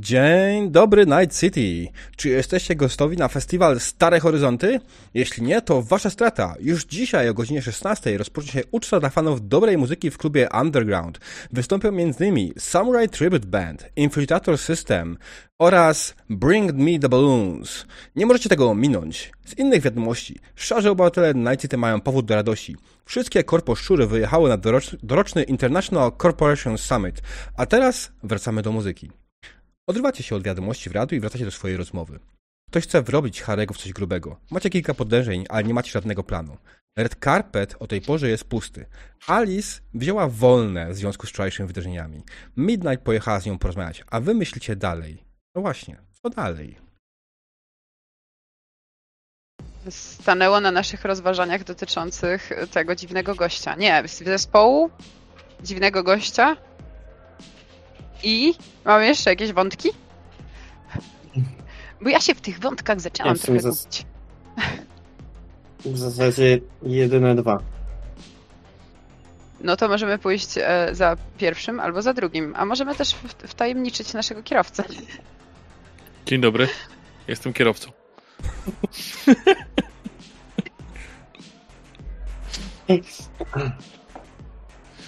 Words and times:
Dzień 0.00 0.70
dobry 0.70 1.06
Night 1.06 1.40
City. 1.40 1.92
Czy 2.16 2.28
jesteście 2.28 2.76
gotowi 2.76 3.16
na 3.16 3.28
festiwal 3.28 3.80
Stare 3.80 4.20
Horyzonty? 4.20 4.80
Jeśli 5.14 5.42
nie, 5.42 5.62
to 5.62 5.82
wasza 5.82 6.10
strata. 6.10 6.54
Już 6.60 6.84
dzisiaj 6.84 7.28
o 7.28 7.34
godzinie 7.34 7.62
16 7.62 8.18
rozpocznie 8.18 8.52
się 8.52 8.62
uczta 8.70 9.00
dla 9.00 9.10
fanów 9.10 9.48
dobrej 9.48 9.78
muzyki 9.78 10.10
w 10.10 10.18
klubie 10.18 10.48
Underground. 10.60 11.18
Wystąpią 11.52 11.88
m.in. 11.88 12.52
Samurai 12.58 13.08
Tribute 13.08 13.46
Band, 13.46 13.86
Infiltrator 13.96 14.58
System 14.58 15.18
oraz 15.58 16.14
Bring 16.30 16.72
Me 16.72 16.98
the 16.98 17.08
Balloons. 17.08 17.86
Nie 18.16 18.26
możecie 18.26 18.48
tego 18.48 18.70
ominąć. 18.70 19.32
Z 19.46 19.58
innych 19.58 19.82
wiadomości, 19.82 20.38
szarzy 20.54 20.90
obywatele 20.90 21.34
Night 21.34 21.60
City 21.60 21.76
mają 21.76 22.00
powód 22.00 22.26
do 22.26 22.34
radości. 22.34 22.76
Wszystkie 23.04 23.44
korpo 23.44 23.74
szczury 23.74 24.06
wyjechały 24.06 24.48
na 24.48 24.58
doroczny 25.02 25.42
International 25.42 26.12
Corporation 26.22 26.78
Summit. 26.78 27.22
A 27.56 27.66
teraz 27.66 28.12
wracamy 28.22 28.62
do 28.62 28.72
muzyki. 28.72 29.10
Odrywacie 29.88 30.22
się 30.22 30.36
od 30.36 30.42
wiadomości 30.42 30.90
w 30.90 30.92
radiu 30.92 31.16
i 31.16 31.20
wracacie 31.20 31.44
do 31.44 31.50
swojej 31.50 31.76
rozmowy. 31.76 32.18
Ktoś 32.70 32.84
chce 32.84 33.02
wrobić 33.02 33.42
Harego 33.42 33.74
w 33.74 33.78
coś 33.78 33.92
grubego. 33.92 34.40
Macie 34.50 34.70
kilka 34.70 34.94
podejrzeń, 34.94 35.44
ale 35.48 35.64
nie 35.64 35.74
macie 35.74 35.90
żadnego 35.90 36.24
planu. 36.24 36.56
Red 36.98 37.16
Carpet 37.24 37.76
o 37.78 37.86
tej 37.86 38.00
porze 38.00 38.28
jest 38.28 38.44
pusty. 38.44 38.86
Alice 39.26 39.80
wzięła 39.94 40.28
wolne 40.28 40.90
w 40.92 40.96
związku 40.96 41.26
z 41.26 41.30
wczorajszymi 41.30 41.66
wydarzeniami. 41.66 42.22
Midnight 42.56 43.04
pojechała 43.04 43.40
z 43.40 43.46
nią 43.46 43.58
porozmawiać, 43.58 44.04
a 44.10 44.20
wy 44.20 44.34
myślicie 44.34 44.76
dalej. 44.76 45.24
No 45.54 45.62
właśnie, 45.62 45.96
co 46.22 46.30
dalej? 46.30 46.78
Stanęło 49.90 50.60
na 50.60 50.70
naszych 50.70 51.04
rozważaniach 51.04 51.64
dotyczących 51.64 52.50
tego 52.72 52.94
dziwnego 52.94 53.34
gościa. 53.34 53.74
Nie, 53.74 54.02
zespołu 54.06 54.90
dziwnego 55.62 56.02
gościa 56.02 56.56
i 58.22 58.54
mam 58.84 59.02
jeszcze 59.02 59.30
jakieś 59.30 59.52
wątki? 59.52 59.88
Bo 62.00 62.08
ja 62.08 62.20
się 62.20 62.34
w 62.34 62.40
tych 62.40 62.58
wątkach 62.58 63.00
zaczęłam 63.00 63.36
ja 63.36 63.42
trochę 63.42 63.60
zas... 63.60 63.84
gubić. 63.84 64.06
W 65.84 65.98
zasadzie 65.98 66.60
jedyne 66.82 67.34
dwa. 67.34 67.58
No 69.60 69.76
to 69.76 69.88
możemy 69.88 70.18
pójść 70.18 70.58
e, 70.58 70.88
za 70.92 71.16
pierwszym 71.38 71.80
albo 71.80 72.02
za 72.02 72.14
drugim, 72.14 72.54
a 72.56 72.64
możemy 72.64 72.94
też 72.94 73.16
wtajemniczyć 73.46 74.12
naszego 74.12 74.42
kierowcę. 74.42 74.84
Dzień 76.26 76.40
dobry, 76.40 76.68
jestem 77.28 77.52
kierowcą. 77.52 77.90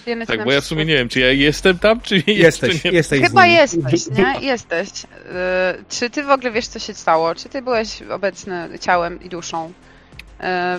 Wiemy, 0.05 0.25
tak, 0.25 0.43
bo 0.43 0.51
ja 0.51 0.61
w 0.61 0.65
sumie 0.65 0.85
nie 0.85 0.93
wiem, 0.93 1.09
czy 1.09 1.19
ja 1.19 1.31
jestem 1.31 1.79
tam, 1.79 2.01
czy 2.01 2.23
jesteś, 2.27 2.83
nie. 2.83 2.91
jesteś 2.91 3.21
Chyba 3.21 3.45
jesteś, 3.45 4.07
nie? 4.07 4.35
Jesteś. 4.51 4.89
Yy, 5.03 5.83
czy 5.89 6.09
ty 6.09 6.23
w 6.23 6.29
ogóle 6.29 6.51
wiesz, 6.51 6.67
co 6.67 6.79
się 6.79 6.93
stało? 6.93 7.35
Czy 7.35 7.49
ty 7.49 7.61
byłeś 7.61 8.01
obecny 8.01 8.69
ciałem 8.79 9.23
i 9.23 9.29
duszą 9.29 9.67
yy, 9.67 9.73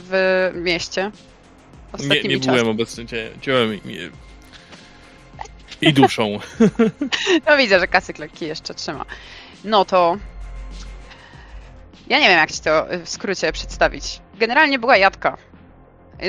w 0.01 0.51
mieście? 0.55 1.11
Nie, 1.99 2.23
nie 2.23 2.39
byłem 2.39 2.69
obecny 2.69 3.07
ciałem 3.41 3.75
i, 3.75 4.11
i 5.81 5.93
duszą. 5.93 6.39
no 7.47 7.57
widzę, 7.57 7.81
że 7.81 7.87
kasyk 7.87 8.19
lekki 8.19 8.47
jeszcze 8.47 8.75
trzyma. 8.75 9.05
No 9.65 9.85
to 9.85 10.19
ja 12.09 12.19
nie 12.19 12.29
wiem, 12.29 12.39
jak 12.39 12.53
ci 12.53 12.61
to 12.61 12.87
w 13.05 13.09
skrócie 13.09 13.53
przedstawić. 13.53 14.21
Generalnie 14.39 14.79
była 14.79 14.97
jadka. 14.97 15.37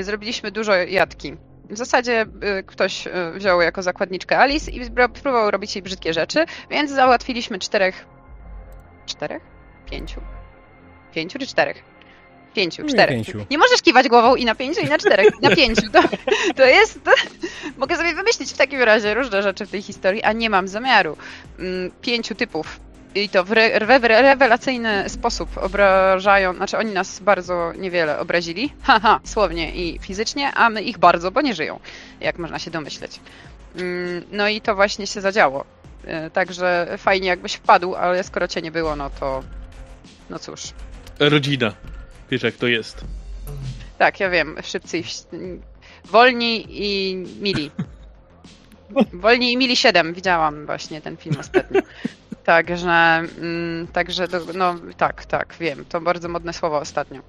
Zrobiliśmy 0.01 0.51
dużo 0.51 0.75
jadki. 0.75 1.33
W 1.73 1.77
zasadzie 1.77 2.25
y, 2.59 2.63
ktoś 2.63 3.07
y, 3.07 3.11
wziął 3.35 3.61
jako 3.61 3.81
zakładniczkę 3.81 4.39
Alice 4.39 4.71
i 4.71 4.91
próbował 4.91 5.51
robić 5.51 5.75
jej 5.75 5.83
brzydkie 5.83 6.13
rzeczy, 6.13 6.45
więc 6.71 6.91
załatwiliśmy 6.91 7.59
czterech. 7.59 8.05
Czterech? 9.05 9.41
Pięciu? 9.91 10.21
Pięciu 11.13 11.39
czy 11.39 11.47
czterech? 11.47 11.83
Pięciu, 12.53 12.85
czterech. 12.85 13.15
Pięciu. 13.15 13.45
Nie 13.51 13.57
możesz 13.57 13.81
kiwać 13.81 14.07
głową 14.07 14.35
i 14.35 14.45
na 14.45 14.55
pięciu, 14.55 14.81
i 14.81 14.89
na 14.89 14.97
czterech. 14.97 15.41
Na 15.41 15.55
pięciu. 15.55 15.81
To, 15.91 16.01
to 16.55 16.65
jest. 16.65 17.03
To, 17.03 17.11
mogę 17.77 17.97
sobie 17.97 18.13
wymyślić 18.13 18.53
w 18.53 18.57
takim 18.57 18.81
razie 18.81 19.13
różne 19.13 19.43
rzeczy 19.43 19.65
w 19.65 19.71
tej 19.71 19.81
historii, 19.81 20.23
a 20.23 20.33
nie 20.33 20.49
mam 20.49 20.67
zamiaru. 20.67 21.17
Mm, 21.59 21.91
pięciu 22.01 22.35
typów 22.35 22.79
i 23.15 23.29
to 23.29 23.43
w, 23.43 23.51
re, 23.51 23.99
w 23.99 24.03
rewelacyjny 24.03 25.09
sposób 25.09 25.57
obrażają, 25.57 26.53
znaczy 26.53 26.77
oni 26.77 26.93
nas 26.93 27.19
bardzo 27.19 27.73
niewiele 27.73 28.19
obrazili, 28.19 28.73
haha, 28.83 29.19
słownie 29.23 29.75
i 29.75 29.99
fizycznie, 29.99 30.53
a 30.53 30.69
my 30.69 30.81
ich 30.81 30.97
bardzo, 30.97 31.31
bo 31.31 31.41
nie 31.41 31.55
żyją, 31.55 31.79
jak 32.21 32.37
można 32.37 32.59
się 32.59 32.71
domyśleć. 32.71 33.19
Mm, 33.75 34.23
no 34.31 34.47
i 34.47 34.61
to 34.61 34.75
właśnie 34.75 35.07
się 35.07 35.21
zadziało. 35.21 35.65
E, 36.05 36.29
także 36.29 36.87
fajnie 36.97 37.27
jakbyś 37.27 37.53
wpadł, 37.53 37.95
ale 37.95 38.23
skoro 38.23 38.47
cię 38.47 38.61
nie 38.61 38.71
było, 38.71 38.95
no 38.95 39.09
to 39.09 39.43
no 40.29 40.39
cóż. 40.39 40.61
Rodzina. 41.19 41.73
Wiesz 42.31 42.43
jak 42.43 42.55
to 42.55 42.67
jest. 42.67 43.05
Tak, 43.97 44.19
ja 44.19 44.29
wiem. 44.29 44.55
Szybcy 44.63 44.99
i 44.99 45.03
wolni 46.05 46.65
i 46.69 47.15
mili. 47.15 47.71
Wolni 49.13 49.53
i 49.53 49.57
mili 49.57 49.75
7. 49.75 50.13
Widziałam 50.13 50.65
właśnie 50.65 51.01
ten 51.01 51.17
film 51.17 51.35
ostatnio. 51.39 51.81
Także, 52.43 52.87
mm, 52.87 53.87
także 53.93 54.27
no 54.53 54.75
tak, 54.97 55.25
tak, 55.25 55.55
wiem. 55.59 55.85
To 55.89 56.01
bardzo 56.01 56.29
modne 56.29 56.53
słowo 56.53 56.77
ostatnio. 56.77 57.21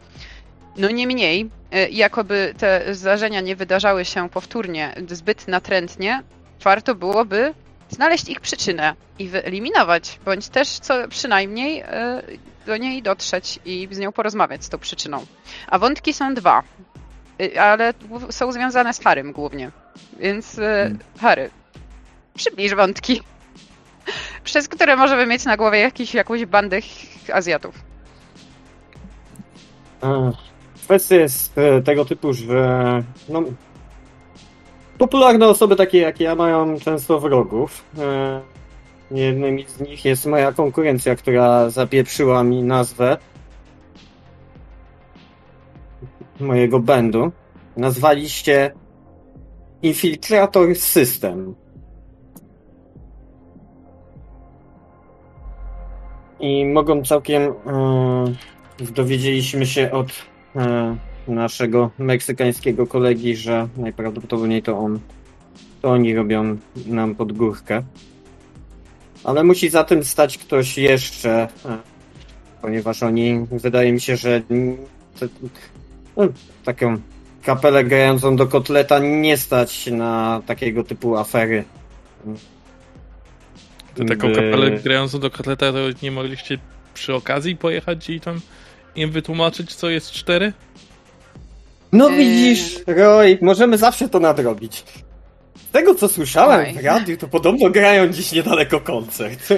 No 0.77 0.91
niemniej, 0.91 1.51
e, 1.73 1.89
jakoby 1.89 2.55
te 2.59 2.95
zdarzenia 2.95 3.41
nie 3.41 3.57
wydarzały 3.57 4.05
się 4.05 4.29
powtórnie, 4.29 4.95
zbyt 5.09 5.49
natrętnie, 5.49 6.23
warto 6.63 6.95
byłoby 6.95 7.55
znaleźć 7.89 8.29
ich 8.29 8.41
przyczynę 8.41 8.95
i 9.19 9.29
wyeliminować, 9.29 10.19
bądź 10.25 10.49
też 10.49 10.69
co 10.69 11.09
przynajmniej 11.09 11.81
e, 11.81 12.23
do 12.67 12.77
niej 12.77 13.03
dotrzeć 13.03 13.59
i 13.65 13.89
z 13.91 13.99
nią 13.99 14.13
porozmawiać 14.13 14.65
z 14.65 14.69
tą 14.69 14.79
przyczyną. 14.79 15.27
A 15.67 15.79
wątki 15.79 16.13
są 16.13 16.35
dwa, 16.35 16.63
e, 17.41 17.63
ale 17.63 17.95
są 18.31 18.53
związane 18.53 18.95
z 18.95 19.01
Harym 19.01 19.33
głównie. 19.33 19.71
Więc 20.21 20.57
hmm. 20.57 20.99
Harry, 21.21 21.51
przybliż 22.35 22.75
wątki 22.75 23.23
przez 24.45 24.69
które 24.69 24.97
możemy 24.97 25.27
mieć 25.27 25.45
na 25.45 25.57
głowie 25.57 25.79
jakiś, 25.79 26.15
jakąś 26.15 26.45
bandę 26.47 26.79
Azjatów. 27.33 27.75
Kwestia 30.85 31.17
jest 31.17 31.59
e, 31.59 31.83
tego 31.83 32.05
typu, 32.05 32.33
że 32.33 33.03
no, 33.29 33.43
popularne 34.99 35.49
osoby 35.49 35.77
takie 35.77 35.99
jak 35.99 36.21
ja 36.21 36.35
mają 36.35 36.79
często 36.79 37.21
wrogów. 37.21 37.85
E, 37.99 38.41
jednym 39.11 39.59
z 39.69 39.81
nich 39.81 40.05
jest 40.05 40.27
moja 40.27 40.53
konkurencja, 40.53 41.17
która 41.17 41.71
zapieprzyła 41.71 42.45
mi 42.45 42.63
nazwę 42.63 43.17
mojego 46.41 46.81
bandu. 46.81 47.33
Nazwaliście 47.77 48.75
Infiltrator 49.83 50.77
System. 50.77 51.55
I 56.45 56.67
mogą 56.67 57.03
całkiem. 57.05 57.43
Yy, 58.81 58.87
dowiedzieliśmy 58.93 59.67
się 59.67 59.91
od 59.91 60.09
yy, 60.55 61.35
naszego 61.35 61.91
meksykańskiego 61.99 62.87
kolegi, 62.87 63.37
że 63.37 63.69
najprawdopodobniej 63.77 64.63
to 64.63 64.79
on. 64.79 64.99
To 65.83 65.91
oni 65.91 66.15
robią 66.15 66.57
nam 66.87 67.15
podgórkę. 67.15 67.83
Ale 69.25 69.45
musi 69.45 69.69
za 69.69 69.85
tym 69.85 70.05
stać 70.05 70.39
ktoś 70.39 70.79
jeszcze, 70.79 71.49
yy, 71.65 71.71
ponieważ 72.63 73.03
oni, 73.03 73.47
wydaje 73.51 73.93
mi 73.93 74.01
się, 74.01 74.17
że 74.17 74.43
te, 75.21 75.29
no, 76.17 76.29
taką 76.65 76.97
kapelę 77.43 77.85
grającą 77.85 78.37
do 78.37 78.47
kotleta 78.47 78.99
nie 78.99 79.37
stać 79.37 79.87
na 79.87 80.43
takiego 80.47 80.85
typu 80.85 81.17
afery. 81.17 81.65
To 83.95 84.05
taką 84.05 84.29
by... 84.29 84.35
kapelę 84.35 84.71
grającą 84.71 85.19
do 85.19 85.31
kotleta 85.31 85.73
to 85.73 85.79
nie 86.03 86.11
mogliście 86.11 86.59
przy 86.95 87.15
okazji 87.15 87.57
pojechać 87.57 88.11
i 88.11 88.21
tam 88.21 88.41
im 88.97 89.11
wytłumaczyć, 89.11 89.75
co 89.75 89.91
jest 89.91 90.11
cztery? 90.11 90.53
No 91.93 92.11
eee... 92.11 92.17
widzisz, 92.17 92.81
Roy, 92.87 93.39
możemy 93.43 93.79
zawsze 93.79 94.09
to 94.09 94.21
nadrobić. 94.21 94.85
Z 95.69 95.71
tego, 95.73 95.95
co 95.95 96.09
słyszałem 96.09 96.67
Oj. 96.67 96.83
w 96.83 96.85
radiu, 96.85 97.17
to 97.17 97.29
podobno 97.29 97.71
grają 97.71 98.09
dziś 98.09 98.33
niedaleko 98.33 98.81
koncert. 98.81 99.49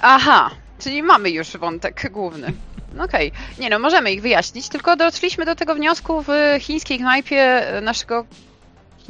Aha, 0.00 0.50
czyli 0.78 1.02
mamy 1.02 1.30
już 1.30 1.56
wątek 1.56 2.10
główny. 2.12 2.52
Okej, 2.98 3.32
okay. 3.32 3.60
nie 3.60 3.70
no, 3.70 3.78
możemy 3.78 4.12
ich 4.12 4.22
wyjaśnić, 4.22 4.68
tylko 4.68 4.96
doszliśmy 4.96 5.44
do 5.44 5.54
tego 5.54 5.74
wniosku 5.74 6.22
w 6.22 6.28
chińskiej 6.60 6.98
knajpie 6.98 7.66
naszego 7.82 8.24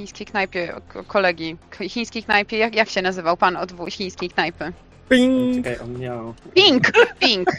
chińskiej 0.01 0.27
knajpie 0.27 0.75
kolegi. 1.07 1.57
Chińskiej 1.89 2.23
knajpie, 2.23 2.59
jak, 2.59 2.75
jak 2.75 2.89
się 2.89 3.03
nazywał 3.03 3.37
pan 3.37 3.57
od 3.57 3.73
chińskiej 3.91 4.29
knajpy? 4.31 4.73
Ping! 5.09 5.65
Czekaj, 5.65 5.79
on 5.85 5.99
miał... 5.99 6.35
Ping! 6.55 6.93
Ping! 7.19 7.49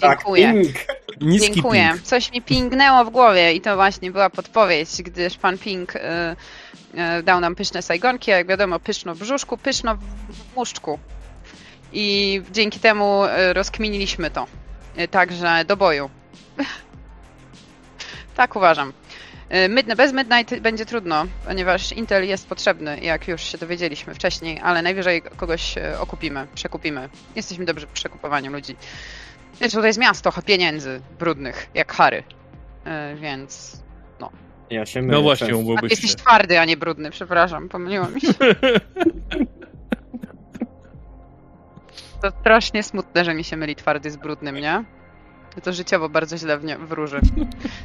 Tak, 0.00 0.18
Dziękuję. 0.18 0.52
ping. 0.52 0.76
Niski 1.20 1.52
Dziękuję. 1.52 1.90
Ping. 1.92 2.02
Coś 2.02 2.32
mi 2.32 2.42
pingnęło 2.42 3.04
w 3.04 3.10
głowie 3.10 3.52
i 3.52 3.60
to 3.60 3.76
właśnie 3.76 4.10
była 4.10 4.30
podpowiedź, 4.30 5.02
gdyż 5.02 5.36
pan 5.36 5.58
Ping 5.58 5.96
y, 5.96 5.98
y, 5.98 7.22
dał 7.22 7.40
nam 7.40 7.54
pyszne 7.54 7.82
sajgonki, 7.82 8.32
a 8.32 8.36
jak 8.36 8.46
wiadomo, 8.46 8.80
pyszno 8.80 9.14
w 9.14 9.18
brzuszku, 9.18 9.56
pyszno 9.56 9.96
w 9.96 10.56
muszczku. 10.56 10.98
I 11.92 12.42
dzięki 12.52 12.80
temu 12.80 13.24
e, 13.24 13.52
rozkminiliśmy 13.52 14.30
to. 14.30 14.46
E, 14.96 15.08
Także 15.08 15.64
do 15.64 15.76
boju. 15.76 16.10
tak 18.36 18.56
uważam. 18.56 18.92
E, 19.52 19.68
Mid- 19.68 19.96
bez 19.96 20.12
Midnight 20.12 20.58
będzie 20.60 20.86
trudno, 20.86 21.24
ponieważ 21.46 21.92
Intel 21.92 22.28
jest 22.28 22.48
potrzebny, 22.48 23.00
jak 23.00 23.28
już 23.28 23.42
się 23.42 23.58
dowiedzieliśmy 23.58 24.14
wcześniej, 24.14 24.60
ale 24.62 24.82
najwyżej 24.82 25.22
kogoś 25.22 25.78
e, 25.78 26.00
okupimy, 26.00 26.46
przekupimy. 26.54 27.08
Jesteśmy 27.36 27.64
dobrzy 27.64 27.86
w 27.86 27.90
przekupowaniu 27.90 28.52
ludzi. 28.52 28.76
Wiesz, 29.60 29.72
to 29.72 29.86
jest 29.86 29.98
miasto 29.98 30.32
pieniędzy 30.46 31.00
brudnych, 31.18 31.70
jak 31.74 31.92
Harry. 31.92 32.22
E, 32.84 33.16
Więc 33.16 33.82
Ja 34.70 34.86
się 34.86 35.02
mylę 35.02 35.12
No 35.12 35.22
właśnie. 35.22 35.48
A, 35.48 35.56
mógłbyś 35.56 35.90
jesteś 35.90 36.14
twardy, 36.14 36.60
a 36.60 36.64
nie 36.64 36.76
brudny, 36.76 37.10
przepraszam, 37.10 37.68
pomyliło 37.68 38.08
mi 38.08 38.20
się. 38.20 38.28
To 42.22 42.30
strasznie 42.40 42.82
smutne, 42.82 43.24
że 43.24 43.34
mi 43.34 43.44
się 43.44 43.56
myli 43.56 43.76
twardy 43.76 44.10
z 44.10 44.16
brudnym, 44.16 44.56
nie? 44.56 44.84
To 45.60 45.72
życiowo 45.72 46.08
bardzo 46.08 46.38
źle 46.38 46.58
w 46.58 46.64
nie, 46.64 46.78
wróży. 46.78 47.20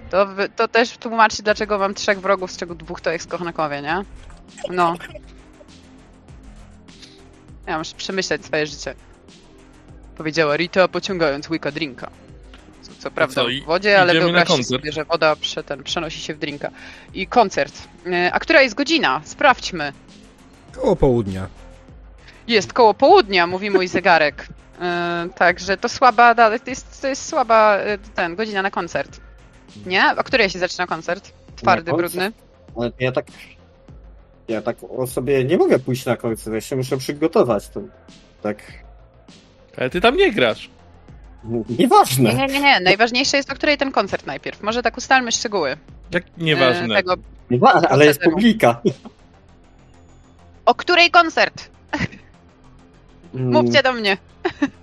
To, 0.09 0.27
to 0.55 0.67
też 0.67 0.97
tłumaczy, 0.97 1.43
dlaczego 1.43 1.77
mam 1.77 1.93
trzech 1.93 2.19
wrogów, 2.21 2.51
z 2.51 2.57
czego 2.57 2.75
dwóch 2.75 3.01
to 3.01 3.11
ekskochnakowie, 3.11 3.81
nie? 3.81 4.03
No. 4.69 4.95
Ja 7.67 7.77
muszę 7.77 7.95
przemyśleć 7.95 8.45
swoje 8.45 8.67
życie. 8.67 8.95
Powiedziała 10.17 10.55
Rita, 10.57 10.87
pociągając 10.87 11.49
łyka 11.49 11.71
drinka. 11.71 12.09
Co, 12.81 12.91
co 12.99 13.11
prawda 13.11 13.41
co, 13.41 13.47
w 13.63 13.65
wodzie, 13.65 14.01
ale 14.01 14.13
wyobraźcie 14.13 14.63
sobie, 14.63 14.91
że 14.91 15.05
woda 15.05 15.35
prze, 15.35 15.63
ten, 15.63 15.83
przenosi 15.83 16.21
się 16.21 16.33
w 16.33 16.39
drinka. 16.39 16.71
I 17.13 17.27
koncert. 17.27 17.73
E, 18.05 18.33
A 18.33 18.39
która 18.39 18.61
jest 18.61 18.75
godzina? 18.75 19.21
Sprawdźmy. 19.23 19.93
Koło 20.71 20.95
południa. 20.95 21.47
Jest 22.47 22.73
koło 22.73 22.93
południa, 22.93 23.47
mówi 23.47 23.69
mój 23.69 23.87
zegarek. 23.87 24.47
E, 24.81 25.27
Także 25.35 25.77
to 25.77 25.89
słaba, 25.89 26.35
da- 26.35 26.59
to 26.59 26.69
jest, 26.69 27.01
to 27.01 27.07
jest 27.07 27.25
słaba 27.29 27.77
e, 27.77 27.97
ten, 27.97 28.35
godzina 28.35 28.61
na 28.61 28.71
koncert. 28.71 29.21
Nie? 29.85 30.03
O 30.17 30.23
której 30.23 30.49
się 30.49 30.59
zaczyna 30.59 30.87
koncert? 30.87 31.31
Twardy, 31.55 31.91
koncert? 31.91 32.13
brudny. 32.13 32.31
Ale 32.77 32.91
ja 32.99 33.11
tak. 33.11 33.25
Ja 34.47 34.61
tak 34.61 34.77
o 34.97 35.07
sobie 35.07 35.43
nie 35.45 35.57
mogę 35.57 35.79
pójść 35.79 36.05
na 36.05 36.17
koncert, 36.17 36.53
ja 36.53 36.61
się 36.61 36.75
muszę 36.75 36.97
przygotować. 36.97 37.69
To 37.69 37.81
tak. 38.41 38.57
Ale 39.77 39.89
ty 39.89 40.01
tam 40.01 40.17
nie 40.17 40.31
grasz. 40.31 40.69
Nieważne. 41.79 42.33
Nie, 42.33 42.47
nie, 42.47 42.47
nie, 42.53 42.61
nie. 42.61 42.79
Najważniejsze 42.79 43.37
jest, 43.37 43.51
o 43.51 43.55
której 43.55 43.77
ten 43.77 43.91
koncert 43.91 44.25
najpierw. 44.25 44.61
Może 44.61 44.81
tak 44.83 44.97
ustalmy 44.97 45.31
szczegóły. 45.31 45.77
Jak 46.11 46.23
nieważne. 46.37 46.95
Tego. 46.95 47.13
Nieważne, 47.49 47.89
ale 47.89 48.05
jest 48.05 48.21
publika. 48.21 48.81
O 50.65 50.75
której 50.75 51.11
koncert? 51.11 51.69
Mm, 53.35 53.51
Mówcie 53.51 53.83
do 53.83 53.93
mnie. 53.93 54.17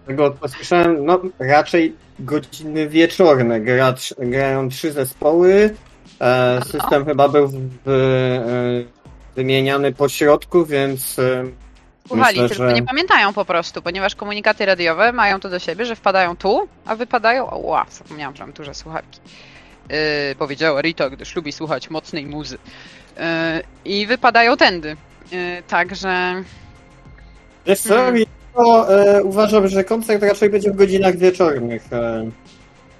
Tego 0.07 0.37
co 0.41 0.49
słyszałem, 0.49 1.05
no 1.05 1.21
raczej 1.39 1.97
godziny 2.19 2.89
wieczorne. 2.89 3.61
Gracz, 3.61 4.15
grają 4.19 4.69
trzy 4.69 4.93
zespoły. 4.93 5.75
E, 6.21 6.61
system 6.65 7.05
chyba 7.05 7.29
był 7.29 7.49
w, 7.49 7.89
e, 7.89 9.35
wymieniany 9.37 9.93
po 9.93 10.09
środku, 10.09 10.65
więc 10.67 11.19
e, 11.19 11.45
Słuchali, 12.09 12.41
Myślę, 12.41 12.49
tylko 12.57 12.69
że- 12.69 12.75
nie 12.75 12.83
pamiętają 12.83 13.33
po 13.33 13.45
prostu, 13.45 13.83
ponieważ 13.83 14.15
komunikaty 14.15 14.67
radiowe 14.67 15.13
mają 15.13 15.41
to 15.41 15.49
do 15.51 15.59
siebie, 15.59 15.85
że 15.85 15.97
wpadają 15.97 16.37
tu, 16.37 16.69
a 16.87 16.97
wypadają. 16.97 17.51
O, 17.51 17.59
ła, 17.59 17.87
zapomniałam, 17.91 18.37
że 18.37 18.43
mam 18.45 18.53
duże 18.53 18.75
słuchawki. 18.75 19.21
Yy, 19.91 19.97
powiedziała 20.39 20.81
Rita, 20.83 21.11
gdyż 21.11 21.37
lubi 21.37 21.53
słuchać 21.53 21.91
mocnej 21.91 22.27
muzy. 22.27 22.59
Yy, 23.17 23.23
I 23.85 24.07
wypadają 24.07 24.57
tędy. 24.57 24.97
Yy, 25.33 25.63
także. 25.69 26.43
Wiesz 27.67 27.81
co, 27.81 27.95
Hmm. 27.95 28.25
to, 28.55 28.99
e, 29.17 29.23
uważam, 29.25 29.69
że 29.69 29.85
koncert 29.85 30.23
raczej 30.23 30.51
będzie 30.51 30.71
w 30.73 30.77
godzinach 30.77 31.17
wieczornych. 31.17 31.93
E, 31.93 32.31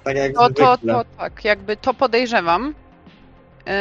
tak 0.03 0.15
jak 0.17 0.33
To, 0.33 0.49
to, 0.49 0.77
to 0.77 1.05
tak, 1.17 1.45
jakby 1.45 1.77
to 1.77 1.93
podejrzewam. 1.93 2.75
Yy, 3.65 3.71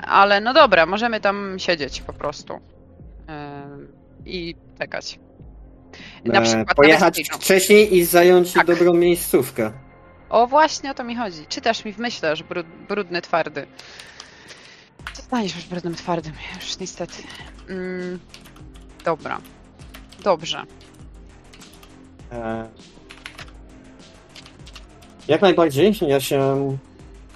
ale 0.00 0.40
no 0.40 0.54
dobra, 0.54 0.86
możemy 0.86 1.20
tam 1.20 1.54
siedzieć 1.58 2.00
po 2.00 2.12
prostu. 2.12 2.52
Yy, 2.54 3.88
I 4.26 4.54
czekać. 4.78 5.18
Na 6.24 6.40
E, 6.40 6.42
przykład 6.42 6.74
pojechać 6.76 7.22
wcześniej 7.32 7.96
i 7.96 8.04
zająć 8.04 8.52
Tak. 8.52 8.66
dobrą 8.66 8.94
miejscówkę. 8.94 9.72
O, 10.30 10.46
właśnie 10.46 10.90
o 10.90 10.94
to 10.94 11.04
mi 11.04 11.16
chodzi. 11.16 11.46
Czytasz 11.48 11.84
mi 11.84 11.92
w 11.92 11.98
myślach, 11.98 12.38
brud, 12.48 12.66
brudny, 12.88 13.22
twardy. 13.22 13.66
Zostaniesz 15.14 15.54
już 15.56 15.64
brudnym, 15.66 15.94
twardym, 15.94 16.32
już 16.56 16.78
niestety. 16.78 17.14
Mm, 17.68 18.18
dobra. 19.04 19.38
Dobrze. 20.22 20.62
E, 22.32 22.68
Jak 25.28 25.42
najbardziej, 25.42 25.92
ja 26.08 26.20
się 26.20 26.78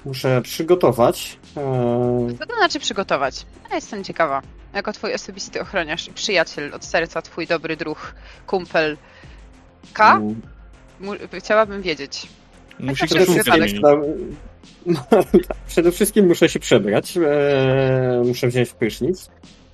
muszę 0.05 0.43
przygotować. 0.43 1.38
E, 1.56 2.38
Co 2.38 2.46
to 2.46 2.55
znaczy 2.56 2.81
przygotować? 2.81 3.46
Ja 3.70 3.75
jestem 3.75 4.05
ciekawa. 4.05 4.43
Jako 4.75 4.93
twój 4.93 5.14
osobisty 5.14 5.61
ochroniarz 5.61 6.08
i 6.08 6.12
przyjaciel 6.12 6.75
od 6.75 6.84
serca, 6.84 7.23
twój 7.23 7.46
dobry 7.46 7.76
druh, 7.76 8.14
kumpel 8.46 8.96
K, 9.93 10.17
mm, 10.17 10.40
chciałabym 11.38 11.82
wiedzieć. 11.82 12.29
Musi 12.81 13.06
Przede 13.06 13.25
Przede 13.25 13.26
koszulkę 13.26 13.67
wszystkim- 13.67 13.82
zmienić. 13.82 14.23
no, 15.11 15.23
Przede 15.67 15.93
wszystkim 15.93 16.26
muszę 16.26 16.49
się 16.49 16.58
przebrać, 16.61 17.17
e, 17.17 18.23
muszę 18.26 18.49
wziąć 18.49 18.70
prysznic, 18.70 19.31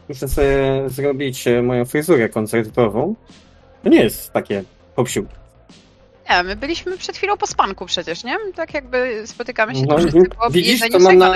muszę 0.08 0.28
sobie 0.28 0.82
zrobić 0.86 1.46
e, 1.46 1.62
moją 1.62 1.84
fryzurę 1.84 2.28
koncertową. 2.28 3.14
To 3.82 3.88
nie 3.88 4.02
jest 4.02 4.32
takie 4.32 4.64
popsiu. 4.94 5.26
Nie, 6.30 6.42
my 6.42 6.56
byliśmy 6.56 6.98
przed 6.98 7.16
chwilą 7.16 7.36
po 7.36 7.46
spanku 7.46 7.86
przecież, 7.86 8.24
nie? 8.24 8.36
Tak 8.54 8.74
jakby 8.74 9.26
spotykamy 9.26 9.74
się, 9.74 9.86
to 9.86 9.94
No, 9.94 9.98
wszyscy 9.98 10.28
po 10.38 10.50
widzisz, 10.50 10.80
co 10.80 10.98
mam 10.98 11.18
na, 11.18 11.34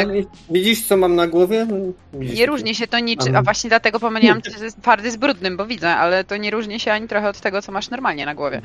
widzisz, 0.50 0.86
co 0.86 0.96
mam 0.96 1.14
na 1.14 1.26
głowie? 1.26 1.66
Widzisz, 2.12 2.38
Nie 2.38 2.46
różni 2.46 2.74
się 2.74 2.86
to 2.86 2.98
niczym, 2.98 3.36
a 3.36 3.42
właśnie 3.42 3.70
dlatego 3.70 4.00
pomyliłam 4.00 4.40
twardy 4.82 5.10
z 5.10 5.16
brudnym, 5.16 5.56
bo 5.56 5.66
widzę, 5.66 5.90
ale 5.96 6.24
to 6.24 6.36
nie 6.36 6.50
różni 6.50 6.80
się 6.80 6.92
ani 6.92 7.08
trochę 7.08 7.28
od 7.28 7.40
tego, 7.40 7.62
co 7.62 7.72
masz 7.72 7.90
normalnie 7.90 8.26
na 8.26 8.34
głowie. 8.34 8.62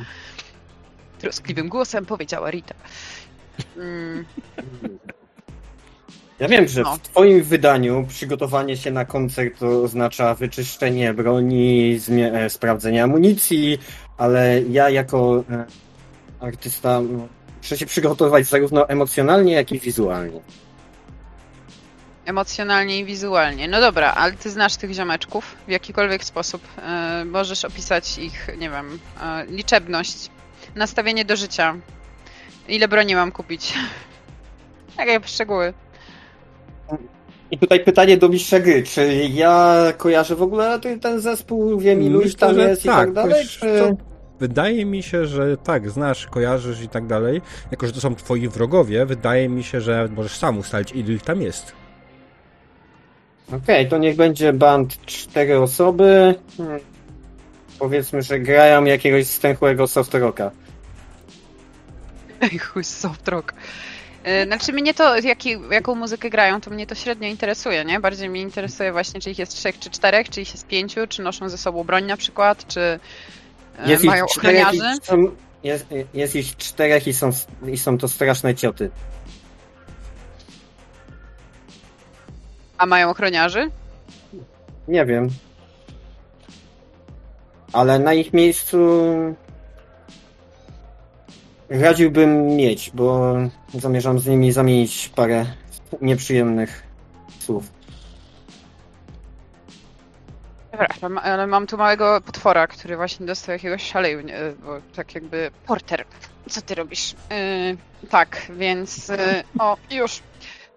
Troskliwym 1.20 1.70
głosem 1.70 2.06
powiedziała 2.06 2.52
Rita. 2.52 2.76
Mm, 3.78 4.26
Ja 6.40 6.48
wiem, 6.48 6.68
że 6.68 6.82
No. 6.82 6.96
w 6.96 7.00
twoim 7.00 7.44
wydaniu 7.44 8.06
przygotowanie 8.10 8.78
się 8.78 8.92
na 8.92 9.06
koncert 9.06 9.64
oznacza 9.64 10.36
wyczyszczenie 10.36 11.14
broni, 11.14 12.00
e, 12.34 12.50
sprawdzenie 12.50 13.04
amunicji, 13.04 13.78
ale 14.18 14.62
ja 14.70 14.90
jako 14.90 15.44
e, 15.52 15.66
artysta 16.40 17.02
muszę 17.62 17.78
się 17.78 17.86
przygotować 17.86 18.46
zarówno 18.48 18.90
emocjonalnie, 18.90 19.54
jak 19.54 19.72
i 19.72 19.80
wizualnie. 19.80 20.40
emocjonalnie 22.26 23.00
i 23.00 23.06
wizualnie. 23.06 23.68
No 23.68 23.82
dobra, 23.82 24.14
ale 24.14 24.34
ty 24.34 24.50
znasz 24.50 24.76
tych 24.76 24.92
ziomeczków 24.94 25.56
w 25.68 25.72
jakikolwiek 25.72 26.24
sposób. 26.24 26.62
E, 26.78 27.26
możesz 27.26 27.66
opisać 27.66 28.18
ich, 28.18 28.48
nie 28.58 28.70
wiem, 28.70 29.00
e, 29.24 29.46
liczebność, 29.46 30.30
nastawienie 30.76 31.26
do 31.26 31.36
życia. 31.36 31.76
Ile 32.68 32.88
broni 32.88 33.16
mam 33.16 33.32
kupić? 33.32 33.74
Jakie 34.98 35.28
szczegóły? 35.28 35.74
I 37.52 37.58
tutaj 37.58 37.80
pytanie 37.80 38.18
do 38.18 38.30
mistrza 38.30 38.60
gry, 38.60 38.84
czy 38.84 39.14
ja 39.34 39.84
kojarzę 39.98 40.36
w 40.36 40.42
ogóle 40.42 40.80
ten, 40.80 41.00
ten 41.00 41.20
zespół, 41.20 41.80
wiem 41.80 42.04
ilu 42.04 42.20
ich 42.20 42.26
Myślę, 42.26 42.40
tam 42.40 42.58
jest 42.60 42.86
i 42.86 42.88
tak 42.88 43.14
dalej, 43.14 43.34
wiesz 43.44 43.58
czy... 43.58 43.80
co, 43.80 44.08
Wydaje 44.40 44.86
mi 44.86 45.04
się, 45.04 45.26
że 45.26 45.58
tak, 45.58 45.90
znasz, 45.90 46.28
kojarzysz 46.28 46.82
i 46.82 46.90
tak 46.90 47.08
dalej. 47.08 47.42
Jako, 47.72 47.88
że 47.88 47.94
to 47.94 48.02
są 48.02 48.16
twoi 48.16 48.48
wrogowie, 48.48 49.06
wydaje 49.06 49.50
mi 49.50 49.64
się, 49.64 49.82
że 49.82 50.10
możesz 50.16 50.38
sam 50.38 50.58
ustalić, 50.58 50.92
ilu 50.92 51.12
ich 51.12 51.22
tam 51.22 51.42
jest. 51.42 51.74
Okej, 53.54 53.90
to 53.90 53.98
niech 53.98 54.16
będzie 54.16 54.54
band 54.54 55.06
cztery 55.06 55.60
osoby. 55.60 56.36
Hmm. 56.58 56.80
Powiedzmy, 57.80 58.22
że 58.22 58.40
grają 58.40 58.86
jakiegoś 58.86 59.28
stęchłego 59.28 59.88
soft 59.88 60.14
rocka. 60.14 60.52
Ej, 62.42 62.60
chuj, 62.60 62.84
soft 62.84 63.28
rock. 63.28 63.54
E, 64.24 64.46
Znaczy 64.46 64.74
mnie 64.74 64.94
to, 64.94 65.18
jaki, 65.20 65.58
jaką 65.72 65.96
muzykę 65.96 66.30
grają, 66.30 66.62
to 66.62 66.70
mnie 66.72 66.88
to 66.88 66.96
średnio 66.96 67.28
interesuje, 67.28 67.86
nie? 67.86 68.00
Bardziej 68.00 68.30
mnie 68.30 68.42
interesuje 68.42 68.92
właśnie, 68.92 69.20
czy 69.22 69.30
ich 69.32 69.40
jest 69.40 69.56
trzech 69.56 69.80
czy 69.80 69.90
czterech, 69.90 70.30
czy 70.30 70.42
ich 70.42 70.52
jest 70.52 70.68
pięciu, 70.68 71.08
czy 71.10 71.22
noszą 71.22 71.50
ze 71.50 71.58
sobą 71.58 71.84
broń 71.84 72.06
na 72.06 72.18
przykład, 72.18 72.68
czy 72.68 72.80
e, 72.82 73.00
Jest 73.92 74.04
mają 74.04 74.26
ochroniarzy. 74.26 74.80
są, 75.04 75.16
jest, 75.64 75.86
jest 76.14 76.36
ich 76.36 76.58
czterech 76.58 77.08
i 77.08 77.14
są, 77.14 77.30
i 77.68 77.78
są 77.78 77.98
to 77.98 78.08
straszne 78.08 78.56
cioty. 78.56 78.90
A 82.78 82.86
mają 82.86 83.10
ochroniarzy? 83.10 83.72
Nie 84.88 85.06
wiem. 85.06 85.30
Ale 87.74 88.00
na 88.00 88.14
ich 88.14 88.34
miejscu 88.34 88.78
radziłbym 91.70 92.48
mieć, 92.56 92.92
bo 92.94 93.36
zamierzam 93.74 94.20
z 94.20 94.28
nimi 94.28 94.52
zamienić 94.52 95.10
parę 95.16 95.46
nieprzyjemnych 96.02 96.84
słów. 97.40 97.72
Przepraszam, 100.72 101.18
ale 101.18 101.48
mam 101.48 101.68
tu 101.68 101.78
małego 101.78 102.22
potwora, 102.22 102.68
który 102.68 102.96
właśnie 102.96 103.26
dostał 103.26 103.54
jakiegoś 103.54 103.84
szaleju, 103.84 104.20
bo 104.66 104.82
tak 104.96 105.16
jakby... 105.16 105.52
Porter, 105.66 106.06
co 106.50 106.62
ty 106.62 106.76
robisz? 106.76 107.14
Yy, 107.14 108.08
tak, 108.10 108.52
więc... 108.58 109.08
Yy, 109.08 109.18
o, 109.60 109.78
już. 109.92 110.20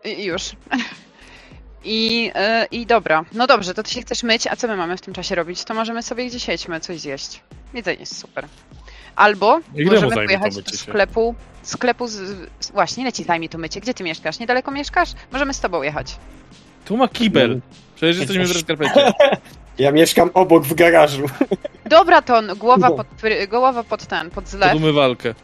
I- 0.05 0.25
Już. 0.25 0.43
I, 1.85 2.25
yy, 2.25 2.33
I 2.71 2.87
dobra. 2.87 3.25
No 3.33 3.47
dobrze, 3.47 3.75
to 3.75 3.83
ty 3.83 3.91
się 3.91 4.01
chcesz 4.03 4.23
myć, 4.23 4.47
a 4.47 4.57
co 4.57 4.69
my 4.69 4.77
mamy 4.77 4.97
w 4.97 5.01
tym 5.01 5.15
czasie 5.15 5.35
robić? 5.35 5.65
To 5.65 5.75
możemy 5.75 6.03
sobie 6.03 6.27
gdzieś 6.27 6.49
jedźmy, 6.49 6.81
coś 6.81 7.01
zjeść. 7.01 7.43
Jedzenie 7.75 8.01
jest 8.01 8.17
super. 8.19 8.47
Albo 9.17 9.61
Ile 9.75 9.91
możemy 10.01 10.15
pojechać 10.27 10.57
do 10.57 10.71
sklepu, 10.71 11.35
sklepu 11.63 12.07
z, 12.07 12.13
z... 12.61 12.71
Właśnie, 12.71 13.03
ile 13.03 13.13
ci 13.13 13.25
zajmie 13.25 13.49
to 13.49 13.59
mycie? 13.59 13.81
Gdzie 13.81 13.95
ty 13.95 14.05
mieszkasz? 14.05 14.39
Niedaleko 14.39 14.71
mieszkasz? 14.71 15.09
Możemy 15.33 15.55
z 15.55 15.61
tobą 15.61 15.83
jechać. 15.83 16.17
Tu 16.85 16.97
ma 16.97 17.09
kibel. 17.09 17.61
Przecież 17.97 18.19
jesteśmy 18.19 18.45
w 18.45 18.59
skarpecie. 18.61 19.13
Ja 19.79 19.93
mieszkam 19.93 20.31
obok 20.35 20.65
w 20.65 20.75
garażu. 20.75 21.27
Dobra, 21.87 22.23
to 22.23 22.43
głowa 22.57 22.89
No. 22.89 22.97
pod, 22.97 23.07
głowa 23.49 23.85
pod 23.85 24.07
ten, 24.07 24.31
pod 24.31 24.49
zlew, 24.49 24.73
Podumy 24.73 24.93
walkę. 24.93 25.35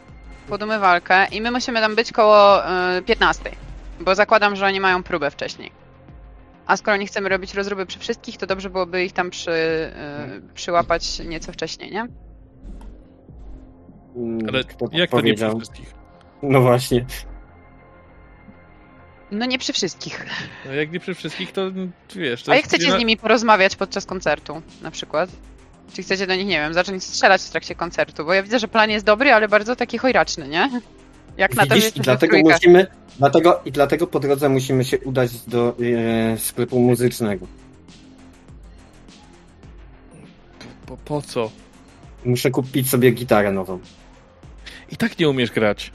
pod 0.49 0.63
umywalkę 0.63 1.27
i 1.31 1.41
my 1.41 1.51
musimy 1.51 1.79
tam 1.79 1.95
być 1.95 2.11
koło 2.11 2.63
y, 2.97 3.01
15, 3.01 3.43
bo 3.99 4.15
zakładam, 4.15 4.55
że 4.55 4.65
oni 4.65 4.79
mają 4.79 5.03
próbę 5.03 5.31
wcześniej. 5.31 5.71
A 6.67 6.77
skoro 6.77 6.97
nie 6.97 7.05
chcemy 7.07 7.29
robić 7.29 7.53
rozróby 7.53 7.85
przy 7.85 7.99
wszystkich, 7.99 8.37
to 8.37 8.47
dobrze 8.47 8.69
byłoby 8.69 9.05
ich 9.05 9.13
tam 9.13 9.29
przy, 9.29 9.51
y, 9.51 10.53
przyłapać 10.53 11.19
nieco 11.19 11.51
wcześniej, 11.51 11.91
nie? 11.91 12.07
Mm, 14.17 14.49
Ale 14.49 14.63
Kto 14.63 14.85
jak 14.91 15.11
to 15.11 15.21
nie 15.21 15.33
przy 15.33 15.45
powiedział? 15.45 15.57
wszystkich? 15.57 15.93
No 16.43 16.61
właśnie. 16.61 17.05
No 19.31 19.45
nie 19.45 19.59
przy 19.59 19.73
wszystkich. 19.73 20.25
No 20.65 20.73
jak 20.73 20.91
nie 20.91 20.99
przy 20.99 21.13
wszystkich, 21.13 21.51
to 21.51 21.61
wiesz... 22.15 22.43
To 22.43 22.51
A 22.51 22.55
jak 22.55 22.65
chcecie 22.65 22.91
z 22.91 22.99
nimi 22.99 23.17
porozmawiać 23.17 23.75
podczas 23.75 24.05
koncertu, 24.05 24.61
na 24.81 24.91
przykład? 24.91 25.29
Czy 25.93 26.03
chcecie 26.03 26.27
do 26.27 26.35
nich, 26.35 26.47
nie 26.47 26.59
wiem, 26.59 26.73
zacząć 26.73 27.03
strzelać 27.03 27.41
w 27.41 27.49
trakcie 27.49 27.75
koncertu? 27.75 28.25
Bo 28.25 28.33
ja 28.33 28.43
widzę, 28.43 28.59
że 28.59 28.67
plan 28.67 28.89
jest 28.89 29.05
dobry, 29.05 29.33
ale 29.33 29.47
bardzo 29.47 29.75
taki 29.75 29.97
chojraczny, 29.97 30.47
nie? 30.47 30.81
Jak 31.37 31.55
na 31.55 31.65
to, 31.65 31.75
Widzisz, 31.75 31.83
i 31.83 31.85
jesteśmy 31.85 32.03
w 32.03 32.05
dlatego 32.05 32.37
musimy, 32.39 32.87
dlatego, 33.19 33.61
i 33.65 33.71
dlatego 33.71 34.07
po 34.07 34.19
drodze 34.19 34.49
musimy 34.49 34.85
się 34.85 34.99
udać 34.99 35.33
do 35.47 35.75
e, 36.33 36.37
sklepu 36.37 36.79
muzycznego. 36.79 37.47
Po, 40.85 40.97
po 40.97 41.21
co? 41.21 41.51
Muszę 42.25 42.51
kupić 42.51 42.89
sobie 42.89 43.11
gitarę 43.11 43.51
nową. 43.51 43.79
I 44.91 44.97
tak 44.97 45.19
nie 45.19 45.29
umiesz 45.29 45.51
grać. 45.51 45.91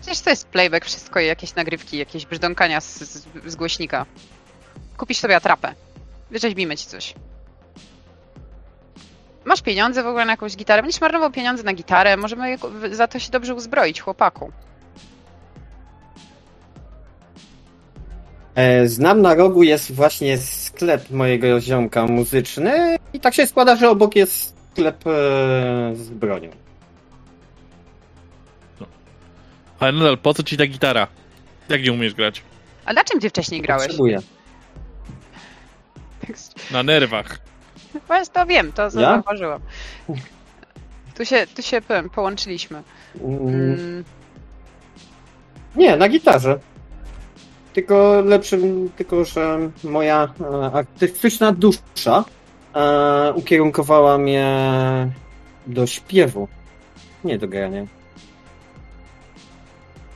Przecież 0.00 0.20
to 0.20 0.30
jest 0.30 0.48
playback, 0.48 0.86
wszystko 0.86 1.20
i 1.20 1.26
jakieś 1.26 1.54
nagrywki, 1.54 1.98
jakieś 1.98 2.26
brzdąkania 2.26 2.80
z, 2.80 2.98
z, 2.98 3.26
z 3.46 3.56
głośnika. 3.56 4.06
Kupisz 4.96 5.18
sobie 5.18 5.36
atrapę. 5.36 5.74
Wyrzeźbimy 6.30 6.76
ci 6.76 6.86
coś. 6.86 7.14
Masz 9.44 9.62
pieniądze 9.62 10.02
w 10.02 10.06
ogóle 10.06 10.24
na 10.24 10.32
jakąś 10.32 10.56
gitarę? 10.56 10.82
Będziesz 10.82 11.00
marnował 11.00 11.30
pieniądze 11.30 11.62
na 11.62 11.72
gitarę, 11.72 12.16
możemy 12.16 12.56
za 12.92 13.08
to 13.08 13.18
się 13.18 13.30
dobrze 13.30 13.54
uzbroić, 13.54 14.00
chłopaku. 14.00 14.52
E, 18.54 18.88
znam 18.88 19.22
na 19.22 19.34
rogu 19.34 19.62
jest 19.62 19.92
właśnie 19.92 20.38
sklep 20.38 21.10
mojego 21.10 21.60
ziomka 21.60 22.06
muzyczny 22.06 22.96
i 23.12 23.20
tak 23.20 23.34
się 23.34 23.46
składa, 23.46 23.76
że 23.76 23.90
obok 23.90 24.16
jest 24.16 24.54
sklep 24.72 25.06
e, 25.06 25.10
z 25.94 26.10
bronią. 26.10 26.50
Ale 29.80 29.92
nadal, 29.92 30.18
po 30.18 30.34
co 30.34 30.42
ci 30.42 30.56
ta 30.56 30.66
gitara? 30.66 31.06
Jak 31.68 31.82
nie 31.82 31.92
umiesz 31.92 32.14
grać? 32.14 32.42
A 32.84 32.92
na 32.92 33.04
czym 33.04 33.20
ty 33.20 33.28
wcześniej 33.30 33.62
grałeś? 33.62 33.82
Potrzebuję. 33.86 34.18
Na 36.72 36.82
nerwach. 36.82 37.38
Właśnie 38.06 38.34
to 38.34 38.46
wiem, 38.46 38.72
to 38.72 38.82
Ja? 38.82 38.90
zauważyłam. 38.90 39.60
Tu 41.16 41.24
się, 41.24 41.46
tu 41.56 41.62
się 41.62 41.80
powiem, 41.82 42.10
połączyliśmy. 42.10 42.82
Mm, 43.24 43.38
Mm, 43.48 44.04
Nie, 45.76 45.96
na 45.96 46.08
gitarze. 46.08 46.58
Tylko 47.72 48.20
lepszym, 48.24 48.90
tylko 48.96 49.24
że 49.24 49.70
moja 49.84 50.34
e, 50.40 50.72
artystyczna 50.72 51.52
dusza 51.52 52.24
e, 52.74 53.32
ukierunkowała 53.34 54.18
mnie 54.18 54.46
do 55.66 55.86
śpiewu, 55.86 56.48
nie 57.24 57.38
do 57.38 57.48
grania. 57.48 57.86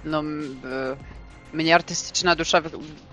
No, 0.05 0.21
e, 0.21 0.97
mnie 1.53 1.75
artystyczna 1.75 2.37
dusza 2.37 2.63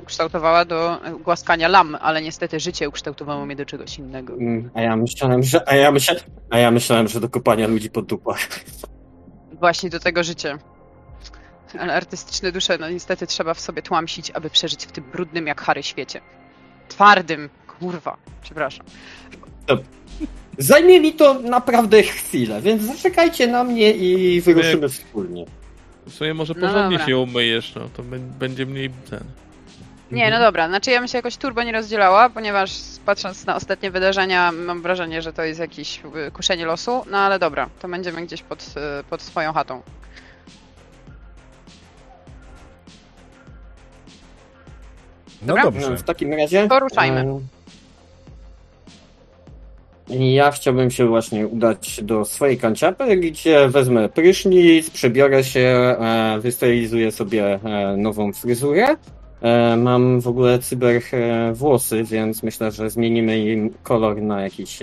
ukształtowała 0.04 0.66
do 0.66 1.00
głaskania 1.24 1.68
lam, 1.68 1.98
ale 2.02 2.22
niestety 2.22 2.60
życie 2.60 2.90
ukształtowało 2.90 3.46
mnie 3.46 3.56
do 3.56 3.66
czegoś 3.66 4.00
innego. 4.00 4.34
Mm, 4.34 4.70
A 4.74 4.82
ja 4.82 4.96
myślałem, 4.96 5.44
że, 5.44 5.70
a 5.70 5.76
ja 5.76 5.92
myślałem, 5.92 6.24
a 6.50 6.58
ja 6.58 6.72
myślałem, 6.72 7.08
że 7.08 7.20
do 7.20 7.30
kopania 7.30 7.68
ludzi 7.68 7.90
pod 7.90 8.06
dupach. 8.06 8.40
Właśnie 9.60 9.90
do 9.90 10.00
tego 10.00 10.24
życie. 10.24 10.58
Ale 11.80 11.94
artystyczne 11.94 12.52
dusze, 12.52 12.78
no 12.78 12.90
niestety 12.90 13.28
trzeba 13.28 13.54
w 13.54 13.60
sobie 13.60 13.82
tłamsić, 13.82 14.32
aby 14.32 14.50
przeżyć 14.50 14.86
w 14.86 14.92
tym 14.92 15.04
brudnym 15.12 15.48
jak 15.48 15.62
Harry 15.62 15.84
świecie. 15.84 16.22
Twardym, 16.88 17.50
kurwa, 17.80 18.18
przepraszam. 18.42 18.86
Zajmie 20.58 21.00
mi 21.00 21.14
to 21.14 21.34
naprawdę 21.34 22.04
chwilę, 22.04 22.62
więc 22.62 22.84
zaczekajcie 22.84 23.48
na 23.48 23.64
mnie 23.64 23.92
i 23.92 24.42
wyruszymy 24.42 24.90
wspólnie. 24.90 25.46
W 26.06 26.14
sumie 26.14 26.34
może 26.34 26.54
No 26.58 26.62
porządnie 26.68 26.98
dobra. 26.98 27.06
się 27.08 27.18
umyjesz, 27.18 27.76
no 27.76 27.82
to 27.98 28.04
bę- 28.04 28.20
będzie 28.20 28.66
mniej 28.66 28.90
ten. 29.10 29.20
Nie, 30.12 30.32
no 30.32 30.40
dobra, 30.40 30.68
znaczy 30.68 30.92
ja 30.92 31.00
bym 31.00 31.08
się 31.08 31.18
jakoś 31.18 31.38
turbo 31.38 31.64
nie 31.64 31.72
rozdzielała, 31.72 32.30
ponieważ 32.30 32.72
patrząc 33.06 33.46
na 33.46 33.56
ostatnie 33.56 33.92
wydarzenia 33.92 34.52
mam 34.52 34.82
wrażenie, 34.82 35.22
że 35.22 35.34
to 35.34 35.44
jest 35.44 35.60
jakieś 35.60 36.00
y, 36.28 36.32
kuszenie 36.32 36.66
losu, 36.66 37.06
no 37.12 37.18
ale 37.18 37.40
dobra, 37.40 37.70
to 37.82 37.88
będziemy 37.88 38.26
gdzieś 38.26 38.42
pod, 38.42 38.62
y, 39.00 39.04
pod 39.10 39.22
swoją 39.22 39.54
chatą. 39.54 39.82
No 45.42 45.48
Dobra. 45.48 45.64
dobrze. 45.64 45.90
No, 45.90 45.98
w 45.98 46.04
takim 46.04 46.34
razie. 46.34 46.68
Poruszajmy. 46.68 47.26
Ja 50.10 50.52
chciałbym 50.52 50.92
się 50.92 51.08
właśnie 51.08 51.48
udać 51.48 52.00
do 52.04 52.26
swojej 52.26 52.58
kanciapy, 52.58 53.18
gdzie 53.18 53.70
wezmę 53.70 54.10
prysznic, 54.10 54.90
przebiorę 54.90 55.44
się, 55.44 55.60
e, 55.60 56.40
wystylizuję 56.40 57.12
sobie 57.12 57.60
e, 57.64 57.98
nową 57.98 58.34
fryzurę. 58.34 58.96
E, 59.42 59.76
Mam 59.78 60.22
w 60.22 60.28
ogóle 60.28 60.60
cyber 60.60 61.02
włosy, 61.54 62.04
więc 62.04 62.44
myślę, 62.44 62.72
że 62.72 62.90
zmienimy 62.90 63.40
im 63.40 63.74
kolor 63.84 64.22
na 64.22 64.42
jakiś 64.42 64.80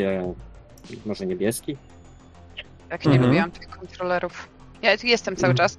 może 1.07 1.27
niebieski. 1.27 1.77
Jak 2.91 3.05
nie 3.05 3.13
Mhm. 3.13 3.27
lubiłam 3.31 3.51
tych 3.51 3.69
kontrolerów. 3.69 4.49
Ja 4.83 4.99
tu 4.99 5.07
jestem 5.07 5.37
cały 5.37 5.51
Mhm. 5.51 5.57
czas. 5.69 5.79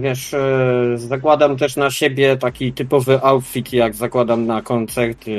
Wiesz, 0.00 0.34
e, 0.34 0.40
zakładam 0.96 1.56
też 1.56 1.76
na 1.76 1.90
siebie 1.90 2.36
taki 2.36 2.72
typowy 2.72 3.22
outfit, 3.22 3.72
jak 3.72 3.94
zakładam 3.94 4.46
na 4.46 4.62
koncert, 4.62 5.24
e, 5.28 5.30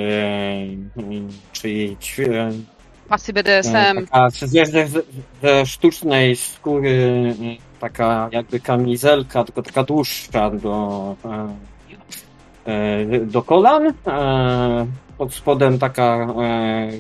czyli 1.52 1.98
ćwi- 2.02 2.34
e, 2.34 2.52
Pasy 3.10 3.34
BDSM. 3.34 4.06
Taka 4.12 4.30
ze, 4.30 4.66
ze, 4.66 5.66
sztucznej 5.66 6.36
skóry, 6.36 7.36
taka 7.80 8.30
jakby 8.32 8.60
kamizelka, 8.60 9.44
tylko 9.44 9.62
taka 9.62 9.84
dłuższa 9.84 10.50
do, 10.50 11.16
do 13.22 13.42
kolan. 13.42 13.94
Pod 15.18 15.34
spodem 15.34 15.80
taka 15.80 16.28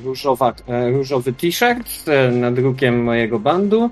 różowa, 0.03 0.53
różowy 0.91 1.33
t-shirt 1.33 1.89
z 1.89 2.35
nadrukiem 2.35 3.03
mojego 3.03 3.39
bandu. 3.39 3.89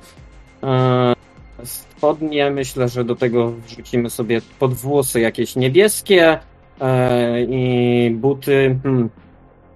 Spodnie 2.02 2.52
myślę, 2.52 2.90
że 2.90 3.04
do 3.04 3.16
tego 3.16 3.52
wrzucimy 3.52 4.10
sobie 4.10 4.42
pod 4.60 4.74
włosy 4.74 5.20
jakieś 5.20 5.56
niebieskie 5.56 6.40
e, 6.82 7.42
i 7.44 8.12
buty. 8.12 8.80
Hmm, 8.84 9.10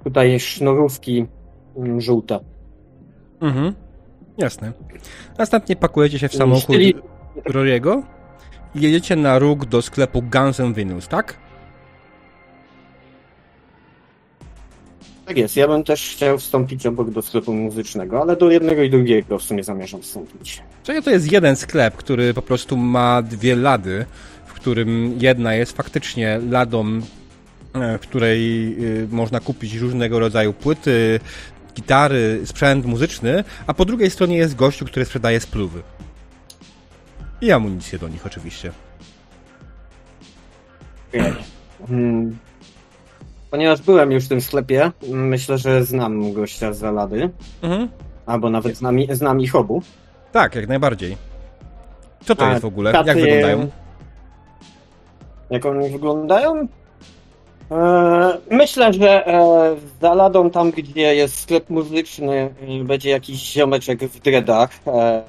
tutaj 0.03 0.39
sznurówki 0.39 1.25
mm, 1.77 2.01
żółte. 2.01 2.39
Mhm. 3.41 3.74
Jasne. 4.38 4.74
Następnie 5.38 5.75
pakujecie 5.75 6.20
się 6.20 6.27
w 6.27 6.36
samochód 6.36 6.75
Czyli- 6.75 6.96
Rory'ego 7.50 8.01
i 8.75 8.82
jedziecie 8.82 9.15
na 9.15 9.39
róg 9.39 9.65
do 9.65 9.82
sklepu 9.82 10.22
Guns 10.22 10.60
N' 10.60 10.74
Venus, 10.74 11.08
tak? 11.08 11.38
Tak 15.25 15.38
jest, 15.38 15.58
ja 15.58 15.67
bym 15.67 15.84
też 15.84 16.10
chciał 16.10 16.38
wstąpić 16.38 16.86
obok 16.86 17.10
do 17.10 17.22
sklepu 17.22 17.53
muzycznego, 17.53 18.22
ale 18.22 18.36
do 18.36 18.51
jednego 18.51 18.84
i 18.84 18.89
drugiego 18.89 19.39
w 19.39 19.44
sumie 19.44 19.63
zamierzam 19.63 20.01
wstąpić. 20.01 20.62
Czyli 20.84 21.03
to 21.03 21.12
jest 21.12 21.32
jeden 21.32 21.55
sklep, 21.55 21.96
który 21.96 22.34
po 22.34 22.41
prostu 22.41 22.77
ma 22.77 23.22
dwie 23.22 23.55
lady, 23.55 24.05
w 24.46 24.53
którym 24.53 25.17
jedna 25.20 25.53
jest 25.53 25.77
faktycznie 25.77 26.39
ladą, 26.50 27.01
e, 27.74 27.98
w 27.98 28.01
której 28.01 28.75
y, 29.03 29.08
można 29.12 29.39
kupić 29.39 29.75
różnego 29.75 30.20
rodzaju 30.20 30.53
płyty, 30.53 31.20
gitary, 31.75 32.41
sprzęt 32.46 32.86
muzyczny, 32.86 33.44
a 33.67 33.74
po 33.74 33.86
drugiej 33.86 34.10
stronie 34.10 34.38
jest 34.38 34.55
gościu, 34.55 34.86
który 34.86 35.05
sprzedaje 35.05 35.39
spluwy. 35.39 35.82
I 37.41 37.51
amunicję 37.51 38.00
do 38.00 38.08
nich 38.08 38.25
oczywiście. 38.25 38.72
Hmm. 41.88 42.38
Ponieważ 43.55 43.81
byłem 43.81 44.12
już 44.12 44.25
w 44.25 44.27
tym 44.27 44.41
sklepie, 44.41 44.91
myślę, 45.09 45.57
że 45.57 45.83
znam 45.83 46.33
gościa 46.33 46.74
z 46.74 46.77
Zalady, 46.77 47.29
Mhm. 47.62 47.89
albo 48.25 48.50
nawet 48.50 48.77
znam, 48.77 48.97
znam 49.12 49.39
ich 49.41 49.55
obu. 49.55 49.81
Tak, 50.31 50.55
jak 50.55 50.67
najbardziej. 50.67 51.17
Co 52.25 52.35
to 52.35 52.45
A, 52.45 52.50
jest 52.50 52.62
w 52.62 52.65
ogóle? 52.65 52.91
taty- 52.93 53.07
Jak 53.07 53.17
wyglądają? 53.17 53.69
Jak 55.50 55.65
oni 55.65 55.89
wyglądają? 55.89 56.67
E, 57.71 58.38
myślę, 58.51 58.93
że 58.93 59.27
e, 59.27 59.75
za 60.01 60.13
ladą 60.13 60.50
tam, 60.50 60.71
gdzie 60.71 61.15
jest 61.15 61.39
sklep 61.39 61.69
muzyczny, 61.69 62.53
będzie 62.83 63.09
jakiś 63.09 63.51
ziomeczek 63.53 64.00
w 64.03 64.19
dreadach. 64.19 64.69
E, 64.88 65.24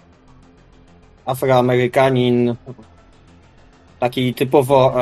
Afroamerykanin. 1.26 2.54
Taki 4.00 4.34
typowo 4.34 4.94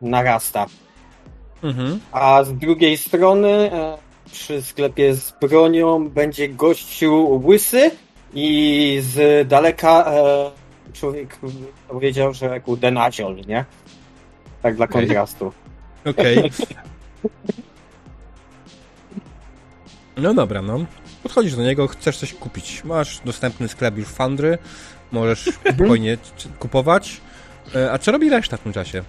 narasta. 0.00 0.66
Mhm. 1.62 2.00
A 2.12 2.44
z 2.44 2.52
drugiej 2.54 2.96
strony 2.96 3.48
e, 3.72 3.98
przy 4.32 4.62
sklepie 4.62 5.14
z 5.14 5.32
bronią 5.40 6.08
będzie 6.08 6.48
gościu 6.48 7.40
łysy 7.44 7.90
i 8.34 8.98
z 9.02 9.48
daleka 9.48 10.04
e, 10.12 10.50
człowiek 10.92 11.38
powiedział, 11.88 12.34
że 12.34 12.60
kurde 12.60 12.90
nadziol, 12.90 13.36
nie? 13.46 13.64
Tak 14.62 14.76
dla 14.76 14.86
kontrastu. 14.86 15.52
Okej. 16.04 16.50
No 20.16 20.34
dobra, 20.34 20.62
no. 20.62 20.78
Podchodzisz 21.22 21.56
do 21.56 21.62
niego, 21.62 21.86
chcesz 21.88 22.16
coś 22.18 22.34
kupić. 22.34 22.84
Masz 22.84 23.20
dostępny 23.24 23.68
sklep 23.68 23.96
już 23.98 24.08
Foundry, 24.08 24.58
możesz 25.12 25.44
spokojnie 25.74 26.16
c- 26.36 26.48
kupować. 26.58 27.20
E, 27.74 27.92
A 27.92 27.98
co 27.98 28.12
robi 28.12 28.30
reszta 28.30 28.56
w 28.56 28.60
tym 28.60 28.72
czasie? 28.72 29.02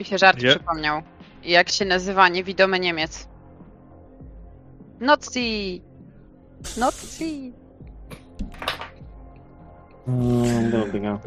Mi 0.00 0.04
się 0.06 0.18
żart 0.18 0.42
Nie. 0.42 0.48
przypomniał. 0.50 1.02
Jak 1.42 1.68
się 1.68 1.84
nazywa 1.84 2.28
niewidomy 2.28 2.80
Niemiec? 2.80 3.28
Nazi! 5.00 5.82
Nazi! 6.78 7.52
Mm, 10.08 10.70
dobra. 10.70 11.18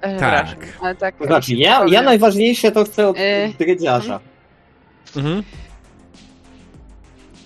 E, 0.00 0.18
Tak. 0.18 0.46
przepraszam, 0.46 0.58
Ale 0.82 0.94
tak. 0.94 1.16
To 1.18 1.24
znaczy, 1.24 1.54
ja, 1.54 1.84
ja 1.88 2.02
najważniejsze 2.02 2.72
to 2.72 2.84
chcę 2.84 3.08
od 3.08 3.16
Y, 3.18 3.52
dredziarza. 3.58 4.20
Mhm. 5.16 5.42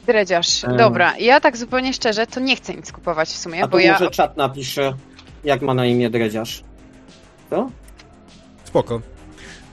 Dredziarz. 0.07 0.64
Em. 0.64 0.76
Dobra, 0.76 1.19
ja 1.19 1.40
tak 1.40 1.57
zupełnie 1.57 1.92
szczerze, 1.92 2.26
to 2.26 2.40
nie 2.40 2.57
chcę 2.57 2.75
nic 2.75 2.92
kupować 2.92 3.28
w 3.28 3.37
sumie, 3.37 3.64
A 3.64 3.69
bo 3.69 3.78
ja. 3.78 3.92
może 3.92 4.11
czat 4.11 4.37
napisze, 4.37 4.95
jak 5.45 5.62
ma 5.62 5.75
na 5.75 5.87
imię 5.87 6.11
dredziarz. 6.11 6.64
Co? 7.50 7.71
Spoko. 8.64 9.00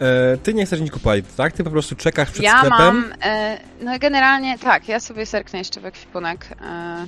E, 0.02 0.38
Ty 0.38 0.54
nie 0.54 0.66
chcesz 0.66 0.82
nic 0.82 0.92
kupować, 0.92 1.26
tak? 1.38 1.54
Ty 1.54 1.64
po 1.64 1.70
prostu 1.70 1.96
czekasz 1.96 2.32
przed 2.32 2.44
Ja 2.44 2.58
sklepem. 2.58 2.78
mam. 2.80 3.14
E, 3.24 3.58
no 3.82 4.00
generalnie 4.00 4.60
tak, 4.60 4.88
ja 4.88 5.00
sobie 5.00 5.26
serknę 5.26 5.60
jeszcze 5.60 5.82
w 5.82 5.86
ekwipunek. 5.86 6.48
E, 6.62 7.08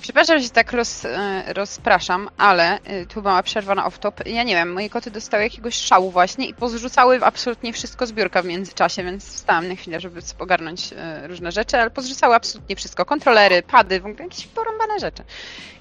przepraszam, 0.00 0.38
że 0.38 0.44
się 0.44 0.50
tak 0.50 0.72
roz, 0.72 1.04
e, 1.04 1.42
rozpraszam, 1.52 2.28
ale 2.38 2.78
e, 2.84 3.06
tu 3.06 3.22
mała 3.22 3.42
przerwa 3.42 3.74
na 3.74 3.88
off-top. 3.88 4.26
Ja 4.28 4.42
nie 4.42 4.54
wiem, 4.54 4.72
moje 4.72 4.90
koty 4.90 5.10
dostały 5.10 5.42
jakiegoś 5.42 5.74
szału 5.74 6.10
właśnie 6.10 6.46
i 6.46 6.54
pozrzucały 6.54 7.20
absolutnie 7.24 7.72
wszystko 7.72 8.06
z 8.06 8.12
biurka 8.12 8.42
w 8.42 8.46
międzyczasie, 8.46 9.04
więc 9.04 9.26
wstałam 9.28 9.68
na 9.68 9.74
chwilę, 9.74 10.00
żeby 10.00 10.22
sobie 10.22 10.42
ogarnąć 10.42 10.92
e, 10.96 11.28
różne 11.28 11.52
rzeczy, 11.52 11.78
ale 11.78 11.90
pozrzucały 11.90 12.34
absolutnie 12.34 12.76
wszystko. 12.76 13.04
Kontrolery, 13.04 13.62
pady, 13.62 14.00
w 14.00 14.06
ogóle 14.06 14.24
jakieś 14.24 14.46
porąbane 14.46 14.98
rzeczy. 15.00 15.22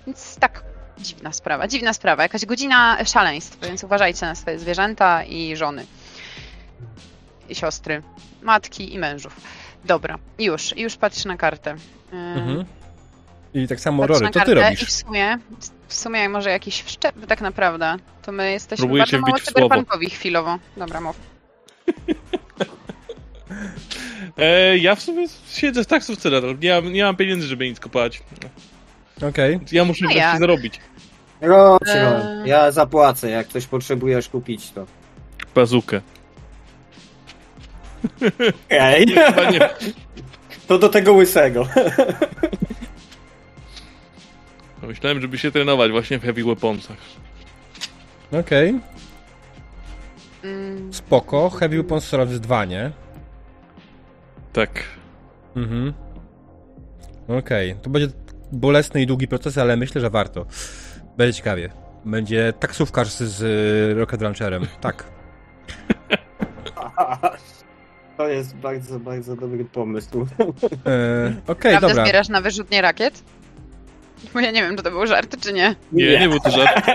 Więc 0.07 0.35
tak. 0.35 0.70
Dziwna 0.97 1.33
sprawa, 1.33 1.67
dziwna 1.67 1.93
sprawa, 1.93 2.23
jakaś 2.23 2.45
godzina 2.45 3.05
szaleństw, 3.05 3.59
więc 3.67 3.83
uważajcie 3.83 4.25
na 4.25 4.35
swoje 4.35 4.59
zwierzęta 4.59 5.23
i 5.23 5.55
żony. 5.55 5.85
I 7.49 7.55
siostry, 7.55 8.01
matki 8.41 8.93
i 8.93 8.99
mężów. 8.99 9.41
Dobra, 9.85 10.17
już, 10.39 10.77
już 10.77 10.95
patrzę 10.95 11.29
na 11.29 11.37
kartę. 11.37 11.75
Mhm. 12.11 12.65
I 13.53 13.67
tak 13.67 13.79
samo 13.79 14.07
Rory, 14.07 14.19
co 14.19 14.31
ty 14.31 14.39
kartę 14.39 14.51
I 14.51 14.55
robisz? 14.55 14.83
w 14.83 14.91
sumie, 14.91 15.37
w 15.87 15.93
sumie 15.93 16.29
może 16.29 16.49
jakiś 16.49 16.81
wszczep 16.81 17.25
tak 17.27 17.41
naprawdę, 17.41 17.95
to 18.21 18.31
my 18.31 18.51
jesteśmy 18.51 18.81
Próbujecie 18.81 19.11
bardzo 19.11 19.27
mało 19.27 19.39
cyberpunkowi 19.39 20.09
chwilowo. 20.09 20.59
Dobra, 20.77 21.01
mów. 21.01 21.15
E, 24.37 24.77
ja 24.77 24.95
w 24.95 25.01
sumie 25.01 25.27
siedzę 25.51 25.83
w 25.83 25.87
taksówce 25.87 26.29
Nie 26.61 26.73
mam, 26.73 26.93
nie 26.93 27.03
mam 27.03 27.15
pieniędzy, 27.15 27.47
żeby 27.47 27.69
nic 27.69 27.79
kupować. 27.79 28.23
Okej. 29.29 29.59
Ja 29.71 29.85
muszę 29.85 30.05
No 30.05 30.07
wreszcie 30.09 30.19
jak? 30.29 30.39
zarobić. 30.39 30.79
Chodź, 31.41 31.81
Eee. 31.87 32.03
Ron, 32.03 32.47
ja 32.47 32.71
zapłacę, 32.71 33.29
jak 33.29 33.47
coś 33.47 33.65
potrzebujesz 33.67 34.29
kupić, 34.29 34.71
to. 34.71 34.85
Bazukę. 35.55 36.01
Okej, 38.65 39.05
nie. 39.05 39.69
to 40.67 40.77
do 40.79 40.89
tego 40.89 41.13
łysego. 41.13 41.67
Myślałem, 44.83 45.21
żeby 45.21 45.37
się 45.37 45.51
trenować 45.51 45.91
właśnie 45.91 46.19
w 46.19 46.23
heavy 46.23 46.43
weaponsach. 46.43 46.97
Okej. 48.39 48.79
Mm, 50.43 50.93
Spoko. 50.93 51.49
Heavy 51.49 51.77
Weapons 51.77 52.03
Swords 52.03 52.39
2, 52.39 52.65
nie? 52.65 52.91
Tak. 54.53 54.83
Mhm. 55.55 55.93
Okej. 57.27 57.75
To 57.81 57.89
będzie 57.89 58.07
bolesny 58.51 59.01
i 59.01 59.07
długi 59.07 59.27
proces, 59.27 59.57
ale 59.57 59.77
myślę, 59.77 60.01
że 60.01 60.09
warto. 60.09 60.45
Będzie 61.17 61.33
ciekawie. 61.33 61.69
Będzie 62.05 62.53
taksówkarz 62.59 63.07
z, 63.11 63.17
z 63.23 63.97
Rocket 63.97 64.21
Launcherem. 64.21 64.63
Tak. 64.81 65.03
To 68.17 68.27
jest 68.27 68.55
bardzo, 68.55 68.99
bardzo 68.99 69.35
dobry 69.35 69.65
pomysł. 69.65 70.19
E, 70.85 71.33
Okej, 71.47 71.71
Prawda 71.71 71.87
dobra. 71.87 72.03
zbierasz 72.05 72.29
na 72.29 72.41
wyrzutnie 72.41 72.81
rakiet? 72.81 73.23
Bo 74.33 74.39
ja 74.39 74.51
nie 74.51 74.61
wiem, 74.61 74.77
czy 74.77 74.83
to 74.83 74.91
był 74.91 75.07
żart, 75.07 75.37
czy 75.41 75.53
nie. 75.53 75.75
Nie, 75.91 76.09
Nie. 76.11 76.19
nie, 76.19 76.29
był 76.29 76.39
to 76.39 76.51
żart. 76.51 76.85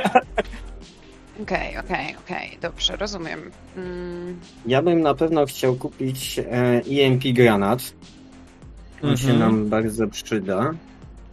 Okej, 1.42 1.79
okej, 1.79 2.16
okej, 2.25 2.59
dobrze, 2.62 2.97
rozumiem. 2.97 3.51
Mm, 3.77 4.40
Ja 4.66 4.83
bym 4.83 5.01
na 5.01 5.14
pewno 5.14 5.47
chciał 5.47 5.75
kupić 5.75 6.38
e, 6.38 6.42
EMP 6.90 7.23
granat. 7.35 7.81
On 9.03 9.16
się 9.16 9.31
Mhm. 9.31 9.38
nam 9.38 9.69
bardzo 9.69 10.09
przyda. 10.09 10.71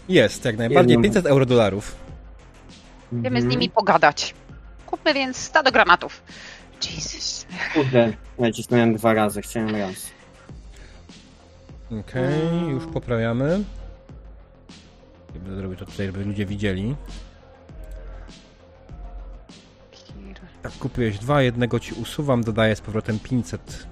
Jest, 0.10 0.46
jak 0.46 0.58
najbardziej. 0.58 0.92
Jedną- 0.92 1.04
500 1.04 1.26
euro 1.26 1.46
dolarów. 1.46 1.96
Mhm. 3.13 3.42
z 3.42 3.46
nimi 3.46 3.70
pogadać. 3.70 4.34
Kupmy 4.86 5.13
więc 5.13 5.38
stado 5.38 5.72
granatów. 5.72 6.24
Jesus. 6.86 7.46
Kurde, 7.74 8.13
nacisnąłem 8.39 8.96
dwa 8.96 9.13
razy, 9.13 9.42
chciałem 9.42 9.76
raz. 9.76 9.96
Okej, 12.00 12.70
już 12.70 12.86
poprawiamy. 12.86 13.63
Będę 15.34 15.56
zrobić 15.56 15.80
to 15.80 15.86
tutaj, 15.86 16.06
żeby 16.06 16.26
ludzie 16.26 16.46
widzieli. 16.46 16.96
Tak, 20.62 20.72
kupiłeś 20.72 21.20
dwa, 21.20 21.42
jednego 21.42 21.80
ci 21.80 21.94
usuwam, 21.94 22.44
dodaję 22.44 22.76
z 22.76 22.82
powrotem 22.82 23.20
500. 23.20 23.88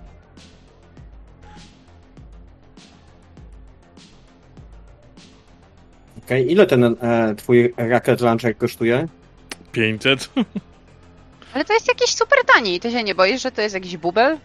Okej, 6.25 6.51
ile 6.51 6.65
ten 6.67 6.83
e, 7.01 7.35
twój 7.35 7.73
rocket 7.77 8.21
launcher 8.21 8.57
kosztuje? 8.57 9.07
500. 9.71 10.29
Ale 11.53 11.65
to 11.65 11.73
jest 11.73 11.87
jakiś 11.87 12.09
super 12.15 12.37
tani. 12.55 12.79
Ty 12.79 12.91
się 12.91 13.03
nie 13.03 13.15
boisz, 13.15 13.41
że 13.41 13.51
to 13.51 13.61
jest 13.61 13.75
jakiś 13.75 13.97
bubel? 13.97 14.37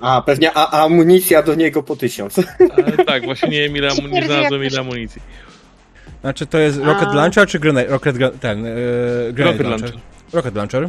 A, 0.00 0.22
pewnie 0.22 0.52
a, 0.54 0.70
a 0.70 0.84
amunicja 0.84 1.42
do 1.42 1.54
niego 1.54 1.82
po 1.82 1.96
tysiąc. 1.96 2.36
Ale 2.76 3.04
tak, 3.04 3.24
właśnie 3.24 3.48
nie 3.48 3.60
wiem 3.60 3.76
ile 3.76 3.88
amu- 3.88 4.02
nie 4.02 4.08
Śmierdzi 4.08 4.26
znalazłem 4.28 4.64
ile 4.64 4.80
amunicji. 4.80 5.22
Znaczy 6.20 6.46
to 6.46 6.58
jest 6.58 6.78
Rocket 6.78 7.08
A. 7.08 7.14
Launcher 7.14 7.48
czy 7.48 7.58
grenade, 7.58 7.86
Rocket 7.88 8.16
ten, 8.40 8.64
yy, 8.64 9.32
grenade 9.32 9.58
Rocket 9.58 9.66
launcher? 9.66 9.90
Launcher. 9.90 10.00
Rocket 10.32 10.54
Launcher. 10.54 10.88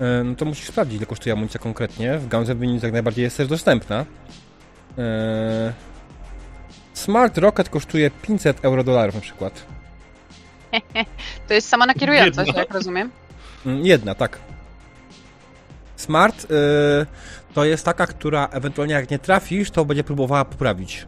E, 0.00 0.24
No 0.24 0.34
to 0.34 0.44
musisz 0.44 0.66
sprawdzić, 0.68 0.96
ile 0.96 1.06
kosztuje 1.06 1.32
amunicja 1.32 1.60
konkretnie. 1.60 2.18
W 2.18 2.28
Guns 2.28 2.48
N' 2.48 2.78
jak 2.82 2.92
najbardziej 2.92 3.22
jest 3.22 3.36
też 3.36 3.48
dostępna. 3.48 4.04
E, 4.98 5.72
Smart 6.94 7.38
Rocket 7.38 7.68
kosztuje 7.68 8.10
500 8.10 8.64
euro 8.64 8.84
dolarów 8.84 9.14
na 9.14 9.20
przykład. 9.20 9.66
To 11.48 11.54
jest 11.54 11.68
sama 11.68 11.86
nakierująca 11.86 12.42
Jedna. 12.44 12.60
jak 12.62 12.74
rozumiem. 12.74 13.10
Mm, 13.66 13.86
Jedna, 13.86 14.14
tak. 14.14 14.38
Smart 15.96 16.44
y, 16.44 16.46
to 17.54 17.64
jest 17.64 17.84
taka, 17.84 18.06
która 18.06 18.48
ewentualnie 18.52 18.94
jak 18.94 19.10
nie 19.10 19.18
trafisz, 19.18 19.70
to 19.70 19.84
będzie 19.84 20.04
próbowała 20.04 20.44
poprawić. 20.44 21.06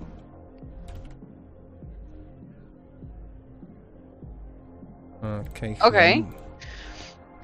Okej. 5.50 5.76
Okej. 5.80 6.12
chwilę. 6.12 6.36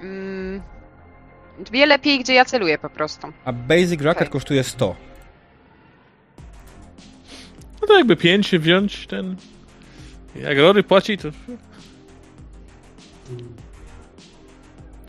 Mm, 0.01 0.63
wie 1.73 1.87
lepiej, 1.87 2.19
gdzie 2.21 2.35
ja 2.35 2.45
celuję 2.45 2.79
po 2.79 2.91
prostu. 2.91 3.33
A 3.45 3.53
Basic 3.53 4.01
Rocket 4.03 4.23
Okej. 4.23 4.29
kosztuje 4.33 4.65
100. 4.65 4.97
No 7.83 7.89
to 7.89 7.99
jakby 7.99 8.17
5 8.17 8.47
się 8.47 8.59
wziąć 8.59 9.07
ten... 9.07 9.37
Jak 10.37 10.59
Rory 10.59 10.83
płaci, 10.83 11.19
to... 11.19 11.29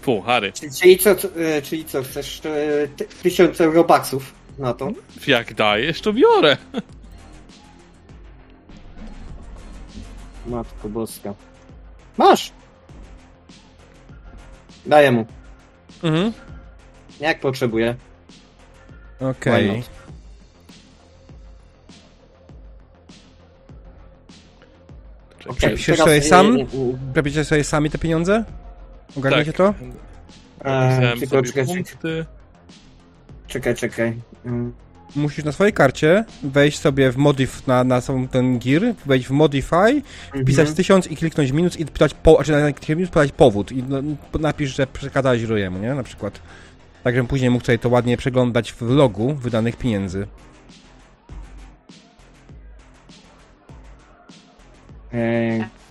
Fu, 0.02 0.22
Harry. 0.22 0.54
Czyli 0.82 0.98
co, 0.98 1.12
e, 1.12 1.62
czyli 1.62 1.86
co 1.86 2.04
chcesz 2.04 2.42
e, 2.46 2.88
ty, 2.88 3.06
tysiąc 3.06 3.62
eurobaksów 3.62 4.34
na 4.60 4.74
to? 4.74 4.92
Jak 5.28 5.54
dajesz, 5.54 6.02
to 6.02 6.14
biorę. 6.14 6.58
Matko 10.48 10.90
boska. 10.90 11.34
Masz! 12.18 12.52
Daję 14.86 15.12
mu. 15.12 15.26
Mhm. 16.04 16.34
Jak 17.20 17.40
potrzebuję. 17.40 17.96
Okej. 19.20 19.82
Why 19.82 20.03
Okej, 25.45 25.56
Przepiszesz 25.58 25.97
sobie 25.97 26.15
e, 26.15 26.21
sam? 26.21 26.58
e, 26.60 26.65
Robicie 27.15 27.45
sobie 27.45 27.63
sami 27.63 27.89
te 27.89 27.97
pieniądze? 27.97 28.43
Ogarniacie 29.17 29.53
to? 29.53 29.73
e, 30.63 30.99
Napisałem 30.99 31.19
tylko 31.19 31.41
czekaj, 31.41 31.65
czekaj, 31.65 31.75
punkty. 31.75 32.25
czekaj, 33.47 33.75
czekaj. 33.75 34.13
Mm, 34.45 34.73
Musisz 35.15 35.45
na 35.45 35.51
swojej 35.51 35.73
karcie 35.73 36.25
wejść 36.43 36.79
sobie 36.79 37.12
w 37.12 37.17
modif 37.17 37.67
na, 37.67 37.84
na 37.84 38.01
sam 38.01 38.27
ten 38.27 38.60
gear, 38.60 38.82
wejść 39.06 39.27
w 39.27 39.32
modify, 39.32 40.01
wpisać 40.41 40.67
mhm. 40.67 40.75
1000 40.75 41.12
i 41.12 41.17
kliknąć 41.17 41.51
minus 41.51 41.79
i 41.79 41.86
pytać 41.86 42.13
po, 42.13 42.36
znaczy 42.36 42.51
na 42.51 42.95
minus 42.95 43.10
podać 43.10 43.32
powód 43.32 43.71
i 43.71 43.84
no, 43.84 43.97
napisz, 44.39 44.75
że 44.75 44.88
przekazałeś 44.88 45.43
Rojemu, 45.43 45.79
nie? 45.79 45.93
Na 45.93 46.03
przykład. 46.03 46.39
Tak, 47.03 47.15
żebym 47.15 47.27
później 47.27 47.49
mógł 47.49 47.65
sobie 47.65 47.77
to 47.77 47.89
ładnie 47.89 48.17
przeglądać 48.17 48.73
w 48.73 48.82
logu 48.82 49.34
wydanych 49.34 49.75
pieniędzy. 49.77 50.27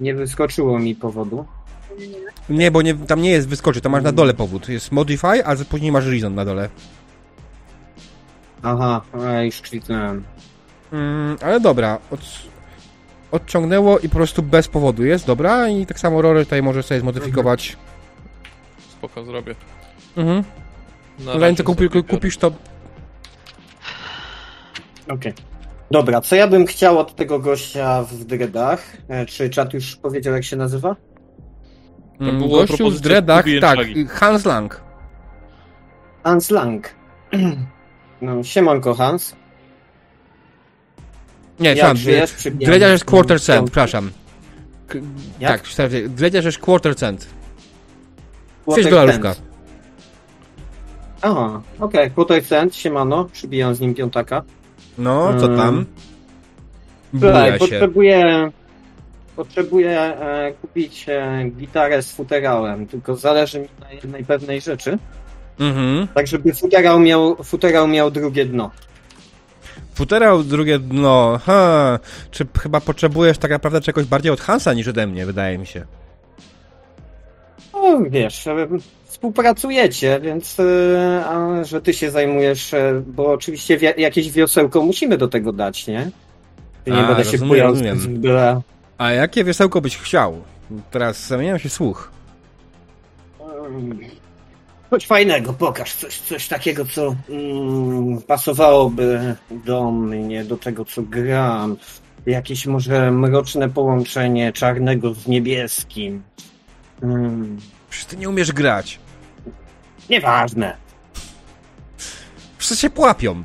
Nie 0.01 0.15
wyskoczyło 0.15 0.79
mi 0.79 0.95
powodu. 0.95 1.45
Nie, 2.49 2.71
bo 2.71 2.83
nie, 2.83 2.95
tam 2.95 3.23
nie 3.23 3.31
jest 3.31 3.49
wyskoczy, 3.49 3.81
tam 3.81 3.93
masz 3.93 4.03
na 4.03 4.13
dole 4.13 4.35
powód. 4.35 4.69
Jest 4.69 4.93
modify, 4.93 5.45
a 5.45 5.57
później 5.57 5.93
masz 5.93 6.07
reason 6.07 6.35
na 6.35 6.45
dole. 6.45 6.69
Aha, 8.63 9.03
już 9.45 9.61
kliknąłem. 9.61 10.25
Mm, 10.93 11.37
ale 11.43 11.61
dobra, 11.61 11.99
od, 12.11 12.21
odciągnęło 13.31 13.99
i 13.99 14.09
po 14.09 14.15
prostu 14.15 14.43
bez 14.43 14.69
powodu 14.69 15.05
jest, 15.05 15.27
dobra? 15.27 15.69
I 15.69 15.87
tak 15.87 16.01
samo 16.01 16.23
Rory 16.23 16.45
tutaj 16.45 16.63
może 16.63 16.83
sobie 16.83 17.01
zmodyfikować. 17.01 17.77
Spoko, 18.91 19.25
zrobię. 19.25 19.55
Mhm. 20.17 20.45
Ale 21.29 21.41
razie 21.41 21.57
co 21.57 21.65
kupi, 21.65 21.89
kupisz 21.89 22.37
to... 22.37 22.53
Okej. 25.09 25.33
Dobra, 25.93 26.21
co 26.21 26.37
ja 26.37 26.49
bym 26.49 26.67
chciał 26.67 26.99
od 26.99 27.17
tego 27.17 27.39
gościa 27.39 28.03
w 28.03 28.25
dreadach? 28.25 28.97
E, 29.09 29.27
czy 29.27 29.51
czat 29.51 29.75
już 29.75 29.97
powiedział, 29.97 30.35
jak 30.35 30.45
się 30.45 30.57
nazywa? 30.57 30.97
Mm, 32.21 32.39
była 32.39 32.59
gościu 32.61 32.75
z 32.75 32.77
propozycja 32.77 33.03
dreadach, 33.09 33.41
kupienia 33.45 33.61
tak, 33.61 33.79
czagi. 33.79 34.07
Hans 34.07 34.45
Lang. 34.45 34.81
Hans 36.25 36.51
Lang. 36.51 36.89
No, 38.23 38.43
siemanko 38.45 38.95
Hans. 38.95 39.37
Nie, 41.61 41.75
Jak 41.75 41.97
żyjesz? 41.97 42.33
Przybijam- 42.33 42.67
dredziarz 42.71 42.91
jest 42.93 43.05
quarter 43.05 43.41
cent, 43.41 43.65
przepraszam. 43.67 44.11
K- 44.89 44.99
Jak? 45.41 45.53
Tak, 45.53 45.63
przepraszam, 45.63 46.15
dredziarz 46.15 46.45
jest 46.45 46.59
quarter 46.59 46.97
cent. 46.97 47.27
Quarter 48.65 48.85
6 48.85 48.91
dolarówka. 48.97 49.35
cent. 49.35 49.47
Aha, 51.23 51.63
okej, 51.81 52.11
quarter 52.11 52.45
cent, 52.47 52.75
siemano, 52.77 53.25
przybijam 53.25 53.75
z 53.75 53.81
nim 53.81 53.95
piątaka. 53.95 54.43
No, 54.99 55.35
co 55.41 55.45
Mm. 55.47 55.57
tam? 55.59 55.85
Słuchaj, 57.11 57.31
Buja 57.33 57.53
się. 57.53 57.59
potrzebuję, 57.59 58.51
potrzebuję 59.37 60.01
e, 60.01 60.53
kupić 60.61 61.07
e, 61.09 61.45
gitarę 61.57 62.03
z 62.03 62.13
futerałem, 62.13 62.87
tylko 62.87 63.17
zależy 63.17 63.61
mi 63.61 63.69
na 63.81 63.93
jednej 63.93 64.25
pewnej 64.25 64.61
rzeczy, 64.61 64.99
Mhm. 65.61 66.09
tak 66.15 66.27
żeby 66.27 66.53
futerał 66.55 67.01
miał, 67.01 67.37
futerał 67.45 67.89
miał 67.89 68.11
drugie 68.11 68.47
dno. 68.47 68.71
Futerał 69.95 70.43
drugie 70.43 70.79
dno, 70.79 71.39
ha, 71.45 71.99
czy 72.31 72.47
chyba 72.63 72.81
potrzebujesz 72.81 73.39
tak 73.39 73.51
naprawdę 73.51 73.81
czegoś 73.81 74.05
bardziej 74.05 74.33
od 74.33 74.41
Hansa 74.41 74.73
niż 74.75 74.89
ode 74.89 75.07
mnie, 75.07 75.27
wydaje 75.27 75.59
mi 75.59 75.67
się. 75.67 75.85
No, 77.73 77.99
wiesz, 78.11 78.45
współpracujecie, 79.23 80.21
więc 80.23 80.61
e, 80.61 81.25
a, 81.27 81.65
że 81.65 81.83
ty 81.83 81.95
się 81.95 82.11
zajmujesz, 82.11 82.75
e, 82.75 83.03
bo 83.07 83.33
oczywiście 83.33 83.79
wi- 83.79 83.87
jakieś 84.03 84.31
wiosełko 84.31 84.83
musimy 84.83 85.19
do 85.19 85.29
tego 85.29 85.53
dać, 85.53 85.87
nie? 85.87 86.11
Nie 86.87 86.93
A, 86.99 87.07
będę 87.07 87.25
się 87.25 87.39
z 87.39 88.07
byle... 88.07 88.61
A 88.99 89.13
jakie 89.13 89.45
wiesełko 89.45 89.81
byś 89.81 89.97
chciał? 89.97 90.43
Teraz 90.91 91.27
zamieniam 91.27 91.59
się 91.59 91.69
słuch. 91.69 92.11
Coś 94.91 95.07
fajnego, 95.07 95.53
pokaż 95.53 95.95
coś, 95.95 96.19
coś 96.21 96.49
takiego, 96.49 96.85
co 96.85 97.17
mm, 97.29 98.23
pasowałoby 98.23 99.35
do 99.51 99.91
mnie, 99.91 100.45
do 100.45 100.57
tego, 100.57 100.85
co 100.85 101.03
gram. 101.03 101.77
Jakieś 102.27 102.67
może 102.67 103.11
mroczne 103.11 103.69
połączenie 103.69 104.53
czarnego 104.53 105.15
z 105.15 105.27
niebieskim. 105.27 106.23
Mm, 107.03 107.59
Przecież 107.91 108.07
ty 108.07 108.17
nie 108.17 108.29
umiesz 108.29 108.53
grać. 108.53 108.99
Nieważne. 110.13 110.77
Wszyscy 112.59 112.83
się 112.83 112.91
płapią. 112.91 113.43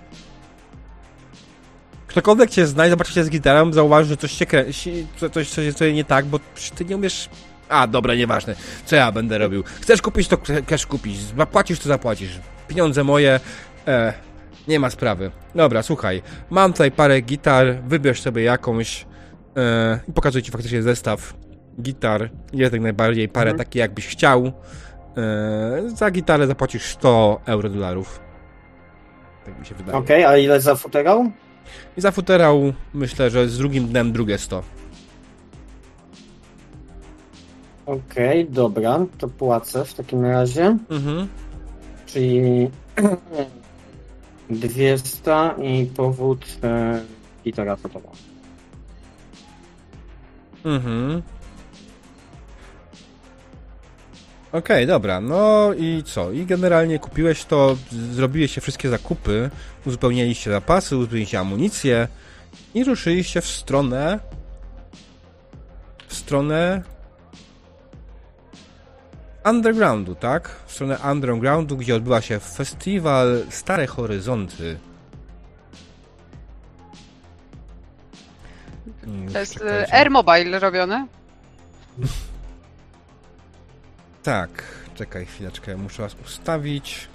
Ktokolwiek 2.08 2.49
cię 2.49 2.67
zna 2.67 2.88
i 2.88 2.89
zobaczy 2.89 3.13
cię 3.13 3.23
z 3.23 3.30
gitarą, 3.30 3.73
zauważy, 3.73 4.10
że 4.10 4.17
coś 4.17 4.32
się 4.32 4.45
kręci, 4.45 5.08
coś, 5.34 5.49
coś 5.49 5.65
jest 5.65 5.82
nie 5.93 6.03
tak, 6.03 6.25
bo 6.25 6.39
ty 6.75 6.86
nie 6.86 6.95
umiesz... 6.95 7.30
A, 7.69 7.88
dobra, 7.88 8.15
nieważne. 8.15 8.56
Co 8.86 8.95
ja 8.95 9.12
będę 9.12 9.38
robił? 9.38 9.63
Chcesz 9.82 10.01
kupić, 10.01 10.27
to 10.27 10.38
chcesz 10.65 10.86
kupić. 10.88 11.17
Zapłacisz, 11.19 11.80
to 11.80 11.88
zapłacisz. 11.88 12.39
Pieniądze 12.67 13.03
moje. 13.03 13.39
E, 13.88 14.13
nie 14.67 14.80
ma 14.80 14.89
sprawy. 14.89 15.32
Dobra, 15.56 15.84
słuchaj. 15.84 16.21
Mam 16.49 16.71
tutaj 16.73 16.91
parę 16.91 17.21
gitar, 17.21 17.77
wybierz 17.88 18.21
sobie 18.21 18.43
jakąś 18.43 19.06
e, 19.58 19.99
i 20.08 20.13
pokazuję 20.13 20.43
ci 20.43 20.51
faktycznie 20.51 20.82
zestaw 20.82 21.34
gitar. 21.82 22.30
Jest 22.53 22.73
jak 22.73 22.82
najbardziej 22.82 23.30
parę 23.30 23.51
Mhm. 23.51 23.58
takie, 23.67 23.80
jakbyś 23.80 24.08
chciał. 24.08 24.53
E, 25.17 25.89
za 25.89 26.12
gitarę 26.12 26.47
zapłacisz 26.47 26.86
100 26.86 27.41
euro 27.45 27.69
dolarów. 27.69 28.19
Tak 29.45 29.60
mi 29.60 29.65
się 29.65 29.75
wydaje. 29.75 29.97
Okej, 29.97 30.25
a 30.25 30.38
ile 30.38 30.62
za 30.62 30.75
futerał? 30.75 31.32
I 31.97 32.01
za 32.01 32.12
futerał 32.12 32.73
myślę, 32.93 33.30
że 33.30 33.47
z 33.47 33.58
drugim 33.58 33.88
dnem 33.88 34.12
drugie 34.12 34.38
100. 34.38 34.63
Okej, 37.86 38.49
dobra, 38.49 39.06
to 39.17 39.27
płacę 39.27 39.86
w 39.86 39.93
takim 39.93 40.25
razie. 40.25 40.77
Mhm. 40.89 41.27
Czyli 42.06 42.69
200 44.49 45.49
i 45.62 45.86
powód 45.86 46.45
e, 46.63 47.01
gitara 47.43 47.75
fotowa. 47.75 48.10
Mhm. 50.65 51.21
Okej, 54.51 54.88
dobra, 54.88 55.21
no 55.21 55.73
i 55.77 56.03
co? 56.05 56.31
I 56.31 56.45
generalnie 56.45 56.99
kupiłeś 56.99 57.45
to, 57.45 57.75
z- 57.91 57.95
zrobiłeś 57.95 58.57
wszystkie 58.60 58.89
zakupy, 58.89 59.49
uzupełniliście 59.86 60.51
zapasy, 60.51 60.97
uzupełniliście 60.97 61.39
amunicję 61.39 62.07
i 62.73 62.83
ruszyliście 62.83 63.41
w 63.41 63.45
stronę 63.47 64.19
w 66.07 66.13
stronę 66.13 66.81
undergroundu, 69.45 70.15
tak? 70.15 70.49
W 70.65 70.71
stronę 70.73 70.97
undergroundu, 71.12 71.77
gdzie 71.77 71.95
odbyła 71.95 72.21
się 72.21 72.39
festiwal 72.39 73.43
Stare 73.49 73.88
Horyzonty. 73.88 74.77
To 79.33 79.39
jest 79.39 79.62
e, 79.62 79.93
Air 79.93 80.12
Mobile 80.12 80.60
robione. 80.60 81.07
Tak, 84.27 84.49
czekaj 84.95 85.25
chwileczkę, 85.25 85.77
muszę 85.77 86.03
was 86.03 86.15
ustawić. 86.25 87.07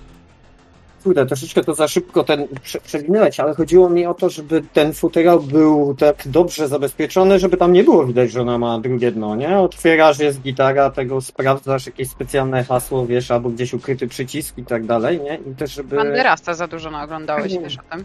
Kurde, 1.05 1.27
troszeczkę 1.27 1.65
to 1.65 1.75
za 1.75 1.89
szybko 1.89 2.25
ten 2.25 2.49
prze, 2.63 2.81
przewinąłeś, 2.81 3.41
ale 3.41 3.55
chodziło 3.55 3.91
mi 3.91 4.07
o 4.07 4.15
to, 4.15 4.31
żeby 4.31 4.63
ten 4.73 4.93
futerał 4.93 5.41
był 5.41 5.95
tak 5.95 6.23
dobrze 6.27 6.69
zabezpieczony, 6.69 7.39
żeby 7.39 7.57
tam 7.57 7.73
nie 7.73 7.85
było 7.85 8.07
widać, 8.07 8.33
że 8.33 8.41
ona 8.43 8.59
ma 8.59 8.81
drugie 8.81 9.13
dno, 9.13 9.37
nie? 9.37 9.59
Otwierasz, 9.59 10.19
jest 10.19 10.41
gitara, 10.41 10.91
tego 10.91 11.21
sprawdzasz, 11.21 11.87
jakieś 11.87 12.09
specjalne 12.09 12.65
hasło, 12.65 13.07
wiesz, 13.07 13.31
albo 13.31 13.51
gdzieś 13.51 13.75
ukryty 13.75 14.09
przycisk 14.09 14.59
i 14.59 14.65
tak 14.65 14.87
dalej, 14.87 15.21
nie? 15.21 15.39
I 15.53 15.55
też, 15.55 15.73
żeby... 15.73 15.97
Banderasta 15.97 16.55
za 16.55 16.67
dużo 16.67 16.91
naoglądałeś, 16.91 17.53
wiesz 17.63 17.79
o 17.79 17.83
tym. 17.97 18.05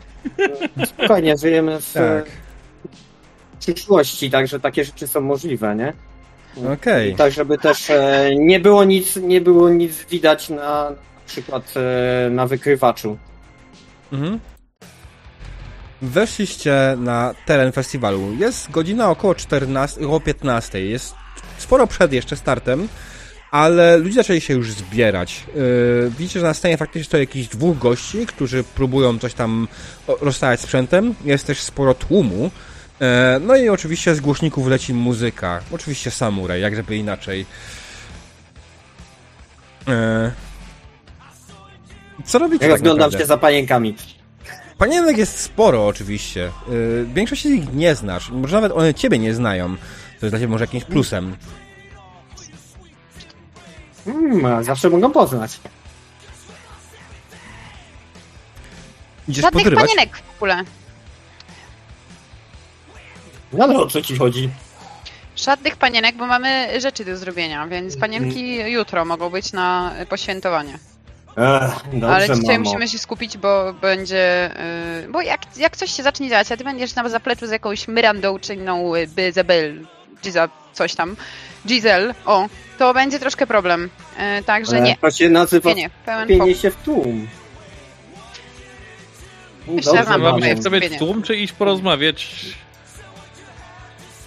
Spokojnie, 0.85 1.35
żyjemy 1.41 1.81
w 1.81 1.93
Tak. 1.93 2.25
przyszłości, 3.59 4.31
także 4.31 4.59
takie 4.59 4.85
rzeczy 4.85 5.07
są 5.07 5.21
możliwe, 5.21 5.75
nie? 5.75 5.93
Okej. 6.73 7.11
I 7.11 7.15
tak, 7.15 7.31
żeby 7.31 7.57
też 7.57 7.89
e, 7.89 8.29
nie 8.37 8.59
było 8.59 8.83
nic, 8.83 9.15
nie 9.15 9.41
było 9.41 9.69
nic 9.69 10.05
widać 10.05 10.49
na, 10.49 10.55
na 10.89 10.95
przykład 11.27 11.73
e, 11.75 12.29
na 12.29 12.47
wykrywaczu. 12.47 13.17
Mhm. 14.13 14.39
Weszliście 16.01 16.97
na 16.97 17.33
teren 17.45 17.71
festiwalu. 17.71 18.33
Jest 18.39 18.71
godzina 18.71 19.09
około 19.09 19.35
14, 19.35 20.01
około 20.01 20.19
15. 20.19 20.81
Jest 20.85 21.15
sporo 21.57 21.87
przed 21.87 22.13
jeszcze 22.13 22.35
startem. 22.35 22.87
ale 23.51 23.97
ludzie 23.97 24.15
zaczęli 24.15 24.41
się 24.41 24.53
już 24.53 24.71
zbierać. 24.71 25.43
Yy, 25.55 26.11
widzicie, 26.17 26.39
że 26.39 26.45
na 26.45 26.53
scenie 26.53 26.77
faktycznie 26.77 27.03
stoi 27.03 27.19
jakichś 27.19 27.47
dwóch 27.47 27.77
gości, 27.77 28.25
którzy 28.25 28.63
próbują 28.63 29.19
coś 29.19 29.33
tam 29.33 29.67
rozstawiać 30.21 30.61
sprzętem. 30.61 31.15
Jest 31.25 31.47
też 31.47 31.61
sporo 31.61 31.93
tłumu. 31.93 32.51
Yy, 32.99 33.07
no 33.41 33.55
i 33.55 33.69
oczywiście 33.69 34.15
z 34.15 34.19
głośników 34.19 34.67
leci 34.67 34.93
muzyka. 34.93 35.61
Oczywiście 35.71 36.11
samuraj, 36.11 36.61
jak 36.61 36.75
żeby 36.75 36.97
inaczej. 36.97 37.45
Yy. 39.87 40.31
Co 42.25 42.39
robicie 42.39 42.65
Ja 42.65 42.71
tak 42.71 42.81
rozglądam 42.81 43.11
się 43.11 43.25
za 43.25 43.37
panienkami. 43.37 43.95
Panienek 44.77 45.17
jest 45.17 45.39
sporo 45.39 45.87
oczywiście. 45.87 46.51
Yy, 46.69 47.07
większość 47.13 47.41
z 47.43 47.45
nich 47.45 47.73
nie 47.73 47.95
znasz. 47.95 48.29
Może 48.29 48.55
nawet 48.55 48.71
one 48.71 48.93
ciebie 48.93 49.19
nie 49.19 49.33
znają. 49.33 49.75
To 50.19 50.25
jest 50.25 50.31
dla 50.31 50.39
ciebie 50.39 50.47
może 50.47 50.63
jakimś 50.63 50.83
plusem. 50.83 51.35
Hmm, 54.05 54.63
zawsze 54.63 54.89
mogą 54.89 55.11
poznać. 55.11 55.59
Idziesz 59.27 59.41
Żadnych 59.41 59.63
podrywać. 59.63 59.89
panienek 59.89 60.17
w 60.17 60.35
ogóle. 60.35 60.63
No 63.53 63.63
ale 63.63 63.75
o 63.77 63.87
co 63.87 64.01
ci 64.01 64.17
chodzi? 64.17 64.49
Żadnych 65.35 65.75
panienek, 65.77 66.15
bo 66.15 66.27
mamy 66.27 66.81
rzeczy 66.81 67.05
do 67.05 67.17
zrobienia, 67.17 67.67
więc 67.67 67.97
panienki 67.97 68.55
jutro 68.71 69.05
mogą 69.05 69.29
być 69.29 69.53
na 69.53 69.93
poświętowanie. 70.09 70.79
Ech, 71.37 71.73
dobrze, 71.93 72.15
Ale 72.15 72.29
dzisiaj 72.29 72.57
mamo. 72.57 72.63
musimy 72.69 72.87
się 72.87 72.97
skupić, 72.97 73.37
bo 73.37 73.73
będzie. 73.73 74.51
Yy, 75.03 75.11
bo 75.11 75.21
jak, 75.21 75.57
jak 75.57 75.77
coś 75.77 75.91
się 75.91 76.03
zacznie 76.03 76.29
dziać, 76.29 76.51
a 76.51 76.57
ty 76.57 76.63
będziesz 76.63 76.95
na 76.95 77.09
zapleczu 77.09 77.47
z 77.47 77.51
jakąś 77.51 77.87
Mirandą 77.87 78.39
czy 78.39 78.53
inną 78.55 78.95
y, 78.95 79.07
Byzabel, 79.07 79.87
Giza, 80.23 80.49
coś 80.73 80.95
tam, 80.95 81.15
Giselle, 81.67 82.15
o, 82.25 82.47
to 82.77 82.93
będzie 82.93 83.19
troszkę 83.19 83.47
problem. 83.47 83.89
Yy, 84.37 84.43
także 84.43 84.81
nie, 84.81 84.97
To 85.01 85.11
się 85.11 85.29
nazywa 85.29 85.69
nie, 85.69 85.75
nie, 85.75 85.89
pełen 86.05 86.27
pienie 86.27 86.39
pokój. 86.39 86.55
się 86.55 86.71
w 86.71 86.75
tłum. 86.75 87.27
Myślę, 89.67 90.05
że 90.11 90.17
mam 90.17 90.41
wstawiać 90.41 90.59
skupienie. 90.61 90.99
tłum, 90.99 91.23
czy 91.23 91.35
iść 91.35 91.53
porozmawiać? 91.53 92.45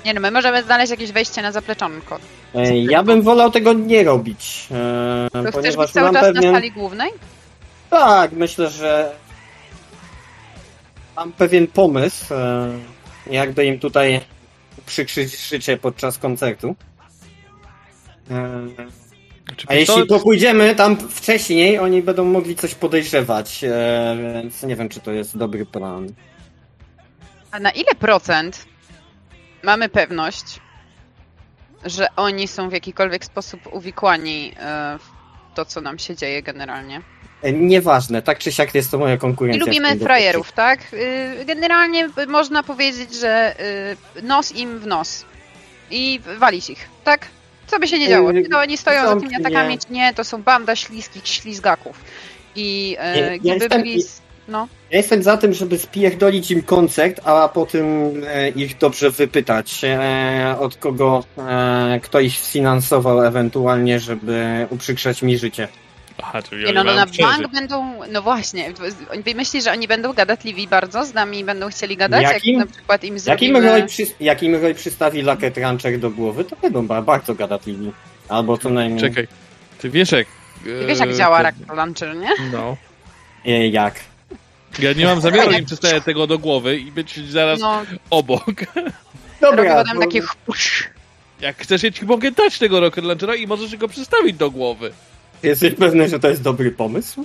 Nie 0.05 0.15
no, 0.15 0.21
my 0.21 0.31
możemy 0.31 0.63
znaleźć 0.63 0.91
jakieś 0.91 1.13
wejście 1.13 1.43
na 1.43 1.53
zapleczonko. 1.53 2.19
Ej, 2.55 2.85
Ja 2.85 3.03
bym 3.03 3.23
wolał 3.23 3.51
tego 3.51 3.73
nie 3.73 4.05
robić. 4.05 4.69
e, 4.71 5.29
To 5.53 5.59
chcesz 5.61 5.77
być 5.77 5.91
cały 5.91 6.13
czas 6.13 6.23
pewien... 6.23 6.53
na 6.53 6.59
sali 6.59 6.71
głównej? 6.73 7.11
Tak, 7.91 8.33
myślę, 8.33 8.71
że 8.71 9.13
mam 11.17 11.33
pewien 11.33 11.67
pomysł, 11.67 12.35
e, 12.35 12.69
jakby 13.31 13.65
im 13.67 13.79
tutaj 13.79 14.21
przykrzyć 14.87 15.49
życie 15.49 15.77
podczas 15.77 16.19
koncertu. 16.19 16.77
E, 18.31 18.67
Czy 19.57 19.67
A 19.69 19.75
jeśli 19.75 20.07
to 20.07 20.21
pójdziemy 20.21 20.75
tam 20.75 20.97
wcześniej, 20.97 21.79
oni 21.79 22.03
będą 22.03 22.25
mogli 22.25 22.57
coś 22.57 22.75
podejrzewać, 22.75 23.65
e, 23.65 24.17
więc 24.35 24.63
nie 24.63 24.77
wiem, 24.77 24.89
czy 24.89 25.01
to 25.01 25.13
jest 25.13 25.37
dobry 25.39 25.67
plan. 25.67 26.07
A 27.51 27.61
na 27.61 27.71
ile 27.71 27.95
procent 27.99 28.65
mamy 29.63 29.89
pewność, 29.89 30.61
że 31.85 32.07
oni 32.17 32.49
są 32.49 32.69
w 32.69 32.73
jakikolwiek 32.73 33.25
sposób 33.25 33.61
uwikłani 33.75 34.53
e, 34.61 34.99
w 34.99 35.55
to, 35.55 35.65
co 35.65 35.81
nam 35.81 35.99
się 35.99 36.17
dzieje 36.17 36.43
generalnie? 36.43 37.01
E, 37.43 37.53
Nieważne, 37.53 38.23
tak 38.23 38.39
czy 38.39 38.53
siak 38.53 38.75
jest 38.75 38.91
to 38.91 38.99
moja 38.99 39.15
I 39.15 39.19
konkurencja. 39.19 39.65
w 39.65 39.67
lubimy 39.67 39.99
frajerów, 39.99 40.53
tak? 40.53 40.81
Y, 40.93 41.45
Generalnie 41.47 42.09
można 42.29 42.63
powiedzieć, 42.63 43.15
że 43.15 43.55
nos 44.23 44.53
im 44.53 44.79
w 44.79 44.87
nos. 44.87 45.25
I 45.91 46.21
walić 46.39 46.71
ich, 46.71 46.89
tak? 47.05 47.27
Co 47.67 47.79
by 47.79 47.89
się 47.89 47.99
nie 47.99 48.09
działo? 48.09 48.33
Czy 48.33 48.49
to 48.49 48.59
oni 48.59 48.77
stoją 48.77 49.03
za 49.07 49.21
tymi 49.21 49.35
atakami, 49.37 49.79
czy 49.79 49.93
nie, 49.93 50.15
to 50.15 50.25
są 50.25 50.43
banda 50.43 50.77
śliskich 50.77 51.29
ślizgaków. 51.29 52.05
I 52.57 52.97
e, 53.01 53.19
ja 53.19 53.39
gdyby 53.39 53.55
jestem- 53.55 53.83
byli... 53.83 54.03
No, 54.51 54.69
Ja 54.91 54.99
jestem 54.99 55.23
za 55.23 55.37
tym, 55.37 55.53
żeby 55.55 55.79
spierdolić 55.79 56.51
im 56.51 56.63
koncert, 56.63 57.21
a 57.25 57.49
potem 57.49 57.85
e, 58.27 58.49
ich 58.49 58.79
dobrze 58.79 59.11
wypytać, 59.11 59.85
e, 59.85 60.57
od 60.61 60.77
kogo, 60.77 61.25
e, 61.39 62.01
kto 62.03 62.21
ich 62.21 62.37
sfinansował 62.39 63.23
ewentualnie, 63.23 64.01
żeby 64.01 64.67
uprzykrzać 64.71 65.23
mi 65.23 65.39
życie. 65.39 65.69
Aha, 66.23 66.43
czyli 66.43 66.65
Nie 66.65 66.73
no, 66.73 66.85
no 66.85 66.95
na 66.95 67.07
bank 67.21 67.53
będą, 67.53 68.01
no 68.13 68.23
właśnie, 68.23 68.73
wy 69.25 69.35
myślisz, 69.35 69.65
że 69.65 69.73
oni 69.73 69.89
będą 69.89 70.13
gadatliwi 70.13 70.69
bardzo, 70.69 71.05
z 71.05 71.15
nami 71.15 71.45
będą 71.45 71.69
chcieli 71.69 71.97
gadać, 71.97 72.23
Jakim- 72.23 72.59
jak 72.59 72.67
na 72.69 72.73
przykład 72.75 73.05
im 73.05 73.19
zrobimy... 73.19 73.61
Roy, 73.61 73.83
przy, 73.87 74.03
Roy 74.63 74.75
przystawi 74.75 75.23
Lucket 75.23 75.59
Rancher 75.59 75.99
do 75.99 76.11
głowy, 76.11 76.45
to 76.45 76.57
będą 76.57 76.87
ba- 76.87 77.03
bardzo 77.03 77.35
gadatliwi. 77.35 77.93
Albo 78.29 78.59
co 78.59 78.71
najmniej... 78.71 79.01
Czekaj. 79.01 79.29
Ty 79.79 79.91
wiesz 79.91 80.13
jak... 80.13 80.27
Ty 80.65 80.87
wiesz 80.87 80.99
jak 80.99 81.09
e, 81.11 81.15
działa 81.15 81.37
to- 81.37 81.43
Rack 81.43 81.57
Launcher, 81.77 82.17
nie? 82.17 82.31
No. 82.53 82.77
E, 83.47 83.69
jak? 83.69 83.95
Ja 84.79 84.93
nie 84.93 85.05
mam 85.05 85.21
zamiaru 85.21 85.53
im 85.53 85.65
przystawiać 85.65 86.05
tego 86.05 86.27
do 86.27 86.39
głowy 86.39 86.79
i 86.79 86.93
być 86.93 87.31
zaraz 87.31 87.61
No, 87.61 87.83
obok. 88.11 88.45
Dobra, 89.41 89.57
robię 89.65 89.75
potem 89.75 89.95
bo- 89.95 90.01
takie 90.01 90.21
chpusz. 90.21 90.89
Jak 91.41 91.57
chcesz, 91.59 91.83
ja 91.83 91.91
ci 91.91 92.05
mogę 92.05 92.31
dać 92.31 92.59
tego 92.59 92.81
Rocket 92.81 93.05
Launchera 93.05 93.35
i 93.35 93.47
możesz 93.47 93.77
go 93.77 93.89
przystawić 93.89 94.37
do 94.37 94.51
głowy. 94.51 94.93
jesteś 95.43 95.75
pewny, 95.75 96.09
że 96.09 96.21
to 96.21 96.29
jest 96.29 96.43
dobry 96.43 96.71
pomysł? 96.71 97.25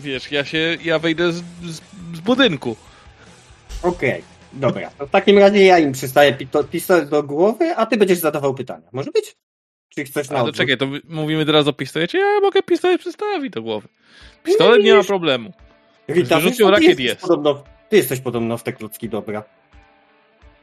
Wiesz, 0.00 0.32
ja 0.32 0.44
się, 0.44 0.76
ja 0.84 0.98
wejdę 0.98 1.32
z, 1.32 1.36
z, 1.36 1.80
z 2.14 2.20
budynku. 2.20 2.76
Okej, 3.82 4.22
dobra. 4.52 4.90
To 4.98 5.06
w 5.06 5.10
takim 5.10 5.38
razie 5.38 5.64
ja 5.64 5.78
im 5.78 5.92
przystaję 5.92 6.36
pistolet 6.70 7.08
do 7.08 7.22
głowy, 7.22 7.76
a 7.76 7.86
ty 7.86 7.96
będziesz 7.96 8.18
zadawał 8.18 8.54
pytania. 8.54 8.88
Może 8.92 9.10
być? 9.10 9.36
Czy 9.94 10.04
chcesz 10.04 10.30
na 10.30 10.36
odwrót? 10.38 10.56
czekaj, 10.56 10.76
to 10.78 10.86
my- 10.86 11.00
mówimy 11.04 11.46
teraz 11.46 11.66
o 11.66 11.72
pistolecie? 11.72 12.18
Ja 12.18 12.40
mogę 12.42 12.62
pistolet 12.62 13.00
przystawić 13.00 13.52
do 13.52 13.62
głowy. 13.62 13.88
Pistolet 14.44 14.82
nie 14.82 14.94
ma 14.94 15.04
problemu. 15.04 15.52
Rita, 16.08 16.38
ty 16.40 16.70
rakiet 16.70 16.88
jesteś 16.88 17.04
jest. 17.06 17.20
Podobno, 17.20 17.62
ty 17.88 17.96
jesteś 17.96 18.20
podobno 18.20 18.58
w 18.58 18.62
te 18.62 18.72
klocki 18.72 19.08
dobra. 19.08 19.42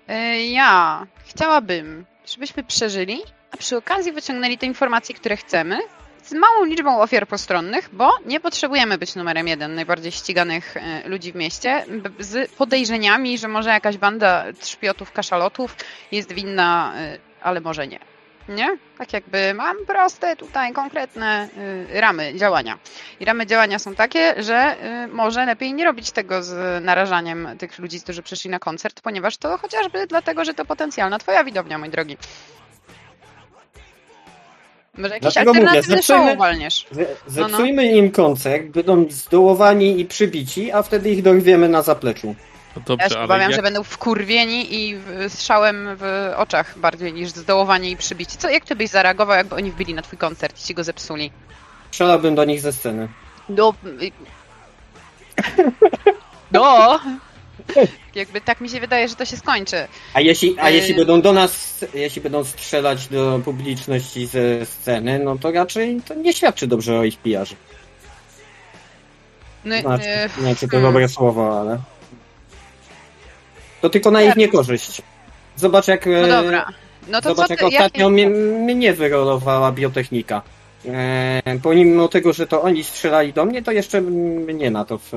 E, 0.08 0.46
Ja 0.46 1.06
chciałabym, 1.26 2.06
żebyśmy 2.26 2.64
przeżyli, 2.64 3.18
a 3.52 3.58
przy 3.58 3.78
okazji 3.78 4.12
wyciągnęli 4.12 4.58
te 4.58 4.66
informacje, 4.66 5.16
które 5.16 5.38
chcemy, 5.38 5.80
z 6.24 6.34
małą 6.34 6.66
liczbą 6.66 7.02
ofiar 7.02 7.28
postronnych, 7.28 7.90
bo 7.94 8.12
nie 8.26 8.40
potrzebujemy 8.40 8.98
być 8.98 9.16
numerem 9.16 9.48
jeden 9.48 9.76
najbardziej 9.76 10.12
ściganych 10.12 10.78
e, 10.78 11.10
ludzi 11.10 11.32
w 11.32 11.36
mieście, 11.36 11.86
z 12.20 12.52
podejrzeniami, 12.52 13.38
że 13.38 13.48
może 13.48 13.70
jakaś 13.70 13.98
banda 13.98 14.46
trzpiotów, 14.60 15.12
kaszalotów 15.12 15.76
jest 16.12 16.34
winna, 16.34 16.94
e, 16.98 17.18
ale 17.42 17.62
może 17.62 17.88
nie. 17.88 18.00
Nie? 18.50 18.78
Tak 18.98 19.14
jakby 19.14 19.54
mam 19.54 19.76
proste 19.88 20.36
tutaj 20.36 20.74
konkretne 20.74 21.50
y, 21.96 22.02
ramy 22.02 22.34
działania. 22.36 22.80
I 23.20 23.26
ramy 23.26 23.46
działania 23.46 23.80
są 23.80 23.96
takie, 23.96 24.44
że 24.44 24.76
y, 25.06 25.08
może 25.08 25.46
lepiej 25.46 25.74
nie 25.74 25.86
robić 25.86 26.12
tego 26.12 26.44
z 26.44 26.84
narażaniem 26.84 27.48
tych 27.60 27.80
ludzi, 27.80 28.02
którzy 28.02 28.24
przyszli 28.24 28.50
na 28.50 28.60
koncert, 28.60 29.02
ponieważ 29.02 29.38
to 29.38 29.58
chociażby 29.58 30.08
dlatego, 30.08 30.46
że 30.46 30.54
to 30.54 30.66
potencjalna 30.66 31.20
twoja 31.20 31.44
widownia, 31.44 31.78
mój 31.78 31.90
drogi. 31.90 32.18
Może 34.98 35.14
jakiś 35.14 35.34
Dlatego 35.34 35.54
mówię, 35.54 35.62
alternatywny 35.68 35.98
zepsujmy- 35.98 36.30
show 36.30 36.38
walniesz. 36.38 36.86
Ze- 36.92 37.06
Zepsujmy 37.28 37.86
im 37.86 38.12
koncert, 38.12 38.66
będą 38.66 39.06
zdołowani 39.10 40.00
i 40.00 40.06
przybici, 40.06 40.72
a 40.72 40.84
wtedy 40.84 41.10
ich 41.10 41.24
dorwiemy 41.24 41.70
na 41.70 41.82
zapleczu. 41.82 42.36
No 42.76 42.82
Ja 42.82 42.86
dobrze, 42.86 43.10
się 43.10 43.16
ale 43.16 43.26
obawiam, 43.26 43.52
jak... 43.52 43.56
że 43.56 43.62
będą 43.62 43.84
wkurwieni 43.84 44.76
i 44.76 44.98
szałem 45.40 45.88
w 46.00 46.32
oczach 46.38 46.80
bardziej 46.80 47.14
niż 47.14 47.30
zdołowani 47.30 47.92
i 47.92 47.98
przybici. 47.98 48.38
Co, 48.38 48.50
jak 48.50 48.66
ty 48.66 48.76
byś 48.76 48.90
zareagował, 48.90 49.38
jakby 49.38 49.56
oni 49.56 49.72
wbili 49.72 49.94
na 49.94 50.02
twój 50.02 50.18
koncert 50.20 50.60
i 50.60 50.64
ci 50.64 50.74
go 50.74 50.84
zepsuli? 50.84 51.32
Strzelałbym 51.92 52.36
do 52.36 52.46
nich 52.46 52.62
ze 52.62 52.74
sceny. 52.74 53.08
No. 53.50 53.74
y- 54.02 54.12
No! 56.52 57.00
Jakby 58.16 58.42
tak 58.42 58.62
mi 58.62 58.70
się 58.70 58.80
wydaje, 58.80 59.08
że 59.08 59.16
to 59.16 59.26
się 59.26 59.38
skończy. 59.38 59.88
A 60.14 60.22
jeśli, 60.22 60.56
a 60.60 60.70
Yy. 60.70 60.76
jeśli 60.76 60.96
będą 60.96 61.22
do 61.22 61.34
nas, 61.34 61.86
jeśli 61.94 62.22
będą 62.22 62.44
strzelać 62.44 63.08
do 63.08 63.40
publiczności 63.46 64.28
ze 64.28 64.66
sceny, 64.66 65.20
no 65.20 65.38
to 65.38 65.52
raczej 65.52 66.02
to 66.08 66.14
nie 66.14 66.34
świadczy 66.34 66.68
dobrze 66.68 67.00
o 67.00 67.04
ich 67.04 67.18
pijarze. 67.18 67.56
No, 69.66 69.82
Znaczy, 69.82 70.04
y, 70.10 70.30
nie 70.42 70.48
wiem, 70.48 70.56
czy 70.56 70.68
to 70.68 70.72
hmm. 70.72 70.94
dobre 70.94 71.10
słowo, 71.10 71.60
ale... 71.60 71.80
To 73.86 73.90
tylko 73.90 74.12
na 74.12 74.22
ich 74.22 74.36
niekorzyść. 74.36 75.02
Zobacz 75.56 75.88
jak... 75.88 76.06
no 76.06 76.12
e, 76.12 76.28
dobra. 76.28 76.66
No 77.08 77.22
to 77.22 77.30
Zobacz, 77.30 77.48
co 77.48 77.54
jak 77.54 77.60
ty, 77.60 77.66
ostatnio 77.66 78.04
jak... 78.06 78.14
mnie, 78.14 78.30
mnie 78.76 78.94
wyrolowała 78.94 79.72
biotechnika. 79.72 80.42
E, 80.86 81.42
pomimo 81.64 82.08
tego, 82.08 82.34
że 82.34 82.48
to 82.48 82.62
oni 82.62 82.84
strzelali 82.84 83.34
do 83.34 83.46
mnie, 83.46 83.62
to 83.64 83.72
jeszcze 83.72 84.02
mnie 84.02 84.72
na 84.72 84.86
to 84.86 84.98
w, 84.98 85.12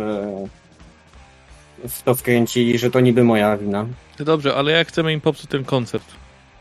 w 1.89 2.03
to 2.03 2.15
wkręcili, 2.15 2.79
że 2.79 2.91
to 2.91 3.01
niby 3.01 3.25
moja 3.25 3.57
wina. 3.57 3.87
To 4.17 4.25
dobrze, 4.25 4.55
ale 4.55 4.73
jak 4.73 4.89
chcemy 4.89 5.13
im 5.13 5.21
popsuć 5.21 5.51
ten 5.51 5.65
koncert? 5.65 6.05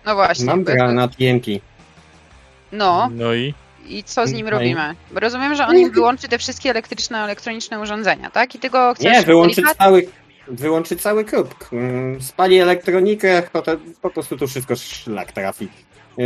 No 0.05 0.15
właśnie. 0.15 0.45
Mam 0.45 0.63
granat 0.63 1.11
EMP. 1.21 1.45
No, 2.71 3.09
No 3.11 3.33
i? 3.33 3.53
i 3.87 4.03
co 4.03 4.27
z 4.27 4.31
nim 4.31 4.45
No 4.45 4.51
robimy? 4.51 4.95
Bo 5.11 5.19
rozumiem, 5.19 5.55
że 5.55 5.67
on 5.67 5.77
im 5.77 5.91
wyłączy 5.91 6.27
te 6.27 6.37
wszystkie 6.37 6.69
elektryczne, 6.69 7.23
elektroniczne 7.23 7.79
urządzenia, 7.79 8.29
tak? 8.29 8.55
I 8.55 8.59
ty 8.59 8.69
go 8.69 8.93
chcesz 8.93 9.13
Nie, 9.13 9.21
wyłączyć 9.21 9.55
delikatnie- 9.57 9.77
całych, 9.85 10.26
wyłączy 10.49 10.95
cały 10.95 11.25
klub. 11.25 11.55
Mm, 11.71 12.21
Spali 12.21 12.59
elektronikę, 12.59 13.43
po 14.01 14.09
prostu 14.09 14.37
tu 14.37 14.47
wszystko 14.47 14.75
szlak 14.75 15.31
trafi. 15.31 15.67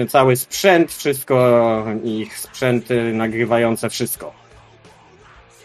Cały 0.09 0.35
sprzęt, 0.35 0.91
wszystko, 0.93 1.85
ich 2.03 2.37
sprzęty 2.39 3.13
nagrywające, 3.13 3.89
wszystko. 3.89 4.33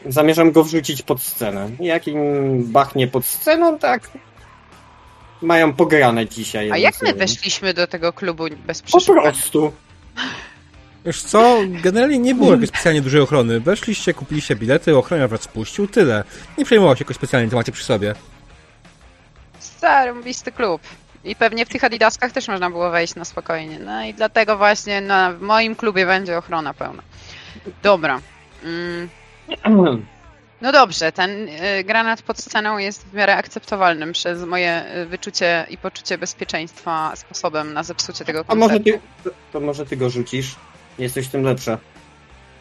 Zamierzam 0.07 0.53
go 0.53 0.65
wrzucić 0.65 1.03
pod 1.03 1.23
scenę. 1.23 1.71
Jak 1.81 2.09
im 2.09 2.19
bachnie 2.73 3.09
pod 3.09 3.27
sceną, 3.27 3.79
tak 3.79 4.11
mają 5.43 5.73
pograne 5.73 6.27
dzisiaj. 6.27 6.71
A 6.73 6.79
jak 6.79 6.95
my 7.03 7.15
weszliśmy 7.15 7.75
do 7.75 7.87
tego 7.87 8.13
klubu 8.13 8.45
bez 8.67 8.83
Po 8.83 8.87
przeszkód? 8.89 9.17
prostu. 9.23 9.73
Wiesz 11.05 11.23
co, 11.23 11.59
generalnie 11.83 12.19
nie 12.19 12.35
było 12.35 12.51
jakiejś 12.53 12.69
specjalnie 12.69 13.03
dużej 13.03 13.21
ochrony. 13.21 13.61
Weszliście, 13.61 14.15
kupiliście 14.15 14.57
bilety, 14.57 14.97
ochroniarz 14.99 15.31
was 15.31 15.43
spuścił, 15.43 15.87
tyle. 15.89 16.25
Nie 16.59 16.65
przejmował 16.65 16.97
się 16.97 17.05
jakoś 17.05 17.17
specjalnie, 17.17 17.51
co 17.51 17.57
macie 17.57 17.73
przy 17.73 17.85
sobie. 17.85 18.15
Mówlisty 20.15 20.53
klub. 20.53 20.83
I 21.25 21.37
pewnie 21.37 21.67
w 21.67 21.69
tych 21.69 21.85
adidaskach 21.85 22.33
też 22.33 22.49
można 22.49 22.71
było 22.71 22.91
wejść 22.91 23.15
na 23.15 23.25
spokojnie. 23.25 23.79
No 23.79 24.05
i 24.05 24.15
dlatego 24.15 24.57
właśnie 24.57 25.01
na 25.01 25.33
w 25.33 25.41
moim 25.41 25.77
klubie 25.77 26.07
będzie 26.07 26.39
ochrona 26.39 26.75
pełna. 26.75 27.03
Dobra. 27.83 28.21
Mm, 28.65 29.09
No 30.61 30.73
dobrze, 30.73 31.13
ten 31.13 31.49
y, 31.49 31.85
granat 31.85 32.23
pod 32.23 32.39
sceną 32.39 32.79
jest 32.79 33.07
w 33.07 33.15
miarę 33.15 33.37
akceptowalnym 33.37 34.13
przez 34.13 34.43
moje 34.45 34.85
y, 34.97 35.07
wyczucie 35.07 35.67
i 35.71 35.79
poczucie 35.79 36.19
bezpieczeństwa 36.19 37.13
sposobem 37.17 37.73
na 37.73 37.83
zepsucie 37.83 38.25
tego 38.25 38.45
A 38.49 38.55
może 38.55 38.75
koncertu. 38.75 39.01
ty, 39.25 39.31
to 39.53 39.61
może 39.61 39.87
ty 39.87 39.97
go 39.97 40.11
rzucisz? 40.11 40.55
Jesteś 40.99 41.29
tym 41.29 41.43
lepsza. 41.43 41.79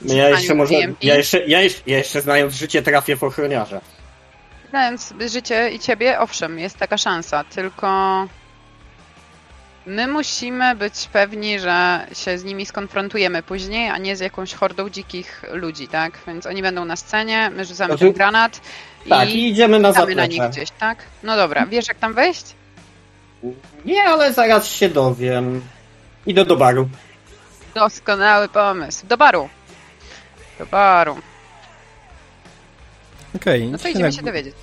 Ja 0.01 0.29
jeszcze 0.29 0.55
może, 0.55 0.73
ja 1.01 1.15
jeszcze, 1.15 1.45
ja 1.47 1.61
jeszcze, 1.61 1.81
ja 1.87 1.97
jeszcze 1.97 2.21
znając 2.21 2.53
życie 2.53 2.81
trafię 2.81 3.15
w 3.15 3.23
ochroniarza. 3.23 3.81
Znając 4.75 5.13
życie 5.31 5.69
i 5.69 5.79
ciebie, 5.79 6.19
owszem, 6.19 6.59
jest 6.59 6.77
taka 6.77 6.97
szansa, 6.97 7.43
tylko 7.43 7.87
my 9.85 10.07
musimy 10.07 10.75
być 10.75 11.09
pewni, 11.13 11.59
że 11.59 12.07
się 12.13 12.37
z 12.37 12.43
nimi 12.43 12.65
skonfrontujemy 12.65 13.43
później, 13.43 13.89
a 13.89 13.97
nie 13.97 14.15
z 14.15 14.19
jakąś 14.19 14.53
hordą 14.53 14.89
dzikich 14.89 15.43
ludzi, 15.51 15.87
tak? 15.87 16.19
Więc 16.27 16.45
oni 16.45 16.61
będą 16.61 16.85
na 16.85 16.95
scenie, 16.95 17.49
my 17.49 17.65
rzucamy 17.65 17.89
Znaczy- 17.93 18.05
ten 18.05 18.13
granat 18.13 18.61
Tak, 19.09 19.29
i 19.29 19.33
i 19.37 19.49
idziemy 19.49 19.79
na 19.79 19.93
czekamy 19.93 20.15
na 20.15 20.25
nich 20.25 20.37
zaplecze. 20.37 20.51
gdzieś, 20.61 20.71
tak? 20.79 21.03
No 21.23 21.35
dobra, 21.35 21.65
wiesz 21.65 21.87
jak 21.87 21.97
tam 21.97 22.13
wejść? 22.13 22.45
Nie, 23.85 24.03
ale 24.03 24.33
zaraz 24.33 24.67
się 24.67 24.89
dowiem. 24.89 25.61
Idę 26.25 26.45
do 26.45 26.55
baru. 26.55 26.89
Doskonały 27.75 28.49
pomysł. 28.49 29.07
Do 29.07 29.17
baru. 29.17 29.49
Do 30.59 30.65
baru. 30.65 31.17
Okej, 33.35 33.67
No 33.67 33.77
to 33.77 33.87
idziemy 33.87 34.11
się 34.13 34.21
dowiedzieć. 34.21 34.55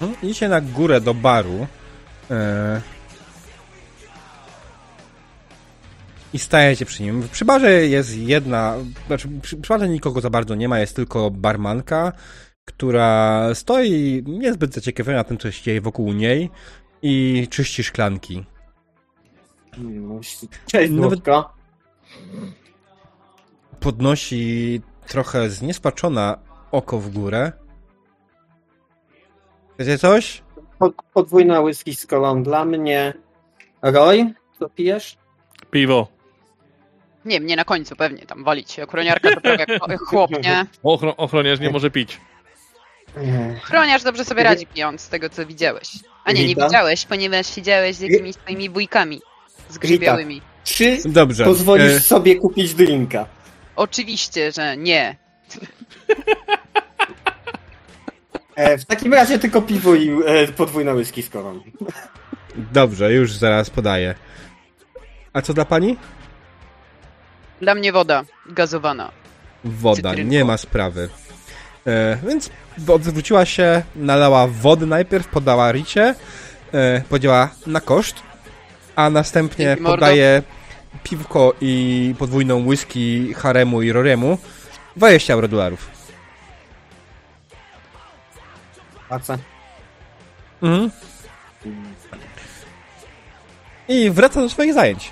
Mhm, 0.00 0.22
Idziecie 0.22 0.48
na 0.48 0.60
górę 0.60 1.00
do 1.00 1.14
baru. 1.14 1.66
E... 2.30 2.80
I 6.32 6.38
stajecie 6.38 6.86
przy 6.86 7.02
nim. 7.02 7.28
Przy 7.32 7.44
barze 7.44 7.70
jest 7.70 8.16
jedna, 8.16 8.76
znaczy 9.06 9.28
przy, 9.42 9.56
przy 9.56 9.68
barze 9.68 9.88
nikogo 9.88 10.20
za 10.20 10.30
bardzo 10.30 10.54
nie 10.54 10.68
ma, 10.68 10.78
jest 10.78 10.96
tylko 10.96 11.30
barmanka, 11.30 12.12
która 12.64 13.48
stoi 13.54 14.22
niezbyt 14.26 14.74
zaciekawiona 14.74 15.24
tym, 15.24 15.38
co 15.38 15.50
się 15.50 15.62
dzieje 15.62 15.80
wokół 15.80 16.12
niej 16.12 16.50
i 17.02 17.46
czyści 17.50 17.84
szklanki. 17.84 18.44
Cześć, 20.66 20.92
Nawet-. 20.92 21.44
Podnosi 23.80 24.80
trochę 25.06 25.50
zniespaczona 25.50 26.38
oko 26.72 26.98
w 26.98 27.10
górę. 27.10 27.52
Wiecie 29.78 29.98
coś? 29.98 30.42
Pod, 30.78 30.94
podwójna 31.14 31.60
whisky 31.60 31.94
z 31.94 32.06
kolą 32.06 32.42
dla 32.42 32.64
mnie. 32.64 33.12
Roy, 33.82 34.34
co 34.58 34.68
pijesz? 34.68 35.16
Piwo. 35.70 36.08
Nie, 37.24 37.40
mnie 37.40 37.56
na 37.56 37.64
końcu 37.64 37.96
pewnie 37.96 38.26
tam 38.26 38.44
walić. 38.44 38.80
Ochroniarka 38.80 39.30
to 39.34 39.40
prawie 39.40 39.66
jak 39.88 40.00
chłop, 40.08 40.30
nie? 40.44 40.66
Ochro 40.82 41.16
ochroniarz 41.16 41.60
nie 41.60 41.70
może 41.70 41.90
pić. 41.90 42.20
Ochroniarz 43.64 44.02
dobrze 44.02 44.24
sobie 44.24 44.42
radzi 44.42 44.66
pijąc 44.66 45.00
z 45.00 45.08
tego, 45.08 45.30
co 45.30 45.46
widziałeś. 45.46 45.88
A 46.24 46.32
nie, 46.32 46.40
nie 46.40 46.46
Rita? 46.46 46.66
widziałeś, 46.66 47.04
ponieważ 47.06 47.54
siedziałeś 47.54 47.96
z 47.96 48.00
jakimiś 48.00 48.36
swoimi 48.36 48.70
bójkami. 48.70 49.20
Z 49.68 49.78
grzybiałymi. 49.78 50.40
Czy 50.64 50.98
Dobrze. 51.04 51.44
pozwolisz 51.44 51.92
e, 51.92 52.00
sobie 52.00 52.36
kupić 52.36 52.74
drinka? 52.74 53.26
Oczywiście, 53.76 54.52
że 54.52 54.76
nie. 54.76 55.16
E, 58.56 58.78
w 58.78 58.84
takim 58.84 59.14
razie 59.14 59.38
tylko 59.38 59.62
piwo 59.62 59.94
i 59.94 60.10
e, 60.26 60.46
podwójna 60.48 60.92
whisky 60.94 61.22
z 61.22 61.28
kolą. 61.30 61.60
Dobrze, 62.72 63.12
już 63.12 63.32
zaraz 63.32 63.70
podaję. 63.70 64.14
A 65.32 65.42
co 65.42 65.54
dla 65.54 65.64
pani? 65.64 65.96
Dla 67.60 67.74
mnie 67.74 67.92
woda 67.92 68.24
gazowana. 68.46 69.10
Woda, 69.64 70.10
Cytrynko. 70.10 70.32
nie 70.32 70.44
ma 70.44 70.56
sprawy. 70.56 71.08
E, 71.86 72.18
więc 72.28 72.50
odwróciła 72.88 73.44
się, 73.44 73.82
nalała 73.96 74.46
wody 74.46 74.86
najpierw, 74.86 75.28
podała 75.28 75.72
Ricie, 75.72 76.14
e, 76.74 77.02
podziała 77.08 77.50
na 77.66 77.80
koszt, 77.80 78.16
a 78.96 79.10
następnie 79.10 79.64
Dzięki, 79.64 79.82
mordo. 79.82 79.96
podaje 79.96 80.42
piwko 81.02 81.54
i 81.60 82.14
podwójną 82.18 82.66
whisky 82.66 83.34
Haremu 83.34 83.82
i 83.82 83.92
Roriemu 83.92 84.38
20 84.96 85.32
euro 85.34 85.48
dolarów. 85.48 85.93
Pace. 89.18 89.38
Mhm. 90.62 90.90
I 93.88 94.10
wraca 94.10 94.40
do 94.40 94.48
swoich 94.48 94.74
zajęć. 94.74 95.10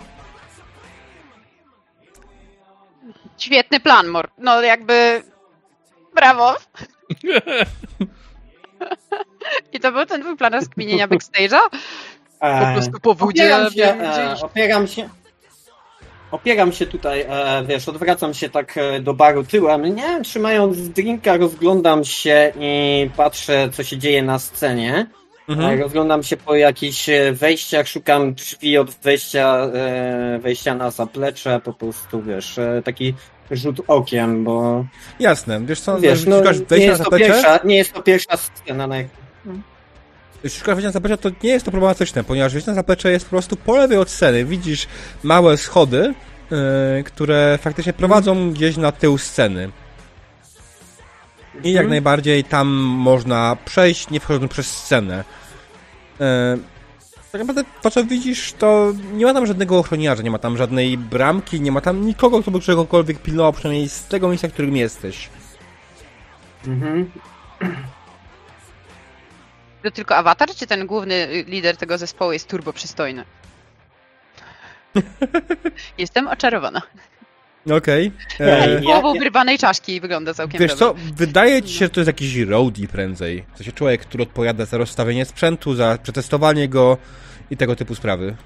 Świetny 3.38 3.80
plan, 3.80 4.06
Mor. 4.08 4.30
No 4.38 4.62
jakby... 4.62 5.22
Brawo. 6.14 6.54
I 9.72 9.80
to 9.80 9.92
był 9.92 10.06
ten 10.06 10.20
twój 10.22 10.36
plan 10.36 10.52
rozkminienia 10.54 11.08
backstage'a? 11.08 11.58
Po 12.40 12.46
E, 12.46 12.74
prostu 12.74 13.00
po 13.00 13.14
wodzie 13.14 13.44
opieram 13.56 13.72
się, 13.72 13.84
e, 13.84 14.36
opieram 14.42 14.86
się. 14.88 15.08
Opieram 16.32 16.72
się 16.72 16.86
tutaj, 16.86 17.20
e, 17.28 17.64
wiesz, 17.66 17.88
odwracam 17.88 18.34
się 18.34 18.48
tak 18.48 18.78
e, 18.78 19.00
do 19.00 19.14
baru 19.14 19.44
tyłem, 19.44 19.94
nie? 19.96 20.20
Trzymając 20.22 20.88
drinka, 20.88 21.36
rozglądam 21.36 22.04
się 22.04 22.52
i 22.60 23.10
patrzę, 23.16 23.68
co 23.72 23.84
się 23.84 23.98
dzieje 23.98 24.22
na 24.22 24.38
scenie. 24.38 25.06
E, 25.18 25.22
Mhm. 25.48 25.80
Rozglądam 25.80 26.22
się 26.22 26.36
po 26.36 26.56
jakichś 26.56 27.08
e, 27.08 27.32
wejściach, 27.32 27.88
szukam 27.88 28.34
drzwi 28.34 28.78
od 28.78 28.90
wejścia, 28.90 29.58
e, 29.74 30.38
wejścia 30.38 30.74
na 30.74 30.90
zaplecze, 30.90 31.60
po 31.64 31.72
prostu, 31.72 32.22
wiesz, 32.22 32.58
e, 32.58 32.82
taki 32.84 33.14
rzut 33.50 33.80
okiem, 33.88 34.44
bo 34.44 34.84
Jasne, 35.20 35.60
wiesz 35.60 35.80
co, 35.80 36.00
wiesz, 36.00 36.26
no, 36.26 36.38
szukasz 36.38 36.58
nie 36.58 36.64
wejścia 36.64 36.86
na 36.86 36.92
jest, 36.92 37.04
to 37.04 37.10
pierwsza, 37.10 37.58
nie 37.64 37.76
jest 37.76 37.92
to 37.92 38.02
pierwsza 38.02 38.36
scena, 38.36 38.86
na 38.86 38.96
jak 38.96 39.06
Jeśli 40.44 40.58
szukasz 40.58 40.74
wejścia 40.74 40.88
na 40.88 40.92
zaplecze, 40.92 41.18
to 41.18 41.30
nie 41.42 41.50
jest 41.50 41.64
to 41.64 41.70
problematyczne, 41.70 42.24
ponieważ 42.24 42.52
wejście 42.52 42.70
na 42.70 42.74
zaplecze 42.74 43.10
jest 43.12 43.24
po 43.24 43.30
prostu 43.30 43.56
po 43.56 43.76
lewej 43.76 43.98
od 43.98 44.10
sceny. 44.10 44.44
Widzisz 44.44 44.86
małe 45.22 45.56
schody, 45.56 46.14
yy, 46.50 47.04
które 47.04 47.58
faktycznie 47.62 47.92
prowadzą 47.92 48.50
gdzieś 48.52 48.76
na 48.76 48.92
tył 48.92 49.18
sceny. 49.18 49.70
I 51.64 51.68
jak 51.72 51.80
Mhm. 51.84 51.90
najbardziej 51.90 52.44
tam 52.44 52.68
można 52.82 53.56
przejść, 53.64 54.10
nie 54.10 54.20
wchodząc 54.20 54.52
przez 54.52 54.66
scenę. 54.66 55.24
Yy, 56.20 56.26
tak 57.32 57.40
naprawdę 57.40 57.64
to, 57.82 57.90
co 57.90 58.04
widzisz, 58.04 58.52
to 58.52 58.92
nie 59.12 59.24
ma 59.24 59.34
tam 59.34 59.46
żadnego 59.46 59.78
ochroniarza, 59.78 60.22
nie 60.22 60.30
ma 60.30 60.38
tam 60.38 60.56
żadnej 60.56 60.98
bramki, 60.98 61.60
nie 61.60 61.72
ma 61.72 61.80
tam 61.80 62.06
nikogo, 62.06 62.42
kto 62.42 62.50
by 62.50 62.60
czegokolwiek 62.60 63.18
pilnował, 63.18 63.52
przynajmniej 63.52 63.88
z 63.88 64.04
tego 64.04 64.28
miejsca, 64.28 64.48
w 64.48 64.52
którym 64.52 64.76
jesteś. 64.76 65.28
Mhm. 66.66 67.10
To 69.82 69.90
tylko 69.90 70.16
awatar, 70.16 70.48
czy 70.54 70.66
ten 70.66 70.86
główny 70.86 71.44
lider 71.46 71.76
tego 71.76 71.98
zespołu 71.98 72.32
jest 72.32 72.48
turbo 72.48 72.72
przystojny? 72.72 73.24
Jestem 75.98 76.28
oczarowana. 76.28 76.82
Okej. 77.76 78.12
Ej, 78.40 78.74
Ja- 78.74 78.80
Połową 78.80 79.14
ja- 79.14 79.20
wyrwanej 79.20 79.58
czaszki 79.58 80.00
wygląda 80.00 80.34
całkiem 80.34 80.60
Wiesz 80.60 80.74
dobrze. 80.76 81.02
co, 81.10 81.14
wydaje 81.14 81.62
ci 81.62 81.72
się, 81.74 81.84
że 81.84 81.90
to 81.90 82.00
jest 82.00 82.06
jakiś 82.06 82.36
roadie 82.36 82.88
prędzej. 82.88 83.44
W 83.54 83.56
sensie 83.56 83.72
człowiek, 83.72 84.00
który 84.00 84.22
odpowiada 84.22 84.64
za 84.64 84.78
rozstawienie 84.78 85.24
sprzętu, 85.24 85.74
za 85.74 85.98
przetestowanie 86.02 86.68
go 86.68 86.98
i 87.50 87.56
tego 87.56 87.76
typu 87.76 87.94
sprawy. 87.94 88.36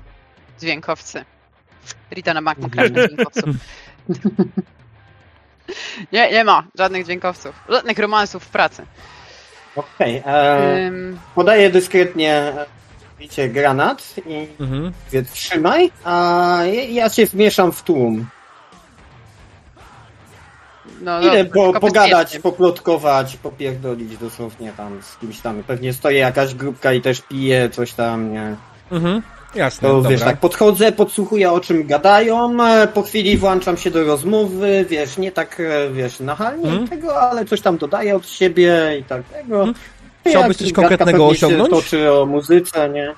Dźwiękowcy. 0.61 1.24
Rita 2.11 2.34
na 2.34 2.43
bank 2.43 2.59
ma 2.59 2.68
każdy 2.68 3.07
dźwiękowców. 3.09 3.45
Nie, 6.12 6.32
nie 6.32 6.45
ma 6.45 6.64
żadnych 6.78 7.05
dźwiękowców. 7.05 7.55
Żadnych 7.68 7.99
romansów 7.99 8.45
w 8.45 8.49
pracy. 8.49 8.87
Okej, 9.77 10.22
e, 10.27 10.87
Ym, 10.87 11.18
podaję 11.35 11.70
dyskretnie 11.70 12.33
e, 12.35 12.66
wiecie, 13.20 13.49
granat 13.49 14.14
i 14.27 14.49
Mhm. 14.61 14.93
mówię, 15.07 15.22
trzymaj, 15.33 15.91
a 16.05 16.59
ja- 16.72 16.83
ja 16.85 17.09
się 17.09 17.27
wmieszam 17.27 17.72
w 17.72 17.83
tłum. 17.83 18.27
No, 21.01 21.20
Idę 21.20 21.45
no, 21.45 21.51
po, 21.72 21.81
pogadać, 21.81 22.39
poplotkować, 22.39 23.37
popierdolić 23.37 24.16
dosłownie 24.16 24.72
tam 24.77 25.03
z 25.03 25.16
kimś 25.16 25.41
tam. 25.41 25.62
Pewnie 25.62 25.93
stoi 25.93 26.16
jakaś 26.16 26.55
grupka 26.55 26.93
i 26.93 27.01
też 27.01 27.20
pije 27.22 27.70
coś 27.70 27.93
tam, 27.93 28.33
nie? 28.33 28.57
Mhm. 28.93 29.22
Jasne, 29.57 29.88
To 29.88 30.02
wiesz, 30.02 30.20
tak 30.20 30.36
podchodzę, 30.40 30.92
podsłuchuję 30.92 31.52
o 31.52 31.61
czym 31.61 31.86
gadają, 31.86 32.64
e, 32.64 32.86
po 32.88 33.02
chwili 33.02 33.36
włączam 33.38 33.76
się 33.76 33.90
do 33.90 34.04
rozmowy, 34.04 34.84
wiesz, 34.88 35.18
nie 35.18 35.32
tak, 35.32 35.61
e, 35.61 35.90
wiesz, 35.90 36.20
nachalnie 36.20 36.68
Mhm. 36.68 36.88
tego, 36.88 37.20
ale 37.20 37.44
coś 37.44 37.61
tam 37.61 37.78
dodaję 37.78 38.16
od 38.16 38.28
siebie 38.28 38.96
i 39.00 39.04
tak 39.04 39.22
tego. 39.24 39.59
Mhm. 39.59 39.74
Chciałbyś 40.28 40.57
coś 40.57 40.72
konkretnego 40.72 41.26
osiągnąć? 41.26 41.70
Się 41.70 41.76
toczy 41.76 42.12
o 42.12 42.26
muzyce, 42.26 42.88
nie? 42.90 43.14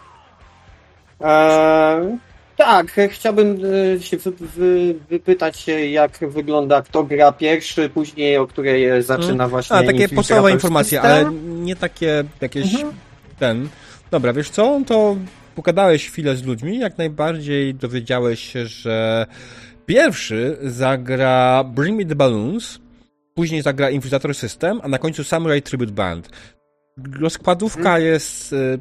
E, 1.20 2.18
tak, 2.57 2.86
chciałbym 3.11 3.59
się 4.01 4.16
wy, 4.16 4.32
wy, 4.41 4.95
wypytać 5.11 5.66
jak 5.91 6.18
wygląda, 6.22 6.82
kto 6.82 7.05
gra 7.05 7.32
pierwszy, 7.32 7.89
później 7.89 8.36
o 8.36 8.47
której 8.47 9.03
zaczyna 9.03 9.49
właśnie. 9.49 9.76
Mhm. 9.76 9.89
A, 9.97 9.99
takie 9.99 10.14
podstawowe 10.14 10.53
informacje, 10.53 11.03
ale 11.03 11.30
nie 11.45 11.76
takie 11.76 12.24
jakieś 12.41 12.74
Mhm. 12.74 12.93
ten. 13.39 13.68
Dobra, 14.11 14.32
wiesz 14.32 14.51
co? 14.51 14.80
To 14.86 15.16
pogadałeś 15.63 16.09
chwilę 16.09 16.37
z 16.37 16.45
ludźmi, 16.45 16.79
jak 16.79 16.99
najbardziej 16.99 17.75
dowiedziałeś 17.75 18.41
się, 18.53 18.67
że 18.67 19.27
pierwszy 19.87 20.57
zagra 20.63 21.65
Bring 21.65 21.99
Me 21.99 22.05
the 22.05 22.15
Balloons, 22.15 22.79
później 23.35 23.63
zagra 23.63 23.91
Infiltrator 23.91 24.35
System, 24.35 24.81
a 24.83 24.89
na 24.89 24.99
końcu 24.99 25.25
Samurai 25.25 25.63
Tribute 25.63 25.93
Band. 25.93 26.29
Rozkładówka 27.21 27.81
Mhm. 27.81 28.03
jest 28.03 28.53
y, 28.53 28.79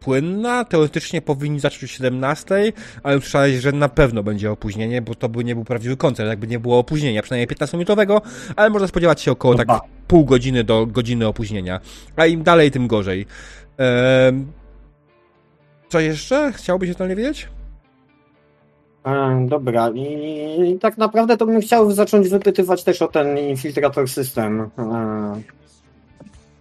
płynna, 0.00 0.64
teoretycznie 0.64 1.22
powinni 1.22 1.60
zacząć 1.60 1.84
o 1.84 1.86
17, 1.86 2.72
ale 3.02 3.18
usłyszałeś, 3.18 3.54
że 3.60 3.72
na 3.72 3.88
pewno 3.88 4.22
będzie 4.22 4.50
opóźnienie, 4.50 5.02
bo 5.02 5.14
to 5.14 5.28
by 5.28 5.44
nie 5.44 5.54
był 5.54 5.64
prawdziwy 5.64 5.96
koncert, 5.96 6.28
jakby 6.28 6.46
nie 6.46 6.58
było 6.60 6.78
opóźnienia, 6.78 7.22
przynajmniej 7.22 7.48
15-minutowego, 7.48 8.20
ale 8.56 8.70
można 8.70 8.88
spodziewać 8.88 9.20
się 9.20 9.32
około 9.32 9.54
tak 9.54 9.66
Ba. 9.66 9.80
pół 10.08 10.24
godziny 10.24 10.64
do 10.64 10.86
godziny 10.86 11.26
opóźnienia. 11.26 11.80
A 12.16 12.26
im 12.26 12.42
dalej, 12.42 12.70
tym 12.70 12.86
gorzej. 12.86 13.26
Ehm, 13.78 14.46
co 15.92 16.00
jeszcze? 16.00 16.52
Chciałbyś 16.52 16.90
o 16.90 16.94
tym 16.94 17.08
nie 17.08 17.16
wiedzieć? 17.16 17.48
E, 19.06 19.46
dobra, 19.48 19.90
i 19.94 20.78
tak 20.80 20.98
naprawdę 20.98 21.36
to 21.36 21.46
bym 21.46 21.60
chciał 21.60 21.90
zacząć 21.90 22.28
wypytywać 22.28 22.84
też 22.84 23.02
o 23.02 23.08
ten 23.08 23.38
infiltrator 23.38 24.08
system. 24.08 24.70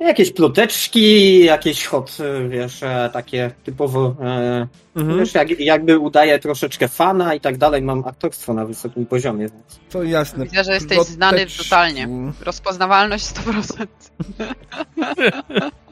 Jakieś 0.01 0.31
ploteczki, 0.31 1.39
jakieś 1.45 1.85
hot, 1.85 2.17
e, 2.19 2.49
wiesz, 2.49 2.83
e, 2.83 3.09
takie 3.13 3.51
typowo, 3.63 4.15
e, 4.21 4.67
Mhm. 4.95 5.19
wiesz, 5.19 5.33
jak, 5.33 5.59
jakby 5.59 5.99
udaje 5.99 6.39
troszeczkę 6.39 6.87
fana 6.87 7.33
i 7.35 7.39
tak 7.41 7.57
dalej. 7.57 7.81
Mam 7.81 8.03
aktorstwo 8.07 8.53
na 8.53 8.65
wysokim 8.65 9.05
poziomie. 9.05 9.39
Więc. 9.49 9.79
To 9.89 10.03
jasne. 10.03 10.43
Widzę, 10.45 10.63
że 10.63 10.73
jesteś 10.73 10.89
Ploteczki. 10.97 11.13
znany 11.15 11.45
totalnie. 11.57 12.07
Rozpoznawalność 12.41 13.25
100%. 13.25 14.11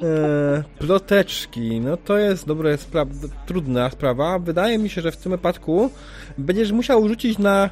Eee, 0.02 0.64
ploteczki, 0.80 1.80
no 1.82 1.98
to 1.98 2.18
jest 2.18 2.48
dobra 2.48 2.78
sprawa, 2.78 3.12
trudna 3.46 3.90
sprawa. 3.90 4.40
Wydaje 4.40 4.78
mi 4.78 4.90
się, 4.90 5.02
że 5.02 5.12
w 5.12 5.18
tym 5.18 5.32
wypadku 5.32 5.92
będziesz 6.38 6.72
musiał 6.72 7.08
rzucić 7.08 7.38
na 7.38 7.70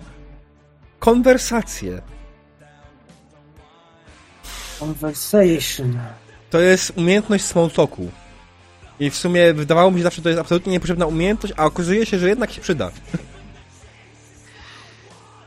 konwersację. 0.99 2.01
Conversation. 4.79 5.97
To 6.50 6.60
jest 6.60 6.93
umiejętność 6.98 7.45
small 7.45 7.70
talku. 7.72 8.12
I 9.00 9.10
w 9.10 9.16
sumie 9.18 9.54
wydawało 9.54 9.91
mi 9.91 9.98
się 9.98 10.04
zawsze, 10.04 10.16
że 10.18 10.24
to 10.24 10.30
jest 10.30 10.41
absolutnie 10.41 10.72
niepotrzebna 10.72 11.06
umiejętność, 11.06 11.54
a 11.58 11.66
okazuje 11.66 12.06
się, 12.06 12.20
że 12.20 12.30
jednak 12.30 12.52
się 12.52 12.62
przyda. 12.62 12.91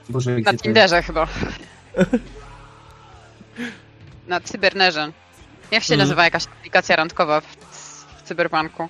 Boże, 0.09 0.31
Na 0.39 0.55
Tinderze 0.55 1.03
chyba. 1.03 1.29
Na 4.29 4.41
Cybernerze. 4.41 5.13
Jak 5.71 5.83
się 5.83 5.95
Mhm. 5.95 6.09
nazywa 6.09 6.25
jakaś 6.25 6.47
aplikacja 6.47 6.97
randkowa 6.97 7.41
w, 7.41 7.45
w 8.19 8.23
Cyberpunku? 8.25 8.89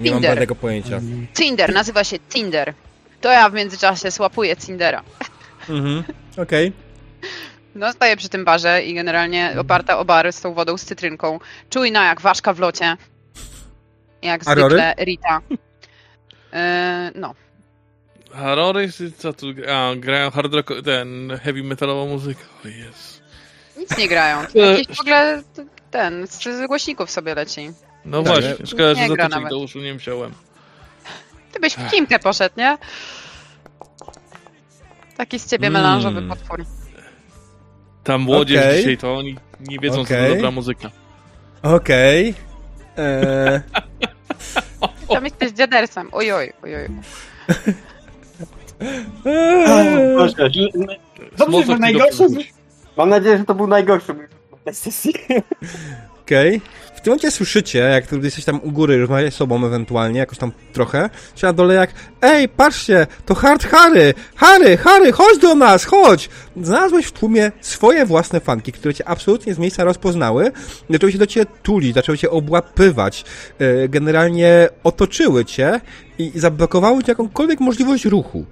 Nie 0.00 0.10
mam 0.10 0.18
Tinder. 0.18 0.30
żadnego 0.30 0.54
pojęcia. 0.54 1.00
Tinder, 1.34 1.74
nazywa 1.74 2.04
się 2.04 2.18
Tinder. 2.18 2.74
To 3.20 3.30
ja 3.30 3.50
w 3.50 3.54
międzyczasie 3.54 4.10
słapuję 4.10 4.56
Tindera. 4.56 5.02
Mhm, 5.68 6.04
okej. 6.36 6.72
No, 7.74 7.92
stoję 7.92 8.16
przy 8.16 8.28
tym 8.28 8.44
barze 8.44 8.82
i 8.82 8.94
generalnie 8.94 9.54
oparta 9.58 9.98
o 9.98 10.04
bar 10.04 10.32
z 10.32 10.40
tą 10.40 10.54
wodą 10.54 10.78
z 10.78 10.84
cytrynką. 10.84 11.40
Czujna 11.70 12.04
jak 12.04 12.20
ważka 12.20 12.52
w 12.52 12.58
locie. 12.58 12.96
Jak 14.22 14.40
A 14.46 14.52
zwykle 14.52 14.94
Rita. 14.98 15.40
Yy, 15.50 16.58
no. 17.14 17.34
Horrory? 18.30 18.88
Co 19.18 19.32
tu? 19.32 19.46
A, 19.72 19.96
grają 19.96 20.30
hard 20.30 20.54
rock, 20.54 20.68
ten 20.84 21.38
heavy 21.42 21.62
metalową 21.62 22.06
muzykę. 22.08 22.40
O 22.64 22.68
jest. 22.68 23.22
Nic 23.76 23.98
nie 23.98 24.08
grają. 24.08 24.46
To 24.52 24.58
Jakiś 24.58 24.96
w 24.96 25.00
ogóle 25.00 25.42
ten, 25.90 26.26
z 26.26 26.42
z 26.42 26.66
głośników 26.66 27.10
sobie 27.10 27.34
leci. 27.34 27.70
No 28.04 28.22
Tak, 28.22 28.32
właśnie, 28.32 28.54
nie- 28.60 28.66
szkoda, 28.66 28.94
że 28.94 29.00
nie 29.00 29.06
gra 29.08 29.16
zatyczek 29.24 29.30
nawet. 29.30 29.50
do 29.50 29.58
uszu 29.58 29.78
nie 29.78 29.94
wziąłem. 29.94 30.32
Ty 31.52 31.60
byś 31.60 31.74
w 31.74 31.90
Kimkę 31.90 32.18
poszedł, 32.18 32.54
nie? 32.58 32.78
Taki 35.16 35.38
z 35.38 35.46
ciebie 35.50 35.66
Mm. 35.68 35.82
melanżowy 35.82 36.22
potwór. 36.22 36.64
Ta 38.04 38.18
młodzież 38.18 38.60
Okej. 38.62 38.76
dzisiaj 38.78 38.98
to 38.98 39.14
oni 39.14 39.36
nie 39.60 39.78
wiedzą, 39.78 39.96
co 39.96 40.02
Okej. 40.02 40.28
to 40.28 40.34
dobra 40.34 40.50
muzyka. 40.50 40.90
Okej. 41.62 42.34
Eee, 42.96 43.60
Tam 45.08 45.24
jesteś 45.24 45.52
dziadersem. 45.52 46.08
Ojoj, 46.12 46.52
ojoj. 46.62 46.88
eee, 49.26 50.16
Boże, 50.16 50.34
Dobrze, 51.38 51.66
że 51.66 51.78
najgorszy. 51.78 52.26
Mam 52.96 53.08
nadzieję, 53.08 53.38
że 53.38 53.44
to 53.44 53.54
był 53.54 53.66
najgorszy 53.66 54.14
tej 54.64 54.74
sesji. 54.74 55.14
Okej. 56.22 56.60
W 56.81 56.81
tym 57.02 57.10
momencie 57.10 57.30
słyszycie, 57.30 57.78
jak 57.78 58.12
jesteś 58.22 58.44
tam 58.44 58.60
u 58.62 58.70
góry, 58.72 59.00
rozmawiacie 59.00 59.30
z 59.30 59.34
sobą 59.34 59.66
ewentualnie, 59.66 60.18
jakoś 60.18 60.38
tam 60.38 60.52
trochę, 60.72 61.10
czy 61.34 61.46
na 61.46 61.52
dole 61.52 61.74
jak 61.74 61.90
Ej, 62.22 62.48
patrzcie, 62.48 63.06
to 63.26 63.34
Hard 63.34 63.64
Harry! 63.64 64.14
Harry, 64.36 64.76
Harry, 64.76 65.12
chodź 65.12 65.38
do 65.38 65.54
nas, 65.54 65.84
chodź! 65.84 66.30
Znalazłeś 66.62 67.06
w 67.06 67.12
tłumie 67.12 67.52
swoje 67.60 68.06
własne 68.06 68.40
fanki, 68.40 68.72
które 68.72 68.94
cię 68.94 69.08
absolutnie 69.08 69.54
z 69.54 69.58
miejsca 69.58 69.84
rozpoznały, 69.84 70.52
zaczęły 70.90 71.12
się 71.12 71.18
do 71.18 71.26
ciebie 71.26 71.46
tulić, 71.62 71.94
zaczęły 71.94 72.18
cię 72.18 72.30
obłapywać, 72.30 73.24
e, 73.58 73.88
generalnie 73.88 74.68
otoczyły 74.84 75.44
cię 75.44 75.80
i 76.18 76.32
zablokowały 76.34 77.02
ci 77.02 77.10
jakąkolwiek 77.10 77.60
możliwość 77.60 78.04
ruchu. 78.04 78.44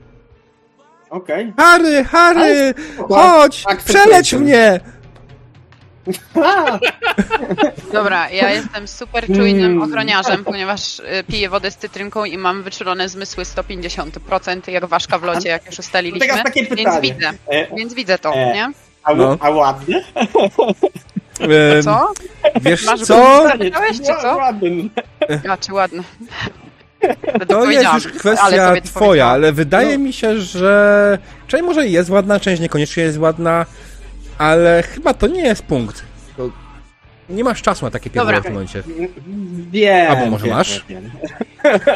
Okej. 1.11 1.53
Harry, 1.57 2.05
Harry, 2.05 2.75
spoko. 2.95 3.15
chodź, 3.15 3.63
Tak, 3.65 3.79
przeleć 3.83 4.31
tak. 4.31 4.41
mnie! 4.41 4.81
Dobra, 7.93 8.31
ja 8.31 8.51
jestem 8.51 8.89
super 8.89 9.27
czujnym 9.27 9.71
Mm. 9.73 9.83
ochroniarzem, 9.83 10.45
ponieważ 10.45 10.99
y, 10.99 11.03
piję 11.29 11.49
wodę 11.49 11.71
z 11.71 11.77
cytrynką 11.77 12.25
i 12.25 12.39
mam 12.39 12.63
wyczulone 12.63 13.09
zmysły 13.09 13.45
150%, 13.45 14.71
jak 14.73 14.85
ważka 14.87 15.19
w 15.19 15.23
locie, 15.23 15.49
jak 15.49 15.67
już 15.67 15.79
ustaliliśmy. 15.79 16.27
teraz 16.29 16.43
takie 16.45 16.65
Więc 16.77 17.01
widzę, 17.01 17.31
E, 17.49 17.77
więc 17.77 17.95
widzę 17.95 18.19
to, 18.19 18.33
E. 18.35 18.53
nie? 18.55 18.69
a, 19.05 19.15
No. 19.15 19.37
a 19.41 19.51
ładnie? 19.51 20.05
Co? 21.85 22.13
Wiesz 22.61 22.87
Masz 22.87 23.01
co? 23.01 23.43
Zapytałeś, 23.49 23.97
czy 23.97 24.03
co? 24.23 24.37
Ładny. 24.37 24.89
A, 25.51 25.57
czy 25.57 25.73
ładno. 25.75 26.03
To 27.49 27.71
jest 27.71 27.93
już 27.95 28.07
kwestia 28.09 28.75
twoja, 28.85 29.27
ale 29.27 29.53
wydaje 29.53 29.99
mi 29.99 30.13
się, 30.13 30.41
że 30.41 31.19
część 31.47 31.65
może 31.65 31.87
jest 31.89 32.11
ładna, 32.11 32.41
część 32.41 32.61
niekoniecznie 32.63 33.03
jest 33.03 33.19
ładna, 33.19 33.67
ale 34.41 34.83
chyba 34.83 35.15
to 35.15 35.27
nie 35.27 35.43
jest 35.43 35.63
punkt. 35.63 36.05
To 36.37 36.51
nie 37.29 37.45
masz 37.45 37.63
czasu 37.63 37.85
na 37.85 37.91
takie 37.91 38.11
pierdoły 38.11 38.41
w 38.41 38.43
tym 38.43 38.53
momencie. 38.53 38.83
Wiem. 39.71 40.11
Albo 40.11 40.27
może 40.27 40.47
wiem, 40.47 40.57
masz? 40.57 40.85
wiem. 40.89 41.11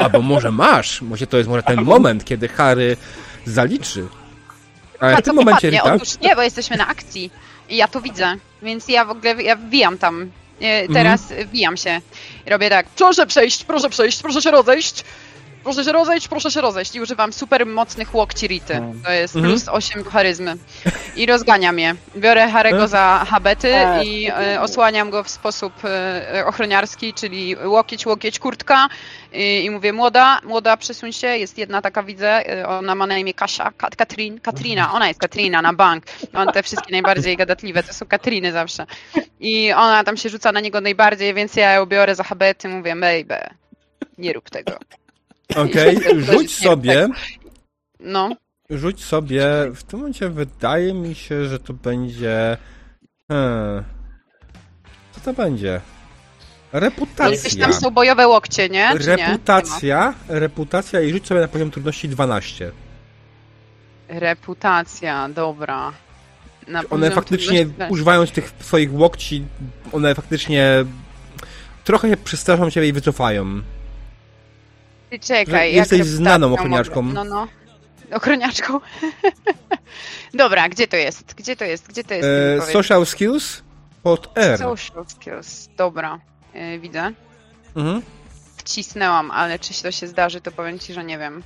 Albo 0.01 0.23
może 0.23 0.51
masz, 0.51 1.03
może 1.03 1.27
to 1.27 1.37
jest 1.37 1.49
może 1.49 1.63
ten 1.63 1.83
moment, 1.83 2.25
kiedy 2.25 2.49
Harry 2.49 2.97
zaliczy. 3.45 4.07
Ale 5.01 5.15
A 5.15 5.17
w 5.17 5.23
tym 5.23 5.37
momencie? 5.37 5.71
Rita, 5.71 5.95
Otóż 5.95 6.21
nie, 6.21 6.37
bo 6.37 6.43
jesteśmy 6.43 6.77
na 6.77 6.87
akcji 6.89 7.31
i 7.69 7.77
ja 7.77 7.89
to 7.89 8.01
widzę, 8.01 8.37
więc 8.63 8.89
ja 8.89 9.05
w 9.05 9.11
ogóle 9.11 9.43
ja 9.43 9.57
wbijam 9.57 9.99
tam. 9.99 10.31
E, 10.61 10.89
Teraz 10.89 11.33
wbijam 11.47 11.77
się 11.77 12.01
robię 12.47 12.71
tak, 12.71 12.87
proszę 12.87 13.27
przejść, 13.27 13.65
proszę 13.65 13.91
przejść, 13.91 14.23
proszę 14.23 14.43
się 14.43 14.51
rozejść, 14.51 15.05
proszę 15.65 15.85
się 15.85 15.93
rozejść, 15.93 16.29
proszę 16.29 16.51
się 16.51 16.61
rozejść 16.61 16.95
i 16.95 17.01
używam 17.01 17.33
super 17.33 17.67
mocnych 17.67 18.15
łokci 18.15 18.47
Rity. 18.47 18.81
To 19.05 19.11
jest 19.13 19.37
Mhm. 19.37 19.53
plus 19.55 19.69
8 19.69 20.03
do 20.05 20.11
charyzmy. 20.11 20.57
I 21.17 21.27
rozganiam 21.27 21.79
je. 21.79 21.95
Biorę 22.17 22.49
Harego 22.51 22.89
za 22.89 23.25
habety 23.29 23.73
Tak. 23.73 24.05
i 24.07 24.27
e, 24.29 24.61
osłaniam 24.61 25.11
go 25.11 25.25
w 25.25 25.29
sposób 25.29 25.73
e, 25.85 26.45
ochroniarski, 26.47 27.15
czyli 27.15 27.57
łokieć, 27.65 28.07
łokieć, 28.07 28.39
kurtka 28.39 28.89
i, 29.33 29.65
i 29.65 29.71
mówię, 29.71 29.93
młoda, 29.93 30.41
młoda, 30.45 30.77
przesuń 30.77 31.13
się, 31.13 31.27
jest 31.27 31.59
jedna 31.59 31.83
taka, 31.83 32.03
widzę, 32.03 32.59
e, 32.61 32.69
ona 32.69 32.95
ma 32.95 33.07
na 33.07 33.19
imię 33.19 33.35
Kasia, 33.35 33.73
Kat, 33.77 33.97
Katrin, 33.97 34.41
Katrina, 34.41 34.93
ona 34.93 35.09
jest 35.09 35.21
Katrina 35.21 35.63
na 35.63 35.73
bank. 35.73 36.05
On 36.35 36.49
te 36.53 36.63
wszystkie 36.63 36.93
najbardziej 36.93 37.37
gadatliwe, 37.37 37.83
to 37.83 37.93
są 37.93 38.07
Katriny 38.07 38.53
zawsze. 38.53 38.87
I 39.41 39.73
ona 39.73 40.05
tam 40.05 40.17
się 40.17 40.29
rzuca 40.29 40.53
na 40.53 40.61
niego 40.61 40.81
najbardziej, 40.81 41.35
więc 41.35 41.57
ja 41.57 41.73
ją 41.73 41.87
biorę 41.87 42.15
za 42.15 42.25
habety, 42.25 42.69
mówię, 42.69 42.97
baby, 42.97 43.39
nie 44.19 44.33
rób 44.33 44.51
tego. 44.51 44.73
Okej, 45.57 45.97
Nie 46.15 46.21
rzuć 46.21 46.57
sobie, 46.57 47.09
No, 48.01 48.31
rzuć 48.71 49.05
sobie. 49.05 49.47
W 49.75 49.83
tym 49.83 49.99
momencie 49.99 50.29
wydaje 50.31 50.95
mi 50.95 51.15
się, 51.15 51.45
że 51.45 51.59
to 51.59 51.73
będzie. 51.73 52.57
Hmm. 53.29 53.85
Co 55.13 55.21
to 55.21 55.33
będzie? 55.33 55.81
Reputacja. 56.73 57.37
Jakieś 57.37 57.57
tam 57.57 57.73
są 57.73 57.91
bojowe 57.91 58.29
łokcie, 58.29 58.69
nie? 58.69 58.91
Czy 59.01 59.09
nie? 59.09 59.17
Reputacja, 59.17 60.15
reputacja 60.29 61.01
i 61.01 61.13
rzuć 61.13 61.27
sobie 61.27 61.41
na 61.41 61.49
poziom 61.49 61.71
trudności 61.71 62.09
12. 62.09 62.65
Nie 62.65 64.15
ma. 64.15 64.21
Reputacja, 64.21 65.29
dobra. 65.29 65.93
Na 66.69 66.83
One 66.91 67.11
faktycznie, 67.11 67.67
trudności- 67.67 67.93
używając 67.93 68.31
tych 68.31 68.53
swoich 68.61 68.95
łokci, 68.95 69.45
one 69.93 70.15
faktycznie 70.15 70.85
trochę 71.85 72.11
się 72.11 72.17
przestraszą 72.17 72.71
ciebie 72.71 72.89
i 72.89 72.93
wycofają. 72.93 73.63
Ty 75.15 75.27
czekaj, 75.27 75.75
jak 75.75 75.91
jesteś 75.91 76.07
znaną 76.07 76.49
mogę- 76.49 76.61
ochroniaczką. 76.63 77.03
No, 77.03 77.25
no. 77.25 77.49
Ochroniaczką. 78.13 78.81
Dobra, 80.35 80.69
gdzie 80.69 80.89
to 80.89 80.97
jest? 80.97 81.35
Gdzie 81.35 81.57
to 81.57 81.65
jest? 81.65 81.89
Gdzie 81.89 82.05
to 82.05 82.15
jest? 82.15 82.29
E, 82.69 82.73
social 82.73 83.07
skills 83.07 83.63
pod 84.03 84.33
R. 84.39 84.59
Social 84.59 85.05
skills. 85.09 85.69
Dobra, 85.77 86.19
e, 86.53 86.79
widzę. 86.79 87.13
Mhm. 87.77 88.03
Wcisnęłam, 88.57 89.31
ale 89.31 89.59
czy 89.59 89.83
to 89.83 89.91
się 89.93 90.07
zdarzy, 90.07 90.41
to 90.41 90.53
powiem 90.53 90.79
ci, 90.79 90.93
że 90.93 91.05
nie 91.05 91.19
wiem. 91.19 91.43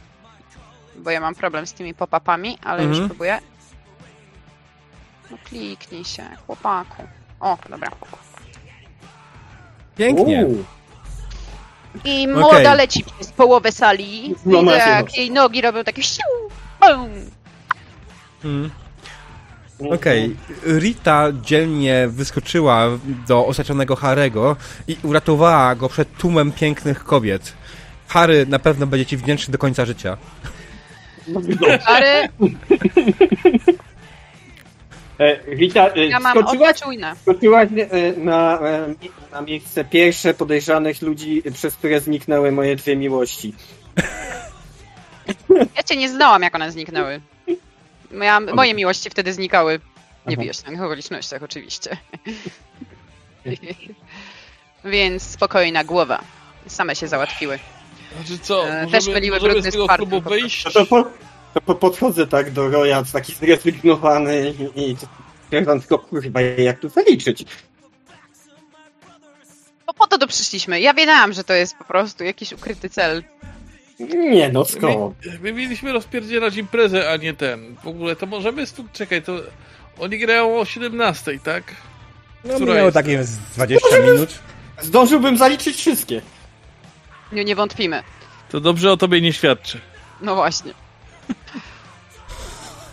Bo 0.96 1.10
ja 1.10 1.20
mam 1.20 1.34
problem 1.34 1.66
z 1.66 1.72
tymi 1.72 1.94
pop-upami, 1.94 2.58
ale 2.64 2.82
już 2.82 2.92
Mhm. 2.92 3.08
próbuję. 3.08 3.38
No 5.30 5.38
kliknij 5.44 6.04
się, 6.04 6.24
chłopaku. 6.46 7.02
O, 7.40 7.58
dobra. 7.70 7.90
Pięknie. 9.96 10.46
Uuu, 10.46 10.64
I 12.04 12.28
młoda 12.28 12.48
Okej. 12.48 12.76
leci 12.76 13.04
przez 13.04 13.32
połowę 13.32 13.72
sali. 13.72 14.34
No, 14.46 14.62
macie 14.62 14.78
jak 14.78 15.06
nos. 15.06 15.16
jej 15.16 15.30
nogi 15.30 15.60
robią 15.60 15.84
takie 15.84 16.02
siu, 16.02 16.22
bum. 16.80 17.10
Mhm. 18.44 18.70
Okej, 19.90 20.36
Rita 20.66 21.26
dzielnie 21.42 22.08
wyskoczyła 22.08 22.86
do 23.28 23.46
osaczonego 23.46 23.96
Harego 23.96 24.56
i 24.88 24.96
uratowała 25.02 25.74
go 25.74 25.88
przed 25.88 26.16
tłumem 26.16 26.52
pięknych 26.52 27.04
kobiet. 27.04 27.52
Harry 28.08 28.46
na 28.46 28.58
pewno 28.58 28.86
będzie 28.86 29.06
ci 29.06 29.16
wdzięczny 29.16 29.52
do 29.52 29.58
końca 29.58 29.84
życia. 29.84 30.16
Stary, 31.80 32.28
E, 35.18 35.54
Rita, 35.54 35.88
e, 35.94 36.06
ja 36.06 36.20
mam 36.20 36.32
skoczyłaś, 36.32 36.76
skoczyłaś 37.22 37.68
e, 37.90 38.12
na, 38.12 38.60
e, 38.60 38.94
na 39.32 39.40
miejsce 39.40 39.84
pierwsze 39.84 40.34
podejrzanych 40.34 41.02
ludzi, 41.02 41.42
przez 41.54 41.76
które 41.76 42.00
zniknęły 42.00 42.52
moje 42.52 42.76
dwie 42.76 42.96
miłości. 42.96 43.54
Ja 45.76 45.82
cię 45.82 45.96
nie 45.96 46.08
znałam, 46.08 46.42
jak 46.42 46.54
one 46.54 46.72
zniknęły. 46.72 47.20
Moja, 48.10 48.40
moje 48.40 48.74
miłości 48.74 49.10
wtedy 49.10 49.32
znikały. 49.32 49.80
Nie 50.26 50.34
Aha. 50.34 50.42
wyjaśnionych 50.42 50.82
okolicznościach, 50.82 51.42
oczywiście. 51.42 51.96
Więc 54.84 55.22
spokojna 55.22 55.84
głowa. 55.84 56.20
Same 56.66 56.96
się 56.96 57.08
załatwiły. 57.08 57.58
Znaczy 58.16 58.38
co, 58.38 58.64
możemy, 58.64 58.90
też 58.90 59.06
byliły 59.06 59.36
możemy 59.36 59.52
brudny 59.52 59.70
z 59.70 59.74
tego 59.74 59.86
klubu 59.86 60.20
wyjść? 60.20 60.64
No 60.64 60.70
to, 60.70 60.86
po, 60.86 61.02
to 61.02 61.10
po, 61.66 61.74
podchodzę 61.74 62.26
tak 62.26 62.50
do 62.50 62.68
Roya, 62.68 63.04
taki 63.12 63.34
zrezygnowany 63.34 64.54
i, 64.76 64.96
stwierdzam 65.44 65.80
tylko, 65.80 65.98
kurwa, 65.98 66.40
jak 66.40 66.78
tu 66.80 66.88
zaliczyć? 66.88 67.44
No 69.86 69.94
po 69.94 70.06
to 70.06 70.18
tu 70.18 70.26
przyszliśmy. 70.26 70.80
Ja 70.80 70.94
wiedziałam, 70.94 71.32
że 71.32 71.44
to 71.44 71.52
jest 71.52 71.76
po 71.76 71.84
prostu 71.84 72.24
jakiś 72.24 72.52
ukryty 72.52 72.90
cel. 72.90 73.24
Nie 74.30 74.48
no, 74.48 74.64
skąd? 74.64 75.16
My, 75.26 75.38
my 75.40 75.52
mieliśmy 75.52 75.92
rozpierdzielać 75.92 76.56
imprezę, 76.56 77.10
a 77.10 77.16
nie 77.16 77.34
ten. 77.34 77.76
W 77.84 77.86
ogóle 77.86 78.16
to 78.16 78.26
możemy... 78.26 78.66
Stu... 78.66 78.84
Czekaj, 78.92 79.22
to... 79.22 79.32
Oni 79.98 80.18
grają 80.18 80.58
o 80.58 80.64
17, 80.64 81.38
tak? 81.44 81.64
No 82.44 82.54
Która 82.54 82.70
minęło 82.70 82.86
jest? 82.86 82.94
takie 82.94 83.24
z 83.24 83.38
20 83.38 83.86
minut. 84.12 84.38
Zdążyłbym 84.80 85.36
zaliczyć 85.36 85.76
wszystkie. 85.76 86.22
Nie, 87.32 87.44
nie 87.44 87.56
wątpimy. 87.56 88.02
To 88.50 88.60
dobrze 88.60 88.92
o 88.92 88.96
tobie 88.96 89.20
nie 89.20 89.32
świadczy. 89.32 89.80
No 90.20 90.34
właśnie. 90.34 90.72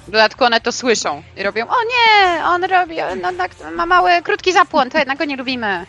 W 0.07 0.11
dodatku 0.11 0.43
one 0.45 0.61
to 0.61 0.71
słyszą 0.71 1.23
i 1.37 1.43
robią, 1.43 1.67
o 1.67 1.75
nie, 1.83 2.45
on 2.45 2.63
robi, 2.63 2.97
no, 3.21 3.33
tak, 3.33 3.51
ma 3.75 3.85
mały, 3.85 4.11
krótki 4.23 4.53
zapłon, 4.53 4.89
to 4.89 4.97
jednak 4.97 5.17
go 5.17 5.25
nie 5.25 5.35
lubimy. 5.37 5.85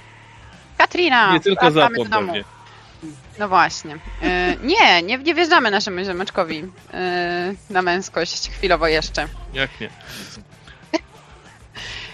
Katrina, 0.78 1.32
nie 1.32 1.40
tylko 1.40 1.70
zapłon 1.70 2.08
do 2.08 2.16
domu. 2.16 2.26
pewnie. 2.32 2.44
No 3.38 3.48
właśnie. 3.48 3.98
E, 4.22 4.56
nie, 4.62 5.02
nie, 5.02 5.18
nie 5.18 5.34
wjeżdżamy 5.34 5.70
naszemu 5.70 6.04
ziomeczkowi 6.04 6.64
e, 6.94 7.54
na 7.70 7.82
męskość 7.82 8.50
chwilowo 8.50 8.86
jeszcze. 8.88 9.28
Jak 9.52 9.80
nie? 9.80 9.90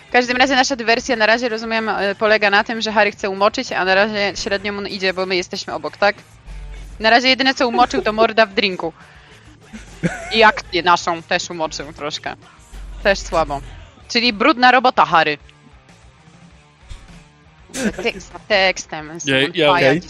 W 0.09 0.13
każdym 0.13 0.37
razie 0.37 0.57
nasza 0.57 0.77
dywersja 0.77 1.17
na 1.17 1.27
razie, 1.27 1.49
rozumiem, 1.49 1.89
e, 1.89 2.15
polega 2.15 2.51
na 2.51 2.65
tym, 2.65 2.81
że 2.81 2.93
Harry 2.93 3.13
chce 3.13 3.31
umoczyć, 3.31 3.73
a 3.73 3.85
na 3.85 3.95
razie 3.95 4.33
średnio 4.37 4.73
mu 4.73 4.83
idzie, 4.83 5.15
bo 5.15 5.27
my 5.27 5.37
jesteśmy 5.37 5.75
obok, 5.75 5.97
tak? 5.97 6.17
Na 7.01 7.11
razie 7.11 7.29
jedyne 7.29 7.55
co 7.55 7.69
umoczył 7.69 8.03
to 8.03 8.13
morda 8.13 8.47
w 8.47 8.55
drinku. 8.55 8.93
I 10.35 10.43
akcję 10.43 10.83
naszą 10.83 11.23
też 11.23 11.51
umoczył 11.51 11.93
troszkę. 11.93 12.37
Też 13.03 13.19
słabo. 13.19 13.61
Czyli 14.09 14.33
brudna 14.33 14.71
robota, 14.71 15.05
Harry. 15.05 15.39
Tekst 18.03 18.33
za 18.33 18.39
tekstem. 18.39 19.19
Ja, 19.25 19.37
ja 19.55 19.71
okay. 19.71 20.01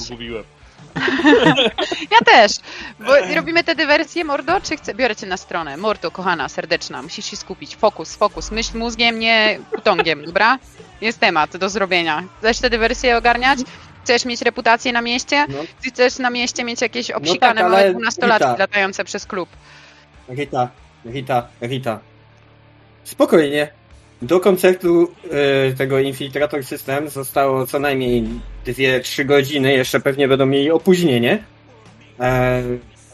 Ja 2.10 2.18
też, 2.24 2.52
bo 3.00 3.34
robimy 3.34 3.64
tę 3.64 3.74
dywersję, 3.74 4.24
Mordo, 4.24 4.60
czy 4.60 4.76
chcę? 4.76 4.94
Biorę 4.94 5.16
cię 5.16 5.26
na 5.26 5.36
stronę. 5.36 5.76
Mordo, 5.76 6.10
kochana, 6.10 6.48
serdeczna, 6.48 7.02
musisz 7.02 7.24
się 7.24 7.36
skupić. 7.36 7.76
Fokus, 7.76 8.16
fokus. 8.16 8.50
Myśl 8.50 8.78
mózgiem, 8.78 9.18
nie 9.18 9.58
putongiem, 9.70 10.24
dobra? 10.24 10.58
Jest 11.00 11.20
temat 11.20 11.56
do 11.56 11.68
zrobienia. 11.68 12.24
Chcesz 12.38 12.58
tę 12.58 12.70
dywersję 12.70 13.16
ogarniać? 13.16 13.58
Chcesz 14.04 14.24
mieć 14.24 14.42
reputację 14.42 14.92
na 14.92 15.02
mieście? 15.02 15.46
No. 15.48 15.58
Chcesz 15.86 16.18
na 16.18 16.30
mieście 16.30 16.64
mieć 16.64 16.80
jakieś 16.80 17.10
obsikane 17.10 17.54
tak, 17.54 17.64
ale 17.64 17.76
małe 17.76 17.90
dwunastolatki 17.90 18.58
latające 18.58 19.04
przez 19.04 19.26
klub? 19.26 19.48
Rita, 20.28 20.68
Rita, 21.06 21.48
Rita. 21.62 22.00
Spokojnie. 23.04 23.68
Do 24.22 24.40
koncertu 24.40 25.12
e, 25.30 25.72
tego 25.72 25.98
Infiltrator 25.98 26.64
System 26.64 27.08
zostało 27.08 27.66
co 27.66 27.78
najmniej 27.78 28.24
2-3 28.66 29.24
godziny, 29.24 29.72
jeszcze 29.72 30.00
pewnie 30.00 30.28
będą 30.28 30.46
mieli 30.46 30.70
opóźnienie. 30.70 31.44
E, 32.20 32.62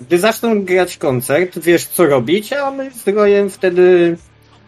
gdy 0.00 0.18
zaczną 0.18 0.64
grać 0.64 0.96
koncert, 0.96 1.58
wiesz 1.58 1.84
co 1.86 2.06
robić, 2.06 2.52
a 2.52 2.70
my 2.70 2.90
z 2.90 3.08
Rojem 3.08 3.50
wtedy 3.50 4.16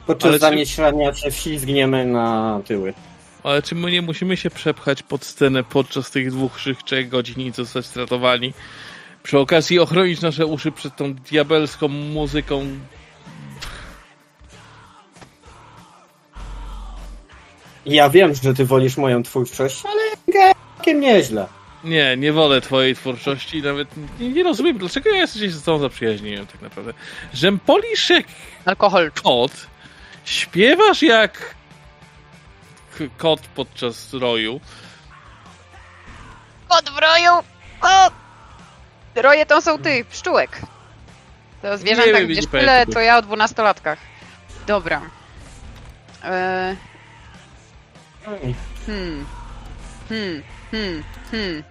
podczas 0.07 0.29
Ale 0.29 0.35
czy- 0.39 0.41
zamieszania 0.41 1.15
się 1.15 1.31
wślizgniemy 1.31 2.07
na 2.07 2.61
tyły. 2.67 2.95
Ale 3.43 3.63
czy 3.63 3.75
my 3.75 3.91
nie 3.91 4.03
musimy 4.03 4.37
się 4.37 4.51
przepchać 4.51 5.03
pod 5.03 5.25
scenę 5.25 5.65
podczas 5.65 6.11
tych 6.11 6.31
dwóch, 6.31 6.59
trzech 6.85 7.09
godzin 7.09 7.41
i 7.41 7.51
zostać 7.53 7.87
stratowani? 7.87 8.53
Przy 9.31 9.39
okazji 9.39 9.79
ochronić 9.79 10.21
nasze 10.21 10.47
uszy 10.47 10.73
przed 10.73 10.97
tą 10.97 11.15
diabelską 11.15 11.89
muzyką. 11.89 12.67
Ja 17.87 18.11
wiem, 18.11 18.35
że 18.35 18.55
ty 18.55 18.65
wolisz 18.65 18.97
moją 18.97 19.23
twórczość, 19.23 19.83
ale 19.87 20.35
całkiem 20.77 21.01
nieźle. 21.01 21.47
Nie, 21.85 22.17
nie 22.17 22.33
wolę 22.33 22.61
twojej 22.61 22.97
twórczości, 22.97 23.63
nawet 23.63 23.89
nie, 24.21 24.29
nie 24.29 24.43
rozumiem, 24.43 24.79
dlaczego 24.79 25.11
ja 25.11 25.27
się 25.27 25.51
z 25.51 25.63
tobą 25.63 25.79
zaprzyjaźniłem 25.79 26.47
tak 26.47 26.63
naprawdę. 26.63 26.93
Żem 27.35 27.59
poliszek 27.59 28.27
Alkohol. 28.65 29.11
kot, 29.23 29.53
śpiewasz 30.25 31.03
jak 31.03 31.55
kot 33.19 33.41
podczas 33.41 34.15
roju. 34.15 34.61
Kot 36.69 36.91
w 36.91 36.99
roju! 36.99 37.33
Kot! 37.81 38.20
Roje 39.15 39.47
to 39.47 39.63
są 39.63 39.79
tych, 39.79 40.07
pszczółek. 40.07 40.61
To 41.63 41.79
zwierzęta, 41.79 42.19
wiem, 42.19 42.29
gdzieś 42.29 42.47
tyle, 42.47 42.87
to 42.87 43.01
ja 43.01 43.17
o 43.19 43.23
dwunastolatkach. 43.23 43.99
Dobra. 44.67 45.01
E, 46.25 46.77
Hmm. 48.25 48.55
Hmm. 50.09 50.43
Hmm. 50.71 51.03
Hmm. 51.31 51.63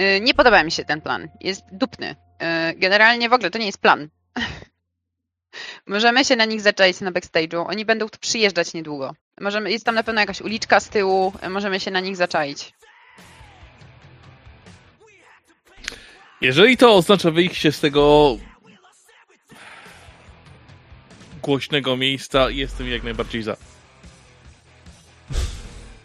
Y, 0.00 0.20
Nie 0.20 0.34
podoba 0.34 0.62
mi 0.64 0.72
się 0.72 0.84
ten 0.84 1.00
plan. 1.00 1.28
Jest 1.40 1.62
dupny. 1.72 2.10
Y, 2.70 2.74
Generalnie 2.78 3.28
w 3.28 3.32
ogóle 3.32 3.50
to 3.50 3.58
nie 3.58 3.66
jest 3.66 3.78
plan. 3.80 4.08
Możemy 5.86 6.24
się 6.24 6.36
na 6.36 6.44
nich 6.44 6.60
zaczaić 6.60 7.00
na 7.00 7.12
backstage'u. 7.12 7.64
Oni 7.68 7.84
będą 7.84 8.08
tu 8.08 8.18
przyjeżdżać 8.18 8.74
niedługo. 8.74 9.14
Możemy, 9.40 9.70
jest 9.70 9.84
tam 9.84 9.94
na 9.94 10.02
pewno 10.02 10.20
jakaś 10.20 10.40
uliczka 10.40 10.80
z 10.80 10.88
tyłu. 10.88 11.32
y, 11.46 11.48
Możemy 11.48 11.80
się 11.80 11.90
na 11.90 12.00
nich 12.00 12.16
zaczaić. 12.16 12.72
Jeżeli 16.40 16.76
to 16.76 16.94
oznacza 16.94 17.30
wyjście 17.30 17.72
z 17.72 17.80
tego 17.80 18.36
głośnego 21.42 21.96
miejsca, 21.96 22.50
jestem 22.50 22.88
jak 22.88 23.02
najbardziej 23.02 23.42
za. 23.42 23.56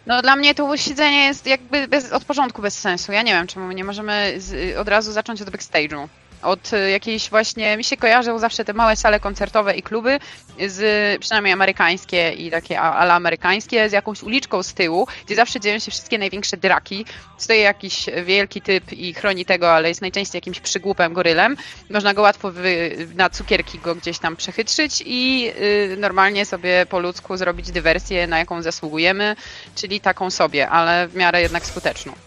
No 0.06 0.22
dla 0.22 0.36
mnie 0.36 0.54
to 0.54 0.76
siedzenie 0.76 1.24
jest 1.24 1.46
jakby 1.46 1.88
bez, 1.88 2.12
od 2.12 2.24
początku 2.24 2.62
bez 2.62 2.78
sensu. 2.78 3.12
Ja 3.12 3.22
nie 3.22 3.32
wiem, 3.32 3.46
czemu 3.46 3.72
nie 3.72 3.84
możemy 3.84 4.34
z, 4.36 4.76
od 4.76 4.88
razu 4.88 5.12
zacząć 5.12 5.42
od 5.42 5.50
backstage'u. 5.50 6.08
Od 6.42 6.72
y, 6.72 6.90
jakiejś 6.90 7.30
właśnie, 7.30 7.76
mi 7.76 7.84
się 7.84 7.96
kojarzą 7.96 8.38
zawsze 8.38 8.64
te 8.64 8.72
małe 8.72 8.96
sale 8.96 9.20
koncertowe 9.20 9.74
i 9.76 9.82
kluby, 9.82 10.18
z, 10.66 11.20
przynajmniej 11.20 11.52
amerykańskie 11.52 12.32
i 12.32 12.50
takie 12.50 12.80
a- 12.80 12.94
ale 12.94 13.12
amerykańskie, 13.12 13.88
z 13.88 13.92
jakąś 13.92 14.22
uliczką 14.22 14.62
z 14.62 14.74
tyłu, 14.74 15.06
gdzie 15.26 15.34
zawsze 15.36 15.60
dzieją 15.60 15.78
się 15.78 15.90
wszystkie 15.90 16.18
największe 16.18 16.56
draki. 16.56 17.04
Stoi 17.38 17.60
jakiś 17.60 18.06
wielki 18.24 18.60
typ 18.62 18.92
i 18.92 19.14
chroni 19.14 19.44
tego, 19.44 19.72
ale 19.72 19.88
jest 19.88 20.00
najczęściej 20.00 20.36
jakimś 20.38 20.60
przygłupem, 20.60 21.12
gorylem. 21.12 21.56
Można 21.90 22.14
go 22.14 22.22
łatwo 22.22 22.50
wy, 22.52 22.96
na 23.14 23.30
cukierki 23.30 23.78
go 23.78 23.94
gdzieś 23.94 24.18
tam 24.18 24.36
przechytrzyć 24.36 25.02
i 25.06 25.50
y, 25.92 25.96
normalnie 25.98 26.46
sobie 26.46 26.86
po 26.88 26.98
ludzku 27.00 27.36
zrobić 27.36 27.70
dywersję, 27.70 28.26
na 28.26 28.38
jaką 28.38 28.62
zasługujemy, 28.62 29.36
czyli 29.74 30.00
taką 30.00 30.30
sobie, 30.30 30.68
ale 30.68 31.08
w 31.08 31.14
miarę 31.14 31.42
jednak 31.42 31.66
skuteczną. 31.66 32.12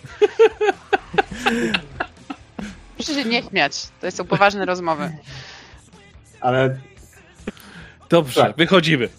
Proszę 2.95 3.13
się 3.13 3.25
nie 3.25 3.43
śmiać, 3.43 3.87
to 4.01 4.11
są 4.11 4.25
poważne 4.25 4.65
rozmowy. 4.65 5.11
Ale 6.41 6.79
Dobrze, 8.09 8.41
Tak. 8.41 8.55
wychodzimy. 8.55 9.09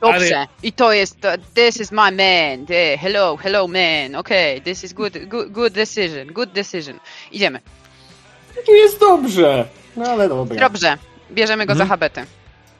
Dobrze. 0.00 0.46
I 0.62 0.72
to 0.72 0.92
jest, 0.92 1.20
to, 1.20 1.28
this 1.54 1.76
is 1.80 1.92
my 1.92 2.10
man. 2.10 2.66
Hello, 3.00 3.36
hello 3.36 3.68
man. 3.68 4.14
Okay, 4.14 4.60
this 4.60 4.84
is 4.84 4.92
good, 4.92 5.28
good, 5.28 5.52
good 5.52 5.72
decision, 5.72 6.26
good 6.32 6.52
decision. 6.52 7.00
Idziemy. 7.32 7.60
tu 8.66 8.72
jest 8.74 9.00
dobrze. 9.00 9.64
No 9.96 10.04
ale 10.10 10.28
dobra. 10.28 10.60
Dobrze. 10.68 10.98
Bierzemy 11.30 11.66
go 11.66 11.74
za 11.74 11.82
Mhm. 11.84 11.88
habety. 11.88 12.26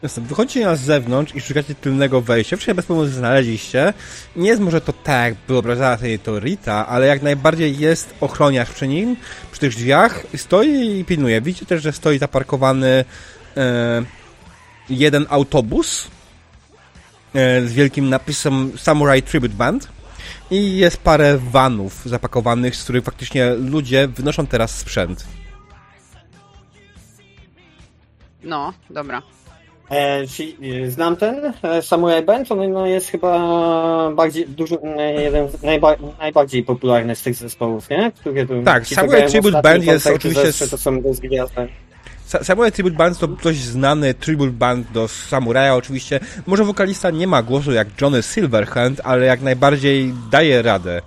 Wychodzicie 0.03 0.65
na 0.65 0.77
zewnątrz 0.77 1.35
i 1.35 1.41
szukacie 1.41 1.75
tylnego 1.75 2.21
wejścia. 2.21 2.57
Wszystkie 2.57 2.75
bez 2.75 2.87
problemu 2.87 3.11
znaleźliście. 3.11 3.95
Nie 4.37 4.49
jest 4.49 4.63
może 4.63 4.81
to 4.81 4.93
tak, 4.93 5.35
wyobrażała 5.49 5.97
sobie 5.97 6.19
to 6.19 6.41
Rita, 6.41 6.87
ale 6.87 7.07
jak 7.07 7.23
najbardziej 7.23 7.79
jest 7.79 8.15
ochroniarz 8.21 8.71
przy 8.71 8.89
nim, 8.89 9.17
przy 9.51 9.61
tych 9.61 9.75
drzwiach, 9.75 10.27
stoi 10.37 10.99
i 10.99 11.05
pilnuje. 11.05 11.41
Widzicie 11.41 11.67
też, 11.67 11.83
że 11.83 11.93
stoi 11.93 12.19
zaparkowany 12.19 13.05
e, 13.57 14.03
jeden 14.91 15.27
autobus 15.29 16.09
e, 17.35 17.67
z 17.67 17.73
wielkim 17.73 18.09
napisem 18.09 18.73
Samurai 18.79 19.23
Tribute 19.23 19.55
Band 19.55 19.89
i 20.51 20.77
jest 20.77 20.97
parę 20.97 21.39
vanów 21.39 22.03
zapakowanych, 22.05 22.77
z 22.77 22.83
których 22.83 23.05
faktycznie 23.05 23.55
ludzie 23.55 24.09
wynoszą 24.09 24.47
teraz 24.47 24.79
sprzęt. 24.79 25.27
No, 28.43 28.73
dobra. 28.91 29.23
E, 29.93 30.25
e, 30.85 30.91
znam 30.91 31.17
ten 31.17 31.53
e, 31.63 31.83
Samurai 31.83 32.23
Band, 32.23 32.53
on 32.53 32.73
no, 32.73 32.87
jest 32.87 33.09
chyba 33.09 34.11
bardziej, 34.11 34.47
dużo, 34.49 34.79
jeden 35.19 35.49
z 35.49 35.63
najba, 35.63 35.97
najbardziej 36.19 36.63
popularny 36.63 37.17
z 37.17 37.23
tych 37.23 37.35
zespołów, 37.35 37.91
nie? 37.91 38.13
Które 38.13 38.47
tu 38.47 38.63
Tak, 38.63 38.87
Samurai 38.87 39.29
Tribute 39.29 39.63
Band 39.63 39.85
jest 39.85 40.07
oczywiście 40.07 40.53
z- 40.53 40.71
To 40.71 40.79
są 40.79 41.03
Samurai 42.43 42.73
Tribute 42.73 42.97
Band 42.97 43.19
to 43.19 43.29
dość 43.29 43.59
znany 43.59 44.15
tribute 44.15 44.53
band 44.53 44.93
do 44.93 45.09
Samuraja 45.09 45.75
oczywiście. 45.75 46.21
Może 46.47 46.65
wokalista 46.65 47.11
nie 47.11 47.27
ma 47.27 47.43
głosu 47.43 47.73
jak 47.73 47.89
Johnny 48.01 48.23
Silverhand, 48.23 49.01
ale 49.05 49.27
jak 49.27 49.41
najbardziej 49.41 50.15
daje 50.31 50.63
radę. 50.63 51.03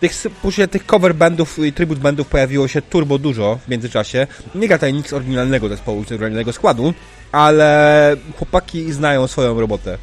Tych, 0.00 0.12
później 0.42 0.68
tych 0.68 0.86
cover 0.86 1.14
bandów 1.14 1.58
i 1.58 1.72
tribute 1.72 2.00
bandów 2.00 2.28
pojawiło 2.28 2.68
się 2.68 2.82
turbo 2.82 3.18
dużo 3.18 3.58
w 3.66 3.68
międzyczasie. 3.68 4.26
Nie 4.54 4.68
gra 4.68 4.76
tutaj 4.76 4.92
nic 4.92 5.12
oryginalnego 5.12 5.68
zespołu, 5.68 6.04
czy 6.04 6.14
oryginalnego 6.14 6.52
składu, 6.52 6.94
ale 7.32 8.16
chłopaki 8.38 8.92
znają 8.92 9.26
swoją 9.26 9.60
robotę. 9.60 9.98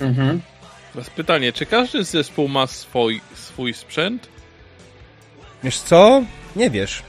Mhm. 0.00 0.40
Teraz 0.92 1.10
pytanie, 1.10 1.52
czy 1.52 1.66
każdy 1.66 2.04
zespół 2.04 2.48
ma 2.48 2.66
swój, 2.66 3.20
swój 3.34 3.74
sprzęt? 3.74 4.28
Wiesz 5.64 5.78
co? 5.78 6.22
Nie 6.56 6.70
wiesz. 6.70 7.02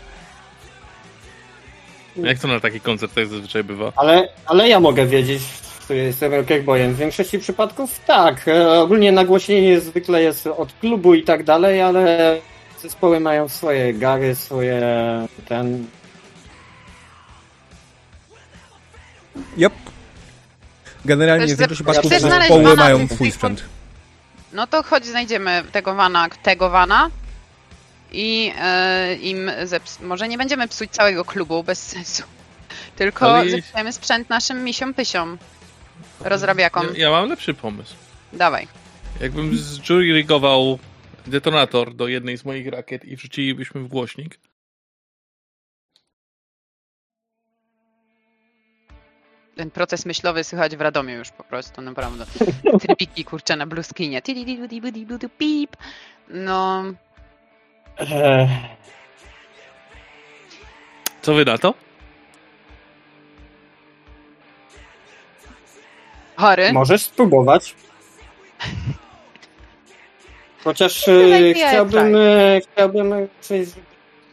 Jak 2.24 2.40
to 2.40 2.48
na 2.48 2.60
takich 2.60 2.84
koncertach 2.84 3.28
zazwyczaj 3.28 3.64
bywa? 3.64 3.92
Ale, 3.96 4.30
ale 4.46 4.70
ja 4.70 4.80
mogę 4.80 5.06
wiedzieć, 5.06 5.42
który 5.84 6.00
jestem 6.00 6.34
rockerboyem. 6.34 6.94
W 6.94 6.98
większości 6.98 7.40
przypadków 7.40 8.00
tak. 8.00 8.48
E, 8.48 8.80
Ogólnie 8.80 9.12
nagłośnienie 9.12 9.80
zwykle 9.80 10.24
jest 10.24 10.48
od 10.48 10.74
klubu 10.74 11.14
i 11.14 11.24
tak 11.24 11.44
dalej, 11.44 11.82
ale 11.82 12.38
zespoły 12.82 13.20
mają 13.20 13.50
swoje 13.50 13.94
gary, 13.94 14.36
swoje 14.36 14.82
ten... 15.48 15.88
Yep. 19.58 19.74
Generalnie 21.06 21.48
Też 21.48 21.56
w 21.56 21.60
większości 21.60 21.84
chcesz 21.84 22.00
przypadków 22.00 22.32
zespoły 22.32 22.76
mają 22.76 23.08
swój 23.08 23.32
sprzęt. 23.32 23.64
No 24.54 24.68
to 24.68 24.84
chodź, 24.84 25.06
znajdziemy 25.06 25.64
tego 25.72 25.96
wana, 25.96 26.30
tego 26.30 26.70
wana 26.70 27.10
i 28.12 28.54
e, 28.60 29.16
im 29.16 29.52
zeps- 29.64 30.02
może 30.02 30.28
nie 30.28 30.38
będziemy 30.38 30.68
psuć 30.68 30.92
całego 30.92 31.26
klubu, 31.26 31.64
bez 31.64 31.88
sensu. 31.88 32.24
Tylko 32.96 33.36
Ale 33.36 33.50
zepsujemy 33.50 33.94
sprzęt 33.94 34.30
naszym 34.30 34.64
misiom 34.64 34.94
pysiom. 34.94 35.38
Rozrabiakom. 36.20 36.88
Ja, 36.94 37.02
ja 37.02 37.12
mam 37.12 37.30
lepszy 37.30 37.54
pomysł. 37.54 37.96
Dawaj. 38.34 38.68
Jakbym 39.22 39.58
zjurygował 39.58 40.80
detonator 41.28 41.96
do 41.96 42.08
jednej 42.08 42.38
z 42.38 42.46
moich 42.46 42.68
rakiet 42.68 43.06
i 43.06 43.16
wrzucilibyśmy 43.16 43.82
w 43.82 43.88
głośnik, 43.88 44.40
Ten 49.58 49.72
proces 49.72 50.06
myślowy 50.06 50.44
słychać 50.44 50.76
w 50.76 50.82
Radomiu 50.82 51.18
już 51.18 51.32
po 51.32 51.44
prostu, 51.44 51.82
naprawdę. 51.82 52.26
Trybiki 52.82 53.26
kurcze 53.26 53.56
na 53.56 53.68
blueskinie. 53.68 54.22
Pip. 55.38 55.78
No, 56.30 56.84
E, 58.00 58.48
co 61.22 61.34
wy 61.34 61.46
na 61.46 61.58
to? 61.58 61.74
Harry. 66.38 66.74
możesz 66.74 67.02
spróbować. 67.02 67.76
Chociaż 70.64 71.08
e, 71.08 71.54
chciałbym, 71.54 72.16
e, 72.16 72.60
chciałbym 72.62 73.14
coś 73.42 73.68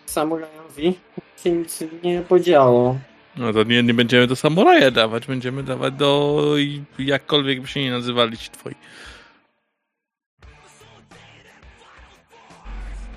samurajowi 0.07 0.99
się 1.45 1.51
nic 1.51 1.85
nie 2.03 2.21
podziało. 2.21 2.99
No 3.37 3.53
to 3.53 3.63
nie, 3.63 3.83
nie 3.83 3.95
będziemy 3.95 4.27
do 4.27 4.37
samuraja 4.37 4.91
dawać, 4.91 5.27
będziemy 5.27 5.63
dawać 5.63 5.95
do 5.95 6.41
jakkolwiek 6.99 7.61
by 7.61 7.67
się 7.69 7.81
nie 7.83 7.91
nazywali 7.91 8.39
ci 8.39 8.51
twoi. 8.51 8.75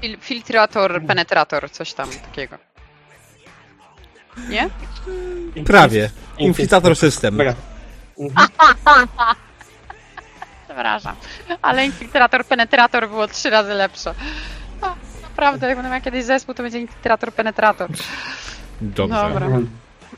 Fil- 0.01 0.17
filtrator, 0.21 1.01
penetrator, 1.07 1.71
coś 1.71 1.93
tam 1.93 2.09
takiego. 2.09 2.57
Nie? 4.49 4.69
Prawie. 5.65 6.09
Infiltrator 6.37 6.95
system. 6.95 7.37
Przepraszam. 10.65 11.15
Ale 11.61 11.85
infiltrator, 11.85 12.45
penetrator 12.45 13.07
było 13.09 13.27
trzy 13.27 13.49
razy 13.49 13.73
lepsze. 13.73 14.13
A, 14.81 14.95
Naprawdę, 15.21 15.67
jak 15.67 15.77
będę 15.77 15.91
miał 15.91 16.01
kiedyś 16.01 16.23
zespół, 16.23 16.55
to 16.55 16.63
będzie 16.63 16.79
infiltrator, 16.79 17.33
penetrator. 17.33 17.89
Dobrze. 18.81 19.15
Dobra. 19.15 19.47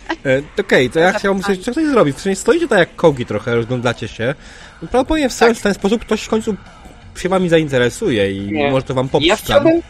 Mhm. 0.10 0.43
E, 0.57 0.62
Okej, 0.62 0.89
to 0.89 0.99
ja 0.99 1.14
chciałbym 1.14 1.43
coś, 1.43 1.57
coś 1.57 1.76
zrobić. 1.86 2.16
W 2.18 2.22
sensie 2.22 2.41
stoicie 2.41 2.68
tak 2.68 2.80
jak 2.80 2.95
kogi 2.95 3.26
trochę, 3.26 3.55
rozglądacie 3.55 4.07
się. 4.07 4.36
Prawdopodobnie 4.80 5.30
w 5.30 5.39
Tak. 5.39 5.57
w 5.57 5.62
ten 5.62 5.74
sposób 5.74 6.01
ktoś 6.01 6.22
w 6.22 6.30
końcu 6.30 6.55
się 7.18 7.30
wami 7.30 7.49
zainteresuje 7.49 8.32
i 8.32 8.51
Nie. 8.51 8.72
może 8.72 8.86
to 8.86 8.93
wam 8.93 9.10
popsuć 9.10 9.28
Ja 9.30 9.36
chciałbym. 9.36 9.82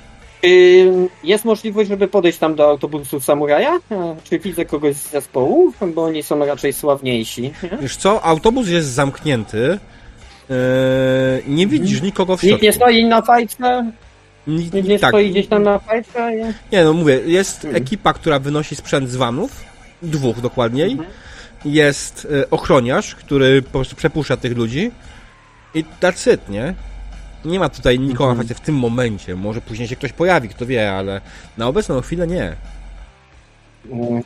y, 0.46 1.08
Jest 1.24 1.46
możliwość, 1.46 1.90
żeby 1.90 2.08
podejść 2.08 2.38
tam 2.38 2.56
do 2.56 2.68
autobusu 2.70 3.20
samuraja? 3.20 3.80
E, 3.92 4.16
Czy 4.24 4.40
widzę 4.40 4.66
kogoś 4.66 4.96
z 4.96 5.12
zespołu? 5.12 5.74
Bo 5.96 6.04
oni 6.04 6.24
są 6.24 6.46
raczej 6.46 6.74
sławniejsi. 6.74 7.42
nie? 7.42 7.52
Wiesz 7.82 7.96
co, 7.98 8.24
autobus 8.24 8.68
jest 8.68 8.88
zamknięty. 8.90 9.80
E, 10.50 10.56
nie 11.48 11.68
widzisz 11.68 12.02
nikogo 12.02 12.38
w 12.38 12.44
Nikt 12.44 12.50
środku. 12.50 12.66
nie 12.66 12.74
stoi 12.74 13.06
na 13.06 13.22
fajce? 13.22 13.92
Nikt- 14.48 14.74
Nikt 14.74 14.88
nie 14.88 15.00
tak, 15.00 15.10
stoi 15.10 15.30
gdzieś 15.32 15.48
tam 15.48 15.64
na 15.64 15.80
fajce? 15.80 16.36
Nie? 16.36 16.54
nie 16.72 16.84
no 16.84 16.94
mówię, 16.94 17.20
jest 17.26 17.62
Hmm. 17.62 17.82
ekipa, 17.82 18.14
która 18.14 18.40
wynosi 18.40 18.76
sprzęt 18.76 19.10
z 19.10 19.16
vanów, 19.16 19.52
dwóch 20.02 20.42
dokładniej. 20.42 20.92
Mhm. 20.92 21.10
Jest 21.66 22.28
e, 22.42 22.50
ochroniarz, 22.50 23.16
który 23.16 23.62
po 23.62 23.70
prostu 23.70 23.96
przepuszcza 23.96 24.38
tych 24.38 24.58
ludzi. 24.58 24.92
I 25.74 25.86
that's 26.02 26.34
it, 26.34 26.50
nie? 26.50 26.74
Nie 27.46 27.60
ma 27.60 27.70
tutaj 27.70 28.00
nikogo 28.00 28.32
Mhm. 28.32 28.48
w 28.48 28.60
tym 28.60 28.76
momencie. 28.76 29.36
Może 29.36 29.62
później 29.62 29.88
się 29.88 29.96
ktoś 29.96 30.14
pojawi, 30.14 30.50
kto 30.50 30.66
wie, 30.66 30.92
ale 30.92 31.22
na 31.58 31.68
obecną 31.68 32.02
chwilę 32.02 32.28
nie. 32.28 32.56
Mm. 33.92 34.24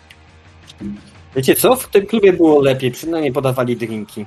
Wiecie 1.36 1.55
co? 1.55 1.76
W 1.76 1.88
tym 1.88 2.05
klubie 2.05 2.34
było 2.34 2.61
lepiej, 2.61 2.91
przynajmniej 2.91 3.34
podawali 3.34 3.78
drinki. 3.78 4.26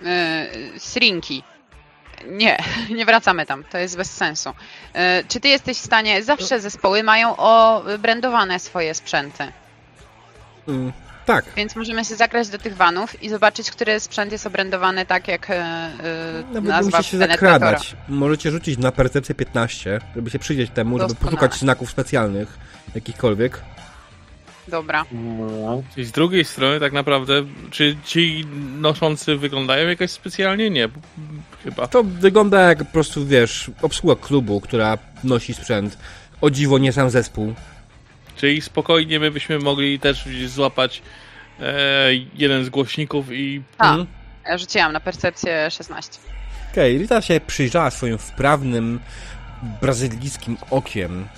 Yy, 0.00 0.78
Srinki. 0.78 1.42
Nie, 2.28 2.58
nie 2.96 3.04
wracamy 3.04 3.46
tam, 3.46 3.64
to 3.64 3.78
jest 3.78 3.96
bez 3.96 4.10
sensu. 4.10 4.50
Yy, 4.94 5.00
czy 5.28 5.40
ty 5.40 5.48
jesteś 5.48 5.76
w 5.78 5.84
stanie, 5.84 6.22
zawsze 6.22 6.60
zespoły 6.60 7.02
mają 7.02 7.36
obrandowane 7.36 8.58
swoje 8.58 8.94
sprzęty. 8.94 9.52
Mm. 10.68 10.92
Tak. 11.26 11.44
Więc 11.56 11.76
możemy 11.76 12.04
się 12.04 12.14
zagrać 12.14 12.48
do 12.48 12.58
tych 12.58 12.76
vanów 12.76 13.22
i 13.22 13.28
zobaczyć, 13.28 13.70
który 13.70 14.00
sprzęt 14.00 14.32
jest 14.32 14.46
obrędowany 14.46 15.06
tak, 15.06 15.28
jak 15.28 15.50
e, 15.50 15.90
Nawet 16.52 16.64
nazwa 16.64 16.98
musicie 16.98 17.10
się 17.10 17.18
zakradać. 17.18 17.96
Możecie 18.08 18.50
rzucić 18.50 18.78
na 18.78 18.92
percepcję 18.92 19.34
15, 19.34 20.00
żeby 20.16 20.30
się 20.30 20.38
przyjrzeć 20.38 20.70
temu, 20.70 20.98
żeby 20.98 21.08
Doskonale. 21.08 21.36
poszukać 21.36 21.60
znaków 21.60 21.90
specjalnych, 21.90 22.58
jakichkolwiek. 22.94 23.60
Dobra. 24.68 25.04
No, 25.12 25.82
I 25.96 26.04
z 26.04 26.12
drugiej 26.12 26.44
strony 26.44 26.80
tak 26.80 26.92
naprawdę, 26.92 27.32
czy 27.70 27.96
ci 28.04 28.46
noszący 28.80 29.36
wyglądają 29.36 29.88
jakoś 29.88 30.10
specjalnie? 30.10 30.70
Nie, 30.70 30.88
chyba. 31.64 31.86
To 31.86 32.04
wygląda 32.04 32.60
jak 32.60 32.78
po 32.78 32.84
prostu, 32.84 33.26
wiesz, 33.26 33.70
obsługa 33.82 34.16
klubu, 34.16 34.60
która 34.60 34.98
nosi 35.24 35.54
sprzęt. 35.54 35.98
O 36.40 36.50
dziwo, 36.50 36.78
nie 36.78 36.92
sam 36.92 37.10
zespół. 37.10 37.54
Czyli 38.40 38.60
spokojnie 38.60 39.20
my 39.20 39.30
byśmy 39.30 39.58
mogli 39.58 39.98
też 40.00 40.24
złapać 40.46 41.02
e, 41.60 41.74
jeden 42.34 42.64
z 42.64 42.68
głośników 42.68 43.26
i 43.32 43.62
A, 43.78 43.88
Mhm. 43.90 44.06
ja 44.46 44.58
rzuciłam 44.58 44.92
na 44.92 45.00
percepcję 45.00 45.70
16. 45.70 46.18
Okej, 46.72 46.98
Rita 46.98 47.22
się 47.22 47.40
przyjrzała 47.46 47.90
swoim 47.90 48.18
wprawnym, 48.18 49.00
brazylijskim 49.80 50.56
okiem. 50.70 51.28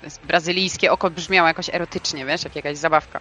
To 0.00 0.06
jest 0.06 0.20
brazylijskie 0.26 0.92
oko 0.92 1.10
brzmiało 1.10 1.48
jakoś 1.48 1.70
erotycznie, 1.72 2.26
wiesz, 2.26 2.44
jak 2.44 2.56
jakaś 2.56 2.76
zabawka. 2.76 3.20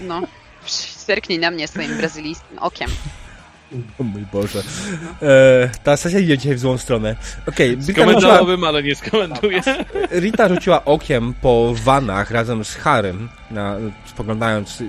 No. 0.00 0.22
Zerknij 1.06 1.38
na 1.38 1.50
mnie 1.50 1.68
swoim 1.68 1.96
brazylijskim 1.98 2.58
okiem. 2.58 2.90
O 3.98 4.02
mój 4.02 4.22
Boże. 4.32 4.62
E, 5.22 5.70
ta 5.84 5.96
sesja 5.96 6.18
idzie 6.18 6.38
dzisiaj 6.38 6.54
w 6.54 6.58
złą 6.58 6.78
stronę. 6.78 7.16
Okej, 7.48 7.70
rzuciła, 7.70 7.94
skomentowałbym, 7.94 8.64
ale 8.64 8.82
nie 8.82 8.94
skomentuję. 8.94 9.60
Rita 10.10 10.48
rzuciła 10.48 10.84
okiem 10.84 11.34
po 11.42 11.74
vanach 11.84 12.30
razem 12.30 12.64
z 12.64 12.74
Harem, 12.74 13.28
na, 13.50 13.76
spoglądając 14.06 14.82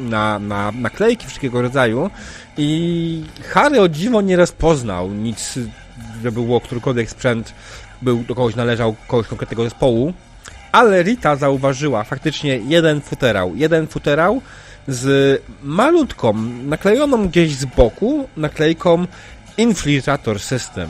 na, 0.00 0.38
na 0.38 0.72
naklejki 0.72 1.26
wszystkiego 1.26 1.62
rodzaju 1.62 2.10
i 2.56 3.22
Harry 3.48 3.80
o 3.80 3.88
dziwo 3.88 4.20
nie 4.20 4.36
rozpoznał 4.36 5.10
nic, 5.10 5.58
że 6.22 6.32
było 6.32 6.60
którykolwiek 6.60 7.10
sprzęt 7.10 7.54
był 8.02 8.18
do 8.18 8.34
kogoś 8.34 8.54
należał, 8.54 8.94
kogoś 9.08 9.26
konkretnego 9.26 9.64
zespołu, 9.64 10.12
ale 10.72 11.02
Rita 11.02 11.36
zauważyła 11.36 12.04
faktycznie 12.04 12.56
jeden 12.56 13.00
futerał, 13.00 13.52
jeden 13.56 13.86
futerał 13.86 14.42
z 14.88 15.42
malutką, 15.62 16.32
naklejoną 16.64 17.28
gdzieś 17.28 17.54
z 17.54 17.64
boku, 17.64 18.28
naklejką 18.36 19.06
Infiltrator 19.56 20.40
System. 20.40 20.88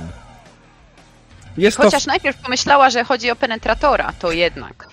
Jest 1.57 1.77
to 1.77 1.83
Chociaż 1.83 2.07
najpierw 2.07 2.43
pomyślała, 2.43 2.91
że 2.91 3.05
chodzi 3.05 3.31
o 3.31 3.37
penetratora, 3.37 4.13
to 4.19 4.33
jednak. 4.33 4.89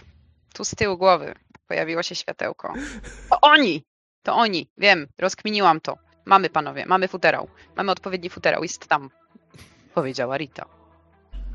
Tu 0.53 0.65
z 0.65 0.69
tyłu 0.69 0.97
głowy 0.97 1.33
pojawiło 1.67 2.03
się 2.03 2.15
światełko. 2.15 2.73
To 3.29 3.41
oni! 3.41 3.83
To 4.23 4.35
oni! 4.35 4.67
Wiem, 4.77 5.07
rozkminiłam 5.19 5.81
to. 5.81 5.97
Mamy 6.25 6.49
panowie, 6.49 6.85
mamy 6.85 7.07
futerał. 7.07 7.47
Mamy 7.77 7.91
odpowiedni 7.91 8.29
futerał, 8.29 8.63
jest 8.63 8.87
tam. 8.87 9.09
Powiedziała 9.93 10.37
Rita. 10.37 10.65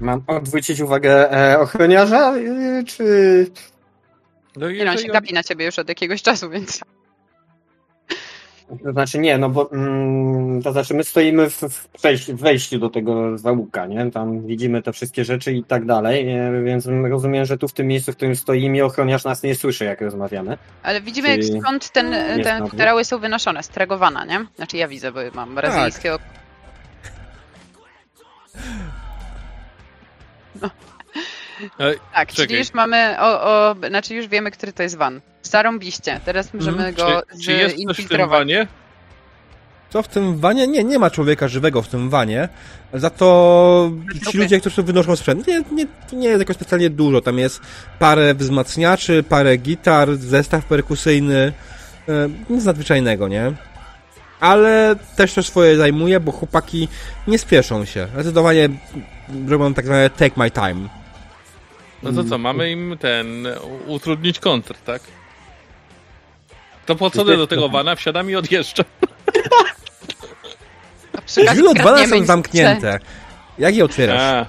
Mam 0.00 0.22
odwrócić 0.26 0.80
uwagę 0.80 1.32
e, 1.32 1.60
ochroniarza, 1.60 2.34
e, 2.36 2.84
czy... 2.84 3.46
No 4.56 4.70
Nie 4.70 4.84
no, 4.84 4.90
on 4.90 4.98
się 4.98 5.08
gapi 5.08 5.34
na 5.34 5.42
ciebie 5.42 5.64
już 5.64 5.78
od 5.78 5.88
jakiegoś 5.88 6.22
czasu, 6.22 6.50
więc... 6.50 6.80
To 8.84 8.92
znaczy 8.92 9.18
nie, 9.18 9.38
no 9.38 9.50
bo 9.50 9.72
mm, 9.72 10.62
to 10.62 10.72
znaczy 10.72 10.94
my 10.94 11.04
stoimy 11.04 11.50
w, 11.50 11.60
w, 11.60 11.88
przejściu, 11.88 12.36
w 12.36 12.40
wejściu 12.40 12.78
do 12.78 12.90
tego 12.90 13.38
załuka, 13.38 13.86
nie? 13.86 14.10
Tam 14.10 14.46
widzimy 14.46 14.82
te 14.82 14.92
wszystkie 14.92 15.24
rzeczy 15.24 15.52
i 15.52 15.64
tak 15.64 15.86
dalej, 15.86 16.26
nie? 16.26 16.50
więc 16.64 16.88
rozumiem, 17.10 17.44
że 17.44 17.58
tu 17.58 17.68
w 17.68 17.72
tym 17.72 17.86
miejscu, 17.86 18.12
w 18.12 18.16
którym 18.16 18.36
stoimy, 18.36 18.84
ochroniarz 18.84 19.24
nas 19.24 19.42
nie 19.42 19.54
słyszy, 19.54 19.84
jak 19.84 20.00
rozmawiamy. 20.00 20.58
Ale 20.82 21.00
widzimy, 21.00 21.28
Czyli 21.38 21.60
skąd 21.60 21.90
ten, 21.90 22.14
te 22.42 22.68
futerały 22.70 23.04
są 23.04 23.18
wynoszone, 23.18 23.62
z 23.62 23.68
Tregowana, 23.68 24.24
nie? 24.24 24.46
Znaczy 24.56 24.76
ja 24.76 24.88
widzę, 24.88 25.12
bo 25.12 25.20
mam 25.34 25.54
brazylijskie 25.54 26.14
oko. 26.14 26.24
E, 31.80 31.94
Tak, 32.14 32.28
Czekaj. 32.28 32.46
czyli 32.46 32.58
już 32.58 32.74
mamy, 32.74 33.16
o, 33.20 33.42
o, 33.42 33.74
znaczy 33.88 34.14
już 34.14 34.28
wiemy, 34.28 34.50
który 34.50 34.72
to 34.72 34.82
jest 34.82 34.96
van. 34.96 35.20
Zarąbiście, 35.42 36.20
teraz 36.24 36.54
możemy 36.54 36.86
Mhm. 36.86 36.94
go 36.94 37.22
Czy, 37.32 37.44
czy 37.44 37.52
jest 37.52 37.76
coś 37.86 38.04
w 38.06 38.08
tym 38.08 38.28
wanie? 38.28 38.66
Co 39.90 40.02
w 40.02 40.08
tym 40.08 40.38
wanie? 40.38 40.66
Nie, 40.66 40.84
nie 40.84 40.98
ma 40.98 41.10
człowieka 41.10 41.48
żywego 41.48 41.82
w 41.82 41.88
tym 41.88 42.10
wanie. 42.10 42.48
Za 42.94 43.10
to 43.10 43.90
ci 44.30 44.38
ludzie, 44.38 44.60
którzy 44.60 44.82
wynoszą 44.82 45.16
sprzęt, 45.16 45.46
nie, 45.46 45.62
nie, 45.72 45.86
nie 46.12 46.28
jest 46.28 46.40
jakoś 46.40 46.56
specjalnie 46.56 46.90
dużo. 46.90 47.20
Tam 47.20 47.38
jest 47.38 47.60
parę 47.98 48.34
wzmacniaczy, 48.34 49.22
parę 49.22 49.56
gitar, 49.56 50.16
zestaw 50.16 50.64
perkusyjny. 50.64 51.52
E, 52.08 52.12
nic 52.50 52.64
nadzwyczajnego, 52.64 53.28
nie? 53.28 53.52
Ale 54.40 54.96
też 55.16 55.34
to 55.34 55.42
swoje 55.42 55.76
zajmuje, 55.76 56.20
bo 56.20 56.32
chłopaki 56.32 56.88
nie 57.26 57.38
spieszą 57.38 57.84
się. 57.84 58.08
Zdecydowanie 58.14 58.68
robią 59.48 59.74
tak 59.74 59.84
zwane 59.84 60.10
take 60.10 60.32
my 60.36 60.50
time. 60.50 60.88
No 62.02 62.12
to 62.12 62.24
co, 62.28 62.38
mamy 62.38 62.70
im 62.70 62.96
ten, 63.00 63.46
utrudnić 63.86 64.38
kontr, 64.38 64.74
tak? 64.74 65.02
To 66.86 66.94
podchodzę 66.96 67.36
do 67.36 67.46
tego 67.46 67.68
wana, 67.68 67.94
wsiadam 67.96 68.30
i 68.30 68.34
odjeżdżam. 68.36 68.86
Drzwi 71.26 71.66
od 71.66 71.78
wana 71.82 72.06
są 72.06 72.24
zamknięte. 72.24 72.98
Jak 73.58 73.76
je 73.76 73.84
otwierasz? 73.84 74.20
A. 74.20 74.46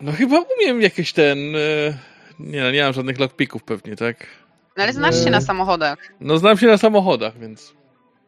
No 0.00 0.12
chyba 0.12 0.36
umiem 0.58 0.82
jakieś 0.82 1.12
ten... 1.12 1.38
e, 1.56 1.58
Nie 2.38 2.62
no, 2.62 2.70
nie 2.70 2.82
mam 2.82 2.92
żadnych 2.92 3.18
lockpicków 3.18 3.62
pewnie, 3.62 3.96
tak? 3.96 4.26
No 4.76 4.82
ale 4.82 4.92
znasz 4.92 5.24
się 5.24 5.30
na 5.30 5.40
samochodach. 5.40 5.98
No 6.20 6.38
znam 6.38 6.58
się 6.58 6.66
na 6.66 6.78
samochodach, 6.78 7.38
więc... 7.38 7.72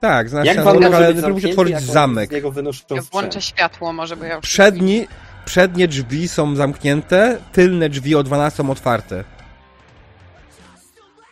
Tak, 0.01 0.29
znaczy, 0.29 0.47
Jak 0.47 0.57
ale 0.57 0.65
pan 0.65 0.75
może 0.91 1.13
być 1.15 1.25
próbujcie 1.25 1.49
zamknięty, 1.49 1.61
otworzyć 1.61 1.81
zamek. 1.93 2.29
z 2.31 2.33
niego 2.33 2.51
wynoszą 2.51 2.85
Ja 2.91 3.03
włączę 3.03 3.43
światło 3.43 3.93
może, 3.93 4.17
bo 4.17 4.25
ja 4.25 4.35
już... 4.35 4.43
Przedni, 4.45 5.07
przednie 5.47 5.89
drzwi 5.89 6.29
są 6.29 6.57
zamknięte, 6.57 7.39
tylne 7.53 7.89
drzwi 7.89 8.15
od 8.15 8.27
12 8.27 8.57
są 8.57 8.71
otwarte. 8.71 9.25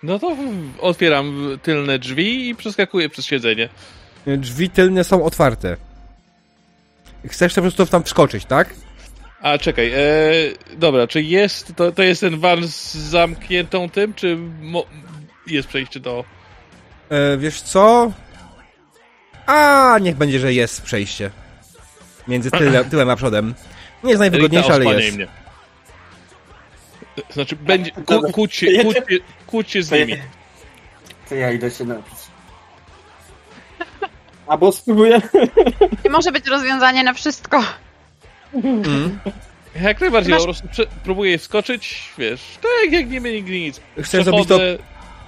No 0.03 0.19
to 0.19 0.37
otwieram 0.81 1.59
tylne 1.63 1.99
drzwi 1.99 2.49
i 2.49 2.55
przeskakuję 2.55 3.09
przez 3.09 3.25
siedzenie. 3.25 3.69
Drzwi 4.27 4.71
tylne 4.71 5.05
są 5.05 5.25
otwarte. 5.25 5.77
Chcesz 7.29 7.55
po 7.55 7.61
prostu 7.61 7.87
tam 7.87 8.03
wskoczyć, 8.03 8.45
tak? 8.45 8.75
A 9.41 9.59
czekaj, 9.59 9.93
e, 9.93 10.01
dobra, 10.77 11.07
czy 11.07 11.23
jest, 11.23 11.77
to, 11.77 11.93
to 11.93 12.03
jest 12.03 12.21
ten 12.21 12.41
van 12.41 12.69
z 12.69 12.95
zamkniętą 12.95 13.91
tym, 13.91 14.15
czy 14.15 14.39
jest 15.47 15.69
przejście 15.69 16.01
do... 16.01 16.25
E, 17.11 17.37
wiesz 17.37 17.61
co? 17.61 18.13
A, 19.47 19.99
niech 20.01 20.17
będzie, 20.17 20.39
że 20.41 20.53
jest 20.53 20.83
przejście. 20.83 21.31
Między 22.29 22.51
tyle, 22.59 22.85
tyłem 22.85 23.11
a 23.11 23.17
przodem. 23.17 23.55
Nie 24.05 24.11
jest 24.11 24.21
najwygodniejsze, 24.21 24.79
Rita, 24.79 24.91
ale 24.91 25.03
jest. 25.03 25.17
mnie. 25.17 25.27
Znaczy, 27.31 27.57
będzie, 27.57 27.91
ku, 27.91 28.33
kłóć, 28.33 28.55
się, 28.55 28.67
kłóć, 28.83 28.97
się, 28.97 29.03
kłóć 29.47 29.71
się 29.71 29.83
z 29.83 29.91
nimi. 29.91 30.17
To 31.29 31.35
ja 31.35 31.53
idę 31.53 31.71
się 31.71 31.85
napić. 31.85 32.15
Albo 34.47 34.73
spróbuję... 34.73 35.21
Nie 36.05 36.11
może 36.11 36.33
być 36.33 36.47
rozwiązanie 36.47 37.05
na 37.05 37.13
wszystko. 37.13 37.63
Mm. 38.55 39.19
Jak 39.83 40.01
najbardziej, 40.01 40.33
Masz- 40.35 40.39
po 40.41 40.45
prostu 40.45 40.83
próbuję 41.05 41.39
wskoczyć, 41.39 42.13
wiesz, 42.19 42.59
tak 42.63 42.93
jak 42.93 43.11
nie 43.11 43.21
będzie 43.21 43.39
nigdy 43.39 43.61
nic. 43.61 43.81
Chcesz 44.01 44.25
zrobić 44.25 44.49
to... 44.49 44.59
Przechodzę, 44.59 44.79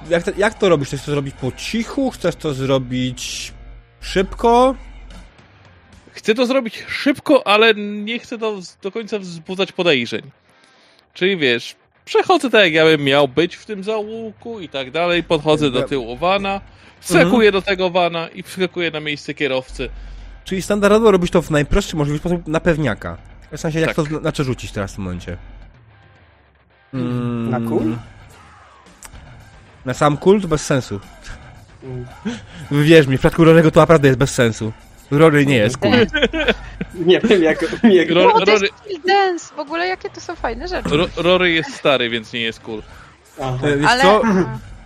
Jak, 0.09 0.23
to... 0.23 0.31
jak 0.37 0.55
to 0.55 0.69
robisz? 0.69 0.89
Chcesz 0.89 1.03
to 1.03 1.11
zrobić 1.11 1.35
po 1.41 1.53
cichu? 1.53 2.11
Chcesz 2.11 2.37
to 2.37 2.55
zrobić 2.55 3.53
szybko? 4.01 4.75
Chcę 6.17 6.35
to 6.35 6.47
zrobić 6.47 6.85
szybko, 6.89 7.47
ale 7.47 7.75
nie 7.75 8.19
chcę 8.19 8.39
do, 8.39 8.61
do 8.83 8.93
końca 8.93 9.19
wzbudzać 9.19 9.73
podejrzeń. 9.73 10.23
Czyli 11.15 11.37
wiesz, 11.37 11.77
przechodzę 12.05 12.51
tak 12.51 12.65
jak 12.65 12.73
ja 12.73 12.85
bym 12.85 13.05
miał 13.05 13.29
być 13.29 13.57
w 13.57 13.67
tym 13.67 13.85
załuku 13.85 14.61
i 14.61 14.69
tak 14.69 14.91
dalej, 14.91 15.23
podchodzę 15.23 15.71
do 15.71 15.83
tyłu 15.83 16.17
wana, 16.17 16.61
wskakuję 17.01 17.53
do 17.53 17.63
tego 17.63 17.91
wana 17.91 18.29
i 18.29 18.43
wskakuję 18.43 18.91
na 18.91 19.01
miejsce 19.01 19.35
kierowcy. 19.35 19.89
Czyli 20.45 20.63
standardowo 20.63 21.11
robisz 21.11 21.31
to 21.31 21.43
w 21.43 21.51
najprostszy 21.51 21.97
możliwy 21.97 22.19
sposób 22.19 22.47
na 22.47 22.61
pewniaka. 22.61 23.17
W 23.53 23.61
sensie, 23.61 23.81
jak 23.81 23.89
Tak. 23.89 23.97
to 23.97 24.03
zna- 24.05 24.21
znaczy 24.21 24.45
rzucić 24.45 24.73
teraz 24.73 24.93
w 24.93 24.95
tym 24.95 25.05
momencie? 25.05 25.37
Mm. 26.95 27.51
Na 27.51 27.61
kul? 27.61 27.97
Na 29.85 29.95
sam 29.95 30.17
kult 30.17 30.47
bez 30.47 30.65
sensu. 30.67 31.01
Wierz 32.71 33.07
mi, 33.07 33.17
w 33.17 33.21
przypadku 33.21 33.45
Rorego 33.45 33.71
to 33.71 33.81
naprawdę 33.81 34.09
jest 34.09 34.19
bez 34.19 34.35
sensu. 34.35 34.73
Rory 35.11 35.47
nie 35.47 35.57
jest 35.57 35.77
cool. 35.77 35.93
Nie 36.95 37.21
wiem 37.21 37.43
jak... 37.43 37.63
jak... 37.83 38.11
Rory, 38.11 38.53
jest 38.53 38.65
Chill 38.89 39.01
Dance! 39.07 39.55
W 39.55 39.59
ogóle 39.59 39.87
jakie 39.87 40.11
to 40.11 40.21
są 40.21 40.37
fajne 40.37 40.69
rzeczy. 40.69 40.97
Ro, 40.97 41.07
Rory 41.17 41.51
jest 41.51 41.75
stary, 41.75 42.11
więc 42.11 42.33
nie 42.33 42.41
jest 42.41 42.61
cool. 42.61 42.83
Aha. 43.43 43.67
E, 43.67 43.77
Wiesz 43.77 43.91
Ale... 43.91 44.03
co? 44.03 44.23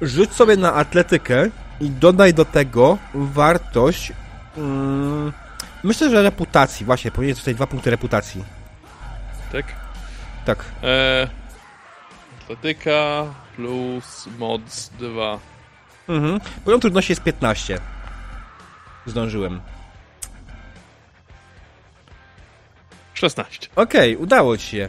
Rzuć 0.03 0.33
sobie 0.33 0.57
na 0.57 0.75
atletykę 0.75 1.51
i 1.81 1.91
dodaj 1.91 2.35
do 2.35 2.45
tego 2.45 2.99
wartość. 3.15 4.13
Mm, 4.57 5.33
myślę, 5.83 6.11
że 6.11 6.23
reputacji. 6.23 6.87
Właśnie, 6.87 7.11
powinien 7.11 7.37
tutaj 7.37 7.55
dwa 7.55 7.67
punkty 7.67 7.91
reputacji. 7.91 8.45
Tak? 9.53 9.65
Tak. 10.45 10.65
E, 10.83 11.29
Atletyka 12.43 13.25
plus 13.57 14.29
mods 14.39 14.91
2. 14.99 15.39
Mhm. 16.09 16.41
Poziom 16.65 16.81
trudności 16.81 17.13
jest 17.13 17.23
15. 17.23 17.79
Zdążyłem. 19.07 19.61
16. 23.21 23.69
Okej, 23.77 24.17
udało 24.17 24.57
ci 24.57 24.67
się. 24.67 24.89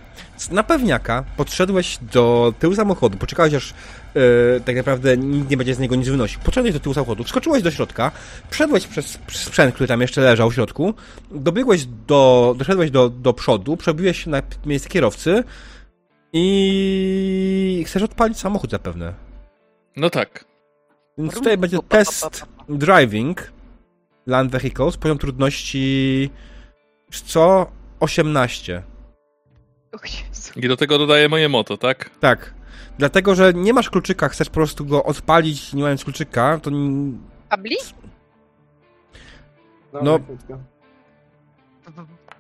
Na 0.52 0.64
pewniaka 0.64 1.24
podszedłeś 1.38 1.98
do 2.02 2.54
tyłu 2.60 2.76
samochodu, 2.76 3.18
poczekałeś 3.18 3.54
aż 3.54 3.74
e, 3.74 4.60
tak 4.60 4.76
naprawdę 4.76 5.18
nikt 5.18 5.50
nie 5.50 5.58
będzie 5.58 5.76
z 5.76 5.80
niego 5.80 5.96
nic 5.96 6.08
wynosił. 6.08 6.40
Podszedłeś 6.40 6.74
do 6.74 6.80
tyłu 6.80 6.96
samochodu, 6.96 7.24
wskoczyłeś 7.24 7.64
do 7.64 7.72
środka, 7.72 8.12
przeszedłeś 8.50 8.88
przez 8.88 9.20
sprzęt, 9.32 9.76
który 9.76 9.88
tam 9.88 10.02
jeszcze 10.02 10.22
leżał 10.22 10.50
w 10.50 10.54
środku, 10.54 10.94
dobiegłeś 11.32 11.86
do, 11.86 12.56
doszedłeś 12.58 12.92
do, 12.92 13.10
do 13.10 13.34
przodu, 13.34 13.78
przebiłeś 13.78 14.24
się 14.24 14.30
na 14.30 14.42
miejsce 14.66 14.90
kierowcy 14.90 15.44
i 16.34 17.84
chcesz 17.88 18.04
odpalić 18.04 18.40
samochód 18.40 18.72
zapewne. 18.72 19.14
No 19.96 20.10
tak. 20.10 20.46
Więc 21.18 21.34
tutaj 21.34 21.58
będzie 21.58 21.80
test 21.90 22.46
driving 22.70 23.52
land 24.28 24.52
vehicles, 24.52 24.98
poziom 24.98 25.18
trudności 25.18 26.30
co? 27.26 27.72
18. 28.02 28.84
O 29.94 29.98
Jezu. 30.06 30.52
I 30.56 30.68
do 30.68 30.78
tego 30.78 30.98
dodaję 30.98 31.30
moje 31.30 31.50
moto, 31.50 31.78
tak? 31.78 32.10
Tak. 32.20 32.54
Dlatego, 32.98 33.36
że 33.36 33.54
nie 33.54 33.74
masz 33.74 33.90
kluczyka, 33.90 34.30
chcesz 34.30 34.48
po 34.50 34.54
prostu 34.54 34.86
go 34.86 35.04
odpalić 35.04 35.74
nie 35.74 35.84
mając 35.84 36.04
kluczyka, 36.04 36.60
to 36.64 36.70
n- 36.70 37.20
Kabli? 37.50 37.76
No. 40.04 40.20
krótko. 40.20 40.58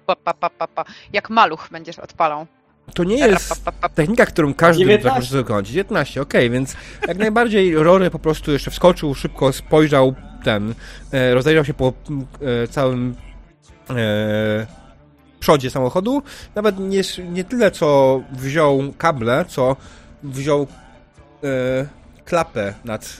Pa, 0.06 0.16
pa, 0.16 0.34
pa, 0.34 0.50
pa, 0.50 0.68
pa. 0.68 0.86
Jak 1.14 1.30
maluch 1.30 1.68
będziesz 1.72 2.00
odpalał. 2.00 2.48
to 2.94 3.04
nie 3.04 3.18
jest 3.18 3.64
technika, 3.96 4.26
którą 4.26 4.54
każdy 4.54 4.80
19. 4.86 5.20
może 5.20 5.38
dokończyć. 5.38 5.74
19, 5.74 6.22
okej, 6.22 6.50
więc 6.50 6.76
jak 7.08 7.18
najbardziej 7.18 7.76
Rory 7.76 8.10
po 8.12 8.20
prostu 8.20 8.52
jeszcze 8.52 8.72
wskoczył, 8.72 9.16
szybko 9.16 9.54
spojrzał 9.54 10.16
ten, 10.44 10.74
e, 11.12 11.34
rozejrzał 11.34 11.66
się 11.66 11.74
po 11.74 11.94
e, 12.64 12.68
całym 12.68 13.16
e, 13.90 14.68
przodzie 15.42 15.70
samochodu. 15.70 16.24
Nawet 16.56 16.80
nie, 16.80 17.02
nie 17.32 17.44
tyle, 17.44 17.72
co 17.72 18.22
wziął 18.32 18.94
kable, 18.98 19.46
co 19.48 19.76
wziął 20.24 20.68
e, 21.44 21.48
klapę 22.26 22.74
nad 22.86 23.18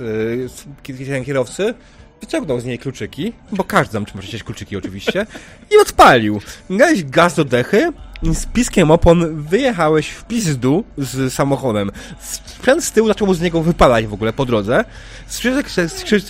e, 1.20 1.26
kierowcy, 1.26 1.74
wyciągnął 2.22 2.60
z 2.60 2.66
niej 2.66 2.80
kluczyki, 2.80 3.34
bo 3.52 3.64
każdy 3.64 3.94
tam 3.94 4.06
może 4.16 4.28
chcieć 4.28 4.44
kluczyki 4.44 4.78
oczywiście, 4.78 5.26
i 5.72 5.78
odpalił. 5.82 6.42
Dałeś 6.70 7.04
gaz 7.04 7.36
do 7.36 7.46
dechy 7.46 7.94
i 8.24 8.36
z 8.36 8.46
piskiem 8.46 8.92
opon 8.92 9.42
wyjechałeś 9.42 10.10
w 10.10 10.24
pizdu 10.24 10.84
z 10.98 11.34
samochodem. 11.34 11.92
Sprzęt 12.20 12.84
z 12.84 12.92
tyłu 12.92 13.08
zaczął 13.08 13.34
z 13.34 13.42
niego 13.42 13.62
wypalać 13.62 14.08
w 14.08 14.14
ogóle 14.14 14.34
po 14.34 14.46
drodze. 14.46 14.86
Skrzyżek 15.28 15.68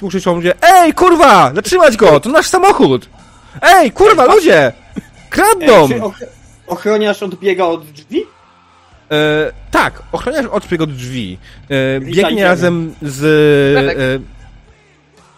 krzyczał 0.10 0.36
ludzie, 0.36 0.54
ej 0.62 0.94
kurwa, 0.94 1.52
zatrzymać 1.56 1.98
go, 1.98 2.20
to 2.20 2.30
nasz 2.30 2.48
samochód! 2.48 3.10
Ej 3.62 3.92
kurwa, 3.92 4.26
ludzie! 4.26 4.72
Kradną! 5.32 5.90
Och- 6.02 6.26
ochroniarz 6.68 7.24
odbiega 7.24 7.66
od 7.66 7.86
drzwi? 7.92 8.24
E, 9.12 9.52
tak, 9.72 10.04
ochroniarz 10.12 10.46
odbiegł 10.46 10.84
od 10.84 10.94
drzwi. 10.94 11.38
E, 11.70 12.00
biegnie 12.00 12.44
razem 12.44 12.96
z... 13.02 13.24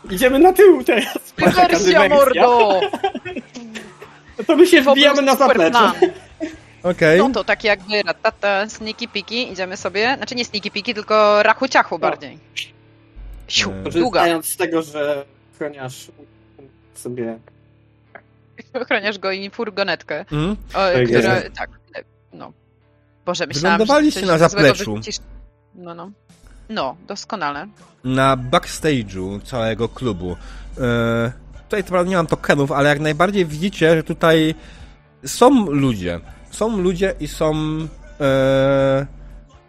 E, 0.07 0.13
Idziemy 0.13 0.39
na 0.39 0.53
tył 0.53 0.83
teraz. 0.83 1.17
Wasza 1.39 1.67
Wersja 1.67 1.99
kadywersja. 1.99 2.41
mordo! 2.47 2.81
To 4.47 4.55
my 4.55 4.67
się 4.67 4.81
wbijamy 4.81 5.21
na 5.21 5.35
zaplecze. 5.35 5.91
Okej. 6.83 7.17
No 7.19 7.29
to 7.29 7.43
tak 7.43 7.63
jakby 7.63 8.01
ratata, 8.03 8.69
sneaky 8.69 9.07
piki, 9.07 9.51
idziemy 9.51 9.77
sobie, 9.77 10.13
znaczy 10.17 10.35
nie 10.35 10.45
sneaky 10.45 10.71
piki, 10.71 10.93
tylko 10.93 11.43
rachu 11.43 11.67
ciachu 11.67 11.99
bardziej. 11.99 12.37
Siu, 13.47 13.71
E, 13.85 13.89
długa. 13.89 14.41
Z 14.41 14.57
tego, 14.57 14.81
że 14.81 15.25
ochroniarz 15.55 16.07
sobie... 16.95 17.39
Ochroniasz 18.81 19.17
go 19.19 19.31
i 19.31 19.49
furgonetkę, 19.49 20.19
Mhm. 20.19 20.51
o, 20.51 20.73
Tak 20.73 21.03
która, 21.05 21.35
jest. 21.39 21.55
tak, 21.55 21.69
e, 21.95 22.03
no. 22.33 22.51
Boże, 23.25 23.47
myślałam, 23.47 23.79
że 23.79 23.85
Wylądowaliście 23.85 24.19
coś 24.19 24.29
na 24.29 24.37
zapleczu. 24.37 24.99
No, 25.75 25.95
no. 25.95 26.11
No, 26.69 26.95
doskonale. 27.07 27.67
na 28.03 28.37
backstage'u 28.37 29.41
całego 29.41 29.89
klubu. 29.89 30.35
E, 30.81 31.31
tutaj 31.63 31.83
to 31.83 31.89
prawda 31.89 32.09
nie 32.09 32.15
mam 32.15 32.27
tokenów, 32.27 32.71
ale 32.71 32.89
jak 32.89 32.99
najbardziej 32.99 33.45
widzicie, 33.45 33.95
że 33.95 34.03
tutaj 34.03 34.55
są 35.25 35.65
ludzie. 35.71 36.19
Są 36.51 36.77
ludzie 36.81 37.13
i 37.19 37.27
są 37.27 37.51
e, 37.53 39.05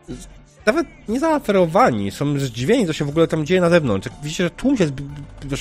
z- 0.08 0.26
nawet 0.66 0.86
nie 1.08 1.20
zaaferowani, 1.20 2.10
są 2.10 2.38
zdziwieni, 2.38 2.86
co 2.86 2.92
się 2.92 3.04
w 3.04 3.08
ogóle 3.08 3.26
tam 3.28 3.46
dzieje 3.46 3.60
na 3.60 3.70
zewnątrz. 3.70 4.06
Jak 4.10 4.14
widzicie, 4.22 4.44
że 4.44 4.50
tłum 4.50 4.76
się 4.76 4.86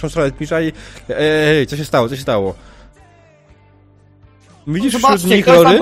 w 0.05 0.09
stronę 0.09 0.29
zbliża 0.29 0.61
i 0.61 0.65
ej, 1.09 1.57
ej, 1.59 1.67
co 1.67 1.77
się 1.77 1.85
stało, 1.85 2.09
co 2.09 2.15
się 2.15 2.21
stało? 2.21 2.55
Widzisz 4.67 4.95
wśród 4.95 5.23
nich 5.25 5.47
Rory? 5.47 5.79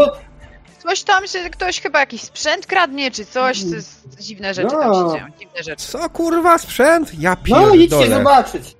Coś 0.80 1.04
tam 1.04 1.28
się, 1.28 1.50
ktoś 1.50 1.82
chyba 1.82 2.00
jakiś 2.00 2.22
sprzęt 2.22 2.66
kradnie, 2.68 3.12
czy 3.12 3.26
coś, 3.26 3.64
to 3.64 3.76
jest, 3.76 4.16
dziwne 4.20 4.54
rzeczy 4.54 4.70
tam 4.70 4.94
się 4.94 5.00
No. 5.00 5.14
dzieją, 5.14 5.26
dziwne 5.40 5.64
rzeczy. 5.64 5.86
Co 5.88 6.10
kurwa, 6.10 6.58
sprzęt? 6.58 7.12
Ja 7.20 7.38
No 7.50 7.68
idźcie 7.68 7.78
pierdolę. 7.98 8.18
zobaczyć. 8.18 8.76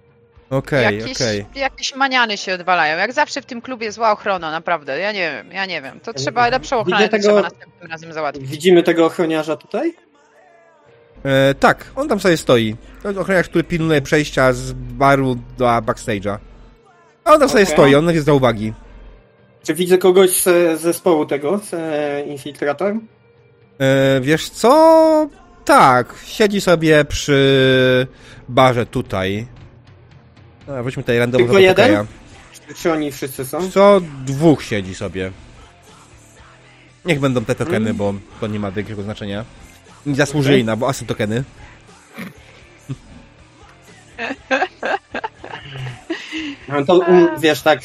Okej, 0.50 0.84
jakieś, 1.00 1.18
okej. 1.22 1.46
jakieś 1.56 1.96
maniany 1.96 2.38
się 2.38 2.54
odwalają. 2.54 2.98
Jak 2.98 3.14
zawsze 3.14 3.42
w 3.42 3.46
tym 3.46 3.62
klubie 3.62 3.92
zła 3.92 4.12
ochrona, 4.12 4.52
naprawdę. 4.52 5.00
Ja 5.00 5.12
nie 5.12 5.32
wiem, 5.32 5.52
ja 5.52 5.66
nie 5.66 5.82
wiem. 5.82 6.00
To 6.00 6.14
trzeba 6.14 6.48
lepszą 6.50 6.80
ochronę 6.80 7.10
tego- 7.10 7.24
trzeba 7.24 7.42
następnym 7.42 7.92
razem 7.92 8.14
załatwić. 8.14 8.50
Widzimy 8.52 8.84
tego 8.84 9.06
ochroniarza 9.06 9.56
tutaj? 9.56 9.94
E, 11.26 11.54
tak, 11.54 11.86
on 11.96 12.08
tam 12.10 12.20
sobie 12.20 12.38
stoi. 12.38 12.76
To 13.02 13.08
jest 13.08 13.20
ochroniarz, 13.20 13.50
który 13.50 13.64
pilnuje 13.64 14.02
przejścia 14.02 14.54
z 14.54 14.72
baru 14.74 15.36
do 15.58 15.66
backstage'a. 15.66 16.38
A 17.26 17.32
on 17.34 17.40
tam 17.40 17.50
sobie 17.50 17.64
Okej. 17.64 17.74
stoi, 17.76 17.96
on 17.96 18.10
jest 18.14 18.26
za 18.26 18.34
uwagi. 18.34 18.74
Czy 19.64 19.74
widzę 19.74 19.98
kogoś 19.98 20.42
z 20.42 20.82
zespołu 20.82 21.26
tego, 21.26 21.58
z 21.60 21.74
e, 21.74 22.22
Infiltrator? 22.28 22.94
E, 23.80 24.22
wiesz 24.22 24.50
co? 24.50 25.30
Tak, 25.66 26.16
siedzi 26.26 26.62
sobie 26.62 27.06
przy 27.06 28.08
barze 28.50 28.86
tutaj. 28.86 29.48
A, 30.68 30.84
weźmy 30.84 31.04
tutaj 31.04 31.20
randomowego 31.20 31.54
Tylko 31.54 31.68
jeden? 31.82 32.06
pokoja. 32.06 32.06
Czy, 32.68 32.76
czy 32.76 32.92
oni 32.92 33.12
wszyscy 33.12 33.46
są? 33.46 33.72
Co? 33.72 34.02
Dwóch 34.26 34.64
siedzi 34.64 34.96
sobie. 34.96 35.32
Niech 37.06 37.20
będą 37.20 37.46
te 37.46 37.56
tokeny, 37.56 37.78
Mm. 37.90 37.96
bo 37.98 38.14
to 38.40 38.48
nie 38.48 38.60
ma 38.60 38.72
większego 38.72 39.04
znaczenia. 39.04 39.46
Nie 40.06 40.16
zasłużyli 40.16 40.64
na, 40.64 40.76
bo 40.76 40.90
asy 40.90 41.06
tokeny. 41.06 41.44
No 46.68 46.86
to 46.86 46.94
um, 46.98 47.28
wiesz, 47.40 47.62
tak 47.62 47.80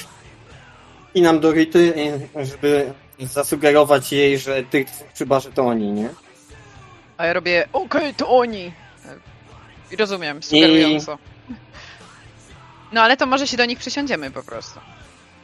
nam 1.22 1.40
do 1.40 1.52
Rity, 1.52 1.94
i 1.96 2.46
żeby 2.46 2.92
zasugerować 3.20 4.12
jej, 4.12 4.38
że 4.38 4.62
tych 4.62 4.86
przy 5.14 5.26
barze 5.26 5.52
to 5.52 5.62
oni, 5.66 5.92
nie? 5.92 6.08
A 7.16 7.26
ja 7.26 7.32
robię, 7.32 7.68
okej, 7.72 8.14
to 8.14 8.28
oni. 8.28 8.72
I 9.92 9.96
rozumiem, 9.96 10.42
sugerująco. 10.42 11.18
No 12.92 13.02
ale 13.02 13.16
to 13.16 13.26
może 13.26 13.46
się 13.46 13.56
do 13.56 13.64
nich 13.64 13.78
przysiądziemy 13.78 14.30
po 14.30 14.42
prostu. 14.42 14.80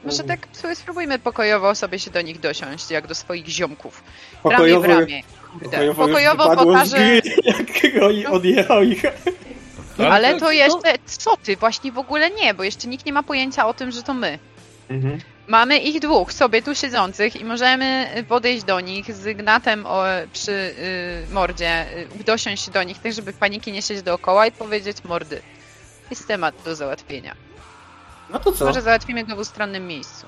Może 0.05 0.23
Mhm. 0.23 0.39
tak 0.41 0.57
sobie 0.57 0.77
spróbujmy 0.77 1.18
pokojowo 1.18 1.75
sobie 1.75 1.99
się 1.99 2.11
do 2.11 2.20
nich 2.23 2.41
dosiąść, 2.41 2.91
jak 2.91 3.07
do 3.07 3.14
swoich 3.14 3.47
ziomków. 3.49 4.03
Pokojowo, 4.43 4.87
Ramię 4.87 4.97
w 4.97 5.01
ramię. 5.01 5.23
Pokojowo, 5.62 6.07
Pokojowo 6.07 6.57
pokażę... 6.57 6.97
gry, 6.97 7.23
jak 7.45 7.95
Roy 7.95 8.29
odjechał 8.29 8.83
ich. 8.83 9.03
Ale 10.11 10.41
to 10.41 10.53
jeszcze, 10.53 10.95
co 11.07 11.37
ty, 11.37 11.57
właśnie 11.57 11.93
w 11.93 11.99
ogóle 11.99 12.31
nie, 12.31 12.55
bo 12.55 12.62
jeszcze 12.64 12.89
nikt 12.89 13.07
nie 13.07 13.12
ma 13.12 13.23
pojęcia 13.23 13.66
o 13.66 13.75
tym, 13.75 13.91
że 13.91 14.03
to 14.03 14.14
my. 14.14 14.39
Mhm. 14.91 15.18
Mamy 15.47 15.78
ich 15.78 16.01
dwóch 16.01 16.32
sobie 16.32 16.62
tu 16.62 16.74
siedzących 16.74 17.40
i 17.40 17.45
możemy 17.45 18.09
podejść 18.28 18.64
do 18.64 18.80
nich 18.80 19.14
z 19.14 19.36
gnatem 19.36 19.86
o, 19.86 20.05
przy 20.32 20.53
y, 21.30 21.32
mordzie, 21.34 21.86
y, 22.20 22.24
dosiąść 22.24 22.70
do 22.70 22.82
nich, 22.82 22.99
tak 22.99 23.12
żeby 23.12 23.32
paniki 23.32 23.72
nie 23.72 23.82
siedzieć 23.82 24.05
dookoła 24.05 24.47
i 24.47 24.53
powiedzieć 24.53 25.05
mordy. 25.05 25.43
Jest 26.11 26.28
temat 26.28 26.55
do 26.64 26.74
załatwienia. 26.76 27.36
No 28.30 28.38
to 28.38 28.53
co? 28.53 28.64
Może 28.64 28.82
załatwimy 28.82 29.24
go 29.24 29.36
w 29.36 29.38
ustronnym 29.38 29.86
miejscu. 29.86 30.26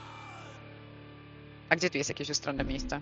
A 1.69 1.77
gdzie 1.77 1.91
tu 1.91 1.99
jest 1.99 2.11
jakieś 2.11 2.31
ustronne 2.31 2.65
miejsce? 2.65 3.01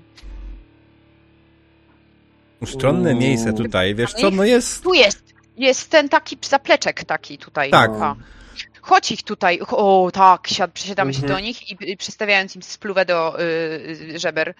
Ustronne 2.60 3.10
Uuu. 3.10 3.20
miejsce 3.20 3.52
tutaj, 3.52 3.94
wiesz 3.94 4.12
co, 4.12 4.30
no 4.30 4.44
jest... 4.44 4.82
Tu 4.82 4.94
jest! 4.94 5.32
Jest 5.56 5.90
ten 5.90 6.08
taki 6.08 6.38
zapleczek 6.48 7.04
taki 7.04 7.38
tutaj. 7.38 7.70
Tak. 7.70 7.90
A. 7.90 8.16
Chodź 8.82 9.12
ich 9.12 9.22
tutaj. 9.22 9.60
O, 9.68 10.10
tak, 10.14 10.48
siad, 10.48 10.72
przesiadamy 10.72 11.14
się 11.14 11.22
Mhm. 11.22 11.34
do 11.38 11.46
nich 11.46 11.70
i, 11.70 11.90
i 11.90 11.96
przystawiając 11.96 12.56
im 12.56 12.62
spluwę 12.62 13.04
do 13.04 13.40
y, 13.40 13.42
y, 14.14 14.18
żeber. 14.18 14.54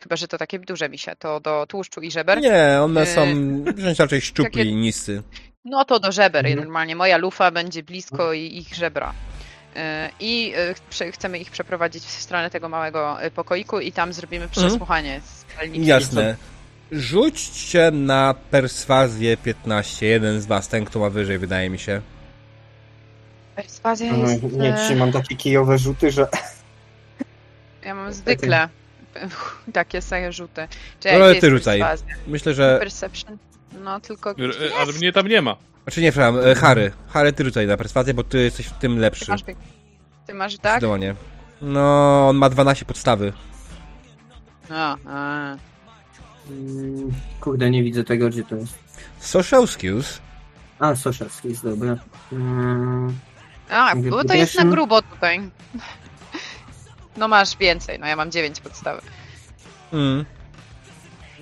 Chyba, 0.00 0.16
że 0.16 0.28
to 0.28 0.38
takie 0.38 0.58
duże 0.58 0.88
misie, 0.88 1.12
to 1.18 1.40
do 1.40 1.66
tłuszczu 1.68 2.00
i 2.00 2.10
żeber. 2.10 2.40
Nie, 2.40 2.78
one 2.82 3.00
E, 3.00 3.06
są 3.06 3.22
wręcz 3.76 3.98
raczej 3.98 4.20
szczupli 4.20 4.52
takie- 4.52 4.64
i 4.64 4.74
niscy. 4.74 5.22
No 5.64 5.84
to 5.84 6.00
do 6.00 6.12
żeber. 6.12 6.46
Mhm. 6.46 6.64
Normalnie 6.64 6.96
moja 6.96 7.16
lufa 7.16 7.50
będzie 7.50 7.82
blisko 7.82 8.32
i 8.32 8.58
ich 8.58 8.74
żebra. 8.74 9.12
Y, 9.76 9.80
I 10.20 10.54
y, 11.02 11.12
chcemy 11.12 11.38
ich 11.38 11.50
przeprowadzić 11.50 12.02
w 12.04 12.10
stronę 12.22 12.50
tego 12.50 12.68
małego 12.68 13.24
y, 13.24 13.30
pokoiku 13.30 13.80
i 13.80 13.92
tam 13.92 14.12
zrobimy 14.12 14.48
przesłuchanie 14.48 15.20
z 15.24 15.44
palnikiem. 15.56 15.84
Jasne. 15.84 16.36
Rzućcie 16.92 17.90
na 17.90 18.34
perswazję 18.50 19.36
15. 19.36 20.06
Jeden 20.06 20.40
z 20.40 20.46
was, 20.46 20.68
ten 20.68 20.84
kto 20.84 20.98
ma 20.98 21.10
wyżej, 21.10 21.38
wydaje 21.38 21.70
mi 21.70 21.78
się. 21.78 22.00
Perswazja 23.56 24.12
No, 24.12 24.30
jest... 24.30 24.42
nie, 24.42 24.74
e, 24.74 24.78
dzisiaj 24.78 24.96
mam 24.96 25.12
takie 25.12 25.36
kijowe 25.36 25.78
rzuty, 25.78 26.10
że... 26.10 26.26
Ja 27.84 27.94
mam 27.94 28.12
zwykle 28.12 28.68
takie 29.72 30.02
saje 30.02 30.32
rzuty. 30.32 30.60
No, 30.60 30.66
Czekaj, 31.00 31.22
ale 31.22 31.34
ty 31.34 31.46
jest 31.46 31.58
rzucaj. 31.58 31.80
perswazja? 31.80 32.14
Myślę, 32.26 32.54
że... 32.54 32.76
Perception. 32.78 33.38
No 33.84 34.00
tylko... 34.00 34.30
R- 34.30 34.54
Ale 34.80 34.92
mnie 34.92 35.12
tam 35.12 35.28
nie 35.28 35.42
ma. 35.42 35.56
Znaczy 35.82 36.00
nie, 36.02 36.12
przepraszam, 36.12 36.40
e, 36.50 36.54
Harry. 36.54 36.92
Harry, 37.08 37.32
ty 37.32 37.44
rzucaj 37.44 37.66
na 37.66 37.76
perswazję, 37.76 38.14
bo 38.14 38.24
ty 38.24 38.42
jesteś 38.42 38.66
w 38.66 38.78
tym 38.78 38.94
Ty 38.94 39.00
lepszy. 39.00 39.30
masz, 39.30 39.42
ty 40.26 40.34
masz 40.34 40.56
tak? 40.58 40.72
Zdecydowanie. 40.72 41.14
No, 41.62 42.28
on 42.28 42.36
ma 42.36 42.48
12 42.50 42.84
podstawy. 42.84 43.32
A, 44.70 44.96
a. 45.06 45.56
Mm, 46.50 47.12
Kurde, 47.40 47.70
nie 47.70 47.82
widzę 47.82 48.04
tego, 48.04 48.28
gdzie 48.28 48.44
to 48.44 48.56
jest. 48.56 48.78
Social 49.18 49.66
skills. 49.68 50.20
A, 50.78 50.94
social 50.96 51.30
skills, 51.30 51.62
dobra. 51.62 51.96
Mm, 52.32 53.14
A, 53.70 53.94
bo 53.96 54.24
to 54.24 54.34
jest 54.34 54.54
na 54.54 54.64
grubo 54.64 55.02
tutaj. 55.02 55.40
No 57.16 57.28
masz 57.28 57.56
więcej, 57.56 57.98
no 57.98 58.06
ja 58.06 58.16
mam 58.16 58.30
9 58.30 58.60
podstawy. 58.60 59.00
Mm. 59.92 60.24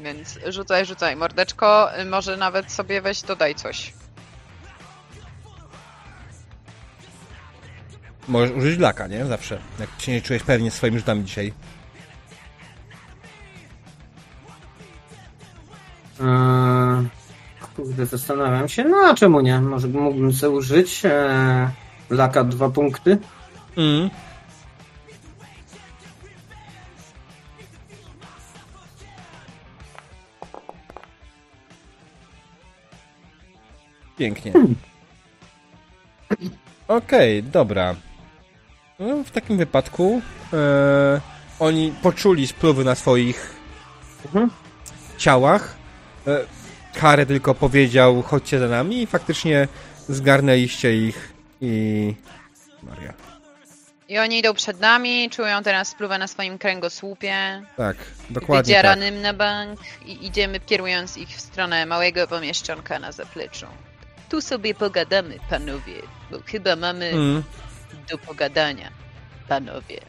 Więc 0.02 0.38
rzucaj, 0.48 0.86
rzucaj. 0.86 1.16
Mordeczko, 1.16 1.88
może 2.10 2.36
nawet 2.36 2.72
sobie 2.72 3.00
weź, 3.00 3.22
dodaj 3.22 3.54
coś. 3.54 3.92
Możesz 8.28 8.56
użyć 8.56 8.78
laka, 8.78 9.06
nie? 9.06 9.26
Zawsze. 9.26 9.58
Jak 9.80 9.88
się 9.98 10.12
nie 10.12 10.22
czujesz 10.22 10.42
pewnie 10.42 10.70
swoimi 10.70 10.98
rzutami 10.98 11.24
dzisiaj. 11.24 11.52
Eee, 16.20 17.08
kurde, 17.76 18.06
zastanawiam 18.06 18.68
się. 18.68 18.84
No 18.84 18.96
a 18.96 19.14
czemu 19.14 19.40
nie? 19.40 19.60
Może 19.60 19.88
mógłbym 19.88 20.32
sobie 20.32 20.56
użyć 20.56 21.04
eee, 21.04 21.68
laka 22.14 22.44
dwa 22.44 22.68
punkty. 22.70 23.18
Mm. 23.76 24.10
Pięknie. 34.18 34.52
Okej, 36.88 37.42
dobra. 37.42 37.94
No, 38.98 39.24
w 39.24 39.30
takim 39.30 39.56
wypadku 39.58 40.20
e, 40.52 41.20
oni 41.58 41.92
poczuli 42.02 42.46
spluwy 42.46 42.84
na 42.84 42.94
swoich 42.94 43.54
Mhm. 44.24 44.50
ciałach. 45.18 45.76
E, 46.26 46.40
Kary 47.00 47.26
tylko 47.26 47.54
powiedział, 47.54 48.22
chodźcie 48.22 48.58
za 48.58 48.68
nami 48.68 49.02
i 49.02 49.06
faktycznie 49.06 49.68
zgarnęliście 50.08 50.96
ich 50.96 51.33
i... 51.64 52.16
Maria. 52.82 53.12
I 54.08 54.18
oni 54.18 54.38
idą 54.38 54.54
przed 54.54 54.80
nami, 54.80 55.30
czują 55.30 55.62
teraz 55.62 55.88
spluwę 55.88 56.18
na 56.18 56.26
swoim 56.26 56.58
kręgosłupie. 56.58 57.62
Tak, 57.76 57.96
dokładnie 58.30 58.74
tak. 58.74 58.82
Wydzieranym 58.82 59.22
na 59.22 59.32
bank 59.32 59.80
i 60.06 60.26
idziemy 60.26 60.60
kierując 60.60 61.16
ich 61.16 61.28
w 61.28 61.40
stronę 61.40 61.86
małego 61.86 62.26
pomieszczonka 62.26 62.98
na 62.98 63.12
zapleczu. 63.12 63.66
Tu 64.28 64.40
sobie 64.40 64.74
pogadamy, 64.74 65.38
panowie, 65.50 65.94
bo 66.30 66.38
chyba 66.46 66.76
mamy 66.76 67.10
Mm. 67.10 67.42
do 68.10 68.18
pogadania, 68.18 68.90
panowie. 69.48 70.00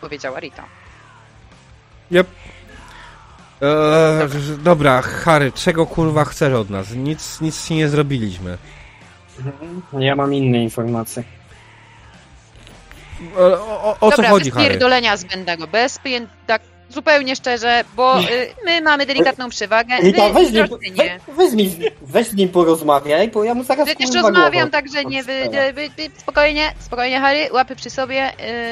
Powiedziała 0.00 0.40
Rita. 0.40 0.64
Yep. 2.12 2.26
Eee, 3.62 4.28
dobra, 4.62 5.02
Harry, 5.02 5.52
czego 5.52 5.86
kurwa 5.86 6.24
chcesz 6.24 6.52
od 6.54 6.70
nas? 6.70 6.90
Nic, 6.90 7.40
nic 7.40 7.66
ci 7.66 7.74
nie 7.74 7.88
zrobiliśmy. 7.88 8.58
Ja 9.98 10.16
mam 10.16 10.34
inne 10.34 10.62
informacje. 10.62 11.22
E, 11.22 11.26
O, 13.38 13.82
o, 13.82 13.96
o 14.00 14.10
co 14.10 14.16
Dobra, 14.16 14.30
chodzi, 14.30 14.52
bez 14.52 14.62
pierdolenia 14.64 15.16
zbędnego, 15.16 15.66
bez 15.66 16.00
tak 16.46 16.62
zupełnie 16.88 17.36
szczerze, 17.36 17.84
bo 17.96 18.20
y, 18.20 18.24
my 18.64 18.80
mamy 18.80 19.06
delikatną 19.06 19.48
przewagę, 19.48 19.96
Rita, 20.02 20.28
weź, 20.28 20.52
nim, 20.52 20.66
we, 20.66 21.04
nie. 21.04 21.20
weź, 21.36 21.52
nim, 21.52 21.70
weź 22.02 22.26
z 22.26 22.34
nim 22.34 22.48
porozmawiaj, 22.48 23.28
bo 23.28 23.44
ja 23.44 23.54
mu 23.54 23.64
zaraz 23.64 23.86
Przecież 23.86 24.14
rozmawiam, 24.14 24.70
także 24.70 25.04
nie 25.04 25.22
wy, 25.22 25.48
wy, 25.50 25.72
wy, 25.72 26.10
spokojnie, 26.18 26.72
spokojnie 26.78 27.20
Harry, 27.20 27.48
łapy 27.52 27.76
przy 27.76 27.90
sobie 27.90 28.30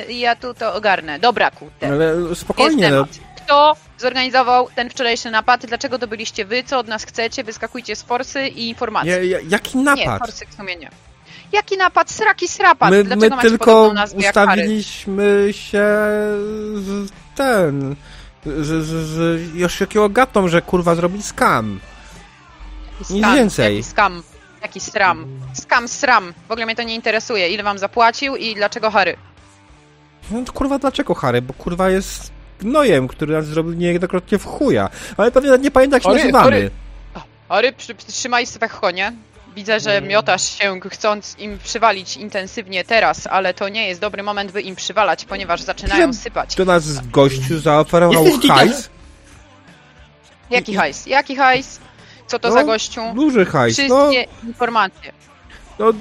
y, 0.09 0.13
i 0.13 0.21
ja 0.21 0.37
tu 0.37 0.55
to 0.55 0.75
ogarnę. 0.75 1.19
Dobra, 1.19 1.51
kurde. 1.51 1.87
Ale 1.87 2.35
spokojnie, 2.35 2.83
Jest 2.83 2.95
no. 2.95 3.30
Kto 3.51 3.77
zorganizował 3.99 4.69
ten 4.75 4.91
wczorajszy 4.91 5.31
napad? 5.31 5.67
Dlaczego 5.67 5.99
to 5.99 6.07
byliście 6.07 6.45
wy? 6.45 6.65
Co 6.65 6.79
od 6.79 6.89
nas 6.89 7.05
chcecie? 7.05 7.45
Wyskakujcie 7.45 7.97
z 7.97 8.03
forsy 8.03 8.49
i 8.49 8.69
informacje. 8.69 9.21
Nie, 9.21 9.27
ja- 9.27 9.39
jaki 9.49 9.79
Nie, 9.79 9.85
napad? 9.85 10.19
forsy 10.19 10.47
w 10.47 10.55
sumie 10.55 10.77
nie. 10.77 10.91
Jaki 11.53 11.77
napad? 11.77 12.11
Sraki 12.11 12.49
srapat. 12.49 12.91
My, 12.91 13.05
Dlaczego 13.05 13.21
my 13.31 13.37
macie 13.37 13.49
tylko 13.49 13.93
ustawiliśmy 14.17 15.49
się 15.53 15.85
z 16.77 17.11
ten... 17.37 17.97
Z, 18.47 18.67
z, 18.67 18.87
z 18.87 19.55
Yoshikiego 19.55 20.09
Gatą, 20.09 20.49
że 20.49 20.63
kurwa 20.63 20.95
zrobi 20.95 21.23
skam. 21.23 21.81
Nic 23.11 23.27
więcej. 23.35 23.77
Jaki 23.77 23.89
skam? 23.89 24.23
Jaki 24.63 24.81
stram? 24.81 25.27
Skam, 25.55 25.89
sram. 25.89 26.35
W 26.49 26.51
ogóle 26.53 26.67
mnie 26.67 26.77
to 26.77 26.83
nie 26.83 26.95
interesuje. 26.95 27.49
Ile 27.49 27.63
wam 27.63 27.79
zapłacił 27.79 28.37
i 28.37 28.55
dlaczego 28.55 28.91
Harry? 28.91 29.17
No 30.31 30.41
kurwa 30.55 30.79
dlaczego 30.79 31.15
Harry? 31.15 31.43
Bo 31.43 31.53
kurwa 31.55 31.91
jest 31.91 32.40
gnojem, 32.61 33.09
który 33.09 33.35
nas 33.35 33.47
zrobił 33.47 33.73
niejednokrotnie 33.73 34.39
w 34.39 34.45
chuja. 34.45 34.91
Ale 35.17 35.31
pewnie 35.31 35.59
nie 35.59 35.71
pamięta 35.71 35.97
jak 35.97 36.03
się 36.03 36.09
Harry, 36.09 36.19
nazywamy. 36.21 36.45
Harry. 36.51 36.71
Harry, 37.49 37.73
przy, 37.73 37.95
trzymaj 37.95 38.47
swech 38.47 38.73
konie. 38.81 39.13
Widzę, 39.57 39.81
że 39.81 39.97
Mm. 39.97 40.11
miotasz 40.11 40.43
się, 40.59 40.81
chcąc 40.91 41.37
im 41.39 41.59
przywalić 41.59 42.17
intensywnie 42.17 42.85
teraz, 42.85 43.27
ale 43.27 43.55
to 43.55 43.69
nie 43.69 43.89
jest 43.89 44.01
dobry 44.01 44.23
moment, 44.23 44.53
by 44.53 44.61
im 44.63 44.77
przywalać, 44.77 45.25
ponieważ 45.25 45.61
zaczynają 45.63 46.13
Że- 46.13 46.19
sypać. 46.19 46.55
To 46.55 46.65
nas 46.65 47.07
gościu 47.09 47.59
zaoferował 47.59 48.25
hajs. 48.49 48.91
Jaki 50.51 50.75
hajs? 50.75 51.07
Jaki 51.07 51.37
hajs? 51.37 51.81
Co 52.27 52.39
to 52.39 52.49
No, 52.49 52.55
za 52.55 52.65
gościu? 52.65 53.01
Duży 53.15 53.47
hajs. 53.47 53.79
No, 53.89 54.11
Wszystkie 54.11 54.27
informacje. 54.47 55.13
no, 55.79 55.93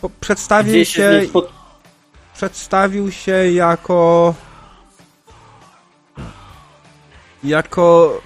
po- 0.00 0.10
przedstawił 0.20 0.72
Gdzieś 0.72 0.88
się 0.88 1.22
spot... 1.28 1.52
przedstawił 2.38 3.10
się 3.10 3.52
jako 3.52 4.34
jako 7.44 8.20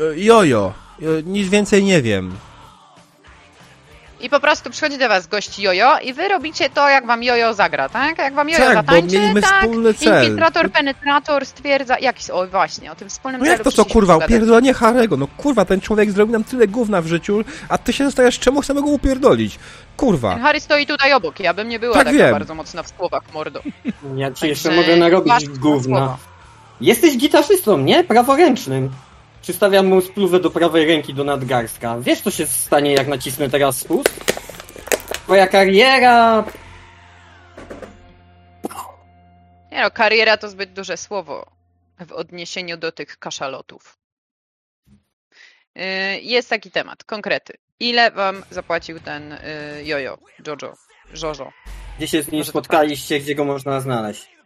e, 0.00 0.18
jojo. 0.18 0.72
E, 1.02 1.22
Nic 1.22 1.48
więcej 1.48 1.84
nie 1.84 2.02
wiem. 2.02 2.36
I 4.20 4.30
po 4.30 4.40
prostu 4.40 4.70
przychodzi 4.70 4.98
do 4.98 5.08
was 5.08 5.26
gość 5.26 5.58
jojo 5.58 5.98
i 5.98 6.12
wy 6.12 6.28
robicie 6.28 6.70
to, 6.70 6.88
jak 6.88 7.06
wam 7.06 7.22
jojo 7.22 7.54
zagra, 7.54 7.88
tak? 7.88 8.18
Jak 8.18 8.34
wam 8.34 8.48
jojo 8.48 8.64
Tak, 8.64 8.68
bo 8.76 8.80
zatańczy, 8.82 9.18
mieliśmy 9.18 9.42
tak? 9.42 9.60
wspólny 9.60 9.94
cel. 9.94 10.22
Infiltrator, 10.22 10.70
penetrator 10.70 11.46
stwierdza... 11.46 11.98
Jaki... 11.98 12.32
O, 12.32 12.46
właśnie, 12.46 12.92
o 12.92 12.94
tym 12.94 13.08
wspólnym 13.08 13.40
No 13.40 13.44
celu 13.44 13.54
jak 13.56 13.64
to 13.64 13.72
co 13.72 13.84
kurwa, 13.84 14.16
upierdolenie 14.16 14.74
Harego. 14.74 15.16
No 15.16 15.26
kurwa, 15.36 15.64
ten 15.64 15.80
człowiek 15.80 16.10
zrobił 16.10 16.32
nam 16.32 16.44
tyle 16.44 16.68
gówna 16.68 17.02
w 17.02 17.06
życiu, 17.06 17.44
a 17.68 17.78
ty 17.78 17.92
się 17.92 18.04
zastanawiasz, 18.04 18.38
czemu 18.38 18.60
chcemy 18.60 18.82
go 18.82 18.86
upierdolić. 18.88 19.58
Kurwa. 19.96 20.32
Ten 20.32 20.42
Harry 20.42 20.60
stoi 20.60 20.86
tutaj 20.86 21.12
obok, 21.12 21.40
ja 21.40 21.54
bym 21.54 21.68
nie 21.68 21.78
była 21.78 21.94
Tak 21.94 22.04
taka 22.04 22.18
wiem. 22.18 22.32
bardzo 22.32 22.54
mocna 22.54 22.82
w 22.82 22.88
słowach, 22.96 23.22
mordo. 23.34 23.60
Ja 24.16 24.30
ci 24.30 24.48
jeszcze 24.48 24.70
mogę 24.70 24.96
narobić 24.96 25.48
gówna. 25.48 25.98
słowa. 25.98 26.16
Jesteś 26.80 27.16
gitarzystą, 27.16 27.78
nie? 27.78 28.04
Praworęcznym. 28.04 28.90
Przystawiam 29.42 29.86
mu 29.86 30.00
spluwę 30.00 30.40
do 30.40 30.50
prawej 30.50 30.86
ręki 30.86 31.14
do 31.14 31.24
nadgarstka. 31.24 32.00
Wiesz, 32.00 32.20
co 32.20 32.30
się 32.30 32.46
stanie, 32.46 32.92
jak 32.92 33.08
nacisnę 33.08 33.50
teraz 33.50 33.78
spust? 33.78 34.24
Twoja 35.12 35.46
kariera... 35.46 36.44
Nie 39.72 39.82
no, 39.82 39.90
kariera 39.90 40.36
to 40.36 40.48
zbyt 40.48 40.72
duże 40.72 40.96
słowo 40.96 41.50
w 42.06 42.12
odniesieniu 42.12 42.76
do 42.76 42.92
tych 42.92 43.18
kaszalotów. 43.18 43.98
Yy, 45.74 45.84
Jest 46.20 46.50
taki 46.50 46.70
temat, 46.70 47.04
konkrety. 47.04 47.54
Ile 47.80 48.10
wam 48.10 48.44
zapłacił 48.50 49.00
ten 49.00 49.30
yy, 49.76 49.84
jojo, 49.84 50.18
Jojo, 50.46 50.74
Jojo? 51.22 51.52
Gdzie 51.98 52.08
się 52.08 52.22
z 52.22 52.28
nim 52.28 52.38
Może 52.38 52.50
spotkaliście, 52.50 53.20
gdzie 53.20 53.34
go 53.34 53.44
można 53.44 53.80
znaleźć? 53.80 54.39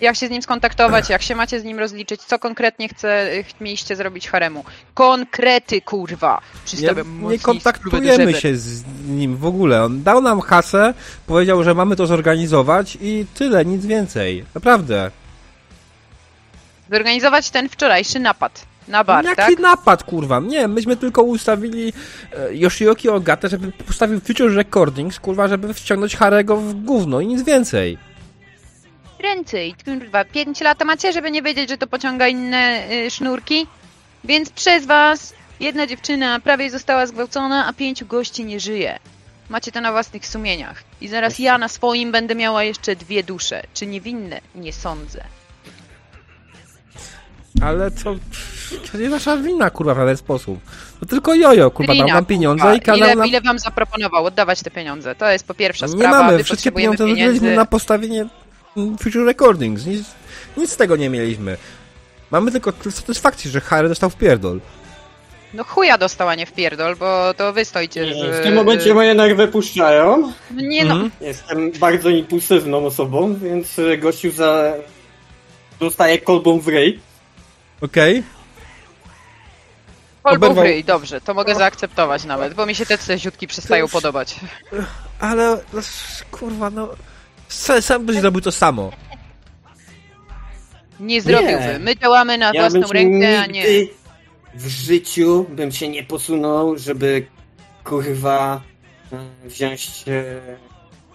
Jak 0.00 0.16
się 0.16 0.26
z 0.26 0.30
nim 0.30 0.42
skontaktować, 0.42 1.10
jak 1.10 1.22
się 1.22 1.34
macie 1.34 1.60
z 1.60 1.64
nim 1.64 1.78
rozliczyć, 1.78 2.22
co 2.22 2.38
konkretnie 2.38 2.88
chce, 2.88 3.28
ch- 3.42 3.60
mieliście 3.60 3.96
zrobić 3.96 4.28
haremu? 4.28 4.64
Konkrety, 4.94 5.80
kurwa! 5.80 6.40
Nie, 6.80 6.90
nie 7.30 7.38
kontaktujemy 7.38 8.34
się 8.34 8.56
z 8.56 8.84
nim 9.08 9.36
w 9.36 9.46
ogóle. 9.46 9.84
On 9.84 10.02
dał 10.02 10.20
nam 10.20 10.40
hasę, 10.40 10.94
powiedział, 11.26 11.64
że 11.64 11.74
mamy 11.74 11.96
to 11.96 12.06
zorganizować 12.06 12.98
i 13.00 13.26
tyle, 13.34 13.64
nic 13.64 13.86
więcej. 13.86 14.44
Naprawdę. 14.54 15.10
Zorganizować 16.90 17.50
ten 17.50 17.68
wczorajszy 17.68 18.18
napad 18.18 18.66
na 18.88 19.04
bar, 19.04 19.24
Jaki 19.24 19.36
tak? 19.36 19.58
napad, 19.58 20.02
kurwa? 20.04 20.40
Nie, 20.40 20.68
myśmy 20.68 20.96
tylko 20.96 21.22
ustawili 21.22 21.92
e, 22.32 22.54
Yoshioki 22.54 23.08
Ogatę, 23.08 23.48
żeby 23.48 23.72
postawił 23.72 24.20
Future 24.20 24.54
Recordings, 24.54 25.20
kurwa, 25.20 25.48
żeby 25.48 25.74
wciągnąć 25.74 26.16
Harego 26.16 26.56
w 26.56 26.74
gówno 26.74 27.20
i 27.20 27.26
nic 27.26 27.42
więcej. 27.42 27.98
Prędzej, 29.18 29.74
kurwa, 29.84 30.24
5 30.24 30.60
lat 30.60 30.84
macie, 30.84 31.12
żeby 31.12 31.30
nie 31.30 31.42
wiedzieć, 31.42 31.68
że 31.68 31.78
to 31.78 31.86
pociąga 31.86 32.28
inne 32.28 32.88
y, 32.90 33.10
sznurki? 33.10 33.66
Więc 34.24 34.50
przez 34.50 34.86
was 34.86 35.34
jedna 35.60 35.86
dziewczyna 35.86 36.40
prawie 36.40 36.70
została 36.70 37.06
zgwałcona, 37.06 37.66
a 37.66 37.72
pięciu 37.72 38.06
gości 38.06 38.44
nie 38.44 38.60
żyje. 38.60 38.98
Macie 39.48 39.72
to 39.72 39.80
na 39.80 39.92
własnych 39.92 40.26
sumieniach. 40.26 40.82
I 41.00 41.08
zaraz 41.08 41.38
ja 41.38 41.58
na 41.58 41.68
swoim 41.68 42.12
będę 42.12 42.34
miała 42.34 42.64
jeszcze 42.64 42.96
dwie 42.96 43.22
dusze. 43.22 43.62
Czy 43.74 43.86
niewinne? 43.86 44.40
Nie 44.54 44.72
sądzę. 44.72 45.24
Ale 47.62 47.90
to, 47.90 48.14
to 48.92 48.98
nie 48.98 49.08
nasza 49.08 49.36
wina, 49.36 49.70
kurwa, 49.70 49.94
w 49.94 49.96
żaden 49.96 50.16
sposób. 50.16 50.58
To 51.00 51.06
tylko 51.06 51.34
jojo, 51.34 51.70
kurwa, 51.70 51.92
Lina, 51.92 52.06
nam 52.06 52.26
pieniądze 52.26 52.62
kurwa, 52.62 52.76
i 52.76 52.80
kanał 52.80 53.08
ile, 53.08 53.14
nam... 53.14 53.26
ile 53.26 53.40
wam 53.40 53.58
zaproponował 53.58 54.24
oddawać 54.24 54.62
te 54.62 54.70
pieniądze? 54.70 55.14
To 55.14 55.30
jest 55.30 55.46
po 55.46 55.54
pierwsza 55.54 55.86
Nie 55.86 55.92
sprawa. 55.92 56.22
mamy, 56.22 56.36
Wy 56.36 56.44
wszystkie 56.44 56.72
pieniądze 56.72 57.06
wydaliśmy 57.06 57.56
na 57.56 57.64
postawienie 57.64 58.26
Future 59.00 59.24
Recordings. 59.24 59.86
Nic, 59.86 60.04
nic 60.56 60.72
z 60.72 60.76
tego 60.76 60.96
nie 60.96 61.10
mieliśmy. 61.10 61.56
Mamy 62.30 62.52
tylko 62.52 62.72
satysfakcję, 62.90 63.50
że 63.50 63.60
Harry 63.60 63.88
dostał 63.88 64.10
w 64.10 64.16
pierdol. 64.16 64.60
No 65.54 65.64
chuja 65.64 65.98
dostała 65.98 66.34
nie 66.34 66.46
w 66.46 66.52
pierdol, 66.52 66.96
bo 66.96 67.34
to 67.34 67.52
wy 67.52 67.64
stoicie 67.64 68.14
z... 68.14 68.40
W 68.40 68.42
tym 68.42 68.54
momencie 68.54 68.94
moje 68.94 69.14
nerwy 69.14 69.48
puszczają. 69.48 70.32
Nie 70.50 70.84
no, 70.84 70.94
Mhm. 70.94 71.10
Jestem 71.20 71.72
bardzo 71.72 72.08
impulsywną 72.10 72.86
osobą, 72.86 73.34
więc 73.34 73.78
e, 73.78 73.98
gościu 73.98 74.30
za... 74.30 74.72
dostaje 75.80 76.18
kolbą 76.18 76.60
w 76.60 76.68
ryj. 76.68 77.00
Okej? 77.80 78.22
kolbą 80.22 80.46
w 80.46 80.50
oberwał- 80.50 80.62
ryj, 80.64 80.84
dobrze, 80.84 81.20
to 81.20 81.34
mogę 81.34 81.54
zaakceptować 81.54 82.24
nawet, 82.24 82.54
bo 82.54 82.66
mi 82.66 82.74
się 82.74 82.86
te 82.86 82.98
ceziutki 82.98 83.46
przestają 83.46 83.82
już- 83.84 83.92
podobać. 83.92 84.36
Ale, 85.20 85.58
no, 85.72 85.80
kurwa, 86.30 86.70
no... 86.70 86.88
Sam, 87.48 87.82
sam 87.82 88.06
byś 88.06 88.16
zrobił 88.16 88.40
to 88.40 88.52
samo. 88.52 88.90
Nie 91.00 91.22
zrobiłby. 91.22 91.78
My 91.80 91.96
działamy 91.96 92.38
na 92.38 92.46
Ja 92.54 92.60
własną 92.60 92.80
bym 92.80 92.88
się 92.88 92.94
rękę, 92.94 93.40
a 93.42 93.46
nie... 93.46 93.52
nigdy 93.52 93.88
w 94.54 94.68
życiu 94.68 95.46
bym 95.48 95.72
się 95.72 95.88
nie 95.88 96.02
posunął, 96.04 96.78
żeby 96.78 97.26
kurwa 97.84 98.60
e, 99.12 99.48
wziąć 99.48 100.04
e, 100.08 100.22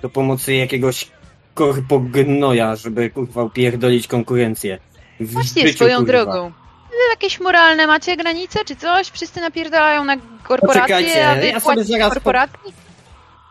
do 0.02 0.10
pomocy 0.10 0.54
jakiegoś 0.54 1.08
korpognoja, 1.54 2.76
żeby 2.76 3.10
kurwa 3.10 3.44
upierdolić 3.44 4.08
konkurencję. 4.08 4.78
W 5.20 5.34
Właśnie, 5.34 5.62
życiu, 5.62 5.76
swoją 5.76 5.98
kurwa. 5.98 6.12
drogą. 6.12 6.50
Wy 6.90 6.96
Jakieś 7.10 7.40
moralne 7.40 7.88
macie 7.88 8.18
granice, 8.18 8.66
czy 8.66 8.76
coś? 8.76 9.10
Wszyscy 9.10 9.42
napierdalają 9.42 10.04
na 10.04 10.18
korporacje, 10.44 10.82
Poczekajcie, 10.82 11.28
a 11.28 11.36
wy 11.36 11.48
ja 11.48 11.60
sobie 11.60 11.76
płacicie 11.76 11.94
zaraz 11.94 12.08
po- 12.10 12.14
korporacji? 12.14 12.74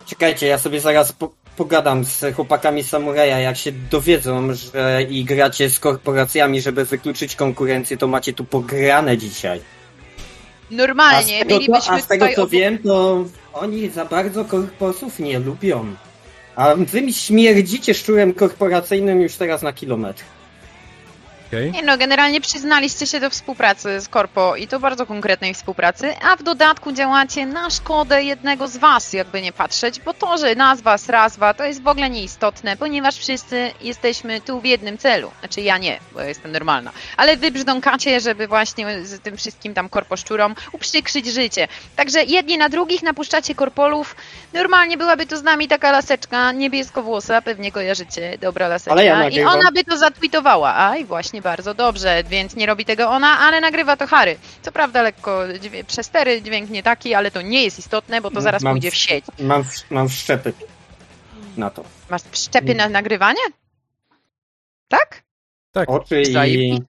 Czekajcie, 0.06 0.46
ja 0.46 0.58
sobie 0.58 0.80
zaraz 0.80 1.12
po 1.12 1.32
pogadam 1.60 2.04
z 2.04 2.34
chłopakami 2.34 2.82
Samuraja, 2.82 3.38
jak 3.38 3.56
się 3.56 3.72
dowiedzą, 3.72 4.54
że 4.54 5.02
i 5.10 5.24
gracie 5.24 5.70
z 5.70 5.80
korporacjami, 5.80 6.60
żeby 6.60 6.84
wykluczyć 6.84 7.36
konkurencję, 7.36 7.96
to 7.96 8.06
macie 8.08 8.32
tu 8.32 8.44
pograne 8.44 9.18
dzisiaj. 9.18 9.60
A 10.70 10.74
Normalnie, 10.74 11.38
tego, 11.38 11.50
to, 11.50 11.60
mielibyśmy 11.60 11.94
a 11.94 12.00
z 12.00 12.06
tego 12.06 12.26
co 12.34 12.48
wiem, 12.48 12.78
to 12.78 13.24
oni 13.52 13.90
za 13.90 14.04
bardzo 14.04 14.44
korposów 14.44 15.18
nie 15.18 15.38
lubią. 15.38 15.86
A 16.56 16.74
wy 16.74 17.02
mi 17.02 17.12
śmierdzicie 17.12 17.94
szczurem 17.94 18.34
korporacyjnym 18.34 19.20
już 19.20 19.34
teraz 19.34 19.62
na 19.62 19.72
kilometr. 19.72 20.24
Okej? 21.50 21.72
Nie 21.72 21.82
no, 21.82 21.98
generalnie 21.98 22.40
przyznaliście 22.40 23.06
się 23.06 23.20
do 23.20 23.30
współpracy 23.30 24.00
z 24.00 24.08
Korpo 24.08 24.56
i 24.56 24.66
to 24.66 24.80
bardzo 24.80 25.06
konkretnej 25.06 25.54
współpracy, 25.54 26.14
a 26.22 26.36
w 26.36 26.42
dodatku 26.42 26.92
działacie 26.92 27.46
na 27.46 27.70
szkodę 27.70 28.22
jednego 28.22 28.68
z 28.68 28.76
was, 28.76 29.12
jakby 29.12 29.42
nie 29.42 29.52
patrzeć, 29.52 30.00
bo 30.00 30.14
to, 30.14 30.38
że 30.38 30.54
nazwa 30.54 30.98
Srazwa 30.98 31.54
to 31.54 31.64
jest 31.64 31.82
w 31.82 31.88
ogóle 31.88 32.10
nieistotne, 32.10 32.76
ponieważ 32.76 33.16
wszyscy 33.16 33.70
jesteśmy 33.80 34.40
tu 34.40 34.60
w 34.60 34.64
jednym 34.64 34.98
celu. 34.98 35.30
Znaczy 35.40 35.60
ja 35.60 35.78
nie, 35.78 36.00
bo 36.12 36.20
ja 36.20 36.26
jestem 36.26 36.52
normalna, 36.52 36.92
ale 37.16 37.36
wy 37.36 37.50
brzdąkacie, 37.50 38.20
żeby 38.20 38.46
właśnie 38.46 39.04
z 39.04 39.20
tym 39.20 39.36
wszystkim 39.36 39.74
tam 39.74 39.88
korposzczurom 39.88 40.54
uprzykrzyć 40.72 41.26
życie. 41.26 41.68
Także 41.96 42.24
jedni 42.24 42.58
na 42.58 42.68
drugich 42.68 43.02
napuszczacie 43.02 43.54
korpolów. 43.54 44.16
Normalnie 44.52 44.96
byłaby 44.96 45.26
to 45.26 45.36
z 45.36 45.42
nami 45.42 45.68
taka 45.68 45.90
laseczka 45.92 46.52
niebieskowłosa, 46.52 47.42
pewnie 47.42 47.72
kojarzycie, 47.72 48.38
dobra 48.38 48.68
laseczka. 48.68 48.92
Ale 48.92 49.04
ja 49.04 49.28
I 49.28 49.42
ona 49.42 49.72
by 49.72 49.84
to 49.84 49.96
zatweetowała. 49.96 50.74
A 50.74 50.96
i 50.96 51.04
właśnie 51.40 51.50
bardzo 51.50 51.74
dobrze, 51.74 52.24
więc 52.24 52.56
nie 52.56 52.66
robi 52.66 52.84
tego 52.84 53.08
ona, 53.10 53.38
ale 53.38 53.60
nagrywa 53.60 53.96
to 53.96 54.06
Harry. 54.06 54.36
Co 54.62 54.72
prawda 54.72 55.02
lekko 55.02 55.42
dźwię- 55.60 55.84
przestery, 55.84 56.42
dźwięk 56.42 56.70
nie 56.70 56.82
taki, 56.82 57.14
ale 57.14 57.30
to 57.30 57.42
nie 57.42 57.64
jest 57.64 57.78
istotne, 57.78 58.20
bo 58.20 58.30
to 58.30 58.40
zaraz 58.40 58.62
Mam- 58.62 58.74
pójdzie 58.74 58.90
w 58.90 58.94
sieć. 58.94 59.24
Mam, 59.38 59.64
mam 59.90 60.08
wszczepy 60.08 60.52
na 61.56 61.70
to. 61.70 61.84
Masz 62.10 62.22
szczepy 62.32 62.74
na 62.74 62.88
nagrywanie? 62.88 63.40
Tak? 64.88 65.22
Oczy 65.86 66.22
i... 66.22 66.80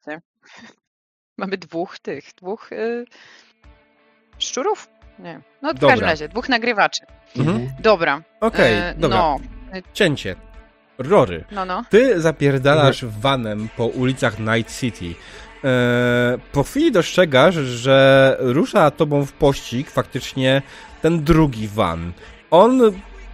Mamy 1.37 1.57
dwóch 1.57 1.99
tych, 1.99 2.33
dwóch 2.37 2.71
y, 2.71 3.05
szczurów? 4.39 4.87
Nie. 5.19 5.41
No 5.61 5.69
w 5.69 5.73
Dobra. 5.73 5.89
każdym 5.89 6.09
razie, 6.09 6.29
dwóch 6.29 6.49
nagrywaczy. 6.49 7.05
Mhm. 7.37 7.69
Dobra. 7.79 8.21
Okej, 8.41 8.73
e, 8.77 8.93
dobra. 8.97 9.17
No, 9.17 9.37
Cięcie. 9.93 10.35
Rory. 11.07 11.43
no, 11.51 11.65
no. 11.65 11.83
Ty 11.89 12.21
zapierdalasz 12.21 13.05
vanem 13.05 13.69
po 13.77 13.85
ulicach 13.85 14.39
Night 14.39 14.79
City. 14.79 15.05
Eee, 15.05 16.39
po 16.51 16.63
chwili 16.63 16.91
dostrzegasz, 16.91 17.55
że 17.55 18.37
rusza 18.39 18.91
tobą 18.91 19.25
w 19.25 19.31
pościg 19.31 19.91
faktycznie 19.91 20.61
ten 21.01 21.23
drugi 21.23 21.67
van. 21.67 22.11
On 22.51 22.81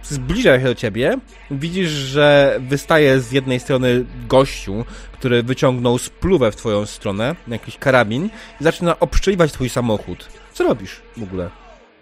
zbliża 0.02 0.58
się 0.58 0.64
do 0.64 0.74
ciebie. 0.74 1.18
Widzisz, 1.50 1.90
że 1.90 2.56
wystaje 2.60 3.20
z 3.20 3.32
jednej 3.32 3.60
strony 3.60 4.04
gościu, 4.28 4.84
który 5.12 5.42
wyciągnął 5.42 5.98
spluwę 5.98 6.52
w 6.52 6.56
twoją 6.56 6.86
stronę, 6.86 7.34
jakiś 7.48 7.78
karabin 7.78 8.30
i 8.60 8.64
zaczyna 8.64 9.00
obszczeliwać 9.00 9.52
twój 9.52 9.68
samochód. 9.68 10.28
Co 10.52 10.64
robisz 10.64 11.00
w 11.16 11.22
ogóle? 11.22 11.50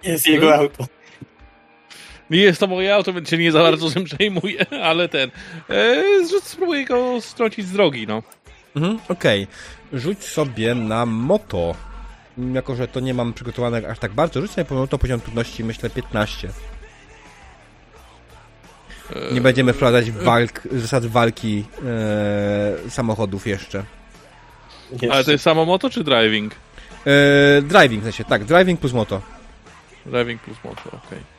Jest 0.03 0.27
jego 0.27 0.55
auto. 0.55 0.87
Nie 2.31 2.41
jest 2.41 2.61
to 2.61 2.67
moje 2.67 2.95
auto, 2.95 3.13
więc 3.13 3.29
się 3.29 3.39
nie 3.39 3.53
za 3.53 3.63
bardzo 3.63 3.91
tym 3.91 4.05
przejmuję, 4.05 4.67
ale 4.83 5.09
ten. 5.09 5.31
E, 5.71 6.03
spróbuję 6.43 6.85
go 6.85 7.21
strącić 7.21 7.67
z 7.67 7.73
drogi, 7.73 8.07
no. 8.07 8.23
Mhm, 8.77 8.99
okej. 9.09 9.47
Rzuć 9.93 10.25
sobie 10.25 10.75
na 10.75 11.07
moto. 11.07 11.75
Jako, 12.53 12.77
że 12.77 12.89
to 12.89 13.01
nie 13.01 13.15
mam 13.15 13.33
przygotowane 13.33 13.89
aż 13.89 13.99
tak 13.99 14.13
bardzo, 14.13 14.41
rzuć 14.41 14.51
sobie 14.51 14.65
po 14.65 14.75
moto 14.75 14.99
poziom 14.99 15.21
trudności, 15.21 15.65
myślę, 15.65 15.91
15. 15.91 16.49
Nie 19.33 19.41
będziemy 19.41 19.73
wprowadzać 19.73 20.11
walk, 20.11 20.63
zasad 20.73 21.07
walki 21.07 21.65
e, 22.87 22.91
samochodów 22.91 23.47
jeszcze. 23.47 23.85
Ale 25.11 25.25
to 25.25 25.31
jest 25.33 25.45
samo 25.45 25.65
moto 25.65 25.91
czy 25.91 26.05
driving? 26.05 26.55
E, 27.07 27.63
driving, 27.63 28.03
w 28.03 28.05
sensie, 28.05 28.25
tak, 28.25 28.45
driving 28.45 28.81
plus 28.81 28.93
moto. 28.93 29.23
Driving 30.07 30.43
plus 30.43 30.57
moto, 30.65 30.83
okej. 31.07 31.19
Eee, 31.19 31.36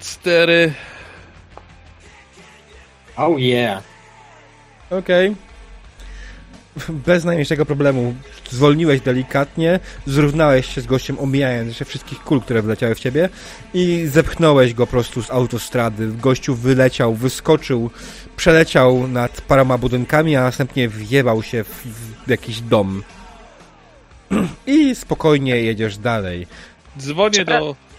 Cztery. 0.00 0.72
Oh 3.16 3.38
yeah. 3.38 3.82
Okej. 4.90 5.36
Bez 6.88 7.24
najmniejszego 7.24 7.66
problemu. 7.66 8.14
Zwolniłeś 8.50 9.00
delikatnie, 9.00 9.80
zrównałeś 10.06 10.74
się 10.74 10.80
z 10.80 10.86
gościem, 10.86 11.18
omijając 11.18 11.68
jeszcze 11.68 11.84
wszystkich 11.84 12.20
kul, 12.20 12.40
które 12.40 12.62
wleciały 12.62 12.94
w 12.94 13.00
ciebie 13.00 13.28
i 13.74 14.06
zepchnąłeś 14.06 14.74
go 14.74 14.86
po 14.86 14.90
prostu 14.90 15.22
z 15.22 15.30
autostrady. 15.30 16.08
Gościu 16.12 16.54
wyleciał, 16.54 17.14
wyskoczył, 17.14 17.90
przeleciał 18.36 19.08
nad 19.08 19.40
paroma 19.40 19.78
budynkami, 19.78 20.36
a 20.36 20.42
następnie 20.42 20.88
wjebał 20.88 21.42
się 21.42 21.64
w, 21.64 21.86
w 22.26 22.30
jakiś 22.30 22.60
dom. 22.60 23.02
I 24.66 24.94
spokojnie 24.94 25.56
jedziesz 25.56 25.98
dalej. 25.98 26.46
Dzwonię 26.98 27.44
do. 27.44 27.89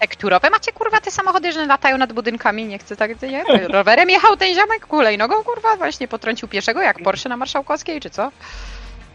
Tekturowe 0.00 0.50
macie 0.50 0.72
kurwa 0.72 1.00
te 1.00 1.10
samochody, 1.10 1.52
że 1.52 1.66
latają 1.66 1.98
nad 1.98 2.12
budynkami, 2.12 2.64
nie 2.64 2.78
chcę 2.78 2.96
tak, 2.96 3.22
nie 3.22 3.44
rowerem 3.68 4.10
jechał 4.10 4.36
ten 4.36 4.54
ziomek, 4.54 4.86
hulajnogą 4.88 5.34
kurwa, 5.44 5.76
właśnie 5.76 6.08
potrącił 6.08 6.48
pieszego 6.48 6.82
jak 6.82 7.02
Porsche 7.02 7.28
na 7.28 7.36
Marszałkowskiej, 7.36 8.00
czy 8.00 8.10
co? 8.10 8.30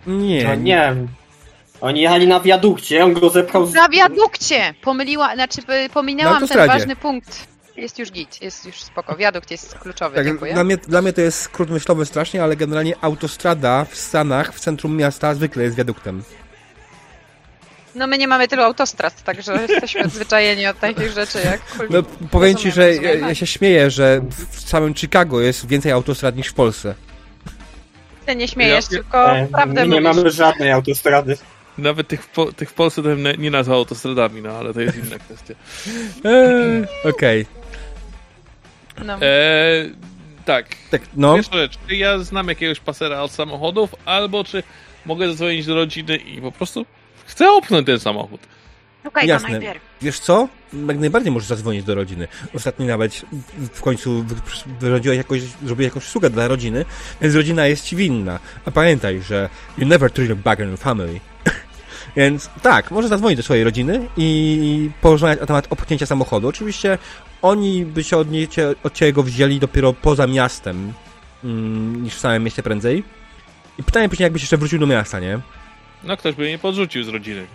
Nie, 0.08 0.44
No 0.44 0.56
nie. 0.56 0.96
Oni 1.82 2.02
jechali 2.02 2.28
na 2.28 2.40
wiadukcie, 2.40 3.04
on 3.06 3.14
go 3.14 3.30
zepchał 3.30 3.66
z... 3.66 3.74
Na 3.74 3.90
wiadukcie! 3.90 4.74
Pomyliła, 4.82 5.36
znaczy 5.36 5.62
y, 5.86 5.90
pominęłam 5.90 6.48
ten 6.48 6.68
ważny 6.68 6.96
punkt. 6.96 7.48
Jest 7.78 8.00
już 8.00 8.12
git, 8.12 8.42
jest 8.42 8.66
już 8.66 8.76
spoko. 8.76 9.16
Wiadukt 9.16 9.52
jest 9.52 9.80
kluczowy, 9.80 10.16
Tak, 10.16 10.26
dziękuję. 10.26 10.54
dla, 10.54 10.64
mnie, 10.64 10.78
dla 10.78 11.02
mnie 11.02 11.14
to 11.14 11.22
jest 11.22 11.42
skrót 11.42 11.70
myślowy 11.70 12.06
strasznie, 12.06 12.44
ale 12.44 12.56
generalnie 12.56 12.94
autostrada 13.02 13.86
w 13.86 13.96
Stanach, 13.96 14.54
w 14.54 14.60
centrum 14.60 14.98
miasta 14.98 15.34
zwykle 15.36 15.64
jest 15.64 15.76
wiaduktem. 15.76 16.24
No 17.96 18.08
my 18.08 18.18
nie 18.18 18.28
mamy 18.28 18.48
tylu 18.48 18.62
autostrad, 18.64 19.24
także 19.24 19.54
jesteśmy 19.70 20.04
odzwyczajeni 20.04 20.68
od 20.68 20.80
takich 20.80 21.12
rzeczy 21.12 21.38
jak... 21.46 21.62
No, 21.90 22.04
powiem 22.32 22.56
ci, 22.56 22.72
że 22.72 22.96
ja, 22.96 23.36
się 23.36 23.48
śmieję, 23.48 23.92
że 23.92 24.22
w 24.52 24.60
samym 24.70 24.96
Chicago 24.96 25.42
jest 25.42 25.68
więcej 25.68 25.92
autostrad 25.92 26.36
niż 26.36 26.48
w 26.48 26.54
Polsce. 26.54 26.96
Ty 28.26 28.36
nie 28.36 28.48
śmiejesz, 28.48 28.86
Ja- 28.86 28.90
tylko 28.90 29.32
E, 29.38 29.48
prawdę 29.48 29.86
my 29.86 29.88
nie 29.96 30.02
mówisz. 30.02 30.16
mamy 30.18 30.30
żadnej 30.32 30.72
autostrady. 30.72 31.38
Nawet 31.78 32.08
tych, 32.08 32.24
w 32.24 32.28
po, 32.28 32.52
tych 32.54 32.70
w 32.70 32.74
Polsce 32.74 33.02
to 33.04 33.08
bym 33.10 33.24
nie- 33.24 33.34
nie 33.38 33.52
nazwał 33.52 33.78
autostradami, 33.78 34.42
no 34.42 34.52
ale 34.52 34.74
to 34.74 34.82
jest 34.82 34.98
inna 34.98 35.20
kwestia. 35.20 35.54
Eee, 36.26 36.86
Okej. 37.10 37.46
No. 39.06 39.18
Eee, 39.22 39.96
tak. 40.46 40.66
Tak, 40.92 41.02
no. 41.16 41.36
Pierwsza 41.36 41.54
rzecz, 41.58 41.74
czy 41.88 41.96
ja 41.96 42.20
znam 42.20 42.48
jakiegoś 42.48 42.80
pasera 42.80 43.22
od 43.22 43.32
samochodów, 43.32 43.96
albo 44.06 44.44
czy 44.44 44.64
mogę 45.06 45.28
zadzwonić 45.28 45.66
do 45.66 45.76
rodziny 45.76 46.16
i 46.18 46.42
po 46.42 46.52
prostu 46.52 46.86
chcę 47.32 47.52
opchnąć 47.52 47.86
ten 47.86 48.00
samochód. 48.00 48.42
Szukaj 49.04 49.28
Jasne. 49.28 49.48
go 49.48 49.54
najpierw. 49.54 49.82
Wiesz 50.02 50.20
co? 50.20 50.48
Jak 50.88 51.00
najbardziej 51.00 51.32
możesz 51.32 51.50
zadzwonić 51.50 51.84
do 51.84 51.96
rodziny. 51.96 52.28
Ostatnio 52.56 52.86
nawet 52.86 53.22
w 53.74 53.82
końcu 53.82 54.24
wy- 54.24 54.36
wyrządziłeś 54.80 55.18
jakąś, 55.18 55.42
zrobiłeś 55.42 55.90
jakąś 55.90 56.04
usługę 56.08 56.30
dla 56.30 56.48
rodziny, 56.48 56.86
więc 57.22 57.36
rodzina 57.36 57.68
jest 57.68 57.86
ci 57.86 57.96
winna. 57.96 58.40
A 58.66 58.72
pamiętaj, 58.72 59.22
że 59.22 59.50
you 59.78 59.88
never 59.88 60.12
treat 60.12 60.32
a 60.32 60.36
bagger 60.36 60.68
in 60.68 60.78
family. 60.78 61.20
więc 62.18 62.50
tak, 62.62 62.92
możesz 62.92 63.10
zadzwonić 63.10 63.38
do 63.38 63.44
swojej 63.44 63.64
rodziny 63.64 64.08
i 64.18 64.90
porozmawiać 65.02 65.40
na 65.40 65.46
temat 65.46 65.68
opchnięcia 65.70 66.06
samochodu. 66.06 66.48
Oczywiście 66.48 66.98
oni 67.42 67.86
by 67.86 68.04
się 68.04 68.18
od, 68.18 68.32
nie, 68.32 68.48
od 68.84 68.94
ciebie 68.94 69.14
go 69.14 69.24
wzięli 69.24 69.60
dopiero 69.60 69.94
poza 69.94 70.28
miastem 70.28 70.94
mm, 71.44 72.04
niż 72.04 72.16
w 72.16 72.20
samym 72.20 72.44
mieście 72.44 72.64
prędzej. 72.64 73.04
I 73.78 73.84
pytanie 73.84 74.10
później, 74.10 74.26
jakbyś 74.26 74.42
jeszcze 74.42 74.58
wrócił 74.58 74.80
do 74.80 74.88
miasta, 74.88 75.20
nie? 75.20 75.40
No 76.04 76.18
ktoś 76.18 76.36
by 76.36 76.44
mnie 76.44 76.60
podrzucił 76.60 77.04
z 77.04 77.08
rodziny. 77.08 77.46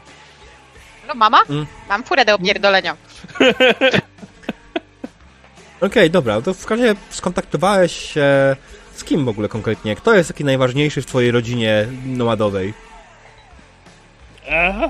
No 1.08 1.14
mama? 1.14 1.42
Mm. 1.48 1.66
Mam 1.88 2.04
furę 2.04 2.24
do 2.24 2.34
opierdolenia. 2.34 2.96
Okej, 5.80 6.10
dobra, 6.10 6.40
to 6.42 6.54
w 6.54 6.66
każdym 6.66 6.88
razie 6.88 7.00
skontaktowałeś 7.10 7.92
się 8.12 8.56
z 8.94 9.04
kim 9.04 9.24
w 9.24 9.28
ogóle 9.28 9.48
konkretnie? 9.48 9.96
Kto 9.96 10.14
jest 10.14 10.28
taki 10.28 10.44
najważniejszy 10.44 11.02
w 11.02 11.06
twojej 11.06 11.30
rodzinie 11.30 11.86
nomadowej? 12.06 12.74
Aha, 14.50 14.88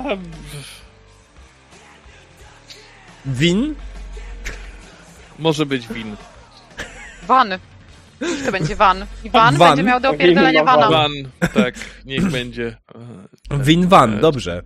Win? 3.26 3.74
może 5.38 5.66
być 5.66 5.88
win. 5.88 6.16
Van. 7.22 7.58
Niech 8.20 8.44
to 8.44 8.52
będzie 8.52 8.76
van. 8.76 9.06
I 9.24 9.30
van, 9.30 9.56
Van. 9.56 9.68
będzie 9.68 9.82
miał 9.82 10.00
do 10.00 10.10
opierdolenia 10.10 10.64
Van. 10.64 10.80
vana. 10.80 10.90
Van, 10.90 11.12
tak, 11.54 11.74
niech 12.04 12.24
będzie. 12.30 12.76
Win 13.50 13.88
Van, 13.88 14.14
e, 14.14 14.20
dobrze. 14.20 14.62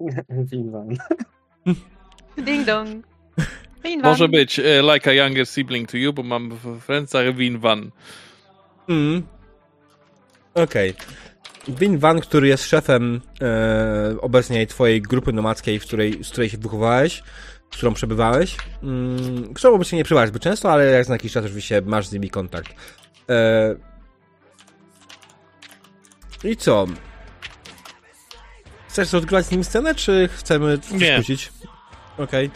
Winwan. 0.50 0.96
Ding 2.36 2.66
dong. 2.66 3.06
Ding 3.82 4.02
van. 4.02 4.10
Może 4.10 4.28
być 4.28 4.58
e, 4.58 4.82
like 4.94 5.10
a 5.10 5.12
younger 5.12 5.46
sibling 5.46 5.90
to 5.90 5.96
you, 5.96 6.12
bo 6.12 6.22
mam 6.22 6.50
w 6.50 6.80
Francach 6.80 7.34
Win 7.36 7.58
Van. 7.58 7.90
Mm. 8.88 9.22
Okej. 10.54 10.94
Win 11.68 11.98
Van, 11.98 12.20
który 12.20 12.48
jest 12.48 12.64
szefem 12.64 13.20
e, 13.40 14.16
obecnie 14.20 14.66
twojej 14.66 15.02
grupy 15.02 15.32
nomadzkiej, 15.32 15.78
w 15.78 15.82
której, 15.82 16.24
z 16.24 16.30
której 16.30 16.50
się 16.50 16.58
wychowałeś, 16.58 17.22
z 17.70 17.76
którą 17.76 17.94
przebywałeś, 17.94 18.56
mm, 18.82 19.54
którą 19.54 19.74
obecnie 19.74 19.98
nie 19.98 20.04
przebywasz 20.04 20.28
zbyt 20.28 20.42
często, 20.42 20.72
ale 20.72 20.86
jak 20.86 21.08
na 21.08 21.14
jakiś 21.14 21.32
czas 21.32 21.44
oczywiście 21.44 21.82
masz 21.86 22.06
z 22.06 22.12
nimi 22.12 22.30
kontakt. 22.30 22.74
E, 23.30 23.74
I 26.44 26.56
co? 26.56 26.86
Chcesz 28.92 29.14
odgrywać 29.14 29.46
z 29.46 29.50
nim 29.50 29.64
scenę, 29.64 29.94
czy 29.94 30.28
chcemy 30.36 30.78
coś 30.78 31.00
Nie. 31.00 31.16
puścić? 31.16 31.52
Okej. 32.18 32.50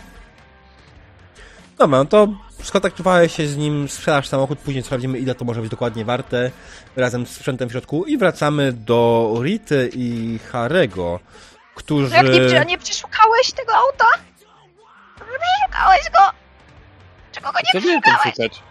Dobra, 1.78 1.98
no 1.98 2.04
to 2.04 2.28
skontaktowałeś 2.62 3.36
się 3.36 3.46
z 3.46 3.56
nim, 3.56 3.88
sprzedasz 3.88 4.28
samochód, 4.28 4.58
później 4.58 4.82
sprawdzimy 4.84 5.18
ile 5.18 5.34
to 5.34 5.44
może 5.44 5.60
być 5.60 5.70
dokładnie 5.70 6.04
warte, 6.04 6.50
razem 6.96 7.26
z 7.26 7.30
sprzętem 7.30 7.68
w 7.68 7.72
środku 7.72 8.04
i 8.04 8.18
wracamy 8.18 8.72
do 8.72 9.32
Rity 9.42 9.90
i 9.94 10.38
Harego, 10.52 11.20
którzy... 11.74 12.10
No 12.10 12.16
jak 12.16 12.52
nie, 12.52 12.64
nie 12.64 12.78
przeszukałeś 12.78 13.52
tego 13.52 13.74
auta? 13.74 14.06
Nie 15.18 15.38
przeszukałeś 15.38 16.10
go? 16.12 16.36
Czego 17.32 17.52
go 17.52 17.58
nie 17.58 17.72
Co 17.72 17.86
przeszukałeś? 17.86 18.34
szukać? 18.34 18.62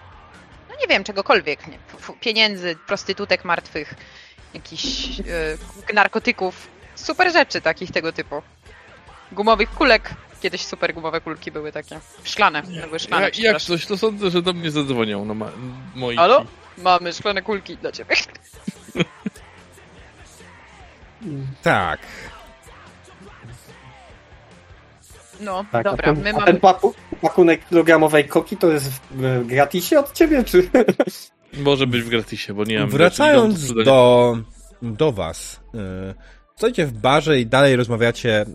No 0.70 0.76
nie 0.82 0.88
wiem, 0.88 1.04
czegokolwiek. 1.04 1.68
Nie. 1.68 1.78
Pieniędzy, 2.20 2.76
prostytutek 2.88 3.46
martwych, 3.46 3.94
jakichś 4.54 5.20
e, 5.90 5.94
narkotyków. 5.94 6.75
Super 6.96 7.34
rzeczy 7.34 7.62
takich 7.62 7.92
tego 7.92 8.12
typu. 8.12 8.42
Gumowych 9.32 9.70
kulek. 9.70 10.10
Kiedyś 10.42 10.66
super 10.66 10.94
gumowe 10.94 11.22
kulki 11.22 11.52
były 11.52 11.72
takie. 11.72 12.00
Szklane. 12.24 12.62
Były 12.62 13.00
szklane, 13.00 13.30
Ja, 13.38 13.52
jak 13.52 13.62
coś, 13.62 13.86
to 13.86 13.98
sądzę, 13.98 14.30
że 14.30 14.42
do 14.42 14.54
mnie 14.54 14.72
zadzwonią 14.72 15.26
no, 15.26 15.34
ma, 15.34 15.52
moi. 15.96 16.16
Halo? 16.16 16.46
Mamy 16.78 17.14
szklane 17.14 17.42
kulki 17.42 17.78
dla 17.78 17.92
ciebie. 17.92 18.16
Tak. 21.62 22.00
No, 25.40 25.66
Tak, 25.72 25.84
dobra, 25.84 26.06
ten, 26.06 26.24
my 26.24 26.34
mamy... 26.34 26.46
ten 26.46 26.60
paku, 26.60 26.94
pakunek 27.22 27.70
kilogramowej 27.70 28.28
koki 28.28 28.58
to 28.58 28.72
jest 28.72 28.92
w 29.12 29.46
gratisie 29.46 30.00
od 30.00 30.14
ciebie, 30.14 30.44
czy? 30.44 30.70
Może 31.54 31.88
być 31.88 32.02
w 32.02 32.10
gratisie, 32.10 32.54
bo 32.54 32.64
nie 32.64 32.80
mam 32.80 32.90
Wracając 32.90 33.74
do, 33.74 34.38
do 34.82 35.12
was, 35.12 35.60
yy, 35.74 36.16
stoicie 36.56 36.86
w 36.86 36.94
barze 36.94 37.40
i 37.40 37.46
dalej 37.46 37.76
rozmawiacie, 37.76 38.46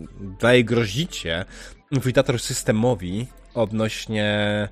dalej 0.41 0.65
grozicie 0.65 1.45
infiltrator 1.91 2.39
systemowi 2.39 3.27
odnośnie 3.53 4.67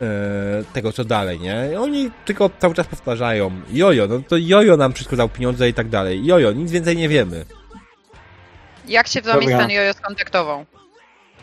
yy, 0.00 0.06
tego, 0.72 0.92
co 0.92 1.04
dalej, 1.04 1.40
nie? 1.40 1.68
I 1.72 1.76
oni 1.76 2.10
tylko 2.24 2.50
cały 2.58 2.74
czas 2.74 2.86
powtarzają, 2.86 3.50
jojo, 3.72 4.06
no 4.06 4.20
to 4.28 4.36
jojo 4.36 4.76
nam 4.76 4.92
wszystko 4.92 5.16
dał 5.16 5.28
pieniądze 5.28 5.68
i 5.68 5.74
tak 5.74 5.88
dalej. 5.88 6.26
Jojo, 6.26 6.52
nic 6.52 6.70
więcej 6.70 6.96
nie 6.96 7.08
wiemy. 7.08 7.44
Jak 8.88 9.08
się 9.08 9.20
z 9.20 9.24
wami 9.24 9.40
Dobra. 9.40 9.58
ten 9.58 9.70
jojo 9.70 9.92
skontaktował? 9.94 10.66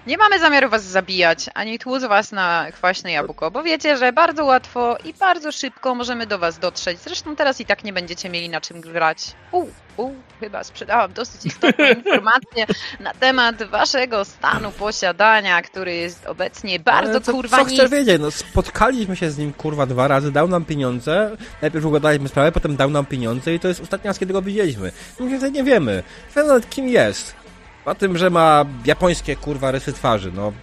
Nie 0.07 0.17
mamy 0.17 0.39
zamiaru 0.39 0.69
was 0.69 0.83
zabijać, 0.83 1.49
ani 1.53 1.79
tłuc 1.79 2.03
was 2.03 2.31
na 2.31 2.67
kwaśne 2.71 3.11
jabłko, 3.11 3.51
bo 3.51 3.63
wiecie, 3.63 3.97
że 3.97 4.13
bardzo 4.13 4.45
łatwo 4.45 4.97
i 5.05 5.13
bardzo 5.13 5.51
szybko 5.51 5.95
możemy 5.95 6.27
do 6.27 6.39
was 6.39 6.59
dotrzeć. 6.59 6.99
Zresztą 6.99 7.35
teraz 7.35 7.61
i 7.61 7.65
tak 7.65 7.83
nie 7.83 7.93
będziecie 7.93 8.29
mieli 8.29 8.49
na 8.49 8.61
czym 8.61 8.81
grać. 8.81 9.31
U, 9.51 9.65
u, 9.97 10.11
chyba 10.39 10.63
sprzedałam 10.63 11.13
dosyć 11.13 11.45
istotną 11.45 11.85
informację 12.05 12.65
na 12.99 13.13
temat 13.13 13.63
waszego 13.63 14.25
stanu 14.25 14.71
posiadania, 14.71 15.61
który 15.61 15.95
jest 15.95 16.27
obecnie 16.27 16.79
bardzo 16.79 17.11
Ale 17.11 17.21
co, 17.21 17.31
kurwa 17.31 17.57
Co 17.57 17.65
chcesz 17.65 17.89
wiedzieć? 17.89 18.21
No, 18.21 18.31
spotkaliśmy 18.31 19.15
się 19.15 19.31
z 19.31 19.37
nim 19.37 19.53
kurwa 19.53 19.85
dwa 19.85 20.07
razy, 20.07 20.31
dał 20.31 20.47
nam 20.47 20.65
pieniądze, 20.65 21.37
najpierw 21.61 21.85
ugadaliśmy 21.85 22.29
sprawę, 22.29 22.51
potem 22.51 22.75
dał 22.75 22.89
nam 22.89 23.05
pieniądze 23.05 23.53
i 23.53 23.59
to 23.59 23.67
jest 23.67 23.81
ostatni 23.81 24.07
raz, 24.07 24.19
kiedy 24.19 24.33
go 24.33 24.41
widzieliśmy. 24.41 24.91
Nic 25.19 25.31
więcej 25.31 25.51
nie 25.51 25.63
wiemy. 25.63 26.03
Nie 26.27 26.35
wiemy 26.35 26.47
nawet 26.47 26.69
kim 26.69 26.87
jest. 26.87 27.40
O 27.85 27.95
tym, 27.95 28.17
że 28.17 28.29
ma 28.29 28.65
japońskie 28.85 29.35
kurwa 29.35 29.71
rysy 29.71 29.93
twarzy, 29.93 30.31
no. 30.31 30.53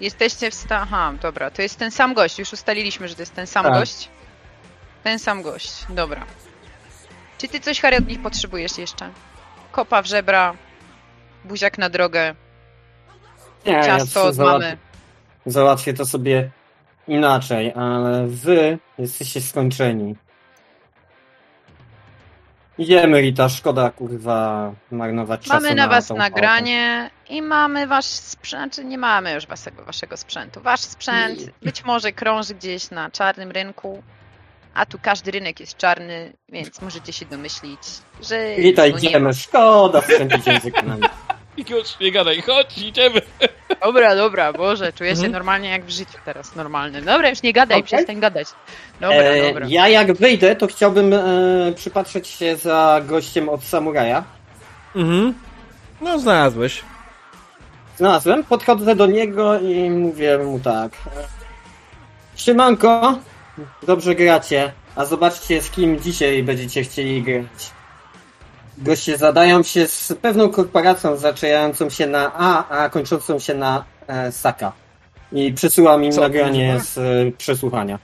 Jesteście 0.00 0.50
w 0.50 0.54
stanie. 0.54 0.80
Aha, 0.82 1.12
dobra, 1.22 1.50
to 1.50 1.62
jest 1.62 1.78
ten 1.78 1.90
sam 1.90 2.14
gość. 2.14 2.38
Już 2.38 2.52
ustaliliśmy, 2.52 3.08
że 3.08 3.14
to 3.14 3.22
jest 3.22 3.34
ten 3.34 3.46
sam 3.46 3.64
Tak. 3.64 3.72
gość. 3.74 4.08
Ten 5.04 5.18
sam 5.18 5.42
gość, 5.42 5.72
dobra. 5.88 6.24
Czy 7.38 7.48
ty 7.48 7.60
coś 7.60 7.80
Harry 7.80 7.96
od 7.96 8.06
nich 8.08 8.22
potrzebujesz 8.22 8.78
jeszcze? 8.78 9.10
Kopa 9.72 10.02
w 10.02 10.06
żebra, 10.06 10.54
buziak 11.44 11.78
na 11.78 11.90
drogę, 11.90 12.34
Nie, 13.66 13.72
ja 13.72 13.82
ciasto 13.82 14.24
od 14.24 14.34
załat- 14.34 14.52
mamy. 14.52 14.76
załatwię 15.46 15.94
to 15.94 16.06
sobie 16.06 16.50
inaczej, 17.08 17.72
ale 17.76 18.26
wy 18.26 18.78
jesteście 18.98 19.40
skończeni. 19.40 20.14
Idziemy, 22.78 23.20
Rita, 23.20 23.48
szkoda 23.48 23.90
kurwa 23.90 24.72
marnować 24.90 25.40
czasu 25.40 25.54
Mamy 25.54 25.74
na 25.74 25.88
was 25.88 26.06
tą 26.06 26.16
nagranie 26.16 27.10
i 27.28 27.42
mamy 27.42 27.86
wasz 27.86 28.04
sprzęt, 28.04 28.74
czy 28.74 28.84
nie 28.84 28.98
mamy 28.98 29.34
już 29.34 29.46
waszego, 29.46 29.84
waszego 29.84 30.16
sprzętu. 30.16 30.60
Wasz 30.60 30.80
sprzęt 30.80 31.38
być 31.62 31.84
może 31.84 32.12
krąży 32.12 32.54
gdzieś 32.54 32.90
na 32.90 33.10
czarnym 33.10 33.50
rynku, 33.50 34.02
a 34.74 34.86
tu 34.86 34.98
każdy 35.02 35.30
rynek 35.30 35.60
jest 35.60 35.76
czarny, 35.76 36.32
więc 36.48 36.82
możecie 36.82 37.12
się 37.12 37.26
domyślić, 37.26 37.80
że... 38.22 38.56
Rita, 38.56 38.86
idziemy, 38.86 39.34
szkoda 39.34 40.00
wstąpić 40.00 40.46
językiem. 40.46 41.00
I 41.00 41.02
już 41.56 41.98
nie 42.00 42.12
gadaj, 42.12 42.42
chodź, 42.42 42.78
idziemy. 42.78 43.20
Dobra, 43.84 44.16
dobra, 44.16 44.52
Boże, 44.52 44.92
czuję 44.92 45.10
się 45.10 45.14
Mhm. 45.16 45.32
normalnie 45.32 45.68
jak 45.68 45.84
w 45.84 45.90
życiu 45.90 46.18
teraz, 46.24 46.56
normalny. 46.56 47.02
Dobra, 47.02 47.28
już 47.30 47.42
nie 47.42 47.52
gadaj, 47.52 47.78
Okej. 47.78 47.86
przestań 47.86 48.20
gadać. 48.20 48.48
Dobra, 49.00 49.16
E, 49.16 49.42
dobra. 49.48 49.66
ja 49.68 49.88
jak 49.88 50.12
wyjdę, 50.12 50.56
to 50.56 50.66
chciałbym 50.66 51.12
e, 51.12 51.18
przypatrzeć 51.76 52.28
się 52.28 52.56
za 52.56 53.00
gościem 53.06 53.48
od 53.48 53.64
samuraja. 53.64 54.24
Mhm. 54.96 55.34
No, 56.00 56.18
znalazłeś. 56.18 56.82
Znalazłem, 57.96 58.44
podchodzę 58.44 58.96
do 58.96 59.06
niego 59.06 59.60
i 59.60 59.90
mówię 59.90 60.38
mu 60.38 60.60
tak. 60.60 60.92
Siemanko, 62.36 63.18
dobrze 63.82 64.14
gracie, 64.14 64.72
a 64.96 65.04
zobaczcie 65.04 65.62
z 65.62 65.70
kim 65.70 66.00
dzisiaj 66.00 66.42
będziecie 66.42 66.82
chcieli 66.82 67.22
grać. 67.22 67.70
Goście 68.78 69.16
zadają 69.18 69.62
się 69.62 69.86
z 69.86 70.12
pewną 70.22 70.48
korporacją 70.48 71.16
zaczynającą 71.16 71.90
się 71.90 72.06
na 72.06 72.32
A, 72.34 72.68
a 72.68 72.88
kończącą 72.90 73.38
się 73.38 73.54
na 73.54 73.84
e, 74.06 74.32
Saka. 74.32 74.72
I 75.32 75.52
przesyłam 75.52 76.04
im 76.04 76.12
Co, 76.12 76.20
nagranie 76.20 76.80
z 76.80 76.98
e, 76.98 77.32
przesłuchania. 77.38 77.98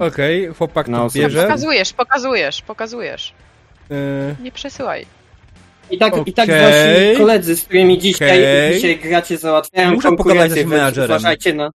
Okej, 0.00 0.46
chłopak 0.46 0.88
No, 0.88 1.08
to 1.10 1.14
bierze. 1.14 1.42
Pokazujesz, 1.42 1.92
pokazujesz, 1.92 2.62
pokazujesz. 2.62 3.34
Yy, 3.90 3.96
Nie 4.42 4.52
przesyłaj. 4.52 5.06
I 5.90 5.98
tak, 5.98 6.14
i 6.26 6.32
tak 6.32 6.48
wasi 6.48 7.16
koledzy, 7.16 7.56
z 7.56 7.64
którymi 7.64 7.98
dzisiaj, 7.98 8.38
Okej. 8.42 8.74
dzisiaj 8.74 8.98
gracie, 8.98 9.38
załatwiają 9.38 9.90
Muszę 9.90 10.08
konkurencję, 10.08 10.50
z 10.50 10.54
więc 10.54 10.70
menadżerem. 10.70 11.10
uważajcie 11.10 11.54
na... 11.54 11.70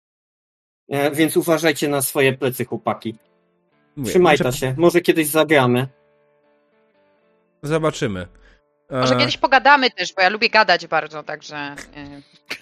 E, 0.89 1.11
Więc 1.11 1.37
uważajcie 1.37 1.89
na 1.89 2.03
swoje 2.03 2.33
plecy, 2.33 2.65
chłopaki. 2.65 3.15
Mówię, 3.97 4.11
Trzymajcie 4.11 4.53
się. 4.53 4.75
Może 4.77 5.01
kiedyś 5.01 5.27
zagramy. 5.27 5.89
Zobaczymy. 7.63 8.27
Może 8.91 9.15
E, 9.15 9.19
kiedyś 9.19 9.37
pogadamy 9.37 9.91
też, 9.91 10.13
bo 10.15 10.23
ja 10.23 10.29
lubię 10.29 10.51
gadać 10.51 10.87
bardzo, 10.87 11.23
także 11.23 11.75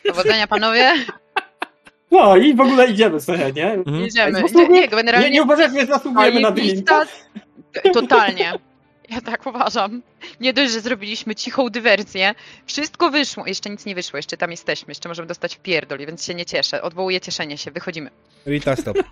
y, 0.05 0.09
powodzenia 0.09 0.47
panowie. 0.57 0.93
No 2.11 2.37
i 2.37 2.55
w 2.55 2.61
ogóle 2.61 2.87
idziemy 2.87 3.21
sobie, 3.21 3.53
nie? 3.53 3.73
mhm. 3.73 4.01
Jedziemy. 4.01 4.41
Zasługuje- 4.41 4.69
Nie, 4.71 4.81
nie, 4.81 4.89
generalnie 4.89 5.29
Nie, 5.29 5.35
nie 5.35 5.43
uważasz, 5.43 5.73
że 5.73 5.87
zasługujemy 5.87 6.41
na 6.41 6.51
drinka? 6.51 7.03
Totalnie. 7.93 8.53
Ja 9.11 9.21
tak 9.21 9.47
uważam. 9.47 10.03
Nie 10.41 10.53
dość, 10.53 10.73
że 10.73 10.81
zrobiliśmy 10.81 11.35
cichą 11.35 11.69
dywersję. 11.69 12.35
Wszystko 12.67 13.11
wyszło. 13.11 13.47
Jeszcze 13.47 13.71
nic 13.71 13.87
nie 13.87 13.95
wyszło, 13.95 14.17
jeszcze 14.17 14.37
tam 14.37 14.51
jesteśmy. 14.51 14.91
Jeszcze 14.91 15.09
możemy 15.09 15.29
dostać 15.29 15.57
w 15.57 15.59
pierdol, 15.59 15.99
więc 15.99 16.25
się 16.25 16.35
nie 16.35 16.45
cieszę. 16.47 16.83
Odwołuję 16.83 17.21
cieszenie 17.21 17.59
się. 17.59 17.71
Wychodzimy. 17.71 18.11
Rita, 18.47 18.77
stop. 18.77 18.97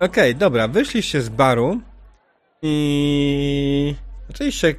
Okej, 0.00 0.34
dobra, 0.36 0.68
wyszliście 0.68 1.20
z 1.20 1.28
baru 1.28 1.80
i 2.62 3.94
zaczęliście 4.28 4.74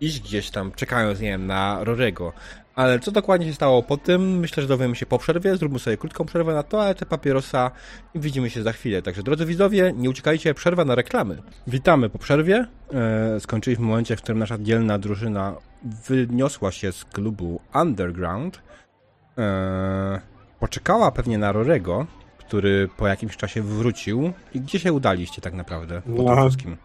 iść 0.00 0.20
gdzieś 0.20 0.50
tam, 0.50 0.72
czekając, 0.72 1.20
nie 1.20 1.28
wiem, 1.28 1.46
na 1.46 1.84
Rorego. 1.84 2.32
Ale 2.74 3.00
co 3.00 3.10
dokładnie 3.10 3.46
się 3.46 3.54
stało 3.54 3.82
po 3.82 3.96
tym, 3.96 4.38
myślę, 4.38 4.62
że 4.62 4.68
dowiemy 4.68 4.96
się 4.96 5.06
po 5.06 5.18
przerwie. 5.18 5.56
Zróbmy 5.56 5.78
sobie 5.78 5.96
krótką 5.96 6.24
przerwę 6.24 6.54
na 6.54 6.62
toaletę, 6.62 7.06
papierosa 7.06 7.70
i 8.14 8.20
widzimy 8.20 8.50
się 8.50 8.62
za 8.62 8.72
chwilę. 8.72 9.02
Także 9.02 9.22
drodzy 9.22 9.46
widzowie, 9.46 9.92
nie 9.96 10.10
uciekajcie, 10.10 10.54
przerwa 10.54 10.84
na 10.84 10.94
reklamy. 10.94 11.42
Witamy 11.66 12.10
po 12.10 12.18
przerwie. 12.18 12.66
E, 12.92 13.40
skończyliśmy 13.40 13.84
w 13.84 13.88
momencie, 13.88 14.16
w 14.16 14.22
którym 14.22 14.38
nasza 14.38 14.58
dzielna 14.58 14.98
drużyna 14.98 15.56
wyniosła 16.08 16.72
się 16.72 16.92
z 16.92 17.04
klubu 17.04 17.60
Underground. 17.74 18.62
E, 19.38 20.20
poczekała 20.60 21.10
pewnie 21.10 21.38
na 21.38 21.52
Rorego, 21.52 22.06
który 22.38 22.88
po 22.96 23.06
jakimś 23.06 23.36
czasie 23.36 23.62
wrócił. 23.62 24.32
I 24.54 24.60
gdzie 24.60 24.78
się 24.78 24.92
udaliście 24.92 25.42
tak 25.42 25.54
naprawdę 25.54 26.02
po 26.16 26.24
tym 26.24 26.36
wszystkim? 26.36 26.76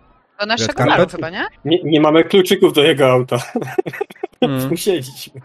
Do 0.41 0.47
naszego 0.47 0.85
baru 0.85 1.07
chyba, 1.09 1.29
nie? 1.29 1.45
Nie, 1.65 1.83
nie 1.83 2.01
mamy 2.01 2.23
kluczyków 2.23 2.73
do 2.73 2.83
jego 2.83 3.11
auta. 3.11 3.37
Hmm. 4.39 4.61
Tu 4.69 4.77
siedzieliśmy. 4.77 5.41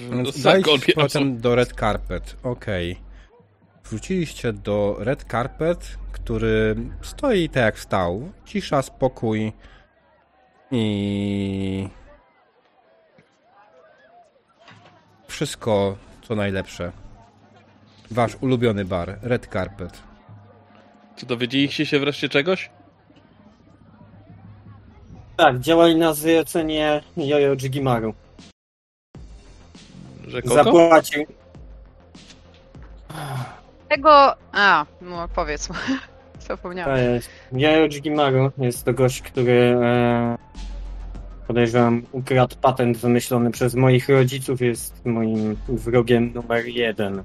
Więc 0.00 0.36
Za 0.36 0.50
Udaliście 0.50 0.70
golbie, 0.70 0.92
z 0.92 0.94
powrotem 0.94 1.40
do 1.40 1.54
Red 1.54 1.72
Carpet. 1.72 2.36
Okej. 2.42 2.96
Wróciliście 3.84 4.52
do 4.52 4.96
Red 4.98 5.24
Carpet, 5.24 5.98
który 6.12 6.76
stoi 7.02 7.48
tak 7.48 7.62
jak 7.62 7.78
stał. 7.78 8.32
Cisza, 8.44 8.82
spokój 8.82 9.52
i 10.70 11.88
wszystko 15.28 15.96
co 16.22 16.34
najlepsze. 16.34 16.92
Wasz 18.10 18.36
ulubiony 18.40 18.84
bar, 18.84 19.18
Red 19.22 19.46
Carpet. 19.46 20.02
Czy 21.16 21.26
dowiedzieliście 21.26 21.86
się 21.86 21.98
wreszcie 21.98 22.28
czegoś? 22.28 22.70
Tak, 25.36 25.60
działali 25.60 25.96
na 25.96 26.14
zlecenie 26.14 27.02
Jojo 27.16 27.56
Jigimaru. 27.56 28.14
Że 30.26 30.42
Koko? 30.42 30.54
Zapłacił. 30.54 31.24
Tego... 33.88 34.34
A, 34.52 34.86
no 35.00 35.28
powiedz. 35.34 35.68
To 36.84 36.96
jest. 36.96 37.30
Jojo 37.52 37.86
Jigimaru 37.88 38.52
jest 38.58 38.84
to 38.84 38.92
gość, 38.94 39.22
który 39.22 39.78
e, 39.82 40.38
podejrzewam 41.46 42.02
ukradł 42.12 42.56
patent 42.56 42.96
wymyślony 42.98 43.50
przez 43.50 43.74
moich 43.74 44.08
rodziców. 44.08 44.60
Jest 44.60 45.04
moim 45.04 45.56
wrogiem 45.68 46.32
numer 46.34 46.66
jeden. 46.66 47.22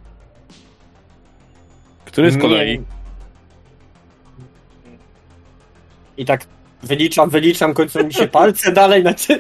Który 2.06 2.32
z 2.32 2.36
Nie- 2.36 2.42
kolei? 2.42 2.82
I 6.18 6.26
tak 6.26 6.46
wyliczam, 6.84 7.30
wyliczam, 7.30 7.74
kończą 7.74 8.04
mi 8.04 8.14
się 8.14 8.28
palce 8.28 8.72
dalej. 8.72 9.02
Znaczy... 9.02 9.40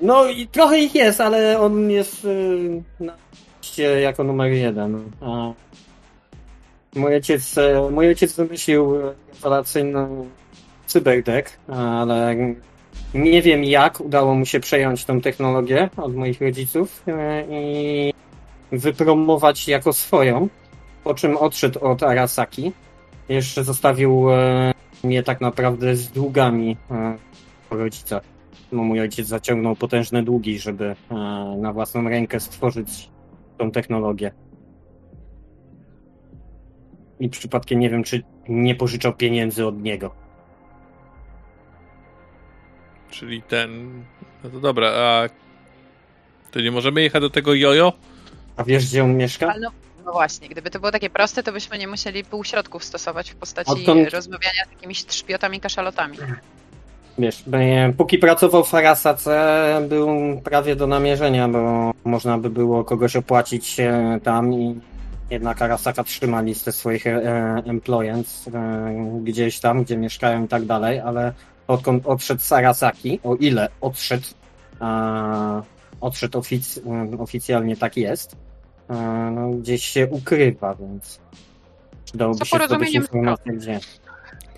No 0.00 0.26
i 0.26 0.46
trochę 0.46 0.78
ich 0.78 0.94
jest, 0.94 1.20
ale 1.20 1.60
on 1.60 1.90
jest 1.90 2.24
y, 2.24 2.82
na 3.00 3.12
liście 3.62 4.00
jako 4.00 4.24
numer 4.24 4.52
jeden. 4.52 5.10
A 5.20 5.52
mój 6.94 7.14
ojciec, 7.14 7.58
e, 7.58 7.90
mój 7.90 8.08
ojciec 8.08 8.36
wymyślił 8.36 8.94
rewelacyjny 9.34 10.06
cyberdeck, 10.86 11.58
ale 11.68 12.36
nie 13.14 13.42
wiem 13.42 13.64
jak 13.64 14.00
udało 14.00 14.34
mu 14.34 14.46
się 14.46 14.60
przejąć 14.60 15.04
tą 15.04 15.20
technologię 15.20 15.90
od 15.96 16.14
moich 16.14 16.40
rodziców 16.40 17.04
i 17.50 18.14
wypromować 18.72 19.68
jako 19.68 19.92
swoją, 19.92 20.48
po 21.04 21.14
czym 21.14 21.36
odszedł 21.36 21.84
od 21.84 22.02
Arasaki. 22.02 22.72
Jeszcze 23.28 23.64
zostawił 23.64 24.26
mnie 25.04 25.22
tak 25.22 25.40
naprawdę 25.40 25.96
z 25.96 26.08
długami 26.08 26.76
e, 26.90 27.18
po 27.70 27.76
rodzicach. 27.76 28.22
No, 28.72 28.82
mój 28.82 29.00
ojciec 29.00 29.26
zaciągnął 29.26 29.76
potężne 29.76 30.22
długi, 30.22 30.58
żeby 30.58 30.84
e, 31.10 31.14
na 31.58 31.72
własną 31.72 32.08
rękę 32.08 32.40
stworzyć 32.40 33.10
tą 33.58 33.70
technologię. 33.70 34.32
I 37.20 37.28
przypadkiem 37.28 37.80
nie 37.80 37.90
wiem, 37.90 38.04
czy 38.04 38.22
nie 38.48 38.74
pożyczał 38.74 39.12
pieniędzy 39.12 39.66
od 39.66 39.82
niego. 39.82 40.14
Czyli 43.10 43.42
ten... 43.42 44.02
No 44.44 44.50
to 44.50 44.60
dobra, 44.60 44.88
a... 44.88 45.28
To 46.50 46.60
nie 46.60 46.70
możemy 46.70 47.02
jechać 47.02 47.20
do 47.20 47.30
tego 47.30 47.54
jojo? 47.54 47.92
A 48.56 48.64
wiesz, 48.64 48.86
gdzie 48.86 49.04
on 49.04 49.16
mieszka? 49.16 49.52
Ale 49.52 49.70
no, 50.04 50.12
właśnie, 50.12 50.48
gdyby 50.48 50.70
to 50.70 50.80
było 50.80 50.92
takie 50.92 51.10
proste, 51.10 51.42
to 51.42 51.52
byśmy 51.52 51.78
nie 51.78 51.88
musieli 51.88 52.24
półśrodków 52.24 52.84
stosować 52.84 53.30
w 53.30 53.34
postaci 53.34 53.70
Odkąd- 53.70 54.10
rozmawiania 54.10 54.64
z 54.68 54.70
jakimiś 54.70 55.04
trzpiotami, 55.04 55.60
kaszalotami. 55.60 56.18
Wiesz, 57.18 57.44
póki 57.96 58.18
pracował 58.18 58.64
w 58.64 58.74
Arasace, 58.74 59.86
był 59.88 60.08
prawie 60.44 60.76
do 60.76 60.86
namierzenia, 60.86 61.48
bo 61.48 61.92
można 62.04 62.38
by 62.38 62.50
było 62.50 62.84
kogoś 62.84 63.16
opłacić 63.16 63.80
e, 63.80 64.20
tam 64.22 64.52
i 64.52 64.80
jednak 65.30 65.62
Arasaka 65.62 66.04
trzyma 66.04 66.40
listę 66.40 66.72
swoich 66.72 67.06
e, 67.06 67.20
employents 67.66 68.48
e, 68.48 69.20
gdzieś 69.24 69.60
tam, 69.60 69.84
gdzie 69.84 69.96
mieszkają 69.96 70.44
i 70.44 70.48
tak 70.48 70.64
dalej, 70.64 71.00
ale 71.00 71.32
odkąd 71.68 72.06
odszedł 72.06 72.40
z 72.40 72.52
Arasaki, 72.52 73.20
o 73.24 73.34
ile 73.34 73.68
odszedł, 73.80 74.26
odszedł 76.00 76.38
ofic 76.38 76.80
oficjalnie 77.18 77.76
tak 77.76 77.96
jest, 77.96 78.36
no, 79.30 79.48
gdzieś 79.50 79.84
się 79.84 80.06
ukrywa, 80.06 80.74
więc 80.74 81.20
przydałoby 82.04 82.38
Co 82.38 82.44
się 82.44 82.48
zdobyć 82.48 82.68
porozumieniem 82.68 83.02
informację 83.02 83.52
gdzie. 83.52 83.80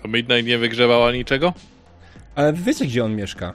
To 0.01 0.07
Midnight 0.07 0.47
nie 0.47 0.57
wygrzewała 0.57 1.11
niczego? 1.11 1.53
Ale 2.35 2.53
wy 2.53 2.63
wiecie, 2.63 2.85
gdzie 2.85 3.05
on 3.05 3.15
mieszka. 3.15 3.53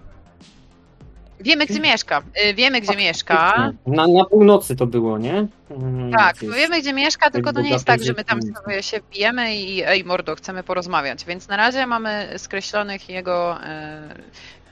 Wiemy, 1.40 1.66
gdzie 1.66 1.80
mieszka. 1.80 2.22
Y, 2.50 2.54
Wiemy, 2.54 2.80
gdzie 2.80 2.96
mieszka. 2.96 3.72
Na, 3.86 4.06
na 4.06 4.24
północy 4.24 4.76
to 4.76 4.86
było, 4.86 5.18
nie? 5.18 5.46
Mm, 5.70 6.12
Tak, 6.12 6.36
gdzieś. 6.36 6.54
wiemy, 6.54 6.80
gdzie 6.80 6.92
mieszka, 6.92 7.30
tylko 7.30 7.52
to 7.52 7.60
nie 7.60 7.70
jest 7.70 7.84
tak, 7.84 8.02
że 8.04 8.12
my 8.12 8.24
tam 8.24 8.40
sobie 8.42 8.82
się 8.82 9.00
bijemy 9.12 9.54
i 9.56 9.82
ej, 9.84 10.04
mordo, 10.04 10.34
chcemy 10.36 10.62
porozmawiać. 10.62 11.24
Więc 11.24 11.48
na 11.48 11.56
razie 11.56 11.86
mamy 11.86 12.28
skreślonych 12.36 13.08
jego 13.08 13.62
e, 13.64 14.14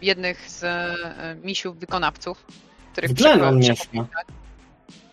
jednych 0.03 0.51
z 0.51 0.65
e, 0.65 0.95
misiów 1.45 1.79
wykonawców, 1.79 2.45
których 2.93 3.11
W 3.11 3.15
Glen 3.15 3.43
on 3.43 3.61
przekonał- 3.61 3.69
mieszka. 3.71 4.07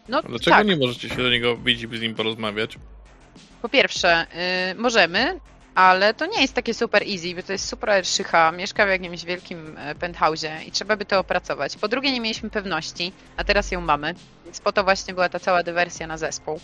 No 0.10 0.22
Dlaczego 0.22 0.56
tak, 0.56 0.68
nie 0.68 0.76
możecie 0.78 1.10
się 1.10 1.16
do 1.16 1.30
niego 1.30 1.58
bić 1.58 1.84
i 1.84 1.98
z 1.98 2.02
nim 2.02 2.16
porozmawiać? 2.16 2.78
po 3.62 3.70
pierwsze, 3.70 4.28
y, 4.72 4.76
możemy, 4.76 5.40
ale 5.78 6.14
to 6.14 6.26
nie 6.26 6.42
jest 6.42 6.54
takie 6.54 6.74
super 6.74 7.04
easy, 7.04 7.36
bo 7.36 7.44
to 7.44 7.52
jest 7.52 7.68
super 7.68 8.06
szycha, 8.06 8.52
mieszka 8.52 8.86
w 8.86 8.90
jakimś 8.90 9.26
wielkim 9.26 9.78
e, 9.78 9.96
penthouse'ie 9.96 10.68
i 10.68 10.72
trzeba 10.72 10.96
by 10.96 11.06
to 11.06 11.20
opracować. 11.20 11.78
Po 11.78 11.88
drugie, 11.88 12.12
nie 12.12 12.22
mieliśmy 12.22 12.50
pewności, 12.50 13.14
a 13.38 13.44
teraz 13.44 13.72
ją 13.72 13.82
mamy, 13.82 14.16
więc 14.46 14.60
po 14.60 14.72
to 14.72 14.84
właśnie 14.84 15.14
była 15.14 15.30
ta 15.30 15.40
cała 15.40 15.64
dywersja 15.64 16.08
na 16.08 16.18
zespół, 16.18 16.60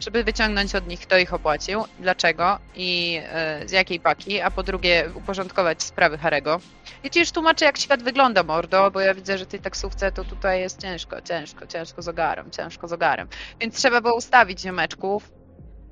żeby 0.00 0.24
wyciągnąć 0.24 0.74
od 0.74 0.86
nich, 0.86 1.00
kto 1.00 1.18
ich 1.18 1.34
opłacił, 1.34 1.84
dlaczego 1.98 2.58
i 2.74 3.20
e, 3.24 3.68
z 3.68 3.72
jakiej 3.72 4.00
paki, 4.00 4.40
a 4.40 4.50
po 4.50 4.62
drugie, 4.62 5.10
uporządkować 5.14 5.82
sprawy 5.82 6.18
Harego. 6.18 6.60
I 7.04 7.10
ci 7.10 7.20
już 7.20 7.30
tłumaczę, 7.30 7.64
jak 7.64 7.78
świat 7.78 8.02
wygląda, 8.02 8.42
mordo, 8.42 8.90
bo 8.90 9.00
ja 9.00 9.14
widzę, 9.14 9.38
że 9.38 9.46
tej 9.46 9.60
taksówce 9.60 10.12
to 10.12 10.24
tutaj 10.24 10.60
jest 10.60 10.80
ciężko, 10.80 11.22
ciężko, 11.22 11.66
ciężko 11.66 12.02
z 12.02 12.08
ogarem, 12.08 12.50
ciężko 12.50 12.88
z 12.88 12.92
ogarem. 12.92 13.28
Więc 13.60 13.76
trzeba 13.76 14.00
było 14.00 14.16
ustawić 14.16 14.60
ziomeczków, 14.60 15.39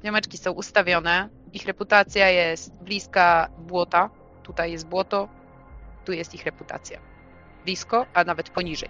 Ziomeczki 0.04 0.38
są 0.38 0.52
ustawione, 0.52 1.28
ich 1.52 1.66
reputacja 1.66 2.28
jest 2.28 2.72
bliska 2.74 3.48
błota. 3.58 4.10
Tutaj 4.42 4.72
jest 4.72 4.86
błoto, 4.86 5.28
tu 6.04 6.12
jest 6.12 6.34
ich 6.34 6.44
reputacja. 6.44 7.00
Blisko, 7.64 8.06
a 8.14 8.24
nawet 8.24 8.50
poniżej. 8.50 8.88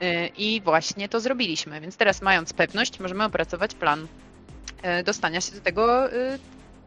Yy, 0.00 0.26
I 0.26 0.60
właśnie 0.60 1.08
to 1.08 1.20
zrobiliśmy, 1.20 1.80
więc 1.80 1.96
teraz 1.96 2.22
mając 2.22 2.52
pewność, 2.52 3.00
możemy 3.00 3.24
opracować 3.24 3.74
plan 3.74 4.06
yy, 4.82 5.02
dostania 5.02 5.40
się 5.40 5.52
do 5.52 5.60
tego, 5.60 6.08
yy, 6.08 6.38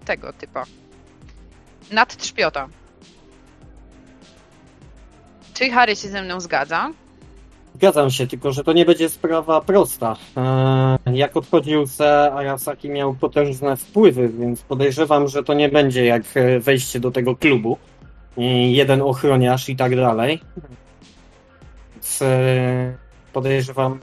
tego 0.05 0.33
typa. 0.33 0.65
Nadtrzpiota. 1.91 2.69
Czy 5.53 5.69
Harry 5.69 5.95
się 5.95 6.09
ze 6.09 6.21
mną 6.21 6.39
zgadza? 6.39 6.91
Zgadzam 7.75 8.11
się, 8.11 8.27
tylko 8.27 8.51
że 8.51 8.63
to 8.63 8.73
nie 8.73 8.85
będzie 8.85 9.09
sprawa 9.09 9.61
prosta. 9.61 10.15
Eee, 10.37 11.17
jak 11.17 11.37
odchodził 11.37 11.87
se, 11.87 12.31
Arasaki 12.33 12.89
miał 12.89 13.13
potężne 13.13 13.77
wpływy, 13.77 14.29
więc 14.29 14.61
podejrzewam, 14.61 15.27
że 15.27 15.43
to 15.43 15.53
nie 15.53 15.69
będzie 15.69 16.05
jak 16.05 16.23
e, 16.35 16.59
wejście 16.59 16.99
do 16.99 17.11
tego 17.11 17.35
klubu. 17.35 17.77
I 18.37 18.75
jeden 18.75 19.01
ochroniarz 19.01 19.69
i 19.69 19.75
tak 19.75 19.95
dalej. 19.95 20.39
Więc 21.93 22.21
e, 22.21 22.97
podejrzewam 23.33 23.99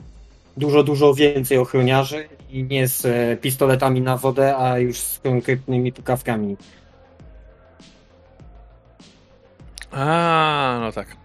dużo, 0.57 0.83
dużo 0.83 1.13
więcej 1.13 1.57
ochroniarzy 1.57 2.29
i 2.49 2.63
nie 2.63 2.87
z 2.87 3.05
e, 3.05 3.37
pistoletami 3.37 4.01
na 4.01 4.17
wodę, 4.17 4.57
a 4.57 4.79
już 4.79 4.99
z 4.99 5.19
konkretnymi 5.19 5.93
pukawkami. 5.93 6.57
A, 9.91 10.77
no 10.81 10.91
tak. 10.91 11.20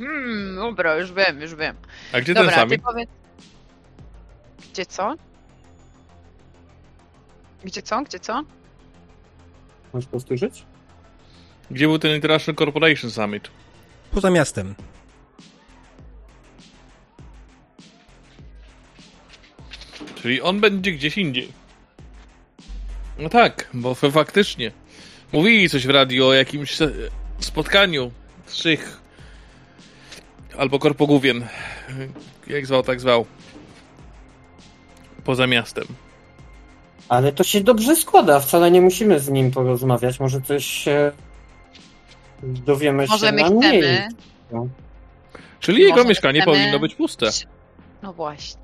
Hmm, 0.00 0.54
dobra, 0.56 0.96
już 0.96 1.12
wiem, 1.12 1.40
już 1.40 1.54
wiem. 1.54 1.76
A 2.12 2.20
gdzie 2.20 2.34
Dobra, 2.34 2.50
ten 2.50 2.68
ty 2.68 2.74
sami? 2.74 2.82
powiedz... 2.82 3.08
Gdzie 4.72 4.86
co? 4.86 5.14
Gdzie 7.64 7.82
co? 7.82 8.02
Gdzie 8.02 8.18
co? 8.20 8.42
Możesz 9.92 10.08
powtórzyć? 10.08 10.62
Gdzie 11.70 11.86
był 11.86 11.98
ten 11.98 12.14
International 12.14 12.56
Corporation 12.56 13.10
Summit? 13.10 13.50
Poza 14.12 14.30
miastem. 14.30 14.74
Czyli 20.22 20.42
on 20.42 20.60
będzie 20.60 20.92
gdzieś 20.92 21.18
indziej. 21.18 21.52
No 23.18 23.28
tak, 23.28 23.68
bo 23.74 23.94
faktycznie. 23.94 24.72
Mówili 25.32 25.68
coś 25.68 25.86
w 25.86 25.90
radio 25.90 26.28
o 26.28 26.34
jakimś 26.34 26.78
spotkaniu 27.40 28.12
trzech 28.46 29.00
albo 30.58 30.78
korpogówien. 30.78 31.46
Jak 32.46 32.66
zwał, 32.66 32.82
tak 32.82 33.00
zwał. 33.00 33.26
Poza 35.24 35.46
miastem. 35.46 35.84
Ale 37.08 37.32
to 37.32 37.44
się 37.44 37.60
dobrze 37.60 37.96
składa, 37.96 38.40
wcale 38.40 38.70
nie 38.70 38.80
musimy 38.80 39.20
z 39.20 39.28
nim 39.28 39.50
porozmawiać. 39.50 40.20
Może 40.20 40.40
coś 40.40 40.88
e, 40.88 41.12
dowiemy 42.42 43.06
Może 43.06 43.26
się 43.26 43.32
my 43.32 43.42
na 43.42 43.48
chcemy... 43.48 43.72
miejscu. 43.72 44.16
Czyli 45.60 45.82
jego 45.82 45.96
Może 45.96 46.08
mieszkanie 46.08 46.40
chcemy- 46.40 46.56
powinno 46.56 46.78
być 46.78 46.94
puste. 46.94 47.26
No 48.02 48.12
właśnie. 48.12 48.60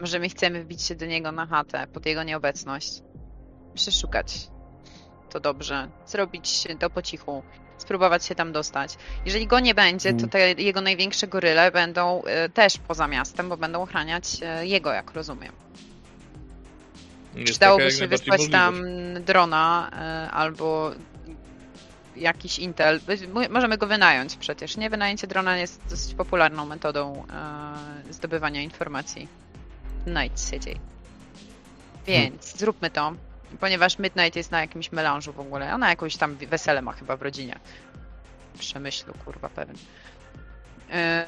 Może 0.00 0.18
my 0.18 0.28
chcemy 0.28 0.64
wbić 0.64 0.82
się 0.82 0.94
do 0.94 1.06
niego 1.06 1.32
na 1.32 1.46
chatę 1.46 1.86
pod 1.92 2.06
jego 2.06 2.22
nieobecność. 2.22 3.02
Przeszukać 3.74 4.48
to 5.30 5.40
dobrze. 5.40 5.88
Zrobić 6.06 6.64
to 6.78 6.90
po 6.90 7.02
cichu. 7.02 7.42
Spróbować 7.78 8.26
się 8.26 8.34
tam 8.34 8.52
dostać. 8.52 8.96
Jeżeli 9.24 9.46
go 9.46 9.60
nie 9.60 9.74
będzie, 9.74 10.12
to 10.12 10.18
Mm. 10.18 10.28
te 10.28 10.52
jego 10.52 10.80
największe 10.80 11.26
goryle 11.28 11.70
będą 11.70 12.22
e, 12.24 12.48
też 12.48 12.78
poza 12.78 13.08
miastem, 13.08 13.48
bo 13.48 13.56
będą 13.56 13.82
ochraniać 13.82 14.24
e, 14.42 14.66
jego, 14.66 14.92
jak 14.92 15.12
rozumiem. 15.12 15.52
Jest 17.34 17.52
Przydałoby 17.52 17.90
się 17.90 18.08
wysłać 18.08 18.40
tam 18.50 18.84
drona 19.20 19.90
e, 19.92 20.30
albo 20.30 20.90
jakiś 22.16 22.58
Intel. 22.58 23.00
Możemy 23.50 23.78
go 23.78 23.86
wynająć 23.86 24.36
przecież. 24.36 24.76
Nie 24.76 24.90
wynajęcie 24.90 25.26
drona 25.26 25.58
jest 25.58 25.80
dosyć 25.90 26.14
popularną 26.14 26.66
metodą 26.66 27.24
zdobywania 28.10 28.62
informacji 28.62 29.28
w 30.06 30.10
Night 30.10 30.50
City. 30.50 30.78
Więc 32.06 32.58
zróbmy 32.58 32.90
to, 32.90 33.12
ponieważ 33.60 33.98
Midnight 33.98 34.36
jest 34.36 34.50
na 34.50 34.60
jakimś 34.60 34.92
melanżu 34.92 35.32
w 35.32 35.40
ogóle. 35.40 35.74
Ona 35.74 35.88
jakąś 35.88 36.16
tam 36.16 36.36
wesele 36.36 36.82
ma 36.82 36.92
chyba 36.92 37.16
w 37.16 37.22
rodzinie. 37.22 37.58
Przemyślu, 38.58 39.14
kurwa, 39.24 39.48
pewien. 39.48 39.76
E, 40.92 41.26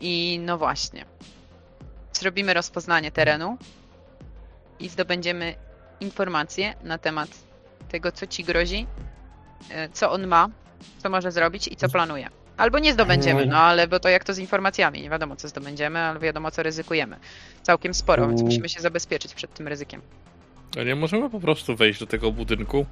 I 0.00 0.40
no 0.44 0.58
właśnie. 0.58 1.04
Zrobimy 2.12 2.54
rozpoznanie 2.54 3.10
terenu 3.10 3.58
i 4.80 4.88
zdobędziemy 4.88 5.54
informacje 6.00 6.74
na 6.82 6.98
temat 6.98 7.28
tego, 7.88 8.12
co 8.12 8.26
ci 8.26 8.44
grozi, 8.44 8.86
e, 9.70 9.88
co 9.88 10.12
on 10.12 10.26
ma, 10.26 10.48
co 10.98 11.10
może 11.10 11.32
zrobić 11.32 11.68
i 11.68 11.76
co 11.76 11.88
planuje. 11.88 12.41
Albo 12.62 12.78
nie 12.78 12.92
zdobędziemy, 12.92 13.46
no 13.46 13.56
ale 13.58 13.88
bo 13.88 14.00
to 14.00 14.08
jak 14.08 14.24
to 14.24 14.34
z 14.34 14.38
informacjami, 14.38 15.02
nie 15.02 15.10
wiadomo 15.10 15.36
co 15.36 15.48
zdobędziemy, 15.48 15.98
ale 15.98 16.20
wiadomo 16.20 16.50
co 16.50 16.62
ryzykujemy. 16.62 17.16
Całkiem 17.62 17.94
sporo, 17.94 18.28
więc 18.28 18.40
Mm. 18.40 18.46
musimy 18.50 18.68
się 18.68 18.80
zabezpieczyć 18.80 19.34
przed 19.34 19.54
tym 19.54 19.68
ryzykiem. 19.68 20.00
A 20.80 20.82
nie 20.82 20.94
możemy 20.96 21.30
po 21.30 21.40
prostu 21.40 21.76
wejść 21.76 22.00
do 22.00 22.06
tego 22.06 22.32
budynku? 22.32 22.86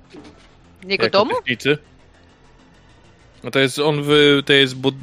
Jego 0.87 1.05
jako 1.05 1.19
domu? 1.19 1.35
technicy? 1.35 1.79
No 3.45 3.51
to 3.51 3.59
jest 3.59 3.79
on 3.79 4.03
w, 4.03 4.43
to 4.47 4.53
jest 4.53 4.77
bud, 4.77 4.95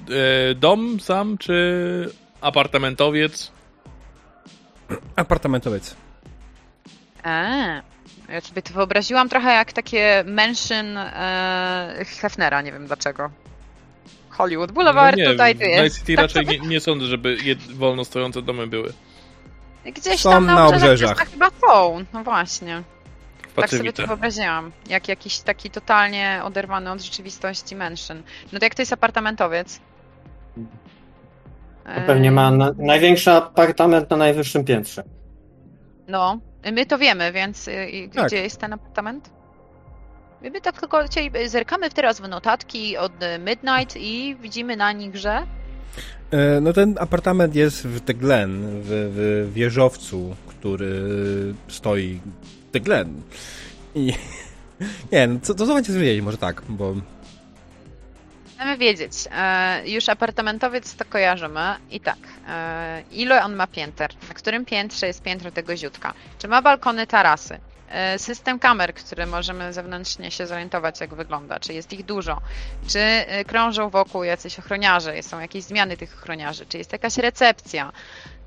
e, 0.52 0.56
dom 0.56 1.00
sam, 1.00 1.38
czy 1.38 2.10
apartamentowiec? 2.42 3.52
Apartamentowiec. 5.16 5.96
Eee, 7.24 7.82
ja 8.30 8.42
sobie 8.42 8.62
to 8.62 8.74
wyobraziłam 8.74 9.30
trochę 9.30 9.50
jak 9.54 9.74
takie 9.74 10.24
mansion 10.28 10.98
e, 10.98 12.06
Hefnera, 12.22 12.62
nie 12.62 12.72
wiem 12.72 12.88
dlaczego. 12.88 13.30
Hollywood 14.38 14.72
Boulevard, 14.72 15.18
no 15.18 15.24
nie, 15.24 15.32
tutaj 15.32 15.54
tu 15.54 15.60
w 15.60 15.62
Night 15.62 15.84
jest. 15.84 16.00
City 16.00 16.16
Tak 16.16 16.22
raczej 16.24 16.46
sobie- 16.46 16.60
nie, 16.60 16.68
nie 16.68 16.80
sądzę, 16.80 17.06
żeby 17.06 17.38
wolno 17.74 18.06
stojące 18.06 18.42
domy 18.42 18.68
były. 18.68 18.94
Gdzieś 19.86 20.22
Są 20.22 20.30
tam 20.32 20.46
na, 20.46 20.56
na 20.56 20.68
obrzeżach, 20.68 21.18
chyba 21.32 21.50
są, 21.68 22.04
no 22.14 22.24
właśnie. 22.24 22.84
Tak 23.56 23.70
sobie 23.70 23.94
to 23.94 24.08
wyobraziłam. 24.08 24.72
Jak 24.90 25.08
jakiś 25.08 25.40
taki 25.40 25.70
totalnie 25.70 26.42
oderwany 26.44 26.92
od 26.92 27.02
rzeczywistości 27.02 27.76
mansion. 27.76 28.24
No 28.54 28.60
to 28.60 28.66
jak 28.66 28.76
to 28.76 28.82
jest 28.82 28.94
apartamentowiec? 28.94 29.80
To 31.96 32.02
pewnie 32.08 32.32
ma 32.32 32.52
na, 32.52 32.72
największy 32.78 33.32
apartament 33.32 34.10
na 34.10 34.18
najwyższym 34.18 34.66
piętrze. 34.66 35.04
No, 36.08 36.40
my 36.72 36.86
to 36.86 36.98
wiemy, 36.98 37.32
więc 37.32 37.68
y, 37.68 37.72
y, 37.72 38.10
Tak. 38.16 38.28
gdzie 38.28 38.38
jest 38.38 38.60
ten 38.60 38.74
apartament? 38.74 39.30
My 40.42 40.62
tak 40.62 40.80
tylko 40.80 41.04
chcieli, 41.04 41.50
zerkamy 41.50 41.90
teraz 41.90 42.22
w 42.22 42.28
notatki 42.28 42.98
od 42.98 43.24
y, 43.24 43.40
Midnight 43.40 43.96
i 43.98 44.36
widzimy 44.42 44.76
na 44.76 44.92
nich, 44.92 45.16
że 45.16 45.48
E, 46.32 46.62
No 46.62 46.74
ten 46.74 46.96
apartament 47.00 47.56
jest 47.56 47.88
w 47.88 48.02
The 48.02 48.14
Glen, 48.14 48.82
w, 48.82 48.88
w 48.90 49.54
wieżowcu, 49.54 50.36
który 50.48 50.94
stoi 51.68 52.22
The 52.72 52.80
Glen. 52.80 53.22
I 53.96 54.14
nie, 55.12 55.28
no 55.28 55.40
co, 55.42 55.56
co 55.56 55.82
wiedzieć, 55.82 56.22
może 56.22 56.38
tak, 56.38 56.62
bo 56.70 56.96
chcemy 58.56 58.78
wiedzieć. 58.78 59.12
E, 59.32 59.90
już 59.90 60.10
apartamentowiec 60.10 60.96
to 60.96 61.06
kojarzymy 61.06 61.76
i 61.92 62.00
tak. 62.00 62.18
E, 62.48 63.04
ile 63.12 63.44
on 63.44 63.56
ma 63.56 63.68
pięter? 63.68 64.10
Na 64.30 64.34
którym 64.34 64.66
piętrze 64.66 65.08
jest 65.08 65.24
piętro 65.24 65.52
tego 65.52 65.78
ziutka? 65.78 66.14
Czy 66.40 66.48
ma 66.48 66.62
balkony, 66.62 67.08
tarasy? 67.08 67.60
E, 67.90 68.20
system 68.20 68.60
kamer, 68.60 68.94
który 68.94 69.26
możemy 69.26 69.74
zewnętrznie 69.74 70.32
się 70.32 70.48
zorientować, 70.48 71.02
jak 71.02 71.16
wygląda. 71.16 71.60
Czy 71.60 71.74
jest 71.74 71.94
ich 71.94 72.06
dużo? 72.06 72.42
Czy 72.88 73.00
e, 73.00 73.46
krążą 73.46 73.90
wokół 73.90 74.24
jacyś 74.24 74.60
ochroniarze? 74.60 75.24
Są 75.24 75.40
jakieś 75.40 75.64
zmiany 75.64 75.98
tych 75.98 76.18
ochroniarzy? 76.18 76.66
Czy 76.66 76.78
jest 76.78 76.92
jakaś 76.92 77.18
recepcja? 77.18 77.92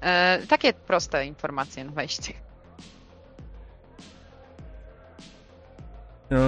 E, 0.01 0.39
takie 0.49 0.73
proste 0.73 1.27
informacje 1.27 1.85
na 1.85 1.93
wejście. 1.93 2.33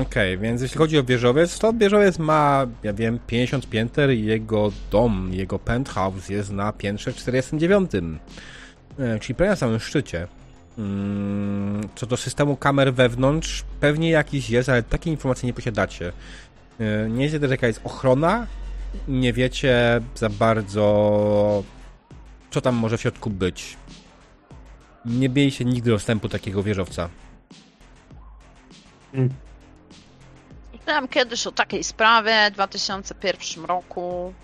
Okej, 0.02 0.38
więc 0.38 0.62
jeśli 0.62 0.78
chodzi 0.78 0.98
o 0.98 1.04
wieżowiec, 1.04 1.58
to 1.58 1.72
wieżowiec 1.72 2.18
ma, 2.18 2.66
ja 2.82 2.92
wiem, 2.92 3.18
50 3.26 3.68
pięter 3.68 4.10
i 4.10 4.24
jego 4.24 4.72
dom, 4.90 5.30
jego 5.32 5.58
penthouse 5.58 6.28
jest 6.28 6.50
na 6.50 6.72
piętrze 6.72 7.12
49. 7.12 7.90
E, 7.94 9.18
Czyli 9.18 9.34
prawie 9.34 9.50
na 9.50 9.56
samym 9.56 9.80
szczycie. 9.80 10.26
Mm, 10.78 11.88
Co 11.94 12.06
do 12.06 12.16
systemu 12.16 12.56
kamer 12.56 12.94
wewnątrz, 12.94 13.64
pewnie 13.80 14.10
jakiś 14.10 14.50
jest, 14.50 14.68
ale 14.68 14.82
takiej 14.82 15.12
informacji 15.12 15.46
nie 15.46 15.52
posiadacie. 15.52 16.12
E, 16.80 17.08
Nie 17.08 17.24
wiecie 17.26 17.40
też 17.40 17.50
jaka 17.50 17.66
jest 17.66 17.80
ochrona, 17.84 18.46
nie 19.08 19.32
wiecie 19.32 20.00
za 20.14 20.28
bardzo 20.28 21.62
co 22.52 22.60
tam 22.60 22.74
może 22.74 22.98
w 22.98 23.00
środku 23.00 23.30
być. 23.30 23.76
Nie 25.04 25.28
mieliście 25.28 25.64
nigdy 25.64 25.90
dostępu 25.90 26.28
do 26.28 26.32
takiego 26.32 26.62
wieżowca. 26.62 27.08
Czytałam 30.72 31.08
kiedyś 31.08 31.46
o 31.46 31.52
takiej 31.52 31.84
sprawie 31.84 32.50
w 32.50 32.54
2001 32.54 33.64
roku. 33.64 34.34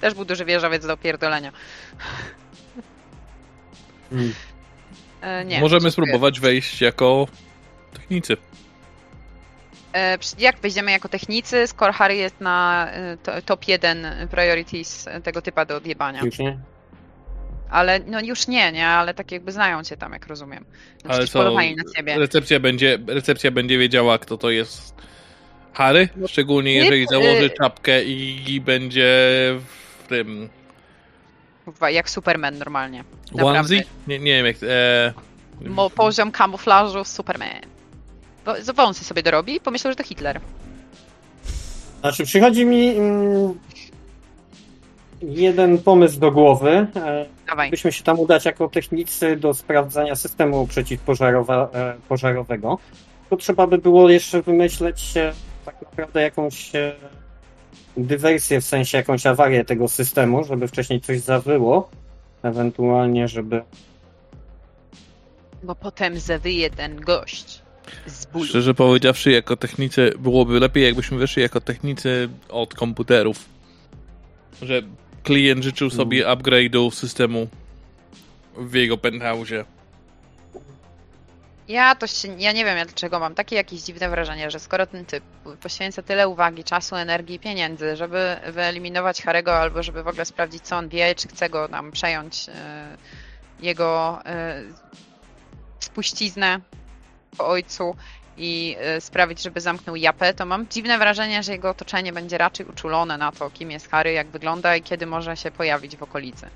Też 0.00 0.14
był 0.14 0.24
duży 0.24 0.44
wieżowiec 0.44 0.86
do 0.86 0.96
pierdolenia. 0.96 1.52
Mm. 4.12 4.34
E, 5.24 5.44
nie, 5.44 5.60
Możemy 5.60 5.90
spróbować 5.90 6.40
wejść 6.40 6.80
jako 6.80 7.28
technicy. 7.92 8.36
E, 9.94 10.18
jak 10.38 10.58
wejdziemy 10.58 10.90
jako 10.90 11.08
technicy, 11.08 11.66
skoro 11.66 11.92
Harry 11.92 12.16
jest 12.16 12.40
na 12.40 12.88
e, 12.92 13.16
to, 13.16 13.42
top 13.42 13.68
1 13.68 14.06
priorities 14.30 15.08
tego 15.22 15.42
typa 15.42 15.64
do 15.64 15.76
odjebania. 15.76 16.20
Już 16.24 16.38
nie? 16.38 16.58
Ale 17.70 18.00
no 18.06 18.20
już 18.20 18.48
nie, 18.48 18.72
nie, 18.72 18.86
ale 18.86 19.14
tak 19.14 19.32
jakby 19.32 19.52
znają 19.52 19.84
cię 19.84 19.96
tam, 19.96 20.12
jak 20.12 20.26
rozumiem. 20.26 20.64
No 21.04 21.14
Ale 21.14 21.26
co, 21.26 21.54
na 21.54 21.62
ciebie. 21.96 22.18
recepcja 22.18 22.60
będzie, 22.60 22.98
recepcja 23.06 23.50
będzie 23.50 23.78
wiedziała, 23.78 24.18
kto 24.18 24.38
to 24.38 24.50
jest 24.50 24.94
Harry? 25.72 26.08
Szczególnie 26.26 26.74
jeżeli 26.74 27.06
założy 27.06 27.50
czapkę 27.50 28.04
i, 28.04 28.42
i 28.54 28.60
będzie 28.60 29.14
w 29.58 30.08
tym 30.08 30.48
Jak 31.92 32.10
Superman 32.10 32.58
normalnie. 32.58 33.04
Naprawdę. 33.32 33.74
onesie? 33.74 33.84
Nie, 34.06 34.18
nie 34.18 34.32
wiem 34.32 34.46
jak... 34.46 34.56
E, 34.62 35.68
Mo, 35.68 35.90
poziom 35.90 36.30
kamuflażu 36.30 37.04
Superman. 37.04 37.60
Wąsy 38.74 39.04
sobie 39.04 39.22
dorobi 39.22 39.54
i 39.54 39.60
pomyślał, 39.60 39.92
że 39.92 39.96
to 39.96 40.04
Hitler. 40.04 40.40
Znaczy, 42.00 42.24
przychodzi 42.24 42.66
mi 42.66 42.96
mm, 42.96 43.58
jeden 45.22 45.78
pomysł 45.78 46.20
do 46.20 46.30
głowy. 46.30 46.86
E, 46.96 47.26
Dawaj. 47.46 47.70
Byśmy 47.70 47.92
się 47.92 48.04
tam 48.04 48.20
udać 48.20 48.44
jako 48.44 48.68
technicy 48.68 49.36
do 49.36 49.54
sprawdzania 49.54 50.16
systemu 50.16 50.66
przeciwpożarowego. 50.66 52.78
To 53.30 53.36
trzeba 53.36 53.66
by 53.66 53.78
było 53.78 54.10
jeszcze 54.10 54.42
wymyśleć 54.42 55.16
e, 55.16 55.32
tak 55.64 55.82
naprawdę 55.82 56.22
jakąś 56.22 56.74
e, 56.74 56.92
dywersję, 57.96 58.60
w 58.60 58.64
sensie 58.64 58.98
jakąś 58.98 59.26
awarię 59.26 59.64
tego 59.64 59.88
systemu, 59.88 60.44
żeby 60.44 60.68
wcześniej 60.68 61.00
coś 61.00 61.20
zawyło. 61.20 61.90
Ewentualnie, 62.42 63.28
żeby. 63.28 63.62
Bo 65.62 65.74
potem 65.74 66.18
zawyje 66.18 66.70
ten 66.70 67.00
gość 67.00 67.62
z 68.06 68.26
bólu. 68.26 68.44
Szczerze 68.44 68.74
powiedziawszy, 68.74 69.30
jako 69.30 69.56
technicy 69.56 70.12
byłoby 70.18 70.60
lepiej, 70.60 70.84
jakbyśmy 70.84 71.18
wyszli 71.18 71.42
jako 71.42 71.60
technicy 71.60 72.28
od 72.48 72.74
komputerów. 72.74 73.44
Że 74.62 74.82
klient 75.22 75.64
życzył 75.64 75.90
sobie 75.90 76.26
upgrade'u 76.26 76.90
systemu 76.90 77.48
w 78.56 78.74
jego 78.74 78.96
penthouse'ie. 78.96 79.64
Ja 81.68 81.94
to 81.94 82.06
się, 82.06 82.40
ja 82.40 82.52
nie 82.52 82.64
wiem 82.64 82.86
dlaczego 82.86 83.18
mam 83.18 83.34
takie 83.34 83.56
jakieś 83.56 83.80
dziwne 83.80 84.08
wrażenie, 84.08 84.50
że 84.50 84.60
skoro 84.60 84.86
ten 84.86 85.06
typ 85.06 85.24
poświęca 85.62 86.02
tyle 86.02 86.28
uwagi, 86.28 86.64
czasu, 86.64 86.96
energii, 86.96 87.38
pieniędzy, 87.38 87.96
żeby 87.96 88.36
wyeliminować 88.52 89.22
Harego 89.22 89.56
albo 89.56 89.82
żeby 89.82 90.02
w 90.02 90.08
ogóle 90.08 90.24
sprawdzić 90.24 90.62
co 90.62 90.76
on 90.76 90.88
wie, 90.88 91.14
czy 91.14 91.28
chce 91.28 91.50
go 91.50 91.68
tam 91.68 91.92
przejąć 91.92 92.48
e, 92.48 92.96
jego 93.60 94.20
e, 94.26 94.62
spuściznę 95.80 96.60
po 97.36 97.46
ojcu 97.46 97.96
i 98.36 98.76
e, 98.78 99.00
sprawić, 99.00 99.42
żeby 99.42 99.60
zamknął 99.60 99.96
japę, 99.96 100.34
to 100.34 100.46
mam 100.46 100.68
dziwne 100.68 100.98
wrażenie, 100.98 101.42
że 101.42 101.52
jego 101.52 101.70
otoczenie 101.70 102.12
będzie 102.12 102.38
raczej 102.38 102.66
uczulone 102.66 103.18
na 103.18 103.32
to, 103.32 103.50
kim 103.50 103.70
jest 103.70 103.90
Harry, 103.90 104.12
jak 104.12 104.26
wygląda 104.26 104.76
i 104.76 104.82
kiedy 104.82 105.06
może 105.06 105.36
się 105.36 105.50
pojawić 105.50 105.96
w 105.96 106.02
okolicy. 106.02 106.48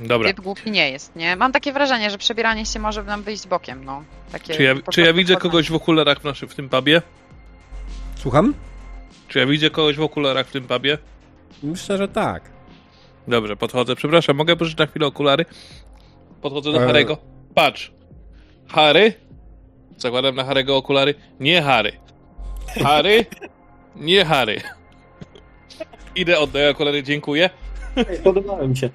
Dobra. 0.00 0.28
Typ 0.28 0.40
głupi 0.40 0.70
nie 0.70 0.90
jest, 0.90 1.16
nie? 1.16 1.36
Mam 1.36 1.52
takie 1.52 1.72
wrażenie, 1.72 2.10
że 2.10 2.18
przebieranie 2.18 2.66
się 2.66 2.78
może 2.78 3.02
nam 3.04 3.22
wyjść 3.22 3.48
bokiem, 3.48 3.84
no. 3.84 4.04
Takie 4.32 4.54
Czy 4.54 4.62
ja, 4.62 4.74
czy 4.90 5.00
ja 5.00 5.12
widzę 5.12 5.36
kogoś 5.36 5.70
w 5.70 5.74
okularach 5.74 6.20
w, 6.20 6.24
naszym, 6.24 6.48
w 6.48 6.54
tym 6.54 6.68
pubie? 6.68 7.02
Słucham? 8.16 8.54
Czy 9.28 9.38
ja 9.38 9.46
widzę 9.46 9.70
kogoś 9.70 9.96
w 9.96 10.02
okularach 10.02 10.46
w 10.46 10.52
tym 10.52 10.64
pubie? 10.64 10.98
Myślę, 11.62 11.98
że 11.98 12.08
tak. 12.08 12.50
Dobrze, 13.28 13.56
podchodzę. 13.56 13.96
Przepraszam, 13.96 14.36
mogę 14.36 14.56
pożyczyć 14.56 14.78
na 14.78 14.86
chwilę 14.86 15.06
okulary? 15.06 15.44
Podchodzę 16.42 16.72
do 16.72 16.82
E. 16.82 16.86
Harego. 16.86 17.18
Patrz. 17.54 17.92
Harry? 18.68 19.12
Zakładam 19.96 20.34
na 20.34 20.44
Harego 20.44 20.76
okulary. 20.76 21.14
Nie 21.40 21.62
Harry. 21.62 21.92
Harry? 22.82 23.26
Nie 23.96 24.24
Harry. 24.24 24.60
Idę, 26.14 26.38
oddaję 26.38 26.70
okulary, 26.70 27.02
dziękuję. 27.02 27.50
Podobało 28.24 28.68
mi 28.68 28.76
się. 28.76 28.90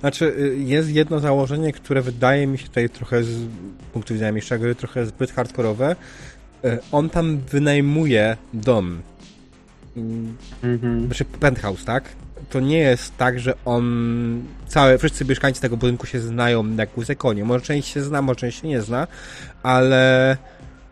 Znaczy, 0.00 0.34
y, 0.38 0.56
jest 0.58 0.90
jedno 0.90 1.20
założenie, 1.20 1.72
które 1.72 2.02
wydaje 2.02 2.46
mi 2.46 2.58
się 2.58 2.66
tutaj 2.66 2.90
trochę 2.90 3.24
z 3.24 3.46
punktu 3.92 4.14
widzenia 4.14 4.32
mistrza 4.32 4.58
gry 4.58 4.74
trochę 4.74 5.06
zbyt 5.06 5.32
hardkorowe. 5.32 5.96
Y, 6.64 6.78
On 6.92 7.10
tam 7.10 7.38
wynajmuje 7.38 8.36
dom. 8.52 9.02
Mhm. 10.62 11.06
Znaczy 11.06 11.24
penthouse, 11.24 11.84
tak? 11.84 12.04
To 12.50 12.60
nie 12.60 12.78
jest 12.78 13.16
tak, 13.16 13.40
że 13.40 13.54
on... 13.64 14.42
Całe, 14.66 14.98
wszyscy 14.98 15.24
mieszkańcy 15.24 15.60
tego 15.60 15.76
budynku 15.76 16.06
się 16.06 16.20
znają 16.20 16.76
jak 16.76 16.98
łzy 16.98 17.16
konie. 17.16 17.44
Może 17.44 17.64
część 17.64 17.88
się 17.88 18.02
zna, 18.02 18.22
może 18.22 18.36
część 18.36 18.60
się 18.60 18.68
nie 18.68 18.82
zna, 18.82 19.06
ale... 19.62 20.36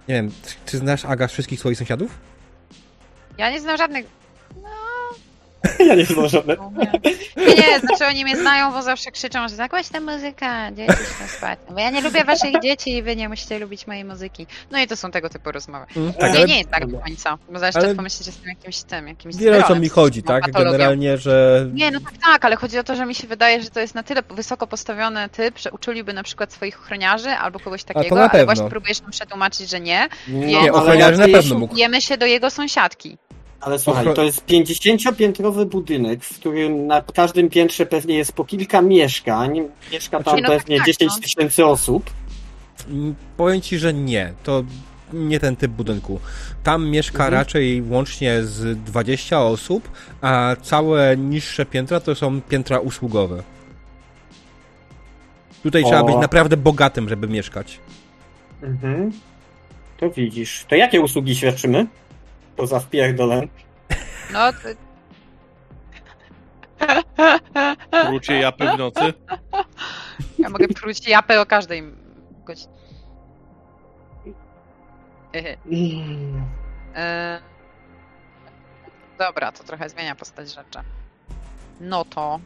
Nie 0.08 0.14
wiem, 0.14 0.30
czy 0.66 0.78
znasz 0.78 1.04
Aga 1.04 1.26
wszystkich 1.26 1.60
swoich 1.60 1.78
sąsiadów? 1.78 2.18
Ja 3.38 3.50
nie 3.50 3.60
znam 3.60 3.76
żadnych. 3.76 4.21
Ja 5.88 5.94
nie 5.94 6.04
znam 6.04 6.28
żadnego. 6.28 6.72
Nie, 7.36 7.54
nie, 7.54 7.80
znaczy 7.80 8.06
oni 8.06 8.24
mnie 8.24 8.36
znają, 8.36 8.72
bo 8.72 8.82
zawsze 8.82 9.10
krzyczą, 9.10 9.48
że 9.48 9.54
zagłaś 9.56 9.88
tę 9.88 10.00
muzykę, 10.00 10.46
dzieci 10.72 10.92
śpią 10.92 11.26
spać. 11.28 11.58
Bo 11.70 11.80
ja 11.80 11.90
nie 11.90 12.00
lubię 12.00 12.24
waszych 12.24 12.60
dzieci 12.62 12.96
i 12.96 13.02
wy 13.02 13.16
nie 13.16 13.28
musicie 13.28 13.58
lubić 13.58 13.86
mojej 13.86 14.04
muzyki. 14.04 14.46
No 14.70 14.78
i 14.78 14.86
to 14.86 14.96
są 14.96 15.10
tego 15.10 15.28
typu 15.28 15.52
rozmowy. 15.52 15.86
Mm, 15.96 16.12
Tak, 16.12 16.32
nie, 16.32 16.38
ale 16.38 16.46
nie 16.46 16.58
jest 16.58 16.70
tak 16.70 16.86
do 16.86 16.98
końca. 16.98 17.38
Bo 17.52 17.58
zaraz 17.58 17.76
ale- 17.76 17.94
pomyślić, 17.94 18.24
że 18.24 18.30
jestem 18.30 18.48
jakimś 18.48 18.82
tym, 18.82 19.08
jakimś 19.08 19.36
wiele 19.36 19.64
o 19.64 19.68
co 19.68 19.74
mi 19.74 19.88
chodzi, 19.88 20.22
tak? 20.22 20.42
patologią. 20.44 20.72
Generalnie, 20.72 21.18
że... 21.18 21.66
Nie, 21.74 21.90
no 21.90 22.00
tak, 22.00 22.12
tak, 22.26 22.44
ale 22.44 22.56
chodzi 22.56 22.78
o 22.78 22.84
to, 22.84 22.96
że 22.96 23.06
mi 23.06 23.14
się 23.14 23.26
wydaje, 23.26 23.62
że 23.62 23.70
to 23.70 23.80
jest 23.80 23.94
na 23.94 24.02
tyle 24.02 24.22
wysoko 24.30 24.66
postawiony 24.66 25.28
typ, 25.28 25.58
że 25.58 25.70
uczuliby 25.70 26.12
na 26.12 26.22
przykład 26.22 26.52
swoich 26.52 26.80
ochroniarzy 26.80 27.30
albo 27.30 27.60
kogoś 27.60 27.84
to 27.84 27.94
takiego, 27.94 28.30
ale 28.30 28.44
właśnie 28.44 28.68
próbujesz 28.70 29.00
nam 29.00 29.10
przetłumaczyć, 29.10 29.70
że 29.70 29.80
nie. 29.80 30.08
Nie, 30.28 30.58
ale 30.58 30.72
ochroniarze 30.72 31.16
na 31.26 31.38
pewno 31.38 31.58
mógł. 31.58 31.76
Się 32.00 32.16
do 32.18 32.26
jego 32.26 32.50
sąsiadki. 32.50 33.18
Ale 33.62 33.78
słuchaj, 33.78 34.06
to 34.14 34.22
jest 34.22 34.46
50-piętrowy 34.46 35.64
budynek, 35.66 36.24
w 36.24 36.34
którym 36.40 36.86
na 36.86 37.02
każdym 37.02 37.50
piętrze 37.50 37.86
pewnie 37.86 38.14
jest 38.14 38.32
po 38.32 38.44
kilka 38.44 38.82
mieszkań. 38.82 39.60
Mieszka 39.92 40.16
tam 40.22 40.22
Znaczy, 40.38 40.42
no 40.42 40.48
pewnie 40.48 40.76
tak, 40.76 40.86
10 40.86 41.12
no. 41.16 41.20
tysięcy 41.22 41.66
osób. 41.66 42.10
Mm, 42.88 43.14
Powiem 43.36 43.60
ci, 43.60 43.78
że 43.78 43.94
nie. 43.94 44.32
To 44.44 44.64
nie 45.12 45.40
ten 45.40 45.56
typ 45.56 45.72
budynku. 45.72 46.20
Tam 46.64 46.88
mieszka 46.90 47.24
Mhm. 47.24 47.32
raczej 47.34 47.82
łącznie 47.82 48.42
z 48.42 48.78
20 48.84 49.40
osób, 49.40 49.90
a 50.20 50.56
całe 50.62 51.16
niższe 51.16 51.66
piętra 51.66 52.00
to 52.00 52.14
są 52.14 52.40
piętra 52.40 52.78
usługowe. 52.78 53.42
Tutaj 55.62 55.82
O. 55.82 55.86
trzeba 55.86 56.04
być 56.04 56.16
naprawdę 56.16 56.56
bogatym, 56.56 57.08
żeby 57.08 57.28
mieszkać. 57.28 57.78
Mhm. 58.62 59.12
To 59.96 60.10
widzisz. 60.10 60.64
To 60.68 60.74
jakie 60.74 61.00
usługi 61.00 61.36
świadczymy? 61.36 61.86
Poza 62.56 62.80
wpierdolem. 62.80 63.48
No, 64.32 64.52
to... 64.52 64.58
Krócie 68.06 68.40
japy 68.40 68.64
w 68.74 68.78
nocy. 68.78 69.14
Ja 70.38 70.48
mogę 70.48 70.68
pruć 70.68 71.08
japę 71.08 71.40
o 71.40 71.46
każdej 71.46 71.82
godzinie. 72.44 72.72
E, 76.94 77.40
Dobra, 79.18 79.52
to 79.52 79.64
trochę 79.64 79.88
zmienia 79.88 80.14
postać 80.14 80.48
rzeczy. 80.48 80.78
No 81.80 82.04
to. 82.04 82.40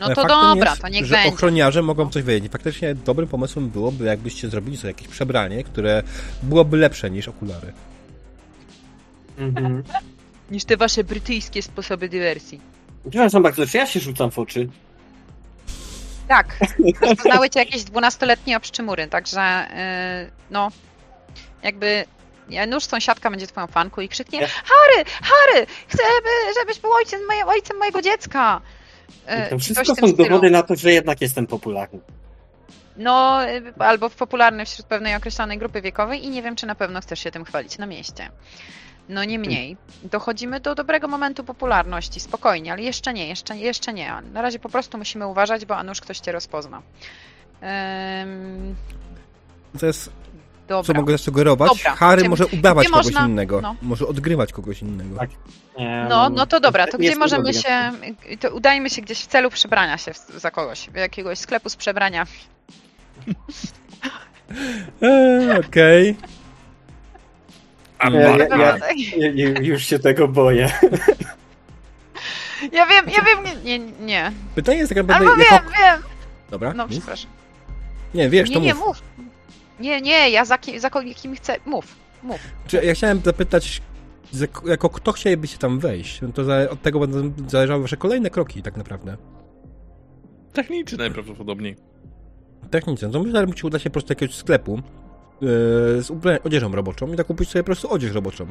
No 0.00 0.06
Ale 0.06 0.14
to 0.14 0.22
dobra, 0.26 0.70
jest, 0.70 0.82
to 0.82 0.88
niech 0.88 1.04
że 1.04 1.14
będzie. 1.14 1.34
ochroniarze 1.34 1.82
mogą 1.82 2.10
coś 2.10 2.22
wiedzieć. 2.22 2.52
Faktycznie 2.52 2.94
dobrym 2.94 3.28
pomysłem 3.28 3.68
byłoby, 3.68 4.04
jakbyście 4.04 4.48
zrobili 4.48 4.76
sobie 4.76 4.88
jakieś 4.90 5.08
przebranie, 5.08 5.64
które 5.64 6.02
byłoby 6.42 6.76
lepsze 6.76 7.10
niż 7.10 7.28
okulary. 7.28 7.72
Mhm. 9.40 9.82
Niż 10.50 10.64
te 10.64 10.76
wasze 10.76 11.04
brytyjskie 11.04 11.62
sposoby 11.62 12.08
dywersji. 12.08 12.60
Przepraszam 13.10 13.42
bardzo, 13.42 13.66
czy 13.66 13.76
ja 13.76 13.86
się 13.86 14.00
rzucam 14.00 14.30
w 14.30 14.38
oczy? 14.38 14.68
Tak, 16.28 16.56
rozpoznały 17.00 17.50
cię 17.50 17.60
jakieś 17.60 17.84
dwunastoletnie 17.84 18.56
obszczymury, 18.56 19.06
także 19.06 19.66
yy, 20.24 20.30
no, 20.50 20.68
jakby 21.62 22.04
ja, 22.48 22.66
nóż 22.66 22.84
sąsiadka 22.84 23.30
będzie 23.30 23.46
twoją 23.46 23.66
fanką 23.66 24.00
i 24.00 24.08
krzyknie 24.08 24.38
Harry, 24.46 25.04
Harry, 25.22 25.66
chcę, 25.88 26.02
by- 26.22 26.54
żebyś 26.60 26.78
był 26.80 26.92
ojcem, 26.92 27.20
moje, 27.26 27.46
ojcem 27.46 27.78
mojego 27.78 28.02
dziecka. 28.02 28.60
Yy, 29.28 29.46
To 29.50 29.58
wszystko 29.58 29.84
są 29.84 29.94
stylu. 29.94 30.16
dowody 30.16 30.50
na 30.50 30.62
to, 30.62 30.76
że 30.76 30.92
jednak 30.92 31.20
jestem 31.20 31.46
popularny. 31.46 32.00
No, 32.96 33.48
y, 33.48 33.72
albo 33.78 34.10
popularny 34.10 34.64
wśród 34.66 34.86
pewnej 34.86 35.14
określonej 35.14 35.58
grupy 35.58 35.82
wiekowej 35.82 36.24
i 36.24 36.30
nie 36.30 36.42
wiem, 36.42 36.56
czy 36.56 36.66
na 36.66 36.74
pewno 36.74 37.00
chcesz 37.00 37.20
się 37.20 37.30
tym 37.30 37.44
chwalić 37.44 37.78
na 37.78 37.86
mieście. 37.86 38.30
No 39.10 39.24
niemniej, 39.24 39.76
dochodzimy 40.04 40.60
do 40.60 40.74
dobrego 40.74 41.08
momentu 41.08 41.44
popularności, 41.44 42.20
spokojnie, 42.20 42.72
ale 42.72 42.82
jeszcze 42.82 43.12
nie, 43.12 43.28
jeszcze, 43.28 43.56
jeszcze 43.56 43.92
nie. 43.92 44.12
Na 44.32 44.42
razie 44.42 44.58
po 44.58 44.68
prostu 44.68 44.98
musimy 44.98 45.26
uważać, 45.26 45.64
bo 45.64 45.76
a 45.76 45.82
nuż 45.82 46.00
ktoś 46.00 46.18
cię 46.18 46.32
rozpozna. 46.32 46.82
Ym, 48.22 48.74
To 49.80 49.86
jest, 49.86 50.04
co 50.04 50.10
dobra. 50.68 50.94
mogę 51.00 51.12
zasugerować. 51.12 51.68
Dobra. 51.68 51.96
Harry 51.96 52.28
może 52.28 52.46
udawać 52.46 52.88
kogoś 52.88 53.04
można- 53.06 53.26
innego. 53.26 53.60
no. 53.60 53.76
Może 53.82 54.06
odgrywać 54.06 54.52
kogoś 54.52 54.82
innego. 54.82 55.16
Tak. 55.18 55.30
Em, 55.76 56.08
No, 56.08 56.30
no 56.30 56.46
to 56.46 56.60
dobra, 56.60 56.86
to 56.86 56.96
nie 56.98 57.08
gdzie 57.10 57.18
możemy 57.18 57.54
się, 57.54 57.92
to 58.40 58.50
udajmy 58.50 58.90
się 58.90 59.02
gdzieś 59.02 59.18
w 59.20 59.26
celu 59.26 59.50
przebrania 59.50 59.98
się 59.98 60.12
za 60.36 60.50
kogoś, 60.50 60.90
w 60.90 60.94
jakiegoś 60.94 61.38
sklepu 61.38 61.68
z 61.68 61.76
przebrania. 61.76 62.26
Okej. 65.68 66.16
A 66.22 66.26
Ja- 68.04 68.36
ja- 69.16 69.30
ja- 69.34 69.60
już 69.60 69.82
się 69.82 69.98
tego 69.98 70.28
boję. 70.28 70.70
Ja 72.72 72.86
wiem, 72.86 73.04
ja 73.16 73.22
wiem, 73.24 73.44
nie, 73.64 73.78
nie, 73.78 73.92
nie. 74.06 74.32
Pytanie 74.54 74.78
jest 74.78 74.88
tak 74.88 74.98
naprawdę, 74.98 75.28
Albo 75.28 75.42
jako... 75.42 75.54
wiem, 75.54 75.72
wiem. 75.78 76.02
Dobra, 76.50 76.74
No, 76.74 76.82
mów. 76.86 76.92
przepraszam. 76.92 77.30
Nie, 78.14 78.28
wiesz, 78.28 78.48
Nie, 78.48 78.54
to 78.54 78.60
nie, 78.62 78.74
mów. 78.74 78.86
mów. 78.86 79.02
Nie, 79.80 80.00
nie, 80.00 80.30
ja 80.30 80.44
za, 80.44 80.58
ki, 80.58 80.80
za 80.80 80.90
kim 81.16 81.36
chcę. 81.36 81.56
Mów, 81.66 81.96
mów. 82.22 82.40
Czy 82.66 82.76
ja 82.84 82.94
chciałem 82.94 83.20
zapytać, 83.24 83.82
za- 84.32 84.46
jako 84.66 84.88
kto 84.90 85.12
chcielibyście 85.12 85.58
tam 85.58 85.78
wejść? 85.78 86.20
No 86.22 86.28
to 86.32 86.44
za, 86.44 86.70
od 86.70 86.82
tego 86.82 87.00
będą 87.00 87.32
zależały 87.50 87.82
wasze 87.82 87.96
kolejne 87.96 88.30
kroki, 88.30 88.62
tak 88.62 88.76
naprawdę. 88.76 89.16
Technicy 90.52 90.96
najprawdopodobniej. 90.96 91.76
Technicznie. 92.70 93.08
No 93.08 93.12
to 93.12 93.22
myślę, 93.22 93.40
że 93.40 93.46
musi 93.46 93.66
udać 93.66 93.82
się 93.82 93.90
po 93.90 93.92
prostu 93.92 94.08
do 94.08 94.12
jakiegoś 94.12 94.34
sklepu 94.36 94.80
z 95.40 96.10
ubra- 96.10 96.38
odzieżą 96.44 96.72
roboczą 96.72 97.12
i 97.12 97.16
tak 97.16 97.26
kupić 97.26 97.48
sobie 97.48 97.62
po 97.62 97.66
prostu 97.66 97.90
odzież 97.92 98.12
roboczą. 98.12 98.46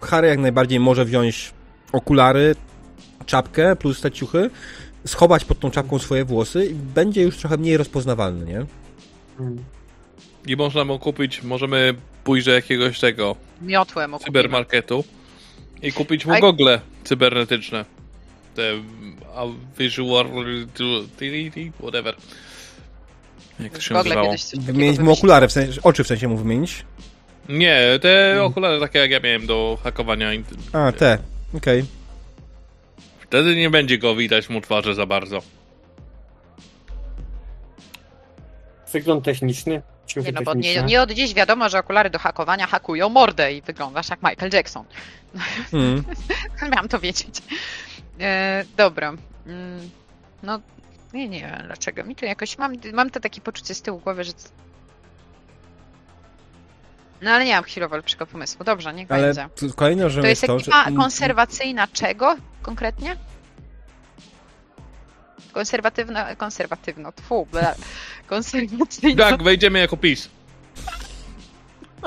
Harry 0.00 0.28
jak 0.28 0.38
najbardziej 0.38 0.80
może 0.80 1.04
wziąć 1.04 1.52
okulary, 1.92 2.54
czapkę 3.26 3.76
plus 3.76 4.00
te 4.00 4.10
ciuchy, 4.10 4.50
schować 5.06 5.44
pod 5.44 5.60
tą 5.60 5.70
czapką 5.70 5.98
swoje 5.98 6.24
włosy 6.24 6.66
i 6.66 6.74
będzie 6.74 7.22
już 7.22 7.36
trochę 7.36 7.56
mniej 7.56 7.76
rozpoznawalny, 7.76 8.46
nie? 8.46 8.66
Mm. 9.40 9.64
I 10.46 10.56
można 10.56 10.84
mu 10.84 10.98
kupić, 10.98 11.42
możemy 11.42 11.94
pójść 12.24 12.46
do 12.46 12.52
jakiegoś 12.52 13.00
tego 13.00 13.36
Miotłem 13.62 14.14
okupimy. 14.14 14.26
cybermarketu 14.32 15.04
i 15.82 15.92
kupić 15.92 16.26
mu 16.26 16.40
gogle 16.40 16.80
cybernetyczne. 17.04 17.84
Te 18.54 18.62
a, 19.36 19.42
visual 19.78 20.26
whatever. 21.80 22.16
Jak 23.60 23.72
to 23.72 23.80
się 23.80 23.94
Gogle 23.94 24.14
nazywało? 24.14 24.34
Wymienić 24.54 24.98
mu 24.98 25.12
okulary, 25.12 25.48
w 25.48 25.52
sensie, 25.52 25.80
oczy 25.82 26.04
w 26.04 26.06
sensie 26.06 26.28
mu 26.28 26.36
wymienić. 26.36 26.84
Nie, 27.48 27.98
te 28.02 28.42
okulary 28.42 28.80
takie 28.80 28.98
jak 28.98 29.10
ja 29.10 29.20
miałem 29.20 29.46
do 29.46 29.78
hakowania. 29.82 30.28
A, 30.72 30.92
te. 30.92 31.18
Okej. 31.56 31.84
Wtedy 33.20 33.56
nie 33.56 33.70
będzie 33.70 33.98
go 33.98 34.16
widać 34.16 34.48
mu 34.48 34.60
twarzy 34.60 34.94
za 34.94 35.06
bardzo. 35.06 35.42
Wygląd 38.92 39.24
techniczny. 39.24 39.82
Nie, 40.16 40.32
no 40.32 40.42
bo 40.42 40.54
nie, 40.54 40.82
nie 40.82 41.02
od 41.02 41.10
dziś 41.10 41.34
wiadomo, 41.34 41.68
że 41.68 41.78
okulary 41.78 42.10
do 42.10 42.18
hakowania 42.18 42.66
hakują 42.66 43.08
mordę 43.08 43.52
i 43.52 43.62
wyglądasz 43.62 44.10
jak 44.10 44.22
Michael 44.22 44.50
Jackson. 44.52 44.84
Mm. 45.72 46.04
Miałam 46.72 46.88
to 46.88 47.00
wiedzieć. 47.00 47.42
E, 48.20 48.64
dobra. 48.76 49.14
Mm, 49.46 49.90
no, 50.42 50.60
nie, 51.14 51.28
nie 51.28 51.40
wiem 51.40 51.62
dlaczego. 51.66 52.04
Mi 52.04 52.16
to 52.16 52.26
jakoś, 52.26 52.58
mam, 52.58 52.72
mam 52.92 53.10
to 53.10 53.20
takie 53.20 53.40
poczucie 53.40 53.74
z 53.74 53.82
tyłu 53.82 53.98
głowy, 53.98 54.24
że... 54.24 54.32
No 57.22 57.30
ale 57.30 57.44
nie 57.44 57.54
mam 57.54 57.64
chwilowo 57.64 57.96
lepszego 57.96 58.26
pomysłu. 58.26 58.64
Dobrze, 58.64 58.94
niech 58.94 59.10
Ale 59.10 59.34
będzie. 59.34 59.48
kolejne, 59.76 60.10
że 60.10 60.20
To 60.22 60.26
jest 60.26 60.46
to, 60.46 60.56
ekipa 60.56 60.84
że... 60.84 60.96
konserwacyjna 60.96 61.86
czego 61.86 62.36
konkretnie? 62.62 63.16
Konserwatywna, 65.52 66.36
konserwatywno, 66.36 67.12
tfu, 67.12 67.46
ble. 67.52 67.74
konserwacyjna. 68.26 69.30
Tak, 69.30 69.42
wejdziemy 69.42 69.78
jako 69.78 69.96
PiS. 69.96 70.28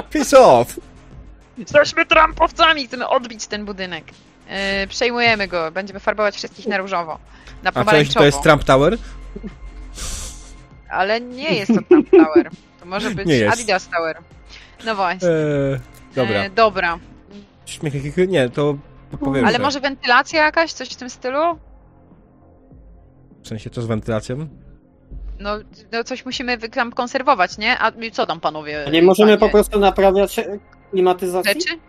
Piss 0.10 0.34
off! 0.34 0.80
Jesteśmy 1.58 2.06
trampowcami, 2.06 2.88
chcemy 2.88 3.08
odbić 3.08 3.48
ten 3.48 3.66
budynek. 3.66 4.06
Yy, 4.82 4.88
przejmujemy 4.88 5.48
go, 5.48 5.72
będziemy 5.72 6.00
farbować 6.00 6.36
wszystkich 6.36 6.68
na 6.68 6.78
różowo. 6.78 7.20
Na 7.64 7.72
A 7.74 7.86
co 7.86 7.96
jeśli 7.96 8.14
to 8.14 8.26
jest 8.26 8.44
Trump 8.44 8.64
Tower? 8.64 8.98
Ale 10.90 11.22
nie 11.22 11.56
jest 11.56 11.74
to 11.74 11.82
Trump 11.90 12.10
Tower. 12.12 12.50
To 12.80 12.86
może 12.86 13.12
być 13.16 13.28
Nie 13.28 13.36
jest. 13.36 13.54
Adidas 13.54 13.90
Tower. 13.90 14.18
No 14.86 14.96
właśnie. 14.96 15.30
Eee, 15.30 15.80
dobra. 16.16 16.44
E, 16.44 16.50
dobra. 16.50 17.00
Śmiech, 17.66 18.18
nie, 18.28 18.50
to 18.50 18.78
powiem. 19.20 19.46
Ale 19.46 19.58
że- 19.58 19.64
może 19.64 19.80
wentylacja 19.80 20.46
jakaś, 20.46 20.74
coś 20.74 20.90
w 20.90 20.96
tym 20.96 21.10
stylu? 21.10 21.40
W 23.44 23.48
sensie 23.48 23.70
to 23.70 23.82
z 23.82 23.86
wentylacją? 23.86 24.48
No, 25.40 25.58
no 25.92 26.04
coś 26.04 26.26
musimy 26.26 26.58
tam 26.58 26.92
konserwować, 26.92 27.58
nie? 27.58 27.80
A 27.80 27.92
co 28.12 28.26
tam 28.26 28.40
panowie? 28.40 28.86
A 28.88 28.90
nie 28.90 29.02
możemy 29.02 29.38
panie, 29.38 29.40
po 29.40 29.50
prostu 29.50 29.80
naprawiać 29.80 30.36
klimatyzacji? 30.92 31.54
Rzeczy? 31.54 31.80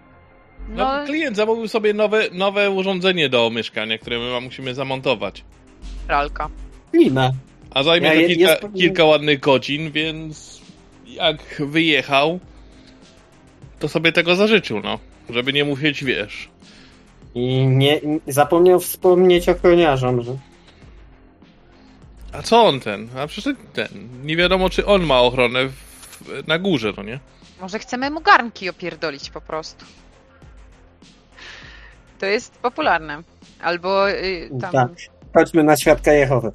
No, 0.68 0.98
No, 0.98 1.06
klient 1.06 1.36
zamówił 1.36 1.68
sobie 1.68 1.94
nowe, 1.94 2.22
nowe 2.32 2.70
urządzenie 2.70 3.28
do 3.28 3.50
mieszkania, 3.50 3.98
które 3.98 4.18
my 4.18 4.40
musimy 4.40 4.74
zamontować. 4.74 5.44
Pralka. 6.08 6.48
Klimę. 6.90 7.30
A 7.70 7.82
zajmie 7.82 8.08
Ja 8.08 8.14
to 8.14 8.26
kilka, 8.26 8.50
jest- 8.52 8.76
kilka 8.76 9.04
ładnych 9.04 9.40
godzin, 9.40 9.90
więc 9.90 10.60
jak 11.06 11.36
wyjechał, 11.58 12.40
to 13.78 13.88
sobie 13.88 14.12
tego 14.12 14.34
zażyczył, 14.36 14.80
no. 14.80 14.98
Żeby 15.30 15.52
nie 15.52 15.64
musieć, 15.64 16.04
wiesz. 16.04 16.48
I 17.34 17.66
nie, 17.66 18.00
zapomniał 18.26 18.80
wspomnieć 18.80 19.48
ochroniarzom, 19.48 20.22
że 20.22 20.36
A 22.32 22.42
co 22.42 22.62
on 22.62 22.80
ten? 22.80 23.08
A 23.18 23.26
przecież 23.26 23.54
ten. 23.72 23.88
Nie 24.24 24.36
wiadomo, 24.36 24.70
czy 24.70 24.86
on 24.86 25.02
ma 25.06 25.20
ochronę 25.20 25.68
w, 25.68 26.42
na 26.46 26.58
górze, 26.58 26.92
no 26.96 27.02
nie? 27.02 27.20
Może 27.60 27.78
chcemy 27.78 28.10
mu 28.10 28.20
garnki 28.20 28.70
opierdolić 28.70 29.30
po 29.30 29.40
prostu. 29.40 29.84
To 32.18 32.26
jest 32.26 32.58
popularne. 32.58 33.22
Albo 33.62 34.10
y, 34.10 34.50
tam... 34.60 34.72
tak. 34.72 34.88
Chodźmy 35.38 35.64
na 35.64 35.76
świadka 35.76 36.12
Jehowy. 36.12 36.52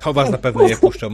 To 0.00 0.12
was 0.12 0.30
na 0.30 0.38
pewno 0.38 0.68
nie 0.68 0.76
puszczą. 0.76 1.08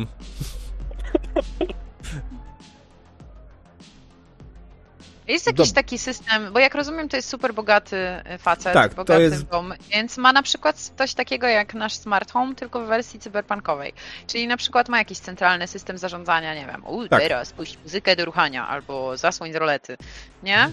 Jest 5.29 5.47
jakiś 5.47 5.69
Dob- 5.71 5.75
taki 5.75 5.99
system, 5.99 6.53
bo 6.53 6.59
jak 6.59 6.75
rozumiem, 6.75 7.09
to 7.09 7.17
jest 7.17 7.29
super 7.29 7.55
bogaty 7.55 7.97
y, 8.35 8.39
facet, 8.39 8.73
Tak, 8.73 8.91
to 8.91 8.97
bogaty 8.97 9.23
jest- 9.23 9.45
dom, 9.47 9.75
więc 9.93 10.17
ma 10.17 10.33
na 10.33 10.43
przykład 10.43 10.91
coś 10.99 11.15
takiego 11.15 11.47
jak 11.47 11.75
nasz 11.75 11.95
smart 11.95 12.33
home, 12.33 12.55
tylko 12.55 12.85
w 12.85 12.87
wersji 12.89 13.21
cyberpunkowej. 13.21 13.93
Czyli 14.27 14.47
na 14.49 14.57
przykład 14.57 14.89
ma 14.89 14.99
jakiś 14.99 15.19
centralny 15.19 15.67
system 15.67 15.99
zarządzania, 15.99 16.55
nie 16.55 16.67
wiem, 16.67 16.87
u, 16.87 17.09
Tak. 17.09 17.23
teraz 17.23 17.53
puść 17.53 17.79
muzykę 17.85 18.17
do 18.17 18.25
ruchania, 18.25 18.69
albo 18.69 19.17
zasłoń 19.17 19.53
z 19.53 19.57
rolety, 19.57 19.97
nie? 20.43 20.71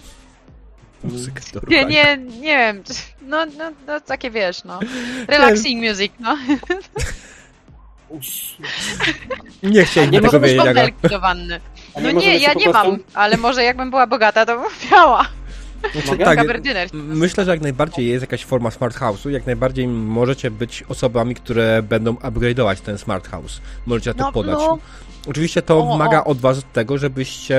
Muzykę 1.04 1.40
do 1.52 1.60
Nie, 1.68 1.84
nie, 1.84 2.16
nie 2.40 2.56
wiem, 2.58 2.82
no, 3.30 3.46
no, 3.46 3.70
no 3.86 4.00
takie 4.00 4.30
wiesz, 4.30 4.64
no. 4.64 4.80
Relaxing 5.28 5.84
music, 5.88 6.12
no. 6.20 6.36
Nie 9.62 9.84
chcieli 9.84 10.10
Nie 10.10 10.20
tego 10.20 10.40
wiedzieć. 10.40 10.58
Bąbelki 10.64 11.08
do 11.08 11.20
wanny. 11.20 11.60
No 12.02 12.10
nie, 12.10 12.38
ja 12.38 12.52
nie 12.54 12.68
mam, 12.68 12.98
ale 13.14 13.36
może 13.36 13.64
jakbym 13.64 13.90
była 13.90 14.06
bogata, 14.06 14.46
to 14.46 14.58
bym 14.58 14.66
miała. 14.92 15.26
Mogę? 16.06 16.24
Tak, 16.24 16.38
myślę, 16.92 17.44
że 17.44 17.50
jak 17.50 17.60
najbardziej 17.60 18.06
jest 18.08 18.20
jakaś 18.22 18.44
forma 18.44 18.70
smart 18.70 18.96
house'u, 18.98 19.30
jak 19.30 19.46
najbardziej 19.46 19.88
możecie 19.88 20.50
być 20.50 20.82
osobami, 20.88 21.34
które 21.34 21.82
będą 21.82 22.14
upgrade'ować 22.14 22.76
ten 22.80 22.98
smart 22.98 23.28
house. 23.28 23.60
Możecie 23.86 24.10
na 24.10 24.14
to 24.14 24.22
No, 24.24 24.32
podać. 24.32 24.54
no. 24.58 24.78
Oczywiście 25.26 25.62
to 25.62 25.78
O, 25.78 25.92
wymaga 25.92 26.20
o. 26.20 26.24
od 26.24 26.38
was 26.38 26.62
tego, 26.72 26.98
żebyście 26.98 27.58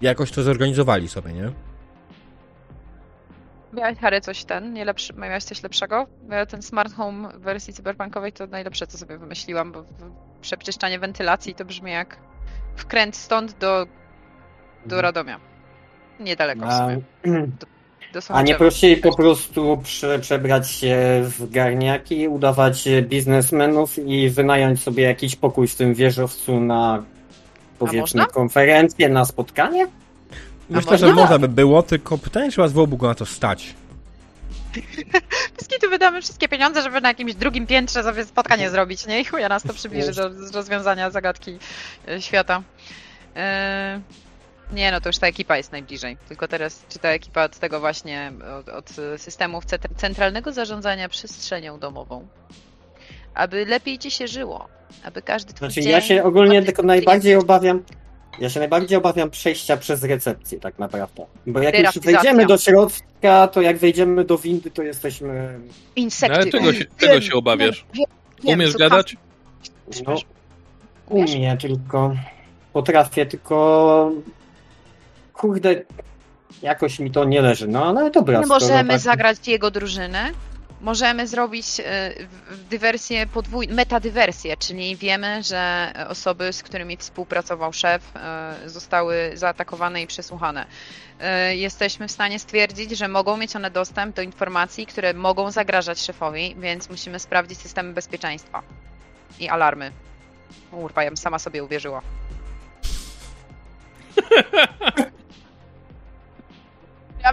jakoś 0.00 0.30
to 0.30 0.42
zorganizowali 0.42 1.08
sobie, 1.08 1.32
nie? 1.32 1.50
Miałeś 3.76 3.98
Harry 3.98 4.20
coś 4.20 4.44
ten, 4.44 4.72
nie 4.72 4.84
lepszy, 4.84 5.12
miałeś 5.12 5.44
coś 5.44 5.62
lepszego? 5.62 6.06
Ten 6.48 6.62
smart 6.62 6.94
home 6.94 7.28
w 7.28 7.40
wersji 7.40 7.74
cyberpunkowej 7.74 8.32
to 8.32 8.46
najlepsze, 8.46 8.86
co 8.86 8.98
sobie 8.98 9.18
wymyśliłam, 9.18 9.72
bo 9.72 9.84
przeczyszczanie 10.40 10.98
wentylacji 10.98 11.54
to 11.54 11.64
brzmi 11.64 11.90
jak 11.92 12.16
wkręt 12.76 13.16
stąd 13.16 13.58
do, 13.58 13.86
do 14.86 15.02
Radomia. 15.02 15.40
Niedaleko 16.20 16.60
w 16.60 16.68
A, 16.68 16.78
sumie. 16.78 17.00
Do 18.12 18.20
a 18.28 18.42
nie 18.42 18.54
prościej 18.54 18.96
po 18.96 19.16
prostu 19.16 19.80
prze, 19.82 20.18
przebrać 20.18 20.70
się 20.70 20.96
w 21.22 21.50
garniaki, 21.50 22.28
udawać 22.28 22.88
biznesmenów 23.02 23.98
i 23.98 24.30
wynająć 24.30 24.82
sobie 24.82 25.02
jakiś 25.02 25.36
pokój 25.36 25.68
w 25.68 25.74
tym 25.74 25.94
wieżowcu 25.94 26.60
na 26.60 27.02
powiedzmy 27.78 28.26
konferencję, 28.26 29.08
na 29.08 29.24
spotkanie? 29.24 29.86
Myślę, 30.70 30.98
że 30.98 31.06
można? 31.06 31.22
można 31.22 31.38
by 31.38 31.48
było, 31.48 31.82
tylko 31.82 32.18
pytanie, 32.18 32.52
czy 32.52 32.60
was 32.60 32.72
byłoby 32.72 32.96
go 32.96 33.06
na 33.06 33.14
to 33.14 33.26
stać. 33.26 33.74
Wszystkie 35.56 35.78
tu 35.78 35.90
wydamy 35.90 36.22
wszystkie 36.22 36.48
pieniądze, 36.48 36.82
żeby 36.82 37.00
na 37.00 37.08
jakimś 37.08 37.34
drugim 37.34 37.66
piętrze 37.66 38.02
sobie 38.02 38.24
spotkanie 38.24 38.70
zrobić, 38.70 39.06
nie? 39.06 39.20
I 39.20 39.24
chuja 39.24 39.48
nas 39.48 39.62
to 39.62 39.72
przybliży 39.74 40.12
do 40.12 40.30
rozwiązania 40.54 41.10
zagadki 41.10 41.58
e, 42.08 42.22
świata. 42.22 42.62
E, 43.36 44.00
Nie, 44.72 44.92
no 44.92 45.00
to 45.00 45.08
już 45.08 45.18
ta 45.18 45.26
ekipa 45.26 45.56
jest 45.56 45.72
najbliżej. 45.72 46.16
Tylko 46.28 46.48
teraz, 46.48 46.84
czy 46.88 46.98
ta 46.98 47.08
ekipa 47.08 47.44
od 47.44 47.58
tego 47.58 47.80
właśnie, 47.80 48.32
od, 48.58 48.68
od 48.68 48.90
systemów 49.16 49.64
centralnego 49.96 50.52
zarządzania 50.52 51.08
przestrzenią 51.08 51.78
domową, 51.78 52.26
aby 53.34 53.64
lepiej 53.66 53.98
ci 53.98 54.10
się 54.10 54.28
żyło, 54.28 54.68
aby 55.04 55.22
każdy 55.22 55.54
twój 55.54 55.68
Znaczy 55.68 55.80
dzień... 55.82 55.92
ja 55.92 56.00
się 56.00 56.24
ogólnie 56.24 56.62
tylko 56.62 56.82
najbardziej 56.82 57.34
obawiam, 57.36 57.82
ja 58.38 58.50
się 58.50 58.60
najbardziej 58.60 58.98
obawiam 58.98 59.30
przejścia 59.30 59.76
przez 59.76 60.02
recepcję 60.02 60.60
tak 60.60 60.78
naprawdę. 60.78 61.26
Bo 61.46 61.60
jak 61.60 61.78
już 61.78 61.98
wejdziemy 61.98 62.46
do 62.46 62.58
środka, 62.58 63.48
to 63.48 63.60
jak 63.62 63.78
wejdziemy 63.78 64.24
do 64.24 64.38
windy, 64.38 64.70
to 64.70 64.82
jesteśmy... 64.82 65.58
No, 65.68 65.74
Insekty. 65.96 66.36
ale 66.36 66.46
czego 66.46 66.72
się, 66.72 66.84
czego 66.96 67.20
się 67.20 67.34
obawiasz? 67.34 67.86
Umiesz 68.44 68.76
gadać? 68.76 69.16
No, 70.06 70.16
Umiesz? 71.08 71.34
umie, 71.34 71.56
tylko 71.56 72.14
potrafię, 72.72 73.26
tylko 73.26 74.12
kurde, 75.32 75.82
jakoś 76.62 76.98
mi 76.98 77.10
to 77.10 77.24
nie 77.24 77.40
leży. 77.42 77.68
No 77.68 77.84
ale 77.84 78.10
dobra. 78.10 78.38
Nie 78.38 78.44
skoro 78.44 78.60
możemy 78.60 78.90
tak- 78.90 79.00
zagrać 79.00 79.48
jego 79.48 79.70
drużynę? 79.70 80.30
Możemy 80.86 81.26
zrobić 81.26 81.66
e, 81.80 81.84
dywersję 82.70 83.26
podwójną, 83.26 83.74
metadywersję, 83.74 84.56
czyli 84.56 84.96
wiemy, 84.96 85.42
że 85.42 85.92
osoby, 86.08 86.52
z 86.52 86.62
którymi 86.62 86.96
współpracował 86.96 87.72
szef, 87.72 88.16
e, 88.16 88.54
zostały 88.66 89.30
zaatakowane 89.34 90.02
i 90.02 90.06
przesłuchane. 90.06 90.66
E, 91.20 91.56
Jesteśmy 91.56 92.08
w 92.08 92.12
stanie 92.12 92.38
stwierdzić, 92.38 92.90
że 92.90 93.08
mogą 93.08 93.36
mieć 93.36 93.56
one 93.56 93.70
dostęp 93.70 94.16
do 94.16 94.22
informacji, 94.22 94.86
które 94.86 95.14
mogą 95.14 95.50
zagrażać 95.50 96.00
szefowi, 96.00 96.56
więc 96.58 96.90
musimy 96.90 97.18
sprawdzić 97.18 97.58
systemy 97.58 97.92
bezpieczeństwa 97.92 98.62
i 99.38 99.48
alarmy. 99.48 99.92
Urwa, 100.72 101.04
ja 101.04 101.10
bym 101.10 101.16
sama 101.16 101.38
sobie 101.38 101.64
uwierzyła. 101.64 102.02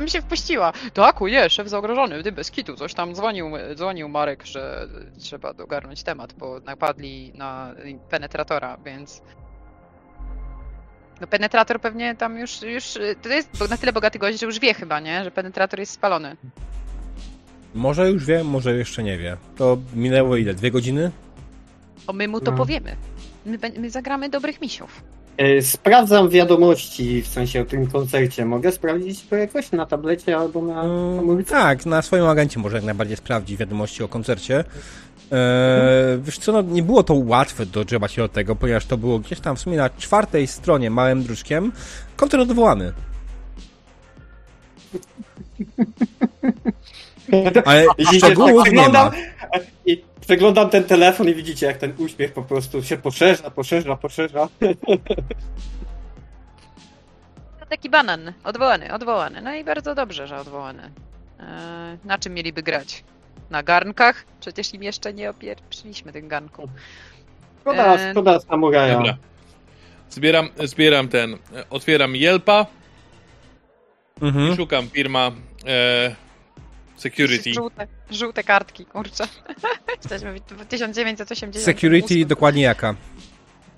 Bym 0.03 0.09
się 0.09 0.21
wpuściła. 0.21 0.73
Tak, 0.93 1.21
nie, 1.21 1.49
szef 1.49 1.69
zagrożony, 1.69 2.19
gdy 2.19 2.31
bez 2.31 2.51
kitu. 2.51 2.75
Coś 2.75 2.93
tam 2.93 3.15
dzwonił, 3.15 3.51
dzwonił 3.75 4.09
Marek, 4.09 4.45
że 4.45 4.87
trzeba 5.19 5.53
dogarnąć 5.53 6.03
temat, 6.03 6.33
bo 6.33 6.59
napadli 6.59 7.31
na 7.35 7.73
penetratora, 8.09 8.77
więc... 8.85 9.21
No 11.21 11.27
penetrator 11.27 11.81
pewnie 11.81 12.15
tam 12.15 12.37
już, 12.37 12.61
już 12.61 12.93
to 13.21 13.29
jest 13.29 13.69
na 13.69 13.77
tyle 13.77 13.93
bogaty 13.93 14.19
gość, 14.19 14.39
że 14.39 14.45
już 14.45 14.59
wie 14.59 14.73
chyba, 14.73 14.99
nie? 14.99 15.23
Że 15.23 15.31
penetrator 15.31 15.79
jest 15.79 15.91
spalony. 15.91 16.35
Może 17.73 18.11
już 18.11 18.25
wie, 18.25 18.43
może 18.43 18.75
jeszcze 18.77 19.03
nie 19.03 19.17
wie. 19.17 19.37
To 19.57 19.77
minęło 19.93 20.37
ile? 20.37 20.53
Dwie 20.53 20.71
godziny? 20.71 21.11
O, 22.07 22.13
my 22.13 22.27
mu 22.27 22.41
to 22.41 22.51
No. 22.51 22.57
powiemy. 22.57 22.95
My, 23.45 23.57
my 23.77 23.89
zagramy 23.89 24.29
dobrych 24.29 24.61
misiów. 24.61 25.03
E, 25.37 25.61
Sprawdzam 25.61 26.29
wiadomości, 26.29 27.21
w 27.21 27.27
sensie 27.27 27.61
o 27.61 27.65
tym 27.65 27.87
koncercie. 27.87 28.45
Mogę 28.45 28.71
sprawdzić 28.71 29.21
to 29.27 29.35
jakoś 29.35 29.71
na 29.71 29.85
tablecie 29.85 30.37
albo 30.37 30.61
na 30.61 30.81
Mm, 30.83 31.19
komórce? 31.19 31.51
tak, 31.51 31.85
na 31.85 32.01
swoim 32.01 32.25
agencie 32.25 32.59
może 32.59 32.75
jak 32.77 32.85
najbardziej 32.85 33.17
sprawdzić 33.17 33.57
wiadomości 33.57 34.03
o 34.03 34.07
koncercie. 34.07 34.63
Eee, 35.31 36.21
wiesz 36.21 36.37
co, 36.37 36.51
no, 36.51 36.61
nie 36.61 36.83
było 36.83 37.03
to 37.03 37.13
łatwe 37.13 37.65
dogrzebać 37.65 38.11
się 38.11 38.21
do 38.21 38.29
tego, 38.29 38.55
ponieważ 38.55 38.85
to 38.85 38.97
było 38.97 39.19
gdzieś 39.19 39.39
tam 39.39 39.55
w 39.55 39.59
sumie 39.59 39.77
na 39.77 39.89
czwartej 39.89 40.47
stronie 40.47 40.89
małym 40.89 41.23
druczkiem. 41.23 41.71
Koncert 42.15 42.43
odwołany. 42.43 42.93
Ale 47.65 47.85
szczegółów 48.17 48.63
tak 48.63 48.73
nie 48.73 48.89
ma. 48.89 49.11
I 49.85 50.03
przeglądam 50.25 50.69
ten 50.69 50.83
telefon 50.83 51.29
i 51.29 51.35
widzicie, 51.35 51.65
jak 51.65 51.77
ten 51.77 51.93
uśmiech 51.97 52.33
po 52.33 52.41
prostu 52.43 52.83
się 52.83 52.97
poszerza, 52.97 53.49
poszerza, 53.51 53.95
poszerza. 53.95 54.47
To 57.59 57.65
taki 57.69 57.89
banan. 57.89 58.33
Odwołany, 58.43 58.93
odwołany. 58.93 59.41
No 59.41 59.53
i 59.55 59.63
bardzo 59.63 59.95
dobrze, 59.95 60.27
że 60.27 60.37
odwołany. 60.37 60.91
Eee, 61.39 61.97
na 62.05 62.17
czym 62.17 62.33
mieliby 62.33 62.63
grać? 62.63 63.03
Na 63.49 63.63
garnkach? 63.63 64.25
Przecież 64.39 64.73
im 64.73 64.83
jeszcze 64.83 65.13
nie 65.13 65.29
opieprzyliśmy 65.29 66.11
tych 66.13 66.27
garnków. 66.27 66.69
Szkoda, 67.61 67.95
E, 67.95 68.11
szkoda 68.11 68.39
samuraja. 68.39 68.93
Dobra. 68.97 69.17
Zbieram, 70.09 70.49
zbieram 70.63 71.07
ten, 71.07 71.33
e, 71.33 71.37
otwieram 71.69 72.15
Yelpa 72.15 72.65
i 74.21 74.25
Mhm. 74.25 74.55
szukam 74.55 74.87
firma 74.89 75.31
e, 75.67 76.15
security. 76.97 77.53
Żółte, 77.53 77.87
żółte 78.11 78.43
kartki, 78.43 78.85
kurczę. 78.85 79.27
Jesteśmy 79.97 80.33
w 80.33 80.65
1980. 80.65 81.57
Security 81.65 82.25
dokładnie 82.25 82.61
jaka? 82.61 82.95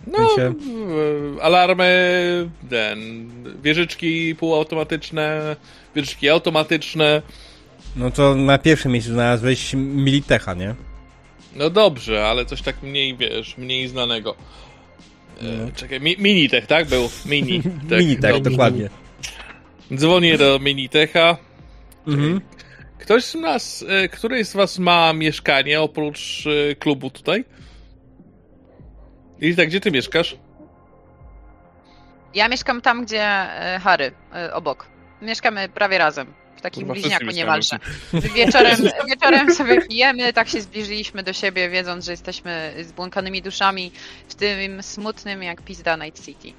No, 0.07 0.17
Wiecie? 0.29 0.47
e, 0.47 1.43
alarmy, 1.43 2.49
ten, 2.69 2.99
wieżyczki 3.63 4.35
półautomatyczne, 4.35 5.55
wieżyczki 5.95 6.29
automatyczne. 6.29 7.21
No 7.95 8.11
to 8.11 8.35
na 8.35 8.57
pierwszym 8.57 8.91
miejscu 8.91 9.11
znalazłeś 9.11 9.73
Militecha, 9.73 10.53
nie? 10.53 10.75
No 11.55 11.69
dobrze, 11.69 12.27
ale 12.27 12.45
coś 12.45 12.61
tak 12.61 12.83
mniej, 12.83 13.17
wiesz, 13.17 13.57
mniej 13.57 13.87
znanego. 13.87 14.35
E, 15.41 15.43
No. 15.43 15.71
Czekaj, 15.75 16.01
mi, 16.01 16.15
Minitech, 16.19 16.67
tak? 16.67 16.87
Był 16.87 17.09
Mini. 17.25 17.61
Tak, 17.89 17.99
Militech, 17.99 18.31
dobrze. 18.33 18.49
dokładnie. 18.51 18.89
Dzwonię 19.95 20.37
do 20.37 20.59
Minitecha. 20.59 21.37
Mhm. 22.07 22.41
Ktoś 22.99 23.25
z 23.25 23.35
nas, 23.35 23.85
e, 23.87 24.09
któryś 24.09 24.47
z 24.47 24.53
was 24.53 24.79
ma 24.79 25.13
mieszkanie 25.13 25.81
oprócz 25.81 26.43
e, 26.47 26.75
klubu 26.75 27.09
tutaj? 27.09 27.45
Lita, 29.39 29.65
gdzie 29.65 29.79
ty 29.79 29.91
mieszkasz? 29.91 30.37
Ja 32.33 32.47
mieszkam 32.47 32.81
tam, 32.81 33.05
gdzie 33.05 33.23
e, 33.23 33.79
Harry, 33.83 34.11
obok. 34.53 34.87
Mieszkamy 35.21 35.69
prawie 35.69 35.97
razem. 35.97 36.33
W 36.55 36.61
takim 36.61 36.87
Kurwa, 36.87 36.93
bliźniaku 36.93 37.25
niemalże. 37.25 37.79
Wieczorem, 38.13 38.77
wieczorem 39.09 39.53
sobie 39.53 39.81
pijemy, 39.81 40.33
tak 40.33 40.49
się 40.49 40.61
zbliżyliśmy 40.61 41.23
do 41.23 41.33
siebie, 41.33 41.69
wiedząc, 41.69 42.05
że 42.05 42.11
jesteśmy 42.11 42.73
zbłąkanymi 42.81 43.41
duszami 43.41 43.91
w 44.27 44.35
tym 44.35 44.83
smutnym 44.83 45.43
jak 45.43 45.61
pizda 45.61 45.95
Night 45.95 46.25
City. 46.25 46.53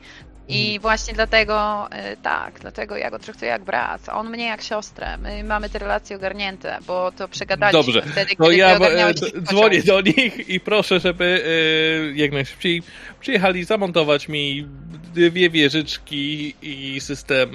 Mhm. 0.49 0.61
I 0.61 0.79
właśnie 0.79 1.15
dlatego, 1.15 1.87
e, 1.91 2.17
tak, 2.17 2.61
dlatego 2.61 2.97
ja 2.97 3.11
go 3.11 3.19
traktuję 3.19 3.51
jak 3.51 3.65
brat, 3.65 4.09
a 4.09 4.13
on 4.13 4.31
mnie 4.31 4.47
jak 4.47 4.63
siostrę. 4.63 5.17
My 5.17 5.45
mamy 5.45 5.71
te 5.71 5.79
relacje 5.79 6.17
ogarnięte, 6.17 6.79
bo 6.87 7.13
to 7.13 7.29
przegadaliśmy 7.29 7.93
Dobrze, 7.93 8.13
wtedy, 8.13 8.37
To 8.37 8.51
ja 8.51 8.77
e, 8.77 9.15
dzwonię 9.43 9.83
do 9.83 10.01
nich 10.01 10.49
i 10.49 10.61
proszę, 10.61 11.01
żeby 11.01 11.45
e, 11.45 12.17
jak 12.17 12.33
najszybciej 12.33 12.83
przyjechali 13.21 13.65
zamontować 13.65 14.29
mi 14.29 14.67
dwie 15.15 15.51
wieżyczki 15.51 16.55
i 16.63 17.01
system 17.01 17.51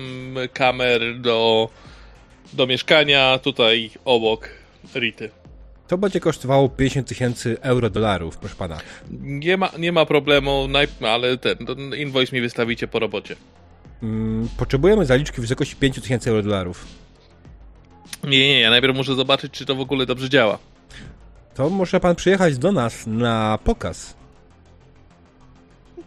kamer 0.54 1.20
do, 1.20 1.70
do 2.54 2.68
mieszkania 2.68 3.40
tutaj 3.40 3.90
obok 4.06 4.50
Rity. 4.96 5.41
To 5.92 5.98
będzie 5.98 6.20
kosztowało 6.20 6.70
50 6.70 7.08
tysięcy 7.08 7.58
euro 7.62 7.90
dolarów, 7.90 8.38
proszę 8.38 8.56
pana. 8.56 8.78
Nie 9.22 9.58
ma, 9.58 9.70
nie 9.78 9.92
ma 9.92 10.06
problemu, 10.06 10.68
ale 11.02 11.38
ten, 11.38 11.58
ten 11.58 11.96
invoice 11.96 12.36
mi 12.36 12.42
wystawicie 12.42 12.88
po 12.88 13.00
robocie. 13.00 13.36
Mm, 14.04 14.50
Potrzebujemy 14.58 15.06
zaliczki 15.06 15.38
w 15.38 15.42
wysokości 15.42 15.76
5 15.76 16.02
tysięcy 16.02 16.30
euro 16.30 16.44
dolarów. 16.44 16.88
Nie, 18.24 18.40
nie, 18.40 18.60
ja 18.60 18.70
najpierw 18.70 18.96
muszę 18.96 19.16
zobaczyć, 19.16 19.52
czy 19.52 19.66
to 19.66 19.76
w 19.76 19.80
ogóle 19.80 20.06
dobrze 20.06 20.30
działa. 20.30 20.60
To 21.54 21.70
może 21.70 22.00
pan 22.00 22.16
przyjechać 22.16 22.58
do 22.58 22.72
nas 22.72 23.08
na 23.08 23.60
pokaz. 23.64 24.14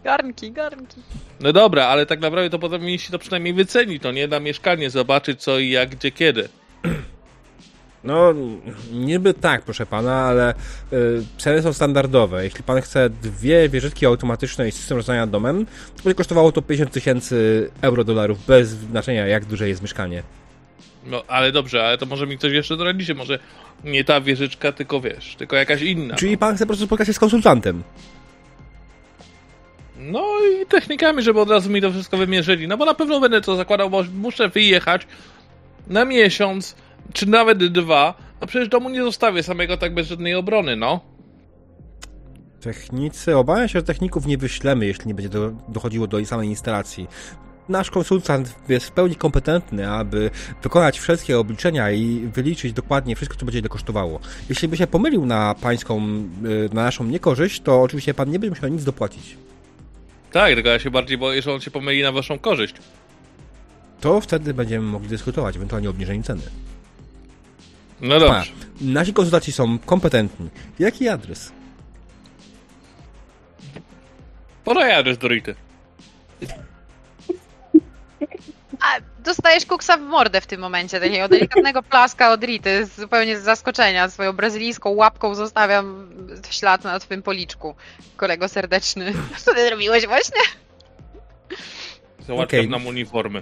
Garnki, 0.03 0.51
garnki. 0.51 1.01
No 1.39 1.53
dobra, 1.53 1.85
ale 1.85 2.05
tak 2.05 2.19
naprawdę 2.19 2.49
to 2.49 2.59
potem 2.59 2.81
mieliście 2.81 3.11
to 3.11 3.19
przynajmniej 3.19 3.53
wycenić, 3.53 4.03
to 4.03 4.11
nie 4.11 4.27
na 4.27 4.39
mieszkanie, 4.39 4.89
zobaczyć 4.89 5.41
co 5.41 5.59
i 5.59 5.69
jak, 5.69 5.89
gdzie, 5.89 6.11
kiedy. 6.11 6.49
No, 8.05 8.33
niby 8.91 9.33
tak, 9.33 9.61
proszę 9.61 9.85
pana, 9.85 10.15
ale 10.15 10.53
y, 10.93 11.23
ceny 11.37 11.61
są 11.61 11.73
standardowe. 11.73 12.43
Jeśli 12.43 12.63
pan 12.63 12.81
chce 12.81 13.09
dwie 13.09 13.69
wieżyczki 13.69 14.05
automatyczne 14.05 14.67
i 14.67 14.71
system 14.71 14.97
rozwiązania 14.97 15.27
domem, 15.27 15.65
to 15.97 16.03
będzie 16.03 16.15
kosztowało 16.15 16.51
to 16.51 16.61
50 16.61 16.91
tysięcy 16.91 17.69
euro 17.81 18.03
dolarów, 18.03 18.45
bez 18.45 18.69
znaczenia 18.69 19.27
jak 19.27 19.45
duże 19.45 19.69
jest 19.69 19.81
mieszkanie. 19.81 20.23
No, 21.05 21.23
ale 21.27 21.51
dobrze, 21.51 21.85
ale 21.85 21.97
to 21.97 22.05
może 22.05 22.27
mi 22.27 22.37
ktoś 22.37 22.51
jeszcze 22.51 22.77
doradzicie, 22.77 23.13
może 23.13 23.39
nie 23.83 24.03
ta 24.03 24.21
wieżyczka, 24.21 24.71
tylko 24.71 25.01
wiesz, 25.01 25.35
tylko 25.35 25.55
jakaś 25.55 25.81
inna. 25.81 26.15
Czyli 26.15 26.37
pan 26.37 26.55
chce 26.55 26.65
po 26.65 26.67
prostu 26.67 26.85
spotkać 26.85 27.07
się 27.07 27.13
z 27.13 27.19
konsultantem. 27.19 27.83
No 29.97 30.25
i 30.61 30.65
technikami, 30.65 31.23
żeby 31.23 31.39
od 31.39 31.49
razu 31.49 31.69
mi 31.69 31.81
to 31.81 31.91
wszystko 31.91 32.17
wymierzyli, 32.17 32.67
no 32.67 32.77
bo 32.77 32.85
na 32.85 32.93
pewno 32.93 33.19
będę 33.19 33.41
to 33.41 33.55
zakładał, 33.55 33.89
bo 33.89 34.03
muszę 34.13 34.49
wyjechać 34.49 35.07
na 35.87 36.05
miesiąc, 36.05 36.75
czy 37.13 37.29
nawet 37.29 37.67
dwa, 37.67 38.13
a 38.39 38.45
przecież 38.45 38.69
domu 38.69 38.89
nie 38.89 39.03
zostawię 39.03 39.43
samego 39.43 39.77
tak 39.77 39.93
bez 39.93 40.07
żadnej 40.07 40.35
obrony, 40.35 40.75
no. 40.75 40.99
Technicy, 42.61 43.37
obawiam 43.37 43.67
się, 43.67 43.79
że 43.79 43.83
techników 43.83 44.25
nie 44.25 44.37
wyślemy, 44.37 44.85
jeśli 44.85 45.07
nie 45.07 45.13
będzie 45.13 45.29
do, 45.29 45.51
dochodziło 45.67 46.07
do 46.07 46.25
samej 46.25 46.49
instalacji. 46.49 47.07
Nasz 47.69 47.91
konsultant 47.91 48.55
jest 48.69 48.85
w 48.85 48.91
pełni 48.91 49.15
kompetentny, 49.15 49.91
aby 49.91 50.29
wykonać 50.63 50.99
wszystkie 50.99 51.39
obliczenia 51.39 51.91
i 51.91 52.29
wyliczyć 52.33 52.73
dokładnie 52.73 53.15
wszystko, 53.15 53.37
co 53.37 53.45
będzie 53.45 53.59
ile 53.59 53.69
kosztowało. 53.69 54.19
Jeśli 54.49 54.67
by 54.67 54.77
się 54.77 54.87
pomylił 54.87 55.25
na 55.25 55.55
pańską, 55.61 55.99
y, 56.45 56.73
na 56.73 56.83
naszą 56.83 57.03
niekorzyść, 57.03 57.61
to 57.61 57.81
oczywiście 57.81 58.13
pan 58.13 58.29
nie 58.29 58.39
będzie 58.39 58.55
musiał 58.55 58.69
nic 58.69 58.83
dopłacić. 58.83 59.37
Tak, 60.31 60.53
tylko 60.53 60.69
ja 60.69 60.79
się 60.79 60.91
bardziej 60.91 61.17
boję, 61.17 61.41
że 61.41 61.53
on 61.53 61.61
się 61.61 61.71
pomyli 61.71 62.03
na 62.03 62.11
waszą 62.11 62.39
korzyść. 62.39 62.75
To 64.01 64.21
wtedy 64.21 64.53
będziemy 64.53 64.85
mogli 64.85 65.09
dyskutować, 65.09 65.55
ewentualnie 65.55 65.87
o 65.87 65.91
obniżeniu 65.91 66.23
ceny. 66.23 66.41
No 68.01 68.19
dobrze. 68.19 68.51
nasi 68.81 69.13
konsultaci 69.13 69.51
są 69.51 69.79
kompetentni. 69.79 70.49
Jaki 70.79 71.09
adres? 71.09 71.51
Podaj 74.63 74.91
adres 74.91 75.17
do 75.17 75.27
Rity. 75.27 75.55
A, 78.81 78.87
dostajesz 79.19 79.65
kuksa 79.65 79.97
w 79.97 80.01
mordę 80.01 80.41
w 80.41 80.45
tym 80.47 80.61
momencie, 80.61 80.99
takiego 80.99 81.27
delikatnego 81.27 81.83
plaska 81.91 82.31
od 82.31 82.43
Rity, 82.43 82.85
zupełnie 82.85 83.39
z 83.39 83.43
zaskoczenia. 83.43 84.09
Swoją 84.09 84.33
brazylijską 84.33 84.89
łapką 84.89 85.35
zostawiam 85.35 86.09
ślad 86.49 86.83
na 86.83 86.99
twym 86.99 87.23
policzku. 87.23 87.75
Kolego 88.17 88.47
serdeczny. 88.47 89.13
Co 89.45 89.53
ty 89.53 89.67
zrobiłeś 89.67 90.07
właśnie? 90.07 90.41
Załatwiam 92.19 92.59
Okej. 92.59 92.69
nam 92.69 92.87
uniformy. 92.87 93.41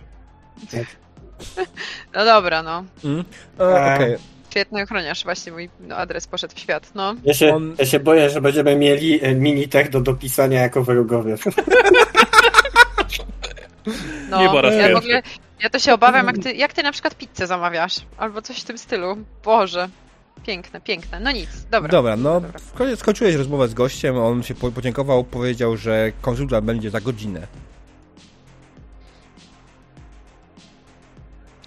No 2.13 2.25
dobra, 2.25 2.63
no. 2.63 2.83
Mm? 3.03 3.23
E, 3.59 3.95
Okej. 3.95 4.17
Przyjemny 4.53 4.83
ochroniarz, 4.83 5.23
właśnie 5.23 5.51
mój 5.51 5.69
no, 5.79 5.95
adres 5.95 6.27
poszedł 6.27 6.55
w 6.55 6.59
świat, 6.59 6.95
no. 6.95 7.15
Ja 7.23 7.33
się, 7.33 7.55
On- 7.55 7.75
ja 7.79 7.85
się 7.85 7.99
boję, 7.99 8.29
że 8.29 8.41
będziemy 8.41 8.75
mieli 8.75 9.25
e, 9.25 9.35
mini 9.35 9.67
tech 9.67 9.89
do 9.89 10.01
dopisania 10.01 10.61
jako 10.61 10.83
wrogowie. 10.83 11.35
no. 14.29 14.37
Nie 14.37 14.43
ja, 14.43 14.51
w 14.93 14.97
ogóle, 14.97 15.21
ja 15.63 15.69
to 15.69 15.79
się 15.79 15.93
obawiam, 15.93 16.27
jak 16.27 16.37
ty, 16.37 16.53
jak 16.53 16.73
ty 16.73 16.83
na 16.83 16.91
przykład 16.91 17.15
pizzę 17.17 17.47
zamawiasz, 17.47 17.95
albo 18.17 18.41
coś 18.41 18.59
w 18.59 18.63
tym 18.63 18.77
stylu. 18.77 19.17
Boże. 19.43 19.89
Piękne, 20.45 20.81
piękne. 20.81 21.19
No 21.19 21.31
nic, 21.31 21.49
dobra. 21.71 21.91
Dobra, 21.91 22.15
no 22.15 22.41
Dobra. 22.41 22.95
skończyłeś 22.95 23.35
rozmowę 23.35 23.67
z 23.67 23.73
gościem, 23.73 24.17
on 24.17 24.43
się 24.43 24.55
po- 24.55 24.71
podziękował, 24.71 25.23
powiedział, 25.23 25.77
że 25.77 26.11
konsulta 26.21 26.61
będzie 26.61 26.89
za 26.89 27.01
godzinę. 27.01 27.47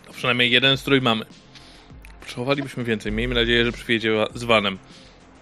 To 0.07 0.13
przynajmniej 0.13 0.51
jeden 0.51 0.77
strój 0.77 1.01
mamy. 1.01 1.25
Potrzebowalibyśmy 2.27 2.85
więcej. 2.85 3.13
Miejmy 3.13 3.35
nadzieję, 3.35 3.65
że 3.65 3.73
przyjedzie 3.73 4.25
z 4.35 4.45
vanem. 4.45 4.79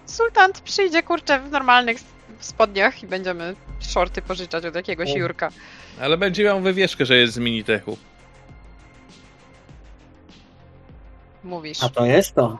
Sultant 0.05 0.61
przyjdzie, 0.61 1.03
kurczę, 1.03 1.39
w 1.39 1.51
normalnych 1.51 1.97
spodniach 2.39 3.03
i 3.03 3.07
będziemy 3.07 3.55
shorty 3.79 4.21
pożyczać 4.21 4.65
od 4.65 4.75
jakiegoś 4.75 5.11
O. 5.11 5.17
Jurka. 5.17 5.49
Ale 6.01 6.17
będzie 6.17 6.43
miał 6.43 6.61
wywieszkę, 6.61 7.05
że 7.05 7.17
jest 7.17 7.33
z 7.33 7.37
Minitechu. 7.37 7.97
Mówisz. 11.43 11.83
A 11.83 11.89
to 11.89 12.05
jest 12.05 12.35
to. 12.35 12.57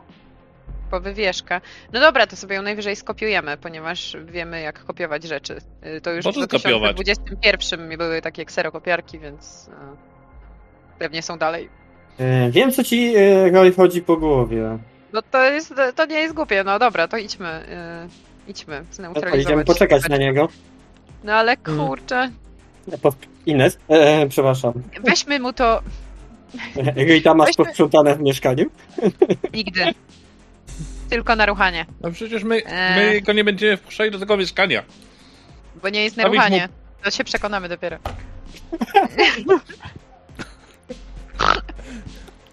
po 0.92 1.00
wywieszkę. 1.00 1.62
No 1.94 2.00
dobra, 2.00 2.28
to 2.28 2.36
sobie 2.36 2.56
ją 2.56 2.62
najwyżej 2.62 2.96
skopiujemy, 2.96 3.58
ponieważ 3.58 4.18
wiemy, 4.26 4.62
jak 4.62 4.84
kopiować 4.86 5.24
rzeczy. 5.24 5.58
Y, 5.98 6.02
To 6.02 6.12
już 6.12 6.26
Można 6.26 6.46
w 6.46 6.50
skopiować. 6.50 6.96
2021 6.96 7.98
były 7.98 8.22
takie 8.22 8.46
kserokopiarki, 8.46 9.20
więc 9.20 9.68
y, 9.68 9.72
pewnie 11.00 11.22
są 11.22 11.38
dalej. 11.38 11.70
E, 12.20 12.52
Wiem, 12.52 12.72
co 12.72 12.84
ci 12.84 13.14
e, 13.16 13.50
Roy 13.52 13.74
chodzi 13.74 14.02
po 14.02 14.18
głowie. 14.18 14.78
No 15.14 15.22
to 15.22 15.44
jest, 15.44 15.74
to 15.96 16.06
nie 16.06 16.16
jest 16.16 16.36
głupie, 16.36 16.64
no 16.64 16.80
dobra, 16.80 17.08
to 17.08 17.18
idźmy. 17.18 17.66
y, 18.48 18.52
Idźmy, 18.52 18.80
No 18.80 18.94
zneutralizować. 18.94 19.46
idziemy 19.46 19.66
poczekać 19.66 20.10
na 20.10 20.18
niego. 20.18 20.50
No 21.24 21.34
ale 21.34 21.56
Mm. 21.68 21.88
kurczę, 21.88 22.30
Ines, 23.46 23.78
e, 23.90 24.28
przepraszam. 24.28 24.74
weźmy 25.04 25.40
mu 25.40 25.54
to 25.54 25.82
Rita 27.08 27.34
masz 27.34 27.48
Weźmy- 27.50 27.66
posprzątane 27.66 28.16
w 28.16 28.22
mieszkaniu? 28.22 28.66
nigdy. 29.54 29.82
Tylko 31.10 31.36
na 31.36 31.46
ruchanie, 31.46 31.86
No 32.02 32.12
przecież 32.12 32.44
my, 32.44 32.62
my 32.96 33.22
go 33.22 33.34
nie 33.34 33.44
będziemy 33.44 33.78
wpuszczali 33.78 34.12
do 34.12 34.20
tego 34.20 34.38
mieszkania. 34.38 34.84
bo 35.82 35.90
nie 35.90 36.04
jest 36.04 36.18
na 36.18 36.24
Stawić 36.24 36.38
mu- 36.40 36.44
ruchanie. 36.46 36.70
To 37.04 37.12
się 37.12 37.24
przekonamy 37.24 37.70
dopiero. 37.70 37.98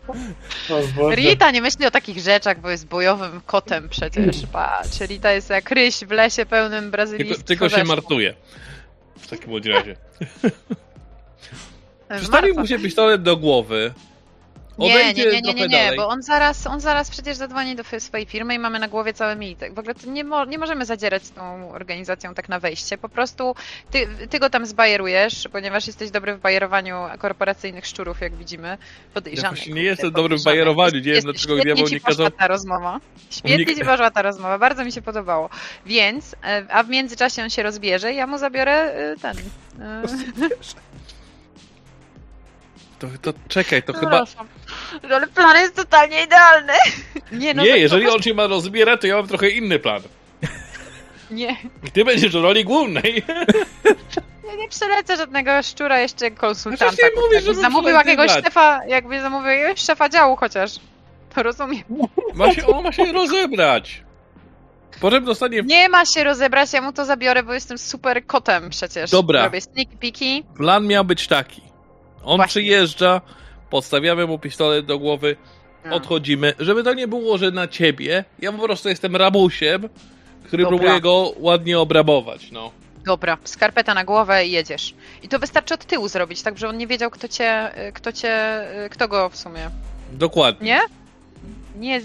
O. 0.08 0.14
Rita 1.14 1.50
nie 1.50 1.62
myśli 1.62 1.86
o 1.86 1.90
takich 1.90 2.18
rzeczach, 2.18 2.60
bo 2.60 2.70
jest 2.70 2.86
bojowym 2.86 3.40
kotem 3.46 3.88
przecież. 3.88 4.36
Patrz, 4.52 5.00
Rita 5.00 5.32
jest 5.32 5.50
jak 5.50 5.70
ryś 5.70 5.94
w 5.94 6.10
lesie 6.10 6.46
pełnym 6.46 6.80
Tylko, 6.80 6.90
brazylijskiego 6.90 7.44
tylko 7.44 7.68
się 7.68 7.84
martuje. 7.84 8.34
W 9.18 9.26
takim 9.26 9.50
bądź 9.50 9.66
razie. 9.66 9.96
Przystawił 12.18 12.54
mu 12.54 12.66
się 12.66 12.78
pistolet 12.78 13.22
do 13.22 13.36
głowy. 13.36 13.92
Nie, 14.88 15.12
nie, 15.14 15.24
nie, 15.42 15.54
nie, 15.54 15.68
nie, 15.68 15.92
bo 15.96 16.08
on 16.08 16.22
zaraz, 16.22 16.66
on 16.66 16.80
zaraz 16.80 17.10
przecież 17.10 17.36
zadzwoni 17.36 17.76
do 17.76 17.82
swojej 17.98 18.26
firmy 18.26 18.54
i 18.54 18.58
mamy 18.58 18.78
na 18.78 18.88
głowie 18.88 19.12
cały 19.14 19.36
militek. 19.36 19.74
W 19.74 19.78
ogóle 19.78 19.94
nie, 20.06 20.24
mo 20.24 20.44
nie 20.44 20.58
możemy 20.58 20.84
zadzierać 20.86 21.24
z 21.24 21.30
tą 21.32 21.72
organizacją 21.72 22.34
tak 22.34 22.48
na 22.48 22.60
wejście. 22.60 22.98
Po 22.98 23.08
prostu 23.08 23.54
ty, 23.90 24.08
ty 24.30 24.38
go 24.38 24.50
tam 24.50 24.66
zbajerujesz, 24.66 25.48
ponieważ 25.52 25.86
jesteś 25.86 26.10
dobry 26.10 26.34
w 26.36 26.40
bajerowaniu 26.40 26.96
korporacyjnych 27.18 27.86
szczurów, 27.86 28.20
jak 28.20 28.34
widzimy. 28.36 28.78
Podejrzany. 29.14 29.56
Ja 29.66 29.74
nie 29.74 29.82
jestem 29.82 30.12
dobry 30.12 30.36
w 30.38 30.44
bajerowaniu, 30.44 30.94
nie 30.94 31.00
wiem, 31.00 31.22
dlaczego 31.22 31.56
diabeł 31.56 31.84
nie 31.88 32.00
kazał- 32.00 32.30
ta 32.30 32.46
rozmowa. 32.48 33.00
Świetnie 33.30 33.56
Nie- 33.56 33.74
ci 33.76 33.84
poszła 33.84 34.10
ta 34.10 34.22
rozmowa, 34.22 34.58
bardzo 34.58 34.84
mi 34.84 34.92
się 34.92 35.02
podobało. 35.02 35.50
Więc, 35.86 36.36
e, 36.44 36.66
a 36.70 36.82
w 36.82 36.88
międzyczasie 36.88 37.42
on 37.42 37.50
się 37.50 37.62
rozbierze 37.62 38.12
i 38.12 38.16
ja 38.16 38.26
mu 38.26 38.38
zabiorę 38.38 38.72
e, 38.72 39.16
ten... 39.22 39.36
e, 39.80 40.02
To, 42.98 43.08
to 43.22 43.38
czekaj, 43.48 43.82
to 43.82 43.92
chyba... 43.92 44.24
Przepraszam. 44.92 45.16
Ale 45.16 45.26
plan 45.26 45.56
jest 45.56 45.76
totalnie 45.76 46.22
idealny. 46.22 46.72
Nie, 47.32 47.54
no 47.54 47.62
nie, 47.62 47.78
jeżeli 47.78 48.08
on 48.08 48.22
się 48.22 48.34
ma 48.34 48.46
rozbierać, 48.46 49.00
to 49.00 49.06
ja 49.06 49.16
mam 49.16 49.28
trochę 49.28 49.48
inny 49.50 49.78
plan. 49.78 50.02
Nie, 51.30 51.56
Ty 51.92 52.04
będziesz 52.04 52.32
w 52.32 52.42
roli 52.42 52.64
głównej. 52.64 53.22
ja 54.48 54.54
nie 54.54 54.68
przelecę 54.68 55.16
żadnego 55.16 55.62
szczura 55.62 56.00
jeszcze 56.00 56.30
konsultanta. 56.30 56.96
No 57.16 57.22
mówisz, 57.22 57.32
Jakbyś 57.34 57.44
żeby 57.44 57.60
zamówił 57.60 57.90
jakiegoś 57.94 58.32
szefa, 58.32 58.80
jakby 58.86 59.20
zamówił 59.20 59.50
jakiegoś 59.50 59.80
szefa 59.80 60.08
działu 60.08 60.36
chociaż. 60.36 60.70
To 61.34 61.42
rozumiem. 61.42 61.82
Ma 62.34 62.52
się, 62.52 62.66
on 62.66 62.84
ma 62.84 62.92
się 62.92 63.12
rozebrać. 63.12 64.02
Potem 65.00 65.24
dostanie 65.24 65.62
Nie 65.62 65.88
ma 65.88 66.06
się 66.06 66.24
rozebrać, 66.24 66.72
ja 66.72 66.80
mu 66.82 66.92
to 66.92 67.04
zabiorę, 67.04 67.42
bo 67.42 67.54
jestem 67.54 67.78
super 67.78 68.26
kotem 68.26 68.70
przecież. 68.70 69.10
Dobra. 69.10 69.44
Robię 69.44 69.60
sneaky 69.60 69.96
peeki. 69.96 70.44
Plan 70.56 70.86
miał 70.86 71.04
być 71.04 71.26
taki. 71.26 71.62
On 72.24 72.36
Właśnie. 72.36 72.48
przyjeżdża, 72.48 73.20
podstawiamy 73.76 74.26
mu 74.26 74.38
pistolet 74.38 74.86
do 74.86 74.98
głowy, 74.98 75.36
No. 75.84 75.96
odchodzimy, 75.96 76.54
żeby 76.58 76.82
to 76.84 76.94
nie 76.94 77.08
było, 77.08 77.38
że 77.38 77.50
na 77.50 77.68
ciebie. 77.68 78.24
Ja 78.38 78.52
po 78.52 78.58
prostu 78.62 78.88
jestem 78.88 79.16
rabusiem, 79.16 79.88
który 80.44 80.62
Dobra. 80.62 80.78
próbuje 80.78 81.00
go 81.00 81.32
ładnie 81.38 81.78
obrabować, 81.78 82.50
no. 82.50 82.70
Dobra, 83.04 83.38
skarpeta 83.44 83.94
na 83.94 84.04
głowę 84.04 84.46
i 84.46 84.50
jedziesz. 84.50 84.94
I 85.22 85.28
to 85.28 85.38
wystarczy 85.38 85.74
od 85.74 85.84
tyłu 85.84 86.08
zrobić, 86.08 86.42
tak, 86.42 86.58
żeby 86.58 86.70
on 86.70 86.78
nie 86.78 86.86
wiedział, 86.86 87.10
kto 87.10 87.28
cię, 87.28 87.70
kto 87.94 88.12
cię, 88.12 88.36
kto 88.90 89.08
go 89.08 89.28
w 89.30 89.36
sumie. 89.36 89.70
Dokładnie. 90.12 90.66
Nie? 90.66 90.80
Nie. 91.80 92.00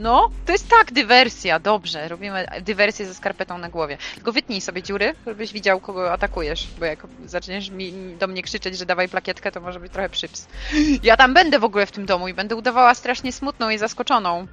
No, 0.00 0.30
to 0.46 0.52
jest 0.52 0.68
tak, 0.68 0.92
dywersja, 0.92 1.58
dobrze. 1.58 2.08
Robimy 2.08 2.46
dywersję 2.60 3.06
ze 3.06 3.14
skarpetą 3.14 3.58
na 3.58 3.68
głowie. 3.68 3.98
Tylko 4.14 4.32
wytnij 4.32 4.60
sobie 4.60 4.82
dziury, 4.82 5.14
żebyś 5.26 5.52
widział, 5.52 5.80
kogo 5.80 6.12
atakujesz. 6.12 6.68
Bo 6.78 6.84
jak 6.84 7.06
zaczniesz 7.26 7.70
mi, 7.70 7.92
do 8.18 8.26
mnie 8.26 8.42
krzyczeć, 8.42 8.78
że 8.78 8.86
dawaj 8.86 9.08
plakietkę, 9.08 9.52
to 9.52 9.60
może 9.60 9.80
być 9.80 9.92
trochę 9.92 10.08
przyps. 10.08 10.46
Ja 11.02 11.16
tam 11.16 11.34
będę 11.34 11.58
w 11.58 11.64
ogóle 11.64 11.86
w 11.86 11.92
tym 11.92 12.06
domu 12.06 12.28
i 12.28 12.34
będę 12.34 12.56
udawała 12.56 12.94
strasznie 12.94 13.32
smutną 13.32 13.70
i 13.70 13.78
zaskoczoną. 13.78 14.46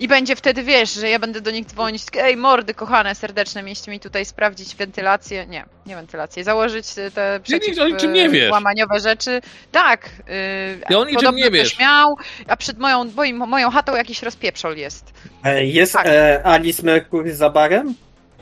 I 0.00 0.08
będzie 0.08 0.36
wtedy, 0.36 0.62
wiesz, 0.62 0.94
że 0.94 1.08
ja 1.08 1.18
będę 1.18 1.40
do 1.40 1.50
nich 1.50 1.66
dzwonić, 1.66 2.02
ej, 2.18 2.36
mordy 2.36 2.74
kochane, 2.74 3.14
serdeczne, 3.14 3.62
mieliście 3.62 3.90
mi 3.90 4.00
tutaj 4.00 4.24
sprawdzić 4.24 4.76
wentylację, 4.76 5.46
nie, 5.46 5.64
nie 5.86 5.94
wentylację, 5.96 6.44
założyć 6.44 6.86
y, 6.98 7.10
te 7.10 7.40
przeciw, 7.42 7.78
o 7.78 7.88
niczym 7.88 8.12
nie 8.12 8.26
y, 8.26 8.28
wiesz. 8.28 8.50
łamaniowe 8.50 9.00
rzeczy. 9.00 9.40
Tak, 9.72 10.10
yy, 10.18 10.86
Ty 10.88 10.98
o 10.98 11.04
niczym 11.04 11.36
nie 11.36 11.50
wiesz. 11.50 11.78
miał, 11.78 12.16
a 12.48 12.56
przed 12.56 12.78
moją, 12.78 13.04
moim, 13.04 13.36
moją 13.36 13.70
chatą 13.70 13.96
jakiś 13.96 14.22
rozpieprzol 14.22 14.76
jest. 14.76 15.12
E, 15.44 15.64
Jest 15.66 15.92
Tak. 15.92 16.06
e, 16.06 16.46
Alice 16.46 16.82
Mercury 16.82 17.34
za 17.36 17.50
barem? 17.50 17.94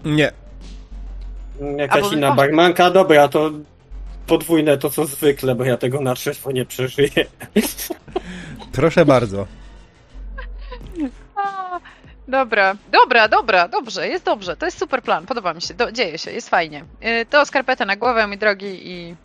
Nie. 0.04 0.32
Jakaś 1.76 1.96
Albo 2.02 2.12
inna 2.16 2.34
barmanka? 2.34 2.90
Dobra, 2.90 3.28
to 3.28 3.50
podwójne 4.26 4.78
to 4.78 4.90
co 4.90 5.06
zwykle, 5.06 5.54
bo 5.54 5.64
ja 5.64 5.76
tego 5.76 6.00
na 6.00 6.14
trzeźwo 6.14 6.52
nie 6.52 6.64
przeżyję. 6.64 7.10
Proszę 8.72 9.04
bardzo. 9.04 9.46
Dobra, 12.30 12.76
dobra, 12.92 13.28
dobra, 13.28 13.68
dobrze, 13.68 14.08
jest 14.08 14.24
dobrze, 14.24 14.56
to 14.56 14.66
jest 14.66 14.78
super 14.78 15.02
plan, 15.02 15.26
podoba 15.26 15.54
mi 15.54 15.62
się, 15.62 15.74
do, 15.74 15.92
dzieje 15.92 16.18
się, 16.18 16.30
jest 16.30 16.48
fajnie. 16.48 16.84
Yy, 17.00 17.26
to 17.26 17.46
skarpetę 17.46 17.86
na 17.86 17.96
głowę, 17.96 18.26
mój 18.26 18.38
drogi, 18.38 18.88
i... 18.90 19.16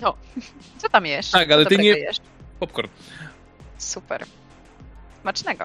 No, 0.00 0.14
co 0.78 0.88
tam 0.88 1.06
jesz? 1.06 1.30
Tak, 1.30 1.50
ale 1.52 1.66
ty 1.66 1.76
nie- 1.78 1.90
Jesz? 1.90 2.16
Popcorn. 2.60 2.88
Super. 3.78 4.24
Smacznego. 5.20 5.64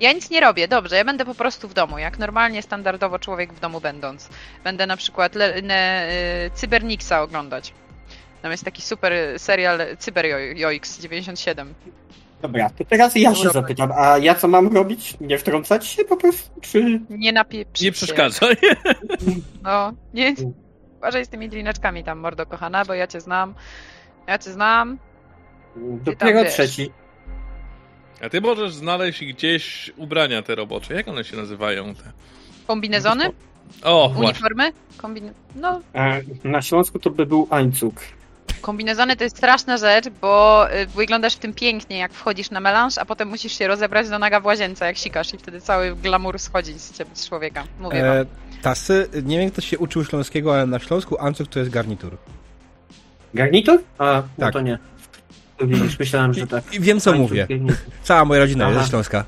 Ja 0.00 0.12
nic 0.12 0.30
nie 0.30 0.40
robię, 0.40 0.68
dobrze, 0.68 0.96
ja 0.96 1.04
będę 1.04 1.24
po 1.24 1.34
prostu 1.34 1.68
w 1.68 1.74
domu, 1.74 1.98
jak 1.98 2.18
normalnie, 2.18 2.62
standardowo 2.62 3.18
człowiek 3.18 3.52
w 3.52 3.60
domu 3.60 3.80
będąc. 3.80 4.28
Będę 4.64 4.86
na 4.86 4.96
przykład 4.96 5.34
le, 5.34 5.62
ne, 5.62 6.08
y, 6.46 6.50
Cybernixa 6.50 7.12
oglądać. 7.22 7.72
Tam 8.42 8.50
jest 8.50 8.64
taki 8.64 8.82
super 8.82 9.12
serial 9.38 9.80
Cyber 9.98 10.26
Joix 10.56 10.98
97. 10.98 11.74
Dobra, 12.46 12.70
to 12.70 12.84
teraz 12.84 13.16
ja 13.16 13.34
się 13.34 13.48
zapytam, 13.50 13.92
a 13.98 14.18
ja 14.18 14.34
co 14.34 14.48
mam 14.48 14.74
robić? 14.76 15.16
Nie 15.20 15.38
wtrącać 15.38 15.86
się 15.86 16.04
po 16.04 16.16
prostu? 16.16 16.60
Czy... 16.60 17.00
Nie 17.10 17.32
napieprzyć 17.32 17.80
Nie 17.82 17.88
się. 17.88 17.92
przeszkadzaj. 17.92 18.56
No, 19.62 19.92
nie. 20.14 20.34
Uważaj 20.98 21.24
z 21.24 21.28
tymi 21.28 21.48
drineczkami 21.48 22.04
tam, 22.04 22.18
mordo 22.18 22.46
kochana, 22.46 22.84
bo 22.84 22.94
ja 22.94 23.06
cię 23.06 23.20
znam. 23.20 23.54
Ja 24.26 24.38
cię 24.38 24.50
znam. 24.52 24.98
Dopiero 25.76 26.44
trzeci. 26.44 26.90
A 28.22 28.28
ty 28.28 28.40
możesz 28.40 28.74
znaleźć 28.74 29.24
gdzieś 29.24 29.92
ubrania 29.96 30.42
te 30.42 30.54
robocze. 30.54 30.94
Jak 30.94 31.08
one 31.08 31.24
się 31.24 31.36
nazywają? 31.36 31.94
Te? 31.94 32.02
Kombinezony? 32.66 33.24
O. 33.82 34.12
Uniformy? 34.18 34.72
Kombine... 34.96 35.32
No, 35.56 35.80
E, 35.94 36.20
Na 36.44 36.62
Śląsku 36.62 36.98
to 36.98 37.10
by 37.10 37.26
był 37.26 37.46
ańcuk. 37.50 37.94
Kombinezony 38.60 39.16
to 39.16 39.24
jest 39.24 39.36
straszna 39.36 39.76
rzecz, 39.76 40.04
bo 40.20 40.66
y, 40.74 40.86
wyglądasz 40.86 41.34
w 41.34 41.38
tym 41.38 41.54
pięknie, 41.54 41.98
jak 41.98 42.12
wchodzisz 42.12 42.50
na 42.50 42.60
melanż, 42.60 42.98
a 42.98 43.04
potem 43.04 43.28
musisz 43.28 43.58
się 43.58 43.68
rozebrać 43.68 44.08
do 44.08 44.18
naga 44.18 44.40
w 44.40 44.44
łazience, 44.44 44.84
jak 44.86 44.96
sikasz 44.96 45.34
i 45.34 45.38
wtedy 45.38 45.60
cały 45.60 45.96
glamour 45.96 46.38
schodzi 46.38 46.78
z 46.78 46.92
ciebie, 46.98 47.10
z 47.14 47.28
człowieka. 47.28 47.64
Mówię 47.80 48.02
wam. 48.02 48.16
E, 48.16 48.24
tasy, 48.62 49.08
nie 49.22 49.38
wiem 49.38 49.50
kto 49.50 49.60
się 49.60 49.78
uczył 49.78 50.04
śląskiego, 50.04 50.54
ale 50.54 50.66
na 50.66 50.78
Śląsku 50.78 51.18
ancuk 51.20 51.48
to 51.48 51.58
jest 51.58 51.70
garnitur. 51.70 52.16
Garnitur? 53.34 53.82
A, 53.98 54.22
no 54.38 54.46
Tak. 54.46 54.52
to 54.52 54.60
nie. 54.60 54.78
To 55.58 55.66
widzisz, 55.66 55.98
myślałem, 55.98 56.34
że 56.34 56.46
tak. 56.46 56.74
I 56.74 56.80
wiem, 56.80 57.00
co 57.00 57.10
Tańczą 57.10 57.22
mówię. 57.22 57.46
piwnicy, 57.46 57.76
Cała 58.02 58.24
moja 58.24 58.40
rodzina 58.40 58.64
jest 58.64 58.76
Aha. 58.76 58.84
ze 58.84 58.90
Śląska. 58.90 59.24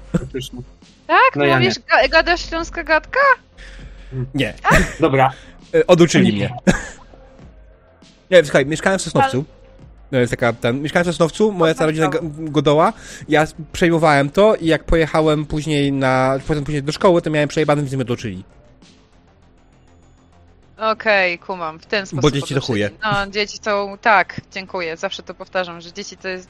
Tak? 1.06 1.18
No 1.36 1.44
ja 1.44 1.58
Mówisz, 1.58 1.74
ga- 1.74 2.08
gadasz 2.10 2.48
śląska 2.48 2.84
gadka? 2.84 3.20
Nie, 4.34 4.54
Dobra, 5.00 5.32
e, 5.74 5.86
oduczyli 5.86 6.32
mnie. 6.32 6.50
Nie, 8.30 8.44
słuchaj, 8.44 8.66
mieszkałem 8.66 8.98
w 8.98 9.02
Sosnowcu. 9.02 9.44
Jest 10.12 10.30
taka, 10.30 10.52
ten, 10.52 10.82
mieszkałem 10.82 11.04
w 11.04 11.06
Sosnowcu, 11.08 11.52
moja 11.52 11.74
cała 11.74 11.86
rodzina 11.86 12.08
go- 12.08 12.20
godoła. 12.22 12.92
Ja 13.28 13.46
przejmowałem 13.72 14.30
to 14.30 14.54
i 14.54 14.66
jak 14.66 14.84
pojechałem 14.84 15.46
później 15.46 15.92
na, 15.92 16.38
potem 16.48 16.64
później 16.64 16.82
do 16.82 16.92
szkoły, 16.92 17.22
to 17.22 17.30
miałem 17.30 17.48
przejebane, 17.48 17.82
więc 17.82 17.94
mnie 17.94 18.02
oduczyli. 18.02 18.44
Okej, 20.78 21.38
kumam, 21.38 21.78
w 21.78 21.86
ten 21.86 22.06
sposób. 22.06 22.22
Bo 22.22 22.30
dzieci 22.30 22.54
to 22.54 22.60
chuje. 22.60 22.90
No, 23.02 23.26
dzieci 23.26 23.58
to, 23.58 23.98
tak, 24.00 24.40
dziękuję, 24.52 24.96
zawsze 24.96 25.22
to 25.22 25.34
powtarzam, 25.34 25.80
że 25.80 25.92
dzieci 25.92 26.16
to 26.16 26.28
jest... 26.28 26.48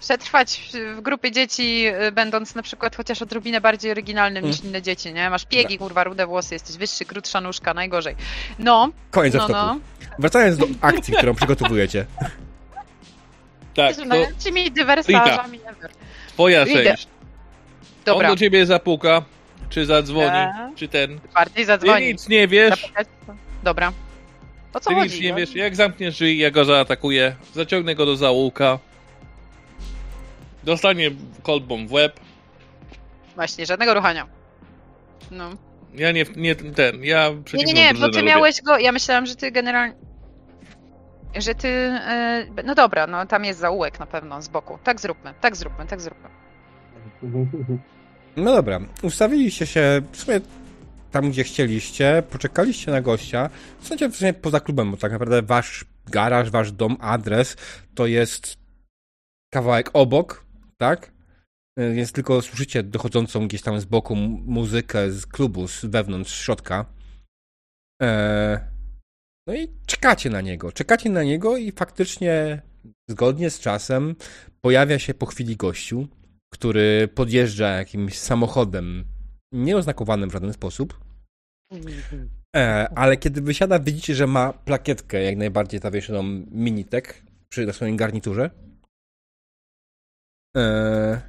Przetrwać 0.00 0.70
w- 0.74 1.00
grupie 1.00 1.30
dzieci, 1.32 1.86
y, 2.08 2.12
będąc 2.12 2.54
na 2.54 2.62
przykład 2.62 2.96
chociaż 2.96 3.22
odrobinę 3.22 3.60
bardziej 3.60 3.90
oryginalnym 3.90 4.44
niż 4.44 4.56
Mm. 4.58 4.68
inne 4.70 4.82
dzieci, 4.82 5.12
nie? 5.14 5.30
Masz 5.30 5.44
piegi, 5.46 5.78
kurwa, 5.78 6.04
rude 6.04 6.26
włosy, 6.26 6.54
jesteś 6.54 6.76
wyższy, 6.76 7.04
krótsza 7.04 7.40
nóżka, 7.40 7.74
najgorzej. 7.74 8.16
No, 8.58 8.88
Koniec 9.10 9.34
no, 9.34 9.48
no. 9.48 9.78
Wracając 10.18 10.58
do 10.58 10.66
akcji, 10.80 11.14
którą 11.14 11.34
przygotowujecie. 11.34 12.06
Tak, 13.74 13.96
to 13.96 14.04
najlepszymi 14.04 14.70
dywersarzami 14.70 15.60
ever. 15.66 15.90
twoja 16.28 16.66
część. 16.66 17.08
Dobra, 18.04 18.28
On 18.28 18.34
do 18.34 18.40
ciebie 18.40 18.66
zapuka, 18.66 19.22
czy 19.68 19.86
zadzwoni, 19.86 20.28
Eee. 20.36 20.74
czy 20.76 20.88
ten. 20.88 21.20
bardziej 21.34 21.54
Ty 21.56 21.66
zadzwoni. 21.66 22.06
nic 22.06 22.28
nie 22.28 22.48
wiesz, 22.48 22.80
Zapukać. 22.80 23.08
Dobra. 23.62 23.92
O 24.74 24.80
co 24.80 24.90
ty 24.90 24.96
chodzi? 24.96 25.14
nic 25.14 25.22
nie 25.22 25.30
no? 25.30 25.36
wiesz. 25.36 25.54
Jak 25.54 25.76
zamkniesz 25.76 26.14
drzwi, 26.14 26.38
ja 26.38 26.50
go 26.50 26.64
zaatakuję, 26.64 27.36
zaciągnę 27.54 27.94
go 27.94 28.06
do 28.06 28.16
zaułka. 28.16 28.78
Dostanie 30.68 31.10
kolbą 31.42 31.86
w 31.86 31.92
łeb. 31.92 32.20
Właśnie, 33.34 33.66
żadnego 33.66 33.94
ruchania. 33.94 34.26
No. 35.30 35.50
Ja 35.94 36.12
nie, 36.12 36.24
nie 36.36 36.54
ten, 36.56 37.04
ja 37.04 37.30
Nie, 37.54 37.64
nie, 37.64 37.72
nie, 37.72 37.94
bo 37.94 38.00
ty 38.00 38.06
lubię. 38.06 38.22
miałeś 38.22 38.62
go. 38.62 38.78
Ja 38.78 38.92
myślałam, 38.92 39.26
że 39.26 39.36
ty 39.36 39.50
generalnie. 39.50 39.94
Że 41.36 41.54
ty. 41.54 41.68
e, 41.68 42.46
No 42.64 42.74
dobra, 42.74 43.06
no 43.06 43.26
tam 43.26 43.44
jest 43.44 43.60
zaułek 43.60 44.00
na 44.00 44.06
pewno 44.06 44.42
z 44.42 44.48
boku. 44.48 44.78
Tak 44.84 45.00
zróbmy, 45.00 45.34
tak 45.40 45.56
zróbmy, 45.56 45.86
tak 45.86 46.00
zróbmy. 46.00 46.28
No 48.36 48.54
dobra, 48.54 48.80
ustawiliście 49.02 49.66
się 49.66 50.02
w 50.12 50.16
sumie 50.16 50.40
tam, 51.10 51.30
gdzie 51.30 51.44
chcieliście, 51.44 52.22
poczekaliście 52.30 52.90
na 52.90 53.00
gościa. 53.00 53.50
W 53.80 53.88
sensie 53.88 54.08
w 54.08 54.16
sumie 54.16 54.32
poza 54.32 54.60
klubem, 54.60 54.90
bo 54.90 54.96
tak 54.96 55.12
naprawdę 55.12 55.42
wasz 55.42 55.84
garaż, 56.06 56.50
wasz 56.50 56.72
dom, 56.72 56.96
adres 57.00 57.56
to 57.94 58.06
jest 58.06 58.56
kawałek 59.50 59.90
obok, 59.92 60.47
tak? 60.80 61.12
Y, 61.80 61.94
Więc 61.94 62.12
tylko 62.12 62.42
słyszycie 62.42 62.82
dochodzącą 62.82 63.48
gdzieś 63.48 63.62
tam 63.62 63.80
z 63.80 63.84
boku 63.84 64.16
mu- 64.16 64.38
muzykę 64.46 65.12
z 65.12 65.26
klubu, 65.26 65.68
z 65.68 65.84
wewnątrz, 65.84 66.30
z 66.32 66.34
środka. 66.34 66.86
Eee, 68.02 68.58
no 69.48 69.54
i 69.54 69.68
czekacie 69.86 70.30
na 70.30 70.40
niego. 70.40 70.72
Czekacie 70.72 71.10
na 71.10 71.22
niego 71.22 71.56
i 71.56 71.72
faktycznie 71.72 72.62
zgodnie 73.10 73.50
z 73.50 73.60
czasem 73.60 74.16
pojawia 74.60 74.98
się 74.98 75.14
po 75.14 75.26
chwili 75.26 75.56
gościu, 75.56 76.08
który 76.54 77.08
podjeżdża 77.14 77.68
jakimś 77.68 78.18
samochodem 78.18 79.04
nieoznakowanym 79.52 80.30
w 80.30 80.32
żaden 80.32 80.52
sposób. 80.52 81.00
E, 82.56 82.88
ale 82.94 83.16
kiedy 83.16 83.40
wysiada, 83.42 83.78
widzicie, 83.78 84.14
że 84.14 84.26
ma 84.26 84.52
plakietkę 84.52 85.22
jak 85.22 85.36
najbardziej 85.36 85.80
zawieszoną 85.80 86.22
Minitek 86.50 87.22
przy 87.48 87.66
na 87.66 87.72
swoim 87.72 87.96
garniturze. 87.96 88.50
E, 90.58 91.20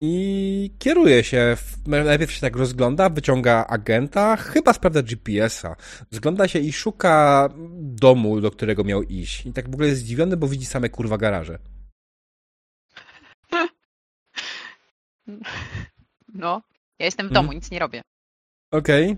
I 0.00 0.74
kieruje 0.78 1.24
się, 1.24 1.56
najpierw 1.86 2.32
się 2.32 2.40
tak 2.40 2.56
rozgląda, 2.56 3.08
wyciąga 3.08 3.66
agenta, 3.66 4.36
chyba 4.36 4.72
sprawdza 4.72 5.02
GPS-a. 5.02 5.76
Zgląda 6.10 6.48
się 6.48 6.58
i 6.58 6.72
szuka 6.72 7.48
domu, 7.80 8.40
do 8.40 8.50
którego 8.50 8.84
miał 8.84 9.02
iść. 9.02 9.46
I 9.46 9.52
tak 9.52 9.70
w 9.70 9.74
ogóle 9.74 9.88
jest 9.88 10.00
zdziwiony, 10.00 10.36
bo 10.36 10.48
widzi 10.48 10.66
same 10.66 10.88
kurwa 10.88 11.18
garaże. 11.18 11.58
No. 16.34 16.62
Ja 16.98 17.06
jestem 17.06 17.28
w 17.28 17.32
domu, 17.32 17.52
nic 17.52 17.70
nie 17.70 17.78
robię. 17.78 18.02
Okej. 18.70 19.16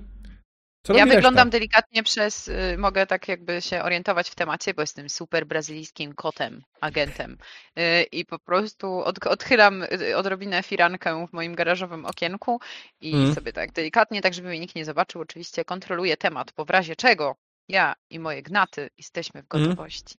Co 0.84 0.92
ja 0.94 1.06
wyglądam 1.06 1.34
reszta? 1.46 1.50
delikatnie 1.58 2.02
przez. 2.02 2.48
y, 2.48 2.76
mogę 2.78 3.06
tak 3.06 3.28
jakby 3.28 3.62
się 3.62 3.82
orientować 3.82 4.30
w 4.30 4.34
temacie, 4.34 4.74
bo 4.74 4.82
jestem 4.82 5.08
super 5.08 5.46
brazylijskim 5.46 6.14
kotem, 6.14 6.62
agentem. 6.80 7.38
Y, 7.78 8.02
I 8.12 8.24
po 8.26 8.38
prostu 8.38 8.92
od, 8.98 9.26
odchylam 9.26 9.82
y, 9.82 10.16
odrobinę 10.16 10.62
firankę 10.62 11.26
w 11.26 11.32
moim 11.32 11.54
garażowym 11.54 12.04
okienku 12.06 12.60
i 13.00 13.14
Mhm. 13.14 13.34
sobie 13.34 13.52
tak 13.52 13.72
delikatnie, 13.72 14.20
tak 14.22 14.34
żeby 14.34 14.48
mnie 14.48 14.58
nikt 14.60 14.74
nie 14.74 14.84
zobaczył, 14.84 15.20
oczywiście 15.20 15.64
kontroluję 15.64 16.16
temat, 16.16 16.52
bo 16.56 16.64
w 16.64 16.70
razie 16.70 16.96
czego 16.96 17.36
ja 17.68 17.94
i 18.10 18.18
moje 18.18 18.42
gnaty 18.42 18.90
jesteśmy 18.98 19.42
w 19.42 19.54
Mhm. 19.54 19.70
gotowości. 19.70 20.14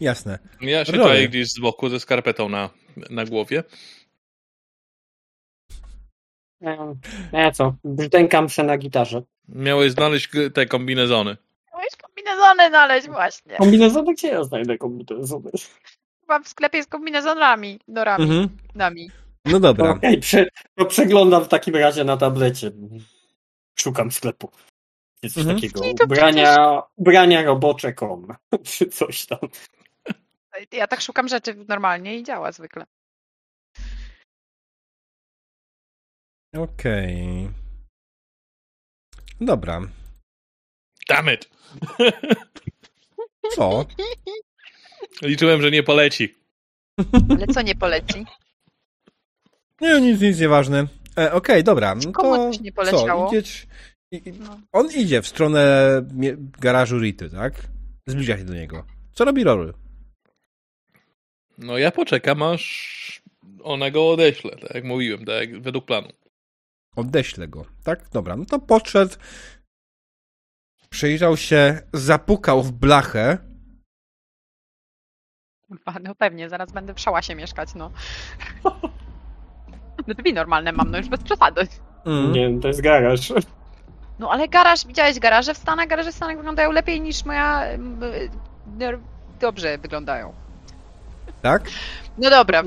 Jasne. 0.00 0.38
Ja 0.60 0.84
się 0.84 0.92
Robię. 0.92 1.04
czaję 1.04 1.28
gdzieś 1.28 1.48
z 1.52 1.58
boku 1.60 1.88
ze 1.88 2.00
skarpetą 2.00 2.48
na, 2.48 2.70
na 3.10 3.24
głowie. 3.24 3.64
Ja, 6.60 6.76
ja 7.32 7.50
co? 7.52 7.74
Brzdękam 7.84 8.48
się 8.48 8.62
na 8.62 8.78
gitarze. 8.78 9.22
Miałeś 9.48 9.92
znaleźć 9.92 10.28
te 10.54 10.66
kombinezony. 10.66 11.36
Możesz 11.72 11.96
kombinezony 12.02 12.68
znaleźć 12.68 13.06
właśnie. 13.08 13.56
Kombinezony? 13.56 14.14
Gdzie 14.14 14.28
ja 14.28 14.44
znajdę 14.44 14.78
kombinezony? 14.78 15.50
Chyba 16.20 16.38
w 16.38 16.48
sklepie 16.48 16.82
z 16.82 16.86
kombinezonami, 16.86 17.80
dorami, 17.88 18.24
Mhm. 18.24 18.48
nami. 18.74 19.10
No 19.44 19.60
dobra. 19.60 19.90
Okej, 19.90 20.18
prze, 20.20 20.46
to 20.74 20.84
przeglądam 20.86 21.44
w 21.44 21.48
takim 21.48 21.76
razie 21.76 22.04
na 22.04 22.16
tablecie. 22.16 22.70
Szukam 23.78 24.10
sklepu. 24.12 24.50
Jest 25.22 25.34
coś 25.34 25.42
Mhm. 25.42 25.56
takiego. 25.60 25.84
I 25.84 25.94
to 25.94 26.04
Ubrania, 26.04 26.82
ubrania 26.96 27.42
robocze.com. 27.42 28.26
Czy 28.64 28.86
coś 28.98 29.26
tam. 29.26 29.38
Ja 30.72 30.86
tak 30.86 31.00
szukam 31.00 31.28
rzeczy 31.28 31.54
normalnie 31.68 32.16
i 32.18 32.22
działa 32.22 32.52
zwykle. 32.52 32.86
Okej. 36.56 37.50
Dobra. 39.42 39.80
Damn 41.08 41.28
it! 41.34 41.50
Co? 43.54 43.86
Liczyłem, 45.22 45.62
że 45.62 45.70
nie 45.70 45.82
poleci. 45.82 46.34
Ale 47.30 47.46
co 47.46 47.62
nie 47.62 47.74
poleci? 47.74 48.24
Nie, 49.80 50.00
nic, 50.00 50.20
nic 50.20 50.40
nieważne. 50.40 50.86
E, 51.18 51.32
Okej, 51.32 51.64
dobra. 51.64 51.94
No 51.94 52.12
Komu 52.12 52.36
to 52.36 52.50
coś 52.52 52.60
nie 52.60 52.72
poleciało? 52.72 53.30
Co, 53.30 53.36
idziesz... 53.36 53.66
i- 54.12 54.28
i- 54.28 54.32
No. 54.32 54.60
On 54.72 54.88
idzie 54.96 55.22
w 55.22 55.28
stronę 55.28 55.88
mie- 56.14 56.36
garażu 56.60 56.98
Rity, 56.98 57.30
tak? 57.30 57.54
Zbliża 58.06 58.38
się 58.38 58.44
do 58.44 58.54
niego. 58.54 58.84
Co 59.12 59.24
robi 59.24 59.44
Rory? 59.44 59.72
No 61.58 61.78
ja 61.78 61.90
poczekam, 61.90 62.42
aż 62.42 63.22
ona 63.62 63.90
go 63.90 64.10
odeślę, 64.10 64.50
tak 64.56 64.74
jak 64.74 64.84
mówiłem, 64.84 65.24
tak 65.24 65.50
jak 65.50 65.62
według 65.62 65.84
planu. 65.86 66.08
Odeślę 66.96 67.48
go, 67.48 67.64
tak? 67.84 68.08
Dobra, 68.08 68.36
no 68.36 68.44
to 68.44 68.58
podszedł, 68.58 69.14
przyjrzał 70.90 71.36
się, 71.36 71.80
zapukał 71.92 72.62
w 72.62 72.72
blachę. 72.72 73.38
Kurwa, 75.68 75.94
No 76.02 76.14
pewnie, 76.14 76.48
zaraz 76.48 76.72
będę 76.72 76.94
w 76.94 77.00
szałasie 77.00 77.34
mieszkać, 77.34 77.74
no. 77.74 77.90
No 80.06 80.14
drzwi 80.14 80.32
normalne 80.32 80.72
mam, 80.72 80.90
no 80.90 80.98
już 80.98 81.08
bez 81.08 81.22
przesady. 81.22 81.66
Mm. 82.04 82.32
Nie, 82.32 82.60
to 82.60 82.68
jest 82.68 82.80
garaż. 82.80 83.32
No 84.18 84.30
ale 84.30 84.48
garaż, 84.48 84.86
widziałeś 84.86 85.18
garaże 85.18 85.54
w 85.54 85.58
Stanach? 85.58 85.88
Garaże 85.88 86.12
w 86.12 86.14
Stanach 86.14 86.36
wyglądają 86.36 86.72
lepiej 86.72 87.00
niż 87.00 87.24
moja... 87.24 87.64
em, 87.64 88.02
y, 88.02 88.30
no, 88.78 88.86
Dobrze 89.40 89.78
wyglądają. 89.78 90.32
Tak? 91.42 91.62
No 92.18 92.30
dobra, 92.30 92.62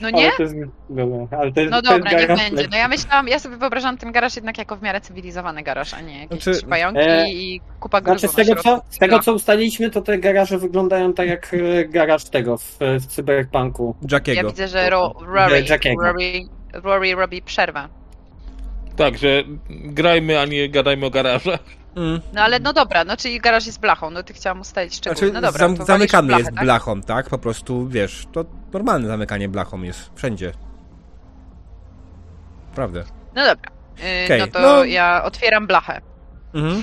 no 0.00 0.10
nie? 0.10 0.26
Ale 0.26 0.36
to 0.36 0.42
jest, 0.42 0.54
dobra, 0.90 1.38
ale 1.38 1.52
to 1.52 1.60
jest, 1.60 1.72
No 1.72 1.82
to 1.82 1.92
jest 1.92 2.04
dobra, 2.04 2.18
niech 2.18 2.28
garaż 2.28 2.50
będzie. 2.50 2.68
No 2.70 2.76
ja 2.76 2.88
myślałam, 2.88 3.28
ja 3.28 3.38
sobie 3.38 3.56
wyobrażam 3.56 3.98
ten 3.98 4.12
garaż 4.12 4.36
jednak 4.36 4.58
jako 4.58 4.76
w 4.76 4.82
miarę 4.82 5.00
cywilizowany 5.00 5.62
garaż, 5.62 5.94
a 5.94 6.00
nie 6.00 6.20
jakieś 6.20 6.42
Znaczy, 6.42 6.58
trzy 6.58 6.66
pająki 6.66 7.00
e, 7.00 7.30
i 7.30 7.60
kupa 7.80 8.00
gruzu 8.00 8.18
Znaczy 8.18 8.32
z 8.32 8.36
tego, 8.46 8.62
co, 8.62 8.82
z 8.90 8.98
tego 8.98 9.18
co 9.18 9.34
ustaliliśmy, 9.34 9.90
to 9.90 10.02
te 10.02 10.18
garaże 10.18 10.58
wyglądają 10.58 11.12
tak 11.12 11.28
jak 11.28 11.54
e, 11.54 11.84
garaż 11.84 12.24
tego 12.24 12.58
w, 12.58 12.78
w 13.00 13.06
cyberpunku. 13.06 13.96
Ja 14.02 14.08
Jackiego. 14.12 14.48
widzę, 14.48 14.68
że 14.68 14.90
Ro, 14.90 15.14
Rory. 15.20 15.64
Rory, 16.02 16.48
Rory 16.72 17.14
robi 17.14 17.42
przerwę. 17.42 17.88
Także 18.96 19.42
grajmy, 19.68 20.40
a 20.40 20.44
nie 20.44 20.68
gadajmy 20.68 21.06
o 21.06 21.10
garażach. 21.10 21.60
Mm. 21.96 22.20
No 22.32 22.42
ale 22.42 22.58
no 22.60 22.72
dobra, 22.72 23.04
no 23.04 23.16
czyli 23.16 23.40
garaż 23.40 23.66
jest 23.66 23.80
blachą, 23.80 24.10
no 24.10 24.22
ty 24.22 24.32
chciałam 24.34 24.60
ustalić 24.60 24.94
szczegóły. 24.96 25.16
Znaczy, 25.30 25.32
no 25.34 25.40
dobra, 25.40 25.66
zam- 25.68 25.86
zamykany 25.86 26.26
blachę, 26.28 26.42
jest 26.42 26.54
tak? 26.54 26.64
blachą, 26.64 27.02
tak? 27.02 27.30
Po 27.30 27.38
prostu, 27.38 27.88
wiesz, 27.88 28.26
to 28.32 28.44
normalne 28.72 29.08
zamykanie 29.08 29.48
blachą 29.48 29.82
jest 29.82 30.10
wszędzie. 30.14 30.52
Prawda. 32.74 33.00
No 33.34 33.44
dobra, 33.46 33.70
yy, 33.96 34.24
Okej, 34.24 34.40
no 34.40 34.46
to 34.46 34.60
no- 34.60 34.84
ja 34.84 35.24
otwieram 35.24 35.66
blachę. 35.66 36.00
Mhm. 36.54 36.82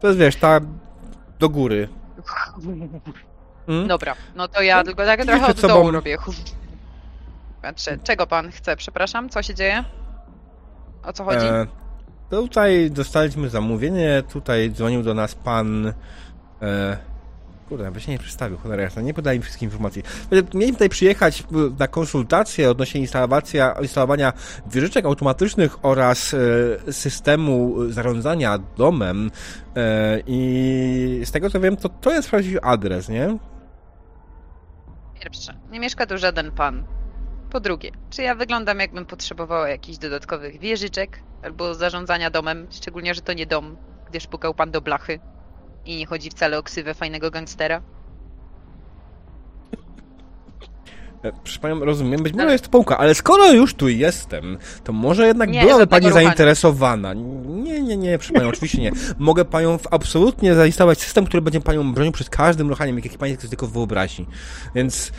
To 0.00 0.06
jest, 0.06 0.18
wiesz, 0.18 0.36
ta 0.36 0.60
do 1.38 1.48
góry. 1.48 1.88
Mm? 3.68 3.88
Dobra, 3.88 4.14
no 4.34 4.48
to 4.48 4.62
ja 4.62 4.84
tylko 4.84 5.04
tak 5.04 5.24
trochę 5.24 5.46
od 5.46 5.60
dołu 5.60 5.84
sobą- 5.84 5.90
robię. 5.90 6.18
Czego 8.04 8.26
pan 8.26 8.50
chce? 8.50 8.76
Przepraszam, 8.76 9.28
co 9.28 9.42
się 9.42 9.54
dzieje? 9.54 9.84
O 11.02 11.12
co 11.12 11.24
chodzi? 11.24 11.46
E, 11.46 11.66
tutaj 12.40 12.90
dostaliśmy 12.90 13.48
zamówienie, 13.48 14.22
tutaj 14.32 14.70
dzwonił 14.70 15.02
do 15.02 15.14
nas 15.14 15.34
pan... 15.34 15.92
E, 16.62 16.96
kurde, 17.68 17.90
by 17.90 18.00
się 18.00 18.12
nie 18.12 18.18
przedstawił, 18.18 18.58
cholera 18.58 18.82
jasna, 18.82 19.02
nie 19.02 19.14
podali 19.14 19.38
mi 19.38 19.42
wszystkich 19.42 19.62
informacji. 19.62 20.02
Mieliśmy 20.30 20.72
tutaj 20.72 20.88
przyjechać 20.88 21.44
na 21.78 21.88
konsultację 21.88 22.70
odnośnie 22.70 23.00
instalowania 23.80 24.32
wieżyczek 24.66 25.04
automatycznych 25.04 25.84
oraz 25.84 26.34
e, 26.34 26.92
systemu 26.92 27.74
zarządzania 27.90 28.58
domem 28.76 29.30
e, 29.76 30.20
i 30.26 31.22
z 31.24 31.30
tego 31.30 31.50
co 31.50 31.60
wiem, 31.60 31.76
to 31.76 31.88
to 31.88 32.12
jest 32.12 32.30
prawdziwy 32.30 32.62
adres, 32.62 33.08
nie? 33.08 33.38
Pierwsze, 35.22 35.54
nie 35.70 35.80
mieszka 35.80 36.06
tu 36.06 36.18
żaden 36.18 36.50
pan. 36.50 36.84
Po 37.52 37.60
drugie, 37.60 37.90
czy 38.08 38.22
ja 38.22 38.34
wyglądam 38.34 38.78
jakbym 38.78 39.06
potrzebowała 39.06 39.68
jakichś 39.68 39.98
dodatkowych 39.98 40.58
wieżyczek 40.58 41.24
albo 41.42 41.74
zarządzania 41.74 42.30
domem, 42.30 42.68
szczególnie, 42.70 43.14
że 43.14 43.22
to 43.22 43.32
nie 43.32 43.46
dom, 43.46 43.78
gdyż 44.04 44.26
pukał 44.26 44.54
pan 44.54 44.70
do 44.70 44.80
blachy 44.80 45.20
i 45.84 45.96
nie 45.96 46.06
chodzi 46.06 46.30
wcale 46.30 46.58
o 46.58 46.62
ksywę 46.62 46.94
fajnego 46.94 47.30
gangstera. 47.30 47.82
E, 51.24 51.32
panią, 51.60 51.78
rozumiem, 51.84 52.22
być 52.22 52.34
może 52.34 52.52
jest 52.52 52.64
to 52.64 52.70
pomyłka, 52.70 52.98
ale 52.98 53.14
skoro 53.14 53.52
już 53.52 53.74
tu 53.74 53.88
jestem, 53.88 54.58
to 54.84 54.92
może 54.92 55.26
jednak 55.26 55.50
Nie, 55.50 55.62
byłaby 55.62 55.86
pani 55.86 56.06
ruchania. 56.08 56.26
zainteresowana. 56.26 57.14
Nie, 57.46 57.82
nie, 57.82 57.96
nie, 57.96 58.18
proszę 58.18 58.32
panią, 58.32 58.48
oczywiście 58.48 58.82
nie. 58.82 58.92
Mogę 59.18 59.44
panią 59.44 59.78
w- 59.78 59.86
absolutnie 59.94 60.54
zainstalować 60.54 61.00
system, 61.00 61.26
który 61.26 61.42
będzie 61.42 61.60
panią 61.60 61.92
bronił 61.92 62.12
przed 62.12 62.30
każdym 62.30 62.68
ruchaniem, 62.68 62.96
jaki 62.96 63.18
pani 63.18 63.36
sobie 63.36 63.48
tylko 63.48 63.66
wyobrazi. 63.66 64.26
Więc... 64.74 65.12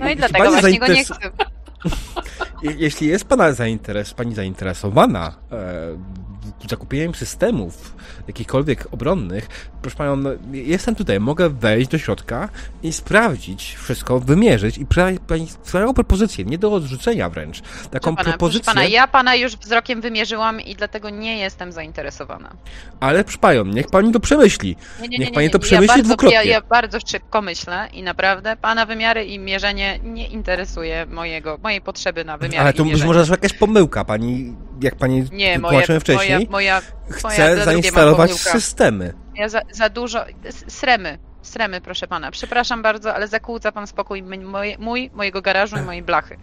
No 0.00 0.08
i 0.10 0.16
dlatego 0.16 0.50
właśnie 0.50 0.78
go 0.78 0.86
nie 0.88 1.04
chcę. 1.04 1.14
Je- 2.62 2.74
Jeśli 2.78 3.06
jest 3.06 3.24
pana 3.24 3.52
zainteres, 3.52 4.14
pani 4.14 4.34
zainteresowana 4.34 5.34
e, 5.52 5.56
zakupieniem 6.66 7.14
systemów 7.14 7.94
jakichkolwiek 8.28 8.88
obronnych, 8.90 9.48
proszę 9.82 9.96
panią, 9.96 10.16
no, 10.16 10.30
jestem 10.52 10.94
tutaj, 10.94 11.20
mogę 11.20 11.48
wejść 11.48 11.90
do 11.90 11.98
środka 11.98 12.48
i 12.82 12.92
sprawdzić 12.92 13.76
wszystko, 13.78 14.20
wymierzyć 14.20 14.78
i 14.78 14.86
pani 15.26 15.46
wspaniałą 15.62 15.94
propozycję, 15.94 16.44
nie 16.44 16.58
do 16.58 16.72
odrzucenia 16.72 17.30
wręcz. 17.30 17.62
Taką 17.90 18.16
pana, 18.16 18.30
propozycję, 18.30 18.74
pana, 18.74 18.84
ja 18.84 19.08
pana 19.08 19.34
już 19.34 19.56
wzrokiem 19.56 20.00
wymierzyłam 20.00 20.60
i 20.60 20.74
dlatego 20.74 21.10
nie 21.10 21.38
jestem 21.38 21.72
zainteresowana. 21.72 22.50
ale 23.00 23.24
proszę 23.24 23.38
panią, 23.38 23.64
niech 23.64 23.86
pani 23.86 24.12
to 24.12 24.20
przemyśli. 24.20 24.76
Nie, 25.00 25.08
nie, 25.08 25.18
Niech 25.18 25.28
nie, 25.28 25.34
pani 25.34 25.46
nie, 25.46 25.50
to 25.50 25.58
przemyśli 25.58 25.88
ja 25.88 25.94
bardzo, 25.96 26.08
dwukrotnie. 26.08 26.36
Ja, 26.36 26.42
ja 26.42 26.60
bardzo 26.60 26.98
szybko 27.06 27.42
myślę 27.42 27.88
i 27.92 28.02
naprawdę 28.02 28.56
pana 28.56 28.86
wymiary 28.86 29.24
i 29.24 29.38
mierzenie 29.38 29.98
nie 30.02 30.28
interesuje 30.28 31.06
mojego, 31.06 31.58
mojej 31.62 31.80
potrzeby 31.80 32.24
na 32.24 32.38
wymiary 32.38 32.58
Ale 32.58 32.72
to 32.72 32.84
być 32.84 33.04
może 33.04 33.24
jakaś 33.30 33.52
pomyłka, 33.52 34.04
pani, 34.04 34.54
jak 34.80 34.96
pani 34.96 35.24
Nie, 35.32 35.58
moje, 35.58 35.84
moja, 36.14 36.38
moja, 36.48 36.80
chce 37.10 37.22
moja 37.22 37.64
zainstalować 37.64 38.32
systemy. 38.32 39.14
Ja 39.34 39.48
za, 39.48 39.60
za 39.72 39.88
dużo. 39.88 40.24
Sremy. 40.68 41.18
Sremy, 41.42 41.80
proszę 41.80 42.08
pana. 42.08 42.30
Przepraszam 42.30 42.82
bardzo, 42.82 43.14
ale 43.14 43.28
zakłóca 43.28 43.72
pan 43.72 43.86
spokój 43.86 44.22
mój, 44.78 45.10
mojego 45.14 45.42
garażu 45.42 45.76
i 45.76 45.80
mojej 45.80 46.02
blachy. 46.02 46.36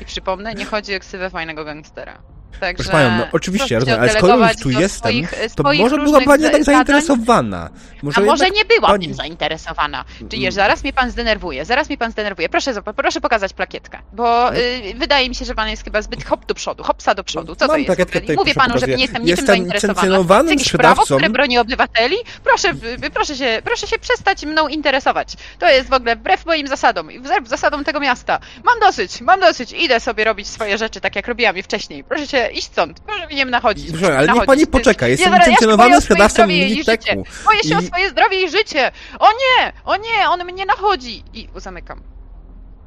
I 0.00 0.04
przypomnę, 0.04 0.54
nie 0.54 0.64
chodzi 0.64 0.96
o 0.96 1.00
ksywę 1.00 1.30
fajnego 1.30 1.64
gangstera. 1.64 2.18
Także 2.60 2.76
Proszę 2.76 2.90
panią, 2.92 3.16
no 3.18 3.26
oczywiście, 3.32 3.74
rozumiem, 3.78 4.00
ale 4.00 4.10
skoro 4.12 4.36
już 4.48 4.56
tu 4.56 4.70
jestem, 4.70 4.88
swoich, 5.12 5.30
to 5.30 5.62
swoich 5.62 5.80
może 5.80 5.98
była 5.98 6.20
pani 6.20 6.42
zadań. 6.42 6.64
zainteresowana. 6.64 7.70
Może 8.02 8.20
A 8.20 8.24
może 8.24 8.50
nie 8.50 8.64
byłam 8.64 8.90
pani- 8.92 9.06
tym 9.06 9.14
zainteresowana. 9.14 10.04
Czyli 10.30 10.42
Mm. 10.42 10.52
zaraz 10.52 10.82
mnie 10.82 10.92
pan 10.92 11.10
zdenerwuje, 11.10 11.64
zaraz 11.64 11.88
mnie 11.88 11.98
pan 11.98 12.10
zdenerwuje. 12.10 12.48
Proszę, 12.48 12.72
proszę 12.96 13.20
pokazać 13.20 13.52
plakietkę, 13.52 13.98
bo 14.12 14.24
No. 14.50 14.56
y, 14.56 14.94
wydaje 14.96 15.28
mi 15.28 15.34
się, 15.34 15.44
że 15.44 15.54
pan 15.54 15.68
jest 15.68 15.84
chyba 15.84 16.02
zbyt 16.02 16.24
hop 16.24 16.46
do 16.46 16.54
przodu, 16.54 16.82
hopsa 16.84 17.14
do 17.14 17.24
przodu. 17.24 17.54
Co 17.56 17.66
to 17.66 17.72
Mam 17.72 17.76
jest? 17.80 17.86
plakietkę 17.86 18.20
tutaj, 18.20 18.36
Mówię 18.36 18.54
panu, 18.54 18.68
że 18.68 18.74
pokazuję. 18.74 18.96
nie 18.96 19.02
jestem 19.02 19.22
niczym 19.22 19.30
Jestem 19.30 19.46
zainteresowana. 19.46 19.92
licencjonowanym 19.94 20.52
Jest 20.52 20.60
jakieś 20.60 20.72
prawo, 20.72 20.94
sprzedawcą. 21.02 21.16
które 21.16 21.30
broni 21.30 21.58
obywateli? 21.58 22.16
Proszę, 22.44 22.68
proszę, 23.14 23.36
się, 23.36 23.62
proszę 23.64 23.86
się 23.86 23.98
przestać 23.98 24.44
mną 24.46 24.68
interesować. 24.68 25.34
To 25.58 25.68
jest 25.68 25.88
w 25.88 25.92
ogóle 25.92 26.16
wbrew 26.16 26.46
moim 26.46 26.66
zasadom 26.66 27.10
i 27.12 27.18
wbrew 27.18 27.48
zasadom 27.48 27.84
tego 27.84 28.00
miasta. 28.00 28.38
Mam 28.64 28.80
dosyć, 28.80 29.20
mam 29.20 29.40
dosyć. 29.40 29.72
Idę 29.72 30.00
sobie 30.00 30.24
robić 30.24 30.48
swoje 30.48 30.78
rzeczy 30.78 31.00
tak, 31.00 31.16
jak 31.16 31.28
robiłam 31.28 31.56
je 31.56 31.62
wcześniej. 31.62 32.04
Proszę 32.04 32.26
się 32.26 32.43
iść 32.50 32.66
stąd. 32.66 33.00
Proszę 33.00 33.26
mi 33.26 33.34
nie 33.34 33.44
nachodzić. 33.44 33.90
Proszę, 33.90 34.18
ale 34.18 34.32
niech 34.32 34.44
pani 34.44 34.66
poczeka, 34.66 35.08
jestem 35.08 35.32
ja 35.32 35.38
licencjonowanym 35.38 35.98
o 35.98 36.00
sprzedawcą 36.00 36.46
Militeku. 36.46 37.24
Boję 37.44 37.62
się 37.64 37.76
o 37.76 37.80
I- 37.80 37.86
swoje 37.86 38.10
zdrowie 38.10 38.42
i 38.44 38.50
życie! 38.50 38.92
O 39.18 39.28
nie! 39.32 39.72
O 39.84 39.96
nie! 39.96 40.28
On 40.28 40.44
mnie 40.44 40.66
nachodzi! 40.66 41.22
I 41.34 41.48
zamykam. 41.56 42.02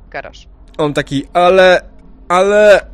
Garaż. 0.10 0.48
On 0.78 0.94
taki, 0.94 1.24
ale, 1.34 1.82
ale... 2.30 2.86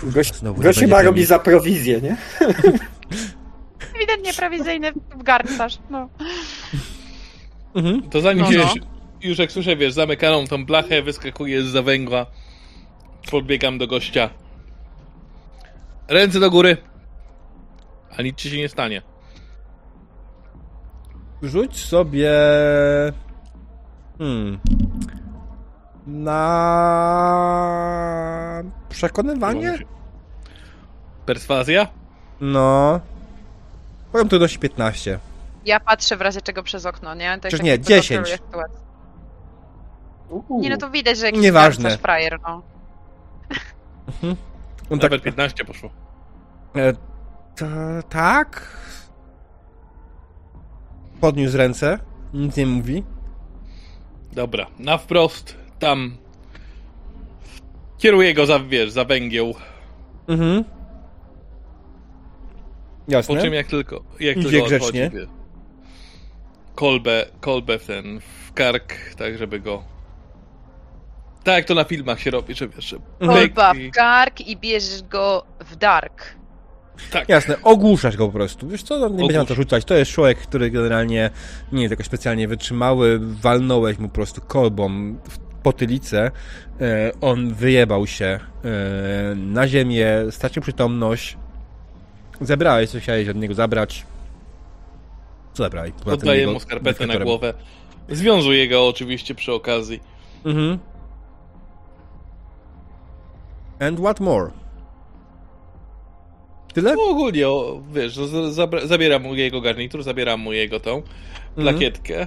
Kurwa, 0.00 0.22
znowu 0.22 0.62
gość 0.62 0.62
to 0.62 0.62
będzie 0.62 0.80
chyba 0.80 0.96
ten- 0.96 1.06
robi 1.06 1.24
za 1.24 1.38
prowizję, 1.38 2.00
nie? 2.00 2.16
Ewidentnie 3.96 4.32
prowizyjny 4.32 4.92
garncarz. 5.16 5.78
No. 5.90 6.08
Mhm. 7.74 8.02
To 8.10 8.20
zanim 8.20 8.44
No, 8.44 8.52
się 8.52 8.58
no. 8.58 8.62
już, 8.64 8.72
już 9.22 9.38
jak 9.38 9.52
słyszę, 9.52 9.76
wiesz, 9.76 9.92
zamykaną 9.92 10.46
tą 10.46 10.64
blachę, 10.64 11.02
wyskakuję 11.02 11.62
z 11.62 11.84
węgła, 11.84 12.26
podbiegam 13.30 13.78
do 13.78 13.86
gościa. 13.86 14.30
Ręce 16.10 16.40
do 16.40 16.50
góry. 16.50 16.76
A 18.18 18.22
nic 18.22 18.36
ci 18.36 18.50
się 18.50 18.56
nie 18.56 18.68
stanie. 18.68 19.02
Rzuć 21.42 21.84
sobie... 21.84 22.30
Hmm... 24.18 24.58
Na... 26.06 26.42
Przekonywanie? 28.88 29.78
Perswazja? 31.26 31.86
No... 32.40 33.00
Powiem 34.12 34.28
trudności 34.28 34.58
15. 34.58 35.18
Ja 35.64 35.80
patrzę 35.80 36.16
w 36.16 36.20
razie 36.20 36.40
czego 36.40 36.62
przez 36.62 36.86
okno, 36.86 37.14
nie? 37.14 37.38
Przecież 37.40 37.58
jak 37.58 37.64
nie, 37.64 37.78
to 37.78 37.84
10. 37.84 38.08
kontroluję 38.08 38.36
sytuację. 38.46 38.80
Uuu. 40.28 40.60
Nie, 40.60 40.70
no 40.70 40.76
to 40.76 40.90
widać, 40.90 41.18
że 41.18 41.26
jakiś 41.26 41.40
Nieważne. 41.40 41.98
frajer, 41.98 42.38
no. 42.42 42.62
On 44.90 44.98
tak... 44.98 45.10
Nawet 45.10 45.24
15 45.24 45.64
poszło. 45.64 45.90
E, 46.76 46.92
tak? 48.08 48.76
Podniósł 51.20 51.56
ręce. 51.56 51.98
Nic 52.34 52.56
nie 52.56 52.66
mówi. 52.66 53.04
Dobra, 54.32 54.66
na 54.78 54.98
wprost, 54.98 55.56
tam. 55.78 56.16
Kieruję 57.98 58.34
go 58.34 58.46
za, 58.46 58.60
wiesz, 58.60 58.90
za 58.90 59.04
węgieł. 59.04 59.54
Mhm. 60.28 60.64
Po 60.64 60.70
Jasne. 63.12 63.42
czym 63.42 63.54
jak 63.54 63.66
tylko, 63.66 64.02
jak 64.20 64.36
Idzie 64.36 64.50
tylko 64.50 64.66
grzecznie. 64.66 65.06
odchodzi, 65.06 65.26
kolbę, 66.74 67.26
kolbę 67.40 67.78
w 67.78 67.86
ten, 67.86 68.20
w 68.20 68.52
kark, 68.52 68.94
tak 69.16 69.38
żeby 69.38 69.60
go... 69.60 69.82
Tak 71.44 71.54
jak 71.54 71.64
to 71.64 71.74
na 71.74 71.84
filmach 71.84 72.20
się 72.20 72.30
robi, 72.30 72.54
że 72.54 72.68
wiesz, 72.68 72.84
że 72.84 72.96
Mhm. 73.20 73.40
Kolba 73.48 73.72
i- 73.74 73.90
w 73.90 73.94
kark 73.94 74.40
i 74.40 74.56
bierzesz 74.56 75.02
go 75.02 75.44
w 75.60 75.76
dark. 75.76 76.22
Tak, 77.12 77.28
Jasne, 77.28 77.56
ogłuszasz 77.62 78.16
go 78.16 78.26
po 78.26 78.32
prostu. 78.32 78.68
Wiesz 78.68 78.82
co, 78.82 78.98
no, 78.98 79.08
nie 79.08 79.16
będziemy 79.16 79.32
na 79.38 79.44
to 79.44 79.54
Ogłusz. 79.54 79.56
rzucać. 79.56 79.84
To 79.84 79.94
jest 79.94 80.10
człowiek, 80.10 80.38
który 80.38 80.70
generalnie 80.70 81.30
nie 81.72 81.82
jest 81.82 81.90
jakoś 81.90 82.06
specjalnie 82.06 82.48
wytrzymały. 82.48 83.18
Walnąłeś 83.22 83.98
mu 83.98 84.08
po 84.08 84.14
prostu 84.14 84.40
kolbą 84.40 85.14
w 85.28 85.38
potylicę. 85.62 86.30
E, 86.80 87.12
on 87.20 87.54
wyjebał 87.54 88.06
się 88.06 88.24
e, 88.24 88.40
na 89.34 89.68
ziemię, 89.68 90.08
stracił 90.30 90.62
przytomność. 90.62 91.36
Zebrałeś, 92.40 92.90
co 92.90 93.00
chciałeś 93.00 93.28
od 93.28 93.36
niego 93.36 93.54
zabrać. 93.54 94.06
Co 95.54 95.62
zabrałeś? 95.62 95.92
Oddaję 96.06 96.46
mu 96.46 96.60
skarpetę 96.60 97.06
na 97.06 97.16
głowę. 97.18 97.54
Związuję 98.08 98.68
go 98.68 98.88
oczywiście 98.88 99.34
przy 99.34 99.52
okazji. 99.52 100.00
Mhm. 100.44 100.78
And 103.80 103.98
what 104.00 104.20
more? 104.20 104.50
Tyle? 106.74 106.94
No 106.94 107.02
ogólnie, 107.02 107.48
o, 107.48 107.82
wiesz, 107.92 108.16
zabra- 108.50 108.86
zabieram 108.86 109.22
mu 109.22 109.34
jego 109.34 109.60
garnitur, 109.60 110.02
zabieram 110.02 110.40
mu 110.40 110.52
jego 110.52 110.80
tą 110.80 111.02
plakietkę. 111.54 112.26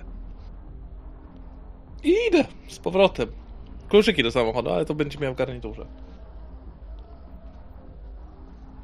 I 2.03 2.15
idę 2.29 2.45
z 2.67 2.79
powrotem. 2.79 3.31
Kluczyki 3.89 4.23
do 4.23 4.31
samochodu, 4.31 4.69
ale 4.69 4.85
to 4.85 4.95
będzie 4.95 5.19
miał 5.19 5.33
w 5.33 5.37
garniturze. 5.37 5.85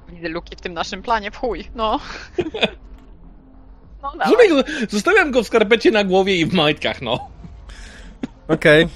Widzę 0.09 0.29
luki 0.29 0.55
w 0.55 0.61
tym 0.61 0.73
naszym 0.73 1.01
planie, 1.01 1.31
w 1.31 1.37
chuj, 1.37 1.67
no. 1.75 1.99
No, 4.03 4.11
zostawiam 4.89 5.31
go 5.31 5.43
w 5.43 5.47
skarpecie 5.47 5.91
na 5.91 6.03
głowie 6.03 6.35
i 6.35 6.45
w 6.45 6.53
majtkach, 6.53 7.01
no. 7.01 7.29
Okej. 8.47 8.87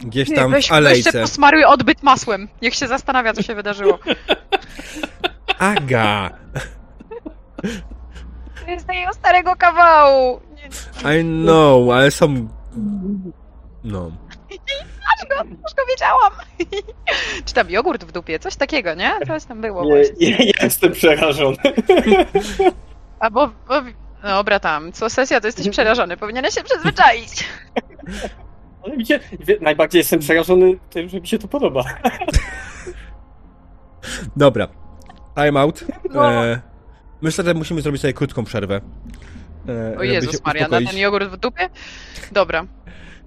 Gdzieś 0.00 0.28
Nie, 0.28 0.36
tam 0.36 0.50
weź, 0.50 0.66
w 0.66 0.68
weź 0.68 0.76
alejce. 0.76 1.12
się 1.12 1.20
posmaruj 1.20 1.64
odbyt 1.64 2.02
masłem. 2.02 2.48
Niech 2.62 2.74
się 2.74 2.88
zastanawia, 2.88 3.32
co 3.32 3.42
się 3.42 3.54
wydarzyło. 3.54 3.98
Aga! 5.58 6.30
To 8.64 8.70
jest 8.70 8.84
z 8.84 8.86
tego 8.86 9.12
starego 9.12 9.56
kawału. 9.56 10.40
Nie, 11.04 11.18
I 11.20 11.24
know, 11.24 11.90
ale 11.94 12.10
są... 12.10 12.48
No. 13.84 14.10
Aż 15.18 15.28
go, 15.28 15.40
aż 15.40 15.74
go 15.74 15.82
wiedziałam. 15.90 16.32
Czy 17.46 17.54
tam 17.54 17.70
jogurt 17.70 18.04
w 18.04 18.12
dupie, 18.12 18.38
coś 18.38 18.56
takiego, 18.56 18.94
nie? 18.94 19.12
Coś 19.26 19.44
tam 19.44 19.60
było 19.60 19.84
Nie, 19.84 19.90
właśnie. 19.90 20.30
ja 20.30 20.64
jestem 20.64 20.92
przerażony. 20.92 21.56
Albo, 23.20 23.48
bo, 23.68 23.82
dobra 24.22 24.60
tam, 24.60 24.92
co 24.92 25.10
sesja 25.10 25.40
to 25.40 25.46
jesteś 25.48 25.68
przerażony, 25.76 26.16
powinieneś 26.16 26.54
się 26.54 26.62
przyzwyczaić. 26.62 27.44
Ale 28.84 28.96
mi 28.96 29.06
się, 29.06 29.20
najbardziej 29.60 29.98
jestem 29.98 30.20
przerażony 30.20 30.78
tym, 30.90 31.08
że 31.08 31.20
mi 31.20 31.26
się 31.26 31.38
to 31.38 31.48
podoba. 31.48 31.84
Dobra. 34.36 34.68
Time 35.36 35.60
out. 35.60 35.84
No. 36.10 36.44
E, 36.44 36.60
myślę, 37.20 37.44
że 37.44 37.54
musimy 37.54 37.82
zrobić 37.82 38.00
sobie 38.02 38.12
krótką 38.12 38.44
przerwę. 38.44 38.80
E, 39.68 39.98
O 39.98 40.02
Jezus 40.02 40.44
Maria, 40.44 40.68
na 40.68 40.80
ten 40.80 40.98
jogurt 40.98 41.30
w 41.30 41.36
dupie? 41.36 41.68
Dobra. 42.32 42.66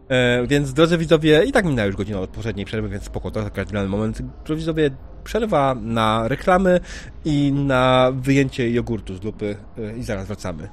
E, 0.10 0.48
więc 0.48 0.74
drodzy 0.74 0.98
widzowie, 0.98 1.44
i 1.44 1.52
tak 1.52 1.66
minęła 1.66 1.86
już 1.86 1.96
godzina 1.96 2.20
od 2.20 2.30
poprzedniej 2.30 2.66
przerwy, 2.66 2.90
więc 2.90 3.04
spoko, 3.04 3.32
to 3.32 3.40
jest 3.40 3.52
kardynalny 3.52 3.90
moment. 3.90 4.22
Drodzy 4.22 4.60
widzowie, 4.60 4.90
przerwa 5.24 5.76
na 5.82 6.28
reklamy 6.28 6.80
i 7.26 7.52
na 7.52 8.12
wyjęcie 8.14 8.72
jogurtu 8.72 9.16
z 9.16 9.24
lupy 9.24 9.58
e, 9.78 9.98
i 9.98 10.04
zaraz 10.04 10.28
wracamy. 10.28 10.70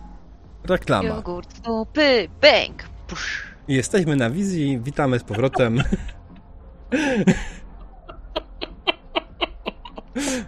Reklama. 0.65 1.09
Jogurt 1.09 1.53
w 1.55 1.61
dupy, 1.61 2.29
bang. 2.43 2.83
Pusz. 3.07 3.50
Jesteśmy 3.71 4.17
na 4.17 4.31
wizji, 4.31 4.81
witamy 4.81 5.19
z 5.19 5.25
powrotem. 5.25 5.83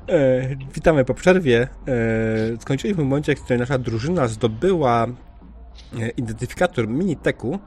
E, 0.08 0.56
witamy 0.74 1.04
po 1.04 1.14
przerwie. 1.14 1.68
E, 1.88 2.60
skończyliśmy 2.60 3.02
w 3.04 3.06
momencie, 3.06 3.36
w 3.36 3.40
którym 3.42 3.60
nasza 3.60 3.78
drużyna 3.78 4.28
zdobyła 4.28 5.06
e, 5.06 6.08
identyfikator 6.08 6.88
Miniteku 6.88 7.58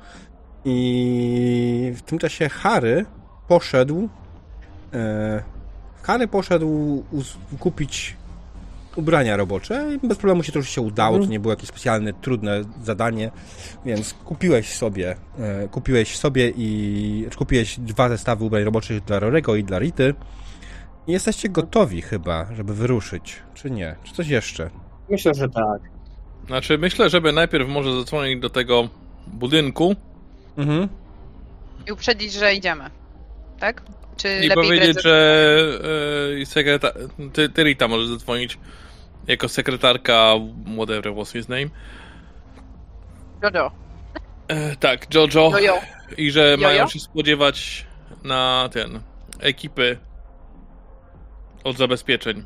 i 0.65 1.94
w 1.95 2.02
tym 2.02 2.19
czasie 2.19 2.49
Harry 2.49 3.06
poszedł 3.48 4.10
e, 4.94 5.44
Harry 6.03 6.27
poszedł 6.27 7.03
kupić 7.60 8.18
ubrania 8.95 9.38
robocze 9.38 9.97
i 10.03 10.07
bez 10.07 10.17
problemu 10.17 10.43
się 10.43 10.51
to 10.51 10.59
już 10.59 10.69
się 10.69 10.81
udało, 10.81 11.19
to 11.19 11.26
nie 11.26 11.39
było 11.39 11.53
jakieś 11.53 11.69
specjalne, 11.69 12.13
trudne 12.13 12.61
zadanie, 12.84 13.31
więc 13.85 14.13
kupiłeś 14.13 14.69
sobie, 14.73 15.15
e, 15.39 15.67
kupiłeś 15.67 16.17
sobie 16.17 16.53
i 16.57 17.27
kupiłeś 17.35 17.80
dwa 17.80 18.09
zestawy 18.09 18.43
ubrań 18.43 18.63
roboczych 18.63 19.03
dla 19.03 19.19
Rorego 19.19 19.55
i 19.55 19.63
dla 19.63 19.80
Rity 19.80 20.13
i 21.07 21.11
jesteście 21.11 21.49
gotowi 21.49 22.01
chyba, 22.01 22.47
żeby 22.55 22.73
wyruszyć, 22.73 23.35
czy 23.53 23.72
nie? 23.72 23.95
Czy 24.03 24.13
coś 24.13 24.27
jeszcze? 24.27 24.69
Myślę, 25.09 25.34
że 25.34 25.49
tak. 25.49 25.81
Znaczy, 26.47 26.77
myślę, 26.77 27.09
żeby 27.09 27.31
najpierw 27.31 27.69
może 27.69 27.95
zadzwonić 27.95 28.39
do 28.41 28.49
tego 28.49 28.89
budynku 29.27 29.95
Mhm. 30.57 30.88
I 31.88 31.91
uprzedzić, 31.91 32.34
że 32.34 32.53
idziemy. 32.53 32.84
Tak? 33.59 33.81
Czy 34.17 34.27
i 34.30 34.47
lepiej 34.47 34.63
powiedzieć, 34.63 34.93
grać- 34.93 35.03
że 35.03 36.45
sekreta... 36.45 36.91
ty, 37.34 37.49
ty 37.49 37.63
Rita 37.63 37.88
może 37.88 38.07
zadzwonić 38.07 38.57
jako 39.27 39.49
sekretarka 39.49 40.34
whatever 40.77 41.15
was 41.15 41.31
his 41.31 41.47
name. 41.47 41.69
Jojo. 43.43 43.72
E, 44.47 44.76
tak, 44.76 45.14
Jojo. 45.14 45.52
Jojo. 45.52 45.73
I 46.18 46.31
że 46.31 46.41
Jojo? 46.41 46.57
mają 46.68 46.88
się 46.88 46.99
spodziewać 46.99 47.85
na 48.23 48.69
ten 48.73 48.99
ekipy 49.39 49.97
od 51.64 51.77
zabezpieczeń. 51.77 52.43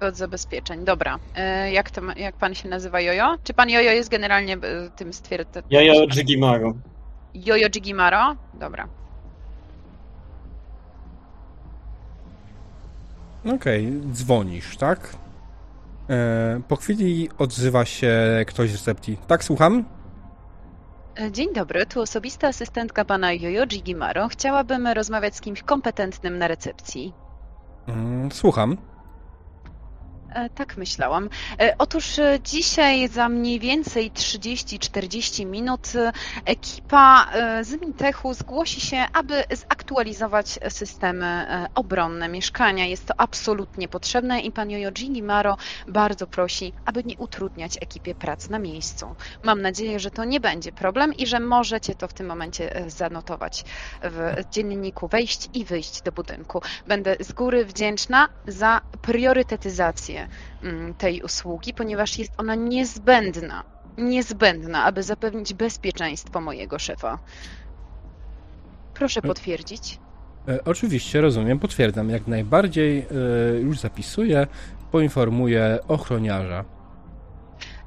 Od 0.00 0.16
zabezpieczeń. 0.16 0.84
Dobra. 0.84 1.18
E, 1.34 1.72
jak, 1.72 1.90
to, 1.90 2.00
jak 2.16 2.36
pan 2.36 2.54
się 2.54 2.68
nazywa 2.68 3.00
Jojo? 3.00 3.36
Czy 3.44 3.54
pan 3.54 3.70
Jojo 3.70 3.90
jest 3.90 4.10
generalnie 4.10 4.54
e, 4.54 4.90
tym 4.96 5.12
stwierdzeniem? 5.12 5.68
Jaja 5.70 5.94
Jigimaro. 6.06 6.74
Jojo 7.34 7.68
Jigimaro? 7.70 8.36
Dobra. 8.54 8.88
Okej, 13.54 13.92
dzwonisz, 14.12 14.76
tak? 14.76 15.16
E, 16.10 16.60
po 16.68 16.76
chwili 16.76 17.28
odzywa 17.38 17.84
się 17.84 18.12
ktoś 18.46 18.70
z 18.70 18.74
recepcji. 18.74 19.18
Tak, 19.26 19.44
słucham? 19.44 19.84
E, 21.20 21.32
Dzień 21.32 21.52
dobry, 21.54 21.86
tu 21.86 22.00
osobista 22.00 22.48
asystentka 22.48 23.04
pana 23.04 23.32
Jojo 23.32 23.66
Jigimaro. 23.66 24.28
Chciałabym 24.28 24.86
rozmawiać 24.86 25.36
z 25.36 25.40
kimś 25.40 25.62
kompetentnym 25.62 26.38
na 26.38 26.48
recepcji. 26.48 27.12
Mm, 27.86 28.32
słucham. 28.32 28.76
E, 30.30 30.50
Tak 30.50 30.76
myślałam. 30.76 31.28
E, 31.60 31.74
Otóż 31.78 32.18
e, 32.18 32.38
dzisiaj 32.44 33.08
za 33.08 33.28
mniej 33.28 33.60
więcej 33.60 34.12
30-40 34.12 35.46
minut 35.46 35.92
ekipa 36.44 37.26
z 37.62 37.80
Mintechu 37.80 38.34
zgłosi 38.34 38.80
się, 38.80 39.04
aby 39.12 39.44
zaktualizować 39.50 40.58
systemy 40.68 41.46
obronne 41.74 42.28
mieszkania. 42.28 42.86
Jest 42.86 43.06
to 43.06 43.14
absolutnie 43.16 43.88
potrzebne 43.88 44.40
i 44.40 44.52
pan 44.52 44.70
Jojo 44.70 44.90
Maro 45.22 45.56
bardzo 45.88 46.26
prosi, 46.26 46.72
aby 46.84 47.04
nie 47.04 47.16
utrudniać 47.16 47.76
ekipie 47.80 48.14
prac 48.14 48.48
na 48.48 48.58
miejscu. 48.58 49.14
Mam 49.42 49.62
nadzieję, 49.62 50.00
że 50.00 50.10
to 50.10 50.24
nie 50.24 50.40
będzie 50.40 50.72
problem 50.72 51.14
i 51.14 51.26
że 51.26 51.40
możecie 51.40 51.94
to 51.94 52.08
w 52.08 52.12
tym 52.12 52.26
momencie 52.26 52.84
zanotować 52.86 53.64
w 54.02 54.44
dzienniku 54.50 55.08
wejść 55.08 55.48
i 55.54 55.64
wyjść 55.64 56.02
do 56.02 56.12
budynku. 56.12 56.62
Będę 56.86 57.16
z 57.20 57.32
góry 57.32 57.64
wdzięczna 57.64 58.28
za 58.46 58.80
priorytetyzację 59.02 60.25
tej 60.98 61.22
usługi, 61.22 61.74
ponieważ 61.74 62.18
jest 62.18 62.32
ona 62.38 62.54
niezbędna. 62.54 63.64
Niezbędna, 63.98 64.84
aby 64.84 65.02
zapewnić 65.02 65.54
bezpieczeństwo 65.54 66.40
mojego 66.40 66.78
szefa. 66.78 67.18
Proszę 68.94 69.22
potwierdzić. 69.22 69.98
E, 70.48 70.64
oczywiście, 70.64 71.20
rozumiem, 71.20 71.58
potwierdzam 71.58 72.10
jak 72.10 72.26
najbardziej. 72.26 72.98
E, 72.98 73.04
już 73.60 73.78
zapisuję, 73.78 74.46
poinformuję 74.92 75.78
ochroniarza. 75.88 76.64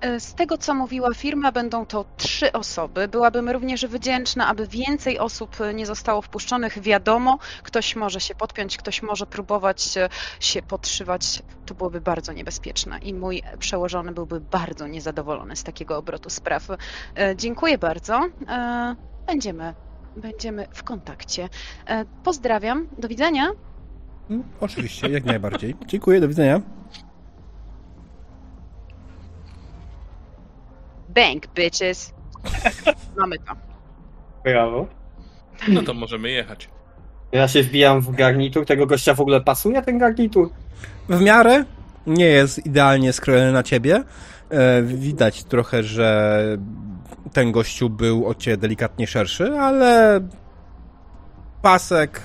E, 0.02 0.20
Z 0.20 0.34
tego, 0.34 0.58
co 0.58 0.74
mówiła 0.76 1.14
firma, 1.14 1.52
będą 1.52 1.86
to 1.86 2.06
trzy 2.18 2.52
osoby. 2.52 3.08
Byłabym 3.08 3.50
również 3.50 3.86
wdzięczna, 3.88 4.48
aby 4.48 4.68
więcej 4.68 5.20
osób 5.20 5.62
e, 5.62 5.74
nie 5.74 5.86
zostało 5.86 6.22
wpuszczonych. 6.22 6.80
Wiadomo, 6.82 7.40
ktoś 7.64 7.96
może 7.96 8.20
się 8.20 8.36
podpiąć, 8.36 8.78
ktoś 8.78 9.04
może 9.04 9.26
próbować 9.26 9.98
e, 9.98 10.10
się 10.40 10.62
podszywać. 10.62 11.44
To 11.66 11.74
byłoby 11.76 12.02
bardzo 12.02 12.34
niebezpieczne 12.34 13.00
i 13.00 13.14
mój 13.14 13.44
przełożony 13.60 14.12
byłby 14.12 14.40
bardzo 14.42 14.88
niezadowolony 14.88 15.56
z 15.56 15.64
takiego 15.64 15.98
obrotu 15.98 16.30
spraw. 16.30 16.68
Dziękuję 17.36 17.78
bardzo. 17.78 18.22
Będziemy, 19.28 19.74
będziemy 20.18 20.68
w 20.74 20.84
kontakcie. 20.84 21.50
Pozdrawiam. 22.24 22.88
Do 22.98 23.08
widzenia. 23.08 23.48
Mm, 24.30 24.44
Oczywiście, 24.62 25.10
jak 25.10 25.26
najbardziej. 25.26 25.76
Dziękuję, 25.86 26.22
do 26.22 26.28
widzenia. 26.28 26.62
Bank, 31.10 31.48
bitches. 31.56 32.14
Mamy 33.18 33.38
to. 33.40 33.56
Brawo. 34.44 34.88
No 35.68 35.82
to 35.82 35.94
możemy 35.94 36.30
jechać. 36.30 36.70
Ja 37.32 37.48
się 37.48 37.64
wbijam 37.64 38.02
w 38.02 38.12
garnitur. 38.12 38.66
Tego 38.66 38.86
gościa 38.86 39.14
w 39.14 39.22
ogóle 39.22 39.42
pasuje 39.42 39.82
ten 39.82 39.98
garnitur? 39.98 40.50
W 41.10 41.22
miarę 41.22 41.66
nie 42.08 42.26
jest 42.26 42.66
idealnie 42.66 43.14
skrojony 43.14 43.52
na 43.52 43.64
ciebie. 43.64 44.04
E, 44.50 44.84
widać 44.84 45.44
trochę, 45.44 45.84
że 45.84 46.44
ten 47.34 47.52
gościu 47.52 47.90
był 47.90 48.28
od 48.28 48.38
ciebie 48.38 48.58
delikatnie 48.58 49.08
szerszy, 49.08 49.60
ale 49.60 50.20
pasek 51.62 52.22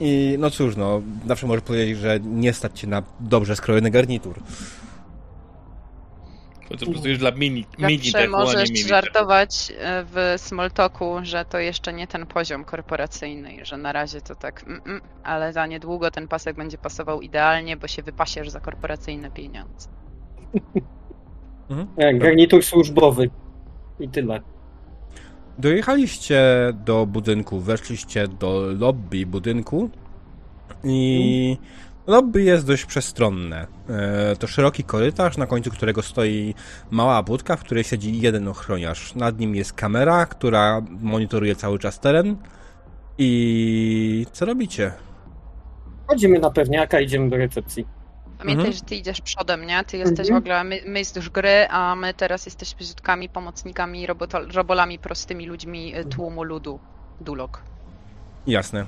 i 0.00 0.36
no 0.38 0.50
cóż, 0.50 0.76
no 0.76 1.02
zawsze 1.26 1.46
możesz 1.46 1.64
powiedzieć, 1.64 1.98
że 1.98 2.20
nie 2.20 2.52
stać 2.52 2.80
cię 2.80 2.86
na 2.86 3.02
dobrze 3.20 3.56
skrojony 3.56 3.90
garnitur. 3.90 4.34
To 6.68 6.86
po 6.86 6.92
prostu 6.92 7.08
już 7.08 7.18
dla 7.18 7.30
mini, 7.30 7.66
mini 7.78 7.98
Zawsze 7.98 8.12
techu, 8.12 8.30
możesz 8.30 8.70
mini 8.70 8.82
żartować 8.82 9.72
e, 9.78 10.04
w 10.04 10.34
Smalltalku, 10.36 11.18
że 11.22 11.44
to 11.44 11.58
jeszcze 11.58 11.92
nie 11.92 12.06
ten 12.06 12.26
poziom 12.26 12.64
korporacyjny 12.64 13.54
i 13.54 13.64
że 13.64 13.76
na 13.76 13.92
razie 13.92 14.20
to 14.20 14.34
tak, 14.34 14.64
mm, 14.66 14.80
mm, 14.86 15.00
ale 15.24 15.52
za 15.52 15.66
niedługo 15.66 16.10
ten 16.10 16.28
pasek 16.28 16.56
będzie 16.56 16.78
pasował 16.78 17.20
idealnie, 17.20 17.76
bo 17.76 17.86
się 17.86 18.02
wypasiesz 18.02 18.50
za 18.50 18.60
korporacyjne 18.60 19.30
pieniądze. 19.30 19.88
Mhm. 21.70 21.88
Jak 21.96 22.18
garnitur 22.18 22.64
służbowy. 22.64 23.30
I 24.00 24.08
tyle. 24.08 24.40
Dojechaliście 25.58 26.42
do 26.84 27.06
budynku, 27.06 27.60
weszliście 27.60 28.28
do 28.28 28.60
lobby 28.78 29.26
budynku 29.26 29.90
i 30.84 31.56
lobby 32.08 32.42
jest 32.42 32.66
dość 32.66 32.84
przestronne. 32.84 33.66
E, 33.88 34.36
To 34.36 34.46
szeroki 34.46 34.84
korytarz, 34.84 35.36
na 35.36 35.46
końcu 35.46 35.70
którego 35.70 36.02
stoi 36.02 36.54
mała 36.90 37.22
budka, 37.22 37.56
w 37.56 37.60
której 37.64 37.84
siedzi 37.84 38.20
jeden 38.20 38.48
ochroniarz. 38.48 39.14
Nad 39.14 39.38
nim 39.38 39.54
jest 39.54 39.72
kamera, 39.72 40.26
która 40.26 40.82
monitoruje 41.00 41.56
cały 41.56 41.78
czas 41.78 42.00
teren. 42.00 42.36
I 43.18 44.26
co 44.32 44.44
robicie? 44.46 44.92
Chodzimy 46.06 46.38
na 46.38 46.50
pewniaka, 46.50 47.00
idziemy 47.00 47.30
do 47.30 47.36
recepcji. 47.36 47.86
Pamiętaj, 48.38 48.66
Mhm. 48.66 48.72
że 48.72 48.80
ty 48.80 48.94
idziesz 48.96 49.20
przodem, 49.20 49.66
nie? 49.66 49.84
Ty 49.84 49.96
jesteś 49.96 50.26
Mhm. 50.26 50.34
w 50.34 50.42
ogóle 50.44 50.64
my, 50.64 50.80
mistrz 50.86 51.28
gry, 51.30 51.66
a 51.70 51.94
my 51.96 52.14
teraz 52.14 52.46
jesteśmy 52.46 52.86
rzutkami, 52.86 53.28
pomocnikami, 53.28 54.06
robolami, 54.54 54.98
prostymi 54.98 55.46
ludźmi 55.46 55.96
y, 55.98 56.04
tłumu 56.04 56.42
ludu. 56.42 56.78
Dulok. 57.20 57.62
Jasne. 58.46 58.86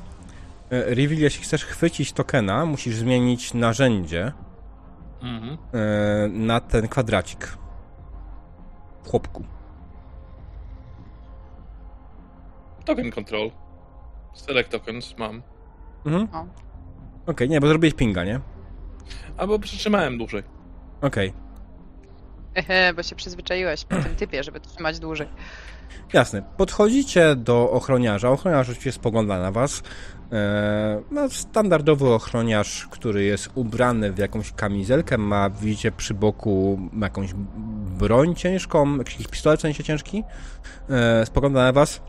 E, 0.71 0.95
Reveal, 0.95 1.21
jeśli 1.21 1.45
chcesz 1.45 1.65
chwycić 1.65 2.13
tokena, 2.13 2.67
musisz 2.67 2.97
zmienić 2.97 3.55
narzędzie 3.55 4.33
Mhm. 5.23 5.59
e, 5.73 6.29
na 6.29 6.61
ten 6.61 6.89
kwadracik. 6.89 7.57
W 9.05 9.09
chłopku. 9.09 9.45
Token 12.85 13.11
control. 13.11 13.51
Select 14.35 14.71
tokens 14.71 15.15
mam. 15.19 15.43
Mhm. 16.07 16.29
O. 16.35 16.47
Okej, 17.31 17.49
nie, 17.49 17.61
bo 17.61 17.69
zrobiłeś 17.69 17.95
pinga, 17.95 18.25
nie? 18.25 18.41
Albo 19.37 19.59
przytrzymałem 19.59 20.19
dłużej. 20.19 20.43
Okej, 21.03 21.33
Ehe, 22.55 22.93
bo 22.97 23.03
się 23.03 23.17
przyzwyczaiłeś 23.17 23.85
po 23.85 23.97
tym 23.97 24.17
typie, 24.17 24.45
żeby 24.45 24.61
trzymać 24.61 24.99
dłużej. 24.99 25.29
jasne. 26.13 26.43
Podchodzicie 26.57 27.37
do 27.37 27.71
ochroniarza. 27.71 28.31
Ochroniarz 28.31 28.69
oczywiście 28.69 28.93
spogląda 28.93 29.39
na 29.39 29.53
was. 29.53 29.83
E, 30.33 31.03
no, 31.11 31.29
standardowy 31.29 32.09
ochroniarz, 32.09 32.87
który 32.91 33.25
jest 33.25 33.51
ubrany 33.55 34.13
w 34.13 34.19
jakąś 34.19 34.53
kamizelkę, 34.53 35.19
ma, 35.19 35.51
widzicie, 35.51 35.93
przy 35.93 36.15
boku 36.15 36.79
jakąś 37.01 37.35
broń 37.99 38.35
ciężką, 38.35 38.97
jakiś 38.97 39.29
pistolet 39.29 39.61
w 39.61 39.63
sensie 39.63 39.85
ciężki. 39.85 40.25
E, 40.91 41.27
spogląda 41.27 41.65
na 41.65 41.73
was. 41.73 42.01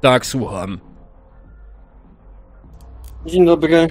Tak, 0.00 0.26
słucham. 0.26 0.78
Dzień 3.26 3.46
dobry. 3.46 3.88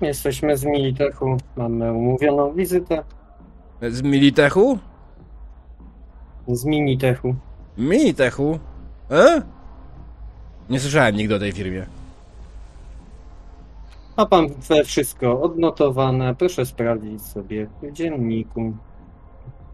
Jesteśmy 0.00 0.56
z 0.56 0.64
Militechu. 0.64 1.36
Mamy 1.56 1.92
umówioną 1.92 2.52
wizytę 2.54 3.02
Z 3.90 4.02
Militechu? 4.02 4.78
z 6.48 6.64
Minitechu. 6.64 7.34
Minitechu? 7.78 8.58
E? 9.10 9.42
Nie 10.70 10.80
słyszałem 10.80 11.16
nigdy 11.16 11.34
o 11.34 11.38
tej 11.38 11.52
firmie. 11.52 11.86
Ma 14.22 14.26
pan 14.26 14.48
we 14.68 14.84
wszystko 14.84 15.42
odnotowane. 15.42 16.34
Proszę 16.34 16.66
sprawdzić 16.66 17.22
sobie 17.22 17.66
w 17.82 17.92
dzienniku. 17.92 18.72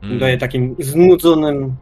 Mm. 0.03 0.19
Daje 0.19 0.39
takim 0.39 0.77
znudzonym. 0.79 1.77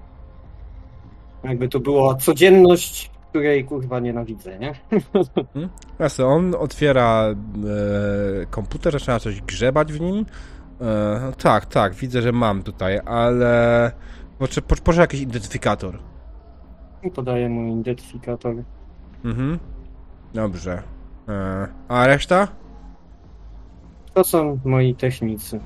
Jakby 1.44 1.68
to 1.68 1.80
była 1.80 2.14
codzienność, 2.14 3.10
której 3.28 3.64
kurwa 3.64 4.00
nienawidzę, 4.00 4.58
nie? 4.58 4.74
Jasne, 5.98 6.26
on 6.26 6.54
otwiera 6.54 7.26
e, 7.30 7.36
komputer, 8.50 8.92
zaczyna 8.92 9.18
coś 9.20 9.40
grzebać 9.40 9.92
w 9.92 10.00
nim. 10.00 10.26
E, 10.80 11.32
tak, 11.42 11.66
tak, 11.66 11.94
widzę, 11.94 12.22
że 12.22 12.32
mam 12.32 12.62
tutaj, 12.62 13.00
ale 13.04 13.92
po- 14.38 14.76
proszę 14.84 15.00
jakiś 15.00 15.20
identyfikator. 15.20 15.98
Podaję 17.14 17.48
mu 17.48 17.80
identyfikator. 17.80 18.54
Mhm. 19.24 19.58
Dobrze. 20.34 20.95
E, 21.28 21.68
a 21.88 22.06
reszta? 22.06 22.48
To 24.14 24.24
są 24.24 24.58
moi 24.64 24.94
technicy. 24.94 25.60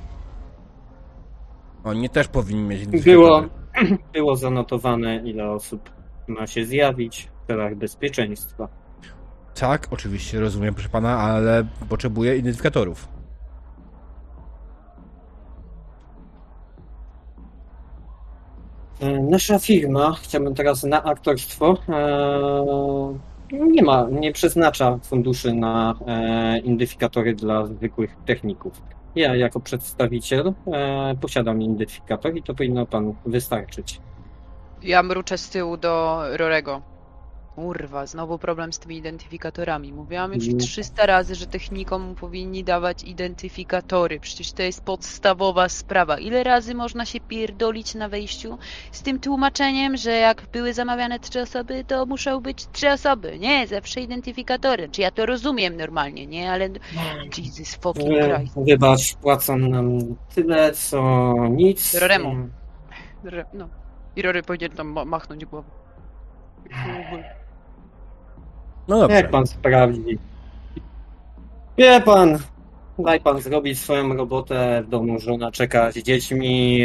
Oni 1.85 2.11
też 2.11 2.28
powinni 2.28 2.62
mieć. 2.62 2.87
Było, 2.87 3.43
było 4.15 4.37
zanotowane, 4.37 5.16
ile 5.16 5.51
osób 5.51 5.91
ma 6.28 6.47
się 6.47 6.65
zjawić 6.65 7.28
w 7.45 7.47
celach 7.47 7.74
bezpieczeństwa. 7.74 8.69
Tak, 9.55 9.89
oczywiście, 9.91 10.41
rozumiem, 10.41 10.74
proszę 10.74 10.89
pana, 10.89 11.19
ale 11.19 11.66
potrzebuję 11.89 12.37
identyfikatorów. 12.37 13.09
E, 19.01 19.20
Nasza 19.23 19.59
firma, 19.59 20.12
chciałbym 20.12 20.55
teraz 20.55 20.85
na 20.85 21.03
aktorstwo, 21.05 21.77
e, 21.89 23.30
nie 23.52 23.82
ma, 23.82 24.06
nie 24.10 24.32
przeznacza 24.32 24.98
funduszy 24.98 25.55
na 25.55 25.94
e, 26.06 26.59
identyfikatory 26.59 27.35
dla 27.35 27.66
zwykłych 27.66 28.16
techników. 28.27 28.82
Ja 29.14 29.36
jako 29.36 29.60
przedstawiciel 29.60 30.55
e, 30.72 31.14
posiadam 31.20 31.62
identyfikator 31.62 32.36
i 32.36 32.43
to 32.43 32.55
powinno 32.55 32.86
panu 32.86 33.16
wystarczyć. 33.27 34.01
Ja 34.82 35.02
mruczę 35.02 35.39
z 35.39 35.51
tyłu 35.51 35.77
do 35.77 36.22
Rorego. 36.36 36.82
Kurwa, 37.55 38.06
znowu 38.06 38.39
problem 38.39 38.72
z 38.72 38.78
tymi 38.78 38.97
identyfikatorami. 38.97 39.93
Mówiłam 39.93 40.35
już 40.35 40.44
Mm. 40.47 40.59
300 40.59 41.06
razy, 41.06 41.35
że 41.35 41.47
technikom 41.47 42.14
powinni 42.14 42.64
dawać 42.64 43.05
identyfikatory. 43.05 44.20
Przecież 44.20 44.52
to 44.52 44.62
jest 44.62 44.85
podstawowa 44.85 45.68
sprawa. 45.68 46.18
Ile 46.18 46.44
razy 46.44 46.74
można 46.74 47.05
się 47.06 47.20
pierdolić 47.20 47.94
na 47.94 48.09
wejściu 48.09 48.59
z 48.93 49.02
tym 49.02 49.20
tłumaczeniem, 49.20 49.97
że 49.97 50.10
jak 50.10 50.43
były 50.52 50.74
zamawiane 50.74 51.18
trzy 51.18 51.40
osoby, 51.40 51.85
to 51.85 52.06
muszą 52.06 52.40
być 52.40 52.66
trzy 52.72 52.90
osoby. 52.90 53.39
Nie, 53.39 53.66
zawsze 53.66 54.01
identyfikatory. 54.01 54.89
Czy 54.89 55.01
ja 55.01 55.10
to 55.10 55.27
rozumiem 55.27 55.77
normalnie, 55.77 56.27
nie? 56.27 56.52
Ale 56.52 56.68
Jesus 57.39 57.74
fucking 57.74 58.09
Christ. 58.09 58.55
Wybacz, 58.56 59.14
płacą 59.14 59.59
nam 59.59 59.98
tyle, 60.35 60.72
co 60.72 61.32
nic. 61.51 61.94
Roremu. 61.94 62.48
Re- 63.24 63.44
No. 63.55 63.68
I 64.16 64.22
Rory 64.22 64.43
powinien 64.43 64.70
tam 64.72 64.89
ma- 64.89 65.05
machnąć 65.05 65.44
głową. 65.44 65.68
No 68.89 69.01
dobrze. 69.01 69.16
Jak 69.16 69.31
pan 69.31 69.47
sprawdzi? 69.47 70.19
Wie 71.78 72.01
pan, 72.01 72.39
daj 72.98 73.20
pan 73.20 73.40
zrobić 73.40 73.78
swoją 73.78 74.16
robotę 74.16 74.82
w 74.86 74.89
domu, 74.89 75.20
żona 75.20 75.51
czeka 75.51 75.93
z 75.93 75.97
dziećmi. 75.97 76.82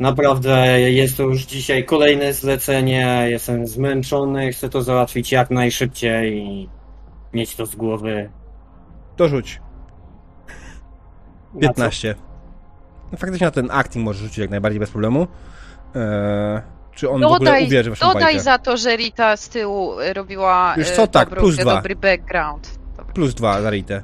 Naprawdę 0.00 0.80
jest 0.80 1.16
to 1.16 1.22
już 1.22 1.44
dzisiaj 1.46 1.84
kolejne 1.84 2.32
zlecenie. 2.32 3.26
Jestem 3.28 3.66
zmęczony, 3.66 4.52
chcę 4.52 4.68
to 4.68 4.82
załatwić 4.82 5.32
jak 5.32 5.50
najszybciej 5.50 6.38
i 6.38 6.68
mieć 7.32 7.56
to 7.56 7.66
z 7.66 7.76
głowy. 7.76 8.30
To 9.16 9.28
rzuć. 9.28 9.60
Na 11.54 11.60
co? 11.60 11.68
15. 11.68 12.14
No, 13.12 13.18
faktycznie 13.18 13.44
na 13.44 13.50
ten 13.50 13.70
acting 13.70 14.04
możesz 14.04 14.22
rzucić 14.22 14.38
jak 14.38 14.50
najbardziej 14.50 14.80
bez 14.80 14.90
problemu. 14.90 15.26
Eee, 15.94 16.60
czy 17.00 17.10
on 17.10 17.20
w 17.20 17.24
ogóle 17.24 17.38
Dodaj, 17.38 17.66
uwierzy 17.66 17.90
w 17.90 17.92
waszą 17.92 18.06
dodaj 18.06 18.22
bajkę? 18.22 18.40
za 18.40 18.58
to, 18.58 18.76
że 18.76 18.96
Rita 18.96 19.36
z 19.36 19.48
tyłu 19.48 20.00
y, 20.00 20.12
robiła 20.12 20.74
Wiesz 20.76 20.90
y, 20.90 20.96
co, 20.96 21.06
tak, 21.06 21.28
dobrą, 21.28 21.40
plus 21.42 21.58
y, 21.58 21.62
dwa. 21.62 21.74
dobry 21.74 21.96
background. 21.96 22.78
Dobra. 22.96 23.12
Plus 23.14 23.34
dwa 23.34 23.62
za 23.62 23.70
Ritę. 23.70 24.02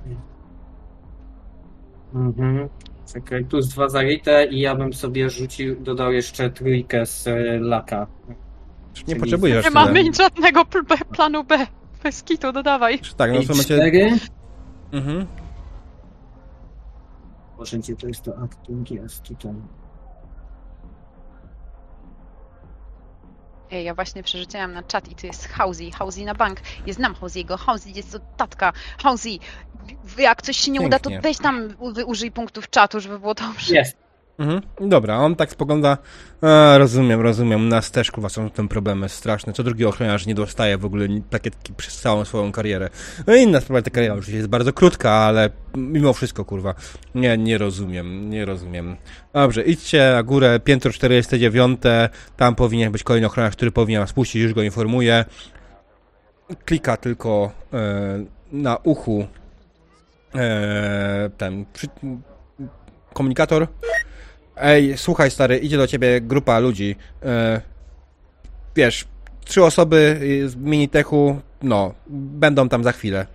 Mhm. 2.14 2.68
Czekaj, 3.12 3.44
plus 3.44 3.68
dwa 3.68 3.88
za 3.88 4.02
Ritę 4.02 4.46
i 4.46 4.60
ja 4.60 4.74
bym 4.74 4.92
sobie 4.92 5.30
rzucił, 5.30 5.76
dodał 5.80 6.12
jeszcze 6.12 6.50
trójkę 6.50 7.06
z 7.06 7.26
e, 7.28 7.34
laka. 7.60 8.06
Nie 8.28 8.34
Czyli- 9.04 9.20
potrzebujesz 9.20 9.64
Nie 9.64 9.70
tyle. 9.70 9.84
mamy 9.84 10.04
żadnego 10.14 10.64
pl- 10.64 10.84
B, 10.84 10.94
planu 11.16 11.44
B. 11.44 11.66
Bez 12.02 12.22
kitu, 12.22 12.52
dodawaj. 12.52 12.98
Tak, 13.16 13.32
no 13.32 13.38
w 13.40 13.42
I 13.42 13.46
tym 13.46 13.56
momencie... 13.56 13.74
cztery. 13.76 14.10
Mhm. 14.92 15.26
Proszę 17.56 17.80
cię, 17.82 17.96
to 17.96 18.06
jest 18.08 18.22
to 18.22 18.32
acting, 18.44 18.90
jest 18.90 19.22
tutaj. 19.22 19.52
Ej, 23.70 23.84
ja 23.84 23.94
właśnie 23.94 24.22
przerzuciłam 24.22 24.72
na 24.72 24.82
czat 24.82 25.08
i 25.10 25.14
to 25.14 25.26
jest 25.26 25.48
Hausi. 25.48 25.92
Hausi 25.92 26.24
na 26.24 26.34
bank. 26.34 26.60
Ja 26.86 26.92
znam 26.94 27.14
Hausiego. 27.14 27.56
Hausi 27.56 27.94
jest 27.94 28.14
od 28.14 28.36
tatka. 28.36 28.72
Hausi, 29.02 29.40
jak 30.18 30.42
coś 30.42 30.56
się 30.56 30.70
nie 30.70 30.80
uda, 30.80 30.98
to 30.98 31.10
Pięknie. 31.10 31.30
weź 31.30 31.38
tam 31.38 31.68
użyj 32.06 32.30
punktów 32.30 32.70
czatu, 32.70 33.00
żeby 33.00 33.18
było 33.18 33.34
dobrze. 33.34 33.74
Jest. 33.74 34.05
Mhm. 34.38 34.60
Dobra, 34.80 35.16
on 35.16 35.36
tak 35.36 35.50
spogląda. 35.50 35.98
A, 36.42 36.78
rozumiem, 36.78 37.20
rozumiem. 37.20 37.60
U 37.60 37.68
nas 37.68 37.90
też 37.90 38.10
kurwa 38.10 38.28
są 38.28 38.50
tym 38.50 38.68
problemy 38.68 39.08
straszne. 39.08 39.52
Co 39.52 39.62
drugi 39.62 39.84
ochroniarz 39.84 40.26
nie 40.26 40.34
dostaje 40.34 40.78
w 40.78 40.84
ogóle 40.84 41.08
plakietki 41.30 41.74
przez 41.74 42.00
całą 42.00 42.24
swoją 42.24 42.52
karierę. 42.52 42.90
No 43.26 43.34
i 43.34 43.42
inna 43.42 43.60
sprawa, 43.60 43.82
ta 43.82 43.90
kariera 43.90 44.14
oczywiście 44.14 44.36
jest 44.36 44.48
bardzo 44.48 44.72
krótka, 44.72 45.10
ale 45.10 45.50
mimo 45.76 46.12
wszystko 46.12 46.44
kurwa. 46.44 46.74
Nie, 47.14 47.38
nie 47.38 47.58
rozumiem, 47.58 48.30
nie 48.30 48.44
rozumiem. 48.44 48.96
Dobrze, 49.32 49.62
idźcie 49.62 50.10
na 50.12 50.22
górę, 50.22 50.60
piętro 50.64 50.92
49, 50.92 51.80
tam 52.36 52.54
powinien 52.54 52.92
być 52.92 53.02
kolejny 53.02 53.26
ochroniarz, 53.26 53.56
który 53.56 53.70
powinien 53.70 54.00
nas 54.00 54.12
puścić, 54.12 54.42
już 54.42 54.54
go 54.54 54.62
informuję. 54.62 55.24
Klika 56.64 56.96
tylko 56.96 57.50
e, 57.72 58.24
na 58.52 58.76
uchu 58.76 59.26
e, 60.34 61.30
ten 61.38 61.66
przy, 61.72 61.88
komunikator. 63.12 63.68
Ej, 64.56 64.98
słuchaj 64.98 65.30
stary, 65.30 65.58
idzie 65.58 65.76
do 65.76 65.86
ciebie 65.86 66.20
grupa 66.20 66.58
ludzi. 66.58 66.96
E, 67.22 67.60
wiesz, 68.76 69.04
trzy 69.44 69.64
osoby 69.64 70.20
z 70.46 70.56
Minitechu, 70.56 71.40
no, 71.62 71.94
będą 72.06 72.68
tam 72.68 72.84
za 72.84 72.92
chwilę. 72.92 73.26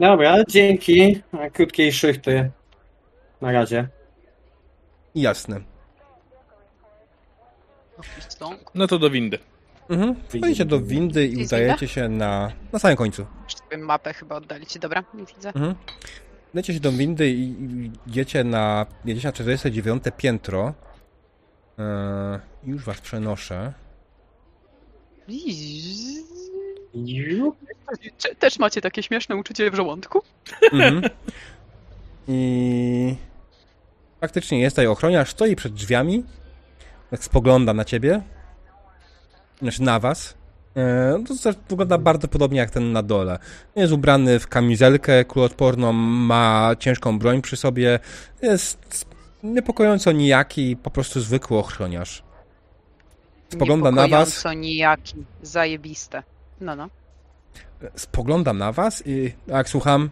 Dobra, 0.00 0.36
dzięki. 0.48 1.22
Krótkiej 1.52 1.92
szychty. 1.92 2.50
Na 3.40 3.52
razie. 3.52 3.88
Jasne. 5.14 5.60
No 8.74 8.86
to 8.86 8.98
do 8.98 9.10
windy. 9.10 9.38
Mhm. 9.88 10.14
Wchodzicie 10.28 10.64
do 10.64 10.80
windy 10.80 11.26
i 11.26 11.38
Jest 11.38 11.52
udajecie 11.52 11.88
się 11.88 12.08
na, 12.08 12.52
na 12.72 12.78
samym 12.78 12.96
końcu. 12.96 13.26
Mapę 13.78 14.12
chyba 14.12 14.36
oddalić. 14.36 14.78
Dobra, 14.78 15.04
nie 15.14 15.24
widzę. 15.24 15.48
Mhm. 15.48 15.74
Lecie 16.54 16.74
się 16.74 16.80
do 16.80 16.92
windy 16.92 17.30
i 17.30 17.54
idziecie 18.06 18.44
na, 18.44 18.86
jedziecie 19.04 19.28
na 19.28 19.32
49 19.32 20.02
piętro. 20.16 20.74
Eee, 21.78 22.40
już 22.64 22.84
was 22.84 23.00
przenoszę. 23.00 23.72
Też 28.38 28.58
macie 28.58 28.80
takie 28.80 29.02
śmieszne 29.02 29.36
uczucie 29.36 29.70
w 29.70 29.74
żołądku? 29.74 30.22
Mhm. 30.72 31.02
I 32.28 33.16
faktycznie 34.20 34.60
jest 34.60 34.76
tutaj 34.76 34.86
ochroniarz, 34.86 35.30
stoi 35.30 35.56
przed 35.56 35.72
drzwiami, 35.74 36.24
tak 37.10 37.24
spogląda 37.24 37.74
na 37.74 37.84
ciebie, 37.84 38.22
znaczy 39.62 39.82
na 39.82 40.00
was. 40.00 40.34
E, 40.76 41.24
To 41.28 41.34
też 41.42 41.56
wygląda 41.68 41.98
bardzo 41.98 42.28
podobnie 42.28 42.58
jak 42.58 42.70
ten 42.70 42.92
na 42.92 43.02
dole. 43.02 43.38
Jest 43.76 43.92
ubrany 43.92 44.38
w 44.38 44.48
kamizelkę 44.48 45.24
kuloodporną, 45.24 45.92
ma 45.92 46.70
ciężką 46.78 47.18
broń 47.18 47.42
przy 47.42 47.56
sobie, 47.56 47.98
jest 48.42 49.06
niepokojąco 49.42 50.12
nijaki, 50.12 50.76
po 50.76 50.90
prostu 50.90 51.20
zwykły 51.20 51.58
ochroniarz. 51.58 52.22
Spogląda 53.48 53.90
na 53.90 54.08
was, 54.08 54.28
Niepokojąco 54.28 54.52
nijaki. 54.52 55.24
Zajebiste. 55.42 56.22
No, 56.60 56.76
no. 56.76 56.88
spogląda 57.96 58.52
na 58.52 58.72
was 58.72 59.02
i 59.06 59.32
jak 59.46 59.68
słucham, 59.68 60.10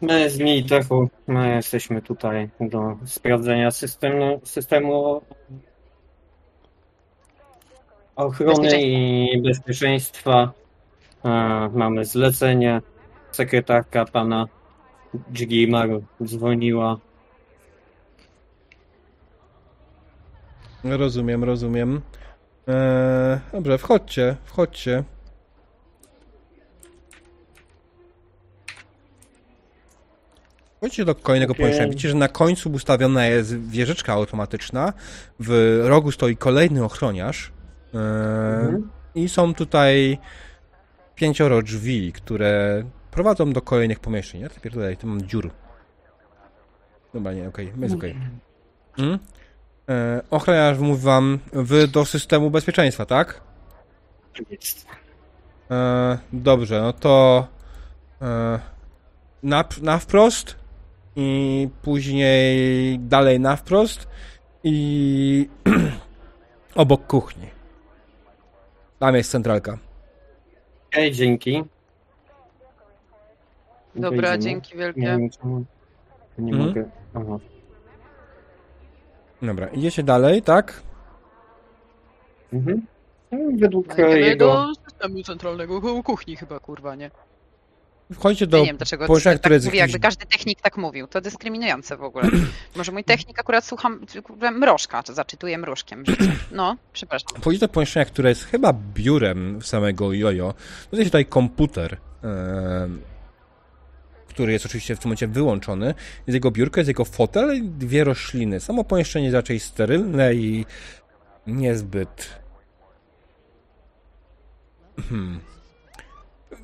My 0.00 0.30
z 0.30 0.38
Militechu, 0.38 1.08
my 1.26 1.54
jesteśmy 1.54 2.02
tutaj 2.02 2.50
do 2.60 2.96
sprawdzenia 3.04 3.70
systemu, 3.70 4.40
systemu 4.44 5.22
ochrony 8.16 8.82
i 8.82 9.42
bezpieczeństwa. 9.42 10.52
E, 11.24 11.28
Mamy 11.74 12.04
zlecenie. 12.04 12.80
Sekretarka 13.32 14.04
pana 14.04 14.46
Dżgimaru 15.32 16.04
dzwoniła. 16.24 16.98
Rozumiem, 20.84 21.44
rozumiem. 21.44 22.00
Eee, 22.68 23.38
dobrze, 23.52 23.78
wchodźcie, 23.78 24.36
wchodźcie. 24.44 25.04
Wchodźcie 30.76 31.04
do 31.04 31.14
kolejnego 31.14 31.52
Okej. 31.52 31.64
pomieszczenia. 31.64 31.88
Widzicie, 31.90 32.08
że 32.08 32.14
na 32.14 32.28
końcu 32.28 32.70
ustawiona 32.72 33.26
jest 33.26 33.68
wieżyczka 33.68 34.12
automatyczna. 34.12 34.92
W 35.40 35.80
rogu 35.84 36.12
stoi 36.12 36.36
kolejny 36.36 36.84
ochroniarz. 36.84 37.52
Mhm. 37.94 38.90
I 39.14 39.28
są 39.28 39.54
tutaj 39.54 40.18
pięcioro 41.14 41.62
drzwi, 41.62 42.12
które 42.12 42.84
prowadzą 43.10 43.52
do 43.52 43.62
kolejnych 43.62 44.00
pomieszczeń. 44.00 44.40
Ja 44.40 44.48
tutaj 44.48 44.72
tutaj 44.72 44.96
tu 44.96 45.06
mam 45.06 45.22
dziur. 45.22 45.50
Dobra, 47.14 47.32
nie, 47.32 47.48
okej, 47.48 47.72
jest 47.80 47.94
okej. 47.94 48.16
Mm? 48.98 49.18
E, 49.88 50.22
ochroniarz 50.30 50.78
mówi 50.78 51.02
wam, 51.02 51.38
wy 51.52 51.88
do 51.88 52.04
systemu 52.04 52.50
bezpieczeństwa, 52.50 53.06
tak? 53.06 53.40
Jest. 54.50 54.86
E, 55.70 56.18
dobrze, 56.32 56.80
no 56.82 56.92
to 56.92 57.46
e, 58.22 58.58
na, 59.42 59.64
na 59.82 59.98
wprost 59.98 60.56
i 61.16 61.68
później 61.82 62.98
dalej 62.98 63.40
na 63.40 63.56
wprost 63.56 64.08
i 64.64 65.48
obok 66.74 67.06
kuchni. 67.06 67.46
Tam 68.98 69.14
jest 69.14 69.30
centralka. 69.30 69.78
Okej, 70.88 71.12
dzięki. 71.12 71.64
Dobra, 73.94 74.10
Wejdziemy. 74.10 74.38
dzięki 74.38 74.72
Nie 74.72 74.78
wielkie. 74.84 75.00
wiem, 75.00 75.30
czemu. 75.30 75.64
Nie 76.38 76.52
Mhm. 76.52 76.68
mogę. 76.68 76.84
Aha. 77.14 77.38
Dobra, 79.42 79.66
idziecie 79.68 80.02
dalej, 80.02 80.42
tak? 80.42 80.82
Mhm. 82.52 82.86
No, 83.32 83.38
Według 83.58 83.92
idziemy 83.92 84.20
jego. 84.20 84.46
do 84.46 84.74
systemu 84.84 85.22
centralnego 85.22 85.80
ku- 85.80 86.02
kuchni 86.02 86.36
chyba, 86.36 86.60
kurwa, 86.60 86.94
nie? 86.94 87.10
Wchodzicie 88.14 88.44
Ja 88.44 88.50
do 88.50 88.58
nie 88.58 88.66
wiem, 88.66 88.76
dlaczego 88.76 89.20
tak 89.24 89.40
które 89.40 89.54
jest 89.54 89.66
mówi, 89.66 89.78
jakby 89.78 89.98
każdy 89.98 90.26
technik 90.26 90.60
tak 90.60 90.76
mówił. 90.76 91.06
To 91.06 91.20
dyskryminujące 91.20 91.96
w 91.96 92.02
ogóle. 92.02 92.28
Może 92.76 92.92
mój 92.92 93.04
technik 93.04 93.40
akurat 93.40 93.64
słucham 93.64 94.00
mrożka, 94.52 95.02
czy 95.02 95.14
zaczytuje 95.14 95.58
mrożkiem. 95.58 96.04
No, 96.52 96.76
przepraszam. 96.92 97.28
Wchodzicie 97.40 97.66
do 97.66 97.72
pomieszczenia, 97.72 98.06
które 98.06 98.28
jest 98.28 98.44
chyba 98.44 98.72
biurem 98.94 99.62
samego 99.62 100.12
Jojo. 100.12 100.54
To 100.90 100.96
jest 100.96 101.08
tutaj 101.08 101.26
komputer, 101.26 101.96
em, 102.22 103.02
który 104.28 104.52
jest 104.52 104.66
oczywiście 104.66 104.96
w 104.96 104.98
tym 104.98 105.08
momencie 105.08 105.28
wyłączony. 105.28 105.86
Jest 106.26 106.34
jego 106.34 106.50
biurko, 106.50 106.80
jest 106.80 106.88
jego 106.88 107.04
fotel 107.04 107.56
i 107.56 107.62
dwie 107.62 108.04
rośliny. 108.04 108.60
Samo 108.60 108.84
pomieszczenie 108.84 109.24
jest 109.24 109.34
raczej 109.34 109.60
sterylne 109.60 110.34
i 110.34 110.66
niezbyt... 111.46 112.44
Hmm. 115.08 115.40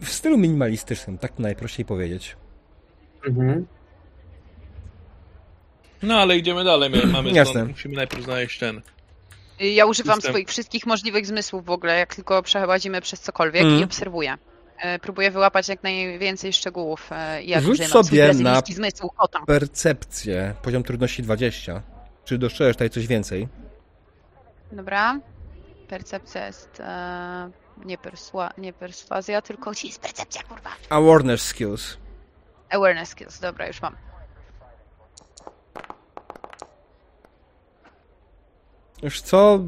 W 0.00 0.08
stylu 0.08 0.38
minimalistycznym, 0.38 1.18
tak 1.18 1.38
najprościej 1.38 1.84
powiedzieć. 1.86 2.36
Mhm. 3.28 3.66
No 6.02 6.14
ale 6.20 6.36
idziemy 6.36 6.64
dalej, 6.64 6.90
my- 6.90 7.06
mamy 7.06 7.30
Jasne. 7.30 7.52
stąd, 7.54 7.70
musimy 7.70 7.96
najpierw 7.96 8.24
znaleźć 8.24 8.58
ten. 8.58 8.80
Ja 9.60 9.86
używam 9.86 10.14
System. 10.16 10.32
swoich 10.32 10.48
wszystkich 10.48 10.86
możliwych 10.86 11.26
zmysłów 11.26 11.64
w 11.64 11.70
ogóle, 11.70 11.98
jak 11.98 12.14
tylko 12.14 12.42
przechodzimy 12.42 13.00
przez 13.00 13.20
cokolwiek 13.20 13.62
Mhm. 13.62 13.80
i 13.80 13.84
obserwuję. 13.84 14.34
E, 14.78 14.98
Próbuję 14.98 15.30
wyłapać 15.30 15.68
jak 15.68 15.82
najwięcej 15.82 16.52
szczegółów. 16.52 17.08
e, 17.12 17.42
Jak 17.42 17.62
Rzuć 17.62 17.86
sobie 17.88 18.32
na- 18.34 18.60
zmysł 18.70 19.08
kota. 19.16 19.40
Percepcję, 19.46 20.54
poziom 20.62 20.82
trudności 20.82 21.22
20. 21.22 21.82
Czy 22.24 22.38
dostrzeżesz 22.38 22.76
tutaj 22.76 22.90
coś 22.90 23.06
więcej? 23.06 23.48
Dobra. 24.72 25.20
Percepcja 25.88 26.46
jest 26.46 26.80
e, 26.80 27.50
nie, 27.84 27.98
persua, 27.98 28.50
nie 28.58 28.72
perswazja, 28.72 29.42
tylko 29.42 29.70
jest 29.84 30.00
percepcja, 30.00 30.42
kurwa. 30.42 30.70
Awareness 30.88 31.42
skills. 31.42 31.96
Awareness 32.70 33.08
skills, 33.08 33.40
dobra, 33.40 33.66
już 33.66 33.82
mam. 33.82 33.96
Wiesz 39.02 39.20
co? 39.20 39.60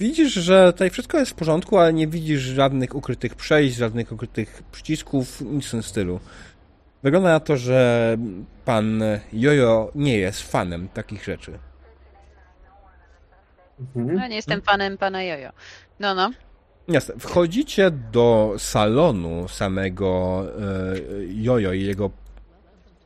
Widzisz, 0.00 0.32
że 0.32 0.72
tutaj 0.72 0.90
wszystko 0.90 1.18
jest 1.18 1.32
w 1.32 1.34
porządku, 1.34 1.78
ale 1.78 1.92
nie 1.92 2.08
widzisz 2.08 2.40
żadnych 2.40 2.94
ukrytych 2.94 3.34
przejść, 3.34 3.76
żadnych 3.76 4.12
ukrytych 4.12 4.62
przycisków, 4.72 5.40
nic 5.40 5.66
w 5.66 5.70
tym 5.70 5.82
stylu. 5.82 6.20
Wygląda 7.02 7.28
na 7.28 7.40
to, 7.40 7.56
że 7.56 8.16
pan 8.64 9.02
Jojo 9.32 9.92
nie 9.94 10.18
jest 10.18 10.42
fanem 10.52 10.88
takich 10.88 11.24
rzeczy. 11.24 11.58
Mhm. 13.78 14.16
No 14.16 14.28
nie 14.28 14.36
jestem 14.36 14.62
fanem 14.62 14.98
pana 14.98 15.22
Jojo. 15.22 15.50
No, 16.00 16.14
no. 16.14 16.30
Jasne. 16.88 17.14
Wchodzicie 17.18 17.90
do 17.90 18.54
salonu 18.58 19.48
samego 19.48 20.42
e, 20.46 20.94
Jojo 21.28 21.72
i 21.72 21.84
jego 21.84 22.10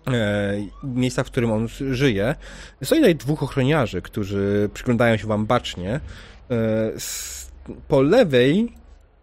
e, 0.07 0.55
miejsca, 0.83 1.25
w 1.25 1.27
którym 1.27 1.53
on 1.53 1.69
żyje. 1.69 2.35
Stoi 2.83 2.99
tutaj 2.99 3.17
dwóch 3.17 3.43
ochroniarzy, 3.43 4.03
którzy 4.03 4.71
przyglądają 4.75 5.17
się 5.17 5.27
wam 5.27 5.47
bacznie. 5.47 6.01
E, 6.51 6.93
po 7.89 8.03
lewej 8.03 8.73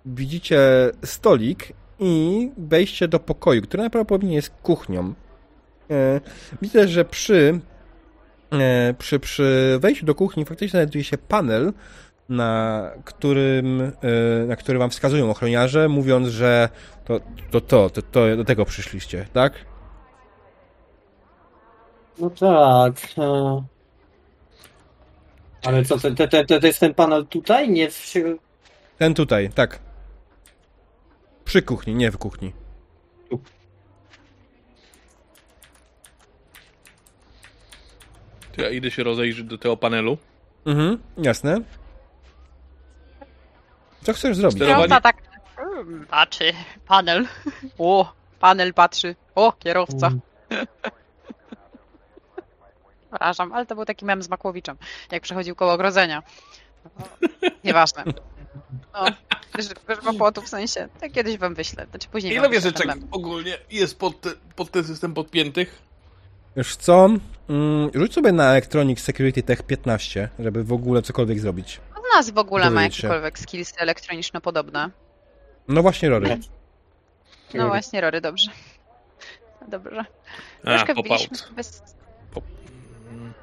widzicie 0.06 0.60
stolik 1.06 1.74
i 2.00 2.52
wejście 2.58 3.08
do 3.08 3.20
pokoju, 3.20 3.62
który 3.62 3.84
najprawdopodobniej 3.84 4.36
jest 4.36 4.50
kuchnią. 4.64 5.14
Widzę, 6.62 6.88
że 6.88 7.06
przy, 7.06 7.60
przy, 8.98 9.20
przy 9.20 9.78
wejściu 9.82 10.06
do 10.06 10.16
kuchni 10.16 10.46
faktycznie 10.46 10.80
znajduje 10.80 11.04
się 11.04 11.18
panel, 11.18 11.74
na 12.30 12.92
którym, 13.06 13.82
e, 13.82 14.46
na 14.46 14.56
który 14.56 14.80
wam 14.80 14.90
wskazują 14.90 15.30
ochroniarze, 15.30 15.90
mówiąc, 15.90 16.28
że 16.28 16.70
to 17.06 17.20
to, 17.52 17.62
to, 17.62 17.90
to, 17.90 18.02
to 18.02 18.38
do 18.38 18.46
tego 18.46 18.66
przyszliście, 18.66 19.28
tak? 19.34 19.54
No 22.20 22.30
tak. 22.30 22.96
e. 23.18 23.64
Ale 25.66 25.86
co, 25.86 26.00
to, 26.00 26.12
to, 26.28 26.28
to, 26.28 26.60
to 26.60 26.68
jest 26.68 26.80
ten 26.80 26.94
panel 26.94 27.26
tutaj? 27.26 27.70
Nie 27.70 27.90
w 27.92 28.14
Ten 28.98 29.14
tutaj, 29.14 29.50
tak. 29.50 29.80
Przy 31.46 31.62
kuchni, 31.62 31.96
nie 31.96 32.12
w 32.12 32.18
kuchni. 32.18 32.54
To 38.56 38.62
ja 38.62 38.70
idę 38.70 38.92
się 38.92 39.04
rozejrzeć 39.04 39.46
do 39.46 39.58
tego 39.58 39.78
panelu. 39.78 40.18
Mhm, 40.66 40.98
jasne. 41.18 41.62
Co 44.06 44.14
chcesz 44.14 44.38
zrobić? 44.38 44.58
Sterowanie- 44.58 44.76
Kierowca 44.88 45.02
tak 45.02 45.18
mm, 45.78 46.06
patrzy, 46.10 46.52
panel. 46.88 47.28
O, 47.78 48.14
panel 48.40 48.74
patrzy. 48.74 49.16
O, 49.36 49.52
kierowca. 49.52 50.08
Mm. 50.08 50.20
Przepraszam, 53.10 53.54
ale 53.54 53.66
to 53.66 53.76
był 53.76 53.86
taki 53.86 54.06
mem 54.06 54.24
z 54.24 54.30
Makłowiczem, 54.30 54.78
jak 55.12 55.24
przechodził 55.24 55.56
koło 55.56 55.74
ogrodzenia. 55.74 56.24
Nieważne. 57.64 58.04
No, 58.94 59.06
Że 59.90 60.02
ma 60.04 60.14
płotu 60.14 60.42
w 60.42 60.48
sensie. 60.50 60.88
Tak 61.02 61.12
kiedyś 61.12 61.38
wam 61.38 61.56
wyślę. 61.56 61.86
Znaczy 61.90 62.08
później 62.12 62.36
Ile 62.36 62.50
wieżyczek 62.50 62.88
ogólnie 63.12 63.58
jest 63.72 64.00
pod, 64.00 64.22
te- 64.22 64.34
pod 64.56 64.72
ten 64.72 64.84
system 64.84 65.14
podpiętych? 65.14 65.82
Wiesz 66.58 66.76
co? 66.76 67.10
Mm, 67.50 67.90
rzuć 67.94 68.14
sobie 68.14 68.32
na 68.32 68.44
Electronic 68.52 69.00
Security 69.00 69.44
Tech 69.44 69.64
15, 69.64 70.30
żeby 70.40 70.64
w 70.64 70.74
ogóle 70.74 71.02
cokolwiek 71.02 71.40
zrobić. 71.40 71.80
Nas 72.16 72.30
w 72.30 72.38
ogóle 72.38 72.66
ma 72.66 72.72
Dowiedzieć 72.72 72.96
się. 72.98 73.08
jakiekolwiek 73.08 73.40
skillsy 73.40 73.74
elektroniczno 73.78 74.42
podobne. 74.42 74.90
No 75.68 75.82
właśnie, 75.82 76.10
Rory. 76.10 76.38
No 77.54 77.68
właśnie, 77.68 78.02
Rory, 78.02 78.22
dobrze. 78.22 78.52
Dobrze. 79.68 80.06
A, 80.64 80.68
Troszkę 80.68 80.96
pop 80.96 81.06
wbiliśmy 81.06 81.38
out. 81.38 81.54
bez... 81.56 81.84
Pop. 82.34 82.44
Mm. 83.12 83.34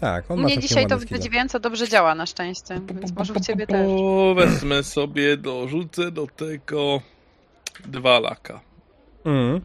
Tak, 0.00 0.30
on 0.30 0.38
U 0.38 0.42
ma 0.42 0.46
mnie 0.48 0.58
dzisiaj 0.58 0.86
to 0.86 0.94
ładne 0.94 1.06
skille. 1.06 1.18
zadziwiająco 1.20 1.60
dobrze 1.60 1.88
działa 1.88 2.14
na 2.14 2.26
szczęście, 2.26 2.80
więc 2.94 3.12
może 3.16 3.32
u 3.32 3.40
ciebie 3.40 3.66
też. 3.66 3.86
O, 3.90 4.34
Wezmę 4.34 4.82
sobie, 4.82 5.36
dorzucę 5.36 6.10
do 6.10 6.26
tego 6.26 7.00
dwa 7.84 8.18
laka. 8.20 8.60
Mm, 9.24 9.60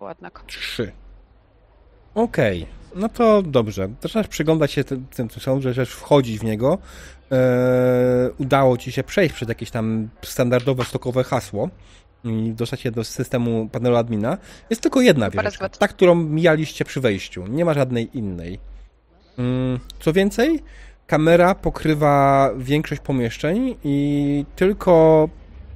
Ładna 0.00 0.30
trzy. 0.46 0.92
Okej, 2.16 2.66
no 2.94 3.08
to 3.08 3.42
dobrze. 3.42 3.88
Zaczynasz 4.02 4.28
przyglądać 4.28 4.72
się 4.72 4.84
tym, 4.84 5.06
tym 5.06 5.28
tym 5.28 5.62
że 5.62 5.74
rzecz 5.74 5.90
wchodzić 5.90 6.38
w 6.38 6.44
niego. 6.44 6.78
Eee, 7.30 7.38
udało 8.38 8.76
ci 8.76 8.92
się 8.92 9.02
przejść 9.02 9.34
przez 9.34 9.48
jakieś 9.48 9.70
tam 9.70 10.08
standardowe, 10.22 10.84
stokowe 10.84 11.24
hasło 11.24 11.68
i 12.24 12.52
dostać 12.52 12.80
się 12.80 12.90
do 12.90 13.04
systemu 13.04 13.68
panelu 13.72 13.96
admina. 13.96 14.38
Jest 14.70 14.82
tylko 14.82 15.00
jedna 15.00 15.30
wieżyczka, 15.30 15.68
ta, 15.68 15.88
którą 15.88 16.14
mijaliście 16.14 16.84
przy 16.84 17.00
wejściu. 17.00 17.46
Nie 17.46 17.64
ma 17.64 17.74
żadnej 17.74 18.18
innej. 18.18 18.58
Mm, 19.38 19.78
Co 20.00 20.12
więcej, 20.12 20.62
kamera 21.06 21.54
pokrywa 21.54 22.50
większość 22.58 23.00
pomieszczeń 23.00 23.76
i 23.84 24.44
tylko 24.56 25.28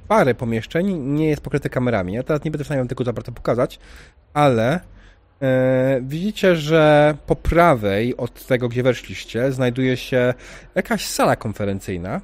parę 0.07 0.35
pomieszczeń 0.35 0.97
nie 0.97 1.27
jest 1.27 1.41
pokryte 1.41 1.69
kamerami. 1.69 2.13
Ja 2.13 2.23
teraz 2.23 2.43
nie 2.43 2.51
będę 2.51 2.63
w 2.63 2.67
stanie 2.67 2.81
wam 2.81 2.87
tego 2.87 3.03
za 3.03 3.13
bardzo 3.13 3.31
pokazać, 3.31 3.79
ale 4.33 4.79
widzicie, 6.01 6.55
że 6.55 7.15
po 7.27 7.35
prawej 7.35 8.17
od 8.17 8.45
tego, 8.45 8.69
gdzie 8.69 8.83
weszliście, 8.83 9.51
znajduje 9.51 9.97
się 9.97 10.33
jakaś 10.75 11.05
sala 11.05 11.35
konferencyjna. 11.35 12.21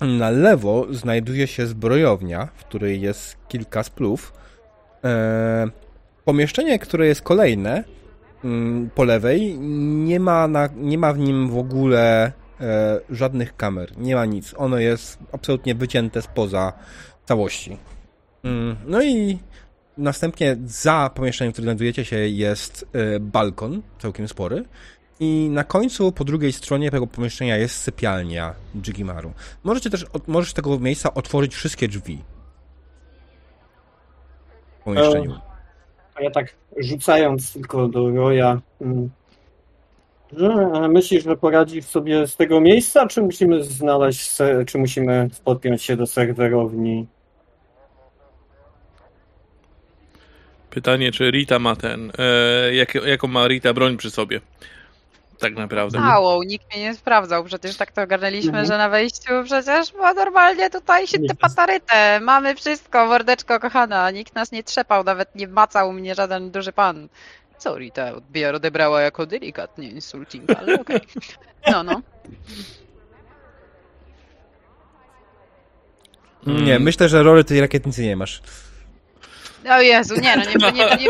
Na 0.00 0.30
lewo 0.30 0.86
znajduje 0.90 1.46
się 1.46 1.66
zbrojownia, 1.66 2.48
w 2.54 2.64
której 2.64 3.00
jest 3.00 3.36
kilka 3.48 3.82
splów. 3.82 4.32
E, 5.04 5.70
pomieszczenie, 6.24 6.78
które 6.78 7.06
jest 7.06 7.22
kolejne 7.22 7.84
mm, 8.44 8.90
po 8.94 9.04
lewej, 9.04 9.58
nie 9.58 10.20
ma, 10.20 10.48
na, 10.48 10.68
nie 10.76 10.98
ma 10.98 11.12
w 11.12 11.18
nim 11.18 11.48
w 11.48 11.58
ogóle 11.58 12.32
e, 12.60 13.00
żadnych 13.10 13.56
kamer. 13.56 13.98
Nie 13.98 14.14
ma 14.14 14.24
nic. 14.24 14.54
Ono 14.56 14.78
jest 14.78 15.18
absolutnie 15.32 15.74
wycięte 15.74 16.22
spoza 16.22 16.72
całości. 17.24 17.76
Mm, 18.44 18.76
No 18.86 19.02
i 19.02 19.38
następnie 19.98 20.56
za 20.64 21.10
pomieszczeniem, 21.14 21.52
w 21.52 21.54
którym 21.54 21.66
znajdujecie 21.66 22.04
się, 22.04 22.16
jest 22.16 22.86
e, 22.92 23.20
balkon, 23.20 23.82
całkiem 23.98 24.28
spory. 24.28 24.64
I 25.20 25.48
na 25.50 25.64
końcu, 25.64 26.12
po 26.12 26.24
drugiej 26.24 26.52
stronie 26.52 26.90
tego 26.90 27.06
pomieszczenia 27.06 27.56
jest 27.56 27.76
sypialnia 27.76 28.54
Jigimaru. 28.74 29.32
Możecie 29.64 29.90
też, 29.90 30.06
możesz 30.26 30.50
z 30.50 30.54
tego 30.54 30.78
miejsca 30.78 31.14
otworzyć 31.14 31.54
wszystkie 31.54 31.88
drzwi 31.88 32.22
w 34.80 34.84
pomieszczeniu. 34.84 35.40
A 36.14 36.22
ja 36.22 36.30
tak 36.30 36.54
rzucając 36.76 37.52
tylko 37.52 37.88
do 37.88 38.10
Roya. 38.10 38.60
mm, 38.80 39.10
Że 40.36 40.48
myślisz, 40.88 41.24
że 41.24 41.36
poradzisz 41.36 41.84
sobie 41.84 42.26
z 42.26 42.36
tego 42.36 42.60
miejsca, 42.60 43.06
czy 43.06 43.22
musimy 43.22 43.64
znaleźć, 43.64 44.30
czy 44.66 44.78
musimy 44.78 45.28
podpiąć 45.44 45.82
się 45.82 45.96
do 45.96 46.06
serwerowni? 46.06 47.06
Pytanie, 50.74 51.12
czy 51.12 51.30
Rita 51.30 51.58
ma 51.58 51.76
ten. 51.76 52.12
E, 52.18 52.74
jak, 52.74 52.94
jaką 52.94 53.28
ma 53.28 53.48
Rita 53.48 53.72
broń 53.74 53.96
przy 53.96 54.10
sobie? 54.10 54.40
Tak 55.38 55.54
naprawdę. 55.54 55.98
Całą, 55.98 56.42
nikt 56.42 56.74
mnie 56.74 56.82
nie 56.82 56.94
sprawdzał, 56.94 57.44
przecież 57.44 57.76
tak 57.76 57.92
to 57.92 58.02
ogarnęliśmy, 58.02 58.48
Mhm. 58.50 58.66
że 58.66 58.78
na 58.78 58.88
wejściu 58.88 59.32
przecież, 59.44 59.92
bo 59.92 60.14
normalnie 60.14 60.70
tutaj 60.70 61.06
się 61.06 61.18
te 61.18 61.34
patarytę, 61.34 62.20
mamy 62.20 62.54
wszystko, 62.54 63.06
mordeczko 63.06 63.60
kochana, 63.60 64.10
nikt 64.10 64.34
nas 64.34 64.52
nie 64.52 64.62
trzepał, 64.64 65.04
nawet 65.04 65.34
nie 65.34 65.48
macał 65.48 65.92
mnie 65.92 66.14
żaden 66.14 66.50
duży 66.50 66.72
pan. 66.72 67.08
Co 67.58 67.78
Rita 67.78 68.12
odebrała 68.54 69.00
jako 69.00 69.26
delikatnie 69.26 69.88
insulting, 69.90 70.50
ale 70.58 70.80
okej. 70.80 71.00
No, 71.70 71.82
no. 71.82 72.02
Mm. 76.46 76.64
Nie, 76.64 76.78
myślę, 76.78 77.08
że 77.08 77.22
Rory 77.22 77.44
tej 77.44 77.60
rakietnicy 77.60 78.02
nie 78.02 78.16
masz. 78.16 78.42
O 79.70 79.80
Jezu, 79.80 80.14
nie 80.20 80.36
no, 80.36 80.42
nie, 80.44 80.72
nie, 80.72 80.72
nie, 80.72 80.96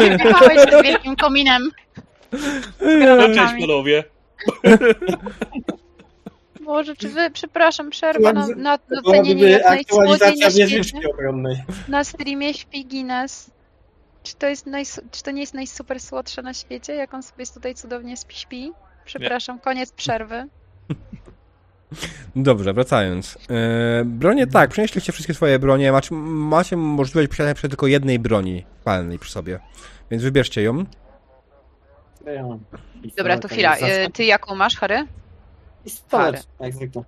nie, 0.00 0.08
nie 0.08 0.18
wjechałeś 0.18 0.60
z 0.60 0.82
wielkim 0.82 1.16
kominem. 1.16 1.70
No, 2.80 3.34
cześć 3.34 3.54
panowie. 3.60 4.04
Boże, 6.60 6.96
czy 6.96 7.08
wy, 7.08 7.30
przepraszam, 7.30 7.90
przerwa 7.90 8.32
na, 8.32 8.46
na, 8.46 8.56
na 8.56 8.78
To 8.78 8.84
była 9.02 9.14
cenienie 9.16 9.34
niby 9.34 9.50
jak 9.50 9.64
najsłodziej 9.64 10.12
aktualizacja 10.38 10.90
na 11.88 12.04
streamie 12.04 12.54
śpi 12.54 12.84
Guinness. 12.84 13.50
Czy 14.22 14.34
to, 14.34 14.46
jest 14.46 14.66
najs- 14.66 15.00
czy 15.10 15.22
to 15.22 15.30
nie 15.30 15.40
jest 15.40 15.54
najsuper 15.54 16.00
słodsze 16.00 16.42
na 16.42 16.54
świecie, 16.54 16.94
jak 16.94 17.14
on 17.14 17.22
sobie 17.22 17.46
tutaj 17.46 17.74
cudownie 17.74 18.16
śpi? 18.16 18.36
śpi? 18.36 18.72
Przepraszam, 19.04 19.58
koniec 19.58 19.92
przerwy. 19.92 20.48
Dobrze, 22.36 22.72
wracając. 22.72 23.38
E, 23.50 24.04
bronie 24.04 24.46
tak, 24.46 24.70
przenieśliście 24.70 25.12
wszystkie 25.12 25.34
swoje 25.34 25.58
bronie. 25.58 25.92
Macie, 25.92 26.14
macie 26.14 26.76
możliwość 26.76 27.28
posiadania 27.30 27.54
przy 27.54 27.68
tylko 27.68 27.86
jednej 27.86 28.18
broni 28.18 28.64
palnej 28.84 29.18
przy 29.18 29.32
sobie. 29.32 29.60
Więc 30.10 30.22
wybierzcie 30.22 30.62
ją. 30.62 30.84
Ja 32.26 32.42
mam 32.42 32.60
Dobra, 33.16 33.38
to 33.38 33.48
pistolet, 33.48 33.52
chwila. 33.52 33.76
tak, 33.76 34.08
y, 34.08 34.10
Ty 34.12 34.24
jaką 34.24 34.54
masz, 34.54 34.76
Harry? 34.76 35.06
Pistolet, 35.84 36.46
jak 36.60 36.74
zwykle. 36.74 37.04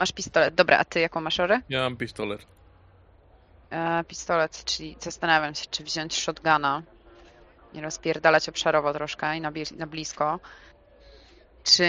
Masz 0.00 0.12
pistolet. 0.12 0.54
Dobra, 0.54 0.78
a 0.78 0.84
ty 0.84 1.00
jaką 1.00 1.20
masz, 1.20 1.38
Rory? 1.38 1.60
Ja 1.68 1.80
mam 1.80 1.96
pistolet. 1.96 2.46
E, 3.70 4.04
pistolet, 4.04 4.64
czyli 4.64 4.96
zastanawiam 5.00 5.54
się, 5.54 5.66
czy 5.70 5.84
wziąć 5.84 6.22
shotguna 6.22 6.82
i 7.72 7.80
rozpierdalać 7.80 8.48
obszarowo 8.48 8.92
troszkę 8.92 9.36
i 9.36 9.40
na, 9.40 9.52
na 9.76 9.86
blisko, 9.86 10.40
czy 11.64 11.84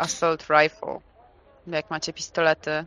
assault 0.00 0.46
rifle. 0.50 0.98
Jak 1.66 1.90
macie 1.90 2.12
pistolety. 2.12 2.84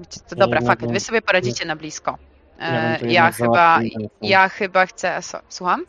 Wiecie 0.00 0.20
co, 0.26 0.36
dobra, 0.36 0.60
Ja 0.62 0.76
bym- 0.76 0.92
wy 0.92 1.00
sobie 1.00 1.22
poradzicie 1.22 1.64
na 1.64 1.76
blisko. 1.76 2.18
Ja 2.58 2.66
E, 2.94 2.98
to 2.98 3.06
ja 3.06 3.32
chyba, 3.32 3.80
ja 4.22 4.48
chyba 4.48 4.86
chcę, 4.86 5.20
słucham? 5.48 5.84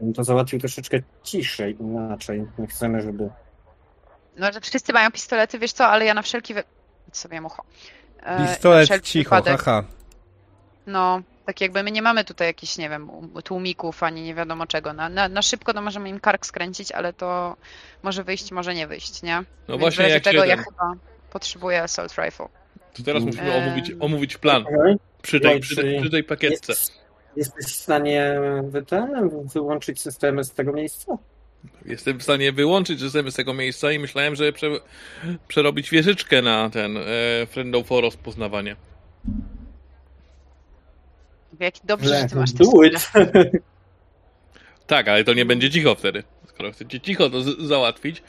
Bym 0.00 0.12
to 0.12 0.24
załatwił 0.24 0.58
troszeczkę 0.60 0.98
ciszej, 1.22 1.76
inaczej. 1.80 2.46
Nie 2.58 2.66
chcemy, 2.66 3.02
żeby... 3.02 3.30
No, 4.36 4.52
że 4.52 4.60
wszyscy 4.60 4.92
mają 4.92 5.10
pistolety, 5.10 5.58
wiesz 5.58 5.72
co, 5.72 5.86
ale 5.86 6.04
ja 6.04 6.14
na 6.14 6.22
wszelki 6.22 6.54
wy... 6.54 6.62
Sobie 7.12 7.40
mucho. 7.40 7.62
E, 8.22 8.38
na 8.40 8.46
Pistolet 8.48 8.84
wszelki 8.84 9.06
cicho, 9.06 9.36
wypadek- 9.36 9.58
haha. 9.62 9.84
No, 10.86 11.22
tak 11.46 11.60
jakby 11.60 11.82
my 11.82 11.90
nie 11.90 12.02
mamy 12.02 12.24
tutaj 12.24 12.46
jakichś, 12.46 12.78
nie 12.78 12.88
wiem, 12.88 13.10
um- 13.10 13.42
tłumików, 13.44 14.02
ani 14.02 14.22
nie 14.22 14.34
wiadomo 14.34 14.66
czego. 14.66 14.92
Na, 14.92 15.08
na, 15.08 15.28
na 15.28 15.42
szybko 15.42 15.74
to 15.74 15.82
możemy 15.82 16.08
im 16.08 16.20
kark 16.20 16.46
skręcić, 16.46 16.92
ale 16.92 17.12
to 17.12 17.56
może 18.02 18.24
wyjść, 18.24 18.52
może 18.52 18.74
nie 18.74 18.86
wyjść, 18.86 19.22
nie? 19.22 19.36
No 19.36 19.44
Więc 19.68 19.80
właśnie, 19.80 19.96
w 19.96 20.00
razie 20.00 20.14
jak 20.14 20.22
czego 20.22 20.44
ja 20.44 20.56
chyba 20.56 20.92
potrzebuję 21.30 21.82
assault 21.82 22.14
rifle. 22.18 22.46
to 22.96 23.02
teraz 23.02 23.24
musimy 23.24 23.52
Em. 23.54 23.62
omówić, 23.64 23.92
omówić 24.00 24.36
plan 24.36 24.64
przy 25.22 25.40
tej, 25.40 25.60
przy, 25.60 25.76
tej, 25.76 26.00
przy 26.00 26.10
tej 26.10 26.24
pakietce. 26.24 26.72
Jest, 26.72 26.92
jesteś 27.36 27.66
w 27.66 27.76
stanie 27.76 28.40
wy 28.62 28.82
ten, 28.82 29.30
wyłączyć 29.54 30.00
systemy 30.00 30.44
z 30.44 30.52
tego 30.52 30.72
miejsca? 30.72 31.18
Jestem 31.86 32.18
w 32.18 32.22
stanie 32.22 32.52
wyłączyć 32.52 33.00
systemy 33.00 33.30
z 33.30 33.34
tego 33.34 33.54
miejsca 33.54 33.92
i 33.92 33.98
myślałem, 33.98 34.34
że 34.36 34.52
prze, 34.52 34.70
przerobić 35.48 35.90
wieżyczkę 35.90 36.42
na 36.42 36.70
ten 36.70 36.96
e, 36.96 37.02
Friend 37.46 37.86
for 37.86 38.02
rozpoznawanie. 38.04 38.76
Jak 41.60 41.74
dobrze, 41.84 42.20
że 42.20 42.26
ty 42.26 42.36
masz 42.36 42.52
te! 42.52 42.64
Tak, 44.86 45.08
ale 45.08 45.24
to 45.24 45.34
nie 45.34 45.44
będzie 45.44 45.70
cicho 45.70 45.94
wtedy. 45.94 46.22
Skoro 46.46 46.72
chcecie 46.72 47.00
cicho 47.00 47.30
to 47.30 47.42
załatwić, 47.42 48.22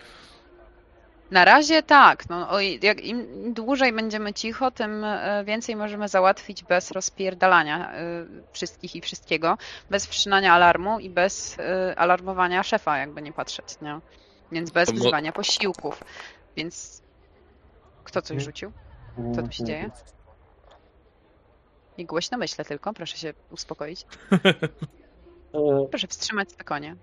Na 1.31 1.45
razie 1.45 1.83
tak. 1.83 2.29
No, 2.29 2.61
jak 2.81 3.01
im 3.01 3.53
dłużej 3.53 3.93
będziemy 3.93 4.33
cicho, 4.33 4.71
tym 4.71 5.03
e, 5.03 5.43
więcej 5.45 5.75
możemy 5.75 6.07
załatwić 6.07 6.63
bez 6.63 6.91
rozpierdalania 6.91 7.91
e, 7.91 8.25
wszystkich 8.51 8.95
i 8.95 9.01
wszystkiego, 9.01 9.57
bez 9.89 10.05
wszczynania 10.05 10.53
alarmu 10.53 10.99
i 10.99 11.09
bez 11.09 11.59
e, 11.59 11.99
alarmowania 11.99 12.63
szefa, 12.63 12.97
jakby 12.97 13.21
nie 13.21 13.33
patrzeć, 13.33 13.65
nie? 13.81 13.99
Więc 14.51 14.71
bez 14.71 14.91
wzywania 14.91 15.31
posiłków. 15.31 16.03
Więc 16.55 17.01
kto 18.03 18.21
coś 18.21 18.43
rzucił? 18.43 18.71
Co 19.35 19.43
tu 19.43 19.51
się 19.51 19.63
dzieje? 19.63 19.91
I 21.97 22.05
głośno 22.05 22.37
myślę 22.37 22.65
tylko, 22.65 22.93
proszę 22.93 23.17
się 23.17 23.33
uspokoić. 23.51 24.05
E, 25.53 25.87
Proszę 25.89 26.07
wstrzymać 26.07 26.49
te 26.57 26.63
konie. 26.63 26.95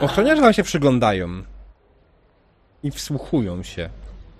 Ochroniarze 0.00 0.42
wam 0.42 0.52
się 0.52 0.62
przyglądają. 0.62 1.42
I 2.82 2.90
wsłuchują 2.90 3.62
się. 3.62 3.90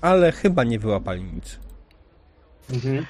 Ale 0.01 0.32
chyba 0.32 0.65
nie 0.65 0.78
wyłapali 0.78 1.23
nic. 1.23 1.59
Mhm. 2.70 3.06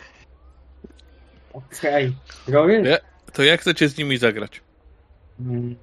Okej. 1.53 2.17
Rory? 2.49 2.83
Ja, 2.83 2.97
to 3.33 3.43
jak 3.43 3.61
chcecie 3.61 3.89
z 3.89 3.99
nimi 3.99 4.19
zagrać? 4.19 4.61
Mm. 5.41 5.77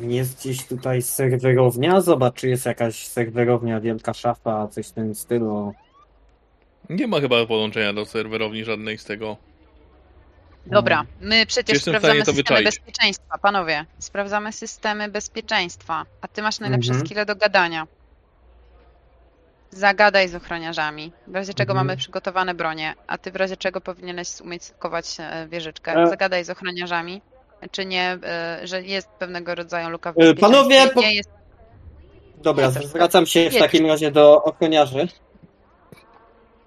Jest 0.00 0.38
gdzieś 0.40 0.66
tutaj 0.66 1.02
serwerownia? 1.02 2.00
Zobacz, 2.00 2.34
czy 2.34 2.48
jest 2.48 2.66
jakaś 2.66 3.06
serwerownia, 3.06 3.80
wielka 3.80 4.14
szafa, 4.14 4.68
coś 4.68 4.88
w 4.88 4.92
tym 4.92 5.14
stylu. 5.14 5.74
Nie 6.90 7.06
ma 7.06 7.20
chyba 7.20 7.46
połączenia 7.46 7.92
do 7.92 8.06
serwerowni 8.06 8.64
żadnej 8.64 8.98
z 8.98 9.04
tego. 9.04 9.36
Dobra, 10.66 11.04
my 11.20 11.46
przecież 11.46 11.74
Jestem 11.74 11.92
sprawdzamy 11.94 12.20
systemy 12.20 12.36
wyczaić. 12.36 12.64
bezpieczeństwa, 12.64 13.38
panowie. 13.38 13.84
Sprawdzamy 13.98 14.52
systemy 14.52 15.08
bezpieczeństwa, 15.08 16.04
a 16.20 16.28
ty 16.28 16.42
masz 16.42 16.60
najlepsze 16.60 16.88
Mhm. 16.90 17.06
skille 17.06 17.26
do 17.26 17.36
gadania. 17.36 17.86
Zagadaj 19.70 20.28
z 20.28 20.34
ochroniarzami, 20.34 21.12
w 21.26 21.34
razie 21.34 21.54
czego 21.54 21.72
Mhm. 21.72 21.86
mamy 21.86 21.96
przygotowane 21.96 22.54
bronie, 22.54 22.94
a 23.06 23.18
ty 23.18 23.30
w 23.32 23.36
razie 23.36 23.56
czego 23.56 23.80
powinieneś 23.80 24.40
umieć 24.40 24.64
skować 24.64 25.16
e, 25.20 25.48
wieżyczkę. 25.48 25.92
E. 25.94 26.06
Zagadaj 26.06 26.44
z 26.44 26.50
ochroniarzami, 26.50 27.22
czy 27.70 27.86
nie, 27.86 28.18
e, 28.24 28.60
że 28.64 28.82
jest 28.82 29.08
pewnego 29.08 29.54
rodzaju 29.54 29.88
luka 29.88 30.12
w 30.12 30.14
bezpieczeństwie. 30.16 30.40
panowie, 30.52 30.90
po- 30.94 31.00
jest 31.00 31.30
Dobra, 32.42 32.70
zwracam 32.70 33.26
się 33.26 33.50
w 33.50 33.58
takim 33.58 33.86
razie 33.86 34.10
do 34.10 34.42
ochroniarzy. 34.42 35.08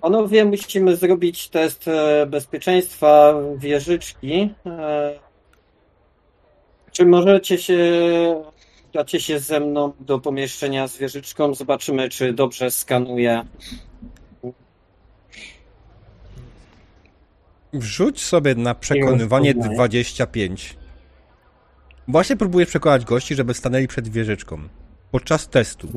Panowie, 0.01 0.45
musimy 0.45 0.95
zrobić 0.95 1.49
test 1.49 1.87
e, 1.87 2.25
bezpieczeństwa 2.25 3.33
wieżyczki. 3.57 4.53
E, 4.65 5.19
Czy 6.91 7.05
możecie 7.05 7.57
się, 7.57 7.77
dacie 8.93 9.19
się 9.19 9.39
ze 9.39 9.59
mną 9.59 9.93
do 9.99 10.19
pomieszczenia 10.19 10.87
z 10.87 10.97
wieżyczką? 10.97 11.53
Zobaczymy, 11.55 12.09
czy 12.09 12.33
dobrze 12.33 12.71
skanuje. 12.71 13.45
Wrzuć 17.73 18.21
sobie 18.21 18.55
na 18.55 18.75
przekonywanie 18.75 19.53
rozpoznaję. 19.53 19.77
25. 19.77 20.77
Właśnie 22.07 22.37
próbuję 22.37 22.65
przekonać 22.65 23.05
gości, 23.05 23.35
żeby 23.35 23.53
stanęli 23.53 23.87
przed 23.87 24.07
wieżyczką. 24.07 24.59
Podczas 25.11 25.49
testu. 25.49 25.87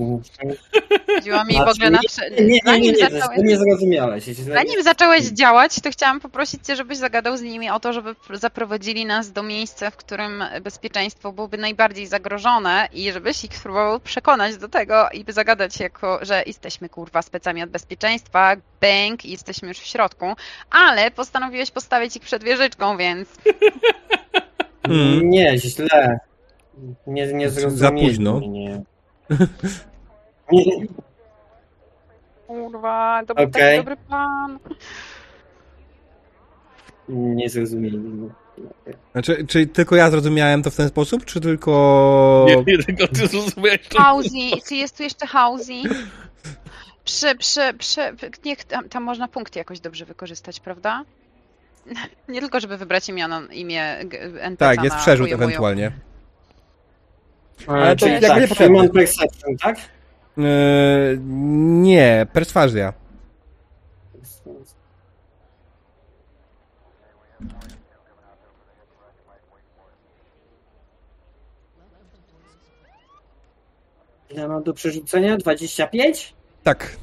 chodziło 1.14 1.44
mi 1.44 1.52
w 1.52 1.56
Znaczy, 1.56 1.70
ogóle 1.70 1.90
na... 1.90 1.98
nie, 2.40 2.58
nie, 2.80 2.80
nie, 2.80 2.96
zacząłeś- 2.96 3.58
zrozumiałeś. 3.58 4.24
Źle 4.24 4.54
Zanim 4.54 4.82
zacząłeś 4.82 5.22
działać, 5.24 5.80
to 5.80 5.90
chciałam 5.90 6.20
poprosić 6.20 6.66
Cię, 6.66 6.76
żebyś 6.76 6.98
zagadał 6.98 7.36
z 7.36 7.42
nimi 7.42 7.70
o 7.70 7.80
to, 7.80 7.92
żeby 7.92 8.12
pr- 8.14 8.38
zaprowadzili 8.38 9.06
nas 9.06 9.32
do 9.32 9.42
miejsca, 9.42 9.90
w 9.90 9.96
którym 9.96 10.44
bezpieczeństwo 10.62 11.32
byłoby 11.32 11.58
najbardziej 11.58 12.06
zagrożone 12.06 12.88
i 12.92 13.12
żebyś 13.12 13.44
ich 13.44 13.56
spróbował 13.56 14.00
przekonać 14.00 14.56
do 14.56 14.68
tego 14.68 15.08
i 15.12 15.24
by 15.24 15.32
zagadać 15.32 15.80
jako, 15.80 16.18
że 16.22 16.42
jesteśmy 16.46 16.88
kurwa 16.88 17.22
specami 17.22 17.62
od 17.62 17.70
bezpieczeństwa, 17.70 18.56
bęk 18.80 19.24
i 19.24 19.30
jesteśmy 19.30 19.68
już 19.68 19.78
w 19.78 19.86
środku, 19.86 20.26
ale 20.70 21.10
postanowiłeś 21.10 21.70
postawić 21.70 22.16
ich 22.16 22.22
przed 22.22 22.44
wieżyczką, 22.44 22.96
więc 22.96 23.28
Mm. 24.82 25.30
Nie, 25.30 25.58
źle. 25.58 26.18
Nie, 27.06 27.26
nie 27.32 27.50
Za 27.50 27.90
późno. 27.90 28.40
Nie, 28.40 28.82
kurwa, 32.46 33.22
to 33.26 33.34
był 33.34 33.44
Okej. 33.44 33.62
taki 33.62 33.76
dobry 33.76 33.96
plan. 33.96 34.58
nie 37.08 37.48
zrozumieli 37.48 37.98
mnie. 37.98 38.28
Znaczy, 39.12 39.46
czy 39.48 39.66
tylko 39.66 39.96
ja 39.96 40.10
zrozumiałem 40.10 40.62
to 40.62 40.70
w 40.70 40.76
ten 40.76 40.88
sposób, 40.88 41.24
czy 41.24 41.40
tylko... 41.40 42.46
Nie, 42.48 42.56
nie 42.56 42.82
tylko 42.84 43.08
ty 43.08 43.26
zrozumiałeś 43.26 43.88
to. 43.88 43.98
Hausi, 44.02 44.52
czy 44.68 44.74
jest 44.74 44.96
tu 44.96 45.02
jeszcze 45.02 45.26
Hausi? 45.26 45.82
Przy, 47.04 47.34
przy, 47.34 47.60
przy, 47.78 48.00
niech 48.44 48.64
tam, 48.64 48.88
tam 48.88 49.02
można 49.02 49.28
punkty 49.28 49.58
jakoś 49.58 49.80
dobrze 49.80 50.04
wykorzystać, 50.04 50.60
prawda? 50.60 51.04
Nie 52.28 52.40
tylko, 52.40 52.60
żeby 52.60 52.76
wybrać 52.76 53.08
imię 53.08 53.98
g- 54.04 54.20
NPC 54.40 54.56
Tak, 54.76 54.84
jest 54.84 54.96
przerzut 54.96 55.32
ewentualnie. 55.32 55.92
Ale 57.66 57.96
to 57.96 58.00
czyli 58.00 58.12
jakby 58.12 58.28
tak, 58.28 58.40
niepotrzebne. 58.40 58.76
Human 58.76 58.92
Perception, 58.92 59.56
tak? 59.56 59.76
Yy, 60.36 60.44
nie, 61.22 62.26
perswazja. 62.32 62.92
Ile 74.30 74.48
mam 74.48 74.62
do 74.62 74.74
przerzucenia? 74.74 75.36
25? 75.36 76.34
Tak. 76.62 76.96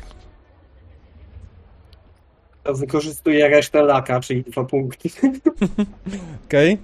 To 2.63 2.73
wykorzystuję 2.73 3.47
resztę 3.47 3.84
laka, 3.84 4.19
czyli 4.19 4.43
dwa 4.43 4.63
punkty. 4.63 5.09
Okej. 6.47 6.77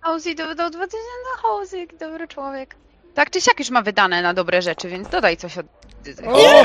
Hausi 0.00 0.34
to 0.34 0.48
wydał 0.48 0.70
2000 0.70 1.06
na 1.42 1.78
jaki 1.78 1.96
dobry 1.96 2.28
człowiek. 2.28 2.76
Tak 3.14 3.30
czy 3.30 3.40
siak 3.40 3.58
już 3.58 3.70
ma 3.70 3.82
wydane 3.82 4.22
na 4.22 4.34
dobre 4.34 4.62
rzeczy, 4.62 4.88
więc 4.88 5.08
dodaj 5.08 5.36
coś 5.36 5.58
od... 5.58 5.66
O! 6.26 6.64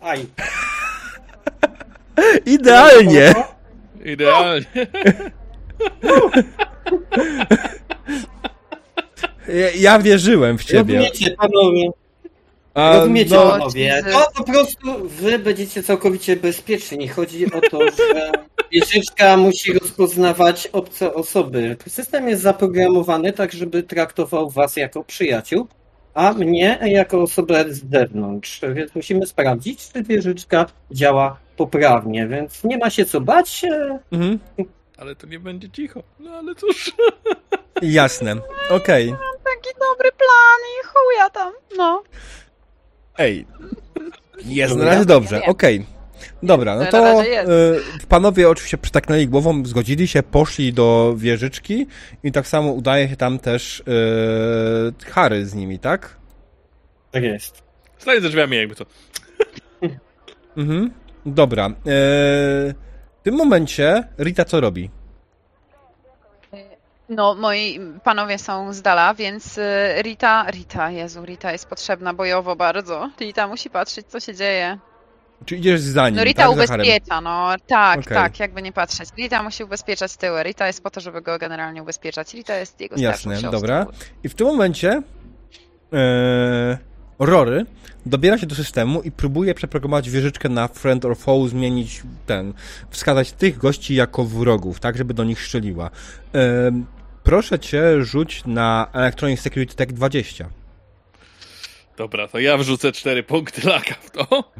Aj. 0.00 0.26
Idealnie! 2.46 3.34
Idealnie. 4.04 4.66
Ja, 9.48 9.70
ja 9.74 9.98
wierzyłem 9.98 10.58
w 10.58 10.64
ciebie. 10.64 10.94
Rozumiecie, 10.94 11.30
panowie, 11.30 11.90
A, 12.74 12.96
rozumiecie, 12.96 13.34
no, 13.34 13.50
panowie. 13.50 14.02
To 14.12 14.28
po 14.36 14.44
prostu 14.44 15.08
wy 15.08 15.38
będziecie 15.38 15.82
całkowicie 15.82 16.36
bezpieczni. 16.36 17.08
Chodzi 17.08 17.52
o 17.52 17.60
to, 17.60 17.78
że 17.90 18.32
wieżyczka 18.72 19.36
musi 19.36 19.72
rozpoznawać 19.72 20.66
obce 20.66 21.14
osoby. 21.14 21.76
System 21.88 22.28
jest 22.28 22.42
zaprogramowany 22.42 23.32
tak, 23.32 23.52
żeby 23.52 23.82
traktował 23.82 24.50
was 24.50 24.76
jako 24.76 25.04
przyjaciół, 25.04 25.68
a 26.14 26.32
mnie 26.32 26.78
jako 26.82 27.22
osobę 27.22 27.64
z 27.68 27.90
zewnątrz. 27.90 28.60
Więc 28.74 28.94
musimy 28.94 29.26
sprawdzić, 29.26 29.92
czy 29.92 30.02
wieżyczka 30.02 30.66
działa 30.90 31.36
poprawnie, 31.56 32.26
więc 32.26 32.64
nie 32.64 32.78
ma 32.78 32.90
się 32.90 33.04
co 33.04 33.20
bać. 33.20 33.64
e, 33.64 33.98
mhm. 34.12 34.38
Ale 34.96 35.16
to 35.16 35.26
nie 35.26 35.38
będzie 35.40 35.70
cicho. 35.70 36.02
No 36.20 36.30
ale 36.30 36.54
cóż. 36.54 36.92
Jasne. 37.82 38.36
Okej. 38.70 39.14
Taki 39.44 39.78
dobry 39.80 40.10
plan 40.12 40.60
i 40.82 40.86
chuja 40.86 41.30
tam, 41.30 41.52
no. 41.76 42.02
Ej. 43.18 43.46
Jest 44.44 44.76
na 44.76 44.84
razie 44.84 45.04
dobrze, 45.04 45.34
Ja 45.36 45.40
wiem. 45.40 45.84
Dobra, 46.42 46.76
no 46.76 46.86
to 46.86 47.22
y, 47.22 47.80
panowie 48.08 48.48
oczywiście 48.48 48.78
przytaknęli 48.78 49.28
głową, 49.28 49.66
zgodzili 49.66 50.08
się, 50.08 50.22
poszli 50.22 50.72
do 50.72 51.14
wieżyczki 51.16 51.86
i 52.22 52.32
tak 52.32 52.46
samo 52.46 52.72
udaje 52.72 53.08
się 53.08 53.16
tam 53.16 53.38
też 53.38 53.80
y, 53.80 55.10
Harry 55.10 55.46
z 55.46 55.54
nimi, 55.54 55.78
tak? 55.78 56.16
Tak 57.10 57.22
jest. 57.22 57.62
Stań 57.98 58.20
za 58.20 58.28
drzwiami 58.28 58.56
jakby 58.56 58.74
to. 58.74 58.86
Mhm. 60.56 60.90
Dobra. 61.26 61.68
y, 61.68 61.72
w 63.20 63.22
tym 63.22 63.34
momencie 63.34 64.08
Rita 64.18 64.44
co 64.44 64.60
robi? 64.60 64.90
No, 67.08 67.34
moi 67.34 67.80
panowie 68.04 68.38
są 68.38 68.72
z 68.72 68.82
dala, 68.82 69.14
więc 69.14 69.58
y, 69.58 69.62
Rita, 70.02 70.46
Rita, 70.50 70.90
Jezu, 70.90 71.24
Rita 71.24 71.52
jest 71.52 71.68
potrzebna 71.68 72.14
bojowo 72.14 72.56
bardzo. 72.56 73.10
Rita 73.20 73.46
musi 73.48 73.70
patrzeć, 73.70 74.06
co 74.06 74.20
się 74.20 74.34
dzieje. 74.34 74.78
Czy 75.46 75.56
idziesz 75.56 75.80
za 75.80 76.08
nim, 76.08 76.16
No 76.16 76.24
Rita 76.24 76.42
tak? 76.42 76.56
Za 76.66 76.74
ubezpiecza, 76.74 77.20
no 77.20 77.48
tak, 77.66 78.00
Okej. 78.00 78.14
tak, 78.16 78.40
jakby 78.40 78.62
nie 78.62 78.72
patrzeć. 78.72 79.08
Rita 79.18 79.42
musi 79.42 79.64
ubezpieczać 79.64 80.16
tyły. 80.16 80.42
Rita 80.42 80.66
jest 80.66 80.82
po 80.82 80.90
to, 80.90 81.00
żeby 81.00 81.22
go 81.22 81.38
generalnie 81.38 81.82
ubezpieczać. 81.82 82.34
Rita 82.34 82.56
jest 82.56 82.80
jego 82.80 82.96
starszą 82.98 83.10
Jasne, 83.10 83.32
siostrą. 83.34 83.50
dobra. 83.50 83.86
I 84.24 84.28
w 84.28 84.34
tym 84.34 84.46
momencie 84.46 85.02
e, 85.92 86.78
Rory 87.18 87.66
dobiera 88.06 88.38
się 88.38 88.46
do 88.46 88.54
systemu 88.54 89.02
i 89.02 89.10
próbuje 89.12 89.54
przeprogramować 89.54 90.10
wieżyczkę 90.10 90.48
na 90.48 90.68
friend 90.68 91.04
or 91.04 91.16
foe, 91.16 91.48
zmienić 91.48 92.02
ten, 92.26 92.52
wskazać 92.90 93.32
tych 93.32 93.58
gości 93.58 93.94
jako 93.94 94.24
wrogów, 94.24 94.80
tak, 94.80 94.96
żeby 94.98 95.14
do 95.14 95.24
nich 95.24 95.42
strzeliła. 95.42 95.90
E, 96.34 96.72
proszę 97.22 97.58
cię, 97.58 98.04
rzuć 98.04 98.42
na 98.46 98.86
Electronic 98.92 99.40
Security 99.40 99.74
Tech 99.76 99.92
20. 99.92 100.48
Dobra, 101.96 102.28
to 102.28 102.38
ja 102.38 102.56
wrzucę 102.56 102.92
cztery 102.92 103.22
punkty 103.22 103.68
laka 103.68 103.94
w 103.94 104.10
to. 104.10 104.52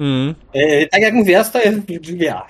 Mm, 0.00 0.34
E, 0.54 0.86
tak 0.86 1.00
jak 1.00 1.14
mówię, 1.14 1.32
ja 1.32 1.44
stoję 1.44 1.72
w 1.72 1.84
drzwiach. 2.00 2.48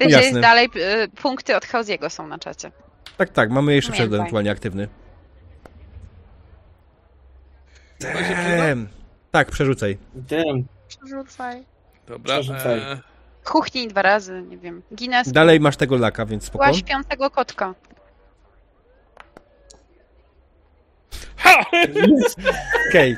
Jasne. 0.00 0.40
dalej 0.40 0.68
y, 0.76 1.08
punkty 1.22 1.56
od 1.56 1.64
Hausiego 1.66 2.10
są 2.10 2.26
na 2.26 2.38
czacie. 2.38 2.70
tak, 3.16 3.28
tak, 3.28 3.50
mamy 3.50 3.74
jeszcze 3.74 3.92
przed 3.92 4.06
ewentualnie 4.06 4.50
aktywny. 4.50 4.88
Em, 8.58 8.88
tak, 9.30 9.50
przerzucaj. 9.50 9.98
Tym. 10.28 10.66
Przerzucaj. 10.88 11.64
Dobra. 12.06 12.34
Przerzucaj. 12.34 12.78
E, 12.78 12.98
Kuchnij 13.44 13.88
dwa 13.88 14.02
razy, 14.02 14.42
nie 14.48 14.58
wiem. 14.58 14.82
Guinness, 14.90 15.32
Dalej 15.32 15.60
masz 15.60 15.76
tego 15.76 15.96
laka, 15.96 16.26
więc 16.26 16.44
spoko. 16.44 16.64
była 16.64 16.76
śpiącego 16.76 17.30
kotka. 17.30 17.74
Okej. 22.90 23.16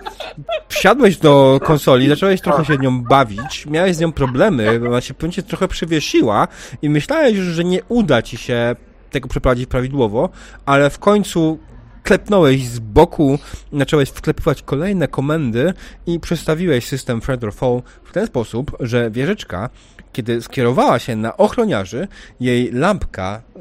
Wsiadłeś 0.69 1.17
do 1.17 1.61
konsoli, 1.63 2.09
zacząłeś 2.09 2.41
trochę 2.41 2.65
się 2.65 2.77
nią 2.77 3.03
bawić, 3.03 3.67
miałeś 3.67 3.97
z 3.97 4.01
nią 4.01 4.13
problemy, 4.13 4.81
bo 4.81 4.87
ona 4.87 5.01
się 5.01 5.15
pewnie 5.15 5.43
trochę 5.43 5.69
przywiesiła 5.69 6.49
i 6.83 6.91
myślałeś 6.91 7.37
już, 7.37 7.47
że 7.47 7.65
nie 7.65 7.81
uda 7.89 8.23
ci 8.23 8.37
się 8.37 8.77
tego 9.11 9.29
przeprowadzić 9.29 9.67
prawidłowo, 9.67 10.29
ale 10.67 10.91
w 10.91 10.99
końcu 10.99 11.59
klepnąłeś 12.03 12.67
z 12.67 12.79
boku, 12.79 13.39
zacząłeś 13.73 14.09
wklepywać 14.09 14.63
kolejne 14.63 15.09
komendy 15.09 15.75
i 16.07 16.21
przestawiłeś 16.21 16.87
system 16.87 17.21
Friend 17.21 17.45
or 17.45 17.55
Fall 17.55 17.83
w 18.05 18.13
ten 18.13 18.27
sposób, 18.27 18.77
że 18.81 19.11
wieżyczka, 19.11 19.71
kiedy 20.13 20.43
skierowała 20.43 20.99
się 20.99 21.17
na 21.17 21.37
ochroniarzy, 21.37 22.09
jej 22.41 22.73
lampka 22.73 23.43
e, 23.57 23.61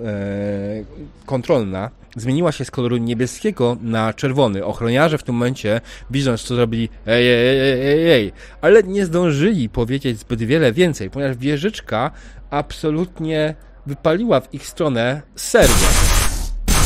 kontrolna 1.25 1.89
zmieniła 2.15 2.51
się 2.51 2.65
z 2.65 2.71
koloru 2.71 2.97
niebieskiego 2.97 3.77
na 3.81 4.13
czerwony. 4.13 4.65
Ochroniarze 4.65 5.17
w 5.17 5.23
tym 5.23 5.35
momencie, 5.35 5.81
widząc 6.11 6.41
co 6.41 6.55
zrobili, 6.55 6.89
ej, 7.07 7.27
ej, 7.27 7.59
ej, 7.59 7.81
ej, 7.81 8.11
ej, 8.11 8.31
ale 8.61 8.83
nie 8.83 9.05
zdążyli 9.05 9.69
powiedzieć 9.69 10.19
zbyt 10.19 10.43
wiele 10.43 10.73
więcej, 10.73 11.09
ponieważ 11.09 11.37
wieżyczka 11.37 12.11
absolutnie 12.49 13.55
wypaliła 13.85 14.41
w 14.41 14.53
ich 14.53 14.67
stronę 14.67 15.21
serię. 15.35 15.87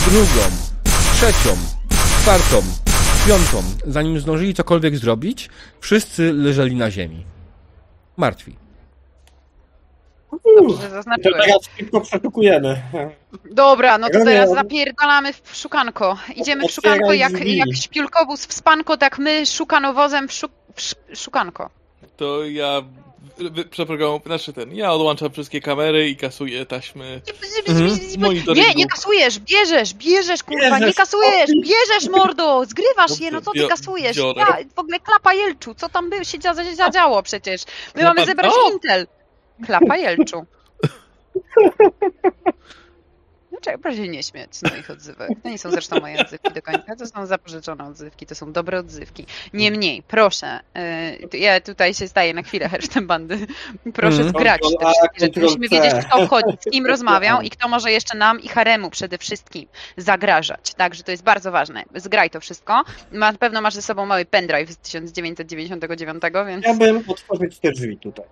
Drugą, 0.06 0.73
trzecią, 1.24 1.56
czwartą, 2.22 2.62
piątą. 3.28 3.64
Zanim 3.88 4.20
zdążyli 4.20 4.54
cokolwiek 4.54 4.98
zrobić, 4.98 5.50
wszyscy 5.80 6.34
leżeli 6.34 6.76
na 6.76 6.92
ziemi. 6.92 7.26
Martwi. 8.18 8.56
Dobrze 10.58 10.90
To 11.24 11.32
teraz 11.32 11.70
szybko 11.78 12.02
przeszukujemy. 12.02 12.82
Dobra, 13.52 13.98
no 13.98 14.10
to 14.10 14.24
teraz 14.26 14.50
zapierdalamy 14.50 15.34
w 15.34 15.56
szukanko. 15.56 16.18
Idziemy 16.36 16.68
w 16.68 16.72
szukanko 16.72 17.14
jak, 17.14 17.46
jak 17.46 17.76
śpiulkowóz 17.76 18.46
w 18.46 18.54
spanko, 18.54 18.98
tak 18.98 19.20
my 19.20 19.46
szukanowozem 19.46 20.28
w, 20.28 20.34
szuk 20.34 20.52
w 20.76 20.80
sz 20.80 20.96
szukanko. 21.14 21.70
To 22.18 22.46
ja 22.46 22.82
przeprogramuję, 23.70 24.20
znaczy 24.26 24.54
ten, 24.54 24.76
ja 24.76 24.92
odłączam 24.92 25.32
wszystkie 25.32 25.62
kamery 25.62 26.10
i 26.10 26.16
kasuję 26.16 26.66
taśmy 26.66 27.22
Mhm. 27.68 27.90
monitoringu. 28.20 28.54
Nie, 28.70 28.76
nie 28.76 28.88
kasujesz, 28.88 29.40
bierzesz, 29.40 29.94
bierzesz, 29.94 30.44
kurwa, 30.44 30.80
nie 30.80 30.94
kasujesz, 30.94 31.50
bierzesz, 31.64 32.10
mordo, 32.12 32.66
zgrywasz 32.66 33.20
je, 33.20 33.32
no 33.32 33.42
co 33.42 33.52
ty 33.52 33.68
kasujesz? 33.68 34.18
Ja, 34.18 34.58
w 34.76 34.80
ogóle 34.80 35.00
klapa 35.00 35.34
Jelczu, 35.34 35.76
co 35.76 35.90
tam 35.90 36.10
by 36.10 36.26
się 36.26 36.38
dzia- 36.40 36.76
zadziało 36.76 37.24
przecież? 37.24 37.62
My 37.96 38.02
Klapa- 38.02 38.06
mamy 38.16 38.26
zebrać 38.26 38.54
o! 38.56 38.72
Intel. 38.72 39.08
Klapa 39.66 39.98
Jelczu. 39.98 40.46
Proszę 43.82 43.98
się 43.98 44.08
nie 44.08 44.24
śmiać 44.24 44.56
z 44.56 44.64
moich 44.72 44.92
odzywek? 44.92 45.30
To 45.44 45.50
nie 45.50 45.58
są 45.58 45.72
zresztą 45.72 46.00
moje 46.00 46.22
odzywki 46.22 46.54
do 46.54 46.62
końca, 46.62 46.96
to 46.96 47.06
są 47.08 47.26
zapożyczone 47.26 47.84
odzywki, 47.88 48.26
to 48.26 48.36
są 48.36 48.52
dobre 48.52 48.80
odzywki. 48.80 49.26
Niemniej, 49.54 50.04
proszę, 50.08 50.60
y, 51.34 51.38
ja 51.38 51.62
tutaj 51.62 51.94
się 51.94 52.08
staję 52.08 52.34
na 52.34 52.42
chwilę 52.44 52.70
hersztem 52.70 53.08
bandy, 53.08 53.48
proszę 53.94 54.18
Mhm. 54.24 54.30
zgrać 54.30 54.62
te 54.80 54.86
wszystkie 54.86 55.20
rzeczy. 55.20 55.40
Musimy 55.40 55.68
wiedzieć, 55.70 55.94
kto 56.08 56.26
wchodzi, 56.26 56.58
z 56.68 56.72
kim 56.72 56.86
rozmawiał 56.94 57.42
i 57.42 57.50
kto 57.50 57.68
może 57.68 57.92
jeszcze 57.92 58.18
nam 58.18 58.40
i 58.42 58.48
haremu 58.48 58.90
przede 58.90 59.18
wszystkim 59.18 59.66
zagrażać. 59.98 60.74
Także 60.74 61.04
to 61.04 61.12
jest 61.12 61.24
bardzo 61.24 61.52
ważne. 61.52 61.84
Zgraj 61.96 62.30
to 62.30 62.40
wszystko. 62.40 62.84
Na 63.12 63.34
pewno 63.34 63.62
masz 63.62 63.74
ze 63.74 63.82
sobą 63.82 64.06
mały 64.06 64.26
pendrive 64.26 64.72
z 64.72 64.78
1999, 64.78 66.24
więc 66.48 66.62
Chciałbym 66.64 67.04
otworzyć 67.08 67.60
te 67.60 67.72
drzwi 67.72 67.98
tutaj. 67.98 68.26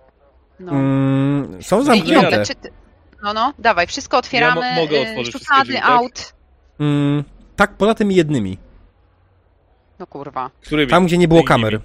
no. 0.60 0.72
Mm, 0.72 1.62
są 1.62 1.78
Ej, 1.78 1.84
zamknięte. 1.84 2.28
Ile, 2.28 2.46
czy 2.46 2.54
ty... 2.54 2.70
No, 3.22 3.32
no, 3.32 3.52
dawaj, 3.58 3.86
wszystko 3.86 4.18
otwieramy. 4.18 4.60
Ja 4.60 4.74
mo- 4.74 4.80
mogę 4.82 4.96
y, 4.96 5.00
otworzyć 5.10 5.32
szuflady, 5.32 5.64
drzwi, 5.64 5.76
tak? 5.76 5.90
out. 5.90 6.32
Mm, 6.80 7.24
tak, 7.56 7.76
poza 7.76 7.94
tymi 7.94 8.14
jednymi. 8.14 8.58
No 9.98 10.06
kurwa. 10.06 10.50
Którymi? 10.60 10.90
Tam, 10.90 11.06
gdzie 11.06 11.18
nie 11.18 11.28
było 11.28 11.44
kamer. 11.44 11.80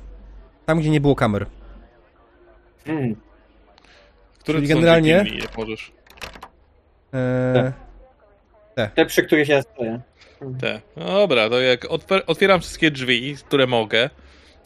Tam, 0.66 0.80
gdzie 0.80 0.90
nie 0.90 1.02
było 1.02 1.16
kamer. 1.16 1.46
Hmm. 2.86 3.16
Które 4.40 4.58
Czyli 4.58 4.68
są 4.68 4.76
generalnie- 4.76 5.18
dziekinni, 5.24 5.42
jak 5.42 5.58
możesz. 5.58 5.92
Eee, 7.14 7.72
Te, 8.96 9.06
przy 9.06 9.24
których 9.24 9.48
ja 9.50 9.62
stoję. 9.62 10.02
Te. 10.62 10.82
No 10.96 11.06
dobra, 11.06 11.50
to 11.50 11.62
jak 11.62 11.88
otwieram 12.28 12.62
wszystkie 12.62 12.92
drzwi, 12.92 13.36
które 13.48 13.68
mogę 13.68 14.10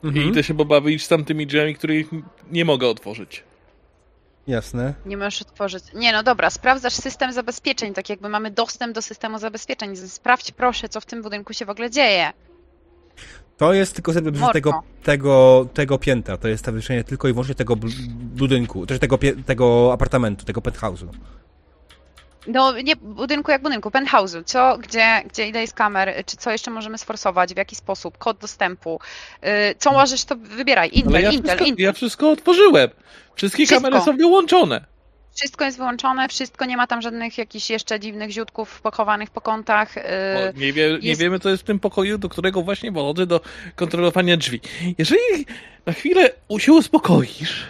i 0.03 0.07
mhm, 0.07 0.29
idę 0.29 0.43
się 0.43 0.53
pobawić 0.57 1.03
z 1.05 1.07
tamtymi 1.07 1.47
drzwiami, 1.47 1.75
których 1.75 2.07
nie 2.51 2.65
mogę 2.65 2.87
otworzyć. 2.87 3.43
Jasne. 4.51 4.93
Nie 5.05 5.17
możesz 5.17 5.41
otworzyć. 5.41 5.83
Nie, 5.93 6.11
no 6.11 6.23
dobra, 6.23 6.49
sprawdzasz 6.49 6.93
system 6.93 7.33
zabezpieczeń, 7.33 7.93
tak 7.93 8.09
jakby 8.09 8.29
mamy 8.29 8.51
dostęp 8.51 8.95
do 8.95 9.01
systemu 9.01 9.39
zabezpieczeń. 9.39 9.97
Sprawdź 9.97 10.51
proszę, 10.51 10.89
co 10.89 11.01
w 11.01 11.05
tym 11.05 11.21
budynku 11.21 11.53
się 11.53 11.65
w 11.65 11.69
ogóle 11.69 11.89
dzieje. 11.89 12.33
To 13.57 13.73
jest 13.73 13.93
tylko 13.93 14.13
sobie 14.13 14.31
tego, 14.53 14.83
tego, 15.03 15.65
tego 15.73 15.97
piętra. 15.97 16.37
To 16.37 16.47
jest 16.47 16.65
zawieszenie 16.65 17.03
tylko 17.03 17.27
i 17.27 17.33
wyłącznie 17.33 17.55
tego 17.55 17.75
budynku, 17.75 18.85
też 18.85 18.99
tego, 18.99 19.17
tego 19.45 19.93
apartamentu, 19.93 20.45
tego 20.45 20.61
penthouse'u. 20.61 21.07
No 22.47 22.81
nie 22.81 22.95
budynku 22.95 23.51
jak 23.51 23.61
budynku, 23.61 23.89
penthouse'u. 23.89 24.43
Co, 24.45 24.77
gdzie, 24.77 25.23
gdzie 25.29 25.47
ile 25.47 25.61
jest 25.61 25.73
kamer, 25.73 26.23
czy 26.25 26.37
co 26.37 26.51
jeszcze 26.51 26.71
możemy 26.71 26.97
sforsować, 26.97 27.53
w 27.53 27.57
jaki 27.57 27.75
sposób, 27.75 28.17
kod 28.17 28.37
dostępu. 28.37 28.99
Y, 29.45 29.75
Co 29.79 29.91
możesz, 29.91 30.25
to 30.25 30.35
wybieraj. 30.35 30.89
Intel, 30.93 31.15
Ale 31.15 31.21
ja, 31.21 31.31
Intel, 31.31 31.43
wszystko, 31.49 31.65
Intel. 31.65 31.85
ja 31.85 31.93
wszystko 31.93 32.31
otworzyłem. 32.31 32.89
Wszystkie 33.35 33.65
Wszystko. 33.65 33.89
kamery 33.89 34.05
są 34.05 34.17
wyłączone. 34.17 34.85
Wszystko 35.35 35.65
jest 35.65 35.77
wyłączone, 35.77 36.27
wszystko, 36.29 36.65
nie 36.65 36.77
ma 36.77 36.87
tam 36.87 37.01
żadnych 37.01 37.37
jakichś 37.37 37.69
jeszcze 37.69 37.99
dziwnych 37.99 38.31
ziutków 38.31 38.81
pochowanych 38.81 39.29
po 39.29 39.41
kątach. 39.41 39.97
y, 39.97 40.01
nie, 40.55 40.73
wie, 40.73 40.97
nie 41.01 41.09
jest- 41.09 41.21
wiemy, 41.21 41.39
co 41.39 41.49
jest 41.49 41.63
w 41.63 41.65
tym 41.65 41.79
pokoju, 41.79 42.17
do 42.17 42.29
którego 42.29 42.61
właśnie 42.61 42.91
podchodzę 42.91 43.25
do 43.25 43.41
kontrolowania 43.75 44.37
drzwi. 44.37 44.61
Jeżeli 44.97 45.19
na 45.85 45.93
chwilę 45.93 46.29
się 46.57 46.73
uspokoisz, 46.73 47.65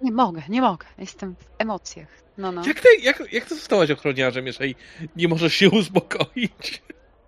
Nie 0.00 0.12
mogę, 0.12 0.42
nie 0.48 0.60
mogę. 0.60 0.86
Jestem 0.98 1.34
w 1.36 1.44
emocjach. 1.58 2.08
No, 2.38 2.52
no. 2.52 2.62
jak, 2.66 2.80
ty, 2.80 2.88
jak, 3.02 3.32
jak 3.32 3.44
ty 3.44 3.54
zostałaś 3.54 3.90
ochroniarzem, 3.90 4.46
jeżeli 4.46 4.74
nie 5.16 5.28
możesz 5.28 5.54
się 5.54 5.70
uspokoić? 5.70 6.82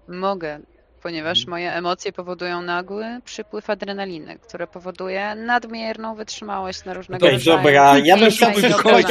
Mogę, 0.09 0.61
ponieważ 1.03 1.47
moje 1.47 1.73
emocje 1.73 2.13
powodują 2.13 2.63
nagły 2.63 3.05
przypływ 3.25 3.71
adrenaliny, 3.71 4.39
które 4.39 4.67
powoduje 4.67 5.35
nadmierną 5.35 6.15
wytrzymałość 6.15 6.85
na 6.85 6.95
różnego 6.95 7.27
Okej, 7.27 7.39
rodzaju. 7.39 7.57
dobra, 7.57 7.99
ja 7.99 8.17
bym 8.17 8.31
chciał 8.31 8.53
przeszukać. 8.53 9.07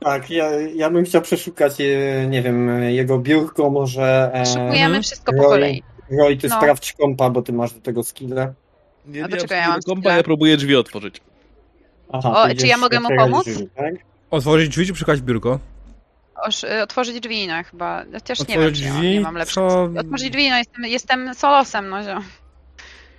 Tak, 0.00 0.30
ja, 0.30 0.50
ja 0.74 0.90
bym 0.90 1.04
chciał 1.04 1.22
przeszukać, 1.22 1.80
e, 1.80 2.26
nie 2.26 2.42
wiem, 2.42 2.82
jego 2.82 3.18
biurko, 3.18 3.70
może. 3.70 4.30
E, 4.34 4.46
Szykujemy 4.46 4.84
Mhm. 4.84 5.02
wszystko 5.02 5.32
po 5.32 5.38
Roy. 5.42 5.48
kolei. 5.50 5.82
Roy, 6.18 6.36
ty 6.36 6.48
No. 6.48 6.56
sprawdź 6.56 6.92
kompa, 6.92 7.30
bo 7.30 7.42
ty 7.42 7.52
masz 7.52 7.72
do 7.72 7.80
tego 7.80 8.02
skilla. 8.02 8.52
Nie, 9.06 9.24
A 9.24 9.26
nie 9.28 9.36
czekaj, 9.36 9.58
ja 9.58 9.68
mam 9.68 9.80
kompa, 9.82 10.16
ja 10.16 10.22
próbuję 10.22 10.56
drzwi 10.56 10.76
otworzyć. 10.76 11.20
Aha, 12.12 12.42
O, 12.42 12.54
czy 12.54 12.66
ja 12.66 12.76
mogę 12.76 13.00
mu 13.00 13.08
pomóc? 13.16 13.44
Drzwi, 13.46 13.68
tak? 13.76 13.94
Otworzyć 14.30 14.68
drzwi 14.68 14.86
czy 14.86 14.92
przykłać 14.92 15.20
biurko? 15.20 15.58
Oż, 16.42 16.64
y, 16.64 16.82
otworzyć 16.82 17.20
drzwi, 17.20 17.46
no 17.48 17.54
chyba. 17.70 18.04
Chociaż 18.12 18.38
nie 18.40 18.46
wiem, 18.46 18.56
Otworzyć 18.58 18.78
czy 18.80 18.84
ja 18.88 18.92
drzwi, 18.94 19.08
nie 19.10 19.20
mam 19.20 19.34
lepszych. 19.34 19.54
co- 19.54 19.90
Otworzyć 19.98 20.30
drzwi, 20.30 20.50
no 20.50 20.56
jestem, 20.58 20.84
jestem 20.84 21.34
solosem, 21.34 21.88
no. 21.88 22.02
zio. 22.02 22.20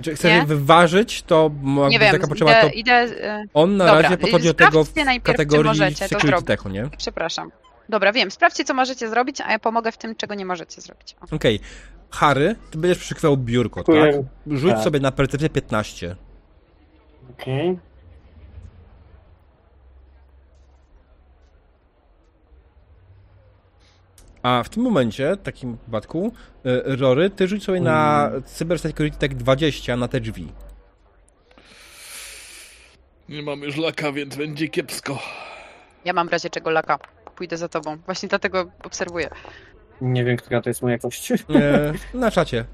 Czy 0.04 0.16
chcesz 0.16 0.32
Nie? 0.32 0.38
je 0.38 0.46
wyważyć, 0.46 1.24
to 1.24 1.52
ma 1.64 1.90
Nie 1.90 2.00
być 2.00 2.06
wiem, 2.08 2.12
taka 2.16 2.28
potrzeba, 2.28 2.62
to 2.62 2.68
idę, 2.68 2.76
idę 2.76 3.04
y, 3.44 3.48
on 3.54 3.78
na 3.78 3.86
Dobra, 3.86 4.02
razie 4.02 4.18
podchodzi 4.18 4.48
do 4.48 4.54
tego 4.54 4.84
w 4.84 4.96
najpierw, 4.96 5.26
czy 5.26 5.32
kategorii 5.32 5.68
możecie 5.70 5.96
to 5.96 5.98
security 6.10 6.28
zrobić. 6.28 6.48
techu, 6.48 6.70
nie? 6.70 6.90
przepraszam. 6.98 7.52
Dobra, 7.90 8.12
wiem, 8.14 8.32
sprawdźcie, 8.32 8.64
co 8.64 8.74
możecie 8.74 9.10
zrobić, 9.10 9.42
a 9.42 9.52
ja 9.52 9.60
pomogę 9.60 9.92
w 9.92 9.98
tym, 9.98 10.16
czego 10.16 10.34
nie 10.36 10.46
możecie 10.46 10.82
zrobić. 10.82 11.16
O. 11.32 11.36
Okej. 11.36 11.60
Harry, 12.12 12.56
ty 12.72 12.78
będziesz 12.78 12.98
przykrywał 12.98 13.38
biurko, 13.38 13.84
tak? 13.84 13.96
Dziękuję. 13.96 14.24
Rzuć 14.48 14.72
Tak. 14.74 14.84
sobie 14.84 15.00
na 15.00 15.12
percepcję 15.12 15.50
15. 15.50 16.16
Okej. 17.40 17.80
A 24.44 24.64
w 24.64 24.70
tym 24.70 24.84
momencie, 24.84 25.36
w 25.36 25.42
takim 25.44 25.78
wypadku, 25.88 26.34
y, 26.66 26.82
Rory, 26.96 27.30
ty 27.30 27.48
rzuć 27.48 27.64
sobie 27.64 27.82
na 27.82 28.28
Mm. 28.28 28.44
Cyber 28.44 28.80
Security 28.80 29.18
Tech 29.18 29.36
20 29.36 29.98
na 29.98 30.08
te 30.08 30.20
drzwi. 30.20 30.48
Nie 33.30 33.42
mam 33.44 33.62
już 33.62 33.78
laka, 33.78 34.12
więc 34.12 34.36
będzie 34.36 34.68
kiepsko. 34.68 35.20
Ja 36.06 36.14
mam 36.14 36.28
w 36.28 36.32
razie 36.32 36.50
czego 36.50 36.70
laka. 36.70 37.00
Pójdę 37.36 37.58
za 37.58 37.68
tobą. 37.70 37.98
Właśnie 38.06 38.30
dlatego 38.30 38.72
obserwuję. 38.84 39.30
Nie 40.02 40.24
wiem, 40.24 40.38
która 40.38 40.62
to 40.62 40.70
jest 40.70 40.82
moja 40.82 40.98
kość. 40.98 41.32
E, 41.32 41.38
na 42.14 42.32
czacie. 42.32 42.66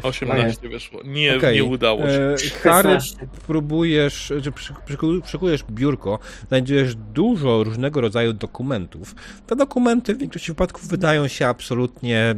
Gdzieś. 0.00 0.10
18 0.22 0.68
wyszło. 0.68 1.00
Nie, 1.04 1.36
Okej. 1.36 1.56
nie 1.56 1.64
udało 1.64 2.00
się. 2.00 2.34
E, 2.56 2.60
Harry, 2.62 2.88
16. 3.00 3.26
próbujesz, 3.46 4.32
przyku- 4.86 5.22
przykujesz 5.22 5.64
biurko, 5.70 6.18
znajdujesz 6.48 6.94
dużo 6.94 7.64
różnego 7.64 8.00
rodzaju 8.00 8.32
dokumentów. 8.32 9.14
Te 9.46 9.56
dokumenty 9.56 10.14
w 10.14 10.18
większości 10.18 10.52
wypadków 10.52 10.88
wydają 10.88 11.28
się 11.28 11.46
absolutnie 11.46 12.34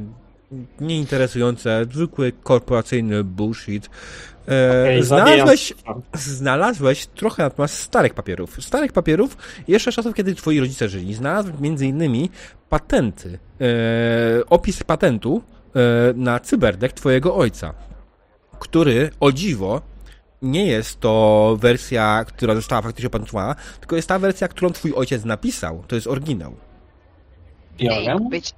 nieinteresujące, 0.81 1.86
zwykły 1.93 2.33
korporacyjny 2.43 3.25
bullshit. 3.25 3.91
E, 4.47 5.02
zabijam. 5.02 5.26
znalazłeś, 5.28 5.73
znalazłeś 6.15 7.07
trochę 7.07 7.43
natomiast 7.43 7.75
starych 7.75 8.15
papierów. 8.15 8.65
Starych 8.65 8.93
papierów 8.93 9.36
jeszcze 9.68 9.93
z 9.93 9.94
czasów, 9.94 10.15
kiedy 10.15 10.35
twoi 10.35 10.60
rodzice 10.60 10.89
żyli. 10.89 11.15
Znalazłeś 11.15 11.55
między 11.60 11.86
innymi 11.86 12.31
patenty, 12.68 13.39
e, 13.60 13.67
opis 14.51 14.83
patentu 14.85 15.43
na 16.14 16.40
cyberdek 16.40 16.92
twojego 16.92 17.36
ojca. 17.36 17.74
który, 18.58 19.10
o 19.20 19.32
dziwo, 19.32 19.82
nie 20.42 20.66
jest 20.66 21.00
to 21.00 21.56
wersja, 21.60 22.24
która 22.28 22.55
została 22.55 22.82
faktycznie 22.82 23.06
opatentowana, 23.06 23.55
tylko 23.80 23.96
jest 23.96 24.08
ta 24.08 24.18
wersja, 24.18 24.48
którą 24.48 24.70
twój 24.70 24.94
ojciec 24.94 25.24
napisał. 25.24 25.82
To 25.88 25.94
jest 25.94 26.06
oryginał. 26.06 26.56
Biorę. 27.78 28.16
Być. 28.30 28.55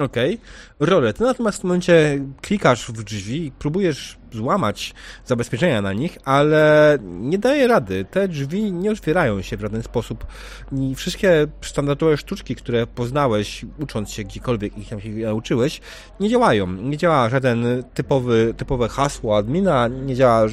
Okej. 0.00 0.40
Role, 0.80 1.12
ty 1.12 1.24
natomiast 1.24 1.58
w 1.58 1.60
tym 1.60 1.68
momencie 1.68 2.24
klikasz 2.40 2.88
w 2.88 3.04
drzwi, 3.04 3.52
próbujesz 3.58 4.18
złamać 4.32 4.94
zabezpieczenia 5.26 5.82
na 5.82 5.92
nich, 5.92 6.18
ale 6.24 6.98
nie 7.02 7.38
daje 7.38 7.66
rady. 7.66 8.04
Te 8.10 8.28
drzwi 8.28 8.72
nie 8.72 8.90
otwierają 8.90 9.42
się 9.42 9.56
w 9.56 9.60
żaden 9.60 9.82
sposób. 9.82 10.26
I 10.72 10.94
wszystkie 10.94 11.46
standardowe 11.60 12.16
sztuczki, 12.16 12.56
które 12.56 12.86
poznałeś, 12.86 13.66
ucząc 13.78 14.10
się 14.10 14.24
gdziekolwiek 14.24 14.78
ich 14.78 14.88
tam 14.88 15.00
się 15.00 15.08
nauczyłeś, 15.08 15.80
nie 16.20 16.28
działają. 16.28 16.66
Nie 16.66 16.96
działa 16.96 17.28
żaden 17.28 17.84
typowy, 17.94 18.54
typowe 18.56 18.88
hasło 18.88 19.36
admina, 19.36 19.88
nie 19.88 20.14
działa 20.14 20.46
e, 20.46 20.50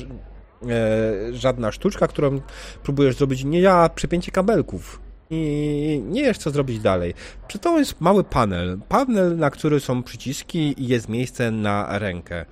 żadna 1.34 1.72
sztuczka, 1.72 2.08
którą 2.08 2.42
próbujesz 2.84 3.16
zrobić, 3.16 3.44
nie 3.44 3.62
działa 3.62 3.90
przepięcie 3.90 4.32
kabelków. 4.32 5.07
I 5.30 6.02
nie 6.06 6.24
wiesz, 6.24 6.38
co 6.38 6.52
zrobić 6.52 6.80
dalej. 6.80 7.14
Przy 7.48 7.60
to 7.60 7.78
jest 7.80 8.02
mały 8.02 8.24
panel. 8.24 8.80
Panel, 8.90 9.38
na 9.38 9.50
który 9.50 9.80
są 9.80 10.04
przyciski 10.04 10.84
i 10.84 10.88
jest 10.88 11.10
miejsce 11.10 11.52
na 11.52 12.00
rękę. 12.00 12.46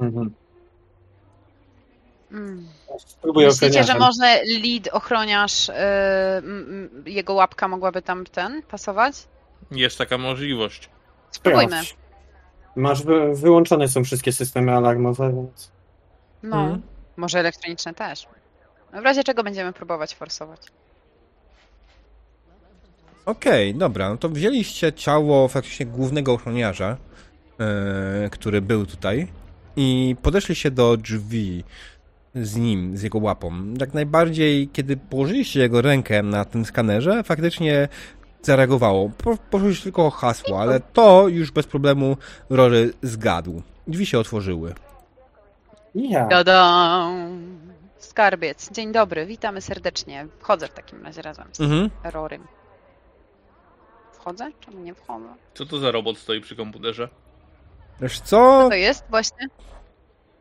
Mhm. 0.00 0.34
Mm. 2.32 2.66
Spróbuję 3.06 3.46
Myślicie, 3.46 3.84
że 3.84 3.98
może 3.98 4.40
lead 4.64 4.88
ochroniarz, 4.92 5.68
y, 5.68 5.72
m, 5.72 6.90
m, 6.94 7.04
jego 7.06 7.34
łapka 7.34 7.68
mogłaby 7.68 8.02
tam 8.02 8.24
ten 8.26 8.62
pasować? 8.62 9.14
Jest 9.70 9.98
taka 9.98 10.18
możliwość. 10.18 10.90
Spróbujmy. 11.30 11.80
Masz 12.76 13.02
wy, 13.02 13.34
wyłączone 13.34 13.88
są 13.88 14.04
wszystkie 14.04 14.32
systemy 14.32 14.72
alarmowe, 14.72 15.32
więc 15.32 15.70
No, 16.42 16.56
Mhm. 16.56 16.82
może 17.16 17.38
elektroniczne 17.38 17.94
też. 17.94 18.26
W 18.92 19.04
razie 19.04 19.24
czego 19.24 19.42
będziemy 19.44 19.72
próbować 19.72 20.14
forsować. 20.14 20.60
Okej, 23.26 23.74
dobra, 23.74 24.08
no 24.10 24.16
to 24.16 24.28
wzięliście 24.28 24.92
ciało 24.92 25.48
faktycznie 25.48 25.86
głównego 25.86 26.32
ochroniarza, 26.32 26.96
e, 27.60 28.30
który 28.30 28.60
był 28.62 28.86
tutaj 28.86 29.28
i 29.76 30.16
podeszliście 30.22 30.70
do 30.70 30.96
drzwi 30.96 31.64
z 32.34 32.56
nim, 32.56 32.96
z 32.96 33.02
jego 33.02 33.18
łapą. 33.18 33.52
Jak 33.80 33.94
najbardziej, 33.94 34.68
kiedy 34.68 34.96
położyliście 34.96 35.60
jego 35.60 35.82
rękę 35.82 36.22
na 36.22 36.44
tym 36.44 36.64
skanerze, 36.64 37.22
faktycznie 37.22 37.88
zareagowało. 38.42 39.10
Po, 39.18 39.36
poszło 39.50 39.68
tylko 39.82 40.10
hasło, 40.10 40.60
ale 40.60 40.80
to 40.80 41.28
już 41.28 41.50
bez 41.50 41.66
problemu 41.66 42.16
Rory 42.50 42.92
zgadł. 43.02 43.62
Drzwi 43.86 44.06
się 44.06 44.18
otworzyły. 44.18 44.74
ja. 45.94 46.26
Tada! 46.26 47.08
Skarbiec, 47.98 48.72
dzień 48.72 48.92
dobry, 48.92 49.26
witamy 49.26 49.60
serdecznie. 49.60 50.26
Wchodzę 50.38 50.68
w 50.68 50.72
takim 50.72 51.02
razie 51.04 51.22
razem 51.22 51.46
z 51.52 51.60
Mhm. 51.60 51.90
Rorym. 52.04 52.42
Wchodzę? 54.24 54.50
Czemu 54.60 54.80
nie 54.80 54.94
wchodzę? 54.94 55.26
Co 55.54 55.66
to 55.66 55.78
za 55.78 55.90
robot 55.90 56.18
stoi 56.18 56.40
przy 56.40 56.56
komputerze? 56.56 57.08
Wiesz 58.00 58.20
co? 58.20 58.26
Co 58.62 58.68
to 58.68 58.74
jest 58.74 59.04
właśnie? 59.10 59.46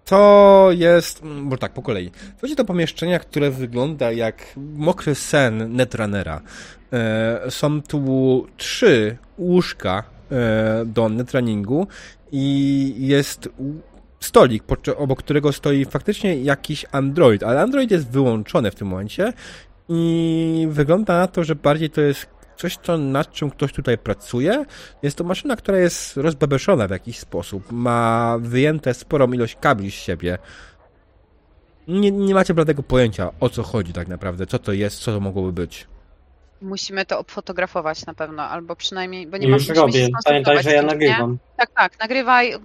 To 0.06 0.70
jest. 0.72 1.24
mm, 1.24 1.50
Bo 1.50 1.58
tak, 1.58 1.74
po 1.74 1.82
kolei. 1.82 2.12
Wchodzi 2.38 2.56
do 2.56 2.66
pomieszczenia, 2.66 3.20
które 3.20 3.52
wygląda 3.52 4.12
jak 4.12 4.44
mokry 4.76 5.16
sen 5.16 5.76
Netrunnera. 5.76 6.42
E, 6.94 7.42
są 7.52 7.82
tu 7.82 8.48
trzy 8.58 9.18
łóżka 9.38 10.04
e, 10.32 10.86
do 10.86 11.10
netrunningu 11.10 11.88
i 12.32 12.94
jest 12.98 13.50
stolik, 14.20 14.64
obok 14.98 15.20
którego 15.20 15.52
stoi 15.52 15.86
faktycznie 15.86 16.36
jakiś 16.36 16.86
Android, 16.92 17.44
ale 17.44 17.62
Android 17.62 17.92
jest 17.92 18.10
wyłączony 18.10 18.72
w 18.72 18.76
tym 18.76 18.88
momencie 18.88 19.34
i 19.90 20.68
wygląda 20.70 21.18
na 21.18 21.28
to, 21.28 21.44
że 21.44 21.56
bardziej 21.56 21.90
to 21.90 22.02
jest 22.02 22.28
coś, 22.64 22.78
co, 22.78 22.98
nad 22.98 23.32
czym 23.32 23.50
ktoś 23.50 23.74
tutaj 23.74 23.98
pracuje. 23.98 24.66
Jest 25.02 25.18
to 25.18 25.24
maszyna, 25.24 25.56
która 25.56 25.78
jest 25.78 26.18
rozbebeszona 26.18 26.88
w 26.88 26.92
jakiś 26.92 27.20
sposób. 27.20 27.72
Ma 27.72 28.38
wyjęte 28.40 28.94
sporą 28.94 29.32
ilość 29.32 29.58
kabli 29.62 29.92
z 29.92 29.94
siebie. 29.94 30.38
Nie, 31.88 32.12
nie 32.12 32.34
macie 32.34 32.54
bladego 32.54 32.84
pojęcia, 32.84 33.32
o 33.40 33.50
co 33.50 33.64
chodzi 33.64 33.94
tak 33.94 34.08
naprawdę, 34.08 34.48
co 34.48 34.60
to 34.60 34.74
jest, 34.74 35.00
co 35.00 35.12
to 35.12 35.20
mogłoby 35.20 35.52
być. 35.52 35.88
Musimy 36.62 37.06
to 37.06 37.20
obfotografować 37.20 38.06
na 38.06 38.14
pewno, 38.14 38.44
albo 38.44 38.76
przynajmniej, 38.76 39.28
bo 39.28 39.38
nie 39.38 39.48
Już 39.48 39.68
się 39.68 39.74
robię. 39.74 40.10
Pamiętaj, 40.26 40.64
że 40.64 40.74
ja 40.74 40.82
kimś, 40.82 40.92
nie? 40.92 40.98
nagrywam. 41.00 41.38
Tak, 41.58 41.70
tak, 41.70 42.00
nagrywaj, 42.00 42.50
yy, 42.52 42.60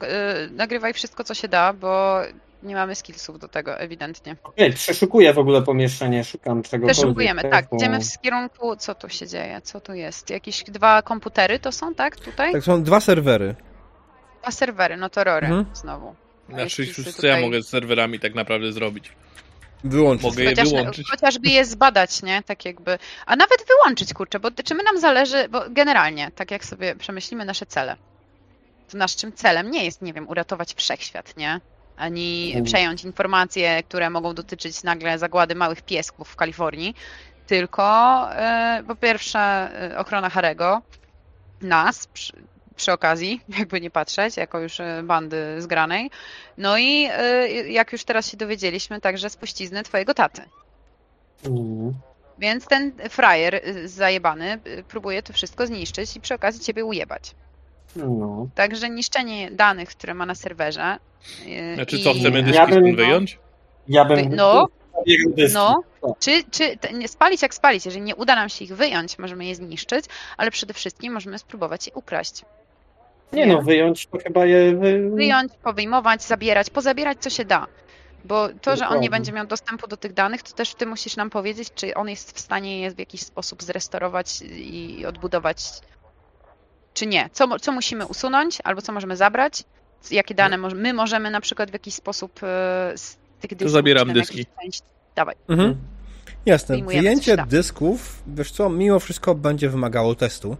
nagrywaj 0.50 0.92
wszystko, 0.94 1.24
co 1.24 1.34
się 1.34 1.48
da, 1.48 1.72
bo 1.72 2.20
nie 2.62 2.74
mamy 2.74 2.94
skillsów 2.94 3.38
do 3.38 3.48
tego, 3.48 3.78
ewidentnie. 3.78 4.36
Okej, 4.42 4.72
przeszukuję 4.72 5.32
w 5.34 5.38
ogóle 5.38 5.62
pomieszczenie, 5.62 6.24
szukam 6.24 6.62
czegokolwiek. 6.62 6.96
Przeszukujemy, 6.96 7.42
tak, 7.42 7.66
idziemy 7.72 8.00
w 8.00 8.20
kierunku, 8.20 8.76
co 8.76 8.94
tu 8.94 9.08
się 9.08 9.26
dzieje, 9.26 9.60
co 9.60 9.80
tu 9.80 9.94
jest? 9.94 10.30
Jakieś 10.30 10.64
dwa 10.64 11.02
komputery 11.02 11.58
to 11.58 11.72
są, 11.72 11.94
tak, 11.94 12.16
tutaj? 12.16 12.52
Tak, 12.52 12.62
są 12.62 12.82
dwa 12.82 13.00
serwery. 13.00 13.54
Dwa 14.42 14.50
serwery, 14.50 14.96
no 14.96 15.10
to 15.10 15.24
rory 15.24 15.46
Mhm. 15.46 15.66
znowu. 15.74 16.14
Znaczy, 16.48 16.84
już 16.84 17.14
co 17.14 17.26
ja 17.26 17.40
mogę 17.40 17.62
z 17.62 17.68
serwerami 17.68 18.20
tak 18.20 18.34
naprawdę 18.34 18.72
zrobić? 18.72 19.12
Wyłączyć. 19.84 20.24
Mogę 20.24 20.42
je 20.44 20.50
Chociaż, 20.50 20.68
wyłączyć. 20.70 21.10
chociażby 21.10 21.48
je 21.48 21.64
zbadać, 21.64 22.22
nie? 22.22 22.42
Tak 22.42 22.64
jakby. 22.64 22.98
A 23.26 23.36
nawet 23.36 23.58
wyłączyć, 23.68 24.14
kurczę, 24.14 24.40
bo 24.40 24.50
czy 24.64 24.74
my 24.74 24.82
nam 24.82 24.98
zależy, 25.00 25.48
bo 25.48 25.62
generalnie, 25.70 26.30
tak 26.34 26.50
jak 26.50 26.64
sobie 26.64 26.96
przemyślimy 26.96 27.44
nasze 27.44 27.66
cele, 27.66 27.96
to 28.90 28.96
naszym 28.98 29.32
celem 29.32 29.70
nie 29.70 29.84
jest, 29.84 30.02
nie 30.02 30.12
wiem, 30.12 30.28
uratować 30.28 30.74
wszechświat, 30.74 31.36
nie? 31.36 31.60
Ani 31.98 32.54
przejąć 32.64 33.04
informacje, 33.04 33.82
które 33.82 34.10
mogą 34.10 34.34
dotyczyć 34.34 34.82
nagle 34.82 35.18
zagłady 35.18 35.54
małych 35.54 35.82
piesków 35.82 36.28
w 36.28 36.36
Kalifornii, 36.36 36.94
tylko 37.46 37.84
e, 38.32 38.82
po 38.86 38.96
pierwsze 38.96 39.38
e, 39.38 39.98
ochrona 39.98 40.30
Harego, 40.30 40.82
nas 41.62 42.06
przy, 42.06 42.32
przy 42.76 42.92
okazji, 42.92 43.40
jakby 43.58 43.80
nie 43.80 43.90
patrzeć, 43.90 44.36
jako 44.36 44.60
już 44.60 44.80
e, 44.80 45.02
bandy 45.02 45.62
zgranej. 45.62 46.10
No 46.58 46.78
i 46.78 47.08
jak 47.68 47.92
już 47.92 48.04
teraz 48.04 48.30
się 48.30 48.36
dowiedzieliśmy, 48.36 49.00
także 49.00 49.30
spuścizny 49.30 49.82
twojego 49.82 50.14
taty. 50.14 50.42
Mm. 51.46 51.94
Więc 52.38 52.66
ten 52.66 52.92
frajer 53.10 53.62
zajebany 53.84 54.58
próbuje 54.88 55.22
to 55.22 55.32
wszystko 55.32 55.66
zniszczyć 55.66 56.16
i 56.16 56.20
przy 56.20 56.34
okazji 56.34 56.60
ciebie 56.60 56.84
ujebać. 56.84 57.34
No. 57.96 58.48
Także 58.54 58.90
niszczenie 58.90 59.50
danych, 59.50 59.88
które 59.88 60.14
ma 60.14 60.26
na 60.26 60.34
serwerze. 60.34 60.96
y, 61.46 61.74
Znaczy 61.74 61.96
i- 61.96 62.04
co, 62.04 62.14
chcemy 62.14 62.38
Ja 62.38 62.42
dyski 62.42 62.60
bym- 62.66 62.70
stąd 62.70 62.96
wyjąć? 62.96 63.38
Ja 63.88 64.04
bym... 64.04 64.28
No. 64.34 64.66
No, 65.54 65.82
Tak. 66.02 66.10
czy, 66.18 66.44
czy 66.50 66.78
spalić 67.06 67.42
jak 67.42 67.54
spalić, 67.54 67.84
jeżeli 67.86 68.02
nie 68.04 68.16
uda 68.16 68.34
nam 68.34 68.48
się 68.48 68.64
ich 68.64 68.76
wyjąć, 68.76 69.18
możemy 69.18 69.44
je 69.44 69.54
zniszczyć, 69.54 70.04
ale 70.36 70.50
przede 70.50 70.74
wszystkim 70.74 71.12
możemy 71.12 71.38
spróbować 71.38 71.86
je 71.86 71.92
ukraść. 71.92 72.44
Nie 73.32 73.46
no, 73.46 73.62
wyjąć 73.62 74.06
to 74.06 74.18
chyba 74.18 74.46
je... 74.46 74.76
Wy... 74.76 75.10
Wyjąć, 75.10 75.52
powyjmować, 75.62 76.22
zabierać, 76.22 76.70
pozabierać 76.70 77.18
co 77.20 77.30
się 77.30 77.44
da. 77.44 77.66
Bo 78.24 78.48
to, 78.62 78.76
że 78.76 78.88
on 78.88 79.00
nie 79.00 79.10
będzie 79.10 79.32
miał 79.32 79.46
dostępu 79.46 79.86
do 79.88 79.96
tych 79.96 80.12
danych, 80.12 80.42
to 80.42 80.52
też 80.52 80.74
ty 80.74 80.86
musisz 80.86 81.16
nam 81.16 81.30
powiedzieć, 81.30 81.68
czy 81.74 81.94
on 81.94 82.08
jest 82.08 82.36
w 82.36 82.40
stanie 82.40 82.80
je 82.80 82.90
w 82.90 82.98
jakiś 82.98 83.20
sposób 83.20 83.62
zrestaurować 83.62 84.42
i 84.42 85.06
odbudować, 85.06 85.58
czy 86.98 87.06
nie. 87.06 87.28
Co, 87.32 87.58
co 87.58 87.72
musimy 87.72 88.06
usunąć, 88.06 88.58
albo 88.64 88.82
co 88.82 88.92
możemy 88.92 89.16
zabrać, 89.16 89.64
jakie 90.10 90.34
dane 90.34 90.58
moż- 90.58 90.74
my 90.74 90.92
możemy 90.92 91.30
na 91.30 91.40
przykład 91.40 91.70
w 91.70 91.72
jakiś 91.72 91.94
sposób 91.94 92.40
e, 92.42 92.92
z 92.96 93.16
tych 93.40 93.50
dysków, 93.50 93.70
zabieram 93.72 94.08
czy 94.08 94.14
tam 94.14 94.20
dyski. 94.20 94.46
Dawaj. 95.14 95.34
Mhm. 95.48 95.76
Jasne. 96.46 96.74
Wyjmujemy, 96.74 97.02
Wyjęcie 97.02 97.36
dysków, 97.36 98.22
wiesz 98.26 98.50
co, 98.52 98.70
mimo 98.70 98.98
wszystko 98.98 99.34
będzie 99.34 99.68
wymagało 99.70 100.14
testu. 100.14 100.56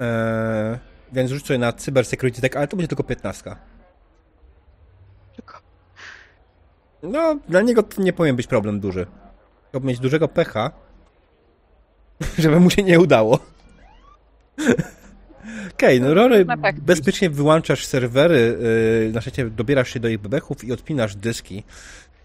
Eee, 0.00 0.78
więc 1.12 1.30
rzuć 1.30 1.46
sobie 1.46 1.58
na 1.58 1.72
Cyber 1.72 2.04
Security 2.06 2.40
Tech, 2.40 2.56
ale 2.56 2.68
to 2.68 2.76
będzie 2.76 2.88
tylko 2.88 3.04
15. 3.04 3.56
Tylko- 5.36 5.60
No, 7.02 7.36
dla 7.48 7.60
niego 7.60 7.82
to 7.82 8.02
nie 8.02 8.12
powinien 8.12 8.36
być 8.36 8.46
problem 8.46 8.80
duży. 8.80 9.06
Trzeba 9.70 9.86
mieć 9.86 9.98
dużego 9.98 10.28
pecha, 10.28 10.70
żeby 12.38 12.60
mu 12.60 12.70
się 12.70 12.82
nie 12.82 13.00
udało. 13.00 13.38
Okej, 15.74 16.00
no 16.00 16.14
Rory, 16.14 16.44
pech. 16.62 16.80
bezpiecznie 16.80 17.30
wyłączasz 17.30 17.86
serwery, 17.86 18.58
yy, 19.06 19.12
na 19.12 19.20
szczęście 19.20 19.50
dobierasz 19.50 19.88
się 19.90 20.00
do 20.00 20.08
ich 20.08 20.18
bebechów 20.18 20.64
i 20.64 20.72
odpinasz 20.72 21.16
dyski. 21.16 21.62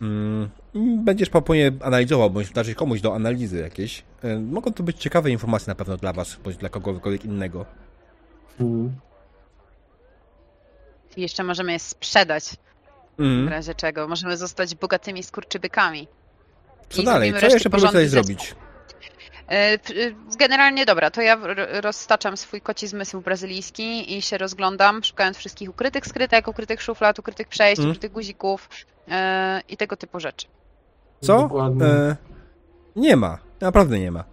Mm, 0.02 0.50
i 0.74 0.98
Będziesz 1.04 1.30
później 1.30 1.72
analizował, 1.82 2.30
bądź 2.30 2.52
darzyć 2.52 2.76
komuś 2.76 3.02
do 3.02 3.16
analizy 3.16 3.58
jakiejś. 3.60 4.04
Yy, 4.24 4.40
Mogą 4.40 4.74
to 4.74 4.84
być 4.84 4.98
ciekawe 4.98 5.30
informacje 5.32 5.72
na 5.72 5.76
pewno 5.76 5.98
dla 5.98 6.14
was, 6.14 6.38
bądź 6.44 6.58
dla 6.58 6.70
kogokolwiek 6.70 7.26
innego. 7.26 7.66
Mm. 8.60 8.92
I 11.18 11.22
jeszcze 11.22 11.44
możemy 11.44 11.72
je 11.72 11.80
sprzedać, 11.80 12.58
w 13.18 13.22
Mm. 13.22 13.48
razie 13.50 13.76
czego. 13.76 14.08
Możemy 14.08 14.38
zostać 14.38 14.76
bogatymi 14.76 15.24
skurczybykami. 15.24 16.08
Co 16.90 17.02
I 17.02 17.06
dalej? 17.06 17.34
Co 17.40 17.46
jeszcze 17.48 17.70
próbujesz 17.70 18.10
zrobić? 18.10 18.56
E, 19.50 19.54
e, 19.54 19.78
Generalnie 20.40 20.86
dobra, 20.86 21.12
to 21.12 21.22
ja 21.22 21.38
roztaczam 21.82 22.38
swój 22.38 22.62
koci 22.62 22.88
zmysł 22.88 23.22
brazylijski 23.22 24.18
i 24.18 24.22
się 24.22 24.38
rozglądam, 24.38 25.04
szukając 25.04 25.38
wszystkich 25.38 25.70
ukrytych 25.70 26.06
skrytek, 26.06 26.48
ukrytych 26.48 26.82
szuflad, 26.82 27.20
ukrytych 27.20 27.48
przejść, 27.48 27.80
Mm. 27.80 27.92
ukrytych 27.92 28.12
guzików 28.12 28.70
e, 29.10 29.62
i 29.70 29.78
tego 29.78 29.98
typu 29.98 30.20
rzeczy. 30.20 30.48
Co? 31.22 31.50
E, 31.82 32.16
nie 32.96 33.16
ma. 33.16 33.38
Naprawdę 33.62 34.00
nie 34.00 34.12
ma. 34.12 34.24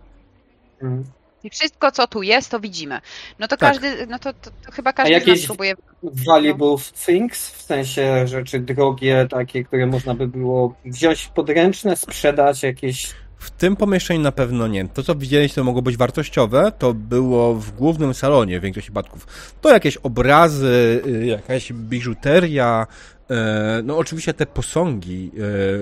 Mm. 0.83 1.05
I 1.45 1.51
wszystko, 1.51 1.93
co 1.93 2.07
tu 2.07 2.23
jest, 2.23 2.51
to 2.51 2.61
widzimy. 2.61 3.01
No 3.39 3.49
to 3.49 3.57
Tak. 3.57 3.71
każdy, 3.73 4.07
no 4.07 4.19
to, 4.19 4.33
to, 4.33 4.51
to 4.67 4.73
chyba 4.73 4.93
każdy 4.93 5.11
z 5.15 5.15
jakieś- 5.15 5.41
nas 5.41 5.47
próbuje. 5.47 5.75
Valuable 6.03 6.77
things, 7.07 7.51
w 7.51 7.63
sensie 7.63 8.27
rzeczy 8.27 8.59
drogie, 8.61 9.27
takie, 9.31 9.65
które 9.65 9.87
można 9.87 10.15
by 10.15 10.29
było 10.29 10.75
wziąć 10.85 11.27
podręczne, 11.27 11.97
sprzedać, 11.97 12.63
jakieś 12.63 13.15
W 13.45 13.51
tym 13.51 13.77
pomieszczeniu 13.77 14.21
na 14.21 14.33
pewno 14.33 14.67
nie. 14.67 14.89
To, 14.89 15.03
co 15.03 15.15
widzieliście, 15.15 15.55
to 15.55 15.65
mogło 15.65 15.83
być 15.83 15.97
wartościowe, 15.97 16.73
to 16.79 16.95
było 16.95 17.55
w 17.55 17.71
głównym 17.71 18.15
salonie 18.15 18.61
w 18.61 18.63
większości 18.63 18.87
przypadków. 18.87 19.27
To 19.61 19.73
jakieś 19.73 19.97
obrazy, 19.97 21.03
y, 21.07 21.27
jakaś 21.27 21.73
biżuteria, 21.73 22.87
e, 23.31 23.81
no 23.85 23.99
oczywiście 23.99 24.35
te 24.35 24.47
posągi 24.47 25.31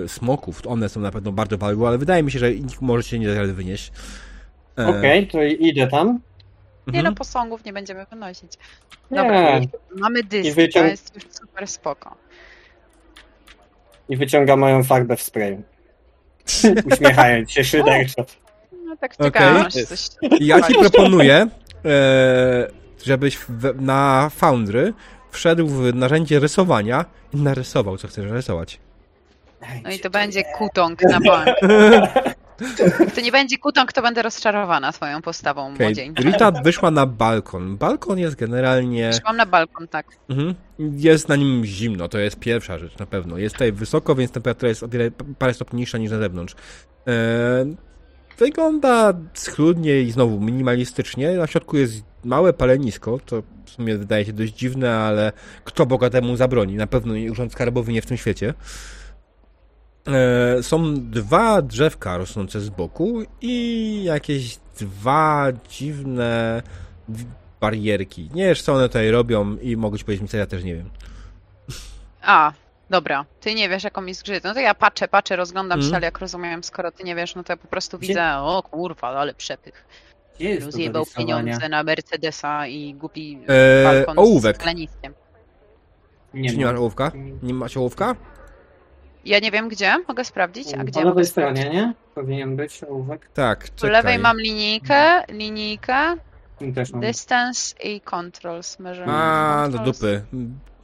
e, 0.05 0.09
smoków, 0.09 0.67
one 0.67 0.89
są 0.89 1.01
na 1.01 1.11
pewno 1.11 1.33
bardzo 1.33 1.59
valuable, 1.59 1.89
ale 1.89 1.99
wydaje 1.99 2.23
mi 2.23 2.33
się, 2.33 2.39
że 2.39 2.53
ich 2.53 2.83
możecie 2.83 3.19
nie 3.19 3.29
da 3.29 3.35
rady 3.35 3.53
wynieść. 3.53 3.93
E, 4.79 4.87
Okej, 4.87 5.29
to 5.29 5.43
idę 5.43 5.87
tam. 5.87 6.07
Nie 6.87 6.99
mhm. 6.99 7.05
no, 7.05 7.13
posągów 7.13 7.65
nie 7.65 7.73
będziemy 7.73 8.07
wynosić. 8.11 8.53
Nie. 9.11 9.17
Dobra, 9.17 9.61
mamy 9.97 10.23
dyski, 10.25 10.53
wyciąg- 10.53 10.73
to 10.73 10.85
jest 10.85 11.15
już 11.15 11.25
super 11.25 11.69
spoko. 11.69 12.17
I 14.09 14.17
wyciąga 14.17 14.57
moją 14.57 14.85
farbę 14.85 15.17
w 15.17 15.23
sprayu. 15.23 15.63
Uśmiechając 16.93 17.51
się 17.51 17.65
szyderczo. 17.65 18.25
No 18.87 18.97
tak 18.97 19.17
czekałam, 19.17 19.67
aż 19.67 19.75
coś... 19.75 20.09
Ja 20.41 20.63
ci 20.63 20.75
proponuję, 20.75 21.47
e, 21.85 22.69
żebyś 23.05 23.37
w, 23.37 23.81
na 23.81 24.31
Foundry 24.35 24.93
wszedł 25.31 25.67
w 25.67 25.95
narzędzie 25.95 26.41
rysowania 26.41 27.05
i 27.35 27.37
narysował, 27.37 27.99
co 27.99 28.09
chcesz 28.09 28.27
rysować. 28.27 28.79
No 29.85 29.91
i 29.91 29.99
to 29.99 30.11
będzie 30.11 30.45
kutong 30.45 31.03
na 31.03 31.21
bank. 31.31 31.57
To 33.15 33.21
nie 33.21 33.33
będzie 33.33 33.59
kutong, 33.59 33.93
to 33.93 34.03
będę 34.03 34.23
rozczarowana 34.23 34.93
twoją 34.93 35.23
postawą, 35.23 35.73
Okay. 35.75 35.87
młodzieńcza. 35.87 36.23
Rita 36.23 36.51
wyszła 36.51 36.91
na 36.91 37.07
balkon. 37.07 37.77
Balkon 37.77 38.19
jest 38.19 38.37
generalnie. 38.37 39.11
Mam 39.25 39.37
na 39.37 39.47
balkon, 39.47 39.89
tak. 39.89 40.07
Mhm. 40.29 40.55
Jest 40.79 41.29
na 41.29 41.37
nim 41.37 41.65
zimno, 41.65 42.09
to 42.09 42.19
jest 42.19 42.39
pierwsza 42.39 42.79
rzecz 42.79 42.99
na 42.99 43.07
pewno. 43.07 43.39
Jest 43.39 43.55
tutaj 43.55 43.73
wysoko, 43.73 44.15
więc 44.15 44.33
temperatura 44.33 44.69
jest 44.69 44.83
o 44.83 44.89
wiele 44.89 45.11
parę 45.39 45.55
stopni 45.55 45.81
niższa 45.81 45.99
niż 45.99 46.11
na 46.11 46.19
zewnątrz. 46.19 46.55
E, 47.09 47.13
wygląda 48.39 49.13
schludnie 49.35 50.01
i 50.03 50.11
znowu 50.11 50.41
minimalistycznie. 50.41 51.33
Na 51.33 51.47
środku 51.47 51.77
jest 51.77 52.03
małe 52.25 52.53
palenisko, 52.53 53.19
to 53.27 53.43
w 53.65 53.71
sumie 53.71 53.97
wydaje 53.97 54.25
się 54.25 54.33
dość 54.33 54.55
dziwne, 54.55 54.97
ale 54.97 55.33
kto 55.65 55.87
Boga 55.87 56.11
temu 56.11 56.37
zabroni? 56.37 56.75
Na 56.75 56.87
pewno 56.87 57.15
urząd 57.31 57.53
skarbowy 57.53 57.93
nie 57.93 58.03
w 58.03 58.07
tym 58.07 58.17
świecie. 58.17 58.55
E, 60.09 60.63
są 60.63 60.95
dwa 61.11 61.63
drzewka 61.63 62.17
rosnące 62.17 62.61
z 62.61 62.69
boku 62.69 63.23
i 63.41 64.05
jakieś 64.05 64.57
dwa 64.81 65.47
dziwne 65.69 66.63
barierki. 67.61 68.31
Nie 68.35 68.45
wiesz, 68.47 68.63
co 68.63 68.75
one 68.75 68.89
tutaj 68.89 69.11
robią 69.11 69.57
i 69.57 69.77
mogę 69.77 69.99
ci 69.99 70.05
powiedzieć 70.05 70.23
mi, 70.23 70.29
co 70.29 70.37
ja 70.37 70.47
też 70.47 70.65
nie 70.65 70.75
wiem. 70.75 70.91
A, 72.23 72.53
dobra. 72.91 73.25
Ty 73.41 73.55
nie 73.55 73.69
wiesz, 73.69 73.85
jaką 73.85 74.01
mi 74.01 74.15
zgrzyt. 74.15 74.45
No 74.45 74.55
to 74.55 74.61
ja 74.61 74.75
patrzę, 74.75 75.09
patrzę, 75.09 75.37
rozglądam 75.37 75.79
Mhm. 75.79 75.91
się, 75.91 75.97
ale 75.97 76.05
jak 76.05 76.19
rozumiem, 76.19 76.65
skoro 76.65 76.91
ty 76.93 77.05
nie 77.05 77.15
wiesz, 77.15 77.35
no 77.35 77.45
to 77.45 77.53
ja 77.53 77.57
po 77.57 77.69
prostu 77.69 77.99
Gdzie- 77.99 78.09
widzę, 78.09 78.37
o 78.39 78.63
kurwa, 78.63 79.09
ale 79.09 79.35
przepych. 79.35 79.85
Rozjebał 80.65 81.05
pieniądze 81.17 81.69
na 81.69 81.83
Mercedesa 81.83 82.67
i 82.67 82.95
głupi 82.95 83.39
Eee, 83.49 83.85
balkon 83.85 84.19
ołówek. 84.19 84.57
z 84.57 84.61
pleniskiem. 84.61 85.15
Nie 86.35 86.51
Czy 86.51 86.57
nie 86.57 86.65
ma. 86.65 86.71
masz 86.73 86.81
ołówka? 86.81 87.13
Nie 87.43 87.55
masz 87.55 87.77
ołówka? 87.77 88.17
Ja 89.25 89.39
nie 89.39 89.51
wiem 89.51 89.69
gdzie, 89.69 89.95
mogę 90.09 90.25
sprawdzić? 90.25 90.75
A 90.75 90.77
Po 90.77 90.85
gdzie 90.85 91.01
lewej 91.01 91.11
mogę 91.15 91.25
stronie, 91.25 91.71
nie? 91.71 91.95
Powinien 92.15 92.57
być 92.57 92.85
ołówek. 92.85 93.29
Tak, 93.35 93.59
Po 93.71 93.77
czekaj. 93.77 93.91
lewej 93.91 94.19
mam 94.19 94.37
linijkę, 94.41 95.23
linijkę, 95.29 95.97
Tu 96.59 96.73
też 96.73 96.93
mam. 96.93 97.01
distance 97.01 97.75
i 97.85 98.01
controls. 98.01 98.79
measurement 98.79 99.19
A, 99.19 99.69
do 99.73 99.79
dupy. 99.79 100.23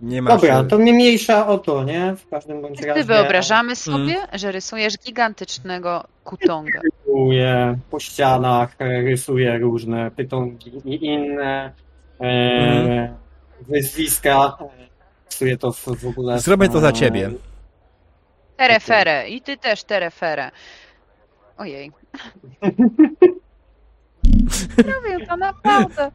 Nie 0.03 0.23
masz... 0.23 0.35
Dobra, 0.35 0.65
to 0.65 0.79
mnie 0.79 0.93
mniejsza 0.93 1.47
o 1.47 1.59
to, 1.59 1.85
nie? 1.85 2.15
W 2.17 2.29
każdym 2.29 2.63
bądź 2.63 2.81
razie. 2.83 3.01
Ty 3.01 3.07
wyobrażamy 3.07 3.77
sobie, 3.77 4.17
Mm. 4.17 4.29
że 4.39 4.53
rysujesz 4.53 4.99
gigantycznego 4.99 6.05
kutonga. 6.25 6.81
Rysuję 7.07 7.79
po 7.91 8.01
ścianach, 8.01 8.77
rysuję 9.05 9.59
różne 9.59 10.11
pytongi 10.11 10.73
i 10.85 11.05
inne 11.07 11.73
e, 12.21 12.25
Mhm. 12.25 13.15
wyzwiska. 13.69 14.57
e, 14.61 14.69
Rysuję 15.31 15.57
to 15.59 15.73
w, 15.73 15.85
w 15.85 16.07
ogóle. 16.07 16.39
Zrobię 16.41 16.69
to 16.69 16.81
za 16.81 16.93
ciebie. 16.93 17.31
Tereferę 18.59 19.29
i 19.29 19.41
ty 19.43 19.57
też 19.57 19.85
tereferę. 19.85 20.51
Ojej. 21.59 21.93
Robię 24.77 25.27
to 25.29 25.37
naprawdę. 25.37 26.11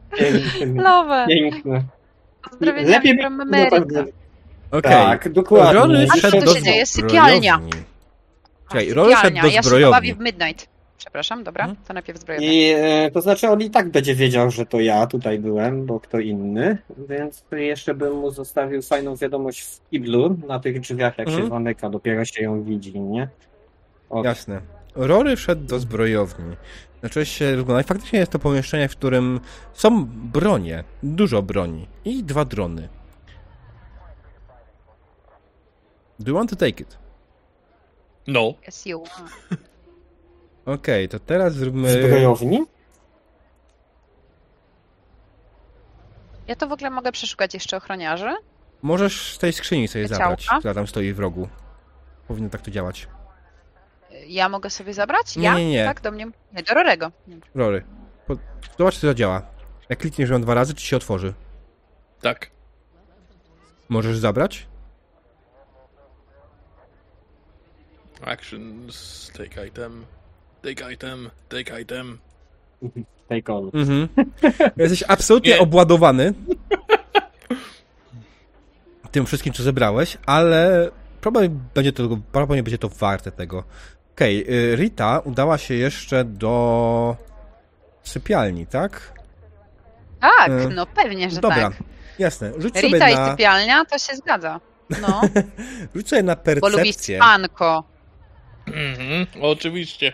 Lowe. 0.74 1.26
Piękne. 1.28 1.84
Pozdrowienia 2.50 2.88
Lepiej 2.88 3.18
from 3.18 3.40
America. 3.40 4.04
Okej. 4.70 4.92
Tak, 4.92 5.32
dokładnie. 5.32 5.72
Rory 5.72 6.06
A 6.10 6.14
co 6.14 6.20
szedł 6.20 6.38
tu 6.38 6.44
do 6.44 6.54
się 6.54 6.62
dzieje? 6.62 6.86
Sypialnia. 6.86 7.60
Czekaj, 8.68 8.92
Rory 8.92 9.10
szedł 9.16 9.26
sypialnia. 9.26 9.42
do 9.42 9.48
Ja 9.48 9.54
się 9.54 9.62
zbrojowni. 9.62 9.94
bawię 9.94 10.14
w 10.14 10.18
Midnight. 10.20 10.68
Przepraszam, 10.98 11.44
dobra, 11.44 11.64
Mhm. 11.64 11.84
to 11.88 11.94
najpierw 11.94 12.18
zbrojownia. 12.20 12.52
I 12.52 12.70
e, 12.76 13.10
to 13.10 13.20
znaczy 13.20 13.48
on 13.48 13.60
i 13.60 13.70
tak 13.70 13.88
będzie 13.90 14.14
wiedział, 14.14 14.50
że 14.50 14.66
to 14.66 14.80
ja 14.80 15.06
tutaj 15.06 15.38
byłem, 15.38 15.86
bo 15.86 16.00
kto 16.00 16.18
inny, 16.18 16.78
więc 17.08 17.44
jeszcze 17.52 17.94
bym 17.94 18.12
mu 18.12 18.30
zostawił 18.30 18.82
fajną 18.82 19.16
wiadomość 19.16 19.60
w 19.62 19.90
kiblu 19.90 20.36
na 20.46 20.60
tych 20.60 20.80
drzwiach, 20.80 21.18
jak 21.18 21.28
Mhm. 21.28 21.44
się 21.44 21.50
zamyka, 21.50 21.90
dopiero 21.90 22.24
się 22.24 22.42
ją 22.42 22.62
widzi, 22.62 23.00
nie? 23.00 23.28
O, 24.10 24.24
Jasne. 24.24 24.60
Rory 24.94 25.36
wszedł 25.36 25.64
do 25.66 25.78
zbrojowni. 25.78 26.56
Zacząłeś 27.02 27.28
się 27.28 27.56
rozglądać. 27.56 27.86
Faktycznie 27.86 28.18
jest 28.18 28.32
to 28.32 28.38
pomieszczenie, 28.38 28.88
w 28.88 28.96
którym 28.96 29.40
są 29.72 30.04
bronie. 30.06 30.84
Dużo 31.02 31.42
broni. 31.42 31.86
I 32.04 32.24
dwa 32.24 32.44
drony. 32.44 32.88
Do 36.20 36.30
you 36.30 36.36
want 36.36 36.50
to 36.50 36.56
take 36.56 36.80
it? 36.82 36.98
No. 38.26 38.54
Yes, 38.68 38.86
you. 38.86 39.02
Okej, 40.66 41.08
to 41.08 41.18
teraz 41.18 41.54
w 41.54 41.58
zróbmy... 41.58 42.02
zbrojowni? 42.02 42.64
Ja 46.46 46.56
to 46.56 46.68
w 46.68 46.72
ogóle 46.72 46.90
mogę 46.90 47.12
przeszukać 47.12 47.54
jeszcze 47.54 47.76
ochroniarzy? 47.76 48.34
Możesz 48.82 49.34
z 49.34 49.38
tej 49.38 49.52
skrzyni 49.52 49.88
sobie 49.88 50.08
Te 50.08 50.14
zabrać, 50.14 50.44
ciałka? 50.44 50.58
która 50.58 50.74
tam 50.74 50.86
stoi 50.86 51.12
w 51.12 51.18
rogu. 51.18 51.48
Powinno 52.28 52.50
tak 52.50 52.62
to 52.62 52.70
działać. 52.70 53.08
Ja 54.26 54.48
mogę 54.48 54.70
sobie 54.70 54.94
zabrać? 54.94 55.36
Nie, 55.36 55.44
ja? 55.44 55.54
nie, 55.54 55.70
nie. 55.70 55.84
Tak, 55.84 56.00
do 56.00 56.10
mnie? 56.10 56.26
Nie, 56.52 56.62
do 56.62 56.74
Rorego. 56.74 57.12
Nie. 57.26 57.36
Rory, 57.54 57.84
po... 58.26 58.36
zobacz, 58.78 58.94
czy 58.94 59.06
to 59.06 59.14
działa. 59.14 59.42
Jak 59.88 59.98
klikniesz 59.98 60.30
ją 60.30 60.40
dwa 60.40 60.54
razy, 60.54 60.74
czy 60.74 60.86
się 60.86 60.96
otworzy? 60.96 61.34
Tak. 62.20 62.50
Możesz 63.88 64.18
zabrać? 64.18 64.66
Actions, 68.26 69.30
take 69.36 69.66
item, 69.66 70.06
take 70.64 70.92
item, 70.92 71.30
take 71.48 71.80
item. 71.80 72.18
Take 73.28 73.52
on. 73.52 73.70
Mhm. 73.74 74.08
Jesteś 74.76 75.04
absolutnie 75.08 75.52
Nie. 75.52 75.60
obładowany 75.60 76.34
tym 79.14 79.26
wszystkim, 79.26 79.52
co 79.52 79.62
zebrałeś, 79.62 80.18
ale 80.26 80.90
problem 81.20 81.60
będzie 81.74 81.92
to, 81.92 82.02
prawdopodobnie 82.08 82.62
będzie 82.62 82.78
to 82.78 82.88
warte 82.88 83.32
tego. 83.32 83.64
Okej, 84.14 84.44
okay, 84.44 84.76
Rita 84.76 85.18
udała 85.18 85.58
się 85.58 85.74
jeszcze 85.74 86.24
do 86.24 87.16
sypialni, 88.02 88.66
tak? 88.66 89.12
Tak, 90.20 90.50
E, 90.50 90.68
no 90.68 90.86
pewnie, 90.86 91.30
że 91.30 91.40
Dobra, 91.40 91.70
tak. 91.70 91.72
jasne. 92.18 92.52
Rzuć 92.58 92.74
sobie 92.74 92.88
Rita 92.88 93.10
i 93.10 93.14
na, 93.14 93.30
sypialnia, 93.30 93.84
to 93.84 93.98
się 93.98 94.16
zgadza. 94.16 94.60
No, 95.00 95.20
rzuć 95.94 96.08
sobie 96.08 96.22
na 96.22 96.36
bo 96.36 96.68
lubi 96.68 96.82
percepcję. 96.82 97.16
spanko. 97.16 97.84
Mhm, 98.66 99.26
oczywiście. 99.42 100.12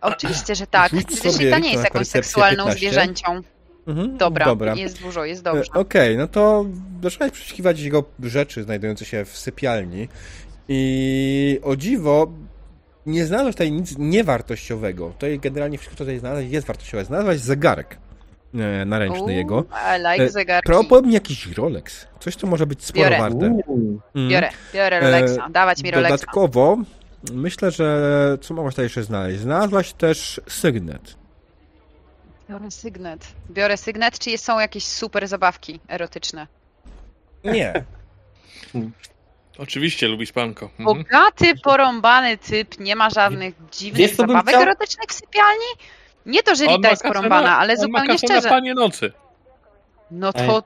Oczywiście, 0.00 0.54
że 0.54 0.66
tak. 0.66 0.90
Rzuć 0.92 1.06
Przecież 1.06 1.32
sobie 1.32 1.44
Rita 1.44 1.58
nie 1.58 1.72
jest 1.72 1.84
jakąś 1.84 2.06
seksualną 2.06 2.64
15. 2.64 2.78
zwierzęcią. 2.78 3.40
Mhm, 3.86 4.16
Dobra, 4.16 4.44
dobra. 4.46 4.74
jest 4.74 5.02
dużo, 5.02 5.24
jest 5.24 5.40
E, 5.40 5.44
dobrze. 5.44 5.72
Okej, 5.74 6.16
no 6.16 6.28
to 6.28 6.64
zacząłeś 7.02 7.32
przeszukiwać 7.32 7.80
jego 7.80 8.04
rzeczy 8.22 8.62
znajdujące 8.62 9.04
się 9.04 9.24
w 9.24 9.36
sypialni 9.38 10.08
i 10.68 11.60
o 11.62 11.76
dziwo 11.76 12.32
nie 13.06 13.26
znalazłeś 13.26 13.54
tutaj 13.54 13.72
nic 13.72 13.98
niewartościowego. 13.98 15.10
Tutaj 15.10 15.38
generalnie 15.38 15.78
wszystko, 15.78 15.96
co 15.98 16.04
tutaj 16.04 16.18
znalazłeś 16.18 16.50
jest 16.50 16.66
wartościowe. 16.66 17.04
Znalazłeś 17.04 17.40
zegarek 17.40 17.98
e, 18.54 18.84
naręczny 18.84 19.20
Uuu, 19.20 19.30
jego. 19.30 19.64
I 19.96 19.98
like 19.98 20.24
E, 20.24 20.28
zegarki. 20.28 20.66
Prawdopodobnie 20.66 21.14
jakiś 21.14 21.46
Rolex. 21.46 22.06
Coś, 22.20 22.36
co 22.36 22.46
może 22.46 22.66
być 22.66 22.84
sporo 22.84 23.04
Biorę. 23.04 23.18
warte. 23.18 23.46
Mm. 23.46 24.00
Biorę, 24.28 24.50
biorę 24.74 25.00
Rolexa. 25.00 25.38
Dawać 25.50 25.82
mi 25.82 25.90
Rolexa. 25.90 26.10
Dodatkowo 26.12 26.78
myślę, 27.32 27.70
że 27.70 28.38
co 28.40 28.54
mogłaś 28.54 28.74
tutaj 28.74 28.84
jeszcze 28.84 29.02
znaleźć? 29.02 29.40
Znalazłaś 29.40 29.92
też 29.92 30.40
sygnet. 30.48 31.16
Biorę 32.50 32.70
sygnet. 32.70 33.26
Biorę 33.50 33.76
sygnet, 33.76 34.18
czy 34.18 34.38
są 34.38 34.58
jakieś 34.58 34.84
super 34.84 35.28
zabawki 35.28 35.80
erotyczne? 35.88 36.46
Nie. 37.44 37.84
Oczywiście 39.58 40.08
lubisz 40.08 40.32
panko. 40.32 40.70
Mhm. 40.78 40.84
Bogaty, 40.84 41.54
porąbany 41.64 42.38
typ, 42.38 42.78
nie 42.80 42.96
ma 42.96 43.10
żadnych 43.10 43.54
dziwnych 43.72 43.98
Wiesz, 44.08 44.16
co 44.16 44.22
bym 44.22 44.28
zabawek 44.28 44.48
chciał? 44.48 44.62
erotycznych 44.62 45.08
w 45.08 45.12
sypialni? 45.12 45.66
Nie 46.26 46.42
to, 46.42 46.54
że 46.54 46.64
On 46.64 46.70
ma 46.70 46.76
Rita 46.76 46.90
jest 46.90 47.02
kasę 47.02 47.14
porąbana, 47.14 47.46
na- 47.46 47.58
ale 47.58 47.72
on 47.72 47.78
ma 47.78 47.82
zupełnie 48.00 48.06
kasę 48.20 48.26
na 48.26 48.34
szczerze. 48.34 48.48
panie 48.48 48.74
nocy. 48.74 49.12
No 50.10 50.32
to 50.32 50.62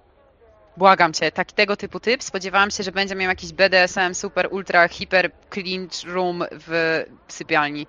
błagam 0.76 1.12
cię, 1.12 1.32
taki 1.32 1.54
tego 1.54 1.76
typu 1.76 2.00
typ. 2.00 2.22
Spodziewałam 2.22 2.70
się, 2.70 2.82
że 2.82 2.92
będzie 2.92 3.14
miał 3.14 3.28
jakiś 3.28 3.52
BDSM, 3.52 4.14
super, 4.14 4.48
ultra, 4.50 4.88
hiper 4.88 5.30
clinch 5.50 6.04
room 6.04 6.44
w 6.52 7.02
sypialni. 7.28 7.86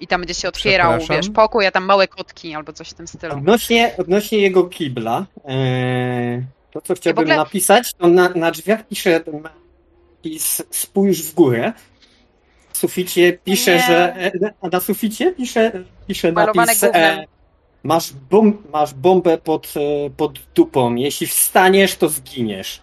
I 0.00 0.06
tam 0.06 0.20
będzie 0.20 0.34
się 0.34 0.48
otwierał, 0.48 0.98
wiesz, 1.10 1.30
pokój, 1.30 1.66
a 1.66 1.70
tam 1.70 1.84
małe 1.84 2.08
kotki 2.08 2.54
albo 2.54 2.72
coś 2.72 2.90
w 2.90 2.94
tym 2.94 3.08
stylu. 3.08 3.32
Odnośnie, 3.34 3.94
odnośnie 3.98 4.38
jego 4.38 4.64
kibla, 4.64 5.26
e, 5.48 6.42
to 6.70 6.80
co 6.80 6.94
chciałbym 6.94 7.22
ogóle- 7.22 7.36
napisać, 7.36 7.90
to 7.98 8.08
na, 8.08 8.28
na 8.28 8.50
drzwiach 8.50 8.86
pisze 8.88 9.20
napis 9.42 10.62
spójrz 10.70 11.22
w 11.22 11.34
górę. 11.34 11.72
W 12.72 12.78
suficie 12.78 13.32
pisze, 13.44 13.74
Nie. 13.74 13.80
że. 13.82 14.14
e, 14.16 14.30
A 14.60 14.68
na 14.68 14.80
suficie 14.80 15.32
pisze, 15.32 15.72
pisze 16.06 16.32
Malowane 16.32 16.66
napis. 16.66 16.84
E, 16.84 17.24
masz, 17.82 18.12
bom, 18.30 18.62
masz 18.72 18.94
bombę 18.94 19.38
pod, 19.38 19.74
e, 19.76 20.10
pod 20.10 20.38
dupą. 20.54 20.94
Jeśli 20.94 21.26
wstaniesz, 21.26 21.96
to 21.96 22.08
zginiesz. 22.08 22.80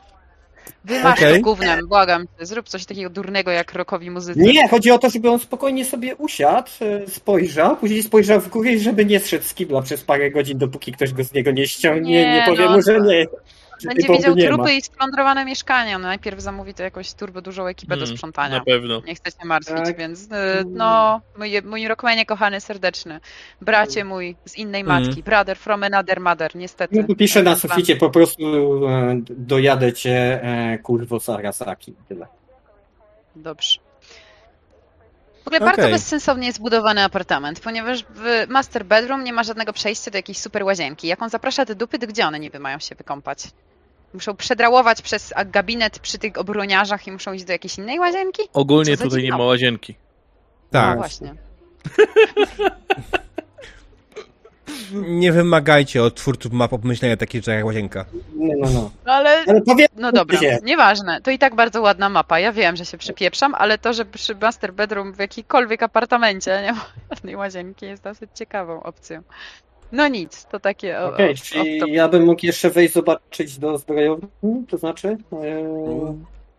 Wymasz 0.85 1.19
Okej. 1.19 1.35
to 1.35 1.41
gównem, 1.41 1.87
błagam 1.87 2.23
cię. 2.23 2.45
Zrób 2.45 2.69
coś 2.69 2.85
takiego 2.85 3.09
durnego 3.09 3.51
jak 3.51 3.73
rokowi 3.73 4.11
muzycy. 4.11 4.39
Nie, 4.39 4.67
chodzi 4.67 4.91
o 4.91 4.99
to, 4.99 5.09
żeby 5.09 5.29
on 5.29 5.39
spokojnie 5.39 5.85
sobie 5.85 6.15
usiadł, 6.15 6.69
e, 6.81 7.07
spojrzał, 7.07 7.77
później 7.77 8.03
spojrzał 8.03 8.41
w 8.41 8.49
górę 8.49 8.71
i 8.71 8.79
żeby 8.79 9.05
nie 9.05 9.19
zszedł 9.19 9.43
z 9.43 9.53
kibla 9.53 9.81
przez 9.81 10.03
parę 10.03 10.31
godzin, 10.31 10.57
dopóki 10.57 10.91
ktoś 10.91 11.13
go 11.13 11.23
z 11.23 11.33
niego 11.33 11.51
nie 11.51 11.67
ściągnie, 11.67 12.25
nie, 12.25 12.33
Nie, 12.33 12.43
powie 12.45 12.65
no. 12.65 12.71
mu, 12.71 12.81
że 12.81 13.01
nie. 13.01 13.25
Będzie 13.83 14.07
widział 14.07 14.35
trupy 14.35 14.73
i 14.73 14.81
splądrowane 14.81 15.45
mieszkania. 15.45 15.99
No 15.99 16.07
najpierw 16.07 16.39
zamówi 16.39 16.73
to 16.73 16.83
jakąś 16.83 17.13
turbo 17.13 17.41
dużą 17.41 17.65
ekipę 17.67 17.97
do 17.97 18.03
Mm, 18.03 18.15
sprzątania. 18.17 18.57
Na 18.57 18.63
pewno. 18.63 19.01
Nie 19.05 19.15
chcę 19.15 19.31
się 19.31 19.47
martwić, 19.47 19.75
Tak. 19.85 19.97
więc 19.97 20.23
y, 20.23 20.27
no, 20.65 21.21
mój, 21.37 21.61
mój 21.61 21.87
Rockmanie 21.87 22.25
kochany, 22.25 22.61
serdeczny. 22.61 23.19
Bracie 23.61 24.01
Mm. 24.01 24.07
mój 24.13 24.35
z 24.45 24.57
innej 24.57 24.83
matki, 24.83 25.23
brother 25.23 25.57
from 25.57 25.83
another 25.83 26.19
mother, 26.19 26.55
niestety. 26.55 26.95
No 27.01 27.07
tu 27.07 27.15
pisze 27.15 27.43
na 27.43 27.51
Tak, 27.51 27.59
suficie, 27.59 27.95
po 27.95 28.09
prostu 28.09 28.43
e, 28.87 29.21
dojadę 29.29 29.93
cię, 29.93 30.43
e, 30.43 30.77
kurwo 30.77 31.19
Sarasaki. 31.19 31.93
Tyle. 32.09 32.27
Dobrze. 33.35 33.79
W 35.45 35.47
ogóle 35.47 35.59
bardzo 35.59 35.89
bezsensownie 35.89 36.47
jest 36.47 36.59
budowany 36.59 37.03
apartament, 37.03 37.59
ponieważ 37.59 38.05
w 38.09 38.45
master 38.49 38.85
bedroom 38.85 39.23
nie 39.23 39.33
ma 39.33 39.43
żadnego 39.43 39.73
przejścia 39.73 40.11
do 40.11 40.17
jakiejś 40.17 40.37
super 40.37 40.63
łazienki. 40.63 41.07
Jak 41.07 41.21
on 41.21 41.29
zaprasza 41.29 41.65
te 41.65 41.75
dupy, 41.75 41.99
to 41.99 42.07
gdzie 42.07 42.27
one 42.27 42.39
niby 42.39 42.59
mają 42.59 42.79
się 42.79 42.95
wykąpać? 42.95 43.43
Muszą 44.13 44.35
przedrałować 44.35 45.01
przez 45.01 45.33
gabinet 45.45 45.99
przy 45.99 46.17
tych 46.17 46.37
obroniarzach 46.37 47.07
i 47.07 47.11
muszą 47.11 47.33
iść 47.33 47.45
do 47.45 47.51
jakiejś 47.51 47.77
innej 47.77 47.99
łazienki? 47.99 48.41
Ogólnie 48.53 48.97
tutaj 48.97 49.23
nie 49.23 49.31
ma 49.31 49.43
łazienki. 49.43 49.95
No 50.71 50.81
Tak. 50.81 50.97
właśnie. 50.97 51.35
Nie 54.93 55.31
wymagajcie 55.31 56.03
od 56.03 56.15
twórców 56.15 56.51
map 56.51 56.73
obmyślenia 56.73 57.17
takich 57.17 57.41
rzeczy 57.41 57.51
jak 57.51 57.65
łazienka. 57.65 58.05
No, 58.35 58.53
no, 58.57 58.69
no. 58.73 58.91
Ale 59.13 59.43
Ale 59.47 59.61
powiem, 59.61 59.87
No 59.97 60.11
dobra, 60.11 60.37
Gdzie? 60.37 60.59
nieważne. 60.63 61.21
To 61.21 61.31
i 61.31 61.39
tak 61.39 61.55
bardzo 61.55 61.81
ładna 61.81 62.09
mapa. 62.09 62.39
Ja 62.39 62.51
wiem, 62.51 62.75
że 62.75 62.85
się 62.85 62.97
przypieprzam, 62.97 63.55
ale 63.55 63.77
to, 63.77 63.93
że 63.93 64.05
przy 64.05 64.35
master 64.35 64.73
bedroom 64.73 65.13
w 65.13 65.19
jakikolwiek 65.19 65.83
apartamencie 65.83 66.61
nie 66.63 66.73
ma 66.73 66.85
żadnej 67.11 67.35
łazienki 67.35 67.85
jest 67.85 68.03
dosyć 68.03 68.29
ciekawą 68.35 68.83
opcją. 68.83 69.21
No 69.91 70.07
nic, 70.07 70.45
to 70.45 70.59
takie 70.59 70.99
okej, 70.99 71.31
o, 71.33 71.37
czyli 71.37 71.81
off-top. 71.81 71.87
ja 71.87 72.07
bym 72.07 72.25
mógł 72.25 72.45
jeszcze 72.45 72.69
wejść 72.69 72.93
zobaczyć 72.93 73.57
do 73.59 73.77
zbrojowni, 73.77 74.29
to 74.69 74.77
znaczy? 74.77 75.07
E, 75.33 76.15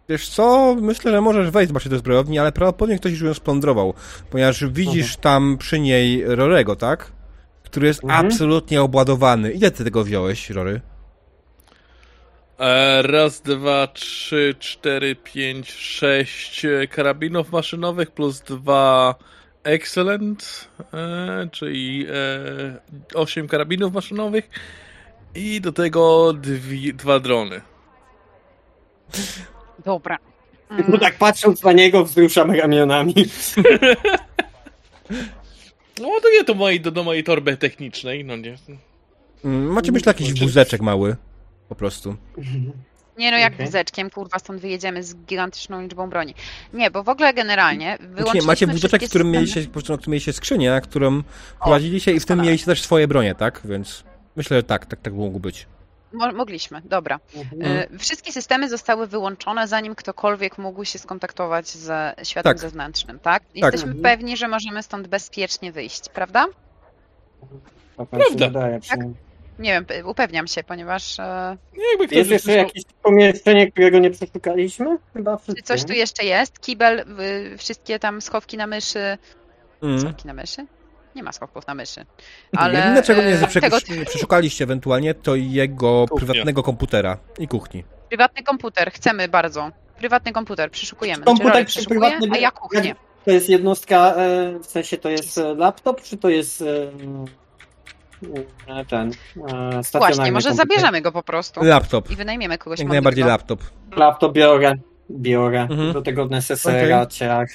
Wiesz 0.08 0.28
co, 0.28 0.76
myślę, 0.80 1.10
że 1.12 1.20
możesz 1.20 1.50
wejść 1.50 1.68
zobaczyć 1.68 1.88
do 1.90 1.98
zbrojowni, 1.98 2.38
ale 2.38 2.52
prawdopodobnie 2.52 2.98
ktoś 2.98 3.12
już 3.12 3.20
ją 3.22 3.34
splądrował, 3.34 3.94
ponieważ 4.30 4.64
widzisz 4.64 5.16
tam 5.16 5.56
przy 5.58 5.80
niej 5.80 6.22
Rorego, 6.26 6.76
tak? 6.76 7.12
Który 7.66 7.86
jest 7.86 8.04
Mhm. 8.04 8.26
absolutnie 8.26 8.82
obładowany. 8.82 9.52
Ile 9.52 9.70
ty 9.70 9.84
tego 9.84 10.04
wziąłeś, 10.04 10.50
Rory? 10.50 10.80
E, 12.58 13.02
raz, 13.02 13.40
dwa, 13.40 13.86
trzy, 13.86 14.54
cztery, 14.58 15.16
pięć, 15.16 15.72
sześć 15.72 16.64
e, 16.64 16.86
karabinów 16.86 17.52
maszynowych 17.52 18.10
plus 18.10 18.40
dwa 18.40 19.14
Excellent, 19.64 20.68
e, 20.94 21.48
czyli 21.52 22.06
e, 22.08 23.14
osiem 23.18 23.48
karabinów 23.48 23.92
maszynowych 23.92 24.50
i 25.34 25.60
do 25.60 25.72
tego 25.72 26.32
dwi, 26.32 26.94
dwa 26.94 27.20
drony. 27.20 27.60
Dobra. 29.84 30.18
No 30.88 30.98
tak 30.98 31.18
patrząc 31.18 31.62
na 31.62 31.72
niego 31.72 32.04
wzruszam 32.04 32.50
ramionami. 32.50 33.14
No 36.00 36.08
ładuję 36.08 36.44
to 36.44 36.54
mojej, 36.54 36.80
do, 36.80 36.90
do 36.90 37.04
mojej 37.04 37.24
torby 37.24 37.56
technicznej, 37.56 38.24
no 38.24 38.36
nie. 38.36 38.56
Mm, 39.44 39.72
Macie 39.72 39.92
myślę 39.92 40.10
jakiś 40.10 40.40
wózeczek 40.40 40.80
mały. 40.80 41.16
Po 41.68 41.74
prostu. 41.74 42.16
Nie 43.18 43.30
no, 43.30 43.38
jak 43.38 43.54
Okej. 43.54 43.66
wózeczkiem, 43.66 44.10
kurwa, 44.10 44.38
stąd 44.38 44.60
wyjedziemy 44.60 45.02
z 45.02 45.16
gigantyczną 45.16 45.82
liczbą 45.82 46.10
broni. 46.10 46.34
Nie, 46.72 46.90
bo 46.90 47.02
w 47.02 47.08
ogóle 47.08 47.34
generalnie 47.34 47.96
Znaczy, 47.96 48.14
wyłączyliśmy 48.14 48.46
macie 48.46 48.66
wózeczek, 48.66 49.04
w 49.04 49.08
którym 49.08 49.30
mieliście, 49.30 49.62
po 49.62 49.80
którym 49.80 49.98
mieliście 50.06 50.32
skrzynię, 50.32 50.70
na 50.70 50.80
którą 50.80 51.22
prowadziliście 51.60 52.12
i 52.12 52.20
w 52.20 52.26
tym 52.26 52.40
mieliście 52.40 52.66
też 52.66 52.82
swoje 52.82 53.08
bronie, 53.08 53.34
tak? 53.34 53.60
Więc 53.64 54.04
myślę, 54.36 54.56
że 54.56 54.62
tak, 54.62 54.86
tak, 54.86 55.00
tak 55.00 55.14
mogło 55.14 55.40
być. 55.40 55.66
Mo- 56.16 56.32
mogliśmy, 56.32 56.82
dobra. 56.84 57.20
Mhm. 57.36 57.62
Y, 57.94 57.98
Wszystkie 57.98 58.32
systemy 58.32 58.68
zostały 58.68 59.06
wyłączone, 59.06 59.68
zanim 59.68 59.94
ktokolwiek 59.94 60.58
mógł 60.58 60.84
się 60.84 60.98
skontaktować 60.98 61.68
ze 61.68 62.14
światem 62.22 62.50
Tak. 62.50 62.58
zewnętrznym, 62.58 63.18
tak? 63.18 63.42
Tak. 63.44 63.54
Jesteśmy 63.56 63.86
Mhm. 63.92 64.02
pewni, 64.02 64.36
że 64.36 64.48
możemy 64.48 64.82
stąd 64.82 65.06
bezpiecznie 65.06 65.72
wyjść, 65.72 66.08
prawda? 66.08 66.46
Tak 67.96 68.08
Prawda. 68.08 68.46
wydaje, 68.46 68.80
przynajmniej. 68.80 69.16
Nie 69.58 69.70
wiem, 69.72 70.06
upewniam 70.06 70.46
się, 70.46 70.64
ponieważ 70.64 71.20
e, 71.20 71.56
Nie, 71.76 71.84
Jakby 71.90 72.06
ktoś 72.06 72.16
Jest 72.18 72.30
jeszcze 72.30 72.50
usłyszał- 72.52 72.66
jakieś 72.66 72.82
pomieszczenie, 73.02 73.72
którego 73.72 73.98
nie 73.98 74.10
przeszukaliśmy? 74.10 74.96
Chyba 75.12 75.38
czy 75.56 75.62
coś 75.62 75.84
tu 75.84 75.92
jeszcze 75.92 76.24
jest? 76.24 76.60
Kibel, 76.60 76.98
y, 77.54 77.58
wszystkie 77.58 77.98
tam 77.98 78.20
schowki 78.22 78.56
na 78.56 78.66
myszy. 78.66 79.18
Mm. 79.82 80.00
Schowki 80.00 80.26
na 80.26 80.34
myszy? 80.34 80.66
Nie 81.16 81.22
ma 81.22 81.32
schowków 81.32 81.66
na 81.66 81.74
myszy. 81.74 82.06
Ale, 82.56 82.78
Jedyne, 82.78 83.02
czego 83.02 83.22
nie 83.22 83.28
e, 83.28 83.46
prze- 83.46 83.60
tego, 83.60 83.76
przeszukaliście 84.06 84.64
ewentualnie, 84.64 85.14
to 85.14 85.34
jego 85.34 86.06
Kuchnia. 86.10 86.26
prywatnego 86.26 86.62
komputera 86.62 87.16
i 87.38 87.48
kuchni. 87.48 87.84
prywatny 88.08 88.42
komputer, 88.42 88.92
chcemy 88.92 89.28
bardzo. 89.28 89.70
Prywatny 89.98 90.32
komputer, 90.32 90.70
przeszukujemy. 90.70 91.24
Komputer 91.24 91.52
Znaczy, 91.52 91.66
przeszukuje, 91.66 92.00
prywatnym- 92.00 92.32
a 92.34 92.38
ja 92.38 92.50
kuchnię. 92.50 92.94
To 93.24 93.30
jest 93.30 93.48
jednostka, 93.48 94.14
e, 94.16 94.58
w 94.58 94.66
sensie 94.66 94.96
to 94.98 95.08
jest 95.08 95.38
e, 95.38 95.54
laptop, 95.54 96.02
czy 96.02 96.16
to 96.16 96.28
jest 96.28 96.62
e, 96.62 96.64
ten 98.88 99.12
stacjonarny 99.82 100.16
Właśnie, 100.16 100.32
może 100.32 100.48
komputer? 100.48 100.68
zabierzemy 100.68 101.00
go 101.00 101.12
po 101.12 101.22
prostu 101.22 101.64
Laptop. 101.64 102.10
i 102.10 102.16
wynajmiemy 102.16 102.58
kogoś 102.58 102.78
Jak 102.78 102.88
najbardziej 102.88 103.24
laptop. 103.24 103.60
Laptop 103.96 104.32
biorę, 104.32 104.72
biorę. 105.10 105.60
Mhm. 105.60 105.92
Do 105.92 106.02
tego 106.02 106.26
necessera, 106.26 107.06
ciach. 107.06 107.46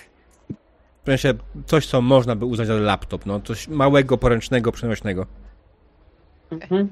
W 1.02 1.06
sensie 1.06 1.34
coś, 1.66 1.86
co 1.88 2.02
można 2.02 2.36
by 2.36 2.46
uznać 2.46 2.68
za 2.68 2.74
laptop, 2.74 3.26
no 3.26 3.40
coś 3.40 3.68
małego, 3.68 4.18
poręcznego, 4.18 4.72
przenośnego. 4.72 5.26
Mhm. 6.52 6.90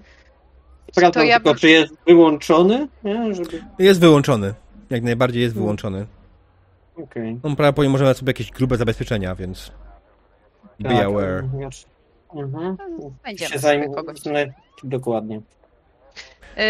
Sprawdzam 0.92 1.22
To 1.24 1.28
ja 1.28 1.36
tylko, 1.36 1.50
bym- 1.50 1.60
czy 1.60 1.70
jest 1.70 1.94
wyłączony, 2.08 2.88
nie? 3.04 3.36
Żeby... 3.36 3.64
Jest 3.80 4.00
wyłączony. 4.00 4.54
Jak 4.90 5.04
najbardziej 5.04 5.42
jest 5.44 5.56
wyłączony. 5.56 6.06
Okej. 7.04 7.34
No 7.44 7.56
prawdopodobnie 7.56 7.90
możemy 7.90 8.14
sobie 8.14 8.30
jakieś 8.30 8.52
grube 8.52 8.78
zabezpieczenia, 8.78 9.36
więc 9.36 9.72
be 10.80 10.90
Tak, 10.90 11.06
aware. 11.06 11.44
mhm. 11.44 11.70
Mhm. 12.36 12.78
Znajdziemy 13.22 13.38
Się 13.38 13.46
sobie 13.48 13.60
zajmę 13.60 13.96
kogoś. 13.96 14.20
dokładnie. 14.84 15.42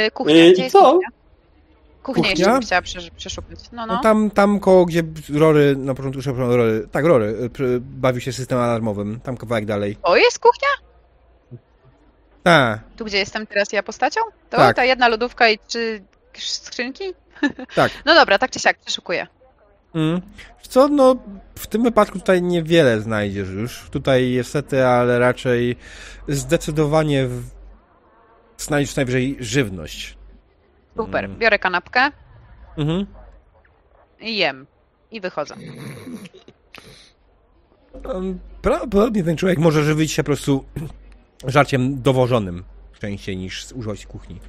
Y, 0.07 0.11
kuchnia, 0.11 0.35
Y, 0.35 0.51
gdzie 0.51 0.61
i 0.61 0.63
jest 0.63 0.73
co? 0.73 0.91
kuchnia? 0.91 1.07
Kuchnię 2.03 2.23
Kuchnia? 2.23 2.29
jeszcze 2.29 2.51
bym 2.51 2.61
chciała 2.61 2.81
przesz- 2.81 3.11
przeszukać. 3.17 3.59
No, 3.71 3.85
no. 3.85 3.93
No 3.93 4.01
tam, 4.01 4.31
tam 4.31 4.59
koło, 4.59 4.85
gdzie 4.85 5.03
Rory, 5.33 5.75
na 5.75 5.93
początku, 5.93 6.21
przepraszam, 6.21 6.51
Rory, 6.53 6.87
tak, 6.91 7.05
Rory, 7.05 7.25
y, 7.59 7.79
bawi 7.81 8.21
się 8.21 8.33
systemem 8.33 8.63
alarmowym, 8.63 9.19
tam 9.19 9.37
kawałek 9.37 9.65
dalej. 9.65 9.97
O, 10.03 10.15
jest 10.17 10.39
kuchnia? 10.39 10.67
Tak, 12.43 12.79
Tu, 12.97 13.05
gdzie 13.05 13.17
jestem 13.17 13.47
teraz 13.47 13.73
ja 13.73 13.83
postacią? 13.83 14.21
To 14.49 14.57
Tak. 14.57 14.75
ta 14.75 14.85
jedna 14.85 15.07
lodówka 15.07 15.49
i 15.49 15.59
trzy 15.67 16.01
skrzynki? 16.37 17.03
tak. 17.75 17.91
No 18.05 18.15
dobra, 18.15 18.37
tak 18.37 18.51
czy 18.51 18.59
siak, 18.59 18.77
przeszukuję. 18.79 19.27
Mm. 19.95 20.21
Co, 20.61 20.87
no, 20.87 21.15
w 21.55 21.67
tym 21.67 21.83
wypadku 21.83 22.19
tutaj 22.19 22.41
niewiele 22.41 23.01
znajdziesz 23.01 23.49
już. 23.49 23.89
Tutaj 23.91 24.31
niestety, 24.31 24.85
ale 24.85 25.19
raczej 25.19 25.75
zdecydowanie 26.27 27.27
w... 27.27 27.43
znajdziesz 28.57 28.95
najwyżej 28.95 29.37
żywność. 29.39 30.17
Super, 30.99 31.25
Mm. 31.25 31.37
biorę 31.39 31.59
kanapkę 31.59 32.11
Mhm. 32.77 33.05
i 34.19 34.37
jem. 34.37 34.67
I 35.11 35.21
wychodzę. 35.21 35.55
Prawdopodobnie 38.61 39.23
ten 39.23 39.37
człowiek 39.37 39.59
może 39.59 39.83
żywić 39.83 40.11
się 40.11 40.23
po 40.23 40.27
prostu 40.27 40.65
żarciem 41.47 42.01
dowożonym 42.01 42.63
częściej 42.99 43.37
niż 43.37 43.71
używać 43.71 44.05
w 44.05 44.07
kuchni. 44.07 44.39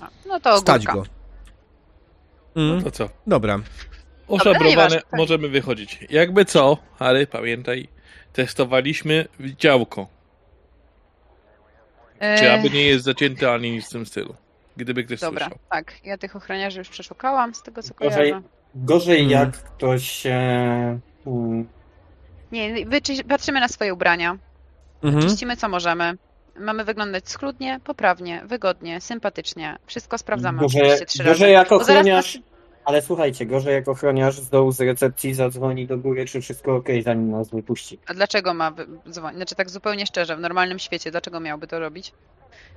No, 0.00 0.06
no 0.26 0.40
to 0.40 0.58
Stać 0.58 0.86
ogórka. 0.86 1.10
go. 2.54 2.60
Mm, 2.62 2.84
To 2.84 2.90
co? 2.90 3.08
dobra. 3.26 3.60
Tak. 4.44 5.04
możemy 5.12 5.48
wychodzić. 5.48 5.98
Jakby 6.10 6.44
co, 6.44 6.76
ale 6.98 7.26
pamiętaj, 7.26 7.88
testowaliśmy 8.32 9.28
działko. 9.58 10.06
Czy 12.38 12.52
aby 12.52 12.70
nie 12.70 12.82
jest 12.86 13.04
zacięte 13.04 13.52
ani 13.52 13.70
nic 13.70 13.86
w 13.86 13.92
tym 13.92 14.06
stylu. 14.06 14.34
Gdyby 14.80 15.04
ktoś 15.04 15.20
Dobra, 15.20 15.44
słyszał. 15.46 15.58
tak. 15.70 15.92
Ja 16.04 16.18
tych 16.18 16.36
ochroniarzy 16.36 16.78
już 16.78 16.88
przeszukałam 16.88 17.54
z 17.54 17.62
tego, 17.62 17.82
co 17.82 17.94
Gorzej, 17.94 18.30
kojarzę. 18.30 18.42
gorzej 18.74 19.18
Mm. 19.18 19.30
jak 19.30 19.50
ktoś 19.62 20.26
e, 20.26 20.98
Nie, 22.52 22.86
wyczy- 22.86 23.24
patrzymy 23.24 23.60
na 23.60 23.68
swoje 23.68 23.94
ubrania, 23.94 24.38
Mhm. 25.02 25.22
czyścimy 25.28 25.56
co 25.56 25.68
możemy. 25.68 26.14
Mamy 26.60 26.84
wyglądać 26.84 27.28
schludnie, 27.30 27.80
poprawnie, 27.84 28.42
wygodnie, 28.46 29.00
sympatycznie. 29.00 29.76
Wszystko 29.86 30.18
sprawdzamy 30.18 30.58
gorzej, 30.60 30.80
oczywiście 30.82 31.06
trzy 31.06 31.18
razy. 31.18 31.30
gorzej 31.30 31.54
zaraz 31.54 31.72
ochroniarz, 31.72 32.34
nas- 32.34 32.44
ale 32.84 33.02
słuchajcie, 33.02 33.46
gorzej 33.46 33.74
jak 33.74 33.88
ochroniarz 33.88 34.40
z 34.40 34.48
dołu 34.50 34.72
z 34.72 34.80
recepcji 34.80 35.34
zadzwoni 35.34 35.86
do 35.86 35.98
góry, 35.98 36.24
czy 36.24 36.40
wszystko 36.40 36.76
ok, 36.76 36.86
zanim 37.04 37.30
nas 37.30 37.50
wypuści. 37.50 37.98
A 38.06 38.14
dlaczego 38.14 38.54
ma 38.54 38.72
dzwonić? 39.10 39.36
Znaczy 39.36 39.54
tak 39.54 39.70
zupełnie 39.70 40.06
szczerze, 40.06 40.36
w 40.36 40.40
normalnym 40.40 40.78
świecie, 40.78 41.10
dlaczego 41.10 41.40
miałby 41.40 41.66
to 41.66 41.78
robić? 41.78 42.12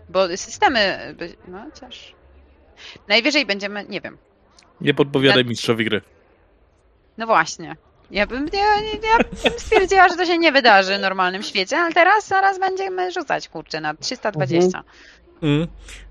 Bo 0.09 0.37
systemy... 0.37 1.15
No 1.47 1.65
chociaż... 1.65 2.15
Najwyżej 3.07 3.45
będziemy... 3.45 3.85
Nie 3.89 4.01
wiem. 4.01 4.17
Nie 4.81 4.93
podpowiadaj 4.93 5.43
Tak. 5.43 5.49
mistrzowi 5.49 5.85
gry. 5.85 6.01
No 7.17 7.25
właśnie. 7.25 7.75
Ja 8.11 8.27
bym, 8.27 8.49
ja, 8.53 8.81
ja 9.11 9.17
bym 9.17 9.59
stwierdziła, 9.59 10.09
że 10.09 10.15
to 10.15 10.25
się 10.25 10.37
nie 10.37 10.51
wydarzy 10.51 10.97
w 10.97 11.01
normalnym 11.01 11.43
świecie, 11.43 11.77
ale 11.77 11.93
teraz 11.93 12.27
zaraz 12.27 12.59
będziemy 12.59 13.11
rzucać, 13.11 13.49
kurczę, 13.49 13.81
na 13.81 13.93
320. 13.93 14.83
Mm. 15.41 15.67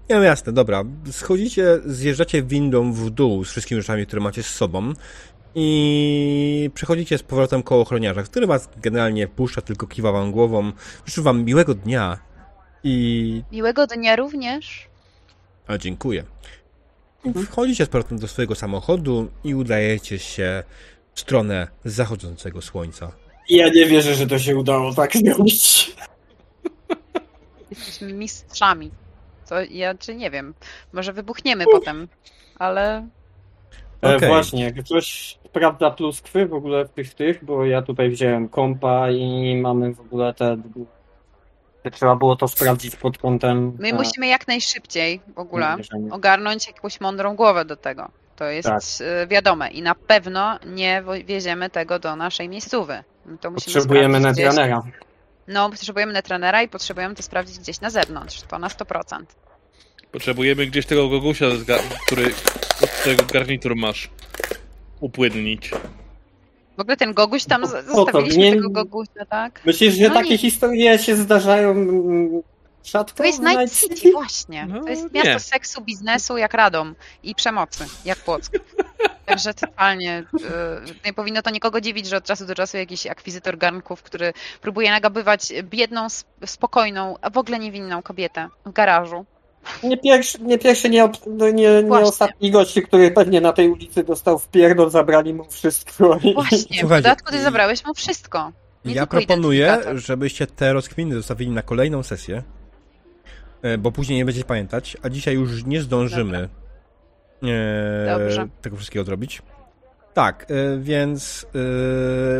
Ja, 0.08 0.18
no 0.18 0.22
jasne, 0.22 0.52
dobra. 0.52 0.84
Schodzicie, 1.10 1.78
zjeżdżacie 1.84 2.42
windą 2.42 2.92
w 2.92 3.10
dół 3.10 3.44
z 3.44 3.50
wszystkimi 3.50 3.80
rzeczami, 3.80 4.06
które 4.06 4.22
macie 4.22 4.42
z 4.42 4.46
sobą 4.46 4.92
i 5.54 6.70
przechodzicie 6.74 7.18
z 7.18 7.22
powrotem 7.22 7.62
koło 7.62 7.82
ochroniarza, 7.82 8.22
który 8.22 8.46
was 8.46 8.68
generalnie 8.76 9.28
puszcza, 9.28 9.60
tylko 9.60 9.86
kiwa 9.86 10.12
wam 10.12 10.32
głową. 10.32 10.72
Życzę 11.06 11.22
wam 11.22 11.44
miłego 11.44 11.74
dnia 11.74 12.18
i... 12.84 13.42
Miłego 13.52 13.86
dnia 13.86 14.16
również. 14.16 14.88
A, 15.66 15.78
dziękuję. 15.78 16.24
I 17.24 17.32
wchodzicie 17.32 17.86
z 17.86 17.88
powrotem 17.88 18.18
do 18.18 18.28
swojego 18.28 18.54
samochodu 18.54 19.30
i 19.44 19.54
udajecie 19.54 20.18
się 20.18 20.62
w 21.14 21.20
stronę 21.20 21.68
zachodzącego 21.84 22.62
słońca. 22.62 23.12
Ja 23.48 23.68
nie 23.68 23.86
wierzę, 23.86 24.14
że 24.14 24.26
to 24.26 24.38
się 24.38 24.56
udało 24.56 24.94
tak 24.94 25.16
zrobić. 25.16 25.96
Jesteśmy 27.70 28.12
mistrzami. 28.12 28.90
To 29.48 29.60
ja, 29.60 29.94
czy 29.94 30.14
nie 30.14 30.30
wiem, 30.30 30.54
może 30.92 31.12
wybuchniemy 31.12 31.64
potem, 31.72 32.08
ale 32.58 33.08
E, 34.02 34.16
Okej. 34.16 34.28
Właśnie, 34.28 34.64
jak 34.64 34.84
ktoś 34.84 35.38
sprawdza 35.46 35.90
pluskwy 35.90 36.46
w 36.46 36.54
ogóle 36.54 36.84
w 36.84 36.90
tych 36.90 37.14
tych, 37.14 37.44
bo 37.44 37.64
ja 37.64 37.82
tutaj 37.82 38.10
wziąłem 38.10 38.48
kompa 38.48 39.10
i 39.10 39.56
mamy 39.56 39.94
w 39.94 40.00
ogóle 40.00 40.34
te... 40.34 40.56
Trzeba 41.90 42.16
było 42.16 42.36
to 42.36 42.48
sprawdzić 42.48 42.96
pod 42.96 43.18
kątem... 43.18 43.76
my 43.78 43.88
e, 43.88 43.92
musimy 43.92 44.26
jak 44.26 44.48
najszybciej 44.48 45.20
w 45.34 45.38
ogóle 45.38 45.76
ogarnąć 46.10 46.66
jakąś 46.66 47.00
mądrą 47.00 47.36
głowę 47.36 47.64
do 47.64 47.76
tego. 47.76 48.08
To 48.36 48.44
jest 48.44 48.68
Tak. 48.68 48.82
e, 49.00 49.26
wiadome 49.26 49.70
i 49.70 49.82
na 49.82 49.94
pewno 49.94 50.58
nie 50.66 51.02
wieziemy 51.24 51.70
tego 51.70 51.98
do 51.98 52.16
naszej 52.16 52.48
miejscówy. 52.48 53.04
To 53.40 53.50
musimy 53.50 53.74
Potrzebujemy 53.74 54.20
netranera. 54.20 54.82
No, 55.48 55.70
potrzebujemy 55.70 56.12
netranera 56.12 56.62
i 56.62 56.68
potrzebujemy 56.68 57.14
to 57.14 57.22
sprawdzić 57.22 57.58
gdzieś 57.58 57.80
na 57.80 57.90
zewnątrz. 57.90 58.42
To 58.42 58.58
na 58.58 58.68
100%. 58.68 59.24
Potrzebujemy 60.12 60.66
gdzieś 60.66 60.86
tego 60.86 61.08
gogusia, 61.08 61.46
który 62.06 62.26
od 62.82 62.90
którego 62.90 63.22
garnitur 63.32 63.76
masz. 63.76 64.10
Upłynnić. 65.00 65.70
W 66.76 66.81
ogóle 66.81 66.97
ten 66.97 67.15
goguś 67.15 67.44
tam, 67.44 67.67
z- 67.67 67.70
po 67.70 67.76
to, 67.76 67.94
zostawiliśmy 67.94 68.42
nie- 68.42 68.52
tego 68.57 68.70
gogusia, 68.70 69.26
tak? 69.28 69.60
Myślisz, 69.65 69.94
że 69.94 70.09
No 70.09 70.15
takie 70.15 70.28
nie. 70.31 70.39
historie 70.39 70.99
się 70.99 71.17
zdarzają 71.17 71.70
mm, 71.70 72.42
rzadko 72.84 73.17
To 73.17 73.25
jest 73.25 73.41
w 73.41 73.42
Night 73.42 73.81
City, 73.81 74.12
właśnie. 74.12 74.67
No, 74.67 74.81
to 74.83 74.89
jest 74.89 75.12
nie. 75.15 75.23
miasto 75.23 75.49
seksu, 75.49 75.81
biznesu 75.81 76.36
jak 76.36 76.55
Radom 76.55 76.94
i 77.23 77.34
przemocy, 77.34 77.84
jak 78.05 78.18
Płock. 78.18 78.52
Także 79.26 79.55
totalnie 79.55 80.18
y, 80.34 81.05
nie 81.07 81.12
powinno 81.12 81.42
to 81.42 81.51
nikogo 81.51 81.81
dziwić, 81.81 82.07
że 82.07 82.17
od 82.17 82.25
czasu 82.25 82.47
do 82.47 82.55
czasu 82.55 82.76
jakiś 82.76 83.07
akwizytor 83.07 83.59
garnków, 83.59 84.02
który 84.02 84.33
próbuje 84.60 84.91
nagabywać 84.91 85.52
biedną, 85.62 86.07
sp- 86.18 86.47
spokojną, 86.47 87.17
a 87.23 87.31
w 87.31 87.39
ogóle 87.39 87.59
niewinną 87.59 88.02
kobietę 88.02 88.49
w 88.67 88.73
garażu. 88.73 89.25
Nie 89.82 89.97
pierwszy, 89.99 90.39
nie, 90.42 90.58
pierwszy 90.58 90.91
nie, 90.91 91.10
no 91.26 91.50
nie, 91.50 91.82
nie 91.82 91.99
ostatni 91.99 92.50
gość, 92.50 92.81
który 92.81 93.10
pewnie 93.10 93.41
na 93.41 93.52
tej 93.52 93.68
ulicy 93.68 94.05
dostał 94.05 94.39
w 94.39 94.49
pierdol, 94.49 94.91
zabrali 94.91 95.34
mu 95.34 95.44
wszystko. 95.44 96.18
I... 96.23 96.34
Właśnie, 96.34 96.84
w 96.84 96.89
dodatku 96.89 97.32
ty 97.32 97.42
zabrałeś 97.42 97.84
mu 97.84 97.94
wszystko. 97.94 98.52
Nie 98.84 98.94
ja 98.94 99.07
proponuję, 99.07 99.78
żebyście 99.94 100.47
te 100.47 100.73
rozkminy 100.73 101.15
zostawili 101.15 101.50
na 101.50 101.62
kolejną 101.62 102.02
sesję, 102.02 102.42
e, 103.62 103.78
bo 103.78 103.92
później 103.92 104.18
nie 104.18 104.24
będziecie 104.24 104.47
pamiętać, 104.47 104.97
a 105.02 105.08
dzisiaj 105.08 105.34
już 105.34 105.65
nie 105.65 105.82
zdążymy 105.82 106.49
e, 107.42 108.18
Dobrze. 108.18 108.49
tego 108.62 108.76
wszystkiego 108.76 109.05
zrobić. 109.05 109.42
Tak, 110.15 110.47
e, 110.50 110.78
więc 110.78 111.47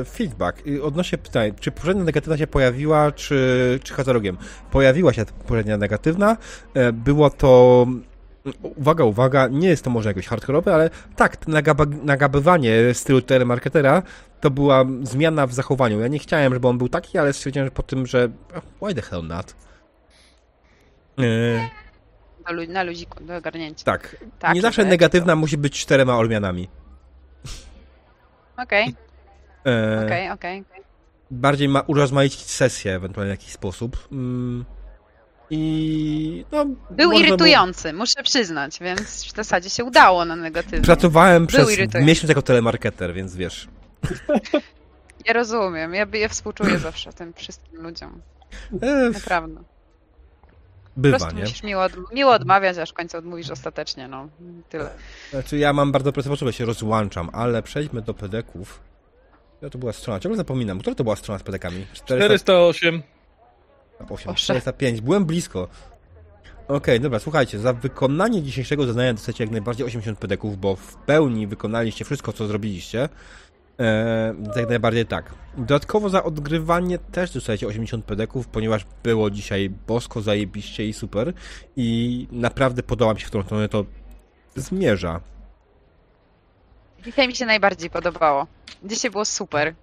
e, 0.01 0.05
feedback. 0.05 0.63
Odnośnie 0.83 1.19
pytań, 1.19 1.53
czy 1.61 1.71
poprzednia 1.71 2.05
negatywna 2.05 2.37
się 2.39 2.47
pojawiła, 2.47 3.13
czy, 3.13 3.81
czy 3.83 3.95
hazardogiem? 3.95 4.37
Pojawiła 4.71 5.13
się 5.13 5.25
poprzednia 5.25 5.77
negatywna. 5.77 6.37
E, 6.75 6.93
Było 6.93 7.31
to. 7.31 7.87
Uwaga, 8.63 9.05
uwaga, 9.05 9.49
nie 9.49 9.69
jest 9.69 9.85
to 9.85 9.91
może 9.91 10.09
jakoś 10.11 10.27
hardkorowe, 10.27 10.75
ale 10.75 10.91
tak, 11.17 11.37
to 11.37 11.51
nagaba- 11.51 12.05
nagabywanie 12.05 12.95
stylu 12.95 13.21
telemarketera 13.23 14.03
to 14.41 14.51
była 14.51 14.85
zmiana 15.03 15.47
w 15.47 15.53
zachowaniu. 15.55 16.01
Ja 16.01 16.09
nie 16.09 16.19
chciałem, 16.19 16.55
żeby 16.55 16.69
on 16.69 16.79
był 16.79 16.89
taki, 16.89 17.19
ale 17.19 17.33
stwierdziłem 17.33 17.67
że 17.67 17.71
po 17.71 17.83
tym, 17.83 18.07
że 18.07 18.29
why 18.83 18.95
the 18.95 19.03
hell 19.03 19.27
not? 19.27 19.55
E, 21.19 21.23
Do, 22.49 22.53
lu- 22.55 22.73
na 22.73 22.83
luziku, 22.83 23.25
do 23.25 23.37
ogarnięcia. 23.37 23.85
tak, 23.85 24.17
Tak, 24.39 24.55
nie 24.55 24.61
zawsze 24.63 24.85
negatywna 24.85 25.37
musi 25.37 25.57
być 25.59 25.81
czterema 25.81 26.19
odmianami. 26.19 26.69
Okej, 28.57 28.95
E, 29.67 30.03
okej, 30.07 30.31
okej. 30.31 30.65
bardziej 31.31 31.69
ma 31.69 31.81
urozmaicić 31.81 32.41
sesję 32.51 32.95
ewentualnie 32.95 33.33
w 33.37 33.39
jakiś 33.39 33.53
sposób. 33.53 34.09
Mm, 34.13 34.65
I 35.51 36.45
no, 36.53 36.65
Był 36.91 37.13
irytujący, 37.13 37.93
muszę 37.93 38.23
przyznać, 38.23 38.79
więc 38.81 39.01
w 39.25 39.37
zasadzie 39.37 39.71
się 39.71 39.85
udało 39.85 40.25
na 40.25 40.35
Było... 40.35 40.45
negatywnie. 40.45 40.81
Pracowałem 40.85 41.47
przez 41.47 41.73
irytujący. 41.73 42.07
miesiąc 42.09 42.29
jako 42.29 42.43
telemarketer, 42.43 43.15
więc 43.15 43.37
wiesz. 43.37 43.69
Ja 45.27 45.33
rozumiem, 45.33 45.95
ja, 45.95 46.07
ja 46.13 46.29
współczuję 46.29 46.79
zawsze 46.79 47.13
tym 47.13 47.33
wszystkim 47.35 47.83
ludziom, 47.83 48.21
E, 48.83 49.13
Po 50.95 51.01
bywa, 51.01 51.19
prostu 51.19 51.37
nie? 51.37 51.43
musisz 51.43 51.63
miło, 51.63 51.83
miło 52.13 52.33
odmawiać, 52.33 52.79
aż 52.79 52.91
w 52.91 52.93
końcu 52.93 53.19
odmówisz 53.19 53.51
ostatecznie, 53.51 54.09
no. 54.09 54.29
Tyle. 54.69 54.91
Znaczy 55.31 55.59
ja 55.59 55.73
mam 55.73 55.93
bardzo 55.93 56.13
prostą 56.13 56.31
potrzebę, 56.31 56.53
się 56.53 56.65
rozłączam, 56.65 57.31
ale 57.33 57.63
przejdźmy 57.63 58.03
do 58.03 58.15
pedeków. 58.15 58.81
Ja 59.63 59.71
to 59.71 59.79
była 59.79 59.93
strona, 59.93 60.21
ciągle 60.21 60.37
zapominam, 60.37 60.79
która 60.79 60.95
to 60.95 61.05
była 61.05 61.17
strona 61.17 61.39
z 61.39 61.43
pedekami? 61.43 61.87
408. 61.93 63.03
408, 63.99 64.27
Proszę. 64.27 64.45
405, 64.45 65.01
byłem 65.01 65.25
blisko. 65.25 65.69
Okej, 66.69 67.01
dobra, 67.01 67.19
słuchajcie, 67.19 67.59
za 67.59 67.73
wykonanie 67.73 68.43
dzisiejszego 68.43 68.87
zadania 68.87 69.13
dostajecie 69.13 69.45
jak 69.45 69.51
najbardziej 69.51 69.87
80 69.87 70.19
pedeków, 70.19 70.59
bo 70.59 70.77
w 70.77 70.97
pełni 70.97 71.47
wykonaliście 71.47 72.05
wszystko, 72.05 72.33
co 72.33 72.47
zrobiliście. 72.47 73.09
Eee, 73.83 74.35
jak 74.61 74.69
najbardziej 74.69 75.07
tak. 75.07 75.33
Dodatkowo 75.57 76.09
za 76.09 76.25
odgrywanie 76.25 76.99
też 76.99 77.31
dostajecie 77.31 77.67
80 77.67 78.05
pedeków, 78.05 78.49
ponieważ 78.49 78.87
było 79.03 79.31
dzisiaj 79.31 79.71
bosko, 79.87 80.21
zajebiście 80.23 80.87
i 80.87 80.93
super. 80.93 81.33
I 81.77 82.27
naprawdę 82.33 82.83
podoba 82.83 83.15
mi 83.15 83.21
się, 83.21 83.27
w 83.27 83.29
którą 83.29 83.45
stronę 83.45 83.69
to 83.69 83.85
zmierza. 84.57 85.21
Dzisiaj 87.05 87.29
mi 87.29 87.35
się 87.37 87.47
najbardziej 87.47 87.91
podobało. 87.91 88.47
Dzisiaj 88.85 89.11
było 89.11 89.25
super. 89.25 89.75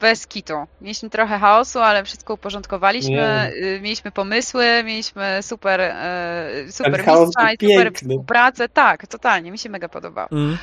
Bez 0.00 0.26
kitu. 0.26 0.54
Mieliśmy 0.80 1.10
trochę 1.10 1.38
chaosu, 1.38 1.78
ale 1.78 2.04
wszystko 2.04 2.34
uporządkowaliśmy. 2.34 3.10
Nie. 3.12 3.52
y, 3.76 3.80
Mieliśmy 3.82 4.10
pomysły, 4.12 4.64
mieliśmy 4.84 5.38
super, 5.42 5.80
e, 5.80 6.50
super 6.70 6.92
mistrza 6.92 7.52
i 7.52 7.52
super 7.52 7.58
piękny. 7.58 7.90
współpracę. 7.98 8.68
Tak, 8.68 9.06
totalnie, 9.06 9.50
mi 9.50 9.58
się 9.58 9.68
mega 9.70 9.88
podobało. 9.88 10.28
Mm. 10.32 10.58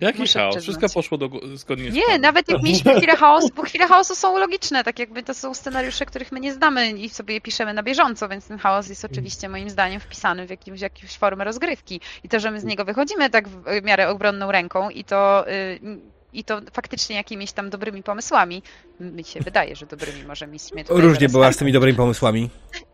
Jaki 0.00 0.20
Muszę 0.20 0.38
chaos? 0.38 0.56
przyznać. 0.56 0.76
Wszystko 0.76 1.00
poszło 1.00 1.18
do, 1.18 1.30
zgodnie 1.56 1.90
z 1.90 1.94
Nie, 1.94 2.18
nawet 2.18 2.48
jak 2.48 2.62
mieliśmy 2.62 2.94
chwilę 2.98 3.16
chaosu, 3.16 3.48
bo 3.56 3.62
chwile 3.62 3.86
chaosu 3.86 4.14
są 4.14 4.38
logiczne, 4.38 4.84
tak 4.84 4.98
jakby 4.98 5.22
to 5.22 5.34
są 5.34 5.54
scenariusze, 5.54 6.06
których 6.06 6.32
my 6.32 6.40
nie 6.40 6.52
znamy 6.52 6.90
i 6.90 7.08
sobie 7.08 7.34
je 7.34 7.40
piszemy 7.40 7.74
na 7.74 7.82
bieżąco, 7.82 8.28
więc 8.28 8.48
ten 8.48 8.58
chaos 8.58 8.88
jest 8.88 9.04
oczywiście 9.04 9.48
moim 9.48 9.70
zdaniem 9.70 10.00
wpisany 10.00 10.46
w 10.46 10.50
jakimś, 10.50 10.80
jakąś 10.80 11.18
formę 11.18 11.44
rozgrywki. 11.44 12.00
I 12.24 12.28
to, 12.28 12.40
że 12.40 12.50
my 12.50 12.60
z 12.60 12.64
niego 12.64 12.84
wychodzimy 12.84 13.30
tak 13.30 13.48
w 13.48 13.82
miarę 13.82 14.08
obronną 14.08 14.52
ręką 14.52 14.90
i 14.90 15.04
to, 15.04 15.50
y, 15.50 15.80
i 16.32 16.44
to 16.44 16.60
faktycznie 16.72 17.16
jakimiś 17.16 17.52
tam 17.52 17.70
dobrymi 17.70 18.02
pomysłami, 18.02 18.62
mi 19.00 19.24
się 19.24 19.40
wydaje, 19.40 19.76
że 19.76 19.86
dobrymi 19.86 20.24
może 20.24 20.46
tutaj 20.46 21.00
Różnie 21.00 21.28
była 21.28 21.52
z 21.52 21.56
tymi 21.56 21.72
dobrymi 21.72 21.96
pomysłami. 21.96 22.50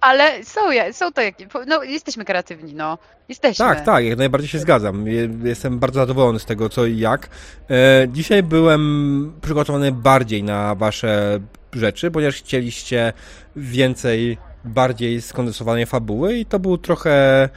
Ale 0.00 0.44
są, 0.44 0.60
są 0.92 1.12
to 1.12 1.20
jakieś. 1.20 1.48
No, 1.66 1.82
jesteśmy 1.82 2.24
kreatywni, 2.24 2.74
no. 2.74 2.98
Jesteśmy. 3.28 3.64
Tak, 3.66 3.80
tak, 3.84 4.04
jak 4.04 4.18
najbardziej 4.18 4.48
się 4.50 4.58
zgadzam. 4.58 5.06
Je- 5.06 5.28
Jestem 5.44 5.78
bardzo 5.78 6.00
zadowolony 6.00 6.38
z 6.38 6.44
tego, 6.44 6.68
co 6.68 6.86
i 6.86 6.98
jak. 6.98 7.28
E, 7.70 8.06
dzisiaj 8.08 8.42
byłem 8.42 9.32
przygotowany 9.42 9.92
bardziej 9.92 10.42
na 10.42 10.74
wasze 10.74 11.40
rzeczy, 11.72 12.10
ponieważ 12.10 12.34
chcieliście 12.36 13.12
więcej, 13.56 14.38
bardziej 14.64 15.22
skondensowanej 15.22 15.86
fabuły 15.86 16.36
i 16.38 16.46
to 16.46 16.58
był 16.58 16.78
trochę 16.78 17.48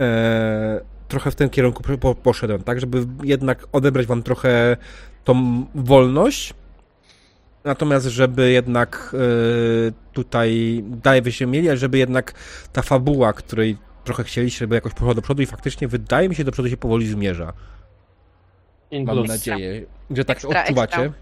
e, 0.00 0.80
trochę 1.08 1.30
w 1.30 1.34
tym 1.34 1.50
kierunku 1.50 1.82
po- 1.82 1.98
po, 1.98 2.14
poszedłem, 2.14 2.62
tak, 2.62 2.80
żeby 2.80 3.06
jednak 3.22 3.64
odebrać 3.72 4.06
wam 4.06 4.22
trochę 4.22 4.76
tą 5.24 5.64
wolność, 5.74 6.54
natomiast 7.64 8.06
żeby 8.06 8.50
jednak 8.50 9.14
e, 9.14 9.92
tutaj 10.12 10.80
dalej 10.86 11.22
byście 11.22 11.46
mieli, 11.46 11.68
ale 11.68 11.78
żeby 11.78 11.98
jednak 11.98 12.32
ta 12.72 12.82
fabuła, 12.82 13.32
której 13.32 13.76
trochę 14.04 14.24
chcieliście, 14.24 14.58
żeby 14.58 14.74
jakoś 14.74 14.94
poszła 14.94 15.14
do 15.14 15.22
przodu 15.22 15.42
i 15.42 15.46
faktycznie 15.46 15.88
wydaje 15.88 16.28
mi 16.28 16.34
się, 16.34 16.44
do 16.44 16.52
przodu 16.52 16.68
się 16.68 16.76
powoli 16.76 17.06
zmierza. 17.06 17.52
In 18.90 19.04
Mam 19.04 19.16
plus. 19.16 19.28
nadzieję, 19.28 19.86
że 20.10 20.24
tak 20.24 20.36
Ekstra, 20.36 20.60
odczuwacie. 20.60 20.96
ekstra. 21.02 21.12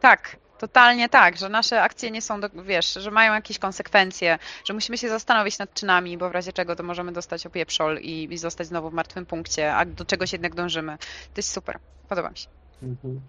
Tak, 0.00 0.36
totalnie 0.58 1.08
tak, 1.08 1.36
że 1.36 1.48
nasze 1.48 1.82
akcje 1.82 2.10
nie 2.10 2.22
są, 2.22 2.40
do, 2.40 2.48
wiesz, 2.64 2.94
że 2.94 3.10
mają 3.10 3.34
jakieś 3.34 3.58
konsekwencje, 3.58 4.38
że 4.64 4.74
musimy 4.74 4.98
się 4.98 5.08
zastanowić 5.08 5.58
nad 5.58 5.74
czynami, 5.74 6.18
bo 6.18 6.28
w 6.30 6.32
razie 6.32 6.52
czego 6.52 6.76
to 6.76 6.82
możemy 6.82 7.12
dostać 7.12 7.46
opieprzol 7.46 7.98
i, 7.98 8.28
i 8.34 8.38
zostać 8.38 8.66
znowu 8.66 8.90
w 8.90 8.92
martwym 8.92 9.26
punkcie, 9.26 9.74
a 9.74 9.84
do 9.84 10.04
czegoś 10.04 10.32
jednak 10.32 10.54
dążymy. 10.54 10.98
To 10.98 11.36
jest 11.36 11.52
super, 11.52 11.78
podoba 12.08 12.30
mi 12.30 12.36
się. 12.38 12.48
Mhm. 12.82 13.20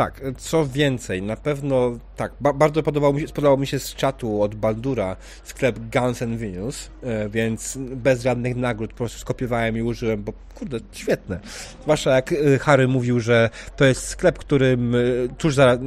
Tak, 0.00 0.20
co 0.38 0.66
więcej, 0.66 1.22
na 1.22 1.36
pewno 1.36 1.98
tak, 2.16 2.32
ba 2.40 2.52
bardzo 2.52 2.82
podobał 2.82 3.12
mi 3.12 3.20
się, 3.20 3.56
mi 3.58 3.66
się 3.66 3.78
z 3.78 3.94
czatu 3.94 4.42
od 4.42 4.54
Baldura 4.54 5.16
sklep 5.44 5.78
Guns 5.78 6.22
and 6.22 6.38
Venus, 6.38 6.90
e, 7.02 7.28
więc 7.28 7.78
bez 7.78 8.22
żadnych 8.22 8.56
nagród 8.56 8.90
po 8.90 8.96
prostu 8.96 9.18
skopiowałem 9.18 9.76
i 9.76 9.82
użyłem, 9.82 10.22
bo 10.22 10.32
kurde, 10.54 10.78
świetne. 10.92 11.40
Zwłaszcza 11.82 12.14
jak 12.14 12.32
e, 12.32 12.58
Harry 12.58 12.88
mówił, 12.88 13.20
że 13.20 13.50
to 13.76 13.84
jest 13.84 14.08
sklep, 14.08 14.38
którym 14.38 14.94
e, 14.94 14.98
tuż 15.38 15.54
za, 15.54 15.78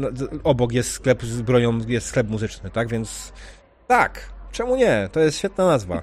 obok 0.43 0.73
jest 0.73 0.91
sklep 0.91 1.23
z 1.23 1.41
bronią, 1.41 1.79
jest 1.87 2.07
sklep 2.07 2.29
muzyczny, 2.29 2.69
tak, 2.69 2.87
więc 2.87 3.33
tak, 3.87 4.33
czemu 4.51 4.75
nie? 4.75 5.09
To 5.11 5.19
jest 5.19 5.37
świetna 5.37 5.67
nazwa. 5.67 6.01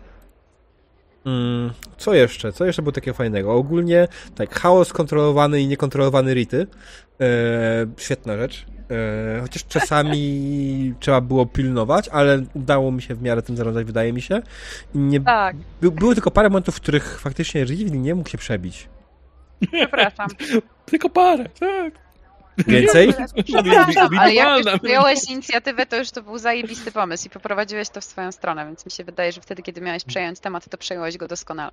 Mm, 1.26 1.72
co 1.98 2.14
jeszcze? 2.14 2.52
Co 2.52 2.64
jeszcze 2.64 2.82
było 2.82 2.92
takiego 2.92 3.14
fajnego? 3.14 3.54
Ogólnie 3.54 4.08
tak, 4.34 4.60
chaos 4.60 4.92
kontrolowany 4.92 5.60
i 5.60 5.66
niekontrolowany 5.66 6.34
rity. 6.34 6.66
E, 7.20 7.86
świetna 7.96 8.36
rzecz. 8.36 8.66
E, 8.90 9.40
chociaż 9.40 9.64
czasami 9.66 10.94
trzeba 11.00 11.20
było 11.20 11.46
pilnować, 11.46 12.08
ale 12.08 12.42
udało 12.54 12.92
mi 12.92 13.02
się 13.02 13.14
w 13.14 13.22
miarę 13.22 13.42
tym 13.42 13.56
zarządzać, 13.56 13.86
wydaje 13.86 14.12
mi 14.12 14.22
się. 14.22 14.42
Nie, 14.94 15.20
Tak, 15.20 15.56
by, 15.80 15.90
były 15.90 16.14
tylko 16.14 16.30
parę 16.30 16.48
momentów, 16.48 16.76
w 16.76 16.80
których 16.80 17.20
faktycznie 17.20 17.64
Rivli 17.64 18.00
nie 18.00 18.14
mógł 18.14 18.28
się 18.28 18.38
przebić. 18.38 18.88
przepraszam. 19.72 20.28
Tylko 20.90 21.10
parę, 21.10 21.44
tak. 21.60 21.94
Więcej? 22.66 23.14
Przepraszam, 23.44 24.18
ale 24.18 24.34
jak 24.34 24.58
już 24.58 24.80
przyjąłeś 24.80 25.30
inicjatywę, 25.30 25.86
to 25.86 25.96
już 25.96 26.10
to 26.10 26.22
był 26.22 26.38
zajebisty 26.38 26.92
pomysł 26.92 27.26
i 27.26 27.30
poprowadziłeś 27.30 27.88
to 27.88 28.00
w 28.00 28.04
swoją 28.04 28.32
stronę, 28.32 28.66
więc 28.66 28.86
mi 28.86 28.92
się 28.92 29.04
wydaje, 29.04 29.32
że 29.32 29.40
wtedy, 29.40 29.62
kiedy 29.62 29.80
miałeś 29.80 30.04
przejąć 30.04 30.40
temat, 30.40 30.68
to 30.68 30.78
przejąłeś 30.78 31.16
go 31.16 31.28
doskonale. 31.28 31.72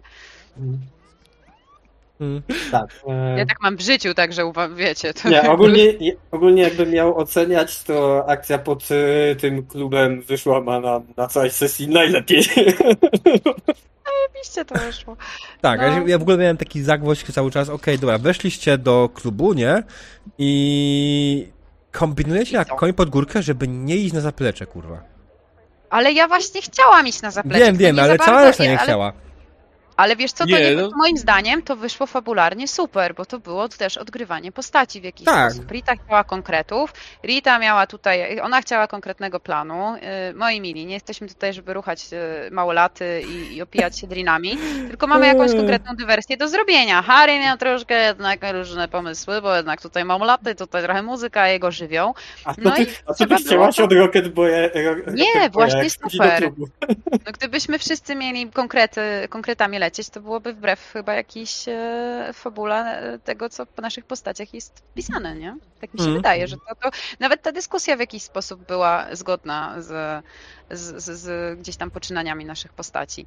Mm. 2.19 2.41
Tak. 2.71 2.89
Ja 3.37 3.45
tak 3.45 3.61
mam 3.61 3.77
w 3.77 3.81
życiu, 3.81 4.13
także 4.13 4.51
wiecie. 4.75 5.13
To 5.13 5.29
Nie, 5.29 5.49
ogólnie, 5.51 5.93
nie- 5.93 6.15
ogólnie 6.31 6.61
jakbym 6.63 6.91
miał 6.91 7.17
oceniać, 7.17 7.83
to 7.83 8.23
akcja 8.27 8.57
pod 8.57 8.83
e, 9.31 9.35
tym 9.35 9.65
klubem 9.65 10.21
wyszła 10.21 10.61
ma 10.61 10.79
na, 10.79 11.01
na 11.17 11.27
całej 11.27 11.51
sesji 11.51 11.87
najlepiej. 11.87 12.43
Oczywiście 14.29 14.65
to 14.65 14.75
wyszło. 14.79 15.17
Tak, 15.61 15.79
No. 15.81 16.07
ja, 16.07 16.17
w 16.17 16.21
ogóle 16.21 16.37
miałem 16.37 16.57
taki 16.57 16.83
zagwoź 16.83 17.23
cały 17.23 17.51
czas, 17.51 17.69
okej, 17.69 17.99
dobra, 17.99 18.17
weszliście 18.17 18.77
do 18.77 19.09
klubu, 19.13 19.53
nie? 19.53 19.83
I 20.37 21.47
kombinujecie 21.91 22.57
jak 22.57 22.67
koń 22.75 22.93
pod 22.93 23.09
górkę, 23.09 23.41
żeby 23.41 23.67
nie 23.67 23.95
iść 23.95 24.13
na 24.13 24.21
zaplecze, 24.21 24.65
kurwa. 24.65 25.03
Ale 25.89 26.11
ja 26.13 26.27
właśnie 26.27 26.61
chciałam 26.61 27.07
iść 27.07 27.21
na 27.21 27.31
zaplecze. 27.31 27.59
Wiem, 27.65 27.77
wiem, 27.77 27.95
nie 27.95 28.01
ale 28.03 28.17
cała 28.17 28.43
reszta 28.43 28.63
nie 28.63 28.69
ale- 28.69 28.79
chciała. 28.79 29.13
Ale 29.97 30.15
wiesz 30.15 30.31
co, 30.31 30.43
to 30.43 30.49
Nie, 30.49 30.61
nie, 30.75 30.75
no. 30.81 30.89
moim 30.97 31.17
zdaniem 31.17 31.61
to 31.61 31.75
wyszło 31.75 32.07
fabularnie 32.07 32.67
super, 32.67 33.15
bo 33.15 33.25
to 33.25 33.39
było 33.39 33.69
też 33.69 33.97
odgrywanie 33.97 34.51
postaci 34.51 35.01
w 35.01 35.03
jakiś 35.03 35.25
Tak. 35.25 35.51
sposób. 35.51 35.71
Rita 35.71 35.93
chciała 35.95 36.23
konkretów, 36.23 36.93
Rita 37.23 37.59
miała 37.59 37.87
tutaj, 37.87 38.39
ona 38.41 38.61
chciała 38.61 38.87
konkretnego 38.87 39.39
planu. 39.39 39.95
Yy, 39.95 40.33
Moi 40.33 40.61
mili, 40.61 40.85
nie 40.85 40.93
jesteśmy 40.93 41.27
tutaj, 41.27 41.53
żeby 41.53 41.73
ruchać 41.73 42.11
yy, 42.11 42.17
małolaty 42.51 43.21
i, 43.29 43.55
i 43.55 43.61
opijać 43.61 43.99
się 43.99 44.07
drinami, 44.07 44.57
tylko 44.87 45.07
mamy 45.07 45.27
jakąś 45.27 45.47
Mm. 45.51 45.57
konkretną 45.57 45.95
dywersję 45.95 46.37
do 46.37 46.47
zrobienia. 46.47 47.01
Harry 47.01 47.39
miał 47.39 47.57
troszkę 47.57 48.03
jednak 48.03 48.39
różne 48.53 48.87
pomysły, 48.87 49.41
bo 49.41 49.55
jednak 49.55 49.81
tutaj 49.81 50.05
małolaty, 50.05 50.55
tutaj 50.55 50.83
trochę 50.83 51.01
muzyka, 51.01 51.47
jego 51.47 51.71
żywioł. 51.71 52.15
A 52.45 52.53
to 52.53 52.61
No 52.63 52.71
ty, 52.71 52.87
a 53.05 53.13
co 53.13 53.13
trzeba 53.13 53.37
ty 53.37 53.43
chciałaś 53.43 53.75
było 53.75 53.85
od 53.87 53.93
Rocket 53.93 54.27
Boya? 54.33 54.49
Ro, 54.73 54.95
Nie, 55.13 55.25
Rocket 55.35 55.51
Boya, 55.53 55.67
właśnie 55.67 55.89
super. 55.89 56.51
No, 57.25 57.31
gdybyśmy 57.33 57.79
wszyscy 57.79 58.15
mieli 58.15 58.49
konkrety, 58.51 59.01
konkretami 59.29 59.79
lecieć, 59.87 60.09
to 60.09 60.21
byłoby 60.21 60.53
wbrew 60.53 60.91
chyba 60.93 61.13
jakiejś 61.13 61.67
e, 61.67 62.31
fabule 62.33 62.99
e, 62.99 63.19
tego, 63.19 63.49
co 63.49 63.65
po 63.65 63.81
naszych 63.81 64.05
postaciach 64.05 64.53
jest 64.53 64.79
wpisane, 64.79 65.35
nie? 65.35 65.57
Tak 65.81 65.93
mi 65.93 65.99
się 65.99 66.05
Mm. 66.05 66.15
wydaje, 66.17 66.47
że 66.47 66.55
to, 66.57 66.75
to 66.81 66.89
nawet 67.19 67.41
ta 67.41 67.51
dyskusja 67.51 67.95
w 67.97 67.99
jakiś 67.99 68.23
sposób 68.23 68.65
była 68.65 69.07
zgodna 69.11 69.81
z, 69.81 70.23
z, 70.71 71.03
z, 71.03 71.19
z 71.19 71.59
gdzieś 71.59 71.75
tam 71.77 71.91
poczynaniami 71.91 72.45
naszych 72.45 72.73
postaci. 72.73 73.25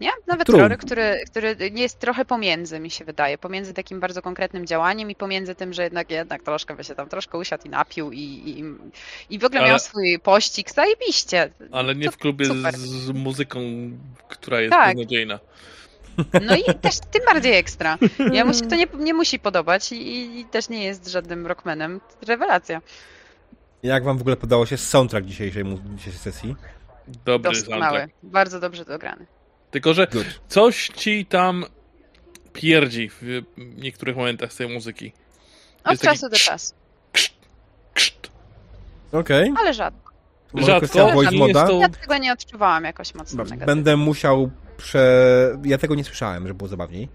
Nie? 0.00 0.10
Nawet 0.26 0.46
True. 0.46 0.60
Rory, 0.60 0.76
który, 0.76 1.20
który 1.30 1.56
jest 1.74 1.98
trochę 1.98 2.24
pomiędzy, 2.24 2.80
mi 2.80 2.90
się 2.90 3.04
wydaje, 3.04 3.38
pomiędzy 3.38 3.74
takim 3.74 4.00
bardzo 4.00 4.22
konkretnym 4.22 4.66
działaniem 4.66 5.10
i 5.10 5.14
pomiędzy 5.14 5.54
tym, 5.54 5.72
że 5.72 5.82
jednak 5.82 6.10
jednak 6.10 6.42
troszkę 6.42 6.76
by 6.76 6.84
się 6.84 6.94
tam 6.94 7.08
troszkę 7.08 7.38
usiadł 7.38 7.66
i 7.66 7.70
napił 7.70 8.12
i, 8.12 8.18
i, 8.20 8.64
i 9.34 9.38
w 9.38 9.44
ogóle 9.44 9.60
Ale- 9.60 9.68
miał 9.70 9.78
swój 9.78 10.18
pościg, 10.18 10.70
zajebiście. 10.70 11.50
Ale 11.72 11.94
nie 11.94 12.04
To 12.06 12.12
w 12.12 12.16
klubie 12.16 12.46
super. 12.46 12.76
z, 12.76 12.80
z 12.80 13.10
muzyką, 13.10 13.60
która 14.28 14.60
jest 14.60 14.72
Tak. 14.72 14.96
beznadziejna. 14.96 15.38
No 16.42 16.56
i 16.56 16.64
też 16.82 16.94
tym 17.10 17.22
bardziej 17.26 17.54
ekstra. 17.56 17.98
Jemu 18.32 18.54
się 18.54 18.66
to 18.66 18.74
nie, 18.76 18.86
nie 18.98 19.14
musi 19.14 19.38
podobać 19.38 19.92
i, 19.92 20.40
i 20.40 20.44
też 20.44 20.68
nie 20.68 20.84
jest 20.84 21.08
żadnym 21.08 21.46
rockmanem. 21.46 22.00
Rewelacja. 22.26 22.80
Jak 23.82 24.04
wam 24.04 24.18
w 24.18 24.20
ogóle 24.20 24.36
podało 24.36 24.66
się 24.66 24.76
soundtrack 24.76 25.26
dzisiejszej, 25.26 25.64
mu- 25.64 25.80
dzisiejszej 25.96 26.20
sesji? 26.32 26.56
Dobry 27.24 27.50
Doskonały. 27.52 27.98
soundtrack. 27.98 28.12
Bardzo 28.22 28.60
dobrze 28.60 28.84
dograny. 28.84 29.26
Tylko, 29.76 29.94
że 29.94 30.06
Good. 30.06 30.40
coś 30.48 30.88
ci 30.88 31.26
tam 31.26 31.64
pierdzi 32.52 33.10
w 33.10 33.42
niektórych 33.56 34.16
momentach 34.16 34.52
z 34.52 34.56
tej 34.56 34.68
muzyki. 34.68 35.12
Od 35.84 35.90
Jest 35.90 36.02
czasu 36.02 36.28
do 36.28 36.36
czasu. 36.36 36.74
Okej. 39.12 39.52
Ale 39.58 39.74
rzadko. 39.74 40.12
Może 40.52 40.66
Rzadko, 40.66 41.14
nie 41.14 41.22
jest 41.22 41.32
moda? 41.32 41.66
to... 41.66 41.80
Ja 41.80 41.88
tego 41.88 42.18
nie 42.18 42.32
odczuwałam 42.32 42.84
jakoś 42.84 43.14
mocno 43.14 43.36
negatywnie. 43.36 43.66
Będę 43.66 43.96
musiał 43.96 44.50
prze... 44.76 45.58
Ja 45.64 45.78
tego 45.78 45.94
nie 45.94 46.04
słyszałem, 46.04 46.48
że 46.48 46.54
było 46.54 46.68
zabawniej. 46.68 47.08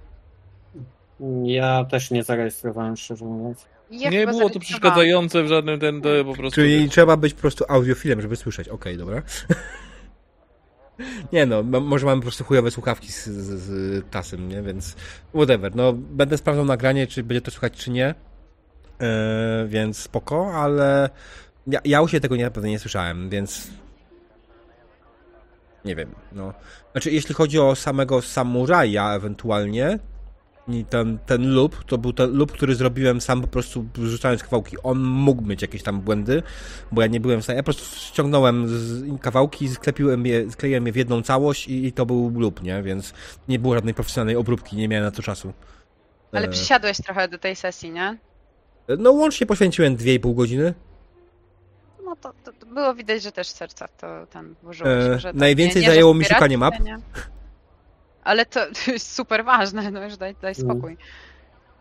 Ja 1.44 1.86
też 1.86 2.12
nie 2.12 2.24
zarejestrowałem, 2.24 2.98
szczerze 2.98 3.26
mówiąc. 3.26 3.66
Ja 3.92 4.10
Nie 4.10 4.28
było 4.28 4.50
to 4.50 4.60
przeszkadzające 4.60 5.44
w 5.44 5.48
żadnym 5.48 5.80
ten, 5.80 6.02
to 6.02 6.10
po 6.26 6.34
prostu... 6.34 6.56
Czyli 6.56 6.90
trzeba 6.90 7.18
być 7.18 7.34
po 7.34 7.42
prostu 7.42 7.66
audiofilem, 7.68 8.22
żeby 8.22 8.36
słyszeć. 8.36 8.70
Okej, 8.70 8.98
dobra. 8.98 9.22
Nie 11.34 11.46
no, 11.46 11.64
może 11.64 12.06
mamy 12.06 12.22
po 12.22 12.26
prostu 12.26 12.44
chujowe 12.44 12.72
słuchawki 12.72 13.12
z, 13.12 13.26
z, 13.28 13.60
z 13.60 14.04
tasem, 14.10 14.50
nie? 14.50 14.62
Więc 14.62 14.96
whatever. 15.34 15.76
No, 15.76 15.94
będę 15.94 16.38
sprawdzał 16.38 16.66
nagranie, 16.66 17.08
czy 17.08 17.24
będzie 17.24 17.42
to 17.42 17.52
słychać, 17.52 17.74
czy 17.74 17.92
nie. 17.92 18.16
Yy, 19.00 19.68
więc 19.68 19.98
spoko, 19.98 20.54
ale 20.54 21.10
ja, 21.68 21.80
ja 21.86 22.02
u 22.02 22.08
siebie 22.08 22.22
tego 22.22 22.36
nie, 22.36 22.52
pewno 22.52 22.70
nie 22.70 22.80
słyszałem, 22.80 23.30
więc 23.30 23.68
nie 25.86 25.96
wiem, 25.96 26.16
no. 26.32 26.54
Znaczy, 26.92 27.12
jeśli 27.12 27.36
chodzi 27.36 27.60
o 27.60 27.76
samego 27.76 28.22
samuraja 28.22 29.14
ewentualnie, 29.14 30.00
i 30.74 30.86
ten, 30.86 31.18
ten 31.26 31.54
loop, 31.54 31.84
to 31.84 31.98
był 31.98 32.14
ten 32.14 32.38
loop, 32.38 32.52
który 32.52 32.76
zrobiłem 32.76 33.22
sam 33.22 33.42
po 33.42 33.48
prostu 33.48 33.86
rzucając 34.04 34.44
kawałki. 34.44 34.78
On 34.84 35.00
mógł 35.04 35.46
mieć 35.46 35.62
jakieś 35.62 35.84
tam 35.84 36.02
błędy, 36.02 36.44
bo 36.92 37.02
ja 37.02 37.08
nie 37.08 37.20
byłem 37.20 37.42
w 37.42 37.44
stanie. 37.44 37.58
Ja 37.58 37.64
po 37.64 37.74
prostu 37.74 38.00
ściągnąłem 38.00 38.68
z 38.68 39.22
kawałki, 39.22 39.70
sklepiłem 39.70 40.26
je, 40.26 40.52
skleiłem 40.52 40.88
je 40.88 40.94
w 40.94 40.96
jedną 40.96 41.22
całość 41.22 41.68
i, 41.68 41.86
i 41.86 41.92
to 41.92 42.06
był 42.06 42.40
loop, 42.40 42.64
nie? 42.64 42.84
Więc 42.84 43.14
nie 43.48 43.60
było 43.60 43.76
żadnej 43.76 43.94
profesjonalnej 43.94 44.36
obróbki, 44.36 44.76
nie 44.76 44.88
miałem 44.88 45.06
na 45.06 45.12
to 45.12 45.22
czasu. 45.22 45.54
Ale 46.32 46.48
E, 46.48 46.50
przysiadłeś 46.50 46.98
trochę 46.98 47.28
do 47.28 47.38
tej 47.38 47.56
sesji, 47.56 47.92
nie? 47.92 48.18
No 48.98 49.12
łącznie 49.12 49.48
poświęciłem 49.48 49.98
2,5 49.98 50.36
godziny. 50.36 50.74
No 52.06 52.16
to, 52.16 52.34
to, 52.44 52.66
było 52.66 52.96
widać, 52.96 53.24
że 53.24 53.32
też 53.32 53.48
serca 53.48 53.88
to 53.88 54.28
tam 54.28 54.56
włożyłeś. 54.64 55.26
E, 55.26 55.34
najwięcej 55.34 55.82
nie, 55.82 55.88
nie, 55.88 55.94
zajęło 55.94 56.14
mi 56.14 56.26
szukanie 56.26 56.58
map. 56.58 56.80
nie. 56.80 56.98
Ale 58.24 58.46
to, 58.46 58.60
to 58.86 58.92
jest 58.92 59.16
super 59.16 59.46
ważne, 59.46 59.92
no 59.92 60.04
już 60.04 60.18
daj, 60.18 60.36
daj 60.42 60.54
Mm. 60.60 60.70
spokój. 60.72 60.98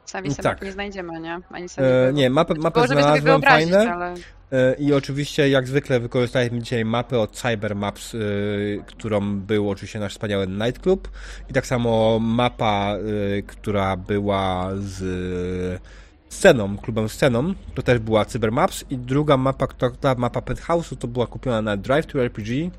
Sami 0.05 0.31
sobie 0.31 0.43
Tak. 0.43 0.63
nie 0.63 0.73
znajdziemy, 0.73 1.21
nie? 1.21 1.41
Ani 1.51 1.69
sami 1.69 1.89
E, 2.09 2.13
nie, 2.13 2.31
mapę, 2.31 2.55
mapę 2.55 2.89
sobie 2.89 3.03
znalazłem 3.03 3.43
fajne. 3.43 3.93
ale... 3.95 4.15
E, 4.53 4.75
I 4.79 4.93
oczywiście, 4.95 5.49
jak 5.49 5.69
zwykle, 5.69 6.01
wykorzystaliśmy 6.01 6.59
dzisiaj 6.63 6.85
mapę 6.85 7.19
od 7.21 7.31
Cyber 7.33 7.77
Maps, 7.77 8.15
y, 8.15 8.83
którą 8.87 9.37
był 9.41 9.71
oczywiście 9.71 9.99
nasz 9.99 10.13
wspaniały 10.13 10.47
Nightclub. 10.47 11.09
I 11.51 11.53
tak 11.53 11.67
samo 11.67 12.19
mapa, 12.19 12.97
y, 13.39 13.43
która 13.47 13.97
była 13.97 14.71
z 14.75 15.83
sceną, 16.29 16.79
klubem 16.79 17.09
sceną, 17.09 17.55
to 17.75 17.83
też 17.83 17.99
była 17.99 18.25
Cyber 18.25 18.53
Maps. 18.53 18.85
I 18.91 18.99
druga 18.99 19.37
mapa, 19.37 19.67
która, 19.67 19.91
ta 20.01 20.15
mapa 20.15 20.41
Penthouse'u, 20.41 20.97
to 20.97 21.09
była 21.09 21.27
kupiona 21.27 21.63
na 21.63 21.77
Drive 21.77 22.07
to 22.07 22.23
RPG. 22.23 22.71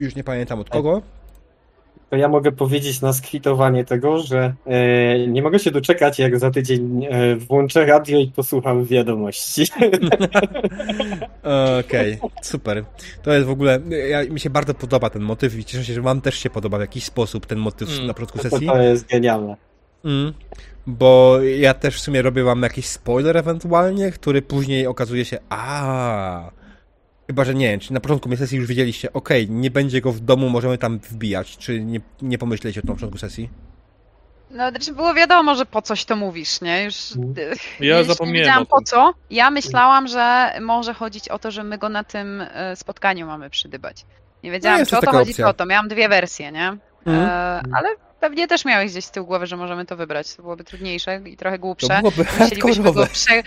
Już 0.00 0.14
nie 0.14 0.24
pamiętam 0.24 0.60
od 0.60 0.70
kogo. 0.70 1.02
To 2.10 2.16
ja 2.16 2.28
mogę 2.28 2.52
powiedzieć 2.52 3.00
na 3.00 3.12
skwitowanie 3.12 3.84
tego, 3.84 4.18
że 4.18 4.54
e, 4.66 5.28
nie 5.28 5.42
mogę 5.42 5.58
się 5.58 5.70
doczekać, 5.70 6.18
jak 6.18 6.38
za 6.38 6.50
tydzień 6.50 7.06
e, 7.10 7.36
włączę 7.36 7.86
radio 7.86 8.18
i 8.18 8.32
posłucham 8.36 8.84
wiadomości. 8.84 9.62
Okej, 11.80 12.18
super. 12.42 12.84
To 13.22 13.32
jest 13.32 13.46
w 13.46 13.50
ogóle, 13.50 13.80
ja, 14.10 14.24
mi 14.24 14.40
się 14.40 14.50
bardzo 14.50 14.74
podoba 14.74 15.10
ten 15.10 15.22
motyw 15.22 15.58
i 15.58 15.64
cieszę 15.64 15.84
się, 15.84 15.94
że 15.94 16.02
wam 16.02 16.20
też 16.20 16.38
się 16.38 16.50
podoba 16.50 16.78
w 16.78 16.80
jakiś 16.80 17.04
sposób 17.04 17.46
ten 17.46 17.58
motyw 17.58 17.88
Mm. 17.88 18.06
na 18.06 18.14
początku 18.14 18.38
sesji. 18.38 18.66
to 18.66 18.82
jest 18.82 19.08
genialne. 19.08 19.56
Mm. 20.04 20.32
Bo 20.86 21.38
ja 21.58 21.74
też 21.74 21.96
w 21.96 22.00
sumie 22.00 22.22
robię 22.22 22.42
wam 22.42 22.62
jakiś 22.62 22.86
spoiler 22.86 23.36
ewentualnie, 23.36 24.12
który 24.12 24.42
później 24.42 24.86
okazuje 24.86 25.24
się, 25.24 25.38
a 25.48 26.50
Chyba, 27.28 27.44
że 27.44 27.54
nie, 27.54 27.78
czy 27.78 27.92
na 27.92 28.00
początku 28.00 28.36
sesji 28.36 28.58
już 28.58 28.66
wiedzieliście, 28.66 29.12
okej, 29.12 29.50
nie 29.50 29.70
będzie 29.70 30.00
go 30.00 30.12
w 30.12 30.20
domu, 30.20 30.48
możemy 30.48 30.78
tam 30.78 30.98
wbijać, 30.98 31.56
czy 31.56 31.80
nie, 31.80 32.00
nie 32.22 32.38
pomyśleliście 32.38 32.80
o 32.80 32.82
tym 32.82 32.88
na 32.88 32.94
początku 32.94 33.18
sesji? 33.18 33.50
No, 34.50 34.70
znaczy 34.70 34.92
było 34.92 35.14
wiadomo, 35.14 35.54
że 35.54 35.66
po 35.66 35.82
coś 35.82 36.04
to 36.04 36.16
mówisz, 36.16 36.60
nie? 36.60 36.84
Już, 36.84 37.16
Mhm. 37.16 37.52
y, 37.52 37.84
Ja 37.86 37.98
już 37.98 38.06
zapomniałem 38.06 38.34
Nie 38.34 38.40
wiedziałam 38.40 38.62
o 38.62 38.66
tym. 38.66 38.70
po 38.70 38.82
co. 38.82 39.14
Ja 39.30 39.50
myślałam, 39.50 40.08
że 40.08 40.52
może 40.60 40.94
chodzić 40.94 41.28
o 41.28 41.38
to, 41.38 41.50
że 41.50 41.64
my 41.64 41.78
go 41.78 41.88
na 41.88 42.04
tym 42.04 42.40
y, 42.40 42.46
spotkaniu 42.76 43.26
mamy 43.26 43.50
przydybać. 43.50 44.04
Nie 44.44 44.50
wiedziałam, 44.50 44.78
jest 44.78 44.90
czy 44.90 44.98
o 44.98 45.00
to 45.00 45.10
chodzi, 45.10 45.30
opcja. 45.30 45.44
czy 45.44 45.50
o 45.50 45.54
to. 45.54 45.66
Miałam 45.66 45.88
dwie 45.88 46.08
wersje, 46.08 46.52
nie? 46.52 46.68
Mhm. 47.06 47.26
E, 47.28 47.60
ale 47.72 47.88
pewnie 48.20 48.48
też 48.48 48.64
miałeś 48.64 48.90
gdzieś 48.92 49.04
z 49.04 49.10
tyłu 49.10 49.26
głowy, 49.26 49.46
że 49.46 49.56
możemy 49.56 49.86
to 49.86 49.96
wybrać. 49.96 50.34
To 50.34 50.42
byłoby 50.42 50.64
trudniejsze 50.64 51.20
i 51.26 51.36
trochę 51.36 51.56
To 51.56 51.60
głupsze. 51.62 51.98
byłoby 51.98 52.24
Musielibyśmy 52.40 52.92
go, 52.92 53.06
prze... 53.06 53.42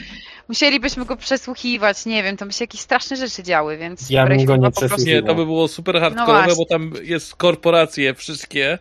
Musielibyśmy 0.47 1.05
go 1.05 1.17
przesłuchiwać, 1.17 2.05
nie 2.05 2.23
wiem, 2.23 2.37
to 2.37 2.45
by 2.45 2.53
się 2.53 2.63
jakieś 2.63 2.81
straszne 2.81 3.15
rzeczy 3.15 3.43
działy, 3.43 3.77
więc 3.77 4.09
Ja 4.09 4.27
bym 4.27 4.45
go 4.45 4.57
nie 4.57 4.71
prostu-. 4.71 5.05
Nie, 5.05 5.23
to 5.23 5.35
by 5.35 5.45
było 5.45 5.67
super 5.67 5.95
No 5.95 6.01
hardkorowe, 6.01 6.43
właśnie. 6.43 6.55
bo 6.55 6.65
tam 6.65 6.91
jest 7.03 7.35
korporacje 7.35 8.13
wszystkie. 8.13 8.77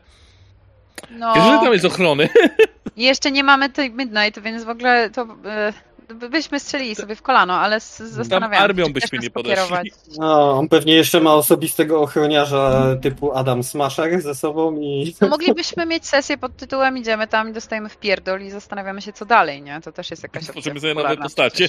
No, 1.11 1.35
że 1.35 1.41
tam 1.41 1.73
jest 1.73 1.85
ochrony. 1.85 2.29
i 2.97 3.05
jeszcze 3.05 3.31
nie 3.31 3.45
mamy 3.45 3.71
tej 3.71 3.91
Midnight, 3.91 4.39
więc 4.43 4.65
w 4.65 4.69
ogóle 4.69 5.11
to 5.11 5.27
by- 5.27 5.73
byśmy 6.15 6.61
strzelili 6.61 6.95
sobie 6.95 7.15
w 7.15 7.23
kolano, 7.23 7.55
ale 7.55 7.81
zastanawiam 7.81 8.63
armią 8.63 8.87
czy 8.87 8.93
byśmy 8.93 9.19
nie 9.19 9.31
podeszli. 9.31 9.57
pokierować. 9.57 9.89
No, 10.19 10.59
on 10.59 10.69
pewnie 10.69 10.95
jeszcze 10.95 11.21
ma 11.21 11.35
osobistego 11.35 12.01
ochroniarza 12.01 12.97
typu 13.03 13.33
Adam 13.33 13.63
Smasher 13.63 14.21
ze 14.21 14.35
sobą 14.35 14.77
i... 14.81 15.15
No, 15.21 15.29
moglibyśmy 15.29 15.87
mieć 15.87 16.07
sesję 16.07 16.39
pod 16.39 16.57
tytułem 16.57 16.99
idziemy 16.99 17.27
tam 17.27 17.49
i 17.49 17.53
dostajemy 17.53 17.89
w 17.89 17.97
pierdol 17.97 18.43
i 18.43 18.51
zastanawiamy 18.51 19.03
się 19.03 19.13
co 19.13 19.25
dalej, 19.25 19.63
nie? 19.63 19.81
To 19.81 19.93
też 19.93 20.11
jest 20.11 20.23
jakaś 20.23 20.43
opcja 20.43 20.53
Tworzymy 20.53 20.81
sobie 20.81 20.95
nowe 20.95 21.17
postacie. 21.17 21.69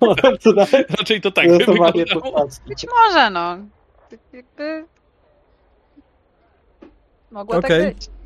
No, 0.00 0.14
to 0.42 0.52
nawet 0.52 0.90
Raczej 0.98 1.20
to 1.20 1.30
tak 1.30 1.48
by 1.48 1.58
wyglądało. 1.58 2.20
postaci. 2.22 2.68
Być 2.68 2.86
może, 2.96 3.30
no. 3.30 3.58
Jakby... 4.32 4.84
Mogło 7.30 7.56
Okej. 7.56 7.84
tak 7.84 7.94
być. 7.94 8.17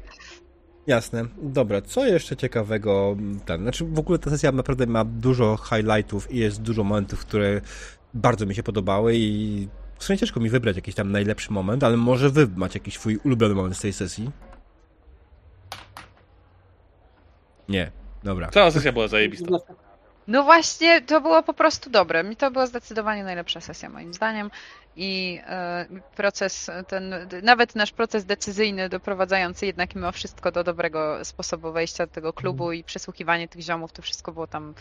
Jasne. 0.87 1.25
Dobra, 1.43 1.83
co 1.83 2.07
jeszcze 2.07 2.37
ciekawego? 2.37 3.17
Ten, 3.45 3.63
znaczy 3.63 3.85
w 3.85 3.99
ogóle 3.99 4.19
ta 4.19 4.31
sesja 4.31 4.53
naprawdę 4.53 4.87
ma 4.87 5.05
dużo 5.05 5.57
highlightów 5.57 6.31
i 6.31 6.39
jest 6.39 6.63
dużo 6.63 6.85
momentów, 6.85 7.21
które 7.21 7.61
bardzo 8.15 8.47
mi 8.47 8.55
się 8.55 8.63
podobały 8.63 9.15
i 9.17 9.69
w 9.99 10.05
sumie 10.05 10.19
ciężko 10.19 10.41
mi 10.41 10.51
wybrać 10.51 10.77
jakiś 10.77 10.95
tam 10.95 11.13
najlepszy 11.13 11.53
moment, 11.53 11.85
ale 11.85 11.97
może 11.97 12.31
wy 12.31 12.49
macie 12.57 12.79
jakiś 12.79 12.95
swój 12.95 13.17
ulubiony 13.17 13.55
moment 13.55 13.77
z 13.77 13.81
tej 13.81 13.93
sesji? 13.93 14.31
Nie. 17.69 17.91
Dobra. 18.25 18.51
Cała 18.51 18.71
sesja 18.71 18.93
była 18.93 19.09
zajebista. 19.09 19.47
No 20.29 20.43
właśnie, 20.43 21.01
to 21.01 21.21
było 21.21 21.43
po 21.43 21.55
prostu 21.55 21.91
dobre. 21.91 22.25
Mi 22.25 22.37
to 22.37 22.51
była 22.51 22.67
zdecydowanie 22.67 23.25
najlepsza 23.25 23.61
sesja 23.61 23.89
moim 23.89 24.15
zdaniem 24.15 24.51
i 24.97 25.41
e, 25.47 25.87
proces 26.17 26.71
ten, 26.89 27.15
nawet 27.43 27.75
nasz 27.75 27.93
proces 27.93 28.25
decyzyjny 28.25 28.89
doprowadzający 28.89 29.67
jednak 29.67 29.95
mimo 29.95 30.13
wszystko 30.13 30.53
do 30.53 30.65
dobrego 30.65 31.25
sposobu 31.25 31.73
wejścia 31.73 32.07
do 32.07 32.13
tego 32.13 32.33
klubu 32.33 32.73
i 32.73 32.85
przesłuchiwanie 32.85 33.49
tych 33.49 33.63
ziomów, 33.63 33.93
to 33.93 34.03
wszystko 34.03 34.33
było 34.33 34.47
tam 34.47 34.75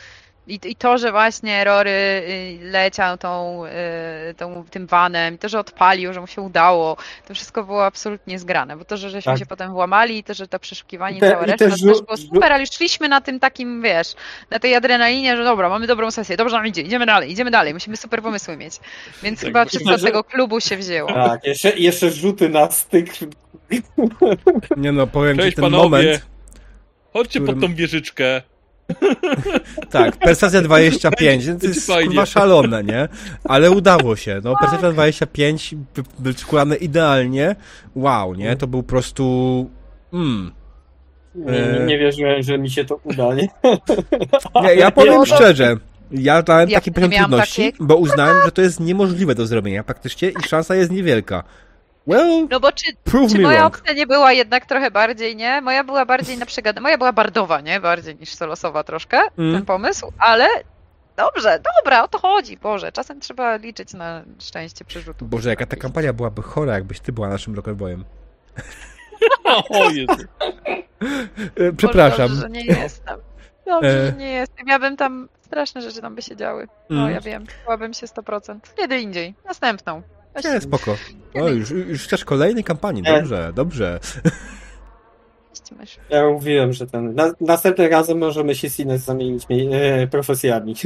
i, 0.51 0.59
i 0.71 0.75
to, 0.75 0.97
że 0.97 1.11
właśnie 1.11 1.63
Rory 1.63 1.89
y, 1.91 2.57
leciał 2.61 3.17
tą, 3.17 3.63
y, 3.65 4.33
tą, 4.33 4.63
tym 4.71 4.87
vanem, 4.87 5.37
to, 5.37 5.49
że 5.49 5.59
odpalił, 5.59 6.13
że 6.13 6.21
mu 6.21 6.27
się 6.27 6.41
udało, 6.41 6.97
to 7.27 7.33
wszystko 7.35 7.63
było 7.63 7.85
absolutnie 7.85 8.39
zgrane, 8.39 8.77
bo 8.77 8.85
to, 8.85 8.97
że 8.97 9.09
żeśmy 9.09 9.31
Tak. 9.31 9.39
się 9.39 9.45
potem 9.45 9.71
włamali 9.73 10.17
i 10.17 10.23
to, 10.23 10.33
że 10.33 10.47
to 10.47 10.59
przeszukiwanie 10.59 11.17
I 11.17 11.19
te- 11.19 11.31
cała 11.31 11.43
i 11.43 11.47
reszta 11.47 11.69
też 11.69 11.81
było 11.81 12.17
super, 12.17 12.53
ale 12.53 12.59
już 12.59 12.69
szliśmy 12.69 13.09
na 13.09 13.21
tym 13.21 13.39
takim, 13.39 13.81
wiesz, 13.81 14.13
na 14.49 14.59
tej 14.59 14.75
adrenalinie, 14.75 15.37
że 15.37 15.43
dobra, 15.43 15.69
mamy 15.69 15.87
dobrą 15.87 16.11
sesję, 16.11 16.37
dobrze 16.37 16.55
nam 16.57 16.67
idzie, 16.67 16.81
idziemy 16.81 17.05
dalej, 17.05 17.31
idziemy 17.31 17.51
dalej, 17.51 17.73
musimy 17.73 17.97
super 17.97 18.21
pomysły 18.21 18.57
mieć. 18.57 18.73
Więc 19.23 19.39
Tak, 19.39 19.47
chyba 19.47 19.65
wszystko 19.65 19.97
z 19.97 20.03
tego 20.03 20.23
klubu 20.23 20.59
się 20.59 20.77
wzięło. 20.77 21.13
Tak, 21.13 21.43
jeszcze, 21.43 21.69
jeszcze 21.69 22.11
rzuty 22.11 22.49
na 22.49 22.71
styk. 22.71 23.09
Nie 24.77 24.91
no, 24.91 25.07
powiem 25.07 25.37
ci 25.37 25.43
Cześć 25.43 25.55
ten 25.55 25.63
panowie. 25.65 25.83
moment. 25.89 26.25
Chodźcie 27.13 27.39
którym- 27.39 27.59
pod 27.61 27.69
tą 27.69 27.75
wieżyczkę. 27.75 28.41
Tak, 29.89 30.17
perswazja 30.17 30.61
25, 30.61 31.45
to 31.61 31.67
jest 31.67 31.91
kurwa 32.05 32.25
szalone, 32.25 32.83
nie? 32.83 33.07
Ale 33.43 33.71
udało 33.71 34.15
się, 34.15 34.41
no 34.43 34.53
perswazja 34.61 34.91
25 34.91 35.75
wy- 35.95 36.03
wyczekane 36.19 36.75
idealnie. 36.75 37.55
Wow, 37.95 38.35
nie? 38.35 38.55
To 38.55 38.67
był 38.67 38.83
po 38.83 38.89
prostu... 38.89 39.69
Mm. 40.13 40.51
Nie, 41.35 41.85
nie, 41.85 41.97
wierzyłem, 41.99 42.43
że 42.43 42.57
mi 42.57 42.69
się 42.69 42.85
to 42.85 42.99
uda, 43.03 43.33
nie? 43.33 43.47
Nie, 44.63 44.75
ja 44.75 44.91
powiem 44.91 45.13
No 45.13 45.25
to- 45.25 45.35
szczerze, 45.35 45.75
ja 46.11 46.41
dałem 46.41 46.69
Ja 46.69 46.77
taki 46.79 46.91
poziom 46.91 47.11
trudności, 47.11 47.71
takiej- 47.71 47.87
bo 47.87 47.95
uznałem, 47.95 48.37
że 48.45 48.51
to 48.51 48.61
jest 48.61 48.79
niemożliwe 48.79 49.35
do 49.35 49.45
zrobienia 49.47 49.83
praktycznie 49.83 50.29
i 50.29 50.43
szansa 50.47 50.75
jest 50.75 50.91
niewielka. 50.91 51.43
Well, 52.07 52.47
No 52.49 52.59
bo 52.59 52.71
czy, 52.71 52.85
prove 53.03 53.31
czy 53.31 53.37
me 53.37 53.43
moja 53.43 53.59
wrong. 53.59 53.77
opcja 53.77 53.93
nie 53.93 54.07
była 54.07 54.31
jednak 54.33 54.65
trochę 54.65 54.91
bardziej, 54.91 55.35
nie? 55.35 55.61
Moja 55.61 55.83
była 55.83 56.05
bardziej 56.05 56.37
na 56.37 56.45
przegad... 56.45 56.79
Moja 56.79 56.97
była 56.97 57.13
bardowa, 57.13 57.61
nie? 57.61 57.79
Bardziej 57.79 58.15
niż 58.15 58.29
solosowa 58.33 58.83
troszkę, 58.83 59.19
Mm. 59.37 59.53
ten 59.55 59.65
pomysł, 59.65 60.11
ale 60.17 60.47
dobrze, 61.17 61.59
dobra, 61.79 62.03
o 62.03 62.07
to 62.07 62.19
chodzi, 62.19 62.57
Boże. 62.57 62.91
Czasem 62.91 63.19
trzeba 63.19 63.55
liczyć 63.55 63.93
na 63.93 64.23
szczęście 64.39 64.85
przerzutów. 64.85 65.29
Boże, 65.29 65.49
jaka 65.49 65.65
ta 65.65 65.75
kampania 65.75 66.13
byłaby 66.13 66.41
chora, 66.41 66.73
jakbyś 66.73 66.99
ty 66.99 67.11
była 67.11 67.27
naszym 67.29 67.55
Rockerboyem. 67.55 68.03
O 69.69 69.89
Jezu. 69.89 70.13
E, 71.55 71.73
Przepraszam. 71.77 72.27
Dobrze, 72.27 72.41
że 72.41 72.49
nie 72.49 72.65
jestem. 72.65 73.19
Dobrze, 73.65 73.89
E. 73.89 74.05
że 74.05 74.13
nie 74.17 74.31
jestem. 74.31 74.67
Ja 74.67 74.79
bym 74.79 74.97
tam, 74.97 75.29
straszne 75.41 75.81
rzeczy 75.81 76.01
tam 76.01 76.15
by 76.15 76.21
się 76.21 76.35
działy. 76.35 76.67
No, 76.89 77.01
Mm. 77.01 77.13
ja 77.13 77.21
wiem, 77.21 77.45
byłabym 77.65 77.93
się 77.93 78.07
100%. 78.07 78.59
Kiedy 78.77 78.99
indziej, 78.99 79.35
następną. 79.45 80.01
Nie, 80.35 80.61
spoko. 80.61 80.95
O, 81.33 81.49
już, 81.49 81.69
już 81.69 82.03
chcesz 82.03 82.25
kolejnej 82.25 82.63
kampanii, 82.63 83.03
dobrze, 83.03 83.51
dobrze. 83.55 83.99
weź 85.71 85.79
mysz. 85.79 85.97
Ja 86.09 86.29
mówiłem, 86.29 86.73
że 86.73 86.87
ten. 86.87 87.15
Na, 87.15 87.33
następnym 87.41 87.91
razem 87.91 88.17
możemy 88.17 88.55
się 88.55 88.69
z 88.69 88.79
Ines 88.79 89.01
zamienić 89.01 89.45
e, 89.71 90.07
profesjami. 90.07 90.75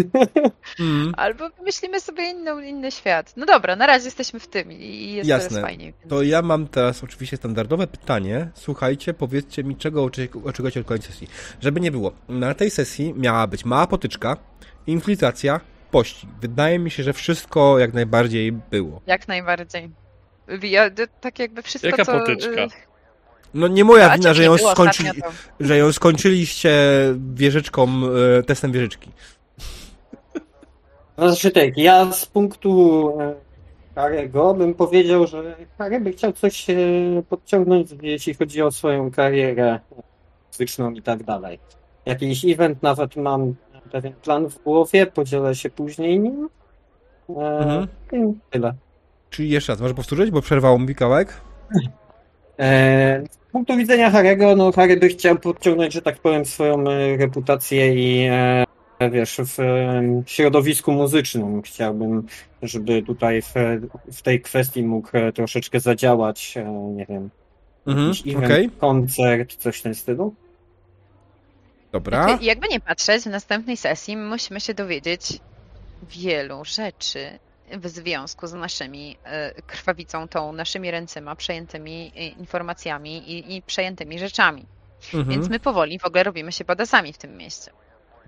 Mm. 0.80 1.14
Albo 1.18 1.50
wymyślimy 1.50 2.00
sobie 2.00 2.32
inną, 2.32 2.60
inny 2.60 2.92
świat. 2.92 3.34
No 3.38 3.46
dobra, 3.46 3.76
na 3.76 3.88
razie 3.88 4.06
jesteśmy 4.06 4.40
w 4.40 4.48
tym 4.48 4.72
i 4.72 5.12
jest 5.12 5.30
Jasne. 5.30 5.50
teraz 5.50 5.64
fajniej. 5.64 5.94
To 6.08 6.24
ja 6.24 6.42
mam 6.42 6.68
teraz 6.68 7.04
oczywiście 7.04 7.38
standardowe 7.38 7.88
pytanie. 7.88 8.50
Słuchajcie, 8.54 9.14
powiedzcie 9.14 9.64
mi, 9.64 9.76
czego 9.76 10.04
oczekujecie 10.44 10.80
od 10.80 10.86
kolejnej 10.88 11.08
sesji. 11.08 11.28
Żeby 11.62 11.80
nie 11.80 11.92
było, 11.92 12.12
na 12.30 12.54
tej 12.54 12.70
sesji 12.70 13.14
miała 13.18 13.48
być 13.48 13.66
mała 13.66 13.88
potyczka, 13.88 14.38
infiltracja, 14.88 15.60
pościg. 15.96 16.30
Wydaje 16.42 16.80
mi 16.80 16.92
się, 16.92 17.04
że 17.04 17.14
wszystko 17.14 17.80
jak 17.80 17.94
najbardziej 17.94 18.52
było. 18.52 19.02
Jak 19.08 19.28
najbardziej. 19.28 19.90
Ja, 20.64 20.90
tak 21.22 21.40
jakby 21.40 21.62
wszystko, 21.62 21.90
Jaka 21.90 22.06
co... 22.06 22.20
potyczka? 22.20 22.64
y, 22.64 22.68
No 23.54 23.68
nie 23.68 23.84
moja 23.84 24.12
a 24.12 24.18
wina, 24.18 24.34
że 24.34 24.44
ją, 24.44 24.56
że 25.60 25.78
ją 25.78 25.92
skończyliście 25.92 26.72
wieżyczką, 27.34 27.88
e, 28.40 28.44
testem 28.44 28.72
wieżyczki. 28.72 29.12
Znaczy 31.18 31.52
tak, 31.52 31.78
ja 31.78 32.12
z 32.12 32.26
punktu 32.26 33.10
e, 33.20 33.36
Harego 33.96 34.54
bym 34.54 34.74
powiedział, 34.74 35.28
że 35.28 35.56
Harry 35.78 36.00
by 36.00 36.12
chciał 36.12 36.34
coś 36.34 36.70
e, 36.70 36.76
podciągnąć, 37.30 37.90
jeśli 38.02 38.34
chodzi 38.34 38.62
o 38.62 38.72
swoją 38.72 39.12
karierę 39.12 39.80
muzyczną 40.52 40.92
i 40.92 41.02
tak 41.02 41.24
dalej. 41.24 41.60
Jakiś 42.06 42.46
event 42.46 42.84
nawet 42.84 43.16
mam 43.16 43.56
pewien 43.92 44.14
plan 44.14 44.50
w 44.50 44.64
głowie, 44.64 45.06
podzielę 45.06 45.56
się 45.56 45.70
później 45.70 46.20
nim. 46.20 46.50
E, 47.30 47.58
Mhm. 47.60 47.88
i 48.12 48.34
Tyle. 48.50 48.74
Czyli 49.30 49.50
jeszcze 49.50 49.72
raz, 49.74 49.82
może 49.82 49.94
powtórzyć, 49.94 50.32
bo 50.32 50.42
przerwało 50.42 50.80
mi 50.80 50.96
kawałek? 50.96 51.34
E, 52.60 53.24
z 53.32 53.52
punktu 53.52 53.78
widzenia 53.78 54.12
Harego, 54.12 54.56
no 54.56 54.72
Harry 54.72 54.98
by 54.98 55.08
chciał 55.10 55.36
podciągnąć, 55.38 55.94
że 55.94 56.02
tak 56.02 56.20
powiem, 56.20 56.46
swoją 56.46 56.90
e, 56.90 57.18
reputację 57.18 57.94
i 57.96 58.28
e, 59.00 59.10
wiesz, 59.12 59.38
w 59.58 59.58
środowisku 60.26 60.92
muzycznym 60.92 61.62
chciałbym, 61.62 62.24
żeby 62.62 63.02
tutaj 63.04 63.42
w, 63.42 63.54
w 64.14 64.22
tej 64.22 64.42
kwestii 64.42 64.84
mógł 64.84 65.10
e, 65.14 65.32
troszeczkę 65.32 65.80
zadziałać, 65.80 66.54
e, 66.58 66.64
nie 66.96 67.06
wiem, 67.06 67.30
Mhm, 67.88 68.12
event, 68.28 68.46
okej, 68.46 68.70
koncert, 68.70 69.56
coś 69.56 69.80
w 69.80 69.82
tym 69.84 69.96
stylu. 69.96 70.34
Dobra. 72.00 72.38
Jakby 72.42 72.68
nie 72.68 72.80
patrzeć, 72.80 73.24
w 73.24 73.26
następnej 73.26 73.78
sesji 73.78 74.18
musimy 74.18 74.60
się 74.60 74.74
dowiedzieć 74.74 75.40
wielu 76.04 76.66
rzeczy 76.66 77.40
w 77.72 77.88
związku 77.88 78.48
z 78.48 78.54
naszymi 78.54 79.18
e, 79.24 79.62
krwawicą, 79.62 80.28
tą 80.28 80.52
naszymi 80.52 80.92
ręcyma, 80.92 81.36
przejętymi 81.36 82.12
e, 82.16 82.28
informacjami 82.28 83.32
i, 83.32 83.56
i 83.56 83.62
przejętymi 83.62 84.20
rzeczami. 84.20 84.66
Mhm. 85.14 85.30
Więc 85.30 85.50
my 85.50 85.60
powoli 85.60 86.00
w 86.00 86.06
ogóle 86.06 86.24
robimy 86.24 86.52
się 86.52 86.66
badasami 86.66 87.14
w 87.14 87.18
tym 87.18 87.38
mieście. 87.38 87.72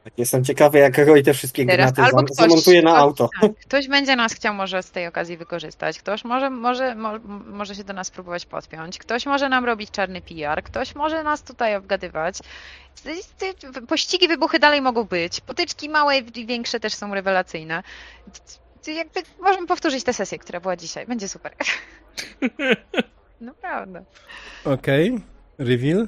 Tak, 0.08 0.18
Jestem 0.18 0.44
ciekawy, 0.44 0.80
jak 0.80 0.98
Roy 0.98 1.24
te 1.24 1.34
wszystkie 1.34 1.66
Teraz 1.66 1.92
granaty 1.92 2.02
albo 2.02 2.24
ktoś, 2.24 2.38
zamontuje 2.38 2.82
na 2.82 2.92
ktoś, 2.92 3.02
auto. 3.02 3.30
Tak, 3.42 3.52
ktoś 3.56 3.88
będzie 3.88 4.16
nas 4.16 4.34
chciał 4.34 4.54
może 4.54 4.84
z 4.84 4.92
tej 4.92 5.08
okazji 5.08 5.38
wykorzystać, 5.38 6.00
ktoś 6.00 6.26
może, 6.26 6.50
może, 6.50 6.96
mo, 6.96 7.12
może 7.46 7.76
się 7.76 7.84
do 7.84 7.94
nas 7.94 8.12
próbować 8.12 8.46
podpiąć, 8.46 8.98
ktoś 8.98 9.26
może 9.26 9.50
nam 9.50 9.66
robić 9.66 9.92
czarny 9.92 10.22
PR, 10.22 10.64
ktoś 10.64 10.96
może 10.96 11.24
nas 11.24 11.44
tutaj 11.44 11.76
obgadywać. 11.76 12.40
Pościgi, 13.88 14.28
wybuchy 14.28 14.60
dalej 14.60 14.82
mogą 14.82 15.04
być, 15.04 15.42
potyczki 15.42 15.90
małe 15.90 16.18
i 16.18 16.46
większe 16.46 16.80
też 16.80 16.94
są 16.94 17.14
rewelacyjne. 17.14 17.84
Jakby 18.88 19.22
możemy 19.40 19.68
powtórzyć 19.68 20.04
tę 20.04 20.14
sesję, 20.14 20.40
która 20.40 20.60
była 20.60 20.76
dzisiaj, 20.76 21.06
będzie 21.06 21.28
super. 21.28 21.54
Naprawdę. 23.42 24.04
Okej, 24.66 25.20
reveal? 25.58 26.08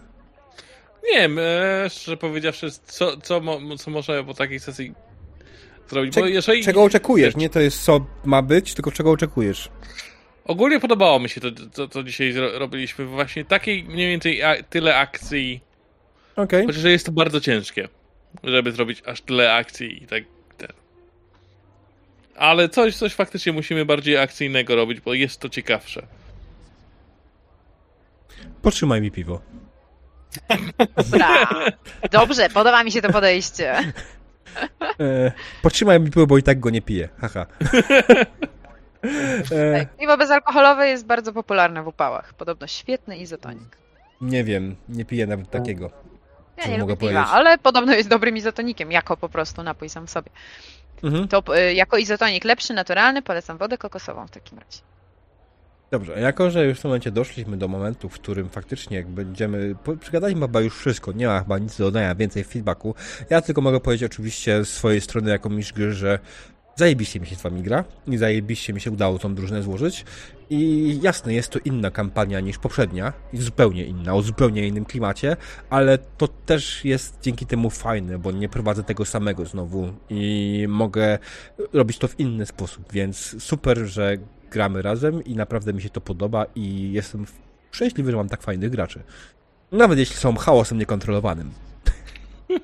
Nie 1.03 1.19
wiem, 1.19 1.39
e, 1.39 1.89
szczerze 1.89 2.17
powiedziawszy, 2.17 2.71
co, 2.71 3.17
co, 3.17 3.39
mo, 3.39 3.77
co 3.77 3.91
można 3.91 4.23
po 4.23 4.33
takiej 4.33 4.59
sesji 4.59 4.93
zrobić. 5.89 6.15
Jeżeli, 6.25 6.63
Czego 6.63 6.83
oczekujesz? 6.83 7.35
Nie 7.35 7.49
to 7.49 7.59
jest 7.59 7.83
co 7.83 8.05
ma 8.25 8.41
być, 8.41 8.73
tylko 8.73 8.91
czego 8.91 9.11
oczekujesz. 9.11 9.69
Ogólnie 10.45 10.79
podobało 10.79 11.19
mi 11.19 11.29
się 11.29 11.41
to, 11.41 11.51
to 11.73 11.87
co 11.87 12.03
dzisiaj 12.03 12.33
robiliśmy. 12.53 13.05
Właśnie 13.05 13.45
takiej 13.45 13.83
mniej 13.83 14.07
więcej 14.07 14.43
a, 14.43 14.63
tyle 14.63 14.95
akcji. 14.95 15.61
Okej, 16.35 16.65
Chociaż 16.65 16.83
jest 16.83 17.05
to 17.05 17.11
bardzo 17.11 17.41
ciężkie, 17.41 17.87
żeby 18.43 18.71
zrobić 18.71 19.01
aż 19.05 19.21
tyle 19.21 19.53
akcji 19.53 20.03
i 20.03 20.07
tak. 20.07 20.23
Ten. 20.57 20.69
Ale 22.35 22.69
coś, 22.69 22.95
coś 22.95 23.13
faktycznie 23.13 23.53
musimy 23.53 23.85
bardziej 23.85 24.17
akcyjnego 24.17 24.75
robić, 24.75 25.01
bo 25.01 25.13
jest 25.13 25.39
to 25.39 25.49
ciekawsze. 25.49 26.07
potrzymaj 28.61 29.01
mi 29.01 29.11
piwo. 29.11 29.41
Dobra. 30.95 31.47
Dobrze, 32.11 32.49
podoba 32.49 32.83
mi 32.83 32.91
się 32.91 33.01
to 33.01 33.11
podejście. 33.13 33.75
E, 34.99 35.31
potrzymaj 35.61 35.99
mi 35.99 36.11
piwo, 36.11 36.27
bo 36.27 36.37
i 36.37 36.43
tak 36.43 36.59
go 36.59 36.69
nie 36.69 36.81
piję. 36.81 37.09
Haha. 37.21 37.45
E, 39.51 39.85
Piwo 39.99 40.17
bezalkoholowe 40.17 40.87
jest 40.89 41.05
bardzo 41.05 41.33
popularne 41.33 41.83
w 41.83 41.87
upałach. 41.87 42.33
Podobno 42.33 42.67
świetny 42.67 43.17
izotonik. 43.17 43.77
nie 44.21 44.43
wiem, 44.43 44.75
nie 44.89 45.05
piję 45.05 45.27
nawet 45.27 45.49
takiego. 45.49 45.91
Ja 46.57 46.63
Co 46.63 46.69
nie 46.69 46.77
mogę 46.77 46.93
lubię 46.93 47.07
piwa, 47.07 47.21
powiedzieć? 47.23 47.33
ale 47.35 47.57
podobno 47.57 47.93
jest 47.93 48.09
dobrym 48.09 48.37
izotonikiem, 48.37 48.91
jako 48.91 49.17
po 49.17 49.29
prostu 49.29 49.63
napój 49.63 49.89
sam 49.89 50.07
w 50.07 50.09
sobie. 50.09 50.31
Mhm. 51.03 51.27
To 51.27 51.57
y, 51.57 51.73
jako 51.73 51.97
izotonik 51.97 52.43
lepszy, 52.43 52.73
naturalny, 52.73 53.21
polecam 53.21 53.57
wodę 53.57 53.77
kokosową 53.77 54.27
w 54.27 54.31
takim 54.31 54.57
razie. 54.59 54.79
Dobrze, 55.91 56.15
a 56.15 56.19
jako 56.19 56.51
że 56.51 56.65
już 56.65 56.79
w 56.79 56.81
tym 56.81 56.89
momencie 56.89 57.11
doszliśmy 57.11 57.57
do 57.57 57.67
momentu, 57.67 58.09
w 58.09 58.13
którym 58.13 58.49
faktycznie 58.49 59.03
będziemy. 59.03 59.75
Przygadaliśmy 59.99 60.41
chyba 60.41 60.61
już 60.61 60.77
wszystko, 60.77 61.11
nie 61.11 61.27
ma 61.27 61.39
chyba 61.39 61.57
nic 61.57 61.77
do 61.77 61.83
dodania, 61.83 62.15
więcej 62.15 62.43
feedbacku. 62.43 62.95
Ja 63.29 63.41
tylko 63.41 63.61
mogę 63.61 63.79
powiedzieć 63.79 64.11
oczywiście 64.11 64.65
z 64.65 64.69
swojej 64.69 65.01
strony 65.01 65.31
jako 65.31 65.49
mistrz 65.49 65.73
gry, 65.73 65.93
że 65.93 66.19
zajebiście 66.75 67.19
mi 67.19 67.27
się 67.27 67.35
z 67.35 67.41
wami 67.41 67.61
gra 67.61 67.83
i 68.07 68.17
zajebiście 68.17 68.73
mi 68.73 68.81
się 68.81 68.91
udało 68.91 69.19
tą 69.19 69.35
drużynę 69.35 69.63
złożyć. 69.63 70.05
I 70.49 70.99
jasne, 71.01 71.33
jest 71.33 71.49
to 71.49 71.59
inna 71.65 71.91
kampania 71.91 72.39
niż 72.39 72.57
poprzednia, 72.57 73.13
i 73.33 73.37
zupełnie 73.37 73.85
inna, 73.85 74.13
o 74.13 74.21
zupełnie 74.21 74.67
innym 74.67 74.85
klimacie, 74.85 75.37
ale 75.69 75.97
to 75.97 76.27
też 76.27 76.85
jest 76.85 77.17
dzięki 77.21 77.45
temu 77.45 77.69
fajne, 77.69 78.19
bo 78.19 78.31
nie 78.31 78.49
prowadzę 78.49 78.83
tego 78.83 79.05
samego 79.05 79.45
znowu 79.45 79.93
i 80.09 80.65
mogę 80.69 81.19
robić 81.73 81.97
to 81.97 82.07
w 82.07 82.19
inny 82.19 82.45
sposób, 82.45 82.93
więc 82.93 83.43
super, 83.43 83.77
że 83.77 84.17
gramy 84.49 84.81
razem 84.81 85.23
i 85.23 85.35
naprawdę 85.35 85.73
mi 85.73 85.81
się 85.81 85.89
to 85.89 86.01
podoba 86.01 86.45
i 86.55 86.91
jestem 86.91 87.25
szczęśliwy, 87.71 88.11
że 88.11 88.17
mam 88.17 88.29
tak 88.29 88.41
fajnych 88.41 88.69
graczy. 88.69 89.03
Nawet 89.71 89.99
jeśli 89.99 90.15
są 90.15 90.35
chaosem 90.35 90.77
niekontrolowanym. 90.77 91.51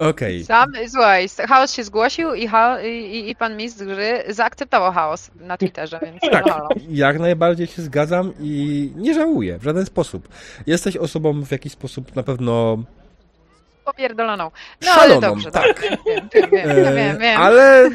Okej. 0.00 0.44
Sam, 0.44 0.72
słuchaj, 0.88 1.28
chaos 1.48 1.72
się 1.72 1.84
zgłosił 1.84 2.34
i, 2.34 2.48
cha, 2.48 2.82
i, 2.82 3.30
i 3.30 3.36
pan 3.36 3.56
mistrz 3.56 3.84
gry 3.84 4.24
zaakceptował 4.28 4.92
chaos 4.92 5.30
na 5.40 5.56
Twitterze, 5.56 6.00
więc 6.02 6.20
Tak, 6.32 6.44
halo. 6.44 6.68
jak 6.88 7.18
najbardziej 7.18 7.66
się 7.66 7.82
zgadzam 7.82 8.32
i 8.40 8.92
nie 8.96 9.14
żałuję 9.14 9.58
w 9.58 9.62
żaden 9.62 9.86
sposób. 9.86 10.28
Jesteś 10.66 10.96
osobą 10.96 11.44
w 11.44 11.50
jakiś 11.50 11.72
sposób 11.72 12.16
na 12.16 12.22
pewno 12.22 12.78
Popierdoloną. 13.84 14.50
No 14.80 14.92
Szaloną, 14.92 15.12
ale 15.12 15.20
dobrze, 15.20 15.50
tak. 15.50 15.66
tak. 15.66 15.82
Wiem, 16.06 16.28
wiem, 16.34 16.50
wiem, 16.50 16.70
e, 16.70 16.74
wiem, 16.74 16.94
wiem, 16.94 17.18
wiem. 17.18 17.40
ale 17.40 17.90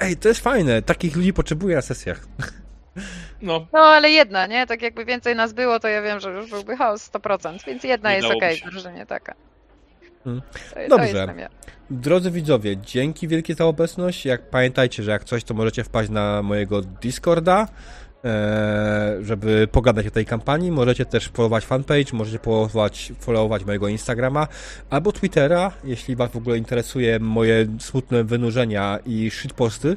ej, 0.00 0.16
to 0.16 0.28
jest 0.28 0.40
fajne. 0.40 0.82
Takich 0.82 1.16
ludzi 1.16 1.32
potrzebuję 1.32 1.76
na 1.76 1.82
sesjach. 1.82 2.26
No, 3.42 3.66
No 3.72 3.78
ale 3.78 4.10
jedna, 4.10 4.46
nie? 4.46 4.66
Tak 4.66 4.82
jakby 4.82 5.04
więcej 5.04 5.36
nas 5.36 5.52
było, 5.52 5.80
to 5.80 5.88
ja 5.88 6.02
wiem, 6.02 6.20
że 6.20 6.30
już 6.30 6.50
byłby 6.50 6.76
chaos 6.76 7.10
100%, 7.10 7.66
więc 7.66 7.84
jedna 7.84 8.10
Nie 8.10 8.16
jest 8.16 8.28
okej, 8.28 8.58
okay, 8.58 8.70
drużynie 8.70 9.06
taka. 9.06 9.34
Hmm. 10.24 10.42
To 10.88 10.96
Dobrze. 10.96 11.34
ja. 11.38 11.48
Drodzy 11.90 12.30
widzowie, 12.30 12.76
dzięki 12.76 13.28
wielkie 13.28 13.54
za 13.54 13.64
obecność. 13.64 14.26
Jak 14.26 14.50
pamiętajcie, 14.50 15.02
że 15.02 15.10
jak 15.10 15.24
coś, 15.24 15.44
to 15.44 15.54
możecie 15.54 15.84
wpaść 15.84 16.10
na 16.10 16.42
mojego 16.42 16.80
Discorda, 16.82 17.68
żeby 19.20 19.68
pogadać 19.72 20.06
o 20.06 20.10
tej 20.10 20.26
kampanii. 20.26 20.70
Możecie 20.70 21.06
też 21.06 21.28
followować 21.28 21.66
fanpage, 21.66 22.04
możecie 22.12 22.38
followować, 22.38 23.12
followować 23.20 23.64
mojego 23.64 23.88
Instagrama 23.88 24.48
albo 24.90 25.12
Twittera, 25.12 25.72
jeśli 25.84 26.16
was 26.16 26.30
w 26.30 26.36
ogóle 26.36 26.58
interesuje 26.58 27.18
moje 27.18 27.66
smutne 27.78 28.24
wynurzenia 28.24 28.98
i 29.06 29.30
shitposty. 29.30 29.96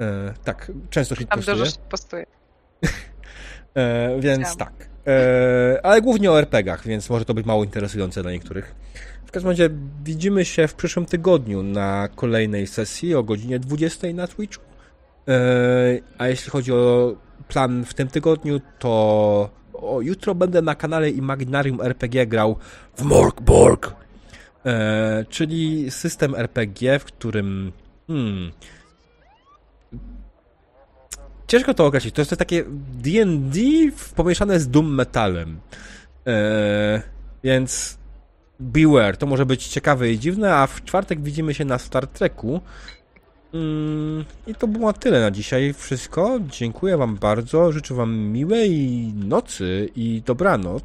E, 0.00 0.34
tak, 0.44 0.72
często 0.90 1.14
Tam 1.14 1.18
shitpostuję. 1.18 1.56
dużo 1.56 1.72
postuje. 1.90 2.26
E, 3.76 4.20
więc 4.20 4.56
tak. 4.56 4.72
E, 5.06 5.80
ale 5.82 6.02
głównie 6.02 6.30
o 6.30 6.38
RPGach, 6.38 6.86
więc 6.86 7.10
może 7.10 7.24
to 7.24 7.34
być 7.34 7.46
mało 7.46 7.64
interesujące 7.64 8.22
dla 8.22 8.32
niektórych. 8.32 8.74
W 9.26 9.30
każdym 9.30 9.50
razie 9.50 9.70
widzimy 10.04 10.44
się 10.44 10.68
w 10.68 10.74
przyszłym 10.74 11.06
tygodniu 11.06 11.62
na 11.62 12.08
kolejnej 12.14 12.66
sesji 12.66 13.14
o 13.14 13.22
godzinie 13.22 13.58
20 13.58 14.06
na 14.14 14.26
Twitchu. 14.26 14.64
E, 15.28 15.34
a 16.18 16.28
jeśli 16.28 16.50
chodzi 16.50 16.72
o 16.72 17.14
plan 17.48 17.84
w 17.84 17.94
tym 17.94 18.08
tygodniu, 18.08 18.60
to 18.78 19.50
o, 19.72 20.00
jutro 20.00 20.34
będę 20.34 20.62
na 20.62 20.74
kanale 20.74 21.10
Imaginarium 21.10 21.80
RPG 21.80 22.26
grał 22.26 22.56
w 22.96 23.02
Morkborg. 23.02 23.94
E, 24.66 25.24
czyli 25.28 25.90
system 25.90 26.34
RPG, 26.34 26.98
w 26.98 27.04
którym 27.04 27.72
hmm, 28.06 28.52
Ciężko 31.46 31.74
to 31.74 31.86
określić. 31.86 32.14
To 32.14 32.20
jest 32.20 32.36
takie 32.36 32.64
D&D 32.94 33.60
pomieszane 34.16 34.60
z 34.60 34.68
Doom 34.68 34.94
Metalem. 34.94 35.60
Eee, 36.26 37.02
więc 37.44 37.98
beware. 38.60 39.16
To 39.16 39.26
może 39.26 39.46
być 39.46 39.68
ciekawe 39.68 40.10
i 40.10 40.18
dziwne, 40.18 40.54
a 40.54 40.66
w 40.66 40.84
czwartek 40.84 41.22
widzimy 41.22 41.54
się 41.54 41.64
na 41.64 41.78
Star 41.78 42.06
Treku. 42.06 42.60
Mm, 43.56 44.24
I 44.46 44.54
to 44.54 44.68
było 44.68 44.92
tyle 44.92 45.20
na 45.20 45.30
dzisiaj. 45.30 45.72
Wszystko. 45.72 46.38
Dziękuję 46.50 46.96
wam 46.96 47.16
bardzo. 47.16 47.72
Życzę 47.72 47.94
wam 47.94 48.16
miłej 48.18 48.72
nocy 49.14 49.88
i 49.96 50.22
dobranoc. 50.26 50.84